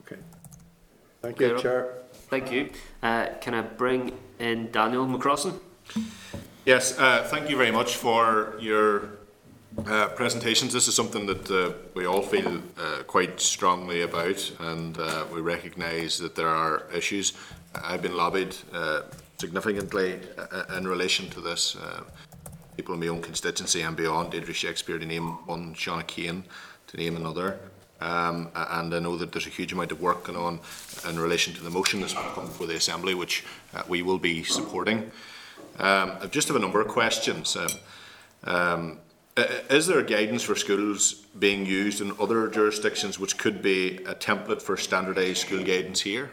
Okay. 0.00 0.20
Thank 1.22 1.40
you, 1.40 1.58
Chair. 1.58 1.94
Thank 2.28 2.52
you. 2.52 2.70
Uh, 3.02 3.28
can 3.40 3.54
I 3.54 3.62
bring 3.62 4.12
in 4.38 4.70
Daniel 4.70 5.06
McCrossan? 5.06 5.58
Yes, 6.66 6.98
uh, 6.98 7.26
thank 7.30 7.48
you 7.48 7.56
very 7.56 7.70
much 7.70 7.96
for 7.96 8.56
your 8.60 9.16
uh, 9.86 10.08
presentations. 10.08 10.72
This 10.72 10.88
is 10.88 10.94
something 10.94 11.26
that 11.26 11.50
uh, 11.50 11.72
we 11.94 12.06
all 12.06 12.22
feel 12.22 12.60
uh, 12.78 13.02
quite 13.06 13.40
strongly 13.40 14.02
about, 14.02 14.52
and 14.60 14.98
uh, 14.98 15.24
we 15.32 15.40
recognise 15.40 16.18
that 16.18 16.34
there 16.34 16.48
are 16.48 16.84
issues. 16.94 17.32
I've 17.82 18.02
been 18.02 18.16
lobbied 18.16 18.56
uh, 18.72 19.02
significantly 19.38 20.20
uh, 20.38 20.76
in 20.76 20.86
relation 20.86 21.28
to 21.30 21.40
this. 21.40 21.76
Uh, 21.76 22.04
people 22.76 22.94
in 22.94 23.00
my 23.00 23.08
own 23.08 23.22
constituency 23.22 23.82
and 23.82 23.96
beyond, 23.96 24.32
Deirdre 24.32 24.54
Shakespeare 24.54 24.98
to 24.98 25.06
name 25.06 25.28
one, 25.46 25.74
Shauna 25.74 26.06
Kane 26.06 26.44
to 26.88 26.96
name 26.96 27.16
another. 27.16 27.58
Um, 28.00 28.50
and 28.54 28.94
I 28.94 28.98
know 28.98 29.16
that 29.16 29.32
there's 29.32 29.46
a 29.46 29.50
huge 29.50 29.72
amount 29.72 29.92
of 29.92 30.00
work 30.00 30.24
going 30.24 30.38
on 30.38 30.60
in 31.08 31.18
relation 31.18 31.54
to 31.54 31.62
the 31.62 31.70
motion 31.70 32.00
that's 32.00 32.12
come 32.12 32.46
before 32.46 32.66
the 32.66 32.76
Assembly, 32.76 33.14
which 33.14 33.44
uh, 33.74 33.82
we 33.88 34.02
will 34.02 34.18
be 34.18 34.42
supporting. 34.42 35.10
Um, 35.78 36.12
I 36.20 36.26
just 36.26 36.48
have 36.48 36.56
a 36.56 36.60
number 36.60 36.80
of 36.80 36.88
questions. 36.88 37.56
Um, 37.56 37.68
um, 38.44 38.98
is 39.70 39.86
there 39.86 40.02
guidance 40.02 40.42
for 40.42 40.54
schools 40.54 41.14
being 41.38 41.66
used 41.66 42.00
in 42.00 42.12
other 42.20 42.48
jurisdictions 42.48 43.18
which 43.18 43.36
could 43.36 43.60
be 43.62 43.96
a 44.06 44.14
template 44.14 44.62
for 44.62 44.76
standardised 44.76 45.38
school 45.38 45.62
guidance 45.62 46.00
here? 46.00 46.30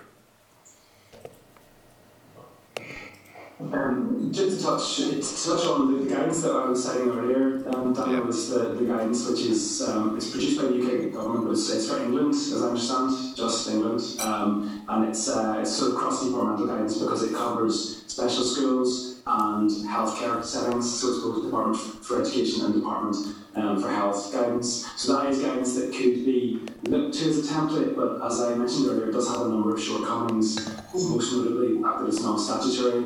Um, 3.72 4.30
just 4.32 4.60
to 4.60 4.66
touch, 4.66 4.98
to 4.98 5.22
touch 5.22 5.66
on 5.68 5.94
the, 5.94 6.04
the 6.04 6.10
guidance 6.16 6.42
that 6.42 6.52
I 6.52 6.66
was 6.70 6.84
citing 6.84 7.10
earlier, 7.10 7.64
um, 7.74 7.94
Daniel, 7.94 8.20
Yeah. 8.20 8.26
was 8.26 8.50
the, 8.50 8.60
the 8.76 8.86
guidance 8.86 9.28
which 9.30 9.42
is 9.42 9.82
um, 9.88 10.18
it's 10.18 10.30
produced 10.32 10.58
by 10.60 10.68
the 10.68 10.78
UK 10.80 11.14
government, 11.14 11.46
but 11.46 11.52
it's, 11.54 11.70
it's 11.70 11.90
for 11.90 12.02
England, 12.02 12.34
as 12.34 12.62
I 12.62 12.68
understand, 12.68 13.36
just 13.36 13.70
England, 13.70 14.02
um, 14.22 14.84
and 14.90 15.08
it's 15.08 15.30
uh, 15.30 15.58
it's 15.62 15.72
sort 15.72 15.92
of 15.92 15.98
cross 15.98 16.24
departmental 16.26 16.68
guidance 16.68 16.98
because 16.98 17.24
it 17.24 17.34
covers 17.34 18.04
special 18.08 18.44
schools 18.44 19.22
and 19.26 19.70
healthcare 19.88 20.44
settings, 20.44 21.00
so 21.00 21.08
it's 21.10 21.20
both 21.24 21.44
Department 21.46 21.78
for 22.04 22.22
Education 22.22 22.66
and 22.66 22.74
Department 22.74 23.16
um, 23.56 23.82
for 23.82 23.90
Health 23.90 24.34
guidance. 24.34 24.86
So 24.98 25.16
that 25.16 25.32
is 25.32 25.40
guidance 25.40 25.76
that 25.76 25.94
could 25.94 26.26
be 26.26 26.60
looked 26.84 27.16
to 27.20 27.30
as 27.30 27.50
a 27.50 27.54
template, 27.54 27.96
but 27.96 28.26
as 28.26 28.42
I 28.42 28.56
mentioned 28.56 28.88
earlier, 28.88 29.10
it 29.10 29.14
does 29.14 29.30
have 29.30 29.42
a 29.42 29.50
number 29.50 29.74
of 29.74 29.82
shortcomings, 29.82 30.58
most 30.94 31.34
notably 31.34 31.82
that 31.82 32.06
it's 32.08 32.22
non-statutory 32.22 33.06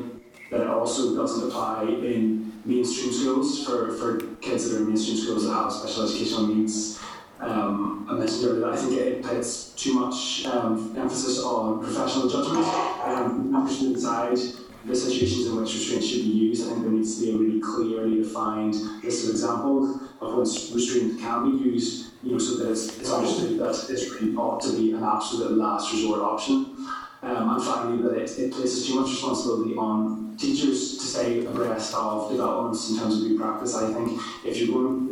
that 0.50 0.66
also 0.66 1.14
doesn't 1.16 1.48
apply 1.48 1.84
in 1.84 2.52
mainstream 2.64 3.12
schools 3.12 3.64
for, 3.64 3.92
for 3.92 4.18
kids 4.36 4.70
that 4.70 4.76
are 4.76 4.80
in 4.80 4.88
mainstream 4.88 5.18
schools 5.18 5.46
that 5.46 5.52
have 5.52 5.72
special 5.72 6.04
educational 6.04 6.46
needs. 6.48 6.98
Um, 7.40 8.06
I 8.10 8.14
mentioned 8.14 8.46
earlier 8.46 8.60
that 8.60 8.72
I 8.72 8.76
think 8.76 8.92
it 8.94 9.22
puts 9.22 9.70
too 9.74 9.94
much 9.94 10.44
um, 10.46 10.94
emphasis 10.98 11.42
on 11.42 11.82
professional 11.82 12.28
judgment. 12.28 12.66
Um, 13.04 13.52
members 13.52 13.78
should 13.78 13.94
decide 13.94 14.38
the 14.84 14.96
situations 14.96 15.46
in 15.46 15.56
which 15.56 15.74
restraint 15.74 16.02
should 16.02 16.22
be 16.22 16.30
used. 16.30 16.66
I 16.66 16.70
think 16.70 16.82
there 16.82 16.92
needs 16.92 17.18
to 17.18 17.26
be 17.26 17.32
a 17.32 17.36
really 17.36 17.60
clearly 17.60 18.22
defined 18.22 18.74
list 19.04 19.24
of 19.24 19.30
examples 19.30 20.02
of 20.20 20.32
when 20.32 20.40
restraint 20.40 21.20
can 21.20 21.58
be 21.58 21.64
used, 21.64 22.12
you 22.22 22.32
know, 22.32 22.38
so 22.38 22.56
that 22.56 22.72
it's, 22.72 22.98
it's 22.98 23.10
understood 23.10 23.58
that 23.60 23.86
it's 23.88 24.10
really 24.10 24.34
ought 24.34 24.60
to 24.62 24.72
be 24.76 24.92
an 24.92 25.04
absolute 25.04 25.52
last 25.52 25.92
resort 25.92 26.20
option. 26.20 26.74
Um, 27.20 27.50
and 27.50 27.62
finally, 27.62 28.02
that 28.02 28.16
it, 28.16 28.38
it 28.38 28.52
places 28.52 28.86
too 28.86 29.00
much 29.00 29.10
responsibility 29.10 29.74
on 29.74 30.36
teachers 30.38 30.98
to 30.98 31.04
stay 31.04 31.44
abreast 31.44 31.94
of 31.94 32.30
developments 32.30 32.90
in 32.90 32.98
terms 32.98 33.20
of 33.20 33.28
good 33.28 33.38
practice. 33.38 33.74
I 33.74 33.92
think 33.92 34.20
if 34.44 34.56
you're 34.56 34.72
going 34.72 35.08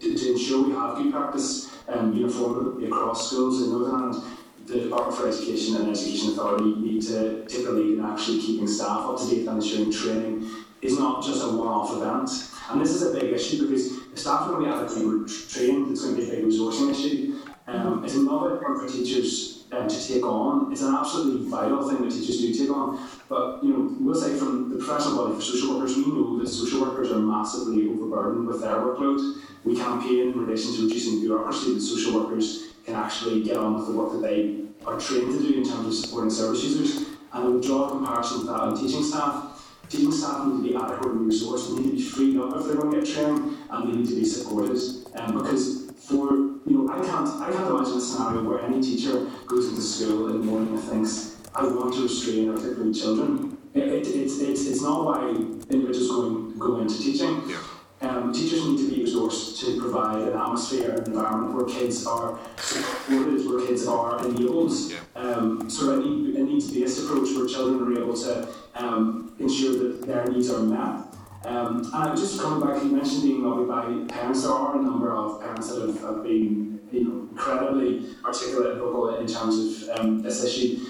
to, 0.00 0.18
to 0.18 0.32
ensure 0.32 0.66
we 0.66 0.72
have 0.72 0.96
good 0.96 1.12
practice 1.12 1.74
um, 1.88 2.14
uniformly 2.14 2.86
across 2.86 3.28
schools 3.28 3.62
in 3.62 3.70
Northern 3.70 3.94
Ireland, 3.94 4.22
the 4.66 4.80
Department 4.80 5.16
for 5.16 5.28
Education 5.28 5.76
and 5.76 5.88
Education 5.88 6.32
Authority 6.32 6.74
need 6.74 7.00
to 7.02 7.46
take 7.46 7.64
the 7.64 7.70
lead 7.70 7.98
in 7.98 8.04
actually 8.04 8.40
keeping 8.40 8.66
staff 8.66 9.06
up 9.06 9.18
to 9.20 9.30
date 9.30 9.46
and 9.46 9.62
ensuring 9.62 9.92
training 9.92 10.50
is 10.82 10.98
not 10.98 11.24
just 11.24 11.42
a 11.42 11.48
one-off 11.48 11.96
event. 11.96 12.28
And 12.68 12.80
this 12.80 12.90
is 12.90 13.02
a 13.02 13.18
big 13.18 13.32
issue 13.32 13.62
because 13.62 13.96
if 14.12 14.18
staff 14.18 14.42
are 14.42 14.52
going 14.52 14.64
to 14.64 14.70
be 14.70 14.76
adequately 14.76 15.26
trained, 15.48 15.92
it's 15.92 16.02
going 16.02 16.16
to 16.16 16.20
be 16.20 16.28
a 16.28 16.30
big 16.32 16.44
resourcing 16.44 16.90
issue. 16.90 17.38
Um, 17.66 18.04
it's 18.04 18.14
not 18.14 18.52
important 18.52 18.82
for 18.82 18.88
teachers 18.88 19.55
um, 19.72 19.88
to 19.88 20.08
take 20.08 20.24
on. 20.24 20.72
It's 20.72 20.82
an 20.82 20.94
absolutely 20.94 21.48
vital 21.48 21.88
thing 21.88 22.02
that 22.02 22.10
teachers 22.10 22.40
do 22.40 22.54
take 22.54 22.70
on. 22.70 23.08
But 23.28 23.62
you 23.62 23.70
know, 23.70 23.96
we'll 24.00 24.14
say 24.14 24.36
from 24.36 24.70
the 24.70 24.76
professional 24.76 25.16
body 25.16 25.34
for 25.34 25.42
social 25.42 25.74
workers, 25.74 25.96
we 25.96 26.06
know 26.06 26.38
that 26.38 26.48
social 26.48 26.80
workers 26.80 27.10
are 27.10 27.18
massively 27.18 27.88
overburdened 27.88 28.46
with 28.46 28.60
their 28.60 28.76
workload. 28.76 29.40
We 29.64 29.76
campaign 29.76 30.32
in 30.32 30.38
relation 30.38 30.74
to 30.76 30.86
reducing 30.86 31.20
bureaucracy 31.20 31.74
that 31.74 31.80
social 31.80 32.20
workers 32.20 32.68
can 32.84 32.94
actually 32.94 33.42
get 33.42 33.56
on 33.56 33.74
with 33.74 33.86
the 33.88 33.92
work 33.92 34.12
that 34.12 34.22
they 34.22 34.60
are 34.86 34.98
trained 35.00 35.32
to 35.32 35.40
do 35.40 35.58
in 35.58 35.64
terms 35.64 35.86
of 35.86 35.94
supporting 35.94 36.30
service 36.30 36.62
users. 36.62 37.08
And 37.32 37.44
I 37.44 37.48
would 37.48 37.62
draw 37.62 37.86
a 37.86 37.90
comparison 37.90 38.38
with 38.38 38.46
that 38.46 38.60
on 38.60 38.76
teaching 38.76 39.02
staff. 39.02 39.52
Teaching 39.88 40.12
staff 40.12 40.46
need 40.46 40.56
to 40.56 40.68
be 40.68 40.76
adequately 40.76 41.26
resourced, 41.26 41.76
they 41.76 41.82
need 41.82 41.90
to 41.90 41.96
be 41.96 42.02
freed 42.02 42.36
up 42.38 42.56
if 42.56 42.66
they're 42.66 42.76
going 42.76 42.92
to 42.92 43.00
get 43.00 43.14
training, 43.14 43.56
and 43.70 43.92
they 43.92 43.96
need 43.96 44.08
to 44.08 44.16
be 44.16 44.24
supported. 44.24 44.78
Um, 45.14 45.38
because 45.38 45.85
for 46.08 46.30
you 46.66 46.86
know, 46.86 46.92
I 46.92 47.04
can't 47.04 47.28
I 47.28 47.50
can't 47.52 47.68
imagine 47.68 47.98
a 47.98 48.00
scenario 48.00 48.42
where 48.42 48.60
any 48.60 48.80
teacher 48.80 49.26
goes 49.46 49.68
into 49.68 49.82
school 49.82 50.30
in 50.30 50.40
the 50.40 50.46
morning 50.46 50.74
and 50.74 50.82
thinks, 50.82 51.36
I 51.54 51.64
want 51.64 51.94
to 51.94 52.02
restrain 52.02 52.52
particularly 52.52 52.92
children. 52.92 53.56
It, 53.74 53.88
it, 53.88 54.06
it's, 54.06 54.38
it's, 54.40 54.66
it's 54.66 54.82
not 54.82 55.04
why 55.04 55.28
individuals 55.28 56.08
going 56.08 56.58
go 56.58 56.80
into 56.80 56.98
teaching. 56.98 57.42
Yeah. 57.48 57.62
Um, 58.02 58.32
teachers 58.32 58.64
need 58.66 58.78
to 58.78 58.94
be 58.94 59.04
resourced 59.04 59.58
to 59.60 59.80
provide 59.80 60.28
an 60.28 60.36
atmosphere, 60.36 60.90
an 60.90 61.04
environment 61.06 61.54
where 61.54 61.64
kids 61.64 62.06
are 62.06 62.38
supported, 62.56 63.48
where 63.48 63.66
kids 63.66 63.86
are 63.86 64.24
enabled. 64.26 64.72
Yeah. 64.90 64.98
Um, 65.14 65.70
so 65.70 65.98
a, 65.98 66.04
need, 66.04 66.36
a 66.36 66.42
needs-based 66.44 67.04
approach 67.04 67.34
where 67.36 67.46
children 67.46 67.96
are 67.96 68.02
able 68.02 68.14
to 68.14 68.48
um, 68.74 69.34
ensure 69.38 69.72
that 69.78 70.06
their 70.06 70.26
needs 70.26 70.50
are 70.50 70.60
met. 70.60 71.06
Um, 71.44 71.88
and 71.92 72.16
just 72.16 72.40
coming 72.40 72.66
back, 72.66 72.82
you 72.82 72.90
mentioned 72.90 73.22
being 73.22 73.42
lobbied 73.42 73.68
by 73.68 74.14
parents. 74.14 74.42
There 74.42 74.52
are 74.52 74.78
a 74.78 74.82
number 74.82 75.14
of 75.14 75.40
parents 75.40 75.72
that 75.72 75.80
have, 75.80 76.00
have 76.00 76.22
been, 76.22 76.80
you 76.90 77.04
know, 77.04 77.28
incredibly 77.30 78.16
articulate 78.24 78.72
and 78.72 78.80
vocal 78.80 79.16
in 79.16 79.26
terms 79.26 79.88
of 79.88 79.98
um, 79.98 80.22
this 80.22 80.44
issue. 80.44 80.84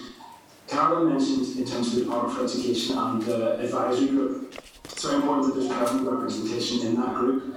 Carolyn 0.68 1.12
mentioned 1.12 1.58
in 1.58 1.64
terms 1.64 1.88
of 1.88 1.94
the 1.94 2.04
Department 2.04 2.36
for 2.36 2.44
Education 2.44 2.98
and 2.98 3.22
the 3.22 3.60
advisory 3.60 4.08
group. 4.08 4.54
It's 4.84 5.04
very 5.04 5.16
important 5.16 5.54
that 5.54 5.60
there's 5.60 5.72
parent 5.72 6.08
representation 6.08 6.86
in 6.86 6.96
that 6.96 7.14
group. 7.14 7.56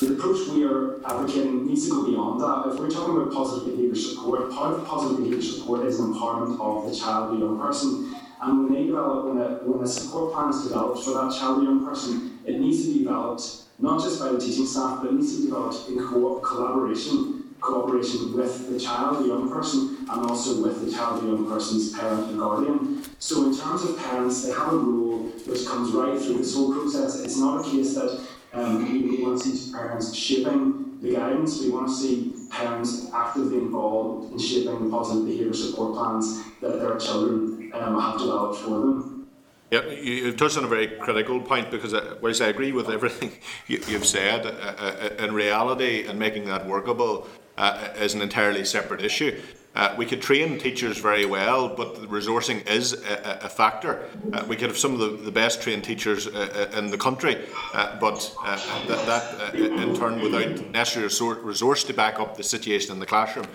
The 0.00 0.14
approach 0.14 0.48
we 0.48 0.64
are 0.64 0.96
advocating 1.06 1.66
needs 1.66 1.86
to 1.86 1.90
go 1.92 2.06
beyond 2.06 2.40
that. 2.40 2.72
If 2.72 2.80
we're 2.80 2.90
talking 2.90 3.16
about 3.16 3.32
positive 3.32 3.76
behaviour 3.76 3.94
support, 3.94 4.50
part 4.50 4.74
of 4.74 4.84
positive 4.84 5.18
behaviour 5.18 5.42
support 5.42 5.86
is 5.86 6.00
an 6.00 6.14
empowerment 6.14 6.58
of 6.58 6.90
the 6.90 6.96
child, 6.96 7.36
the 7.36 7.44
young 7.44 7.60
person. 7.60 8.16
And 8.42 8.64
when 8.64 8.72
they 8.74 8.86
develop, 8.86 9.26
when 9.26 9.38
a, 9.38 9.48
when 9.62 9.84
a 9.84 9.86
support 9.86 10.34
plan 10.34 10.50
is 10.50 10.64
developed 10.64 11.04
for 11.04 11.14
that 11.14 11.32
child 11.32 11.60
or 11.60 11.62
young 11.62 11.86
person, 11.86 12.40
it 12.44 12.58
needs 12.58 12.84
to 12.84 12.92
be 12.92 12.98
developed 13.04 13.62
not 13.78 14.02
just 14.02 14.18
by 14.20 14.32
the 14.32 14.38
teaching 14.38 14.66
staff, 14.66 15.00
but 15.00 15.10
it 15.10 15.14
needs 15.14 15.36
to 15.36 15.42
be 15.42 15.46
developed 15.46 15.88
in 15.88 15.98
co- 15.98 16.40
collaboration, 16.40 17.54
cooperation 17.60 18.36
with 18.36 18.70
the 18.72 18.80
child, 18.80 19.22
the 19.22 19.28
young 19.28 19.48
person, 19.50 19.96
and 20.10 20.26
also 20.26 20.62
with 20.62 20.84
the 20.84 20.90
child, 20.90 21.22
the 21.22 21.26
young 21.28 21.46
person's 21.48 21.92
parent 21.92 22.30
and 22.30 22.38
guardian. 22.38 23.04
So 23.20 23.46
in 23.46 23.56
terms 23.56 23.84
of 23.84 23.96
parents, 23.98 24.42
they 24.44 24.52
have 24.52 24.72
a 24.72 24.76
role 24.76 25.18
which 25.46 25.64
comes 25.66 25.92
right 25.92 26.20
through 26.20 26.38
this 26.38 26.54
whole 26.54 26.72
process. 26.72 27.20
It's 27.24 27.38
not 27.38 27.64
a 27.64 27.70
case 27.70 27.94
that 27.94 28.20
um, 28.52 28.92
we 28.92 29.22
want 29.22 29.40
to 29.40 29.48
see 29.48 29.72
parents 29.72 30.14
shaping 30.14 30.98
the 31.00 31.14
guidance. 31.14 31.60
We 31.60 31.70
want 31.70 31.88
to 31.88 31.94
see 31.94 32.34
parents 32.50 33.08
actively 33.12 33.58
involved 33.58 34.32
in 34.32 34.38
shaping 34.38 34.84
the 34.84 34.90
positive 34.90 35.26
behaviour 35.26 35.54
support 35.54 35.94
plans 35.94 36.42
that 36.60 36.78
their 36.80 36.98
children 36.98 37.51
um, 37.72 38.00
have 38.00 38.18
for 38.58 38.80
them. 38.80 39.28
Yeah, 39.70 39.86
you, 39.88 40.32
touched 40.34 40.58
on 40.58 40.64
a 40.64 40.68
very 40.68 40.86
critical 40.86 41.40
point 41.40 41.70
because, 41.70 41.94
uh, 41.94 42.16
I 42.42 42.48
agree 42.48 42.72
with 42.72 42.90
everything 42.90 43.32
you, 43.66 43.80
you've 43.88 44.04
said, 44.04 44.44
uh, 44.44 44.50
uh, 44.50 45.08
in 45.18 45.32
reality, 45.32 46.06
and 46.06 46.18
making 46.18 46.44
that 46.46 46.66
workable 46.66 47.26
uh, 47.56 47.88
is 47.96 48.12
an 48.14 48.20
entirely 48.20 48.66
separate 48.66 49.02
issue. 49.02 49.40
Uh, 49.74 49.94
we 49.96 50.04
could 50.04 50.20
train 50.20 50.58
teachers 50.58 50.98
very 50.98 51.24
well, 51.24 51.68
but 51.68 51.94
resourcing 52.10 52.66
is 52.68 52.92
a, 52.92 53.40
a 53.44 53.48
factor. 53.48 54.06
Uh, 54.32 54.44
we 54.46 54.54
could 54.54 54.68
have 54.68 54.76
some 54.76 54.92
of 54.92 54.98
the, 54.98 55.24
the 55.24 55.32
best 55.32 55.62
trained 55.62 55.82
teachers 55.82 56.26
uh, 56.26 56.68
uh 56.74 56.78
in 56.78 56.90
the 56.90 56.98
country, 56.98 57.38
uh, 57.72 57.98
but 57.98 58.34
uh, 58.44 58.86
that, 58.86 59.06
that 59.06 59.54
in 59.54 59.94
turn, 59.96 60.20
without 60.20 60.70
necessary 60.72 61.08
resource 61.42 61.84
to 61.84 61.94
back 61.94 62.20
up 62.20 62.36
the 62.36 62.42
situation 62.42 62.92
in 62.92 63.00
the 63.00 63.06
classroom, 63.06 63.46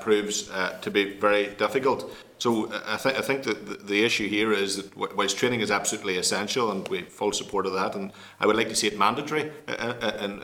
proves 0.00 0.50
to 0.82 0.90
be 0.90 1.14
very 1.18 1.46
difficult. 1.54 2.10
So 2.38 2.70
I, 2.86 2.98
th- 2.98 3.16
I 3.16 3.22
think 3.22 3.44
that 3.44 3.66
the, 3.66 3.76
the 3.76 4.04
issue 4.04 4.28
here 4.28 4.52
is 4.52 4.76
that 4.76 5.16
whilst 5.16 5.38
training 5.38 5.60
is 5.60 5.70
absolutely 5.70 6.18
essential, 6.18 6.70
and 6.70 6.86
we 6.88 7.00
full 7.02 7.32
support 7.32 7.64
of 7.64 7.72
that, 7.72 7.94
and 7.94 8.12
I 8.40 8.46
would 8.46 8.56
like 8.56 8.68
to 8.68 8.76
see 8.76 8.88
it 8.88 8.98
mandatory. 8.98 9.50
in, 9.66 10.42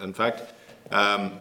in 0.00 0.12
fact. 0.14 0.54
Um, 0.92 1.40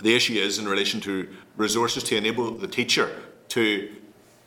the 0.00 0.14
issue 0.16 0.34
is 0.34 0.58
in 0.58 0.66
relation 0.66 1.00
to 1.02 1.28
resources 1.56 2.02
to 2.04 2.16
enable 2.16 2.50
the 2.50 2.68
teacher 2.68 3.22
to 3.48 3.90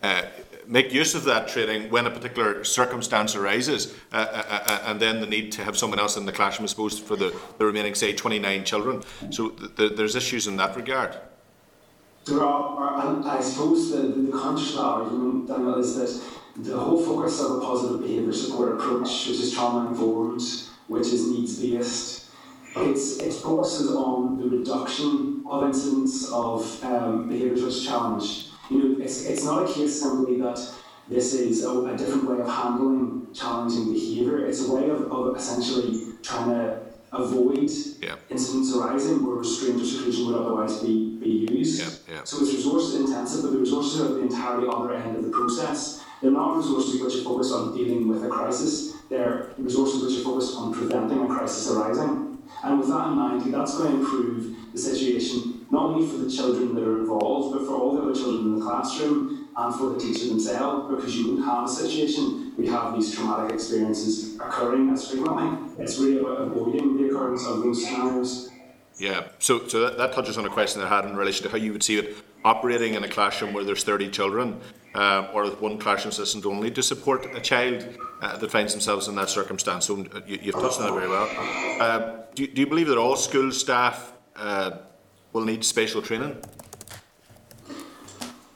uh, 0.03 0.23
make 0.67 0.93
use 0.93 1.15
of 1.15 1.23
that 1.25 1.47
training 1.47 1.89
when 1.89 2.05
a 2.05 2.11
particular 2.11 2.63
circumstance 2.63 3.35
arises, 3.35 3.93
uh, 4.11 4.15
uh, 4.15 4.43
uh, 4.49 4.83
and 4.85 4.99
then 4.99 5.21
the 5.21 5.27
need 5.27 5.51
to 5.51 5.63
have 5.63 5.77
someone 5.77 5.99
else 5.99 6.17
in 6.17 6.25
the 6.25 6.31
classroom, 6.31 6.65
I 6.65 6.67
suppose, 6.67 6.99
for 6.99 7.15
the, 7.15 7.35
the 7.57 7.65
remaining, 7.65 7.95
say, 7.95 8.13
29 8.13 8.65
children. 8.65 9.03
So 9.29 9.49
th- 9.49 9.75
th- 9.75 9.91
there's 9.95 10.15
issues 10.15 10.47
in 10.47 10.57
that 10.57 10.75
regard. 10.75 11.17
There 12.25 12.41
are, 12.41 13.23
I 13.27 13.39
suppose 13.39 13.91
the, 13.91 13.97
the, 13.97 14.21
the 14.23 14.31
conscious 14.31 14.77
argument, 14.77 15.47
Daniel, 15.47 15.75
is 15.79 15.95
that 15.95 16.63
the 16.63 16.77
whole 16.77 17.03
focus 17.03 17.39
of 17.41 17.57
a 17.57 17.59
positive 17.59 18.01
behaviour 18.01 18.33
support 18.33 18.79
approach, 18.79 19.27
which 19.27 19.39
is 19.39 19.53
trauma 19.53 19.89
informed, 19.89 20.41
which 20.87 21.07
is 21.07 21.27
needs 21.27 21.59
based, 21.59 22.24
it's, 22.77 23.17
it 23.17 23.33
focuses 23.33 23.91
on 23.91 24.37
the 24.37 24.57
reduction 24.57 25.43
of 25.49 25.63
incidents 25.63 26.29
of 26.31 26.83
um, 26.83 27.29
behaviours 27.29 27.85
challenge. 27.85 28.47
You 28.69 28.77
know, 28.77 29.03
it's, 29.03 29.25
it's 29.25 29.45
not 29.45 29.69
a 29.69 29.73
case 29.73 30.01
simply 30.01 30.39
that 30.41 30.59
this 31.07 31.33
is 31.33 31.63
a, 31.63 31.69
a 31.69 31.97
different 31.97 32.29
way 32.29 32.39
of 32.39 32.47
handling 32.47 33.27
challenging 33.33 33.93
behaviour. 33.93 34.45
It's 34.45 34.67
a 34.67 34.71
way 34.71 34.89
of, 34.89 35.11
of 35.11 35.35
essentially 35.35 36.13
trying 36.23 36.49
to 36.49 36.79
avoid 37.13 37.69
yeah. 38.01 38.15
incidents 38.29 38.75
arising 38.75 39.25
where 39.25 39.35
restraint 39.35 39.81
or 39.81 39.85
seclusion 39.85 40.27
would 40.27 40.35
otherwise 40.35 40.79
be, 40.79 41.17
be 41.17 41.53
used. 41.53 41.79
Yeah, 42.07 42.15
yeah. 42.15 42.23
So 42.23 42.41
it's 42.41 42.53
resource 42.53 42.95
intensive, 42.95 43.43
but 43.43 43.51
the 43.51 43.59
resources 43.59 44.01
are 44.01 44.05
at 44.05 44.13
the 44.15 44.21
entirely 44.21 44.67
other 44.67 44.93
end 44.93 45.15
of 45.15 45.23
the 45.23 45.29
process. 45.29 46.03
They're 46.21 46.31
not 46.31 46.57
resources 46.57 47.01
which 47.01 47.15
are 47.15 47.23
focused 47.23 47.53
on 47.53 47.75
dealing 47.75 48.07
with 48.07 48.23
a 48.25 48.29
crisis, 48.29 48.95
they're 49.09 49.51
resources 49.57 50.03
which 50.03 50.19
are 50.19 50.23
focused 50.23 50.55
on 50.55 50.73
preventing 50.73 51.23
a 51.23 51.27
crisis 51.27 51.69
arising. 51.69 52.34
And 52.65 52.79
with 52.79 52.89
that 52.89 53.07
in 53.09 53.13
mind, 53.13 53.53
that's 53.53 53.77
going 53.77 53.91
to 53.91 53.99
improve 53.99 54.73
the 54.73 54.79
situation 54.79 55.67
not 55.69 55.91
only 55.91 56.07
for 56.07 56.17
the 56.17 56.29
children 56.29 56.73
that 56.73 56.83
are 56.83 56.99
involved, 56.99 57.55
but 57.55 57.65
for 57.65 57.75
all 57.75 57.95
the 57.95 58.01
other 58.01 58.13
children 58.13 58.53
in 58.53 58.59
the 58.59 58.65
classroom 58.65 59.49
and 59.55 59.75
for 59.75 59.89
the 59.89 59.99
teacher 59.99 60.27
themselves, 60.27 60.93
because 60.95 61.15
you 61.15 61.27
wouldn't 61.27 61.45
have 61.45 61.65
a 61.65 61.67
situation 61.67 62.51
where 62.55 62.65
you 62.65 62.73
have 62.73 62.95
these 62.95 63.13
traumatic 63.13 63.53
experiences 63.53 64.35
occurring 64.35 64.89
as 64.89 65.09
frequently. 65.09 65.83
It's 65.83 65.97
really 65.99 66.19
about 66.19 66.41
avoiding 66.41 66.97
the 66.97 67.07
occurrence 67.09 67.45
of 67.45 67.61
those 67.61 67.85
scenarios. 67.85 68.49
Yeah, 68.97 69.27
so 69.39 69.67
so 69.67 69.81
that, 69.81 69.97
that 69.97 70.13
touches 70.13 70.37
on 70.37 70.45
a 70.45 70.49
question 70.49 70.81
I 70.81 70.87
had 70.87 71.05
in 71.05 71.15
relation 71.15 71.43
to 71.43 71.49
how 71.49 71.57
you 71.57 71.71
would 71.71 71.83
see 71.83 71.97
it 71.97 72.15
operating 72.43 72.95
in 72.95 73.03
a 73.03 73.09
classroom 73.09 73.53
where 73.53 73.63
there's 73.63 73.83
30 73.83 74.09
children, 74.09 74.59
uh, 74.95 75.29
or 75.33 75.43
with 75.43 75.61
one 75.61 75.77
classroom 75.77 76.09
assistant 76.09 76.45
only 76.45 76.71
to 76.71 76.81
support 76.81 77.25
a 77.35 77.41
child 77.41 77.85
uh, 78.21 78.37
that 78.37 78.49
finds 78.49 78.71
themselves 78.71 79.07
in 79.07 79.15
that 79.15 79.29
circumstance. 79.29 79.85
So 79.85 79.99
uh, 80.13 80.21
you, 80.25 80.37
have 80.51 80.61
touched 80.61 80.79
on 80.79 80.87
that 80.87 80.93
very 80.93 81.09
well. 81.09 81.29
Uh, 81.79 82.23
do, 82.33 82.47
do, 82.47 82.61
you 82.61 82.67
believe 82.67 82.87
that 82.87 82.97
all 82.97 83.15
school 83.15 83.51
staff 83.51 84.13
uh, 84.35 84.77
will 85.33 85.43
need 85.43 85.63
special 85.63 86.01
training? 86.01 86.41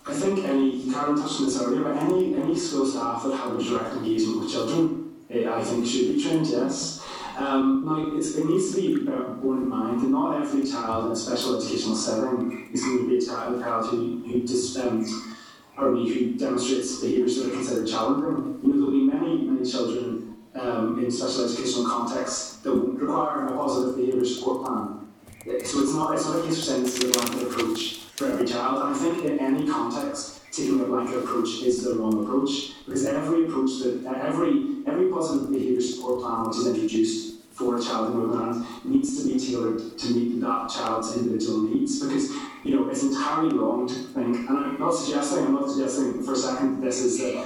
I 0.06 0.14
think 0.14 0.46
any, 0.46 0.92
Karen 0.92 1.16
touched 1.22 1.40
on 1.40 1.46
this 1.46 1.62
earlier, 1.62 1.84
but 1.84 1.98
any, 1.98 2.36
any 2.36 2.56
school 2.56 2.86
staff 2.86 3.24
that 3.24 3.36
have 3.36 3.60
a 3.60 3.64
direct 3.64 3.96
engagement 3.96 4.42
with 4.42 4.52
children, 4.52 5.14
eh, 5.30 5.48
I 5.48 5.62
think 5.64 5.86
should 5.86 6.16
be 6.16 6.24
trained, 6.24 6.48
yes. 6.48 7.06
Um, 7.38 7.86
now, 7.86 8.18
it 8.18 8.46
needs 8.46 8.76
to 8.76 8.82
be 8.82 9.06
borne 9.06 9.64
in 9.64 9.70
mind 9.70 10.02
that 10.02 10.10
not 10.10 10.42
every 10.42 10.70
child 10.70 11.06
in 11.06 11.12
a 11.12 11.16
special 11.16 11.58
educational 11.58 11.96
setting 11.96 12.70
is 12.74 12.84
going 12.84 12.98
to 12.98 13.08
be 13.08 13.18
a 13.18 13.22
child, 13.22 13.60
a 13.60 13.64
child 13.64 13.86
who, 13.86 14.24
who 14.26 14.42
just, 14.42 14.78
um, 14.78 15.06
or 15.82 15.96
who 15.96 16.34
demonstrates 16.34 17.00
behaviours 17.02 17.38
that 17.38 17.48
are 17.48 17.52
considered 17.52 17.88
challenging. 17.88 18.60
You 18.64 18.70
know, 18.70 18.76
there'll 18.76 18.92
be 18.92 19.04
many, 19.04 19.38
many 19.44 19.70
children 19.70 20.36
um, 20.56 21.04
in 21.04 21.10
special 21.12 21.46
educational 21.46 21.88
contexts 21.88 22.58
that 22.58 22.72
require 22.72 23.48
a 23.48 23.52
positive 23.52 23.96
behaviour 23.96 24.26
support 24.26 24.66
plan. 24.66 25.08
So 25.66 25.82
it's 25.82 25.94
not, 25.94 26.14
it's 26.14 26.26
not 26.26 26.40
a 26.40 26.44
case 26.44 26.58
of 26.58 26.64
saying 26.64 26.84
this 26.84 26.98
is 26.98 27.10
a 27.10 27.14
blanket 27.14 27.48
approach 27.48 28.00
for 28.16 28.28
every 28.28 28.46
child. 28.46 28.84
And 28.84 28.96
I 28.96 28.98
think 28.98 29.26
in 29.26 29.40
any 29.40 29.68
context, 29.68 30.40
taking 30.52 30.82
a 30.82 30.84
blanket 30.84 31.18
approach 31.18 31.64
is 31.64 31.84
the 31.84 31.96
wrong 31.96 32.24
approach 32.24 32.74
because 32.86 33.06
every 33.06 33.46
approach 33.46 33.72
that 33.84 34.26
every 34.26 34.84
every 34.88 35.10
positive 35.10 35.52
behaviour 35.52 35.82
support 35.82 36.22
plan 36.22 36.48
which 36.48 36.58
is 36.58 36.68
introduced 36.68 37.29
for 37.60 37.78
a 37.78 37.82
child 37.84 38.12
in 38.12 38.18
Northern 38.18 38.40
Ireland 38.40 38.66
needs 38.86 39.22
to 39.22 39.28
be 39.28 39.38
tailored 39.38 39.98
to 39.98 40.14
meet 40.14 40.40
that 40.40 40.70
child's 40.70 41.18
individual 41.18 41.64
needs. 41.64 42.00
Because 42.00 42.32
you 42.64 42.76
know 42.76 42.90
it's 42.90 43.04
entirely 43.04 43.56
wrong 43.58 43.88
to 43.88 43.94
think 43.94 44.50
and 44.50 44.58
I'm 44.58 44.80
not 44.80 44.92
suggesting 44.92 45.46
I'm 45.46 45.54
not 45.54 45.70
suggesting 45.70 46.24
for 46.24 46.34
a 46.34 46.36
second 46.36 46.82
this 46.82 47.00
is 47.00 47.20
a, 47.22 47.46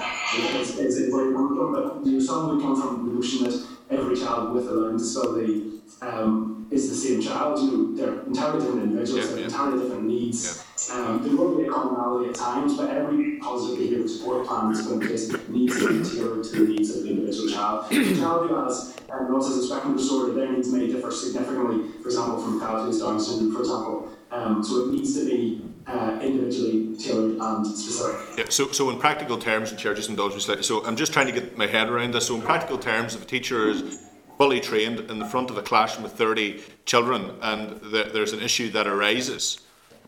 is, 0.60 0.78
is 0.78 1.10
a 1.10 1.16
wonderful 1.16 1.72
but 1.72 2.06
you 2.06 2.14
know 2.14 2.20
some 2.20 2.50
would 2.50 2.62
come 2.62 2.80
from 2.80 3.08
the 3.08 3.14
notion 3.14 3.44
that 3.44 3.73
every 3.94 4.16
child 4.16 4.54
with 4.54 4.68
a 4.68 4.72
learning 4.72 4.98
disability 4.98 5.72
um, 6.02 6.68
is 6.72 6.90
the 6.90 6.96
same 6.96 7.22
child 7.22 7.60
you 7.60 7.72
know 7.72 7.96
they're 7.96 8.26
entirely 8.26 8.60
different 8.60 8.84
individuals 8.84 9.30
yeah, 9.32 9.38
yeah. 9.38 9.46
entirely 9.46 9.82
different 9.82 10.04
needs 10.04 10.58
yeah. 10.58 10.64
Um, 10.92 11.24
there 11.24 11.38
will 11.38 11.56
be 11.56 11.66
a 11.66 11.72
commonality 11.72 12.30
at 12.30 12.36
times, 12.36 12.76
but 12.76 12.90
every 12.90 13.38
positive 13.38 13.78
behaviour 13.78 14.08
support 14.08 14.48
plan 14.48 14.74
that's 14.74 14.86
put 14.86 15.02
in 15.02 15.08
place 15.08 15.32
needs 15.48 15.80
to 15.80 15.88
be 15.88 16.10
tailored 16.10 16.44
to 16.44 16.52
the 16.52 16.68
needs 16.68 16.96
of 16.96 17.04
the 17.04 17.10
individual 17.10 17.50
child. 17.50 17.90
The 17.90 18.16
child 18.18 18.50
who 18.50 18.56
has 18.66 18.98
um, 19.10 19.28
autism 19.28 19.68
spectrum 19.68 19.96
disorder, 19.96 20.34
their 20.34 20.52
needs 20.52 20.72
may 20.72 20.88
differ 20.88 21.12
significantly, 21.12 21.92
for 22.02 22.10
example, 22.10 22.42
from 22.42 22.58
a 22.58 22.60
child 22.60 22.82
who 22.82 22.88
has 22.88 23.00
Down 23.00 23.20
syndrome, 23.20 23.54
for 23.54 23.60
example. 23.62 24.10
Um, 24.32 24.64
so 24.64 24.86
it 24.86 24.94
needs 24.94 25.18
to 25.20 25.26
be 25.26 25.62
uh, 25.88 26.20
individually 26.22 26.96
tailored 26.98 27.38
and 27.40 27.68
specific. 27.68 28.38
Yeah, 28.38 28.46
so, 28.50 28.72
so 28.72 28.90
in 28.90 29.00
practical 29.00 29.38
terms, 29.38 29.72
and 29.72 29.80
Chair, 29.80 29.94
just 29.94 30.10
indulge 30.10 30.34
me 30.34 30.40
slightly, 30.40 30.64
so 30.64 30.86
I'm 30.86 30.96
just 30.96 31.14
trying 31.14 31.28
to 31.28 31.34
get 31.34 31.58
my 31.58 31.68
head 31.68 31.90
around 31.90 32.14
this. 32.14 32.28
So 32.28 32.36
in 32.36 32.42
practical 32.42 32.78
terms, 32.78 33.16
if 33.16 33.24
a 33.24 33.26
teacher 33.26 33.70
is 33.70 34.10
fully 34.38 34.60
trained 34.60 35.00
in 35.00 35.20
the 35.20 35.26
front 35.26 35.50
of 35.50 35.58
a 35.58 35.62
classroom 35.62 36.04
with 36.04 36.14
30 36.14 36.62
children 36.86 37.32
and 37.42 37.80
there's 37.82 38.34
an 38.34 38.42
issue 38.42 38.70
that 38.72 38.88
arises, 38.88 39.60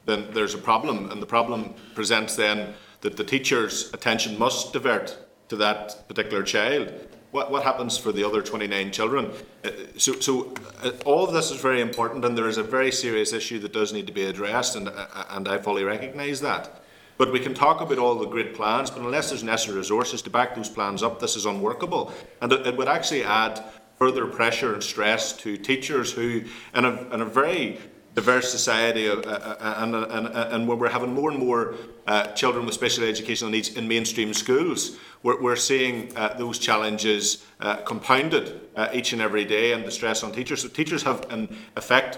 then 0.06 0.28
there's 0.32 0.54
a 0.54 0.58
problem, 0.58 1.12
and 1.12 1.22
the 1.22 1.26
problem 1.26 1.74
presents 1.94 2.36
then 2.36 2.74
that 3.02 3.18
the 3.18 3.24
teacher's 3.24 3.94
attention 3.94 4.38
must 4.38 4.74
divert 4.74 5.18
to 5.50 5.56
that 5.56 6.08
particular 6.08 6.44
child. 6.44 6.92
What, 7.36 7.52
what 7.52 7.64
happens 7.64 7.98
for 7.98 8.14
the 8.14 8.24
other 8.24 8.42
29 8.42 8.94
children? 8.94 9.30
Uh, 9.62 9.70
so, 9.98 10.14
so 10.22 10.54
uh, 10.82 10.92
all 11.04 11.26
of 11.28 11.34
this 11.34 11.52
is 11.52 11.60
very 11.60 11.82
important, 11.82 12.24
and 12.24 12.38
there 12.38 12.48
is 12.48 12.58
a 12.58 12.64
very 12.64 12.94
serious 12.94 13.34
issue 13.34 13.60
that 13.60 13.74
does 13.74 13.92
need 13.92 14.08
to 14.08 14.14
be 14.14 14.24
addressed, 14.24 14.78
and, 14.78 14.88
uh, 14.88 15.26
and 15.32 15.46
I 15.50 15.58
fully 15.58 15.84
recognise 15.84 16.40
that. 16.40 16.82
But 17.18 17.34
we 17.34 17.42
can 17.42 17.54
talk 17.54 17.82
about 17.82 17.98
all 17.98 18.16
the 18.16 18.26
great 18.26 18.54
plans, 18.56 18.90
but 18.90 19.02
unless 19.02 19.32
there's 19.32 19.44
necessary 19.44 19.80
resources 19.80 20.22
to 20.22 20.30
back 20.30 20.56
those 20.56 20.70
plans 20.70 21.04
up, 21.04 21.20
this 21.20 21.36
is 21.36 21.46
unworkable. 21.46 22.14
And 22.42 22.54
it, 22.54 22.68
it 22.68 22.78
would 22.78 22.88
actually 22.88 23.26
add 23.26 23.62
further 24.00 24.28
pressure 24.28 24.74
and 24.74 24.82
stress 24.82 25.34
to 25.34 25.58
teachers 25.58 26.14
who, 26.14 26.46
in 26.74 26.86
a, 26.86 27.14
in 27.14 27.20
a 27.20 27.26
very 27.26 27.80
diverse 28.16 28.50
society 28.50 29.10
uh, 29.10 29.16
uh, 29.16 29.18
uh, 29.19 29.76
and, 29.80 29.94
and, 29.95 30.27
and 30.27 30.68
when 30.68 30.80
we're 30.80 30.90
having 30.90 31.14
more 31.14 31.30
and 31.30 31.40
more 31.40 31.76
uh, 32.08 32.27
children 32.27 32.66
with 32.66 32.74
special 32.74 33.03
educational 33.03 33.52
needs 33.52 33.76
in 33.76 33.88
mainstream 33.88 34.34
schools, 34.34 34.98
we're, 35.22 35.40
we're 35.42 35.56
seeing 35.58 36.16
uh, 36.16 36.34
those 36.38 36.58
challenges 36.58 37.45
uh, 37.60 37.76
compounded 37.77 38.61
each 38.94 39.14
and 39.14 39.22
every 39.22 39.45
day 39.45 39.74
and 39.74 39.85
the 39.85 39.92
stress 39.92 40.24
on 40.24 40.32
teachers. 40.32 40.61
So 40.61 40.69
teachers 40.69 41.03
have, 41.03 41.27
in 41.30 41.56
effect, 41.76 42.18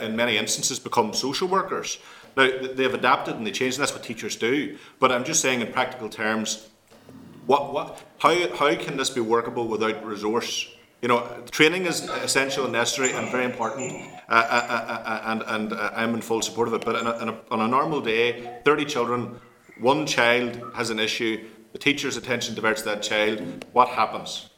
in 0.00 0.16
many 0.16 0.36
instances, 0.36 0.78
become 0.78 1.12
social 1.12 1.48
workers. 1.48 1.98
Now, 2.36 2.50
they've 2.74 2.92
adapted 2.92 3.36
and 3.36 3.46
they 3.46 3.50
changed, 3.50 3.78
and 3.78 3.82
that's 3.82 3.92
what 3.92 4.02
teachers 4.02 4.36
do. 4.36 4.76
But 4.98 5.10
I'm 5.10 5.24
just 5.24 5.40
saying, 5.40 5.60
in 5.60 5.72
practical 5.72 6.08
terms, 6.08 6.68
what, 7.46 7.72
what, 7.72 8.02
how, 8.18 8.34
how 8.56 8.74
can 8.74 8.96
this 8.96 9.10
be 9.10 9.20
workable 9.20 9.68
without 9.68 10.04
resource 10.04 10.68
you 11.06 11.14
know, 11.14 11.24
training 11.52 11.86
is 11.86 12.00
essential 12.24 12.64
and 12.64 12.72
necessary 12.72 13.12
and 13.12 13.30
very 13.30 13.44
important, 13.44 13.92
uh, 14.28 14.32
uh, 14.32 14.66
uh, 14.68 15.02
uh 15.06 15.20
and, 15.26 15.42
and 15.46 15.72
I'm 15.72 16.14
in 16.14 16.20
full 16.20 16.42
support 16.42 16.66
of 16.66 16.74
it. 16.74 16.84
But 16.84 16.96
on 16.96 17.28
a, 17.28 17.38
on 17.48 17.60
a 17.60 17.68
normal 17.68 18.00
day, 18.00 18.58
30 18.64 18.84
children, 18.86 19.40
one 19.78 20.04
child 20.04 20.60
has 20.74 20.90
an 20.90 20.98
issue, 20.98 21.44
the 21.70 21.78
teacher's 21.78 22.16
attention 22.16 22.56
diverts 22.56 22.82
to 22.82 22.88
that 22.88 23.04
child, 23.04 23.64
what 23.72 23.86
happens? 23.90 24.50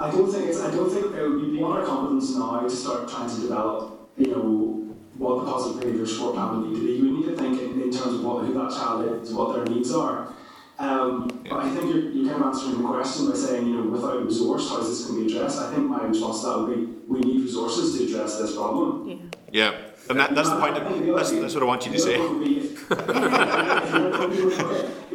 I 0.00 0.10
don't 0.10 0.32
think 0.32 0.48
it's, 0.48 0.60
I 0.60 0.72
don't 0.72 0.90
think 0.90 1.14
it 1.14 1.22
would 1.22 1.42
be 1.42 1.58
beyond 1.58 1.78
our 1.78 1.86
competence 1.86 2.34
now 2.34 2.58
to 2.58 2.68
start 2.68 3.08
trying 3.08 3.30
to 3.30 3.40
develop 3.40 4.10
you 4.16 4.32
know, 4.32 4.96
what 5.16 5.44
the 5.44 5.52
positive 5.52 5.80
behaviour 5.80 6.06
support 6.06 6.34
plan 6.34 6.60
would 6.60 6.70
need 6.70 6.80
to 6.80 6.84
be. 6.84 7.00
We 7.00 7.10
need 7.20 7.26
to 7.26 7.36
think 7.36 7.62
in, 7.62 7.80
in 7.80 7.92
terms 7.92 8.14
of 8.14 8.24
what, 8.24 8.46
who 8.46 8.52
that 8.54 8.72
child 8.72 9.22
is, 9.22 9.32
what 9.32 9.54
their 9.54 9.64
needs 9.64 9.92
are. 9.94 10.34
Um, 10.80 11.33
But 11.48 11.58
I 11.60 11.70
think 11.70 11.94
you're, 11.94 12.10
you're 12.10 12.30
kind 12.32 12.42
of 12.42 12.48
answering 12.54 12.82
the 12.82 12.88
question 12.88 13.30
by 13.30 13.36
saying, 13.36 13.66
you 13.66 13.74
know, 13.76 13.90
without 13.90 14.24
resource, 14.24 14.68
how 14.68 14.80
is 14.80 14.88
this 14.88 15.00
going 15.06 15.20
to 15.22 15.26
be 15.28 15.34
addressed? 15.36 15.58
I 15.58 15.74
think 15.74 15.88
my 15.88 16.02
response 16.04 16.40
to 16.40 16.46
that 16.46 16.58
would 16.58 16.68
be, 16.74 16.80
we 17.06 17.20
need 17.20 17.42
resources 17.42 17.98
to 17.98 18.04
address 18.04 18.38
this 18.38 18.54
problem. 18.56 19.08
Yeah. 19.08 19.16
Yeah, 19.52 19.72
and 20.10 20.18
that, 20.18 20.34
that's 20.34 20.48
the 20.48 20.56
point. 20.58 20.76
Of, 20.76 20.82
that's, 21.14 21.30
that's 21.30 21.54
what 21.54 21.62
I 21.62 21.66
want 21.66 21.86
you 21.86 21.92
to 21.92 21.98
say. 21.98 22.16
The 22.16 22.24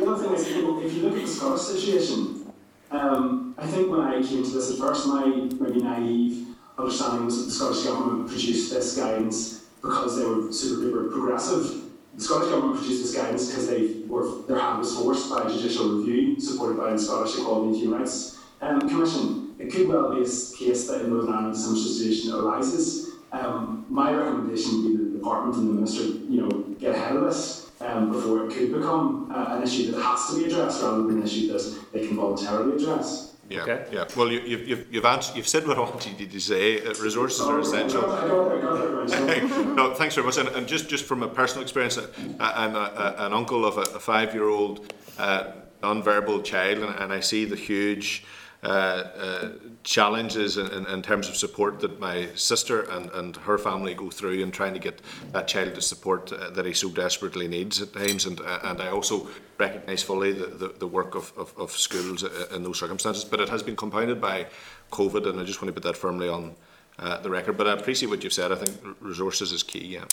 other 0.08 0.24
thing 0.24 0.33
is, 0.33 0.48
if 0.48 0.56
you 0.56 1.01
look 1.01 1.16
at 1.17 1.22
the 1.22 1.27
Scottish 1.27 1.61
situation, 1.64 2.45
um, 2.90 3.53
I 3.58 3.67
think 3.67 3.90
when 3.91 3.99
I 3.99 4.22
came 4.22 4.43
to 4.43 4.49
this 4.49 4.72
at 4.72 4.77
first, 4.77 5.08
my 5.08 5.25
maybe 5.25 5.82
naive 5.82 6.48
understanding 6.77 7.25
was 7.25 7.38
that 7.38 7.45
the 7.45 7.51
Scottish 7.51 7.83
Government 7.83 8.30
produced 8.30 8.72
this 8.72 8.95
guidance 8.95 9.66
because 9.82 10.17
they 10.17 10.25
were 10.25 10.51
super 10.53 10.85
duper 10.85 11.11
progressive. 11.11 11.89
The 12.16 12.22
Scottish 12.22 12.50
Government 12.50 12.80
produced 12.80 13.04
this 13.04 13.16
guidance 13.16 13.48
because 13.48 13.68
they 13.68 14.02
were, 14.08 14.42
their 14.48 14.60
hand 14.60 14.80
was 14.80 14.96
forced 14.96 15.30
by 15.30 15.44
a 15.44 15.50
judicial 15.50 16.00
review 16.00 16.40
supported 16.40 16.78
by 16.78 16.92
the 16.92 17.00
Scottish 17.00 17.38
Equality 17.38 17.70
and 17.70 17.78
Human 17.78 18.00
Rights 18.00 18.38
um, 18.62 18.90
Commission. 18.90 19.56
It 19.60 19.72
could 19.72 19.88
well 19.88 20.14
be 20.14 20.22
a 20.22 20.24
case 20.24 20.88
that 20.88 21.02
in 21.02 21.10
Northern 21.10 21.34
Ireland 21.34 21.58
some 21.58 21.78
situation 21.78 22.34
arises. 22.34 23.12
Um, 23.32 23.86
my 23.90 24.14
recommendation 24.14 24.84
would 24.84 24.88
be 24.90 24.98
that 24.98 25.12
the 25.12 25.18
Department 25.18 25.58
and 25.58 25.70
the 25.70 25.74
Minister, 25.74 26.04
you 26.04 26.42
know, 26.42 26.50
get 26.80 26.96
ahead 26.96 27.16
of 27.16 27.24
this 27.24 27.70
um, 27.82 28.12
before 28.12 28.46
it 28.46 28.54
could 28.54 28.74
become 28.74 29.32
uh, 29.32 29.58
an 29.58 29.64
issue 29.64 29.92
that 29.92 30.02
has 30.02 30.30
to 30.30 30.38
be 30.38 30.46
addressed 30.46 30.82
rather 30.82 31.04
than 31.04 31.18
an 31.18 31.24
issue 31.24 31.52
that 31.52 31.80
they 31.94 32.08
can 32.08 32.18
voluntarily 32.18 32.76
address. 32.82 33.28
Yeah, 33.50 33.64
Okay. 33.64 33.86
yeah. 33.92 34.06
Well, 34.16 34.32
you, 34.32 34.40
you've, 34.42 34.68
you've, 34.68 34.94
you've, 34.94 35.06
answered, 35.06 35.36
you've 35.36 35.48
said 35.48 35.68
what 35.68 35.78
I 35.78 35.82
wanted 35.82 36.19
you 36.19 36.28
to 36.28 36.40
say. 36.40 36.86
Uh, 36.86 36.94
resources 37.02 37.42
are 37.42 37.60
essential. 37.60 38.02
no, 39.76 39.94
thanks 39.95 40.14
very 40.16 40.26
much. 40.26 40.38
And, 40.38 40.50
and 40.50 40.68
just, 40.68 40.88
just 40.88 41.06
from 41.06 41.24
a 41.24 41.28
personal 41.28 41.64
experience, 41.64 41.98
uh, 41.98 42.08
I'm 42.40 42.76
a, 42.76 43.16
a, 43.18 43.26
an 43.26 43.34
uncle 43.34 43.66
of 43.66 43.78
a, 43.78 43.82
a 43.82 44.00
five-year-old 44.00 44.94
uh, 45.18 45.52
non-verbal 45.82 46.44
child, 46.44 46.78
and, 46.80 46.95
and 47.00 47.11
I 47.11 47.22
see 47.22 47.45
the 47.45 47.56
huge 47.56 48.24
uh, 48.62 48.68
uh, 48.68 49.50
challenges 49.84 50.58
in, 50.58 50.68
in, 50.68 50.86
in 50.88 51.02
terms 51.02 51.30
of 51.30 51.36
support 51.38 51.80
that 51.80 51.98
my 52.00 52.28
sister 52.36 52.82
and, 52.92 53.10
and 53.12 53.38
her 53.38 53.58
family 53.58 53.94
go 53.94 54.10
through 54.10 54.34
in 54.34 54.52
trying 54.52 54.74
to 54.74 54.80
get 54.80 55.02
that 55.32 55.48
child 55.48 55.74
the 55.76 55.82
support 55.82 56.32
uh, 56.34 56.50
that 56.50 56.66
he 56.66 56.74
so 56.74 56.90
desperately 56.90 57.48
needs 57.48 57.82
at 57.82 57.94
times. 57.94 58.26
And, 58.26 58.42
uh, 58.42 58.60
and 58.64 58.82
I 58.82 58.90
also 58.90 59.30
recognise 59.58 60.04
fully 60.04 60.34
the, 60.34 60.48
the, 60.48 60.68
the 60.78 60.88
work 60.88 61.16
of, 61.16 61.32
of, 61.38 61.54
of 61.58 61.72
schools 61.72 62.24
uh, 62.26 62.48
in 62.54 62.64
those 62.64 62.78
circumstances. 62.78 63.24
But 63.24 63.40
it 63.40 63.48
has 63.48 63.64
been 63.64 63.78
compounded 63.78 64.20
by 64.20 64.48
COVID, 64.92 65.30
and 65.30 65.40
I 65.40 65.46
just 65.46 65.62
want 65.62 65.74
to 65.74 65.82
put 65.82 65.88
that 65.88 65.96
firmly 65.96 66.28
on 66.28 66.54
uh, 67.00 67.22
the 67.22 67.30
record. 67.30 67.58
But 67.58 67.68
I 67.68 67.74
appreciate 67.74 68.10
what 68.10 68.26
you've 68.26 68.34
said. 68.34 68.52
I 68.52 68.56
think 68.56 68.78
resources 69.00 69.54
is 69.54 69.64
key, 69.64 69.86
yeah. 69.86 70.04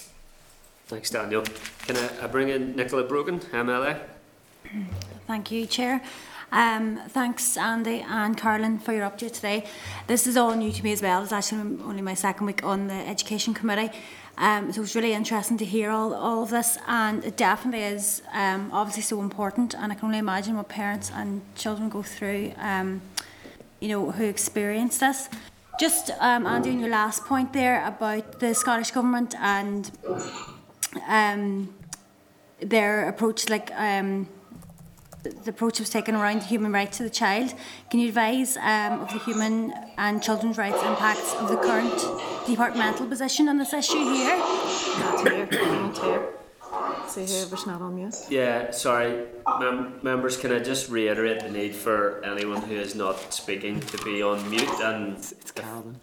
Thanks, 0.86 1.10
Daniel. 1.10 1.42
Can 1.86 1.97
I, 1.97 2.10
I 2.23 2.26
bring 2.28 2.49
in 2.49 2.76
Nicola 2.76 3.02
Brogan, 3.02 3.41
MLA? 3.41 4.00
Thank 5.26 5.50
you, 5.50 5.66
Chair. 5.66 6.00
Um, 6.52 7.00
thanks, 7.08 7.57
Andy 7.57 8.05
and 8.08 8.36
Carolyn, 8.36 8.78
for 8.78 8.92
your 8.92 9.08
update 9.10 9.33
today. 9.33 9.66
This 10.07 10.26
is 10.26 10.36
all 10.36 10.55
new 10.55 10.73
to 10.73 10.83
me 10.83 10.92
as 10.92 11.02
well. 11.02 11.23
It's 11.23 11.33
actually 11.33 11.83
only 11.83 12.02
my 12.02 12.15
second 12.15 12.47
week 12.47 12.65
on 12.65 12.86
the 12.86 12.94
Education 12.94 13.52
Committee. 13.52 13.91
Um, 14.39 14.73
so 14.73 14.83
it's 14.83 14.94
really 14.94 15.12
interesting 15.12 15.57
to 15.58 15.65
hear 15.65 15.91
all, 15.91 16.15
all 16.15 16.42
of 16.42 16.50
this, 16.50 16.78
and 16.86 17.25
it 17.25 17.36
definitely 17.36 17.84
is 17.84 18.23
um, 18.33 18.70
obviously 18.73 19.02
so 19.02 19.20
important. 19.20 19.75
And 19.75 19.91
I 19.91 19.94
can 19.94 20.07
only 20.07 20.18
imagine 20.18 20.57
what 20.57 20.68
parents 20.68 21.10
and 21.12 21.42
children 21.57 21.89
go 21.89 22.02
through, 22.02 22.52
um, 22.58 23.00
you 23.81 23.89
know, 23.89 24.10
who 24.10 24.25
experience 24.25 24.99
this. 24.99 25.28
Just, 25.81 26.10
um, 26.20 26.47
Andy, 26.47 26.70
on 26.70 26.81
your 26.81 26.91
last 26.91 27.25
point 27.25 27.52
there 27.52 27.86
about 27.86 28.41
the 28.41 28.55
Scottish 28.55 28.92
Government 28.92 29.34
and 29.41 29.91
um, 31.08 31.75
their 32.60 33.08
approach, 33.08 33.49
like 33.49 33.70
um, 33.75 34.28
the 35.30 35.50
approach 35.50 35.78
was 35.80 35.90
taken 35.90 36.14
around 36.14 36.40
the 36.42 36.46
human 36.46 36.72
rights 36.72 37.00
of 37.00 37.05
the 37.05 37.10
child. 37.10 37.55
Can 37.90 38.00
you 38.00 38.08
advise 38.08 38.56
um, 38.56 39.00
of 39.02 39.12
the 39.12 39.18
human 39.18 39.72
and 39.98 40.22
children's 40.22 40.58
rights 40.58 40.82
impacts 40.82 41.34
of 41.34 41.48
the 41.48 41.56
current 41.56 41.98
departmental 42.46 43.06
position 43.06 43.48
on 43.48 43.58
this 43.58 43.72
issue 43.72 44.05
here? 44.12 44.36
Not 44.38 45.28
here, 45.32 45.48
not 45.50 45.98
here. 45.98 46.28
See 47.08 47.24
whoever's 47.24 47.66
not 47.66 47.80
on 47.80 47.94
mute. 47.94 48.14
Yeah, 48.28 48.70
sorry, 48.72 49.26
mem- 49.60 50.00
members. 50.02 50.36
Can 50.36 50.52
I 50.52 50.58
just 50.58 50.90
reiterate 50.90 51.40
the 51.40 51.50
need 51.50 51.74
for 51.74 52.22
anyone 52.24 52.60
who 52.62 52.74
is 52.74 52.94
not 52.94 53.32
speaking 53.32 53.80
to 53.80 53.98
be 54.05 54.22
on 54.22 54.48
mute? 54.50 54.68
And 54.80 55.16
It's 55.16 55.52
Carolyn. 55.52 56.00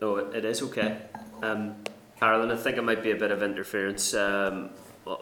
no, 0.00 0.16
it, 0.16 0.34
it 0.36 0.44
is 0.44 0.62
okay. 0.62 0.98
Um, 1.42 1.74
Carolyn, 2.18 2.50
I 2.50 2.56
think 2.56 2.76
it 2.78 2.82
might 2.82 3.02
be 3.02 3.10
a 3.10 3.16
bit 3.16 3.30
of 3.30 3.42
interference 3.42 4.14
um, 4.14 4.70
well, 4.70 4.70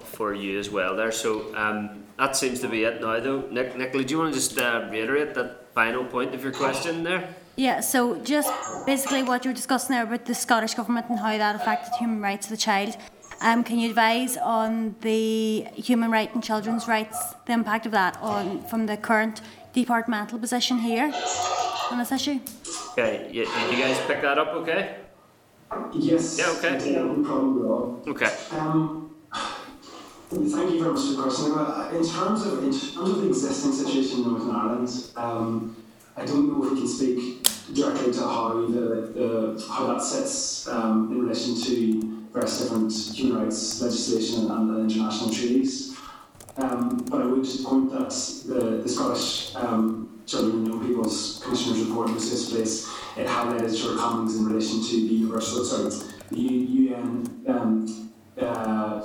for 0.03 0.35
you 0.35 0.59
as 0.59 0.71
well 0.71 0.97
there. 0.97 1.13
So 1.13 1.55
um, 1.55 2.05
that 2.19 2.37
seems 2.37 2.61
to 2.61 2.69
be 2.69 2.85
it 2.85 3.01
now, 3.01 3.21
though. 3.21 3.43
Nick, 3.51 3.77
Nicola, 3.77 4.05
do 4.05 4.15
you 4.15 4.19
want 4.19 4.35
to 4.35 4.39
just 4.39 4.59
uh, 4.59 4.89
reiterate 4.91 5.35
that 5.35 5.73
final 5.75 6.05
point 6.05 6.35
of 6.35 6.43
your 6.43 6.53
question 6.53 7.03
there? 7.03 7.35
Yeah, 7.57 7.81
so 7.81 8.19
just 8.23 8.53
basically 8.85 9.23
what 9.23 9.45
you 9.45 9.51
were 9.51 9.55
discussing 9.55 9.95
there 9.95 10.05
about 10.05 10.27
the 10.27 10.35
Scottish 10.35 10.75
Government 10.75 11.07
and 11.09 11.19
how 11.19 11.37
that 11.39 11.57
affected 11.57 11.95
human 11.99 12.21
rights 12.21 12.47
of 12.47 12.51
the 12.51 12.57
child. 12.57 12.97
Um, 13.41 13.65
can 13.65 13.79
you 13.79 13.91
advise 13.91 14.37
on 14.37 14.95
the 15.01 15.67
human 15.75 16.11
right 16.11 16.33
and 16.35 16.43
children's 16.43 16.89
rights, 16.89 17.35
the 17.47 17.53
impact 17.53 17.87
of 17.87 17.93
that 17.93 18.19
on 18.21 18.63
from 18.67 18.87
the 18.87 18.97
current 18.97 19.43
departmental 19.73 20.39
position 20.39 20.79
here 20.79 21.13
on 21.91 21.99
this 21.99 22.13
issue? 22.13 22.41
Okay, 22.93 23.29
you, 23.31 23.43
you 23.43 23.83
guys 23.83 23.99
pick 24.07 24.23
that 24.23 24.39
up, 24.39 24.49
okay? 24.49 24.97
Yes. 25.93 26.39
Yeah, 26.39 26.51
okay. 26.57 26.93
No 26.93 27.23
problem 27.25 27.59
at 27.59 27.65
all. 27.67 28.03
Okay. 28.07 28.33
Um, 28.53 29.16
thank 30.31 30.73
you 30.73 30.83
very 30.83 30.93
much 30.93 31.03
for 31.03 31.13
the 31.13 31.23
question. 31.23 31.53
In 31.97 32.09
terms 32.09 32.47
of 32.47 32.65
in 32.65 32.71
terms 32.71 33.11
of 33.11 33.23
the 33.23 33.29
existing 33.29 33.73
situation 33.73 34.19
in 34.19 34.29
Northern 34.29 34.55
Ireland, 34.55 34.91
um, 35.17 35.77
I 36.17 36.25
don't 36.25 36.49
know 36.49 36.65
if 36.65 36.73
we 36.73 36.79
can 36.79 36.89
speak 36.89 37.45
directly 37.75 38.13
to 38.13 38.21
how 38.21 38.67
the, 38.67 38.81
the 39.15 39.67
how 39.69 39.87
that 39.89 40.03
sits 40.03 40.67
um, 40.69 41.11
in 41.13 41.23
relation 41.23 41.61
to 41.63 42.27
various 42.33 42.61
different 42.61 42.93
human 42.93 43.45
rights 43.45 43.81
legislation 43.81 44.51
and, 44.51 44.71
and 44.71 44.91
international 44.91 45.31
treaties. 45.31 45.97
Um, 46.57 47.05
but 47.11 47.21
I 47.21 47.27
would 47.27 47.47
point 47.65 47.91
that 47.93 48.11
the, 48.47 48.81
the 48.83 48.89
Scottish 48.89 49.55
um, 49.57 50.23
Children 50.27 50.57
and 50.57 50.69
Young 50.69 50.87
People's 50.87 51.41
Commissioner's 51.45 51.83
report 51.83 52.13
was 52.13 52.31
this 52.31 52.51
place. 52.51 52.87
It 53.17 53.27
highlighted 53.27 53.79
shortcomings 53.79 54.37
in 54.37 54.47
relation 54.47 54.83
to 54.83 55.09
the 55.09 55.15
universal, 55.15 55.65
sorry, 55.65 55.91
the 56.31 56.41
UN 56.41 57.45
um, 57.47 58.11
uh, 58.41 59.03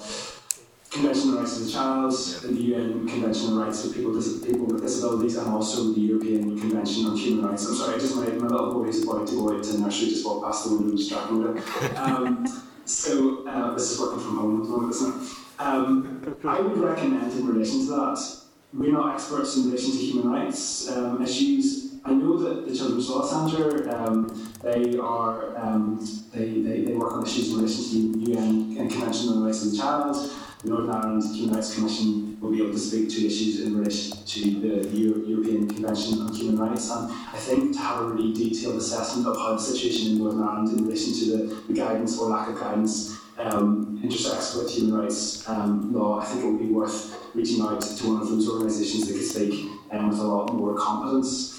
Convention 0.91 1.29
on 1.29 1.35
the 1.35 1.41
Rights 1.41 1.57
of 1.57 1.65
the 1.65 1.71
Child, 1.71 2.11
the 2.43 2.63
UN 2.63 3.07
Convention 3.07 3.47
on 3.47 3.55
the 3.55 3.63
Rights 3.63 3.85
of 3.85 3.93
People, 3.93 4.13
dis- 4.13 4.43
people 4.43 4.65
with 4.65 4.81
Disabilities, 4.81 5.37
and 5.37 5.47
also 5.47 5.93
the 5.93 6.01
European 6.01 6.59
Convention 6.59 7.05
on 7.05 7.15
Human 7.15 7.45
Rights. 7.45 7.65
I'm 7.65 7.75
sorry, 7.75 7.95
I 7.95 7.97
just 7.97 8.13
my, 8.17 8.25
my 8.25 8.47
little 8.47 8.73
boy 8.73 8.89
is 8.89 9.01
about 9.01 9.25
to 9.29 9.35
go 9.35 9.55
out 9.55 9.63
to 9.63 9.79
nursery, 9.79 10.09
just 10.09 10.25
walk 10.25 10.43
past 10.43 10.65
the 10.65 10.75
window, 10.75 10.89
and 10.89 10.97
distracting 10.97 11.55
me. 11.55 11.61
Um, 11.95 12.63
so 12.83 13.47
uh, 13.47 13.73
this 13.73 13.91
is 13.91 14.01
working 14.01 14.19
from 14.19 14.37
home 14.37 14.61
at 14.61 14.63
the 14.63 14.69
moment, 14.69 14.95
isn't 14.95 15.23
it? 15.23 15.29
Um, 15.59 16.37
I 16.43 16.59
would 16.59 16.77
recommend 16.77 17.31
in 17.31 17.47
relation 17.47 17.85
to 17.85 17.91
that, 17.91 18.37
we're 18.73 18.91
not 18.91 19.13
experts 19.13 19.55
in 19.55 19.67
relation 19.67 19.91
to 19.91 19.97
human 19.97 20.29
rights 20.29 20.89
um, 20.89 21.21
issues. 21.21 21.95
I 22.03 22.13
know 22.13 22.37
that 22.37 22.67
the 22.67 22.75
Children's 22.75 23.09
Law 23.09 23.25
Centre, 23.25 23.89
um, 23.95 24.53
they 24.61 24.97
are 24.97 25.57
um, 25.57 26.05
they, 26.33 26.61
they, 26.61 26.81
they 26.81 26.93
work 26.95 27.13
on 27.13 27.25
issues 27.25 27.51
in 27.51 27.57
relation 27.57 27.83
to 27.85 28.19
the 28.19 28.31
UN 28.33 28.89
Convention 28.89 29.29
on 29.29 29.39
the 29.39 29.45
Rights 29.45 29.63
of 29.63 29.71
the 29.71 29.77
Child. 29.77 30.31
The 30.63 30.69
Northern 30.69 30.91
Ireland 30.91 31.23
Human 31.35 31.55
Rights 31.55 31.73
Commission 31.73 32.39
will 32.39 32.51
be 32.51 32.61
able 32.61 32.73
to 32.73 32.77
speak 32.77 33.09
to 33.09 33.25
issues 33.25 33.61
in 33.61 33.75
relation 33.75 34.15
to 34.23 34.39
the, 34.59 34.89
Euro- 34.95 35.25
European 35.25 35.67
Convention 35.67 36.21
on 36.21 36.31
Human 36.35 36.57
Rights. 36.57 36.91
And 36.91 37.11
I 37.11 37.37
think 37.37 37.73
to 37.73 37.79
have 37.79 38.01
a 38.01 38.05
really 38.05 38.31
detailed 38.31 38.75
assessment 38.75 39.27
of 39.27 39.37
how 39.37 39.53
the 39.53 39.59
situation 39.59 40.11
in 40.11 40.17
Northern 40.19 40.43
Ireland 40.43 40.77
in 40.77 40.85
relation 40.85 41.13
to 41.15 41.25
the, 41.25 41.55
the 41.67 41.73
guidance 41.73 42.19
or 42.19 42.29
lack 42.29 42.49
of 42.49 42.59
guidance 42.59 43.17
um, 43.39 43.99
intersects 44.03 44.53
with 44.53 44.69
human 44.69 45.01
rights 45.01 45.49
um, 45.49 45.93
law, 45.93 46.19
I 46.19 46.25
think 46.25 46.43
it 46.43 46.47
would 46.47 46.59
be 46.59 46.67
worth 46.71 47.17
reaching 47.33 47.63
out 47.63 47.81
to 47.81 48.07
one 48.07 48.21
of 48.21 48.29
those 48.29 48.47
organisations 48.47 49.07
that 49.07 49.13
could 49.13 49.27
speak 49.27 49.67
um, 49.91 50.09
with 50.09 50.19
a 50.19 50.23
lot 50.23 50.53
more 50.53 50.75
competence. 50.75 51.57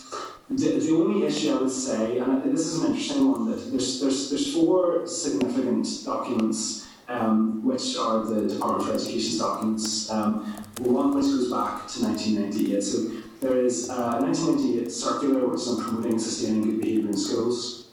The, 0.48 0.78
the 0.78 0.92
only 0.92 1.26
issue 1.26 1.50
I 1.56 1.62
would 1.62 1.72
say, 1.72 2.18
and 2.18 2.44
this 2.44 2.66
is 2.66 2.84
an 2.84 2.92
interesting 2.92 3.32
one, 3.32 3.50
that 3.50 3.68
there's, 3.70 4.00
there's, 4.00 4.30
there's 4.30 4.54
four 4.54 5.06
significant 5.08 5.88
documents 6.04 6.86
um, 7.08 7.64
which 7.64 7.96
are 7.96 8.24
the 8.24 8.48
Department 8.48 8.88
for 8.88 8.94
Education's 8.94 9.38
documents. 9.38 10.10
Um, 10.10 10.44
one 10.80 11.14
which 11.14 11.24
goes 11.26 11.50
back 11.50 11.86
to 11.88 12.04
1998. 12.04 12.82
So 12.82 12.98
there 13.40 13.58
is 13.64 13.88
a 13.88 14.20
1998 14.20 14.90
circular 14.90 15.46
which 15.46 15.60
is 15.60 15.68
on 15.68 15.82
promoting 15.82 16.18
sustaining 16.18 16.62
good 16.62 16.80
behaviour 16.80 17.08
in 17.08 17.16
schools. 17.16 17.86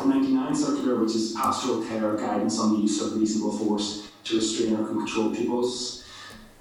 A 0.00 0.06
99 0.06 0.54
circular 0.54 0.96
which 0.96 1.14
is 1.14 1.32
pastoral 1.32 1.84
care 1.84 2.16
guidance 2.16 2.58
on 2.58 2.74
the 2.74 2.82
use 2.82 3.00
of 3.02 3.18
reasonable 3.18 3.56
force 3.58 4.08
to 4.24 4.36
restrain 4.36 4.76
or 4.76 4.86
control 4.86 5.34
pupils. 5.34 6.04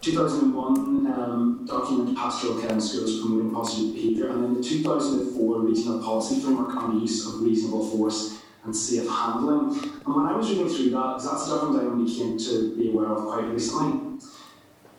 2001 0.02 1.06
um, 1.14 1.66
document 1.68 2.18
pastoral 2.18 2.60
care 2.60 2.72
in 2.72 2.82
schools 2.82 3.22
promoting 3.22 3.52
positive 3.52 3.94
behaviour, 3.94 4.30
and 4.30 4.44
then 4.44 4.54
the 4.56 4.64
2004 4.64 5.60
regional 5.62 6.04
policy 6.04 6.42
framework 6.42 6.76
on 6.76 6.96
the 6.96 7.02
use 7.02 7.28
of 7.28 7.42
reasonable 7.42 7.88
force 7.88 8.41
and 8.64 8.76
safe 8.76 9.08
handling. 9.10 9.76
And 10.06 10.16
when 10.16 10.26
I 10.26 10.36
was 10.36 10.50
reading 10.50 10.70
through 10.70 10.92
that, 10.92 11.16
because 11.16 11.32
that's 11.32 11.48
a 11.48 11.50
document 11.50 11.84
I 11.84 11.88
only 11.88 12.14
came 12.14 12.38
to 12.38 12.76
be 12.76 12.90
aware 12.92 13.08
of 13.08 13.24
quite 13.26 13.46
recently, 13.46 14.20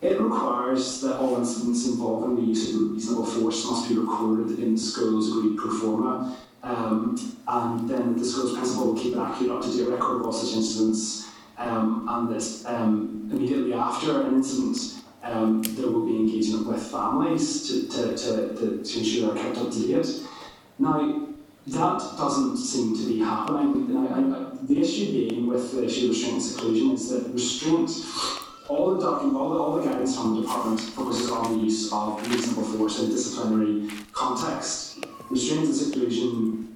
it 0.01 0.19
requires 0.19 0.99
that 1.01 1.15
all 1.15 1.37
incidents 1.37 1.87
involving 1.87 2.35
the 2.35 2.41
use 2.41 2.73
of 2.73 2.91
reasonable 2.91 3.25
force 3.25 3.65
must 3.65 3.87
be 3.87 3.95
recorded 3.95 4.59
in 4.59 4.73
the 4.75 4.79
school's 4.79 5.29
agreed 5.29 5.57
pro 5.57 5.71
forma, 5.79 6.37
um, 6.61 7.37
and 7.47 7.89
then 7.89 8.17
the 8.17 8.25
school's 8.25 8.53
principal 8.53 8.87
will 8.87 9.01
keep 9.01 9.13
an 9.13 9.21
accurate, 9.21 9.51
up-to-date 9.51 9.87
record 9.87 10.19
of 10.19 10.25
all 10.25 10.33
such 10.33 10.57
incidents, 10.57 11.29
um, 11.57 12.05
and 12.09 12.29
that 12.35 12.63
um, 12.65 13.29
immediately 13.31 13.73
after 13.73 14.21
an 14.23 14.35
incident, 14.35 15.03
um, 15.23 15.61
there 15.61 15.87
will 15.87 16.05
be 16.05 16.17
engagement 16.17 16.67
with 16.67 16.83
families 16.83 17.65
to, 17.69 17.87
to, 17.87 18.17
to, 18.17 18.55
to, 18.55 18.83
to 18.83 18.99
ensure 18.99 19.33
they're 19.33 19.43
kept 19.43 19.57
up 19.57 19.71
to 19.71 19.87
date. 19.87 20.07
Now, 20.79 21.27
that 21.67 21.99
doesn't 22.17 22.57
seem 22.57 22.97
to 22.97 23.07
be 23.07 23.19
happening. 23.19 23.93
Now, 23.93 24.07
I, 24.13 24.65
the 24.65 24.81
issue 24.81 25.11
being 25.11 25.47
with 25.47 25.71
the 25.71 25.85
issue 25.85 26.05
of 26.05 26.09
restraint 26.09 26.33
and 26.33 26.43
seclusion 26.43 26.91
is 26.91 27.09
that 27.09 27.33
restraint, 27.33 27.91
all 28.67 28.95
the 28.95 29.01
document, 29.01 29.37
all 29.37 29.49
the, 29.49 29.59
all 29.59 29.75
the 29.77 29.83
guidance 29.83 30.15
from 30.15 30.35
the 30.35 30.41
department 30.41 30.79
focuses 30.81 31.29
on 31.31 31.57
the 31.57 31.63
use 31.63 31.91
of 31.91 32.29
reasonable 32.29 32.63
force 32.63 32.99
in 32.99 33.05
a 33.05 33.09
disciplinary 33.09 33.89
context. 34.11 35.05
Restraint 35.29 35.65
and 35.65 35.75
seclusion 35.75 36.75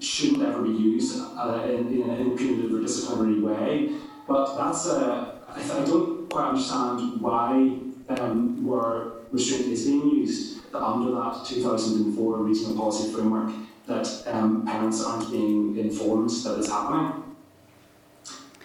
shouldn't 0.00 0.42
ever 0.42 0.62
be 0.62 0.70
used 0.70 1.20
uh, 1.36 1.64
in, 1.64 2.00
in, 2.00 2.32
a, 2.32 2.36
punitive 2.36 2.72
or 2.72 2.80
disciplinary 2.80 3.40
way, 3.40 3.92
but 4.28 4.56
that's 4.56 4.88
I, 4.88 5.32
I 5.48 5.84
don't 5.84 6.30
quite 6.30 6.50
understand 6.50 7.20
why 7.20 7.78
um, 8.08 8.64
where 8.64 9.08
restraint 9.32 9.72
is 9.72 9.86
being 9.86 10.08
used 10.10 10.60
under 10.74 11.12
that 11.12 11.44
2004 11.44 12.36
regional 12.36 12.76
policy 12.76 13.12
framework 13.12 13.52
that 13.88 14.22
um, 14.26 14.66
parents 14.66 15.02
aren't 15.02 15.30
being 15.30 15.76
informed 15.78 16.30
that 16.30 16.58
it's 16.58 16.68
happening. 16.68 17.24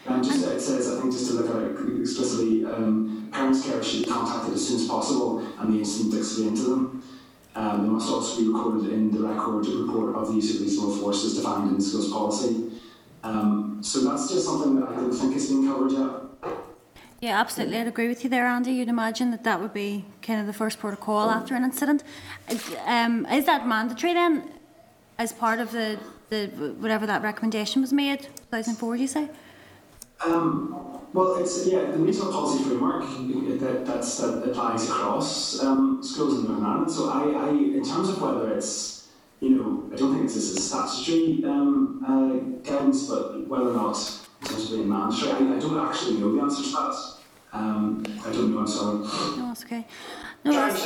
And 0.05 0.21
just 0.21 0.45
it 0.45 0.59
says, 0.59 0.91
I 0.91 0.99
think, 1.01 1.13
just 1.13 1.27
to 1.27 1.33
look 1.33 1.55
at 1.55 1.63
it 1.63 2.01
explicitly, 2.01 2.65
um, 2.65 3.29
parents' 3.31 3.65
care 3.65 3.81
should 3.81 4.03
be 4.03 4.09
contacted 4.09 4.53
as 4.53 4.67
soon 4.67 4.81
as 4.81 4.87
possible 4.87 5.39
and 5.59 5.73
the 5.73 5.79
incident 5.79 6.15
explained 6.15 6.57
to 6.57 6.63
them. 6.63 7.03
Um, 7.55 7.83
they 7.83 7.89
must 7.89 8.09
also 8.09 8.41
be 8.41 8.49
recorded 8.49 8.91
in 8.91 9.11
the 9.11 9.25
record 9.25 9.65
report 9.65 10.15
of 10.15 10.27
the 10.27 10.33
use 10.33 10.55
of 10.55 10.61
reasonable 10.61 10.97
force 10.97 11.23
as 11.23 11.35
defined 11.35 11.69
in 11.69 11.75
the 11.77 11.81
school's 11.81 12.11
policy. 12.11 12.71
Um, 13.23 13.79
so 13.81 14.01
that's 14.01 14.29
just 14.29 14.45
something 14.45 14.75
that 14.79 14.89
I 14.89 14.95
don't 14.95 15.13
think 15.13 15.35
is 15.35 15.47
being 15.47 15.67
covered 15.67 15.91
yet. 15.91 16.55
Yeah, 17.21 17.39
absolutely. 17.39 17.77
I'd 17.77 17.87
agree 17.87 18.09
with 18.09 18.25
you 18.25 18.29
there, 18.29 18.45
Andy. 18.45 18.73
You'd 18.73 18.89
imagine 18.89 19.31
that 19.31 19.45
that 19.45 19.61
would 19.61 19.71
be 19.71 20.03
kind 20.21 20.41
of 20.41 20.47
the 20.47 20.51
first 20.51 20.79
protocol 20.79 21.29
after 21.29 21.55
an 21.55 21.63
incident. 21.63 22.03
Um, 22.85 23.25
is 23.27 23.45
that 23.45 23.65
mandatory 23.65 24.13
then, 24.13 24.51
as 25.17 25.33
part 25.33 25.59
of 25.59 25.71
the, 25.71 25.99
the 26.29 26.47
whatever 26.79 27.05
that 27.05 27.21
recommendation 27.21 27.81
was 27.81 27.93
made, 27.93 28.21
2004, 28.51 28.95
you 28.95 29.07
say? 29.07 29.29
Um, 30.25 31.01
well, 31.13 31.35
it's 31.35 31.67
yeah, 31.67 31.91
the 31.91 31.97
regional 31.97 32.31
policy 32.31 32.63
framework 32.63 33.03
that 33.59 33.85
that's, 33.85 34.17
that 34.17 34.43
applies 34.43 34.89
across 34.89 35.61
um, 35.61 36.01
schools 36.01 36.39
in 36.39 36.45
Northern 36.45 36.65
Ireland. 36.65 36.91
So 36.91 37.09
I, 37.09 37.47
I, 37.47 37.49
in 37.49 37.83
terms 37.83 38.09
of 38.09 38.21
whether 38.21 38.53
it's, 38.53 39.09
you 39.39 39.49
know, 39.49 39.89
I 39.93 39.95
don't 39.97 40.13
think 40.13 40.25
it's 40.25 40.35
a 40.35 40.61
statutory 40.61 41.43
um, 41.45 42.03
uh, 42.07 42.69
guidance, 42.69 43.07
but 43.07 43.47
whether 43.47 43.69
or 43.69 43.73
not 43.73 43.91
it's 43.91 44.27
terms 44.49 44.71
of 44.71 44.77
being 44.77 44.89
mandatory, 44.89 45.31
I, 45.31 45.55
I 45.55 45.59
don't 45.59 45.87
actually 45.87 46.17
know 46.17 46.35
the 46.35 46.41
answer 46.41 46.63
to 46.63 46.69
that. 46.71 47.13
Um, 47.53 48.03
I 48.25 48.31
don't 48.31 48.53
know. 48.53 48.59
I'm 48.59 48.67
sorry. 48.67 48.97
No, 49.37 49.47
that's 49.47 49.63
okay. 49.65 49.85
No, 50.43 50.51
that's, 50.53 50.85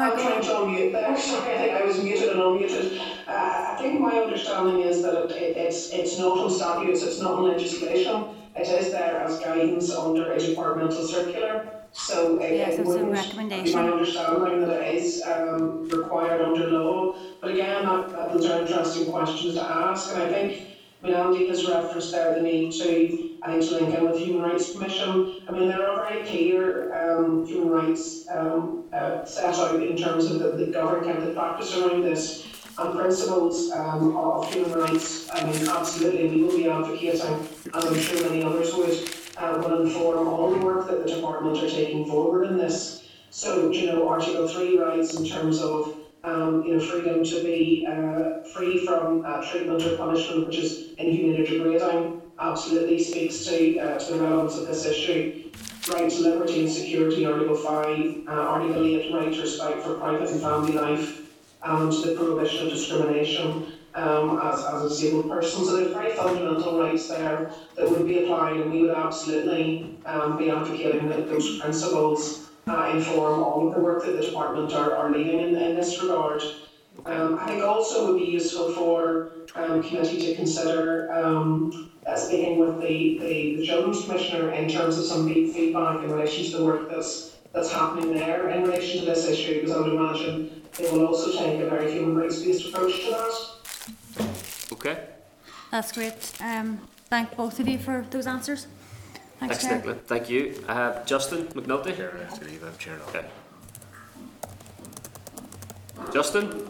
to, 0.00 0.06
I'm 0.06 0.18
trying 0.18 0.42
to 0.42 0.48
unmute 0.48 0.92
there. 0.92 1.16
Sorry, 1.16 1.54
I 1.54 1.58
think 1.58 1.72
I 1.72 1.84
was 1.84 2.02
muted 2.02 2.28
and 2.30 2.40
unmuted. 2.40 2.98
Uh, 3.26 3.32
I 3.32 3.76
think 3.78 4.00
my 4.00 4.12
understanding 4.18 4.80
is 4.80 5.02
that 5.02 5.14
it, 5.24 5.30
it, 5.32 5.56
it's 5.56 5.90
it's 5.90 6.18
not 6.18 6.38
on 6.38 6.50
statutes, 6.50 7.02
it's 7.02 7.20
not 7.20 7.32
on 7.32 7.44
legislation. 7.44 8.24
It 8.56 8.66
is 8.68 8.90
there 8.92 9.20
as 9.20 9.38
guidance 9.40 9.90
under 9.94 10.32
a 10.32 10.38
departmental 10.38 11.06
circular. 11.06 11.76
So 11.92 12.38
it, 12.40 12.54
Yes, 12.56 12.74
it 12.74 12.80
it's 12.80 12.88
a 12.88 12.92
wouldn't 12.92 13.12
be 13.12 13.18
recommendation. 13.18 13.80
my 13.82 13.90
understanding 13.90 14.60
that 14.60 14.80
it 14.82 14.94
is 14.94 15.22
um, 15.26 15.88
required 15.88 16.40
under 16.40 16.68
law. 16.68 17.14
But 17.40 17.50
again, 17.52 17.84
that, 17.84 18.10
that 18.10 18.32
those 18.32 18.46
are 18.46 18.60
interesting 18.62 19.10
questions 19.10 19.54
to 19.54 19.62
ask. 19.62 20.12
And 20.14 20.22
I 20.22 20.28
think, 20.28 20.69
Andy 21.02 21.48
has 21.48 21.66
referenced 21.66 22.12
there 22.12 22.34
the 22.34 22.42
need 22.42 22.72
to, 22.72 23.38
I 23.42 23.52
think, 23.52 23.68
to 23.68 23.74
link 23.78 23.94
in 23.94 24.04
with 24.04 24.14
the 24.14 24.24
Human 24.24 24.42
Rights 24.42 24.72
Commission. 24.72 25.40
I 25.48 25.52
mean, 25.52 25.68
there 25.68 25.88
are 25.88 26.08
very 26.08 26.26
clear 26.26 26.92
um, 26.94 27.46
human 27.46 27.70
rights 27.70 28.26
um, 28.30 28.84
uh, 28.92 29.24
set 29.24 29.54
out 29.54 29.82
in 29.82 29.96
terms 29.96 30.26
of 30.26 30.40
the, 30.40 30.66
the 30.66 30.78
of 30.78 31.26
the 31.26 31.32
practice 31.32 31.76
around 31.76 32.02
this 32.02 32.46
and 32.78 32.98
principles 32.98 33.70
um, 33.72 34.16
of 34.16 34.52
human 34.52 34.72
rights. 34.72 35.28
I 35.32 35.44
mean, 35.44 35.68
absolutely, 35.68 36.28
we 36.28 36.42
will 36.42 36.56
be 36.56 36.68
advocating, 36.68 37.20
and 37.20 37.74
I'm 37.74 37.98
sure 37.98 38.28
many 38.28 38.42
others 38.42 38.74
would, 38.74 39.10
uh, 39.36 39.58
will 39.58 39.82
inform 39.82 40.28
all 40.28 40.50
the 40.50 40.64
work 40.64 40.86
that 40.88 41.04
the 41.04 41.14
department 41.14 41.58
are 41.58 41.68
taking 41.68 42.06
forward 42.06 42.44
in 42.44 42.56
this. 42.56 43.08
So, 43.30 43.70
you 43.70 43.86
know, 43.86 44.08
Article 44.08 44.48
3 44.48 44.78
rights 44.78 45.14
in 45.14 45.26
terms 45.26 45.60
of 45.60 45.96
um, 46.24 46.62
you 46.64 46.74
know, 46.74 46.80
freedom 46.80 47.24
to 47.24 47.42
be 47.42 47.86
uh, 47.88 48.42
free 48.52 48.84
from 48.84 49.24
uh, 49.24 49.48
treatment 49.50 49.82
or 49.82 49.96
punishment, 49.96 50.46
which 50.46 50.58
is 50.58 50.92
inhumane 50.98 51.40
or 51.40 51.44
degrading, 51.44 52.22
absolutely 52.38 52.98
speaks 52.98 53.44
to, 53.46 53.78
uh, 53.78 53.98
to 53.98 54.14
the 54.14 54.20
relevance 54.20 54.56
of 54.56 54.66
this 54.66 54.84
issue. 54.84 55.50
Right 55.88 56.10
to 56.10 56.20
liberty 56.20 56.60
and 56.60 56.70
security, 56.70 57.24
Article 57.24 57.56
5, 57.56 58.28
uh, 58.28 58.30
Article 58.30 58.84
8, 58.84 59.14
right 59.14 59.32
to 59.32 59.40
respect 59.40 59.82
for 59.82 59.94
private 59.94 60.28
and 60.28 60.40
family 60.40 60.72
life, 60.72 61.22
and 61.64 61.92
the 61.92 62.14
prohibition 62.16 62.66
of 62.66 62.72
discrimination 62.72 63.72
um, 63.94 64.40
as, 64.42 64.64
as 64.64 64.84
a 64.84 64.88
disabled 64.88 65.28
person. 65.28 65.64
So 65.64 65.76
there's 65.76 65.92
very 65.92 66.12
fundamental 66.12 66.78
rights 66.78 67.08
there 67.08 67.50
that 67.76 67.90
would 67.90 68.06
be 68.06 68.24
applied, 68.24 68.56
and 68.56 68.70
we 68.70 68.82
would 68.82 68.96
absolutely 68.96 69.98
um, 70.06 70.36
be 70.36 70.50
advocating 70.50 71.08
those 71.08 71.58
principles 71.60 72.49
uh, 72.70 72.92
inform 72.94 73.42
all 73.42 73.68
of 73.68 73.74
the 73.74 73.80
work 73.80 74.04
that 74.04 74.16
the 74.16 74.22
department 74.22 74.72
are, 74.72 74.94
are 74.96 75.10
leading 75.10 75.40
in, 75.40 75.56
in 75.56 75.74
this 75.74 76.00
regard. 76.02 76.42
Um, 77.06 77.38
I 77.38 77.46
think 77.46 77.62
also 77.62 78.12
would 78.12 78.20
be 78.20 78.26
useful 78.26 78.72
for 78.72 79.32
um, 79.54 79.82
committee 79.82 80.20
to 80.26 80.34
consider 80.34 81.12
um, 81.12 81.90
uh, 82.06 82.16
speaking 82.16 82.58
with 82.58 82.80
the, 82.80 83.18
the, 83.18 83.56
the 83.56 83.66
Children's 83.66 84.04
Commissioner 84.04 84.50
in 84.52 84.68
terms 84.68 84.98
of 84.98 85.04
some 85.04 85.26
feedback 85.28 86.02
in 86.04 86.10
relation 86.10 86.50
to 86.50 86.58
the 86.58 86.64
work 86.64 86.90
that's 86.90 87.36
that's 87.52 87.72
happening 87.72 88.14
there 88.14 88.48
in 88.50 88.62
relation 88.62 89.00
to 89.00 89.06
this 89.06 89.28
issue, 89.28 89.54
because 89.54 89.72
I 89.72 89.80
would 89.80 89.92
imagine 89.92 90.62
they 90.78 90.88
will 90.88 91.04
also 91.04 91.36
take 91.36 91.60
a 91.60 91.68
very 91.68 91.90
human 91.90 92.14
rights 92.16 92.40
based 92.42 92.68
approach 92.68 92.94
to 93.04 93.10
that. 93.10 94.30
Okay. 94.72 95.04
that's 95.72 95.90
great. 95.90 96.32
Um, 96.40 96.86
thank 97.06 97.36
both 97.36 97.58
of 97.58 97.66
you 97.66 97.78
for 97.78 98.06
those 98.10 98.28
answers. 98.28 98.68
Thanks, 99.40 99.64
Thanks, 99.64 99.86
Nicola. 99.86 99.94
Thank 100.06 100.28
you. 100.28 100.62
Uh, 100.68 101.02
Justin 101.04 101.46
McNulty. 101.46 101.96
Chair, 101.96 102.14
I 102.14 102.24
have 102.24 102.38
to 102.38 102.44
leave. 102.44 102.62
I'm 102.62 102.76
chair 102.76 102.98
now. 102.98 103.08
Okay. 103.08 103.24
Justin? 106.12 106.68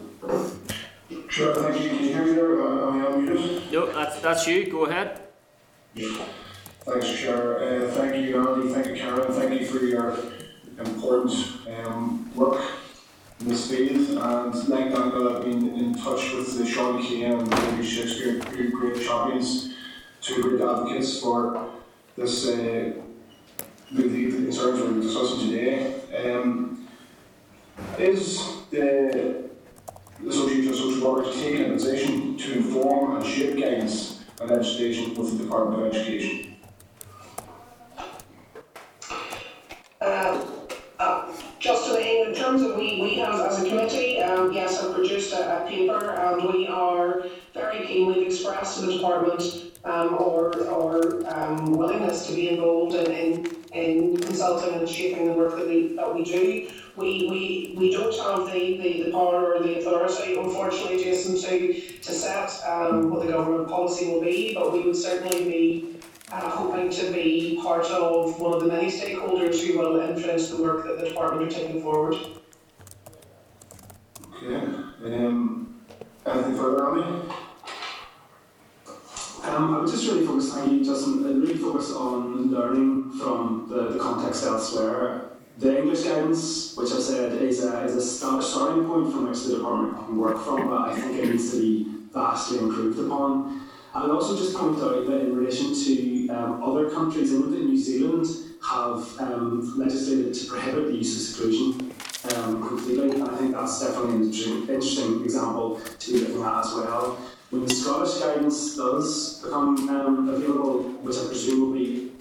Sure, 1.27 1.53
thank 1.53 1.83
you. 1.83 1.89
Can 1.89 1.99
you 1.99 2.13
hear 2.13 2.25
me 2.25 2.31
there? 2.31 2.61
Am 2.61 3.01
I 3.01 3.05
unmuted? 3.09 3.71
No, 3.73 3.91
that's, 3.91 4.21
that's 4.21 4.47
you. 4.47 4.71
Go 4.71 4.85
ahead. 4.85 5.19
Thanks, 5.93 7.11
Chair. 7.11 7.59
Uh, 7.59 7.91
thank 7.91 8.25
you, 8.25 8.39
Andy. 8.39 8.73
Thank 8.73 8.87
you, 8.87 8.95
Karen. 8.95 9.33
Thank 9.33 9.59
you 9.59 9.67
for 9.67 9.83
your 9.83 10.17
important 10.79 11.33
um, 11.83 12.31
work 12.35 12.61
in 13.41 13.49
this 13.49 13.69
field. 13.69 14.17
And 14.17 14.69
like 14.69 14.93
Daniel, 14.93 15.35
I've 15.35 15.43
been 15.43 15.75
in 15.75 15.93
touch 15.93 16.33
with 16.33 16.57
the 16.57 16.65
Sean 16.65 17.03
Kane 17.03 17.31
and 17.33 17.47
the 17.47 17.55
Willie 17.55 17.85
Shakespeare, 17.85 18.39
two 18.39 18.69
great 18.71 19.05
champions, 19.05 19.73
two 20.21 20.41
great 20.41 20.61
advocates 20.61 21.19
for 21.19 21.69
this, 22.21 22.47
uh, 22.47 22.93
concerns 23.89 24.79
we're 24.79 25.01
discussing 25.01 25.49
today. 25.49 25.95
Um, 26.23 26.87
is 27.97 28.39
the 28.69 29.49
Association 30.27 30.69
of 30.69 30.75
Social 30.75 31.13
Workers 31.13 31.35
taking 31.35 31.65
a 31.65 31.73
position 31.73 32.37
to 32.37 32.53
inform 32.53 33.17
and 33.17 33.25
shape 33.25 33.57
guidance 33.57 34.23
and 34.39 34.51
legislation 34.51 35.15
with 35.15 35.35
the 35.35 35.43
Department 35.43 35.81
of 35.81 35.95
Education? 35.95 36.55
Um, 40.01 40.47
uh, 40.99 41.31
just 41.59 41.87
to 41.87 41.99
in, 41.99 42.29
in 42.29 42.35
terms 42.35 42.61
of 42.61 42.75
we, 42.75 43.01
we 43.01 43.15
have 43.15 43.39
as 43.39 43.63
a 43.63 43.67
committee, 43.67 44.19
um, 44.19 44.53
yes, 44.53 44.81
have 44.81 44.93
produced 44.93 45.33
a, 45.33 45.63
a 45.63 45.67
paper 45.67 46.11
and 46.11 46.53
we 46.53 46.67
are 46.67 47.25
very 47.55 47.85
keen. 47.87 48.07
We've 48.07 48.27
expressed 48.27 48.79
to 48.79 48.85
the 48.85 48.93
department 48.93 49.70
um, 49.83 50.13
our, 50.15 50.67
our 50.69 51.33
um, 51.33 51.71
willingness 51.71 52.27
to 52.27 52.33
be 52.33 52.49
involved 52.49 52.95
in, 52.95 53.11
in, 53.11 53.45
in 53.73 54.17
consulting 54.17 54.75
and 54.75 54.87
shaping 54.87 55.25
the 55.25 55.33
work 55.33 55.55
that 55.57 55.67
we, 55.67 55.95
that 55.95 56.13
we 56.13 56.23
do. 56.23 56.69
We, 56.97 57.27
we, 57.29 57.73
we 57.77 57.91
don't 57.91 58.13
have 58.17 58.53
the, 58.53 58.77
the, 58.77 59.03
the 59.03 59.11
power 59.11 59.55
or 59.55 59.63
the 59.63 59.79
authority, 59.79 60.37
unfortunately, 60.37 61.03
Justin, 61.03 61.35
to, 61.41 61.73
to 61.73 62.11
set 62.11 62.51
um, 62.67 63.09
what 63.09 63.25
the 63.25 63.31
government 63.31 63.69
policy 63.69 64.07
will 64.07 64.21
be, 64.21 64.53
but 64.53 64.71
we 64.71 64.81
would 64.81 64.95
certainly 64.95 65.45
be 65.45 65.95
uh, 66.31 66.49
hoping 66.49 66.89
to 66.89 67.11
be 67.11 67.59
part 67.61 67.85
of 67.85 68.39
one 68.39 68.53
of 68.53 68.61
the 68.61 68.67
many 68.67 68.91
stakeholders 68.91 69.65
who 69.65 69.79
will 69.79 69.99
influence 69.99 70.49
the 70.49 70.61
work 70.61 70.85
that 70.85 70.99
the 70.99 71.09
department 71.09 71.51
are 71.51 71.55
taking 71.55 71.81
forward. 71.81 72.15
Okay. 74.35 74.55
Um, 75.03 75.81
anything 76.25 76.55
further, 76.55 76.89
Andy? 76.89 77.33
Um, 79.43 79.73
I 79.73 79.79
would 79.79 79.89
just 79.89 80.07
really 80.07 80.25
focus, 80.25 80.53
thank 80.53 80.71
you, 80.71 80.93
really 81.41 81.55
focus 81.55 81.91
on 81.91 82.51
learning 82.51 83.11
from 83.13 83.67
the, 83.69 83.89
the 83.89 83.99
context 83.99 84.43
elsewhere. 84.43 85.31
The 85.57 85.79
English 85.79 86.03
guidance, 86.03 86.75
which 86.77 86.91
I've 86.91 87.01
said 87.01 87.41
is 87.41 87.63
a, 87.63 87.83
is 87.83 87.95
a 87.95 88.01
start, 88.01 88.43
starting 88.43 88.85
point 88.85 89.11
from 89.11 89.29
which 89.29 89.43
the 89.43 89.55
department 89.55 89.97
can 89.97 90.17
work 90.17 90.43
from, 90.43 90.69
but 90.69 90.89
I 90.89 90.95
think 90.95 91.17
it 91.17 91.29
needs 91.29 91.51
to 91.51 91.59
be 91.59 91.87
vastly 92.13 92.59
improved 92.59 92.99
upon. 92.99 93.67
I'd 93.95 94.11
also 94.11 94.37
just 94.37 94.55
point 94.55 94.77
out 94.77 95.07
that 95.07 95.21
in 95.21 95.35
relation 95.35 95.73
to 95.73 96.29
um, 96.29 96.63
other 96.63 96.89
countries, 96.91 97.33
I 97.33 97.37
that 97.37 97.49
New 97.49 97.77
Zealand 97.77 98.27
have 98.63 99.19
um, 99.19 99.73
legislated 99.75 100.35
to 100.35 100.45
prohibit 100.47 100.87
the 100.87 100.97
use 100.97 101.15
of 101.15 101.35
seclusion 101.35 101.91
um, 102.35 102.67
completely, 102.67 103.21
I 103.21 103.35
think 103.37 103.53
that's 103.53 103.81
definitely 103.81 104.15
an 104.15 104.23
interesting, 104.25 104.61
interesting 104.69 105.23
example 105.23 105.81
to 105.99 106.13
be 106.13 106.19
looking 106.19 106.43
at 106.43 106.59
as 106.59 106.73
well. 106.75 107.17
When 107.51 107.65
the 107.65 107.75
Scottish 107.75 108.21
guidance 108.21 108.77
does 108.77 109.41
become 109.43 109.89
um, 109.89 110.29
available, 110.29 110.83
which 111.03 111.17
I 111.17 111.27
presume 111.27 111.59
will 111.59 111.77
be 111.77 112.13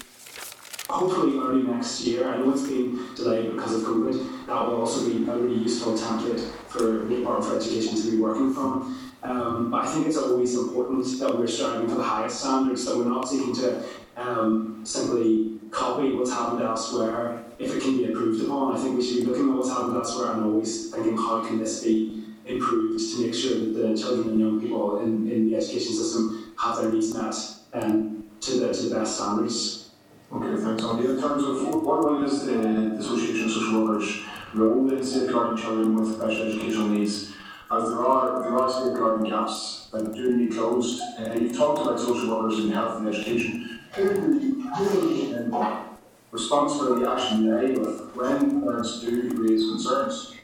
hopefully 0.88 1.38
early 1.38 1.62
next 1.62 2.00
year, 2.00 2.28
I 2.28 2.38
know 2.38 2.50
it's 2.50 2.66
been 2.66 3.14
delayed 3.14 3.52
because 3.52 3.74
of 3.76 3.82
COVID, 3.82 4.46
that 4.48 4.66
will 4.66 4.80
also 4.80 5.08
be 5.08 5.18
a 5.30 5.36
really 5.36 5.62
useful 5.62 5.92
template 5.96 6.40
for 6.66 7.04
the 7.06 7.16
Department 7.16 7.44
for 7.44 7.56
Education 7.56 7.94
to 7.94 8.10
be 8.10 8.16
working 8.18 8.52
from. 8.52 9.12
Um, 9.22 9.70
but 9.70 9.84
I 9.84 9.86
think 9.86 10.08
it's 10.08 10.16
always 10.16 10.58
important 10.58 11.06
that 11.20 11.38
we're 11.38 11.46
striving 11.46 11.88
for 11.88 11.94
the 11.94 12.02
highest 12.02 12.40
standards, 12.40 12.84
that 12.86 12.96
we're 12.96 13.04
not 13.04 13.28
seeking 13.28 13.54
to 13.54 13.84
um, 14.16 14.80
simply 14.84 15.60
copy 15.70 16.12
what's 16.12 16.32
happened 16.32 16.62
elsewhere 16.62 17.44
if 17.60 17.72
it 17.72 17.80
can 17.80 17.98
be 17.98 18.06
improved 18.06 18.44
upon. 18.44 18.76
I 18.76 18.80
think 18.80 18.98
we 18.98 19.06
should 19.06 19.18
be 19.18 19.26
looking 19.26 19.50
at 19.50 19.56
what's 19.56 19.68
happened 19.68 19.94
elsewhere 19.94 20.32
and 20.32 20.42
always 20.42 20.90
thinking 20.90 21.16
how 21.16 21.46
can 21.46 21.60
this 21.60 21.84
be 21.84 22.19
improved 22.54 22.98
to 22.98 23.22
make 23.22 23.34
sure 23.34 23.58
that 23.58 23.74
the 23.74 23.96
children 23.96 24.30
and 24.30 24.40
young 24.40 24.60
people 24.60 25.00
in, 25.00 25.30
in 25.30 25.50
the 25.50 25.56
education 25.56 25.94
system 25.94 26.54
have 26.58 26.76
their 26.76 26.92
needs 26.92 27.14
met 27.14 27.34
um, 27.72 28.24
to, 28.40 28.60
the, 28.60 28.72
to 28.72 28.82
the 28.82 28.94
best 28.94 29.16
standards. 29.16 29.90
Okay, 30.32 30.62
thanks, 30.62 30.82
Andy. 30.84 31.08
In 31.08 31.20
terms 31.20 31.42
of 31.42 31.84
what 31.84 32.04
role 32.04 32.24
is 32.24 32.46
the, 32.46 32.52
the 32.52 32.96
Association 32.98 33.46
of 33.46 33.50
Social 33.50 33.84
Workers' 33.84 34.22
role 34.54 34.92
in 34.92 35.02
safeguarding 35.04 35.60
children 35.60 35.96
with 35.96 36.14
special 36.14 36.48
educational 36.48 36.88
needs? 36.88 37.32
As 37.72 37.88
there 37.88 38.04
are 38.04 38.42
there 38.42 38.58
are 38.58 38.70
safeguarding 38.70 39.30
gaps 39.30 39.88
that 39.92 40.12
do 40.12 40.36
need 40.36 40.52
closed. 40.52 41.00
Uh, 41.18 41.34
you've 41.34 41.56
talked 41.56 41.82
about 41.82 41.98
social 41.98 42.36
workers 42.36 42.58
in 42.58 42.70
health 42.70 42.98
and 42.98 43.08
education. 43.08 43.80
Who 43.94 44.50
responsibility 46.30 47.06
actually 47.06 47.50
lay 47.50 47.72
with 47.72 48.14
when 48.14 48.62
parents 48.62 49.00
do 49.00 49.30
raise 49.36 49.62
concerns? 49.68 50.34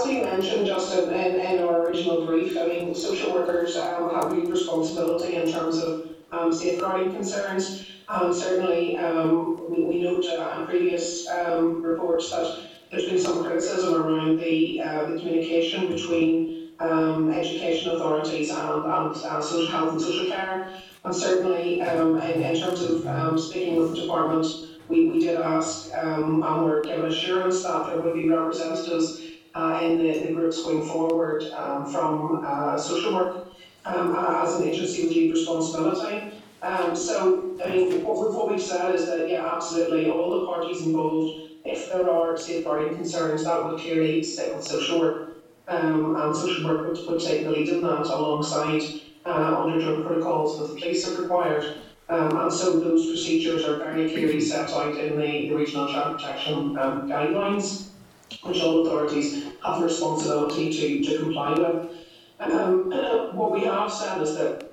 As 0.00 0.06
we 0.06 0.22
mentioned, 0.22 0.66
Justin, 0.66 1.12
in, 1.12 1.40
in 1.40 1.62
our 1.62 1.82
original 1.82 2.24
brief, 2.24 2.56
I 2.56 2.66
mean, 2.66 2.94
social 2.94 3.34
workers 3.34 3.76
um, 3.76 4.14
have 4.14 4.32
a 4.32 4.36
responsibility 4.50 5.36
in 5.36 5.50
terms 5.50 5.76
of 5.78 6.08
um, 6.32 6.52
safeguarding 6.52 7.12
concerns. 7.12 7.86
Um, 8.08 8.32
certainly, 8.32 8.96
um, 8.96 9.70
we, 9.70 9.84
we 9.84 10.02
note 10.02 10.24
uh, 10.24 10.60
in 10.60 10.66
previous 10.66 11.28
um, 11.28 11.82
reports 11.82 12.30
that 12.30 12.60
there's 12.90 13.06
been 13.06 13.20
some 13.20 13.44
criticism 13.44 13.94
around 13.94 14.38
the, 14.38 14.80
uh, 14.80 15.10
the 15.10 15.18
communication 15.18 15.88
between 15.88 16.70
um, 16.80 17.30
education 17.30 17.94
authorities 17.94 18.50
and, 18.50 18.84
and 18.84 19.16
social 19.16 19.66
health 19.66 19.92
and 19.92 20.00
social 20.00 20.26
care. 20.30 20.72
And 21.04 21.14
certainly, 21.14 21.80
in, 21.80 22.16
in 22.18 22.58
terms 22.58 22.82
of 22.82 23.40
speaking 23.40 23.76
with 23.76 23.90
the 23.94 24.00
department, 24.02 24.46
we, 24.88 25.10
we 25.10 25.20
did 25.20 25.36
ask 25.36 25.90
and 25.94 26.40
were 26.40 26.80
given 26.82 27.04
assurance 27.04 27.62
that 27.62 27.86
there 27.86 28.00
would 28.00 28.14
be 28.14 28.28
representatives 28.28 29.29
uh, 29.54 29.80
in 29.82 29.98
the, 29.98 30.26
the 30.26 30.32
groups 30.32 30.62
going 30.62 30.86
forward 30.86 31.42
um, 31.56 31.86
from 31.86 32.44
uh, 32.44 32.76
social 32.78 33.14
work 33.14 33.48
um, 33.84 34.14
as 34.16 34.56
an 34.56 34.68
agency 34.68 35.04
with 35.04 35.12
lead 35.12 35.32
responsibility. 35.32 36.32
Um, 36.62 36.94
so, 36.94 37.56
I 37.64 37.68
mean, 37.70 38.04
what, 38.04 38.16
we- 38.20 38.36
what 38.36 38.50
we've 38.50 38.62
said 38.62 38.94
is 38.94 39.06
that, 39.06 39.28
yeah, 39.28 39.54
absolutely, 39.54 40.10
all 40.10 40.40
the 40.40 40.46
parties 40.46 40.82
involved, 40.82 41.50
if 41.64 41.90
there 41.90 42.08
are 42.08 42.36
safeguarding 42.36 42.94
concerns, 42.94 43.44
that 43.44 43.64
would 43.64 43.80
clearly 43.80 44.22
sit 44.22 44.54
with 44.54 44.64
social 44.64 45.00
work. 45.00 45.26
Um, 45.68 46.16
and 46.16 46.34
social 46.34 46.64
work 46.66 46.88
would, 46.88 46.98
would 47.06 47.20
take 47.20 47.44
the 47.44 47.50
lead 47.50 47.68
in 47.68 47.80
that 47.82 48.06
alongside 48.06 48.82
uh, 49.24 49.62
under 49.62 49.80
drug 49.80 50.04
protocols 50.04 50.58
with 50.60 50.70
the 50.74 50.80
police 50.80 51.06
if 51.06 51.18
required. 51.18 51.64
Um, 52.08 52.36
and 52.36 52.52
so 52.52 52.80
those 52.80 53.06
procedures 53.06 53.64
are 53.64 53.76
very 53.78 54.10
clearly 54.10 54.40
set 54.40 54.70
out 54.70 54.96
in 54.96 55.16
the, 55.16 55.48
the 55.48 55.54
regional 55.54 55.86
child 55.86 56.16
protection 56.16 56.76
um, 56.76 57.08
guidelines, 57.08 57.89
which 58.42 58.62
all 58.62 58.86
authorities 58.86 59.44
have 59.64 59.80
a 59.80 59.84
responsibility 59.84 60.72
to, 60.72 61.10
to 61.10 61.18
comply 61.18 61.52
with. 61.52 61.90
Um, 62.40 62.90
what 63.36 63.52
we 63.52 63.64
have 63.64 63.92
said 63.92 64.22
is 64.22 64.34
that 64.36 64.72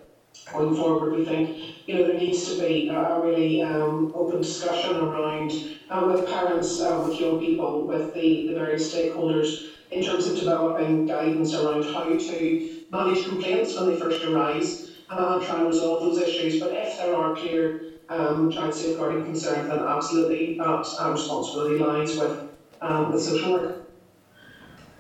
going 0.53 0.75
forward, 0.75 1.13
we 1.13 1.25
think 1.25 1.87
you 1.87 1.95
know 1.95 2.07
there 2.07 2.17
needs 2.17 2.45
to 2.53 2.59
be 2.59 2.89
a 2.89 3.19
really 3.19 3.61
um, 3.61 4.11
open 4.15 4.41
discussion 4.41 4.95
around 4.95 5.51
um, 5.89 6.11
with 6.11 6.27
parents, 6.27 6.79
uh, 6.79 7.03
with 7.05 7.19
young 7.19 7.39
people, 7.39 7.85
with 7.85 8.13
the, 8.13 8.47
the 8.47 8.53
various 8.53 8.93
stakeholders 8.93 9.67
in 9.91 10.03
terms 10.03 10.27
of 10.27 10.37
developing 10.37 11.05
guidance 11.05 11.53
around 11.53 11.83
how 11.85 12.03
to 12.03 12.83
manage 12.91 13.23
complaints 13.25 13.75
when 13.75 13.89
they 13.89 13.97
first 13.97 14.23
arise 14.23 14.91
and 15.09 15.43
try 15.43 15.57
and 15.57 15.67
resolve 15.67 16.01
those 16.01 16.17
issues. 16.17 16.59
But 16.59 16.71
if 16.73 16.97
there 16.97 17.15
are 17.15 17.35
clear 17.35 17.93
um, 18.09 18.49
child 18.51 18.73
safeguarding 18.73 19.25
concerns, 19.25 19.69
then 19.69 19.79
absolutely 19.79 20.57
that 20.57 20.85
uh, 20.99 21.11
responsibility 21.11 21.77
lies 21.77 22.17
with 22.17 22.46
um, 22.81 23.17
social 23.19 23.53
work. 23.53 23.89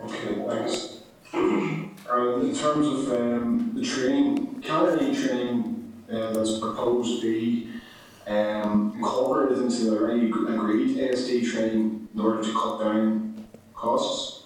Okay, 0.01 0.35
thanks. 0.47 0.97
Uh, 2.09 2.39
in 2.39 2.55
terms 2.55 2.87
of 2.87 3.11
um, 3.11 3.71
the 3.73 3.83
training, 3.83 4.61
can 4.61 4.71
any 4.99 5.15
training 5.15 6.03
uh, 6.11 6.31
that's 6.31 6.59
proposed 6.59 7.21
be 7.21 7.69
um, 8.27 8.93
incorporated 8.95 9.59
into 9.59 9.85
the 9.85 9.97
already 9.97 10.27
agreed 10.27 10.97
ASD 10.97 11.51
training 11.51 12.07
in 12.13 12.19
order 12.19 12.43
to 12.43 12.53
cut 12.53 12.79
down 12.79 13.45
costs? 13.73 14.36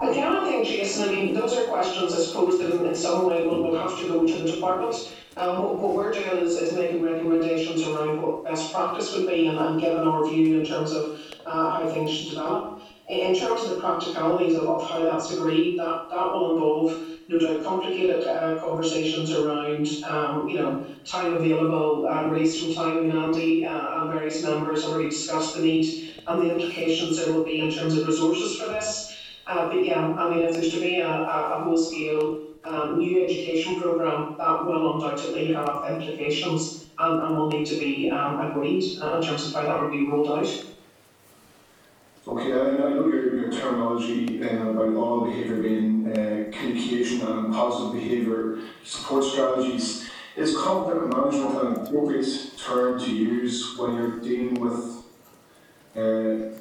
I 0.00 0.44
think, 0.64 0.66
Justin, 0.66 1.08
I 1.08 1.12
mean, 1.12 1.34
those 1.34 1.54
are 1.56 1.64
questions, 1.64 2.14
I 2.14 2.18
suppose, 2.18 2.58
that 2.58 2.70
in, 2.70 2.86
in 2.86 2.94
some 2.94 3.26
way 3.26 3.46
will, 3.46 3.62
will 3.62 3.78
have 3.78 3.98
to 4.00 4.08
go 4.08 4.26
to 4.26 4.32
the 4.32 4.52
department. 4.52 5.12
Um, 5.36 5.62
what, 5.62 5.78
what 5.78 5.94
we're 5.94 6.12
doing 6.12 6.38
is, 6.38 6.56
is 6.56 6.72
making 6.74 7.02
recommendations 7.02 7.82
around 7.86 8.22
what 8.22 8.44
best 8.44 8.72
practice 8.72 9.14
would 9.14 9.26
be 9.26 9.46
and, 9.46 9.58
and 9.58 9.80
giving 9.80 9.98
our 9.98 10.26
view 10.26 10.58
in 10.58 10.66
terms 10.66 10.92
of 10.92 11.20
uh, 11.44 11.70
how 11.70 11.88
things 11.90 12.10
should 12.10 12.30
develop. 12.30 12.80
In 13.08 13.34
terms 13.34 13.62
of 13.64 13.70
the 13.70 13.80
practicalities 13.80 14.56
of, 14.56 14.68
of 14.68 14.88
how 14.88 15.02
that's 15.02 15.32
agreed, 15.32 15.78
that, 15.78 16.08
that 16.10 16.32
will 16.32 16.54
involve 16.54 16.98
no 17.28 17.38
doubt 17.38 17.64
complicated 17.64 18.24
uh, 18.26 18.58
conversations 18.60 19.32
around, 19.32 19.86
um, 20.04 20.48
you 20.48 20.56
know, 20.56 20.84
time 21.04 21.34
available, 21.34 22.06
uh, 22.06 22.22
from 22.22 22.74
time 22.74 22.98
and 22.98 23.12
Andy 23.12 23.66
uh, 23.66 24.02
and 24.02 24.12
various 24.12 24.42
members 24.42 24.84
already 24.84 25.10
discussed 25.10 25.56
the 25.56 25.62
need 25.62 26.14
and 26.26 26.40
the 26.40 26.52
implications 26.52 27.18
there 27.18 27.32
will 27.32 27.44
be 27.44 27.60
in 27.60 27.70
terms 27.70 27.96
of 27.96 28.06
resources 28.06 28.58
for 28.58 28.68
this. 28.68 29.09
Uh, 29.50 29.66
but 29.68 29.84
yeah, 29.84 29.98
I 29.98 30.30
mean, 30.30 30.44
if 30.44 30.52
there's 30.52 30.72
to 30.72 30.80
be 30.80 31.00
a, 31.00 31.08
a, 31.08 31.58
a 31.58 31.64
whole-scale 31.64 32.38
um, 32.62 32.98
new 32.98 33.24
education 33.24 33.80
programme, 33.80 34.36
that 34.38 34.64
will 34.64 34.94
undoubtedly 34.94 35.52
have 35.52 35.90
implications 35.90 36.86
and, 37.00 37.20
and 37.20 37.36
will 37.36 37.48
need 37.48 37.66
to 37.66 37.74
be 37.74 38.08
um, 38.12 38.48
agreed 38.48 38.84
uh, 39.02 39.16
in 39.16 39.22
terms 39.22 39.48
of 39.48 39.54
how 39.54 39.62
that 39.62 39.82
will 39.82 39.90
be 39.90 40.06
rolled 40.06 40.28
out. 40.28 40.64
Okay, 42.28 42.52
I, 42.52 42.76
know 42.76 43.08
your, 43.08 43.34
your 43.34 43.50
terminology 43.50 44.40
uh, 44.40 44.68
about 44.68 44.94
all 44.94 45.24
behaviour 45.24 45.60
being 45.60 46.06
uh, 46.12 46.56
communication 46.56 47.26
and 47.26 47.52
positive 47.52 48.00
behaviour 48.00 48.58
support 48.84 49.24
strategies. 49.24 50.08
Is 50.36 50.56
conflict 50.56 51.12
management 51.12 51.60
an 51.60 51.86
appropriate 51.86 52.52
term 52.56 53.00
to 53.00 53.12
use 53.12 53.76
when 53.76 53.96
you're 53.96 54.20
dealing 54.20 54.60
with 54.60 55.04
uh, 55.96 56.56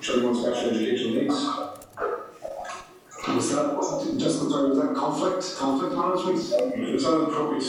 children 0.00 0.30
with 0.30 0.40
special 0.40 0.70
educational 0.70 1.22
needs? 1.22 1.73
Was 3.28 3.50
that, 3.52 4.16
just 4.18 4.38
sorry, 4.50 4.68
was 4.68 4.78
that 4.78 4.94
conflict, 4.94 5.56
conflict 5.56 5.94
management? 5.94 6.38
Is 6.94 7.04
that 7.04 7.14
appropriate? 7.14 7.64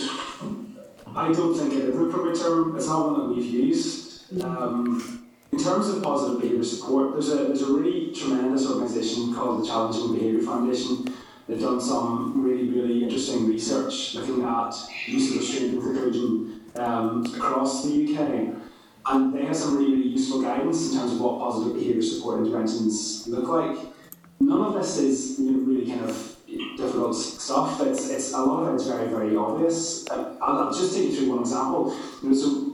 I 1.16 1.32
don't 1.32 1.56
think 1.58 1.74
it 1.74 1.90
is 1.90 1.95
an 1.95 2.09
appropriate 2.09 2.38
term. 2.38 2.75
It's 2.75 2.88
not 2.88 3.11
one 3.11 3.19
that 3.19 3.35
we've 3.35 3.45
used. 3.45 4.42
Um, 4.43 5.25
in 5.53 5.64
terms 5.64 5.88
of 5.88 6.03
positive 6.03 6.42
behaviour 6.42 6.64
support, 6.64 7.14
there's 7.14 7.30
a 7.32 7.35
there's 7.45 7.61
a 7.61 7.72
really 7.74 8.14
tremendous 8.14 8.69
organisation 8.69 9.34
called 9.34 9.64
the 9.64 9.67
Challenging 9.67 10.14
Behaviour 10.16 10.42
Foundation. 10.42 11.08
They've 11.48 11.59
done 11.59 11.80
some 11.80 12.43
really 12.43 12.67
really 12.69 13.03
interesting 13.03 13.48
research 13.48 14.16
looking 14.16 14.43
at 14.43 14.74
use 15.08 15.32
of 15.32 15.38
restraint 15.38 15.74
and 15.75 15.84
seclusion 15.84 16.61
um, 16.75 17.25
across 17.34 17.85
the 17.85 18.14
UK, 18.14 18.56
and 19.06 19.34
they 19.34 19.45
have 19.45 19.56
some 19.56 19.77
really 19.77 19.92
really 19.92 20.09
useful 20.09 20.42
guidance 20.42 20.92
in 20.92 21.00
terms 21.00 21.14
of 21.14 21.22
what 21.22 21.40
positive 21.40 21.75
behaviour 21.75 22.01
support 22.01 22.42
interventions 22.42 23.25
look 23.30 23.48
like. 23.48 23.94
None 24.40 24.62
of 24.62 24.74
this 24.74 24.98
is 24.98 25.36
really 25.40 25.88
kind 25.90 26.10
of 26.10 26.38
difficult 26.78 27.16
stuff. 27.16 27.82
It's, 27.82 28.10
it's 28.10 28.34
a 28.34 28.42
lot 28.42 28.64
of 28.64 28.74
it 28.74 28.76
is 28.82 28.88
very 28.88 29.08
very 29.08 29.36
obvious. 29.36 30.08
Uh, 30.10 30.36
I'll, 30.42 30.60
I'll 30.60 30.74
just 30.74 30.96
take 30.96 31.12
you 31.12 31.16
through 31.16 31.30
one 31.30 31.40
example. 31.40 31.96
You 32.22 32.30
know, 32.30 32.36
so 32.36 32.72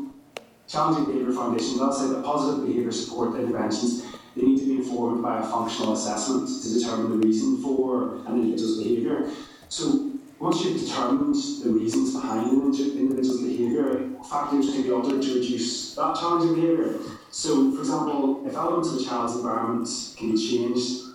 Challenging 0.67 1.05
Behaviour 1.05 1.33
Foundation, 1.33 1.77
they'll 1.77 1.91
say 1.91 2.07
that 2.07 2.23
positive 2.23 2.65
behaviour 2.65 2.91
support 2.93 3.37
interventions 3.37 4.03
they 4.35 4.43
need 4.43 4.59
to 4.59 4.65
be 4.65 4.75
informed 4.77 5.21
by 5.21 5.39
a 5.39 5.43
functional 5.43 5.93
assessment 5.93 6.47
to 6.63 6.79
determine 6.79 7.19
the 7.19 7.27
reason 7.27 7.61
for 7.61 8.15
an 8.27 8.35
individual's 8.35 8.77
behaviour. 8.81 9.29
So 9.67 10.11
once 10.39 10.63
you've 10.63 10.79
determined 10.79 11.35
the 11.63 11.69
reasons 11.69 12.13
behind 12.13 12.49
an 12.49 12.73
individual's 12.97 13.41
behaviour, 13.41 14.09
factors 14.29 14.71
can 14.71 14.83
be 14.83 14.91
altered 14.91 15.21
to 15.21 15.35
reduce 15.35 15.95
that 15.95 16.15
challenging 16.15 16.55
behaviour. 16.55 16.99
So, 17.31 17.73
for 17.73 17.79
example, 17.81 18.47
if 18.47 18.55
elements 18.55 18.89
of 18.93 19.01
a 19.01 19.03
child's 19.03 19.35
environment 19.35 19.89
can 20.17 20.31
be 20.31 20.37
changed, 20.37 21.10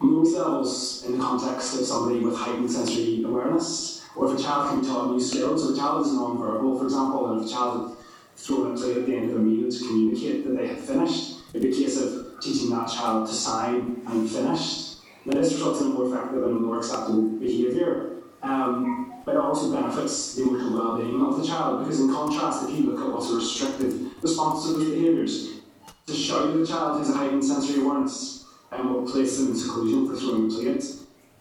levels 0.00 1.04
in 1.06 1.18
the 1.18 1.24
context 1.24 1.78
of 1.78 1.86
somebody 1.86 2.20
with 2.20 2.36
heightened 2.36 2.70
sensory 2.70 3.22
awareness, 3.24 4.06
or 4.16 4.32
if 4.32 4.38
a 4.38 4.42
child 4.42 4.70
can 4.70 4.80
be 4.80 4.86
taught 4.86 5.10
new 5.10 5.20
skills, 5.20 5.62
so 5.62 5.74
a 5.74 5.76
child 5.76 6.06
is 6.06 6.12
non-verbal, 6.12 6.78
for 6.78 6.84
example, 6.84 7.32
and 7.32 7.40
if 7.40 7.50
a 7.50 7.52
child 7.52 7.88
had 7.88 7.96
thrown 8.36 8.74
a 8.74 8.78
plate 8.78 8.96
at 8.96 9.06
the 9.06 9.16
end 9.16 9.30
of 9.30 9.36
a 9.36 9.40
meal 9.40 9.70
to 9.70 9.78
communicate 9.78 10.44
that 10.44 10.56
they 10.56 10.68
had 10.68 10.78
finished, 10.78 11.38
it'd 11.52 11.62
be 11.62 11.70
a 11.70 11.84
case 11.84 12.00
of 12.00 12.40
teaching 12.40 12.70
that 12.70 12.88
child 12.88 13.26
to 13.26 13.34
sign 13.34 14.00
I'm 14.06 14.26
finished. 14.26 14.98
Now 15.24 15.40
this 15.40 15.52
results 15.52 15.80
in 15.80 15.88
a 15.88 15.90
more 15.90 16.06
effective 16.06 16.42
and 16.42 16.60
more 16.60 16.78
acceptable 16.78 17.22
behaviour. 17.22 18.14
Um, 18.42 19.22
but 19.24 19.34
it 19.34 19.40
also 19.40 19.72
benefits 19.72 20.36
the 20.36 20.42
emotional 20.42 20.78
well-being 20.78 21.20
of 21.20 21.38
the 21.38 21.46
child 21.46 21.84
because 21.84 22.00
in 22.00 22.12
contrast, 22.12 22.68
if 22.68 22.78
you 22.78 22.90
look 22.90 23.04
at 23.04 23.12
what's 23.12 23.30
a 23.30 23.34
restrictive 23.34 24.22
response 24.22 24.64
to 24.64 24.74
those 24.74 24.90
behaviours, 24.90 25.48
to 26.06 26.14
show 26.14 26.48
you 26.48 26.60
the 26.60 26.66
child 26.66 26.98
has 26.98 27.10
a 27.10 27.14
heightened 27.14 27.44
sensory 27.44 27.82
awareness 27.82 28.37
and 28.72 28.90
will 28.90 29.10
place 29.10 29.38
them 29.38 29.48
in 29.48 29.56
seclusion 29.56 30.08
for 30.08 30.16
throwing 30.16 30.46
a 30.46 30.54
plate. 30.54 30.84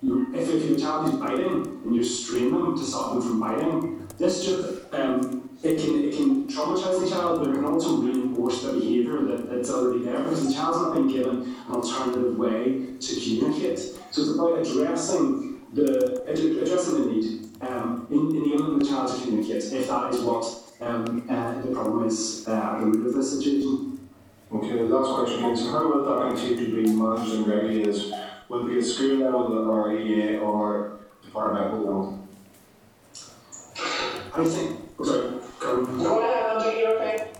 You, 0.02 0.28
if, 0.34 0.50
if 0.50 0.70
your 0.70 0.80
child 0.80 1.14
is 1.14 1.20
biting 1.20 1.82
and 1.84 1.96
you 1.96 2.04
strain 2.04 2.52
them 2.52 2.78
to 2.78 2.84
stop 2.84 3.14
them 3.14 3.22
from 3.22 3.40
biting, 3.40 4.08
this 4.18 4.46
just 4.46 4.94
um, 4.94 5.50
it 5.64 5.80
can 5.80 6.04
it 6.04 6.16
can 6.16 6.48
traumatise 6.48 7.04
the 7.04 7.10
child, 7.10 7.40
but 7.40 7.50
it 7.50 7.54
can 7.56 7.66
also 7.66 7.98
reinforce 7.98 8.62
the 8.62 8.74
behaviour 8.74 9.24
that, 9.24 9.50
that's 9.50 9.72
already 9.72 10.06
there 10.06 10.20
because 10.20 10.48
the 10.48 10.54
child's 10.54 10.78
not 10.78 10.94
been 10.94 11.08
given 11.08 11.56
an 11.68 11.74
alternative 11.74 12.38
way 12.38 12.94
to 13.00 13.16
communicate. 13.16 13.80
So 14.12 14.22
it's 14.22 14.32
about 14.36 14.60
addressing 14.60 15.66
the 15.74 16.24
addressing 16.28 17.02
the 17.02 17.12
need, 17.12 17.62
um, 17.62 18.08
in, 18.12 18.36
enabling 18.36 18.80
the 18.80 18.86
child 18.86 19.16
to 19.16 19.22
communicate 19.22 19.64
if 19.74 19.88
that 19.88 20.14
is 20.14 20.22
what 20.22 20.46
um, 20.80 21.28
uh, 21.30 21.62
the 21.62 21.72
problem 21.74 22.08
is 22.08 22.48
uh, 22.48 22.52
at 22.52 22.80
the 22.80 22.86
root 22.86 23.08
of 23.08 23.14
this 23.16 23.38
situation. 23.38 23.97
Okay, 24.50 24.78
the 24.78 24.84
last 24.86 25.14
question 25.14 25.44
is 25.52 25.70
how 25.70 25.90
will 25.92 26.06
that 26.06 26.30
continue 26.30 26.66
to 26.66 26.76
be 26.84 26.90
managed 26.94 27.34
and 27.34 27.48
regulated? 27.48 27.96
Will 28.48 28.66
it 28.66 28.70
be 28.72 28.78
at 28.80 28.86
school 28.86 29.18
level 29.18 29.70
or 29.70 29.94
EA 29.94 30.38
or 30.38 31.00
departmental 31.22 31.80
level? 31.80 32.28
I 34.34 34.46
think, 34.46 34.80
sorry, 35.04 35.34
Karen. 35.60 35.86
Go 35.98 36.20
ahead, 36.20 36.66
Andy, 36.66 36.80
you're 36.80 36.96
okay? 36.96 37.32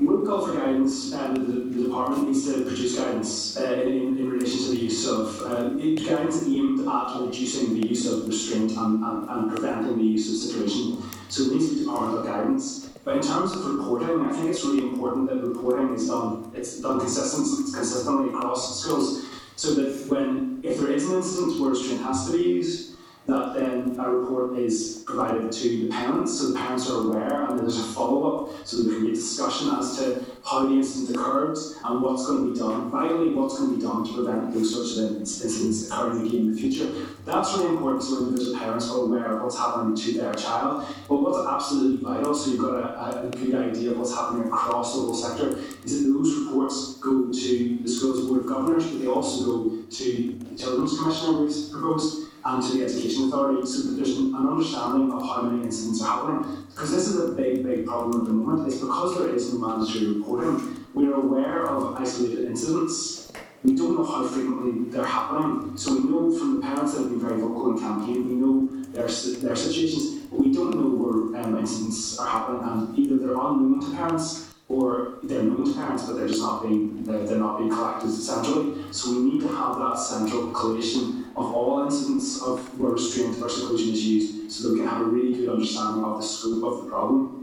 We 0.00 0.06
would 0.08 0.26
call 0.26 0.46
for 0.46 0.54
guidance, 0.54 1.12
and 1.12 1.36
the, 1.36 1.52
the 1.76 1.84
department 1.84 2.26
needs 2.28 2.52
to 2.52 2.64
produce 2.64 2.98
guidance 2.98 3.56
uh, 3.56 3.82
in, 3.86 4.18
in 4.18 4.28
relation 4.30 4.64
to 4.64 4.70
the 4.72 4.76
use 4.78 5.06
of 5.08 5.42
uh, 5.42 5.70
it- 5.78 6.04
guidance 6.04 6.42
aimed 6.46 6.80
at 6.86 7.20
reducing 7.20 7.80
the 7.80 7.88
use 7.88 8.10
of 8.10 8.26
restraint 8.26 8.72
and, 8.72 9.04
and, 9.04 9.30
and 9.30 9.50
preventing 9.50 9.96
the 9.98 10.04
use 10.04 10.28
of 10.32 10.50
situation. 10.50 11.00
So 11.28 11.44
it 11.44 11.52
needs 11.52 11.68
to 11.68 11.74
be 11.76 11.80
departmental 11.84 12.24
guidance. 12.24 12.90
But 13.06 13.18
in 13.18 13.22
terms 13.22 13.52
of 13.52 13.64
reporting, 13.64 14.20
I 14.26 14.32
think 14.32 14.48
it's 14.48 14.64
really 14.64 14.82
important 14.82 15.28
that 15.28 15.36
reporting 15.36 15.94
is 15.94 16.08
done. 16.08 16.50
It's 16.56 16.80
done 16.80 16.98
consistent, 16.98 17.72
consistently 17.72 18.34
across 18.34 18.82
schools, 18.82 19.24
so 19.54 19.74
that 19.74 20.08
when 20.08 20.58
if 20.64 20.80
there 20.80 20.90
is 20.90 21.08
an 21.08 21.18
incident 21.18 21.60
where 21.60 21.70
a 21.70 21.76
student 21.76 22.02
has 22.02 22.26
to 22.26 22.32
be 22.32 22.42
used, 22.42 22.85
that 23.26 23.54
then 23.54 23.96
a 23.98 24.08
report 24.08 24.58
is 24.58 25.02
provided 25.04 25.50
to 25.50 25.68
the 25.68 25.88
parents, 25.88 26.38
so 26.38 26.52
the 26.52 26.58
parents 26.58 26.88
are 26.90 27.02
aware, 27.02 27.44
and 27.44 27.58
then 27.58 27.66
there's 27.66 27.78
a 27.78 27.82
follow-up, 27.82 28.66
so 28.66 28.82
there 28.82 28.94
can 28.94 29.06
be 29.06 29.12
a 29.12 29.14
discussion 29.14 29.70
as 29.70 29.98
to 29.98 30.24
how 30.44 30.66
the 30.66 30.74
incident 30.74 31.16
occurred 31.16 31.56
and 31.84 32.02
what's 32.02 32.26
going 32.26 32.46
to 32.46 32.52
be 32.52 32.58
done, 32.58 32.90
Finally, 32.90 33.34
what's 33.34 33.58
going 33.58 33.70
to 33.70 33.76
be 33.76 33.82
done 33.82 34.04
to 34.04 34.12
prevent 34.14 34.54
those 34.54 34.72
sorts 34.72 34.96
of 34.96 35.16
incidents 35.16 35.90
occurring 35.90 36.26
again 36.26 36.40
in 36.40 36.54
the 36.54 36.60
future. 36.60 36.88
That's 37.24 37.52
really 37.54 37.70
important 37.70 38.02
so 38.02 38.28
individual 38.28 38.58
parents 38.58 38.88
are 38.90 39.00
aware 39.00 39.36
of 39.36 39.42
what's 39.42 39.58
happening 39.58 39.96
to 39.96 40.12
their 40.12 40.34
child. 40.34 40.86
But 41.08 41.16
what's 41.16 41.46
absolutely 41.46 42.04
vital, 42.04 42.34
so 42.34 42.50
you've 42.50 42.60
got 42.60 42.74
a, 42.74 43.26
a 43.26 43.30
good 43.30 43.54
idea 43.54 43.90
of 43.90 43.98
what's 43.98 44.14
happening 44.14 44.46
across 44.46 44.94
the 44.94 45.00
whole 45.00 45.14
sector, 45.14 45.58
is 45.84 46.04
that 46.04 46.12
those 46.12 46.34
reports 46.46 46.96
go 46.98 47.30
to 47.32 47.78
the 47.82 47.88
school's 47.88 48.26
board 48.26 48.40
of 48.40 48.46
governors, 48.46 48.86
but 48.86 49.00
they 49.00 49.08
also 49.08 49.44
go 49.44 49.82
to 49.82 50.32
the 50.32 50.56
children's 50.56 50.98
commissioner 50.98 51.42
we've 51.42 51.70
proposed 51.72 52.25
and 52.46 52.62
to 52.62 52.78
the 52.78 52.84
education 52.84 53.28
authority 53.28 53.66
so 53.66 53.82
that 53.82 53.96
there's 53.96 54.16
an 54.18 54.34
an 54.34 54.46
understanding 54.46 55.12
of 55.12 55.22
how 55.22 55.42
many 55.42 55.64
incidents 55.64 56.02
are 56.02 56.16
happening. 56.16 56.66
Because 56.70 56.92
this 56.92 57.08
is 57.08 57.18
a 57.18 57.32
big, 57.32 57.64
big 57.64 57.86
problem 57.86 58.20
at 58.20 58.26
the 58.26 58.32
moment. 58.32 58.68
It's 58.68 58.80
because 58.80 59.18
there 59.18 59.34
is 59.34 59.52
no 59.52 59.66
mandatory 59.66 60.06
reporting. 60.18 60.86
We're 60.94 61.14
aware 61.14 61.66
of 61.66 61.96
isolated 61.96 62.44
incidents. 62.46 63.32
We 63.64 63.74
don't 63.74 63.96
know 63.96 64.04
how 64.04 64.26
frequently 64.28 64.90
they're 64.90 65.04
happening. 65.04 65.76
So 65.76 65.94
we 65.94 66.08
know 66.08 66.38
from 66.38 66.56
the 66.56 66.62
parents 66.62 66.94
that 66.94 67.02
have 67.02 67.10
been 67.10 67.20
very 67.20 67.40
vocal 67.40 67.72
in 67.72 67.78
campaign, 67.80 68.28
we 68.28 68.34
know 68.36 68.68
their, 68.92 69.08
their 69.08 69.56
situations, 69.56 70.26
but 70.30 70.38
we 70.38 70.52
don't 70.52 70.74
know 70.74 70.88
where 71.02 71.42
um, 71.42 71.58
incidents 71.58 72.18
are 72.18 72.28
happening 72.28 72.62
and 72.62 72.98
either 72.98 73.16
they're 73.16 73.34
unknown 73.34 73.80
to 73.80 73.96
parents 73.96 74.54
or 74.68 75.18
they're 75.22 75.42
known 75.42 75.64
to 75.64 75.74
parents 75.74 76.04
but 76.04 76.14
they're 76.14 76.26
just 76.26 76.40
not 76.40 76.62
being 76.62 77.04
they're, 77.04 77.24
they're 77.24 77.38
not 77.38 77.58
being 77.58 77.70
collected 77.70 78.10
centrally. 78.10 78.82
So 78.90 79.12
we 79.12 79.32
need 79.32 79.40
to 79.42 79.48
have 79.48 79.78
that 79.78 79.94
central 79.94 80.50
collation 80.50 81.26
of 81.36 81.54
all 81.54 81.84
incidents 81.84 82.42
of 82.42 82.78
where 82.78 82.92
restraint 82.92 83.40
or 83.40 83.48
seclusion 83.48 83.94
is 83.94 84.04
used 84.04 84.52
so 84.52 84.68
that 84.68 84.74
we 84.74 84.80
can 84.80 84.88
have 84.88 85.02
a 85.02 85.04
really 85.04 85.34
good 85.34 85.48
understanding 85.50 86.04
of 86.04 86.20
the 86.20 86.26
scope 86.26 86.64
of 86.64 86.84
the 86.84 86.90
problem. 86.90 87.36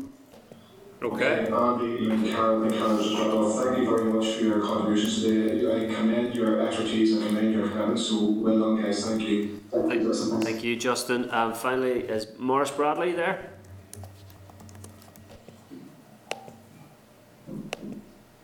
Okay. 1.02 1.52
Andy 1.52 2.10
and 2.10 2.26
Karen, 2.27 2.64
and 2.64 2.74
Karen 2.74 2.98
as 2.98 3.11
well, 3.11 3.52
thank 3.52 3.77
you 3.77 3.90
very 3.90 4.06
much 4.06 4.35
for 4.35 4.43
your 4.45 4.61
contributions 4.61 5.22
today. 5.22 5.90
I 5.90 5.93
commend 5.93 6.34
your 6.34 6.66
expertise 6.66 7.18
and 7.18 7.27
commend 7.27 7.53
your 7.53 7.68
commitment, 7.68 8.00
so 8.00 8.32
well 8.32 8.58
done 8.58 8.82
guys, 8.82 9.06
thank 9.06 9.22
you. 9.22 9.60
Thank 9.69 9.93
you, 9.95 10.08
Justin. 10.08 10.42
Thank 10.42 10.64
you, 10.64 10.76
Justin. 10.77 11.30
And 11.30 11.58
finally, 11.58 12.02
is 12.02 12.27
Maurice 12.38 12.72
Bradley 12.72 13.11
there? 13.11 13.53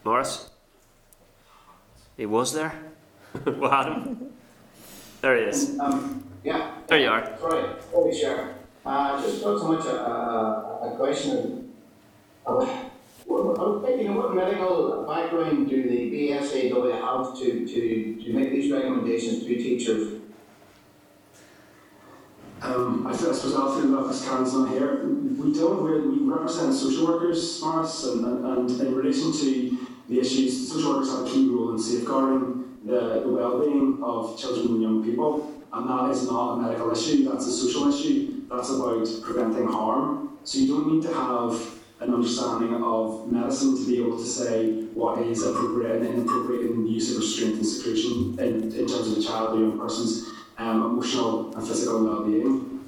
Maurice? 0.09 0.49
He 2.17 2.25
was 2.25 2.51
there? 2.51 2.73
what 3.43 3.71
happened? 3.71 4.33
There 5.21 5.37
he 5.37 5.43
is. 5.43 5.77
Um, 5.79 6.23
yeah. 6.43 6.71
There 6.87 6.97
you 6.97 7.09
are. 7.09 7.37
Sorry, 7.39 7.63
holy 7.91 8.17
share. 8.17 8.55
Uh, 8.83 9.21
just 9.21 9.45
not 9.45 9.59
so 9.59 9.67
much 9.71 9.85
a, 9.85 9.95
a, 9.99 10.93
a 10.93 10.97
question 10.97 11.71
of, 12.43 12.67
well, 13.27 13.55
I'm 13.61 13.85
thinking 13.85 14.15
what 14.15 14.33
medical 14.33 15.05
background 15.07 15.69
do 15.69 15.83
the 15.83 16.11
BSAW 16.11 16.91
have 16.91 17.37
to, 17.39 17.67
to, 17.67 18.23
to 18.23 18.33
make 18.33 18.49
these 18.49 18.71
recommendations 18.71 19.43
to 19.43 19.55
teachers? 19.55 20.21
Um, 22.61 23.05
I 23.07 23.15
suppose 23.15 23.55
I'll 23.55 23.79
fill 23.79 23.91
that 23.91 24.01
because 24.01 24.27
Karen's 24.27 24.53
not 24.53 24.69
here. 24.69 25.05
We 25.05 25.53
don't 25.53 25.83
really, 25.83 26.07
we 26.07 26.25
represent 26.25 26.73
social 26.73 27.07
workers, 27.07 27.61
Maurice, 27.61 28.05
and, 28.05 28.25
and, 28.25 28.45
and 28.45 28.81
in 28.81 28.95
relation 28.95 29.31
to 29.31 29.78
the 30.09 30.19
issues, 30.19 30.71
social 30.71 30.93
workers 30.93 31.11
have 31.11 31.27
a 31.27 31.29
key 31.29 31.49
role 31.49 31.71
in 31.71 31.79
safeguarding 31.79 32.77
the, 32.83 33.21
the 33.21 33.27
well-being 33.27 33.99
of 34.01 34.39
children 34.39 34.67
and 34.67 34.81
young 34.81 35.03
people, 35.03 35.53
and 35.71 35.89
that 35.89 36.09
is 36.09 36.25
not 36.25 36.53
a 36.53 36.61
medical 36.61 36.91
issue, 36.91 37.29
that's 37.29 37.45
a 37.45 37.51
social 37.51 37.87
issue, 37.93 38.41
that's 38.49 38.69
about 38.69 39.07
preventing 39.23 39.67
harm. 39.67 40.37
So 40.43 40.57
you 40.57 40.67
don't 40.67 40.93
need 40.93 41.03
to 41.03 41.13
have 41.13 41.79
an 41.99 42.13
understanding 42.13 42.81
of 42.81 43.31
medicine 43.31 43.75
to 43.77 43.85
be 43.85 44.01
able 44.01 44.17
to 44.17 44.25
say 44.25 44.83
what 44.93 45.19
is 45.19 45.45
appropriate 45.45 45.97
and 45.97 46.07
inappropriate 46.07 46.71
in 46.71 46.85
the 46.85 46.89
use 46.89 47.11
of 47.11 47.17
restraint 47.17 47.55
and 47.55 47.65
seclusion 47.65 48.39
in, 48.39 48.63
in 48.71 48.87
terms 48.87 49.11
of 49.11 49.17
a 49.17 49.21
child 49.21 49.57
or 49.57 49.61
young 49.61 49.77
person's 49.77 50.29
um, 50.57 50.85
emotional 50.85 51.53
and 51.55 51.67
physical 51.67 52.03
well-being. 52.03 52.79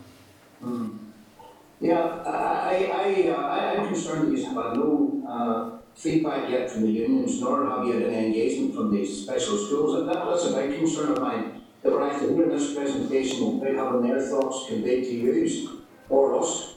Yeah, 1.82 2.24
I, 2.26 2.92
I, 2.94 3.30
uh, 3.30 3.80
I'm 3.80 3.88
concerned 3.88 4.32
that 4.32 4.40
you 4.40 4.46
have 4.46 4.56
had 4.56 4.78
no 4.78 5.24
uh, 5.28 5.81
feedback 5.96 6.50
yet 6.50 6.70
from 6.72 6.82
the 6.84 6.92
unions, 6.92 7.40
nor 7.42 7.66
have 7.70 7.86
you 7.86 7.94
had 7.94 8.04
any 8.04 8.28
engagement 8.28 8.76
from 8.76 8.92
the 8.92 9.06
special 9.06 9.58
schools. 9.58 10.00
And 10.00 10.10
that, 10.10 10.26
that's 10.26 10.46
a 10.46 10.54
big 10.54 10.80
concern 10.80 11.12
of 11.12 11.20
mine, 11.20 11.62
that 11.84 11.92
we're 11.92 12.10
actually 12.10 12.36
hearing 12.36 12.50
this 12.50 12.74
presentation 12.74 13.60
without 13.60 13.94
having 13.94 14.08
their 14.08 14.22
thoughts 14.22 14.68
conveyed 14.68 15.04
to 15.04 15.14
you 15.14 15.86
or 16.10 16.40
us 16.40 16.76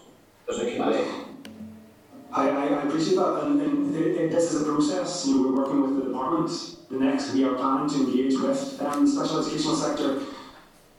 as 0.48 0.58
a 0.58 0.76
committee. 0.76 1.10
I, 2.32 2.48
I, 2.48 2.66
I 2.66 2.82
appreciate 2.82 3.16
that, 3.16 3.44
and, 3.44 3.60
and 3.60 3.96
it, 3.96 4.16
it, 4.16 4.30
this 4.30 4.52
is 4.52 4.62
a 4.62 4.64
process. 4.64 5.26
You 5.26 5.36
know, 5.36 5.48
we're 5.48 5.56
working 5.62 5.82
with 5.82 5.96
the 6.02 6.10
department. 6.10 6.50
The 6.90 6.98
next, 6.98 7.32
we 7.32 7.44
are 7.44 7.54
planning 7.54 7.88
to 7.90 7.96
engage 7.96 8.38
with 8.40 8.82
um, 8.82 9.04
the 9.04 9.10
special 9.10 9.40
educational 9.40 9.76
sector. 9.76 10.20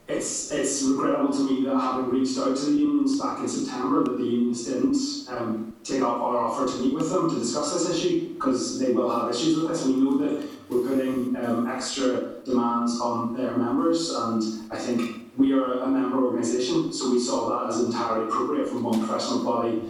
It's 0.08 0.52
it's 0.52 0.82
regrettable 0.84 1.32
to 1.32 1.50
me 1.50 1.64
that 1.64 1.76
having 1.76 2.10
reached 2.10 2.38
out 2.38 2.56
to 2.56 2.64
the 2.66 2.72
unions 2.72 3.20
back 3.20 3.40
in 3.40 3.48
September, 3.48 4.04
that 4.04 4.18
the 4.18 4.24
unions 4.24 4.64
didn't 4.64 4.96
um, 5.28 5.74
take 5.82 6.00
up 6.02 6.20
our 6.20 6.36
offer 6.36 6.66
to 6.66 6.78
meet 6.80 6.94
with 6.94 7.10
them 7.10 7.28
to 7.28 7.36
discuss 7.36 7.72
this 7.72 7.90
issue 7.90 8.34
because 8.34 8.78
they 8.78 8.92
will 8.92 9.10
have 9.10 9.34
issues 9.34 9.58
with 9.58 9.68
this. 9.68 9.84
We 9.84 9.96
know 9.96 10.16
that 10.18 10.48
we're 10.68 10.86
putting 10.86 11.36
um, 11.36 11.68
extra 11.68 12.40
demands 12.44 13.00
on 13.00 13.36
their 13.36 13.56
members, 13.56 14.10
and 14.10 14.72
I 14.72 14.78
think 14.78 15.32
we 15.36 15.52
are 15.52 15.80
a 15.80 15.88
member 15.88 16.24
organisation, 16.24 16.92
so 16.92 17.10
we 17.10 17.18
saw 17.18 17.48
that 17.48 17.74
as 17.74 17.80
entirely 17.80 18.26
appropriate 18.28 18.68
from 18.68 18.84
one 18.84 19.04
professional 19.04 19.44
body 19.44 19.82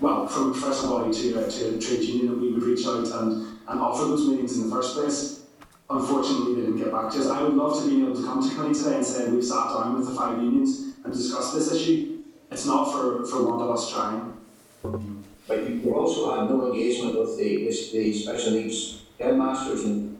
well, 0.00 0.26
from 0.26 0.50
a 0.50 0.52
professional 0.52 0.98
body 0.98 1.12
to, 1.12 1.40
uh, 1.40 1.50
to 1.50 1.76
a 1.76 1.78
trade 1.78 2.02
union 2.02 2.28
that 2.28 2.38
we 2.38 2.52
would 2.52 2.62
reach 2.62 2.86
out 2.86 3.06
and, 3.06 3.58
and 3.66 3.80
offer 3.80 4.04
those 4.04 4.28
meetings 4.28 4.58
in 4.58 4.68
the 4.68 4.74
first 4.74 4.94
place. 4.94 5.45
Unfortunately 5.88 6.54
they 6.54 6.60
didn't 6.62 6.78
get 6.78 6.92
back 6.92 7.12
to 7.12 7.18
us. 7.20 7.28
I 7.28 7.42
would 7.42 7.54
love 7.54 7.82
to 7.82 7.88
be 7.88 8.02
able 8.02 8.16
to 8.16 8.22
come 8.24 8.46
to 8.46 8.54
committee 8.54 8.74
today 8.74 8.96
and 8.96 9.06
say 9.06 9.28
we've 9.30 9.44
sat 9.44 9.68
down 9.68 9.98
with 9.98 10.08
the 10.08 10.14
five 10.14 10.42
unions 10.42 10.94
and 11.04 11.12
discussed 11.12 11.54
this 11.54 11.72
issue. 11.72 12.22
It's 12.50 12.66
not 12.66 12.92
for, 12.92 13.24
for 13.26 13.44
want 13.44 13.62
of 13.62 13.70
us 13.70 13.92
trying. 13.92 14.32
But 15.48 15.68
you 15.68 15.76
you 15.76 15.94
also 15.94 16.34
had 16.34 16.50
no 16.50 16.72
engagement 16.72 17.18
with 17.18 17.38
the, 17.38 17.66
with 17.66 17.92
the 17.92 18.12
special 18.12 18.52
needs 18.52 19.02
headmasters 19.18 19.84
and 19.84 20.16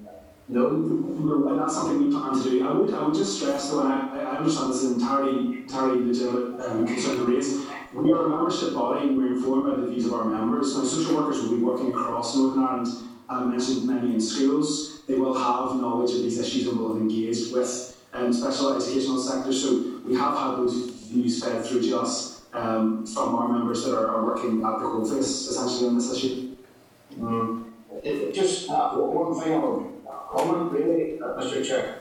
no, 0.49 0.71
No, 0.71 1.49
and 1.49 1.59
that's 1.59 1.75
something 1.75 2.07
we 2.07 2.17
plan 2.17 2.41
to 2.41 2.49
do. 2.49 2.69
I 2.69 2.73
would, 2.73 2.95
I 2.95 3.05
would 3.05 3.15
just 3.15 3.37
stress 3.41 3.71
though, 3.71 3.81
and 3.81 3.93
I, 3.93 4.21
I 4.21 4.37
understand 4.39 4.71
this 4.73 4.85
is 4.85 4.93
entirely, 4.93 5.63
entirely 5.63 6.05
legitimate 6.05 6.65
um, 6.65 6.87
concern 6.87 7.17
to 7.17 7.25
raise. 7.25 7.67
We 7.93 8.13
are 8.13 8.27
a 8.27 8.29
membership 8.29 8.75
body 8.75 9.09
and 9.09 9.17
we're 9.17 9.35
informed 9.35 9.65
by 9.65 9.81
the 9.81 9.89
views 9.89 10.07
of 10.07 10.13
our 10.13 10.25
members. 10.25 10.77
Now, 10.77 10.85
social 10.85 11.17
workers 11.17 11.43
will 11.43 11.57
be 11.57 11.63
working 11.63 11.89
across 11.89 12.37
Northern 12.37 12.63
Ireland. 12.63 12.89
I 13.29 13.45
mentioned 13.45 13.89
many 13.89 14.15
in 14.15 14.21
schools. 14.21 14.96
They 15.07 15.15
will 15.15 15.35
have 15.35 15.81
knowledge 15.81 16.15
of 16.17 16.23
these 16.23 16.39
issues 16.39 16.67
and 16.67 16.79
will 16.79 16.95
have 16.95 17.03
engaged 17.03 17.53
with 17.53 17.97
um, 18.13 18.33
special 18.33 18.77
educational 18.77 19.21
sectors. 19.21 19.63
So 19.63 20.01
we 20.05 20.15
have 20.17 20.37
had 20.37 20.57
those 20.57 20.91
views 20.91 21.43
fed 21.43 21.65
through 21.65 21.83
to 21.83 22.01
us 22.01 22.43
um, 22.53 23.07
from 23.07 23.35
our 23.35 23.49
members 23.49 23.85
that 23.85 23.97
are, 23.97 24.09
are 24.09 24.25
working 24.25 24.65
at 24.65 24.79
the 24.79 24.85
coalface 24.85 25.49
essentially 25.51 25.89
on 25.89 25.95
this 25.97 26.13
issue. 26.13 26.57
Mm. 27.19 27.65
It, 28.03 28.15
it 28.17 28.35
just, 28.35 28.69
uh, 28.71 28.91
one 28.95 29.41
final 29.41 29.93
comment 30.31 30.73
really, 30.73 31.21
uh, 31.21 31.41
Mr 31.41 31.65
Chair. 31.65 32.01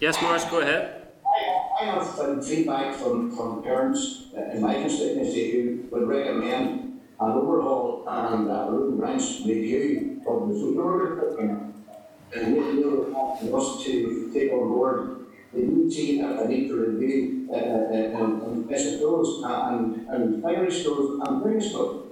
Yes, 0.00 0.20
Maurice, 0.22 0.44
go 0.46 0.60
ahead. 0.60 1.08
I, 1.24 1.82
I 1.82 1.84
have 1.84 2.18
um, 2.18 2.42
feedback 2.42 2.94
from, 2.94 3.34
from 3.36 3.62
parents 3.62 4.24
uh, 4.36 4.50
in 4.52 4.60
my 4.60 4.74
constituency 4.74 5.52
who 5.52 5.88
would 5.90 6.08
recommend 6.08 7.00
an 7.20 7.30
overhaul 7.30 8.04
and 8.08 8.50
a 8.50 8.66
root 8.70 8.90
and 8.90 8.98
branch 8.98 9.40
review 9.44 10.20
of 10.26 10.48
the 10.48 10.54
social 10.54 10.74
worker 10.74 11.16
curriculum. 11.16 11.71
And 12.34 12.56
they 12.56 12.60
feel 12.60 13.04
for 13.40 13.58
us 13.58 13.84
to 13.84 14.30
take 14.32 14.52
on 14.52 14.68
board, 14.68 15.26
they 15.52 15.62
do 15.62 15.90
see 15.90 16.20
a, 16.20 16.40
a 16.42 16.48
need 16.48 16.68
to 16.68 16.76
review 16.76 17.48
uh, 17.50 17.56
uh, 17.56 17.58
uh, 17.58 18.50
in 18.50 18.64
special 18.66 18.96
schools 18.96 19.44
and, 19.44 20.08
and 20.08 20.42
primary 20.42 20.72
schools 20.72 21.20
and 21.20 21.42
primary 21.42 21.60
schools. 21.60 22.06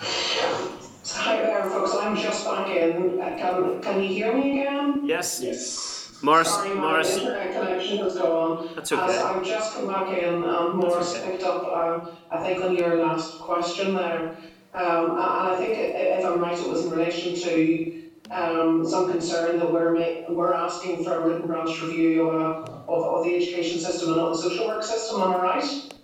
Hi 0.00 1.36
there, 1.36 1.70
folks. 1.70 1.94
I'm 1.94 2.16
just 2.16 2.44
back 2.44 2.68
in. 2.68 3.20
Uh, 3.20 3.36
Can, 3.36 3.80
can 3.80 4.02
you 4.02 4.08
hear 4.08 4.34
me 4.34 4.60
again? 4.60 5.02
Yes. 5.04 5.40
Yes. 5.42 6.18
Maurice, 6.20 6.48
Sorry, 6.48 6.74
my 6.74 6.80
Maurice, 6.80 7.16
internet 7.16 7.52
connection 7.52 7.98
has 7.98 8.16
gone. 8.16 8.70
That's 8.74 8.90
As 8.90 8.98
okay. 8.98 9.18
I've 9.18 9.44
just 9.44 9.74
come 9.74 9.86
back 9.86 10.18
in, 10.18 10.42
and 10.42 10.74
Maurice 10.74 11.22
picked 11.24 11.44
up, 11.44 11.62
uh, 11.64 12.10
I 12.32 12.42
think, 12.42 12.64
on 12.64 12.74
your 12.74 12.96
last 13.04 13.38
question 13.38 13.94
there. 13.94 14.36
Um, 14.74 15.10
and 15.12 15.20
I 15.20 15.56
think, 15.56 15.78
if 15.78 16.24
I'm 16.24 16.40
right, 16.40 16.58
it 16.58 16.68
was 16.68 16.86
in 16.86 16.90
relation 16.90 17.36
to 17.36 18.07
um, 18.30 18.86
some 18.86 19.10
concern 19.10 19.58
that 19.58 19.72
we're 19.72 19.92
ma- 19.94 20.32
we're 20.34 20.52
asking 20.52 21.04
for 21.04 21.14
a 21.14 21.20
written 21.26 21.46
branch 21.46 21.80
review 21.82 22.28
of, 22.28 22.68
uh, 22.68 22.72
of, 22.92 23.04
of 23.18 23.24
the 23.24 23.34
education 23.36 23.78
system 23.78 24.08
and 24.10 24.18
not 24.18 24.30
the 24.30 24.38
social 24.38 24.66
work 24.66 24.82
system. 24.82 25.22
Am 25.22 25.30
I 25.32 25.36
right? 25.42 25.94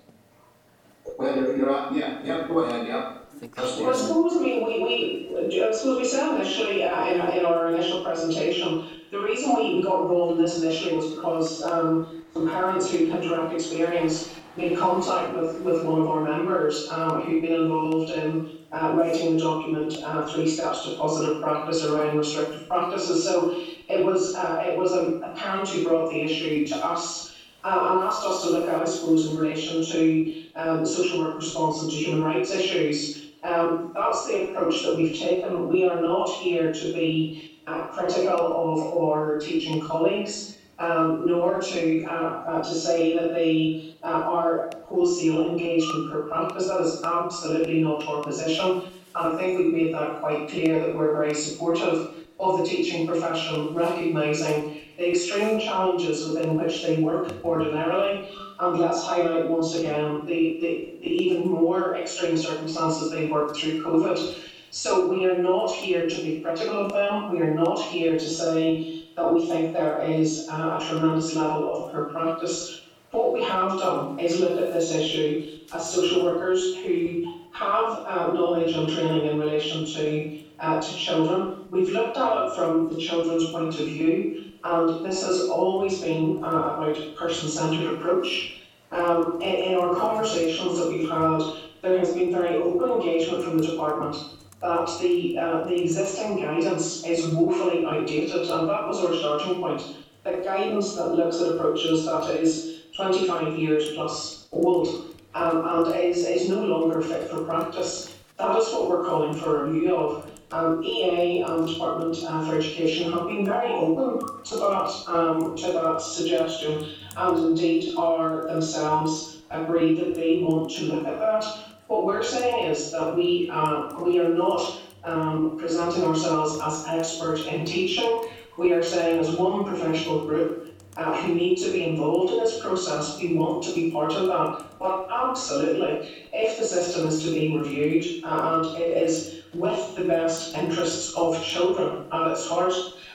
Well, 1.18 1.36
you're, 1.36 1.56
you're, 1.56 1.74
at- 1.76 1.94
yeah, 1.94 2.20
yeah, 2.24 2.46
go 2.48 2.60
ahead, 2.60 2.86
yeah. 2.86 3.18
That's 3.40 3.78
Well, 3.78 3.88
I 3.88 3.92
the- 3.92 3.98
suppose 3.98 4.36
we, 4.38 4.62
we, 4.62 5.28
we, 5.30 5.62
I 5.62 5.70
suppose 5.72 5.98
we 5.98 6.04
said 6.04 6.34
initially 6.34 6.82
uh, 6.84 7.06
in, 7.08 7.38
in 7.38 7.44
our 7.44 7.68
initial 7.74 8.02
presentation, 8.02 8.88
the 9.10 9.20
reason 9.20 9.54
we 9.56 9.82
got 9.82 10.02
involved 10.02 10.38
in 10.38 10.42
this 10.44 10.62
initially 10.62 10.96
was 10.96 11.10
because 11.14 11.62
um, 11.62 12.24
some 12.32 12.48
parents 12.48 12.90
who 12.90 13.06
had 13.06 13.20
direct 13.22 13.52
experience 13.52 14.34
made 14.56 14.78
contact 14.78 15.36
with, 15.36 15.60
with 15.62 15.84
one 15.84 16.00
of 16.00 16.08
our 16.08 16.22
members 16.22 16.88
um, 16.90 17.22
who'd 17.22 17.42
been 17.42 17.62
involved 17.62 18.10
in 18.10 18.58
uh, 18.72 18.94
writing 18.96 19.36
the 19.36 19.42
document 19.42 19.96
uh, 20.04 20.26
Three 20.26 20.48
Steps 20.48 20.84
to 20.84 20.96
Positive 20.96 21.42
Practice 21.42 21.84
around 21.84 22.16
restrictive 22.16 22.68
practices. 22.68 23.24
So 23.24 23.50
it 23.88 24.04
was, 24.04 24.34
uh, 24.34 24.62
it 24.64 24.78
was 24.78 24.92
a, 24.92 25.20
a 25.20 25.34
parent 25.36 25.68
who 25.68 25.84
brought 25.84 26.10
the 26.10 26.20
issue 26.20 26.66
to 26.66 26.76
us 26.76 27.34
uh, 27.64 27.88
and 27.90 28.04
asked 28.04 28.24
us 28.24 28.42
to 28.42 28.50
look 28.50 28.68
at, 28.68 28.82
I 28.82 28.84
suppose, 28.84 29.30
in 29.30 29.36
relation 29.36 29.84
to 29.84 30.44
um, 30.54 30.86
social 30.86 31.18
work 31.20 31.36
response 31.36 31.82
and 31.82 31.90
to 31.90 31.96
human 31.96 32.22
rights 32.22 32.50
issues. 32.50 33.32
Um, 33.42 33.92
that's 33.94 34.26
the 34.26 34.50
approach 34.50 34.82
that 34.82 34.96
we've 34.96 35.16
taken. 35.16 35.68
We 35.68 35.84
are 35.84 36.00
not 36.00 36.30
here 36.30 36.72
to 36.72 36.92
be 36.92 37.60
uh, 37.66 37.88
critical 37.88 38.38
of 38.38 38.96
our 38.98 39.38
teaching 39.38 39.80
colleagues, 39.80 40.56
um, 40.78 41.26
nor 41.26 41.60
to 41.60 42.04
uh, 42.04 42.10
uh, 42.10 42.62
to 42.62 42.74
say 42.74 43.16
that 43.16 43.34
they 43.34 43.94
uh, 44.02 44.06
are 44.06 44.70
wholesale 44.84 45.50
engaged 45.50 45.88
in 45.94 46.10
per 46.10 46.22
practice. 46.22 46.68
That 46.68 46.80
is 46.80 47.02
absolutely 47.02 47.82
not 47.82 48.06
our 48.06 48.22
position. 48.22 48.82
And 49.16 49.34
I 49.34 49.36
think 49.38 49.58
we've 49.58 49.72
made 49.72 49.94
that 49.94 50.20
quite 50.20 50.48
clear 50.48 50.80
that 50.80 50.94
we're 50.94 51.12
very 51.12 51.34
supportive 51.34 52.14
of 52.40 52.58
the 52.58 52.64
teaching 52.64 53.06
profession, 53.06 53.72
recognising 53.74 54.80
the 54.98 55.10
extreme 55.10 55.60
challenges 55.60 56.28
within 56.28 56.56
which 56.56 56.82
they 56.82 56.96
work 56.96 57.32
ordinarily. 57.44 58.28
And 58.58 58.78
let's 58.78 59.04
highlight 59.04 59.48
once 59.48 59.74
again 59.74 60.26
the, 60.26 60.58
the, 60.60 60.98
the 61.00 61.06
even 61.06 61.48
more 61.48 61.96
extreme 61.96 62.36
circumstances 62.36 63.10
they 63.10 63.26
worked 63.26 63.56
through 63.56 63.84
COVID. 63.84 64.38
So 64.70 65.06
we 65.06 65.26
are 65.26 65.38
not 65.38 65.70
here 65.70 66.08
to 66.08 66.22
be 66.22 66.40
critical 66.40 66.86
of 66.86 66.92
them. 66.92 67.30
We 67.30 67.40
are 67.40 67.54
not 67.54 67.80
here 67.80 68.18
to 68.18 68.28
say 68.28 69.03
that 69.16 69.32
we 69.32 69.48
think 69.48 69.72
there 69.72 70.02
is 70.02 70.48
a, 70.48 70.52
a 70.54 70.84
tremendous 70.86 71.34
level 71.34 71.72
of 71.72 71.92
poor 71.92 72.04
practice. 72.04 72.80
What 73.10 73.32
we 73.32 73.42
have 73.42 73.78
done 73.78 74.18
is 74.18 74.40
look 74.40 74.58
at 74.58 74.72
this 74.72 74.90
issue 74.90 75.46
as 75.72 75.92
social 75.92 76.22
workers 76.24 76.76
who 76.76 77.24
have 77.52 78.04
uh, 78.06 78.32
knowledge 78.32 78.72
and 78.74 78.88
training 78.88 79.24
in 79.26 79.38
relation 79.38 79.84
to 79.84 80.38
uh, 80.58 80.80
to 80.80 80.94
children. 80.94 81.66
We've 81.70 81.90
looked 81.90 82.16
at 82.16 82.44
it 82.44 82.54
from 82.54 82.88
the 82.88 82.96
children's 82.96 83.50
point 83.50 83.76
of 83.78 83.86
view, 83.86 84.44
and 84.64 84.88
this 85.04 85.22
has 85.22 85.40
always 85.48 86.00
been 86.00 86.42
uh, 86.42 86.74
about 86.74 86.96
a 86.98 87.10
person-centred 87.16 87.86
approach. 87.86 88.52
Um, 88.92 89.38
in, 89.40 89.56
in 89.70 89.74
our 89.74 89.92
conversations 89.92 90.76
that 90.76 90.88
we've 90.88 91.08
had, 91.08 91.42
there 91.82 91.96
has 91.98 92.12
been 92.12 92.30
very 92.30 92.56
open 92.56 92.88
engagement 92.88 93.42
from 93.42 93.58
the 93.58 93.64
department 93.64 94.16
that 94.64 94.88
the 94.98 95.38
uh, 95.38 95.64
the 95.64 95.82
existing 95.82 96.40
guidance 96.40 97.04
is 97.04 97.26
woefully 97.26 97.84
outdated, 97.84 98.48
and 98.50 98.68
that 98.68 98.88
was 98.88 99.04
our 99.04 99.14
starting 99.14 99.56
point. 99.60 99.82
The 100.24 100.40
guidance 100.42 100.96
that 100.96 101.08
looks 101.08 101.42
at 101.42 101.52
approaches 101.54 102.06
that 102.06 102.30
is 102.40 102.80
25 102.96 103.58
years 103.58 103.92
plus 103.92 104.48
old 104.52 105.14
um, 105.34 105.66
and 105.66 105.94
is, 106.02 106.26
is 106.26 106.48
no 106.48 106.64
longer 106.64 107.02
fit 107.02 107.28
for 107.28 107.44
practice. 107.44 108.16
That 108.38 108.56
is 108.56 108.72
what 108.72 108.88
we're 108.88 109.04
calling 109.04 109.34
for 109.34 109.66
a 109.66 109.70
review 109.70 109.96
of. 109.96 110.30
Um, 110.50 110.82
EA 110.84 111.42
and 111.42 111.66
Department 111.66 112.16
uh, 112.24 112.46
for 112.46 112.56
Education 112.56 113.12
have 113.12 113.26
been 113.26 113.44
very 113.44 113.72
open 113.72 114.44
to 114.44 114.56
that, 114.56 115.04
um, 115.08 115.56
to 115.56 115.72
that 115.72 116.00
suggestion 116.00 116.88
and 117.16 117.38
indeed 117.38 117.94
are 117.96 118.46
themselves 118.46 119.42
agreed 119.50 119.98
that 119.98 120.14
they 120.14 120.38
want 120.42 120.70
to 120.70 120.84
look 120.84 121.06
at 121.06 121.18
that. 121.18 121.73
What 121.94 122.06
we're 122.06 122.24
saying 122.24 122.72
is 122.72 122.90
that 122.90 123.14
we, 123.14 123.48
uh, 123.52 123.94
we 124.02 124.18
are 124.18 124.34
not 124.34 124.80
um, 125.04 125.56
presenting 125.56 126.02
ourselves 126.02 126.60
as 126.60 126.84
experts 126.88 127.46
in 127.46 127.64
teaching. 127.64 128.24
We 128.58 128.72
are 128.72 128.82
saying 128.82 129.20
as 129.20 129.36
one 129.36 129.64
professional 129.64 130.26
group 130.26 130.74
uh, 130.96 131.16
who 131.22 131.36
need 131.36 131.54
to 131.58 131.70
be 131.70 131.84
involved 131.84 132.32
in 132.32 132.40
this 132.40 132.58
process, 132.58 133.16
we 133.20 133.34
want 133.34 133.62
to 133.62 133.72
be 133.72 133.92
part 133.92 134.12
of 134.14 134.26
that. 134.26 134.76
But 134.80 135.08
absolutely, 135.08 136.26
if 136.32 136.58
the 136.58 136.66
system 136.66 137.06
is 137.06 137.22
to 137.22 137.30
be 137.30 137.56
reviewed 137.56 138.24
and 138.24 138.66
it 138.76 139.00
is 139.04 139.44
with 139.54 139.94
the 139.94 140.02
best 140.02 140.56
interests 140.56 141.14
of 141.14 141.40
children 141.44 142.06
at 142.10 142.32
its 142.32 142.44
heart 142.48 142.74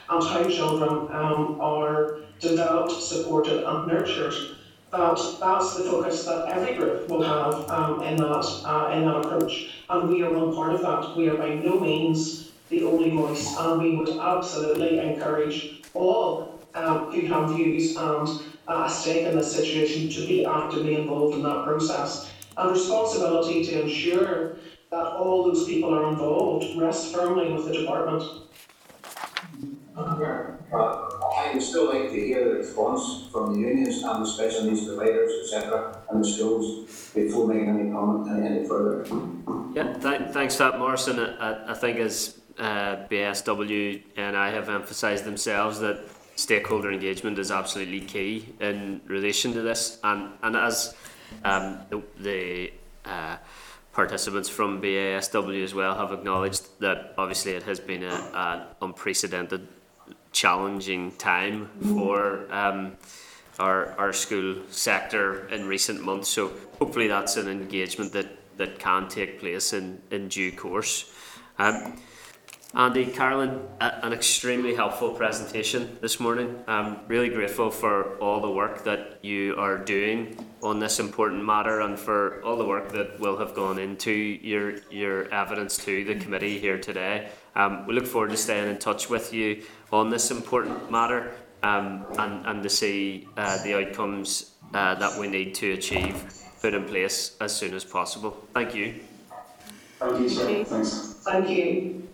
and 0.10 0.24
how 0.24 0.48
children 0.48 1.14
um, 1.14 1.58
are 1.60 2.20
developed, 2.40 2.94
supported 2.94 3.62
and 3.70 3.88
nurtured, 3.88 4.56
that 4.92 5.38
that's 5.40 5.78
the 5.78 5.84
focus 5.84 6.26
that 6.26 6.48
every 6.50 6.76
group 6.76 7.08
will 7.10 7.22
have 7.22 7.70
um, 7.70 8.02
in 8.04 8.18
that 8.18 8.62
uh, 8.66 8.92
in 8.96 9.06
that 9.06 9.18
approach, 9.18 9.84
and 9.90 10.10
we 10.10 10.24
are 10.24 10.34
one 10.34 10.54
part 10.54 10.74
of 10.74 10.82
that. 10.82 11.16
We 11.16 11.30
are 11.30 11.38
by 11.38 11.56
no 11.56 11.80
means 11.80 12.52
the 12.70 12.84
only 12.84 13.10
voice, 13.12 13.56
and 13.58 13.82
we 13.82 13.96
would 13.96 14.10
absolutely 14.10 15.00
encourage 15.00 15.82
all 15.94 16.60
um, 16.76 17.12
who 17.12 17.22
have 17.28 17.50
views 17.52 17.96
and 17.96 18.28
uh, 18.68 18.88
stake 18.88 19.26
in 19.26 19.36
this 19.36 19.56
situation 19.56 20.10
to 20.10 20.28
be 20.28 20.46
actively 20.46 20.96
involved 20.96 21.36
in 21.36 21.44
that 21.44 21.66
process. 21.66 22.32
And 22.58 22.72
responsibility 22.72 23.64
to 23.66 23.84
ensure 23.84 24.58
that 24.92 25.06
all 25.06 25.44
those 25.44 25.66
people 25.66 25.94
are 25.94 26.10
involved 26.10 26.78
rests 26.78 27.12
firmly 27.14 27.54
with 27.54 27.66
the 27.66 27.74
department. 27.74 28.24
I 31.50 31.54
would 31.54 31.64
still 31.64 31.88
like 31.88 32.12
to 32.12 32.16
hear 32.16 32.48
the 32.48 32.56
response 32.58 33.28
from 33.32 33.54
the 33.54 33.60
unions 33.60 34.04
and 34.04 34.22
the 34.24 34.28
special 34.28 34.66
needs 34.66 34.86
providers, 34.86 35.32
etc., 35.44 35.98
and 36.12 36.24
the 36.24 36.28
schools 36.28 37.12
before 37.16 37.48
making 37.48 37.70
any 37.70 37.90
comment 37.90 38.46
any, 38.46 38.68
further. 38.68 39.04
Yeah, 39.74 39.94
th- 39.94 40.32
thanks 40.32 40.56
for 40.56 40.64
that, 40.66 40.78
Maurice. 40.78 41.08
I, 41.08 41.72
I 41.72 41.74
think 41.74 41.98
as 41.98 42.40
uh, 42.60 42.98
BASW 43.10 44.04
and 44.16 44.38
I 44.38 44.52
have 44.52 44.70
emphasised 44.70 45.24
themselves 45.26 45.80
that 45.80 46.02
stakeholder 46.36 46.92
engagement 46.92 47.40
is 47.40 47.50
absolutely 47.50 48.02
key 48.02 48.54
in 48.60 49.02
relation 49.08 49.52
to 49.54 49.62
this, 49.64 49.98
and 50.04 50.30
and 50.44 50.56
as 50.56 50.94
um, 51.44 51.80
the, 51.90 52.04
the 52.20 52.74
uh, 53.06 53.38
participants 53.92 54.50
from 54.50 54.80
BASW 54.80 55.64
as 55.64 55.74
well 55.74 55.96
have 55.96 56.12
acknowledged 56.12 56.80
that 56.80 57.16
obviously 57.18 57.54
it 57.54 57.64
has 57.64 57.80
been 57.80 58.04
an 58.04 58.68
unprecedented 58.84 59.68
challenging 60.32 61.12
time 61.14 61.70
for 61.94 62.46
um, 62.54 62.98
our, 63.60 63.94
our 63.98 64.14
school 64.14 64.56
sector 64.70 65.48
in 65.50 65.68
recent 65.68 66.04
months. 66.04 66.30
So 66.30 66.52
hopefully 66.80 67.08
that's 67.08 67.38
an 67.38 67.48
engagement 67.48 68.14
that, 68.14 68.28
that 68.58 68.80
can 68.80 69.08
take 69.08 69.40
place 69.40 69.74
in, 69.74 70.02
in 70.12 70.28
due 70.28 70.52
course. 70.52 71.14
Um, 71.58 72.00
Andy, 72.76 73.08
Carolyn, 73.08 73.62
a- 73.82 74.06
an 74.06 74.14
extremely 74.14 74.76
helpful 74.76 75.10
presentation 75.10 75.98
this 76.02 76.20
morning. 76.20 76.64
I'm 76.68 77.00
really 77.08 77.30
grateful 77.30 77.72
for 77.72 78.16
all 78.20 78.42
the 78.42 78.52
work 78.52 78.84
that 78.84 79.18
you 79.24 79.56
are 79.58 79.76
doing 79.78 80.38
on 80.62 80.80
this 80.80 81.00
important 81.00 81.44
matter 81.44 81.82
and 81.82 81.98
for 81.98 82.44
all 82.44 82.58
the 82.58 82.66
work 82.66 82.92
that 82.92 83.20
will 83.20 83.38
have 83.38 83.56
gone 83.56 83.80
into 83.80 84.12
your, 84.12 84.76
your 84.92 85.34
evidence 85.34 85.84
to 85.86 86.06
the 86.06 86.16
committee 86.16 86.60
here 86.60 86.78
today. 86.78 87.30
Um, 87.60 87.86
we 87.86 87.94
look 87.94 88.08
forward 88.08 88.30
to 88.30 88.38
staying 88.38 88.70
in 88.70 88.78
touch 88.78 89.10
with 89.10 89.34
you 89.34 89.64
on 89.92 90.10
this 90.10 90.32
important 90.32 90.90
matter 90.90 91.34
um, 91.62 92.06
and, 92.18 92.46
and 92.46 92.64
to 92.64 92.70
see 92.70 93.28
uh, 93.36 93.62
the 93.64 93.76
outcomes 93.76 94.52
uh, 94.74 94.96
that 94.96 95.20
we 95.20 95.28
need 95.28 95.54
to 95.56 95.74
achieve 95.74 96.24
put 96.62 96.74
in 96.74 96.86
place 96.86 97.36
as 97.42 97.54
soon 97.54 97.74
as 97.74 97.84
possible. 97.84 98.32
Thank 98.54 98.76
you. 98.76 99.02
Thank 100.00 100.22
you, 100.22 100.30
sir. 100.30 100.64
Thanks. 100.64 101.16
Thank 101.26 101.50
you. 101.50 102.08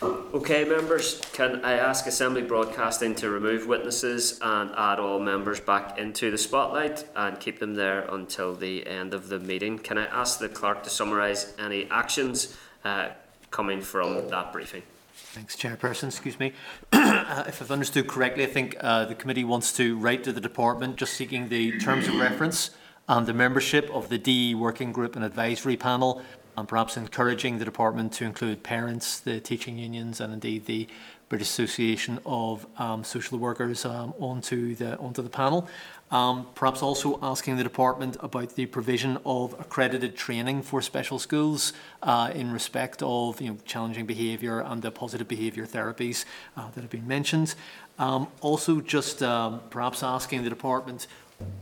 Okay, 0.00 0.64
members, 0.64 1.20
can 1.34 1.62
I 1.62 1.74
ask 1.74 2.06
Assembly 2.06 2.40
Broadcasting 2.40 3.14
to 3.16 3.28
remove 3.28 3.66
witnesses 3.66 4.40
and 4.40 4.70
add 4.74 4.98
all 4.98 5.20
members 5.20 5.60
back 5.60 5.98
into 5.98 6.30
the 6.30 6.38
spotlight 6.38 7.04
and 7.14 7.38
keep 7.38 7.58
them 7.58 7.74
there 7.74 8.06
until 8.08 8.54
the 8.54 8.86
end 8.86 9.12
of 9.12 9.28
the 9.28 9.38
meeting? 9.38 9.78
Can 9.78 9.98
I 9.98 10.06
ask 10.06 10.38
the 10.38 10.48
clerk 10.48 10.82
to 10.84 10.90
summarise 10.90 11.52
any 11.58 11.90
actions 11.90 12.56
uh, 12.84 13.10
coming 13.52 13.80
from 13.80 14.28
that 14.28 14.52
briefing? 14.52 14.82
Thanks, 15.14 15.56
Chairperson. 15.56 16.08
Excuse 16.08 16.38
me. 16.40 16.52
uh, 16.92 17.44
if 17.46 17.62
I've 17.62 17.70
understood 17.70 18.08
correctly, 18.08 18.44
I 18.44 18.48
think 18.48 18.76
uh, 18.80 19.04
the 19.04 19.14
committee 19.14 19.44
wants 19.44 19.72
to 19.76 19.96
write 19.98 20.24
to 20.24 20.32
the 20.32 20.40
department 20.40 20.96
just 20.96 21.14
seeking 21.14 21.48
the 21.48 21.78
terms 21.78 22.08
of 22.08 22.16
reference 22.16 22.70
and 23.08 23.26
the 23.26 23.32
membership 23.32 23.88
of 23.92 24.08
the 24.08 24.18
DE 24.18 24.54
Working 24.54 24.92
Group 24.92 25.16
and 25.16 25.24
Advisory 25.24 25.76
Panel 25.76 26.22
and 26.56 26.68
perhaps 26.68 26.96
encouraging 26.96 27.58
the 27.58 27.64
department 27.64 28.12
to 28.12 28.24
include 28.24 28.62
parents, 28.62 29.20
the 29.20 29.40
teaching 29.40 29.78
unions, 29.78 30.20
and 30.20 30.32
indeed 30.32 30.66
the 30.66 30.86
British 31.28 31.48
Association 31.48 32.18
of 32.26 32.66
um, 32.76 33.02
Social 33.02 33.38
Workers 33.38 33.86
um, 33.86 34.12
onto 34.18 34.74
the 34.74 34.98
onto 34.98 35.22
the 35.22 35.30
panel. 35.30 35.66
Um, 36.12 36.46
perhaps 36.54 36.82
also 36.82 37.18
asking 37.22 37.56
the 37.56 37.62
department 37.62 38.18
about 38.20 38.54
the 38.54 38.66
provision 38.66 39.16
of 39.24 39.58
accredited 39.58 40.14
training 40.14 40.60
for 40.60 40.82
special 40.82 41.18
schools 41.18 41.72
uh, 42.02 42.30
in 42.34 42.52
respect 42.52 43.02
of 43.02 43.40
you 43.40 43.48
know, 43.48 43.58
challenging 43.64 44.04
behaviour 44.04 44.60
and 44.60 44.82
the 44.82 44.90
positive 44.90 45.26
behaviour 45.26 45.66
therapies 45.66 46.26
uh, 46.54 46.70
that 46.74 46.82
have 46.82 46.90
been 46.90 47.08
mentioned. 47.08 47.54
Um, 47.98 48.28
also, 48.42 48.82
just 48.82 49.22
um, 49.22 49.62
perhaps 49.70 50.02
asking 50.02 50.44
the 50.44 50.50
department 50.50 51.06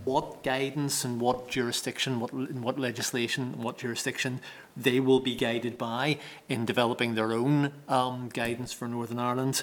what 0.04 0.42
guidance 0.42 1.04
and 1.04 1.20
what 1.20 1.48
jurisdiction, 1.48 2.18
what 2.18 2.34
what 2.34 2.78
legislation, 2.78 3.62
what 3.62 3.78
jurisdiction 3.78 4.40
they 4.76 4.98
will 4.98 5.20
be 5.20 5.36
guided 5.36 5.78
by 5.78 6.18
in 6.48 6.64
developing 6.64 7.14
their 7.14 7.32
own 7.32 7.72
um, 7.88 8.28
guidance 8.32 8.72
for 8.72 8.88
Northern 8.88 9.18
Ireland, 9.18 9.62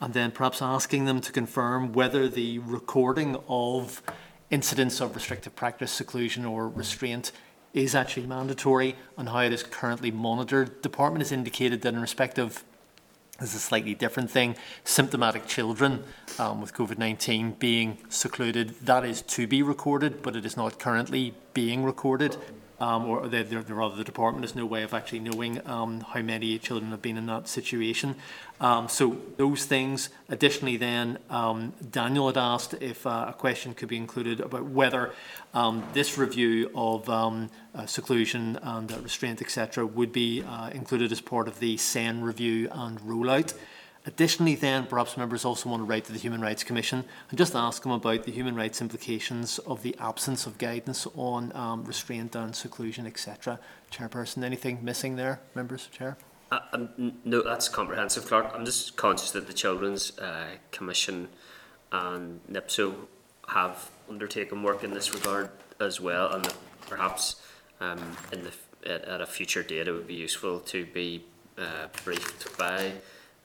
and 0.00 0.14
then 0.14 0.30
perhaps 0.30 0.62
asking 0.62 1.06
them 1.06 1.20
to 1.20 1.32
confirm 1.32 1.92
whether 1.92 2.28
the 2.28 2.60
recording 2.60 3.36
of 3.48 4.00
incidents 4.50 5.00
of 5.00 5.14
restrictive 5.14 5.54
practice, 5.54 5.92
seclusion, 5.92 6.44
or 6.44 6.68
restraint 6.68 7.32
is 7.74 7.94
actually 7.94 8.26
mandatory 8.26 8.96
and 9.16 9.28
how 9.28 9.40
it 9.40 9.52
is 9.52 9.62
currently 9.62 10.10
monitored. 10.10 10.68
The 10.68 10.82
Department 10.82 11.22
has 11.22 11.32
indicated 11.32 11.82
that 11.82 11.94
in 11.94 12.00
respect 12.00 12.38
of 12.38 12.64
this 13.38 13.50
is 13.50 13.56
a 13.56 13.60
slightly 13.60 13.94
different 13.94 14.30
thing. 14.30 14.56
Symptomatic 14.82 15.46
children 15.46 16.02
um, 16.40 16.60
with 16.60 16.74
COVID 16.74 16.98
19 16.98 17.52
being 17.52 17.98
secluded, 18.08 18.74
that 18.82 19.04
is 19.04 19.22
to 19.22 19.46
be 19.46 19.62
recorded, 19.62 20.22
but 20.22 20.34
it 20.34 20.44
is 20.44 20.56
not 20.56 20.80
currently 20.80 21.34
being 21.54 21.84
recorded. 21.84 22.36
Um, 22.80 23.06
or 23.06 23.26
the, 23.26 23.42
the, 23.42 23.74
rather, 23.74 23.96
the 23.96 24.04
department 24.04 24.44
has 24.44 24.54
no 24.54 24.64
way 24.64 24.84
of 24.84 24.94
actually 24.94 25.18
knowing 25.18 25.66
um, 25.66 26.00
how 26.00 26.22
many 26.22 26.58
children 26.58 26.92
have 26.92 27.02
been 27.02 27.16
in 27.16 27.26
that 27.26 27.48
situation. 27.48 28.14
Um, 28.60 28.88
so, 28.88 29.16
those 29.36 29.64
things. 29.64 30.10
Additionally, 30.28 30.76
then, 30.76 31.18
um, 31.28 31.72
Daniel 31.90 32.28
had 32.28 32.36
asked 32.36 32.74
if 32.74 33.04
uh, 33.04 33.26
a 33.28 33.32
question 33.32 33.74
could 33.74 33.88
be 33.88 33.96
included 33.96 34.40
about 34.40 34.64
whether 34.64 35.12
um, 35.54 35.82
this 35.92 36.16
review 36.16 36.70
of 36.74 37.08
um, 37.08 37.50
uh, 37.74 37.86
seclusion 37.86 38.58
and 38.62 38.92
uh, 38.92 39.00
restraint, 39.00 39.42
etc., 39.42 39.84
would 39.84 40.12
be 40.12 40.42
uh, 40.42 40.70
included 40.70 41.10
as 41.10 41.20
part 41.20 41.48
of 41.48 41.58
the 41.58 41.76
SEN 41.76 42.22
review 42.22 42.68
and 42.70 43.00
rollout. 43.00 43.54
Additionally, 44.08 44.54
then, 44.54 44.86
perhaps 44.86 45.18
members 45.18 45.44
also 45.44 45.68
want 45.68 45.82
to 45.82 45.84
write 45.84 46.06
to 46.06 46.12
the 46.12 46.18
Human 46.18 46.40
Rights 46.40 46.64
Commission 46.64 47.04
and 47.28 47.36
just 47.36 47.54
ask 47.54 47.82
them 47.82 47.92
about 47.92 48.24
the 48.24 48.32
human 48.32 48.54
rights 48.54 48.80
implications 48.80 49.58
of 49.58 49.82
the 49.82 49.94
absence 50.00 50.46
of 50.46 50.56
guidance 50.56 51.06
on 51.14 51.54
um, 51.54 51.84
restraint 51.84 52.34
and 52.34 52.56
seclusion, 52.56 53.06
etc. 53.06 53.60
Chairperson, 53.92 54.42
anything 54.44 54.78
missing 54.82 55.16
there, 55.16 55.40
members, 55.54 55.88
Chair? 55.88 56.16
Uh, 56.50 56.60
um, 56.72 57.12
no, 57.26 57.42
that's 57.42 57.68
comprehensive, 57.68 58.24
Clerk. 58.24 58.50
I'm 58.54 58.64
just 58.64 58.96
conscious 58.96 59.30
that 59.32 59.46
the 59.46 59.52
Children's 59.52 60.18
uh, 60.18 60.52
Commission 60.70 61.28
and 61.92 62.40
NIPSO 62.50 62.94
have 63.48 63.90
undertaken 64.08 64.62
work 64.62 64.84
in 64.84 64.94
this 64.94 65.12
regard 65.12 65.50
as 65.80 66.00
well, 66.00 66.32
and 66.32 66.48
perhaps 66.88 67.42
um, 67.78 68.16
in 68.32 68.42
the 68.42 68.52
at, 68.86 69.04
at 69.04 69.20
a 69.20 69.26
future 69.26 69.62
date 69.62 69.86
it 69.86 69.92
would 69.92 70.06
be 70.06 70.14
useful 70.14 70.60
to 70.60 70.86
be 70.86 71.24
uh, 71.58 71.88
briefed 72.04 72.56
by 72.56 72.92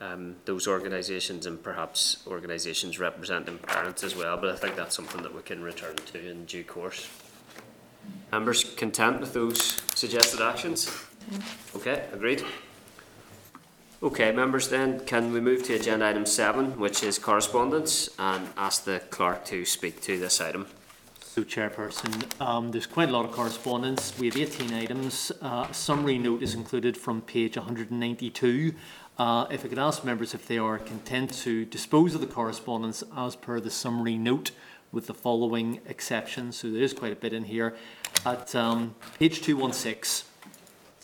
um, 0.04 0.36
those 0.46 0.68
organisations 0.68 1.46
and 1.46 1.62
perhaps 1.62 2.24
organisations 2.28 3.00
representing 3.00 3.58
parents 3.60 4.04
as 4.04 4.16
well. 4.16 4.38
But 4.38 4.50
I 4.50 4.56
think 4.56 4.76
that's 4.76 4.96
something 4.96 5.22
that 5.22 5.34
we 5.34 5.42
can 5.42 5.64
return 5.64 5.96
to 5.96 6.30
in 6.30 6.46
due 6.46 6.64
course. 6.64 7.10
Members 8.32 8.64
content 8.64 9.22
with 9.22 9.34
those 9.34 9.82
suggested 9.96 10.42
actions? 10.42 10.92
Okay, 11.76 12.06
agreed. 12.12 12.44
Okay, 14.02 14.34
members, 14.34 14.68
then 14.68 15.00
can 15.06 15.32
we 15.32 15.40
move 15.40 15.64
to 15.64 15.76
agenda 15.76 16.06
item 16.06 16.26
seven, 16.26 16.78
which 16.78 17.04
is 17.04 17.18
correspondence, 17.18 18.10
and 18.20 18.50
ask 18.58 18.84
the 18.84 19.00
clerk 19.10 19.46
to 19.46 19.64
speak 19.64 20.02
to 20.02 20.20
this 20.20 20.42
item? 20.42 20.68
So, 21.34 21.44
Chairperson, 21.44 22.40
um, 22.40 22.70
there's 22.70 22.86
quite 22.86 23.10
a 23.10 23.12
lot 23.12 23.26
of 23.26 23.32
correspondence. 23.32 24.14
We 24.20 24.28
have 24.28 24.38
18 24.38 24.72
items. 24.72 25.32
Uh, 25.42 25.66
a 25.68 25.74
summary 25.74 26.20
note 26.20 26.44
is 26.44 26.54
included 26.54 26.96
from 26.96 27.22
page 27.22 27.58
192. 27.58 28.76
Uh, 29.18 29.46
if 29.52 29.64
I 29.64 29.68
could 29.68 29.78
ask 29.78 30.04
members 30.04 30.34
if 30.34 30.48
they 30.48 30.58
are 30.58 30.80
content 30.80 31.32
to 31.44 31.66
dispose 31.66 32.16
of 32.16 32.22
the 32.22 32.28
correspondence 32.28 33.04
as 33.16 33.36
per 33.36 33.60
the 33.60 33.70
summary 33.70 34.18
note 34.18 34.52
with 34.92 35.06
the 35.06 35.14
following 35.14 35.82
exceptions. 35.86 36.58
So, 36.58 36.72
there 36.72 36.82
is 36.82 36.94
quite 36.94 37.14
a 37.14 37.16
bit 37.16 37.32
in 37.32 37.44
here. 37.44 37.76
At 38.26 38.56
um, 38.56 38.96
page 39.20 39.42
216, 39.42 40.28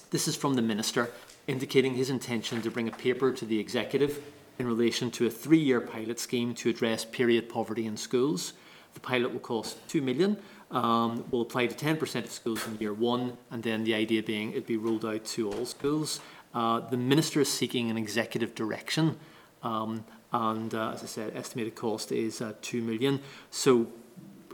this 0.10 0.28
is 0.28 0.36
from 0.36 0.56
the 0.56 0.62
Minister 0.64 1.12
indicating 1.48 1.94
his 1.94 2.10
intention 2.10 2.64
to 2.64 2.72
bring 2.72 2.88
a 2.88 2.92
paper 2.92 3.32
to 3.32 3.46
the 3.46 3.60
Executive 3.60 4.22
in 4.58 4.66
relation 4.68 5.12
to 5.12 5.28
a 5.28 5.30
three-year 5.30 5.82
pilot 5.82 6.20
scheme 6.20 6.56
to 6.56 6.70
address 6.70 7.06
period 7.06 7.48
poverty 7.48 7.86
in 7.86 7.96
schools. 7.96 8.54
The 8.96 9.00
pilot 9.00 9.32
will 9.32 9.40
cost 9.40 9.78
two 9.88 10.02
million. 10.02 10.38
Um, 10.72 11.26
will 11.32 11.42
apply 11.42 11.66
to 11.66 11.74
10% 11.74 12.26
of 12.26 12.32
schools 12.32 12.68
in 12.68 12.78
year 12.80 12.94
one, 12.94 13.38
and 13.50 13.64
then 13.64 13.84
the 13.84 13.96
idea 13.96 14.22
being 14.22 14.52
it'd 14.52 14.68
be 14.68 14.78
rolled 14.78 15.04
out 15.04 15.26
to 15.26 15.52
all 15.52 15.66
schools. 15.66 16.22
Uh, 16.54 16.80
the 16.80 16.98
minister 16.98 17.40
is 17.42 17.52
seeking 17.52 17.90
an 17.92 17.98
executive 17.98 18.56
direction, 18.56 19.18
um, 19.64 20.04
and 20.34 20.74
uh, 20.74 20.92
as 20.94 21.04
I 21.04 21.06
said, 21.06 21.36
estimated 21.36 21.76
cost 21.76 22.12
is 22.12 22.42
uh, 22.42 22.54
two 22.62 22.82
million. 22.82 23.22
So, 23.52 23.88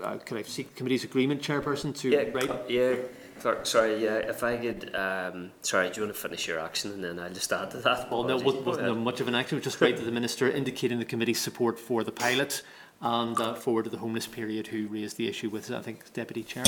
uh, 0.03 0.17
could 0.17 0.37
I 0.37 0.41
seek 0.43 0.75
committee's 0.75 1.03
agreement, 1.05 1.41
chairperson, 1.41 1.95
to 1.99 2.09
Yeah, 2.09 2.23
write? 2.33 2.69
yeah, 2.69 2.95
clerk, 3.39 3.65
sorry, 3.65 4.03
yeah, 4.03 4.15
if 4.15 4.43
I 4.43 4.57
could, 4.57 4.93
um, 4.95 5.51
sorry, 5.61 5.89
do 5.89 6.01
you 6.01 6.05
want 6.05 6.15
to 6.15 6.21
finish 6.21 6.47
your 6.47 6.59
action 6.59 6.91
and 6.91 7.03
then 7.03 7.19
I'll 7.19 7.33
just 7.33 7.51
add 7.53 7.71
to 7.71 7.77
that? 7.77 8.11
Well, 8.11 8.23
no, 8.23 8.37
it 8.37 8.43
wasn't, 8.43 8.65
wasn't 8.65 8.97
much 8.99 9.21
of 9.21 9.27
an 9.29 9.35
action. 9.35 9.57
It 9.57 9.59
was 9.59 9.65
just 9.73 9.81
write 9.81 9.95
to 9.97 10.03
the 10.03 10.11
minister 10.11 10.49
indicating 10.51 10.99
the 10.99 11.05
committee's 11.05 11.39
support 11.39 11.79
for 11.79 12.03
the 12.03 12.11
pilot 12.11 12.61
and 13.01 13.39
uh, 13.39 13.53
forward 13.53 13.83
to 13.85 13.89
the 13.89 13.97
homeless 13.97 14.27
period 14.27 14.67
who 14.67 14.87
raised 14.87 15.15
the 15.17 15.27
issue 15.27 15.49
with, 15.49 15.71
I 15.71 15.81
think, 15.81 16.11
deputy 16.13 16.43
chair. 16.43 16.65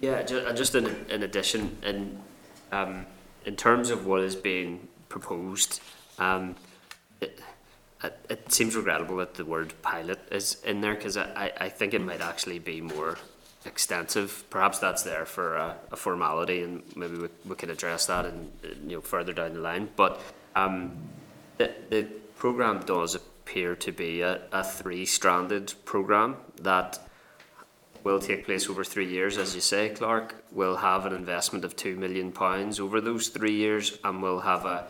Yeah, 0.00 0.22
ju- 0.22 0.44
and 0.46 0.56
just 0.56 0.74
in, 0.74 0.86
in 1.10 1.22
addition, 1.22 1.76
in, 1.82 2.20
um, 2.72 3.06
in 3.44 3.56
terms 3.56 3.90
of 3.90 4.06
what 4.06 4.20
is 4.20 4.36
being 4.36 4.88
proposed, 5.08 5.80
um, 6.18 6.56
it, 7.20 7.40
it, 8.02 8.18
it 8.28 8.52
seems 8.52 8.76
regrettable 8.76 9.16
that 9.16 9.34
the 9.34 9.44
word 9.44 9.74
pilot 9.82 10.20
is 10.30 10.62
in 10.64 10.80
there 10.80 10.94
because 10.94 11.16
I, 11.16 11.52
I, 11.58 11.68
think 11.68 11.94
it 11.94 12.00
might 12.00 12.20
actually 12.20 12.58
be 12.58 12.80
more 12.80 13.18
extensive. 13.64 14.44
Perhaps 14.50 14.78
that's 14.78 15.02
there 15.02 15.24
for 15.24 15.56
a, 15.56 15.76
a 15.92 15.96
formality 15.96 16.62
and 16.62 16.82
maybe 16.96 17.16
we, 17.16 17.28
we 17.46 17.54
can 17.56 17.70
address 17.70 18.06
that 18.06 18.26
in, 18.26 18.50
you 18.86 18.96
know, 18.96 19.00
further 19.00 19.32
down 19.32 19.54
the 19.54 19.60
line. 19.60 19.88
But 19.96 20.20
um, 20.54 20.96
the, 21.58 21.72
the 21.90 22.02
programme 22.36 22.80
does 22.80 23.14
appear 23.14 23.76
to 23.76 23.92
be 23.92 24.20
a, 24.20 24.42
a 24.52 24.64
three-stranded 24.64 25.74
programme 25.84 26.36
that 26.62 26.98
will 28.04 28.20
take 28.20 28.44
place 28.44 28.68
over 28.68 28.84
three 28.84 29.08
years, 29.08 29.38
as 29.38 29.54
you 29.54 29.60
say, 29.60 29.88
Clerk. 29.88 30.44
We'll 30.52 30.76
have 30.76 31.06
an 31.06 31.14
investment 31.14 31.64
of 31.64 31.74
two 31.74 31.96
million 31.96 32.30
pounds 32.30 32.78
over 32.78 33.00
those 33.00 33.28
three 33.28 33.54
years, 33.54 33.98
and 34.04 34.22
we'll 34.22 34.40
have 34.40 34.66
a, 34.66 34.86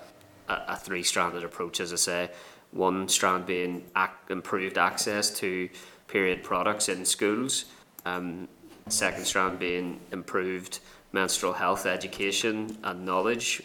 a, 0.49 0.55
a 0.69 0.77
three-stranded 0.77 1.45
approach, 1.45 1.81
as 1.81 1.93
I 1.93 1.97
say. 1.97 2.31
one 2.73 3.09
strand 3.09 3.47
being 3.47 3.85
ac- 3.97 4.11
improved 4.29 4.77
access 4.77 5.31
to 5.39 5.69
period 6.09 6.43
products 6.43 6.89
in 6.89 7.05
schools. 7.05 7.67
Um, 8.05 8.49
second 8.89 9.25
strand 9.25 9.59
being 9.59 10.01
improved 10.13 10.81
menstrual 11.13 11.53
health 11.53 11.87
education 11.87 12.77
and 12.83 13.07
knowledge, 13.07 13.63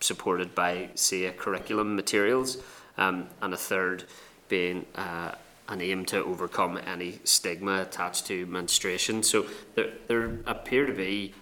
supported 0.00 0.54
by 0.54 0.90
CCEA 0.94 1.36
curriculum 1.36 1.96
materials. 1.96 2.58
Um, 2.98 3.28
and 3.40 3.54
a 3.54 3.56
third 3.56 4.04
being 4.48 4.84
uh, 4.94 5.32
an 5.70 5.80
aim 5.80 6.04
to 6.04 6.22
overcome 6.24 6.78
any 6.84 7.20
stigma 7.24 7.82
attached 7.82 8.26
to 8.26 8.44
menstruation. 8.46 9.22
So 9.22 9.46
there, 9.76 9.90
there 10.08 10.40
appear 10.46 10.84
to 10.84 10.92
be 10.92 11.32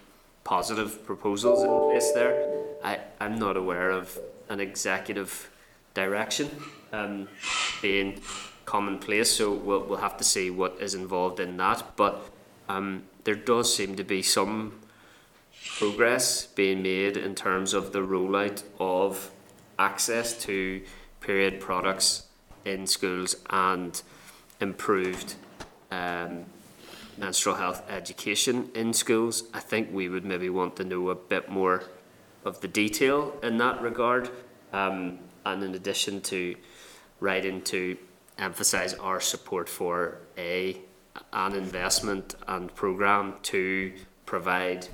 positive 0.43 1.05
proposals 1.05 1.63
in 1.63 1.69
place 1.69 2.11
there. 2.13 2.47
I, 2.83 2.99
I'm 3.19 3.37
not 3.37 3.57
aware 3.57 3.89
of 3.89 4.17
an 4.47 4.59
executive 4.59 5.49
direction 5.93 6.49
um, 6.93 7.27
being 7.81 8.21
commonplace, 8.65 9.31
so 9.31 9.51
we'll, 9.51 9.83
we'll 9.83 9.97
have 9.97 10.17
to 10.17 10.23
see 10.23 10.49
what 10.51 10.77
is 10.79 10.93
involved 10.93 11.39
in 11.39 11.57
that. 11.57 11.83
But 11.95 12.29
um, 12.69 13.03
there 13.23 13.35
does 13.35 13.75
seem 13.75 13.95
to 13.95 14.03
be 14.03 14.21
some 14.21 14.79
progress 15.77 16.45
being 16.45 16.83
made 16.83 17.17
in 17.17 17.35
terms 17.35 17.73
of 17.73 17.93
the 17.93 17.99
rollout 17.99 18.63
of 18.79 19.31
access 19.77 20.39
to 20.43 20.81
period 21.19 21.59
products 21.59 22.27
in 22.65 22.85
schools 22.85 23.35
and 23.49 24.01
improved 24.59 25.35
um, 25.91 26.45
menstrual 27.17 27.55
health 27.55 27.83
education 27.89 28.69
in 28.75 28.93
schools. 28.93 29.43
I 29.53 29.59
think 29.59 29.89
we 29.91 30.09
would 30.09 30.25
maybe 30.25 30.49
want 30.49 30.75
to 30.77 30.83
know 30.83 31.09
a 31.09 31.15
bit 31.15 31.49
more 31.49 31.83
of 32.45 32.61
the 32.61 32.67
detail 32.67 33.35
in 33.43 33.57
that 33.57 33.81
regard. 33.81 34.29
Um, 34.71 35.19
and 35.45 35.63
in 35.63 35.75
addition 35.75 36.21
to 36.21 36.55
writing 37.19 37.61
to 37.63 37.97
emphasise 38.37 38.93
our 38.95 39.19
support 39.19 39.67
for 39.67 40.19
a 40.37 40.77
an 41.33 41.53
investment 41.53 42.35
and 42.47 42.73
programme 42.75 43.35
to 43.41 43.91
provide 44.25 44.87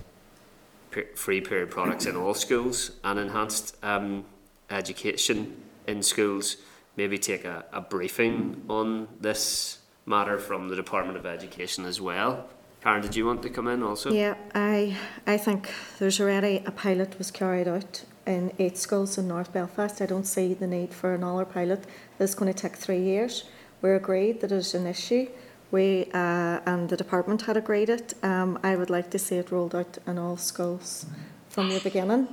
pe- 0.91 1.13
free 1.13 1.41
period 1.41 1.69
products 1.69 2.05
in 2.05 2.15
all 2.15 2.33
schools 2.33 2.91
and 3.03 3.19
enhanced 3.19 3.75
um, 3.83 4.25
education 4.69 5.55
in 5.87 6.01
schools. 6.01 6.57
Maybe 6.97 7.17
take 7.17 7.45
a, 7.45 7.65
a 7.73 7.81
briefing 7.81 8.63
on 8.69 9.07
this 9.19 9.79
matter 10.05 10.37
from 10.37 10.69
the 10.69 10.75
Department 10.75 11.17
of 11.17 11.25
Education 11.25 11.85
as 11.85 11.99
well. 11.99 12.47
Karen, 12.81 13.01
did 13.01 13.15
you 13.15 13.25
want 13.25 13.41
to 13.41 13.49
come 13.49 13.67
in 13.67 13.81
also? 13.81 14.11
Yeah, 14.11 14.35
I, 14.53 14.95
I 15.25 15.37
think 15.37 15.73
there's 15.97 16.21
already 16.21 16.61
a 16.65 16.71
pilot 16.71 17.17
was 17.17 17.31
carried 17.31 17.67
out 17.67 18.03
in 18.27 18.51
eight 18.59 18.77
schools 18.77 19.17
in 19.17 19.27
North 19.27 19.51
Belfast. 19.51 20.01
I 20.01 20.05
don't 20.05 20.25
see 20.25 20.53
the 20.53 20.67
need 20.67 20.93
for 20.93 21.15
another 21.15 21.45
pilot 21.45 21.85
that's 22.17 22.35
going 22.35 22.53
to 22.53 22.59
take 22.59 22.75
three 22.75 23.01
years. 23.01 23.45
We're 23.81 23.95
agreed 23.95 24.41
that 24.41 24.51
it's 24.51 24.73
an 24.75 24.85
issue. 24.85 25.27
We 25.71 26.09
uh, 26.13 26.59
and 26.65 26.87
the 26.87 26.95
department 26.95 27.41
had 27.41 27.57
agreed 27.57 27.89
it. 27.89 28.13
Um, 28.23 28.59
I 28.63 28.75
would 28.75 28.89
like 28.89 29.09
to 29.11 29.19
see 29.19 29.37
it 29.37 29.51
rolled 29.51 29.75
out 29.75 29.97
in 30.05 30.17
all 30.17 30.37
schools 30.37 31.05
from 31.49 31.69
the 31.69 31.79
beginning. 31.79 32.27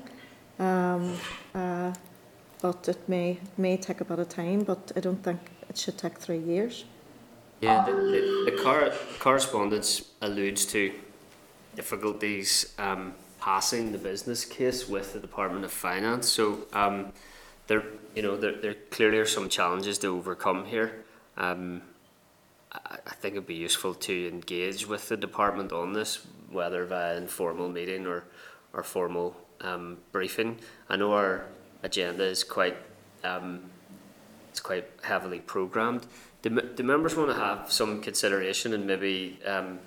Um, 0.58 1.16
uh, 1.54 1.92
but 2.62 2.88
it 2.88 3.08
may 3.08 3.38
may 3.58 3.76
take 3.76 4.00
a 4.00 4.04
bit 4.04 4.18
of 4.18 4.28
time, 4.28 4.62
but 4.62 4.92
I 4.96 5.00
don't 5.00 5.22
think 5.22 5.40
it 5.68 5.76
should 5.76 5.98
take 5.98 6.16
three 6.18 6.38
years. 6.38 6.84
Yeah, 7.60 7.84
the, 7.84 7.92
the, 7.92 8.50
the 8.50 8.62
cor- 8.62 8.92
correspondence 9.18 10.04
alludes 10.20 10.64
to 10.66 10.92
difficulties 11.76 12.74
um, 12.78 13.14
passing 13.40 13.92
the 13.92 13.98
business 13.98 14.44
case 14.44 14.88
with 14.88 15.12
the 15.12 15.20
Department 15.20 15.64
of 15.64 15.72
Finance. 15.72 16.28
So 16.28 16.66
um, 16.72 17.12
there, 17.66 17.84
you 18.14 18.22
know, 18.22 18.36
there, 18.36 18.56
there 18.56 18.74
clearly 18.90 19.18
are 19.18 19.26
some 19.26 19.48
challenges 19.48 19.98
to 19.98 20.08
overcome 20.08 20.64
here. 20.64 21.04
Um, 21.36 21.82
I, 22.72 22.98
I 23.06 23.14
think 23.14 23.34
it'd 23.34 23.46
be 23.46 23.54
useful 23.54 23.94
to 23.94 24.28
engage 24.28 24.86
with 24.86 25.08
the 25.08 25.16
department 25.16 25.72
on 25.72 25.92
this, 25.92 26.26
whether 26.50 26.84
via 26.84 27.16
informal 27.16 27.68
meeting 27.68 28.06
or, 28.06 28.24
or 28.72 28.82
formal 28.82 29.36
um, 29.60 29.98
briefing. 30.10 30.58
I 30.88 30.96
know 30.96 31.12
our 31.12 31.46
agenda 31.82 32.24
is 32.24 32.44
quite 32.44 32.76
um, 33.24 33.70
it's 34.50 34.60
quite 34.60 34.88
heavily 35.02 35.40
programmed. 35.40 36.06
Do, 36.42 36.50
do 36.50 36.82
members 36.82 37.16
want 37.16 37.30
to 37.30 37.36
have 37.36 37.72
some 37.72 38.00
consideration 38.02 38.74
and 38.74 38.86
maybe 38.86 39.38
um, 39.46 39.78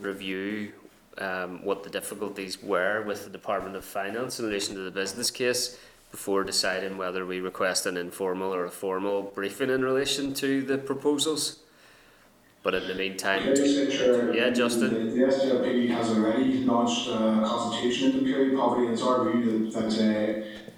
review 0.00 0.72
um, 1.18 1.62
what 1.64 1.82
the 1.82 1.90
difficulties 1.90 2.62
were 2.62 3.02
with 3.02 3.24
the 3.24 3.30
Department 3.30 3.76
of 3.76 3.84
Finance 3.84 4.40
in 4.40 4.46
relation 4.46 4.74
to 4.76 4.80
the 4.80 4.90
business 4.90 5.30
case 5.30 5.78
before 6.10 6.44
deciding 6.44 6.96
whether 6.96 7.26
we 7.26 7.40
request 7.40 7.84
an 7.86 7.96
informal 7.96 8.54
or 8.54 8.64
a 8.64 8.70
formal 8.70 9.22
briefing 9.22 9.70
in 9.70 9.84
relation 9.84 10.32
to 10.34 10.62
the 10.62 10.78
proposals? 10.78 11.58
But 12.62 12.74
in 12.74 12.86
the 12.86 12.94
meantime, 12.94 13.42
Can 13.42 13.52
I 13.52 13.54
just 13.56 13.74
say, 13.74 13.98
Chair, 13.98 14.34
yeah, 14.34 14.50
Justin. 14.50 14.94
The, 14.94 15.10
the 15.10 15.32
SDLP 15.32 15.90
has 15.90 16.10
already 16.10 16.62
launched 16.64 17.08
a 17.08 17.42
consultation 17.44 18.12
into 18.12 18.24
period 18.24 18.56
poverty, 18.56 18.84
and 18.84 18.92
it's 18.92 19.02
our 19.02 19.28
view 19.28 19.68
that, 19.68 19.90
that 19.90 20.44
uh, 20.46 20.71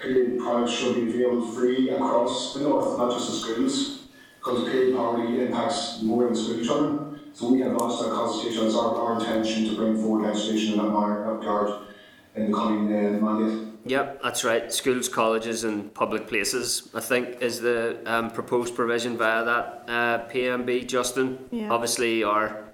period 0.00 0.38
products 0.38 0.72
should 0.72 0.94
be 0.94 1.10
available 1.10 1.46
free 1.52 1.90
across 1.90 2.54
the 2.54 2.60
north, 2.60 2.98
not 2.98 3.12
just 3.12 3.30
the 3.30 3.36
schools, 3.36 4.00
because 4.38 4.64
period 4.64 4.96
poverty 4.96 5.40
impacts 5.40 6.02
more 6.02 6.24
than 6.24 6.34
school 6.34 6.64
children. 6.64 7.20
So 7.32 7.52
we 7.52 7.60
have 7.60 7.72
launched 7.72 8.02
that 8.02 8.10
consultation. 8.10 8.66
It's 8.66 8.74
our, 8.74 8.94
our 8.94 9.20
intention 9.20 9.66
to 9.66 9.76
bring 9.76 9.96
forward 9.96 10.26
legislation 10.26 10.72
in 10.72 10.78
that 10.78 10.90
mar- 10.90 11.24
that 11.24 11.32
regard 11.32 11.86
in 12.34 12.50
the 12.50 12.56
coming 12.56 12.86
uh, 12.86 13.20
mandate. 13.20 13.68
Yep, 13.86 14.22
that's 14.22 14.44
right. 14.44 14.72
Schools, 14.72 15.08
colleges, 15.08 15.64
and 15.64 15.92
public 15.94 16.26
places. 16.26 16.90
I 16.94 17.00
think 17.00 17.40
is 17.40 17.60
the 17.60 17.98
um, 18.04 18.30
proposed 18.30 18.74
provision 18.74 19.16
via 19.16 19.44
that 19.44 19.84
uh, 19.88 20.28
PMB. 20.28 20.86
Justin. 20.86 21.38
Yeah. 21.50 21.70
Obviously, 21.70 22.22
our 22.22 22.64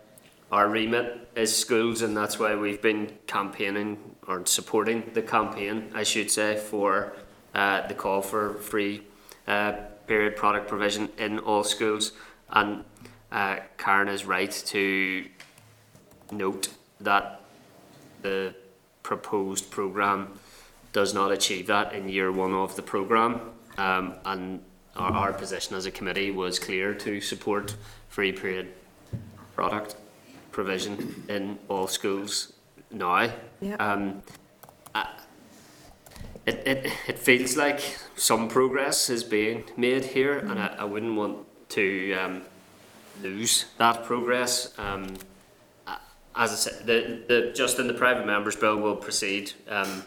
our 0.51 0.69
remit 0.69 1.29
is 1.37 1.55
schools, 1.55 2.03
and 2.03 2.17
that's 2.17 2.39
why 2.39 2.55
we've 2.57 2.83
been 2.83 3.13
campaigning 3.27 4.16
or 4.29 4.45
supporting 4.47 5.11
the 5.15 5.23
campaign, 5.23 5.91
I 5.95 6.03
should 6.03 6.31
say, 6.31 6.57
for 6.57 7.13
uh, 7.55 7.87
the 7.87 7.95
call 7.95 8.23
for 8.23 8.55
free 8.55 9.03
uh, 9.47 9.73
period 10.07 10.37
product 10.37 10.69
provision 10.69 11.09
in 11.19 11.39
all 11.39 11.65
schools. 11.65 12.13
And 12.51 12.85
uh, 13.33 13.57
Karen 13.79 14.09
is 14.09 14.25
right 14.25 14.51
to 14.67 15.27
note 16.31 16.69
that 17.01 17.41
the 18.23 18.55
proposed 19.03 19.71
programme 19.71 20.39
does 20.93 21.15
not 21.15 21.31
achieve 21.31 21.67
that 21.67 21.93
in 21.93 22.09
year 22.09 22.33
one 22.33 22.53
of 22.53 22.75
the 22.77 22.83
programme. 22.83 23.41
Um, 23.79 24.15
and 24.25 24.61
our, 24.97 25.13
our 25.13 25.33
position 25.33 25.77
as 25.77 25.87
a 25.87 25.91
committee 25.91 26.31
was 26.31 26.59
clear 26.59 26.95
to 26.95 27.21
support 27.21 27.77
free 28.09 28.33
period 28.33 28.73
product 29.55 29.97
provision 30.53 31.25
in 31.29 31.59
all 31.69 31.87
schools 31.87 32.53
now. 32.91 33.31
Yeah. 33.61 33.77
Um, 33.77 34.23
I- 34.95 35.09
it, 36.45 36.63
it, 36.67 36.93
it 37.09 37.19
feels 37.19 37.57
like 37.57 37.81
some 38.15 38.49
progress 38.49 39.11
is 39.11 39.25
being 39.25 39.65
made 39.77 40.05
here, 40.05 40.39
and 40.39 40.61
I, 40.61 40.77
I 40.79 40.85
wouldn't 40.85 41.17
want 41.17 41.39
to 41.71 42.15
um, 42.15 42.43
lose 43.21 43.65
that 43.79 44.05
progress. 44.05 44.73
Um, 44.79 45.17
as 46.37 46.53
I 46.53 46.55
said, 46.55 46.87
the, 46.87 47.23
the, 47.27 47.53
just 47.53 47.79
in 47.79 47.89
the 47.89 47.95
private 47.95 48.27
members 48.27 48.55
bill 48.55 48.77
will 48.77 48.95
proceed 48.95 49.53
um, 49.69 50.05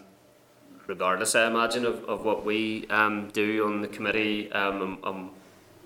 regardless, 0.87 1.35
I 1.35 1.47
imagine, 1.47 1.85
of, 1.85 2.03
of 2.05 2.23
what 2.23 2.45
we 2.45 2.87
um, 2.89 3.29
do 3.33 3.65
on 3.65 3.81
the 3.81 3.87
committee 3.87 4.51
um, 4.51 4.81
and, 4.81 4.97
and 5.03 5.29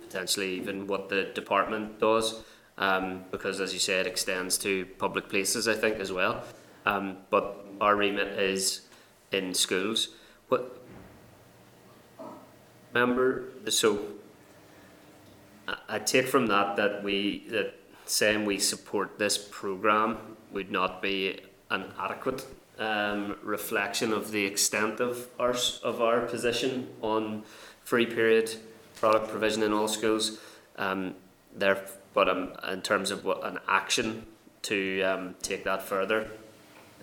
potentially 0.02 0.56
even 0.56 0.86
what 0.88 1.10
the 1.10 1.26
department 1.34 2.00
does, 2.00 2.42
um, 2.78 3.24
because 3.32 3.60
as 3.60 3.74
you 3.74 3.80
say, 3.80 4.00
it 4.00 4.08
extends 4.08 4.58
to 4.60 4.86
public 4.98 5.30
places, 5.30 5.68
I 5.68 5.76
think, 5.76 5.98
as 6.00 6.12
well. 6.12 6.44
Um, 6.86 7.18
but 7.30 7.66
our 7.80 7.96
remit 7.96 8.40
is 8.40 8.82
in 9.32 9.54
schools. 9.54 10.10
What 10.50 10.80
member? 12.94 13.46
So 13.70 14.00
I, 15.88 16.00
take 16.00 16.28
from 16.28 16.48
that 16.48 16.76
that 16.76 17.04
we 17.04 17.46
that 17.50 17.76
saying 18.06 18.46
we 18.46 18.60
support 18.60 19.18
this 19.18 19.38
program 19.38 20.18
would 20.52 20.72
not 20.72 21.02
be 21.02 21.40
an 21.70 21.86
adequate 21.98 22.46
um, 22.80 23.38
reflection 23.42 24.12
of 24.12 24.32
the 24.32 24.46
extent 24.46 25.00
of 25.00 25.28
our 25.40 25.56
of 25.84 26.02
our 26.02 26.22
position 26.22 26.90
on 27.02 27.44
free 27.84 28.06
period 28.06 28.56
product 28.96 29.30
provision 29.30 29.64
in 29.64 29.74
all 29.74 29.88
schools. 29.88 30.40
Um, 30.78 31.16
there, 31.56 31.86
but 32.14 32.30
um, 32.30 32.54
in 32.72 32.82
terms 32.82 33.12
of 33.12 33.26
what 33.26 33.46
an 33.46 33.60
action 33.68 34.26
to 34.64 35.02
um, 35.02 35.36
take 35.42 35.64
that 35.66 35.84
further, 35.84 36.30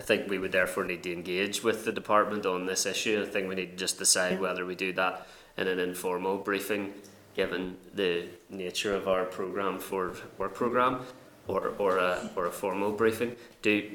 I 0.01 0.03
think 0.03 0.27
we 0.27 0.39
would 0.39 0.51
therefore 0.51 0.83
need 0.83 1.03
to 1.03 1.13
engage 1.13 1.61
with 1.61 1.85
the 1.85 1.91
department 1.91 2.47
on 2.47 2.65
this 2.65 2.87
issue. 2.87 3.23
I 3.23 3.29
think 3.29 3.47
we 3.47 3.53
need 3.53 3.71
to 3.73 3.77
just 3.77 3.99
decide 3.99 4.41
whether 4.41 4.65
we 4.65 4.73
do 4.73 4.91
that 4.93 5.27
in 5.57 5.67
an 5.67 5.77
informal 5.77 6.39
briefing, 6.39 6.95
given 7.35 7.77
the 7.93 8.25
nature 8.49 8.95
of 8.95 9.07
our 9.07 9.25
program 9.25 9.77
for 9.77 10.15
work 10.39 10.55
program, 10.55 11.01
or 11.47 11.75
or 11.77 11.99
a 11.99 12.31
or 12.35 12.47
a 12.47 12.51
formal 12.51 12.91
briefing. 12.91 13.35
Do 13.61 13.91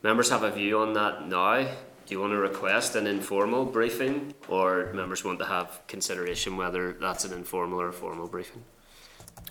members 0.00 0.30
have 0.30 0.44
a 0.44 0.52
view 0.52 0.78
on 0.78 0.92
that 0.92 1.26
now? 1.26 1.66
do 2.06 2.14
you 2.14 2.20
want 2.20 2.32
to 2.32 2.38
request 2.38 2.94
an 2.94 3.08
informal 3.08 3.64
briefing, 3.66 4.32
or 4.48 4.92
members 4.94 5.24
want 5.24 5.40
to 5.40 5.44
have 5.44 5.80
consideration 5.88 6.56
whether 6.56 6.92
that's 6.92 7.24
an 7.24 7.32
informal 7.32 7.80
or 7.80 7.88
a 7.88 7.92
formal 7.92 8.28
briefing? 8.28 8.62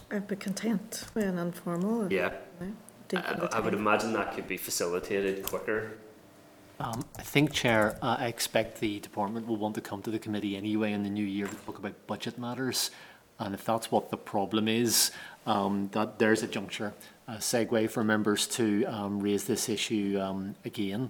I'd 0.10 0.28
be 0.28 0.38
content 0.38 1.04
with 1.14 1.26
an 1.26 1.38
informal. 1.38 2.12
Yeah. 2.12 2.32
Know, 3.14 3.22
taking 3.22 3.40
the 3.40 3.54
I, 3.54 3.58
I 3.58 3.60
would 3.60 3.72
time. 3.72 3.80
imagine 3.80 4.14
that 4.14 4.34
could 4.34 4.48
be 4.48 4.58
facilitated 4.58 5.44
quicker. 5.44 5.98
Um, 6.80 7.06
I 7.18 7.24
think, 7.24 7.54
Chair, 7.54 7.98
uh, 8.02 8.18
I 8.20 8.28
expect 8.28 8.80
the 8.80 9.00
department 9.00 9.48
will 9.48 9.58
want 9.58 9.76
to 9.76 9.82
come 9.82 10.02
to 10.04 10.12
the 10.12 10.20
committee 10.20 10.56
anyway 10.56 10.92
in 10.94 11.04
the 11.04 11.10
new 11.10 11.26
year 11.26 11.48
to 11.48 11.56
talk 11.56 11.80
about 11.80 11.94
budget 12.06 12.38
matters. 12.38 12.92
And 13.40 13.56
if 13.56 13.66
that's 13.66 13.92
what 13.92 14.12
the 14.12 14.18
problem 14.18 14.68
is, 14.68 15.12
um, 15.46 15.90
that 15.94 16.20
there's 16.20 16.44
a 16.44 16.48
juncture, 16.48 16.94
a 17.28 17.36
segue 17.36 17.90
for 17.90 18.04
members 18.04 18.48
to 18.48 18.86
um, 18.86 19.20
raise 19.20 19.46
this 19.46 19.70
issue 19.70 20.20
um, 20.22 20.56
again, 20.66 21.10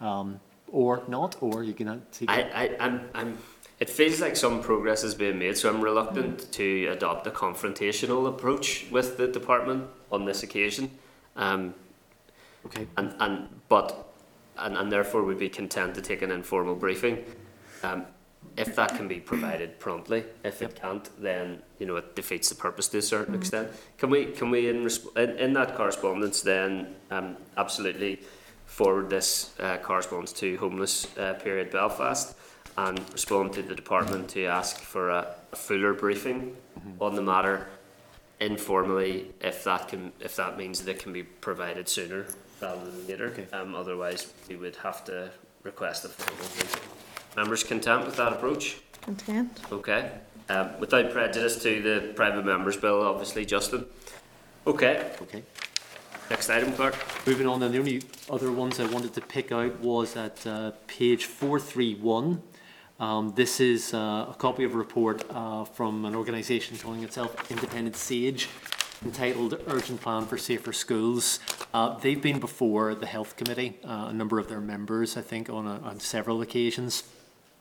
um, 0.00 0.40
or 0.70 1.02
not, 1.08 1.36
or 1.40 1.64
you 1.64 1.72
can 1.72 1.88
uh, 1.88 1.98
take 2.12 2.30
I, 2.30 2.40
it. 2.40 2.52
I, 2.54 2.84
I'm, 2.84 3.08
I'm, 3.14 3.38
it 3.80 3.88
feels 3.88 4.20
like 4.20 4.36
some 4.36 4.60
progress 4.62 5.04
is 5.04 5.14
being 5.14 5.38
made, 5.38 5.56
so 5.56 5.68
I'm 5.68 5.80
reluctant 5.80 6.50
to 6.52 6.88
adopt 6.88 7.26
a 7.26 7.30
confrontational 7.30 8.28
approach 8.28 8.86
with 8.90 9.16
the 9.16 9.28
department 9.28 9.88
on 10.12 10.24
this 10.24 10.42
occasion. 10.42 10.90
Um, 11.38 11.74
Okay. 12.66 12.86
and, 12.96 13.14
and 13.20 13.48
but 13.68 14.12
and, 14.58 14.76
and 14.76 14.90
therefore 14.92 15.22
would 15.22 15.38
be 15.38 15.48
content 15.48 15.94
to 15.94 16.02
take 16.02 16.22
an 16.22 16.30
informal 16.30 16.74
briefing. 16.74 17.24
Um, 17.82 18.04
if 18.56 18.74
that 18.74 18.96
can 18.96 19.06
be 19.06 19.20
provided 19.20 19.78
promptly, 19.78 20.24
if 20.42 20.60
it 20.60 20.74
can't, 20.74 21.08
then 21.22 21.62
you 21.78 21.86
know 21.86 21.96
it 21.96 22.16
defeats 22.16 22.48
the 22.48 22.56
purpose 22.56 22.88
to 22.88 22.98
a 22.98 23.02
certain 23.02 23.34
extent. 23.34 23.68
Can 23.96 24.10
we 24.10 24.26
can 24.26 24.50
we 24.50 24.68
in, 24.68 24.84
resp- 24.84 25.16
in, 25.16 25.30
in 25.38 25.52
that 25.52 25.76
correspondence 25.76 26.42
then 26.42 26.94
um, 27.10 27.36
absolutely 27.56 28.20
forward 28.66 29.08
this 29.08 29.54
uh, 29.60 29.76
correspondence 29.78 30.32
to 30.32 30.56
homeless 30.58 31.06
uh, 31.16 31.34
period 31.34 31.70
Belfast 31.70 32.36
and 32.76 33.00
respond 33.12 33.52
to 33.54 33.62
the 33.62 33.74
department 33.74 34.28
to 34.30 34.44
ask 34.46 34.80
for 34.80 35.10
a, 35.10 35.34
a 35.52 35.56
fuller 35.56 35.94
briefing 35.94 36.56
on 37.00 37.14
the 37.14 37.22
matter 37.22 37.68
informally 38.40 39.32
if 39.40 39.64
that 39.64 39.88
can 39.88 40.12
if 40.20 40.36
that 40.36 40.56
means 40.56 40.82
that 40.82 40.90
it 40.92 41.02
can 41.02 41.12
be 41.12 41.22
provided 41.22 41.88
sooner 41.88 42.26
rather 42.60 42.90
than 42.90 43.06
later. 43.06 43.46
Um, 43.52 43.74
otherwise, 43.74 44.32
we 44.48 44.56
would 44.56 44.76
have 44.76 45.04
to 45.04 45.30
request 45.62 46.04
a 46.04 46.08
formal 46.08 46.46
briefing. 46.54 46.82
Members 47.36 47.62
content 47.64 48.04
with 48.06 48.16
that 48.16 48.32
approach? 48.32 48.78
Content. 49.02 49.60
Okay. 49.70 50.10
Um, 50.48 50.80
without 50.80 51.12
prejudice 51.12 51.62
to 51.62 51.82
the 51.82 52.12
private 52.14 52.44
members 52.44 52.76
bill, 52.76 53.02
obviously, 53.02 53.44
Justin. 53.44 53.86
Okay. 54.66 55.12
Okay. 55.22 55.42
Next 56.30 56.50
item, 56.50 56.72
clerk. 56.72 56.94
Moving 57.26 57.46
on, 57.46 57.60
then 57.60 57.72
the 57.72 57.78
only 57.78 58.02
other 58.28 58.52
ones 58.52 58.80
I 58.80 58.86
wanted 58.86 59.14
to 59.14 59.20
pick 59.20 59.50
out 59.52 59.80
was 59.80 60.16
at 60.16 60.46
uh, 60.46 60.72
page 60.86 61.24
431. 61.24 62.42
Um, 63.00 63.32
this 63.36 63.60
is 63.60 63.94
uh, 63.94 64.26
a 64.30 64.34
copy 64.38 64.64
of 64.64 64.74
a 64.74 64.76
report 64.76 65.22
uh, 65.30 65.64
from 65.64 66.04
an 66.04 66.16
organisation 66.16 66.76
calling 66.76 67.04
itself 67.04 67.48
Independent 67.48 67.94
Sage, 67.94 68.48
entitled 69.04 69.60
Urgent 69.68 70.00
Plan 70.00 70.26
for 70.26 70.36
Safer 70.36 70.72
Schools. 70.72 71.38
Uh, 71.72 71.96
they've 71.98 72.20
been 72.20 72.40
before 72.40 72.96
the 72.96 73.06
Health 73.06 73.36
Committee, 73.36 73.78
uh, 73.84 74.06
a 74.08 74.12
number 74.12 74.40
of 74.40 74.48
their 74.48 74.60
members, 74.60 75.16
I 75.16 75.20
think, 75.20 75.48
on, 75.48 75.66
a, 75.68 75.78
on 75.80 76.00
several 76.00 76.42
occasions. 76.42 77.04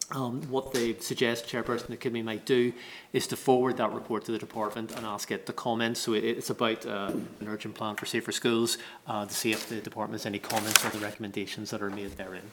Um, 0.10 0.42
what 0.44 0.74
they 0.74 0.96
suggest 1.00 1.48
chairperson 1.48 1.82
of 1.84 1.88
the 1.88 1.98
committee 1.98 2.24
might 2.24 2.46
do 2.46 2.74
is 3.14 3.28
to 3.28 3.36
forward 3.36 3.78
that 3.78 3.92
report 3.92 4.26
to 4.26 4.32
the 4.32 4.40
department 4.40 4.96
and 4.96 5.06
ask 5.06 5.30
it 5.32 5.46
to 5.46 5.54
comment. 5.54 5.98
So 5.98 6.14
it, 6.14 6.24
it's 6.24 6.50
about 6.50 6.84
uh, 6.86 7.12
an 7.42 7.48
urgent 7.48 7.76
plan 7.76 7.96
for 7.96 8.08
safer 8.08 8.32
schools 8.32 8.80
uh, 9.06 9.26
to 9.26 9.34
see 9.34 9.52
if 9.52 9.70
the 9.70 9.82
department 9.82 10.20
has 10.22 10.26
any 10.26 10.40
comments 10.40 10.84
or 10.84 10.90
the 10.90 11.00
recommendations 11.00 11.70
that 11.72 11.84
are 11.84 11.90
made 11.92 12.12
therein. 12.18 12.52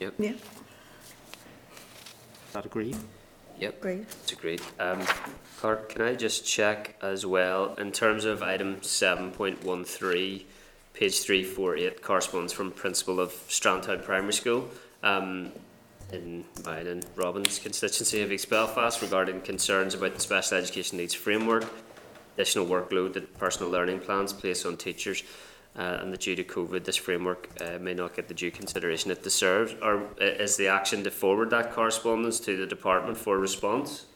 Yep. 0.00 0.14
Yeah, 0.18 0.30
Is 0.30 0.40
that 2.52 2.66
agreed? 2.66 2.96
Yep. 3.58 3.80
great. 3.80 4.08
That's 4.08 4.32
agreed. 4.32 4.62
Um, 4.80 5.00
Clerk, 5.58 5.90
can 5.90 6.02
I 6.02 6.14
just 6.14 6.44
check 6.44 6.96
as 7.02 7.24
well, 7.24 7.74
in 7.74 7.92
terms 7.92 8.24
of 8.24 8.42
item 8.42 8.82
seven 8.82 9.30
point 9.30 9.62
one 9.62 9.84
three, 9.84 10.46
page 10.94 11.20
three 11.20 11.44
four 11.44 11.76
eight, 11.76 12.02
corresponds 12.02 12.52
from 12.52 12.72
principal 12.72 13.20
of 13.20 13.30
Strandtown 13.48 14.02
Primary 14.02 14.32
School, 14.32 14.68
um, 15.02 15.52
in 16.12 16.44
mine 16.64 16.86
and 16.86 17.06
Robin's 17.14 17.58
constituency 17.58 18.20
of 18.22 18.32
East 18.32 18.50
Belfast 18.50 19.00
regarding 19.00 19.40
concerns 19.42 19.94
about 19.94 20.14
the 20.14 20.20
special 20.20 20.58
education 20.58 20.98
needs 20.98 21.14
framework, 21.14 21.64
additional 22.34 22.66
workload 22.66 23.12
that 23.12 23.38
personal 23.38 23.70
learning 23.70 24.00
plans 24.00 24.32
place 24.32 24.66
on 24.66 24.76
teachers, 24.76 25.22
uh, 25.78 25.98
and 26.00 26.12
that 26.12 26.20
due 26.20 26.36
to 26.36 26.44
COVID, 26.44 26.84
this 26.84 26.96
framework 26.96 27.48
uh, 27.60 27.78
may 27.80 27.94
not 27.94 28.14
get 28.14 28.28
the 28.28 28.34
due 28.34 28.50
consideration 28.50 29.10
it 29.10 29.22
deserves. 29.22 29.74
Or 29.82 30.02
uh, 30.20 30.24
is 30.24 30.56
the 30.56 30.68
action 30.68 31.02
to 31.04 31.10
forward 31.10 31.50
that 31.50 31.72
correspondence 31.72 32.40
to 32.40 32.56
the 32.56 32.66
department 32.66 33.16
for 33.16 33.38
response? 33.38 34.06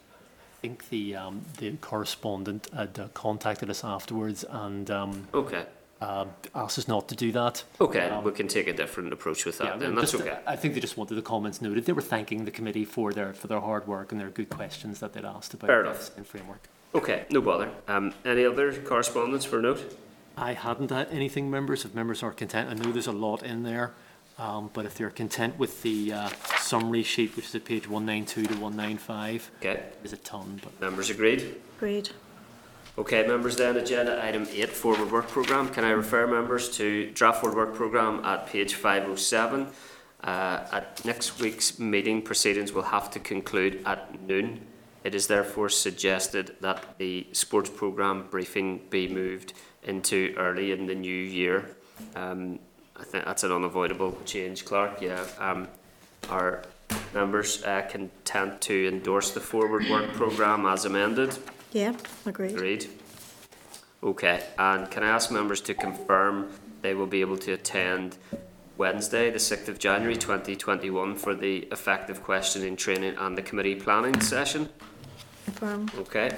I 0.59 0.61
think 0.61 0.89
the, 0.91 1.17
um, 1.17 1.43
the 1.59 1.73
correspondent 1.81 2.69
had 2.75 2.99
uh, 2.99 3.09
contacted 3.15 3.71
us 3.71 3.85
afterwards 3.85 4.45
and 4.49 4.91
um, 4.91 5.29
Okay. 5.33 5.65
uh, 6.01 6.25
asked 6.55 6.79
us 6.79 6.89
not 6.89 7.09
to 7.09 7.15
do 7.15 7.31
that. 7.33 7.63
Okay, 7.81 8.09
Um, 8.11 8.25
we 8.25 8.33
can 8.33 8.49
take 8.49 8.67
a 8.67 8.73
different 8.73 9.13
approach 9.13 9.45
with 9.47 9.59
that 9.59 9.65
Yeah, 9.67 9.77
then, 9.77 9.95
just- 9.97 10.13
that's 10.13 10.23
okay. 10.27 10.39
I 10.47 10.57
think 10.57 10.75
they 10.75 10.81
just 10.81 10.97
wanted 10.99 11.15
the 11.15 11.23
comments 11.23 11.63
noted. 11.63 11.85
They 11.87 11.93
were 11.93 12.03
thanking 12.03 12.45
the 12.45 12.51
committee 12.51 12.85
for 12.85 13.13
their, 13.13 13.33
for 13.33 13.47
their 13.47 13.61
hard 13.61 13.87
work 13.87 14.13
and 14.13 14.21
their 14.21 14.31
good 14.31 14.51
questions 14.51 14.99
that 15.01 15.13
they'd 15.15 15.25
asked 15.25 15.55
about 15.55 15.69
Fair 15.69 15.83
the 15.85 15.91
enough. 15.91 16.11
framework. 16.27 16.69
Okay, 16.95 17.27
no 17.31 17.41
bother. 17.41 17.71
Um, 17.89 18.13
any 18.25 18.45
other 18.45 18.73
correspondence 18.73 19.45
for 19.45 19.61
note? 19.63 19.97
I 20.37 20.53
hadn't 20.53 20.91
had 20.91 21.09
anything, 21.11 21.51
members. 21.51 21.85
If 21.85 21.95
members 21.95 22.23
are 22.23 22.33
content, 22.33 22.69
I 22.69 22.75
know 22.75 22.93
there's 22.93 23.07
a 23.07 23.13
lot 23.13 23.43
in 23.43 23.63
there, 23.63 23.95
um, 24.39 24.71
but 24.75 24.85
if 24.85 24.95
they're 24.95 25.11
content 25.11 25.59
with 25.59 25.83
the 25.83 26.13
uh, 26.13 26.29
summary 26.59 27.03
sheet, 27.03 27.35
which 27.37 27.47
is 27.47 27.55
at 27.55 27.65
page 27.65 27.89
192 27.89 28.55
to 28.55 28.61
195, 28.61 29.51
Okay, 29.61 29.83
there's 30.03 30.13
a 30.13 30.19
ton, 30.19 30.61
but 30.63 30.79
members 30.81 31.09
agreed? 31.09 31.57
Agreed. 31.79 32.11
Okay, 32.99 33.27
members 33.27 33.57
then, 33.57 33.77
agenda 33.77 34.23
item 34.25 34.47
eight, 34.53 34.71
forward 34.71 35.11
work 35.11 35.29
programme. 35.29 35.69
Can 35.69 35.85
I 35.85 35.91
refer 35.91 36.27
members 36.27 36.71
to 36.77 37.11
draft 37.13 37.41
forward 37.41 37.57
work 37.57 37.75
programme 37.75 38.25
at 38.25 38.47
page 38.47 38.75
five 38.75 39.05
oh 39.07 39.17
seven? 39.17 39.69
Uh, 40.23 40.67
at 40.73 41.05
next 41.05 41.39
week's 41.41 41.79
meeting, 41.79 42.21
proceedings 42.23 42.73
will 42.73 42.83
have 42.83 43.11
to 43.11 43.21
conclude 43.21 43.83
at 43.87 44.21
noon. 44.23 44.67
It 45.05 45.15
is 45.15 45.29
therefore 45.29 45.69
suggested 45.69 46.57
that 46.61 46.99
the 46.99 47.27
sports 47.33 47.71
programme 47.71 48.27
briefing 48.29 48.81
be 48.91 49.07
moved 49.09 49.53
into 49.87 50.35
early 50.37 50.73
in 50.73 50.87
the 50.87 50.95
new 50.95 51.09
year. 51.11 51.77
Um, 52.15 52.59
I 52.97 53.05
think 53.05 53.25
that's 53.25 53.45
an 53.45 53.53
unavoidable 53.53 54.17
change, 54.25 54.65
Clerk, 54.65 55.01
yeah. 55.01 55.25
Um, 55.39 55.69
are 56.29 56.63
members 57.15 57.63
uh, 57.65 57.83
content 57.89 58.61
to 58.63 58.89
endorse 58.89 59.33
the 59.33 59.41
forward 59.41 59.89
work 59.89 60.13
programme 60.13 60.67
as 60.67 60.85
amended? 60.85 61.39
Yeah, 61.73 61.95
agreed. 62.25 62.53
Agreed. 62.53 62.87
Okay, 64.03 64.43
and 64.59 64.91
can 64.91 65.03
I 65.03 65.09
ask 65.09 65.31
members 65.31 65.61
to 65.63 65.75
confirm 65.75 66.51
they 66.83 66.95
will 66.95 67.07
be 67.07 67.21
able 67.21 67.39
to 67.39 67.53
attend 67.53 68.17
Wednesday, 68.79 69.31
the 69.31 69.39
sixth 69.39 69.69
of 69.69 69.79
January 69.79 70.17
twenty 70.17 70.55
twenty-one 70.55 71.17
for 71.17 71.35
the 71.35 71.61
effective 71.73 72.23
questioning 72.23 72.77
training 72.77 73.15
and 73.19 73.37
the 73.37 73.43
committee 73.43 73.75
planning 73.75 74.21
session? 74.21 74.69
Confirm. 75.47 75.91
Okay, 75.99 76.31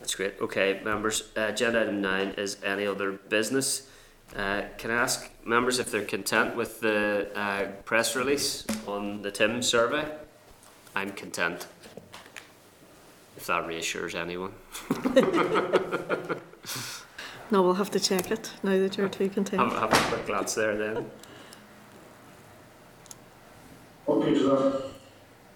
that's 0.00 0.14
great. 0.14 0.34
Okay, 0.40 0.80
members, 0.82 1.30
uh, 1.36 1.42
agenda 1.42 1.82
item 1.82 2.00
nine 2.00 2.30
is 2.36 2.56
any 2.64 2.86
other 2.86 3.12
business. 3.12 3.86
Uh, 4.36 4.62
can 4.78 4.90
I 4.90 4.94
ask 4.94 5.30
members 5.44 5.78
if 5.78 5.90
they're 5.90 6.04
content 6.04 6.56
with 6.56 6.80
the 6.80 7.28
uh, 7.34 7.66
press 7.84 8.16
release 8.16 8.66
on 8.86 9.22
the 9.22 9.30
TIMSS 9.30 9.68
survey? 9.68 10.10
I'm 10.94 11.12
content. 11.12 11.66
If 13.36 13.46
that 13.46 13.66
reassures 13.66 14.14
anyone. 14.14 14.52
No, 17.50 17.62
we'll 17.62 17.74
have 17.74 17.90
to 17.90 18.00
check 18.00 18.30
it 18.30 18.52
now 18.62 18.78
that 18.78 18.96
you're 18.96 19.08
too 19.08 19.28
content. 19.28 19.60
Have, 19.60 19.72
have 19.72 19.92
a 19.92 20.08
quick 20.08 20.26
glance 20.26 20.54
there 20.54 20.76
then. 20.76 21.10
What 24.04 24.22
page 24.22 24.36
is 24.36 24.44
that? 24.44 24.84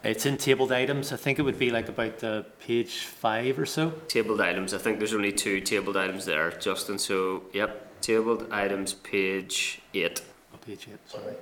It's 0.04 0.26
in 0.26 0.36
tabled 0.36 0.72
items. 0.72 1.12
I 1.12 1.16
think 1.16 1.38
it 1.38 1.42
would 1.42 1.58
be 1.58 1.70
like 1.70 1.88
about 1.88 2.22
uh, 2.22 2.42
page 2.60 3.06
five 3.06 3.58
or 3.58 3.66
so. 3.66 3.90
Tabled 4.08 4.40
items, 4.40 4.74
I 4.74 4.78
think 4.78 4.98
there's 4.98 5.14
only 5.14 5.32
two 5.32 5.60
tabled 5.60 5.96
items 5.96 6.24
there, 6.24 6.50
Justin, 6.52 6.98
so, 6.98 7.42
yep, 7.52 8.00
tabled 8.00 8.46
items, 8.50 8.92
page 8.94 9.80
eight. 9.94 10.22
Oh, 10.52 10.58
page 10.58 10.88
eight, 10.92 10.98
sorry. 11.06 11.34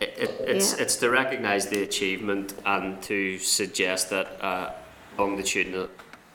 It, 0.00 0.14
it, 0.18 0.30
it's, 0.46 0.74
Yeah. 0.74 0.82
it's 0.82 0.96
to 0.96 1.10
recognise 1.10 1.66
the 1.68 1.82
achievement 1.82 2.54
and 2.64 3.00
to 3.02 3.38
suggest 3.38 4.10
that 4.10 4.42
uh, 4.42 4.72
longitudinal, 5.18 5.88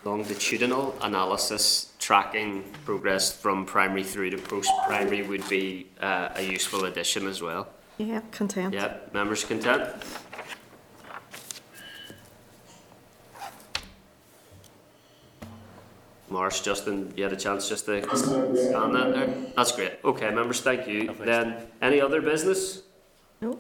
longitudinal 0.06 0.96
analysis 1.02 1.94
tracking 2.00 2.64
progress 2.86 3.32
from 3.32 3.66
primary 3.66 4.04
through 4.04 4.30
to 4.30 4.38
post-primary 4.38 5.24
would 5.24 5.48
be 5.50 5.88
uh, 6.02 6.30
a 6.36 6.44
useful 6.44 6.86
addition 6.86 7.26
as 7.28 7.42
well. 7.42 7.70
Yeah, 7.98 8.22
content. 8.32 8.74
Yep, 8.74 9.14
members 9.14 9.46
content? 9.46 9.90
Marsh, 16.34 16.62
Justin, 16.62 17.14
you 17.16 17.24
had 17.24 17.32
a 17.32 17.38
chance 17.38 17.70
just 17.70 17.86
to 17.86 18.02
scan 18.18 18.92
that 18.94 19.14
there? 19.14 19.36
That's 19.56 19.72
great. 19.72 19.94
Okay, 20.04 20.32
members, 20.32 20.62
thank 20.62 20.88
you. 20.88 21.04
Lovely. 21.04 21.26
Then, 21.28 21.68
any 21.80 22.02
other 22.02 22.22
business? 22.22 22.82
No. 23.40 23.60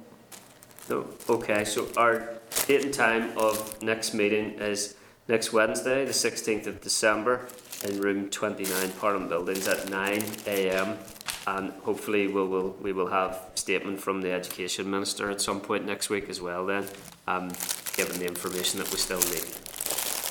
No, 0.90 1.08
okay, 1.30 1.64
so 1.64 1.88
our 1.95 2.30
date 2.68 2.84
and 2.84 2.93
time 2.93 3.38
of 3.38 3.82
next 3.82 4.14
meeting 4.16 4.53
is 4.60 4.95
next 5.27 5.53
Wednesday, 5.53 6.03
the 6.03 6.14
sixteenth 6.14 6.66
of 6.66 6.82
December, 6.82 7.48
in 7.88 8.02
room 8.02 8.30
twenty-nine, 8.30 8.92
Parliament 8.93 9.30
Buildings 9.30 9.68
at 9.68 9.90
nine 9.90 10.24
AM. 10.48 10.98
And 11.45 11.74
hopefully 11.84 12.27
we 12.27 12.42
will, 12.42 12.69
we 12.82 12.93
will 12.93 13.08
have 13.08 13.52
statement 13.56 14.00
from 14.00 14.22
the 14.22 14.32
Education 14.32 14.90
Minister 14.90 15.30
at 15.30 15.42
some 15.42 15.60
point 15.60 15.85
next 15.85 16.10
week 16.10 16.30
as 16.30 16.40
well 16.42 16.66
then, 16.66 16.85
um, 17.27 17.50
given 17.98 18.18
the 18.18 18.26
information 18.26 18.80
that 18.80 18.90
we 18.92 18.98
still 18.98 19.19
need. 19.19 19.45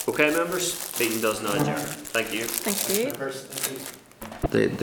Okay, 0.09 0.31
members, 0.35 0.99
meeting 0.99 1.21
does 1.21 1.41
now 1.43 1.53
adjourn. 1.53 1.77
Thank 1.77 2.35
you. 2.35 2.45
Thank 2.45 2.89
you. 2.91 3.13
The, 4.51 4.67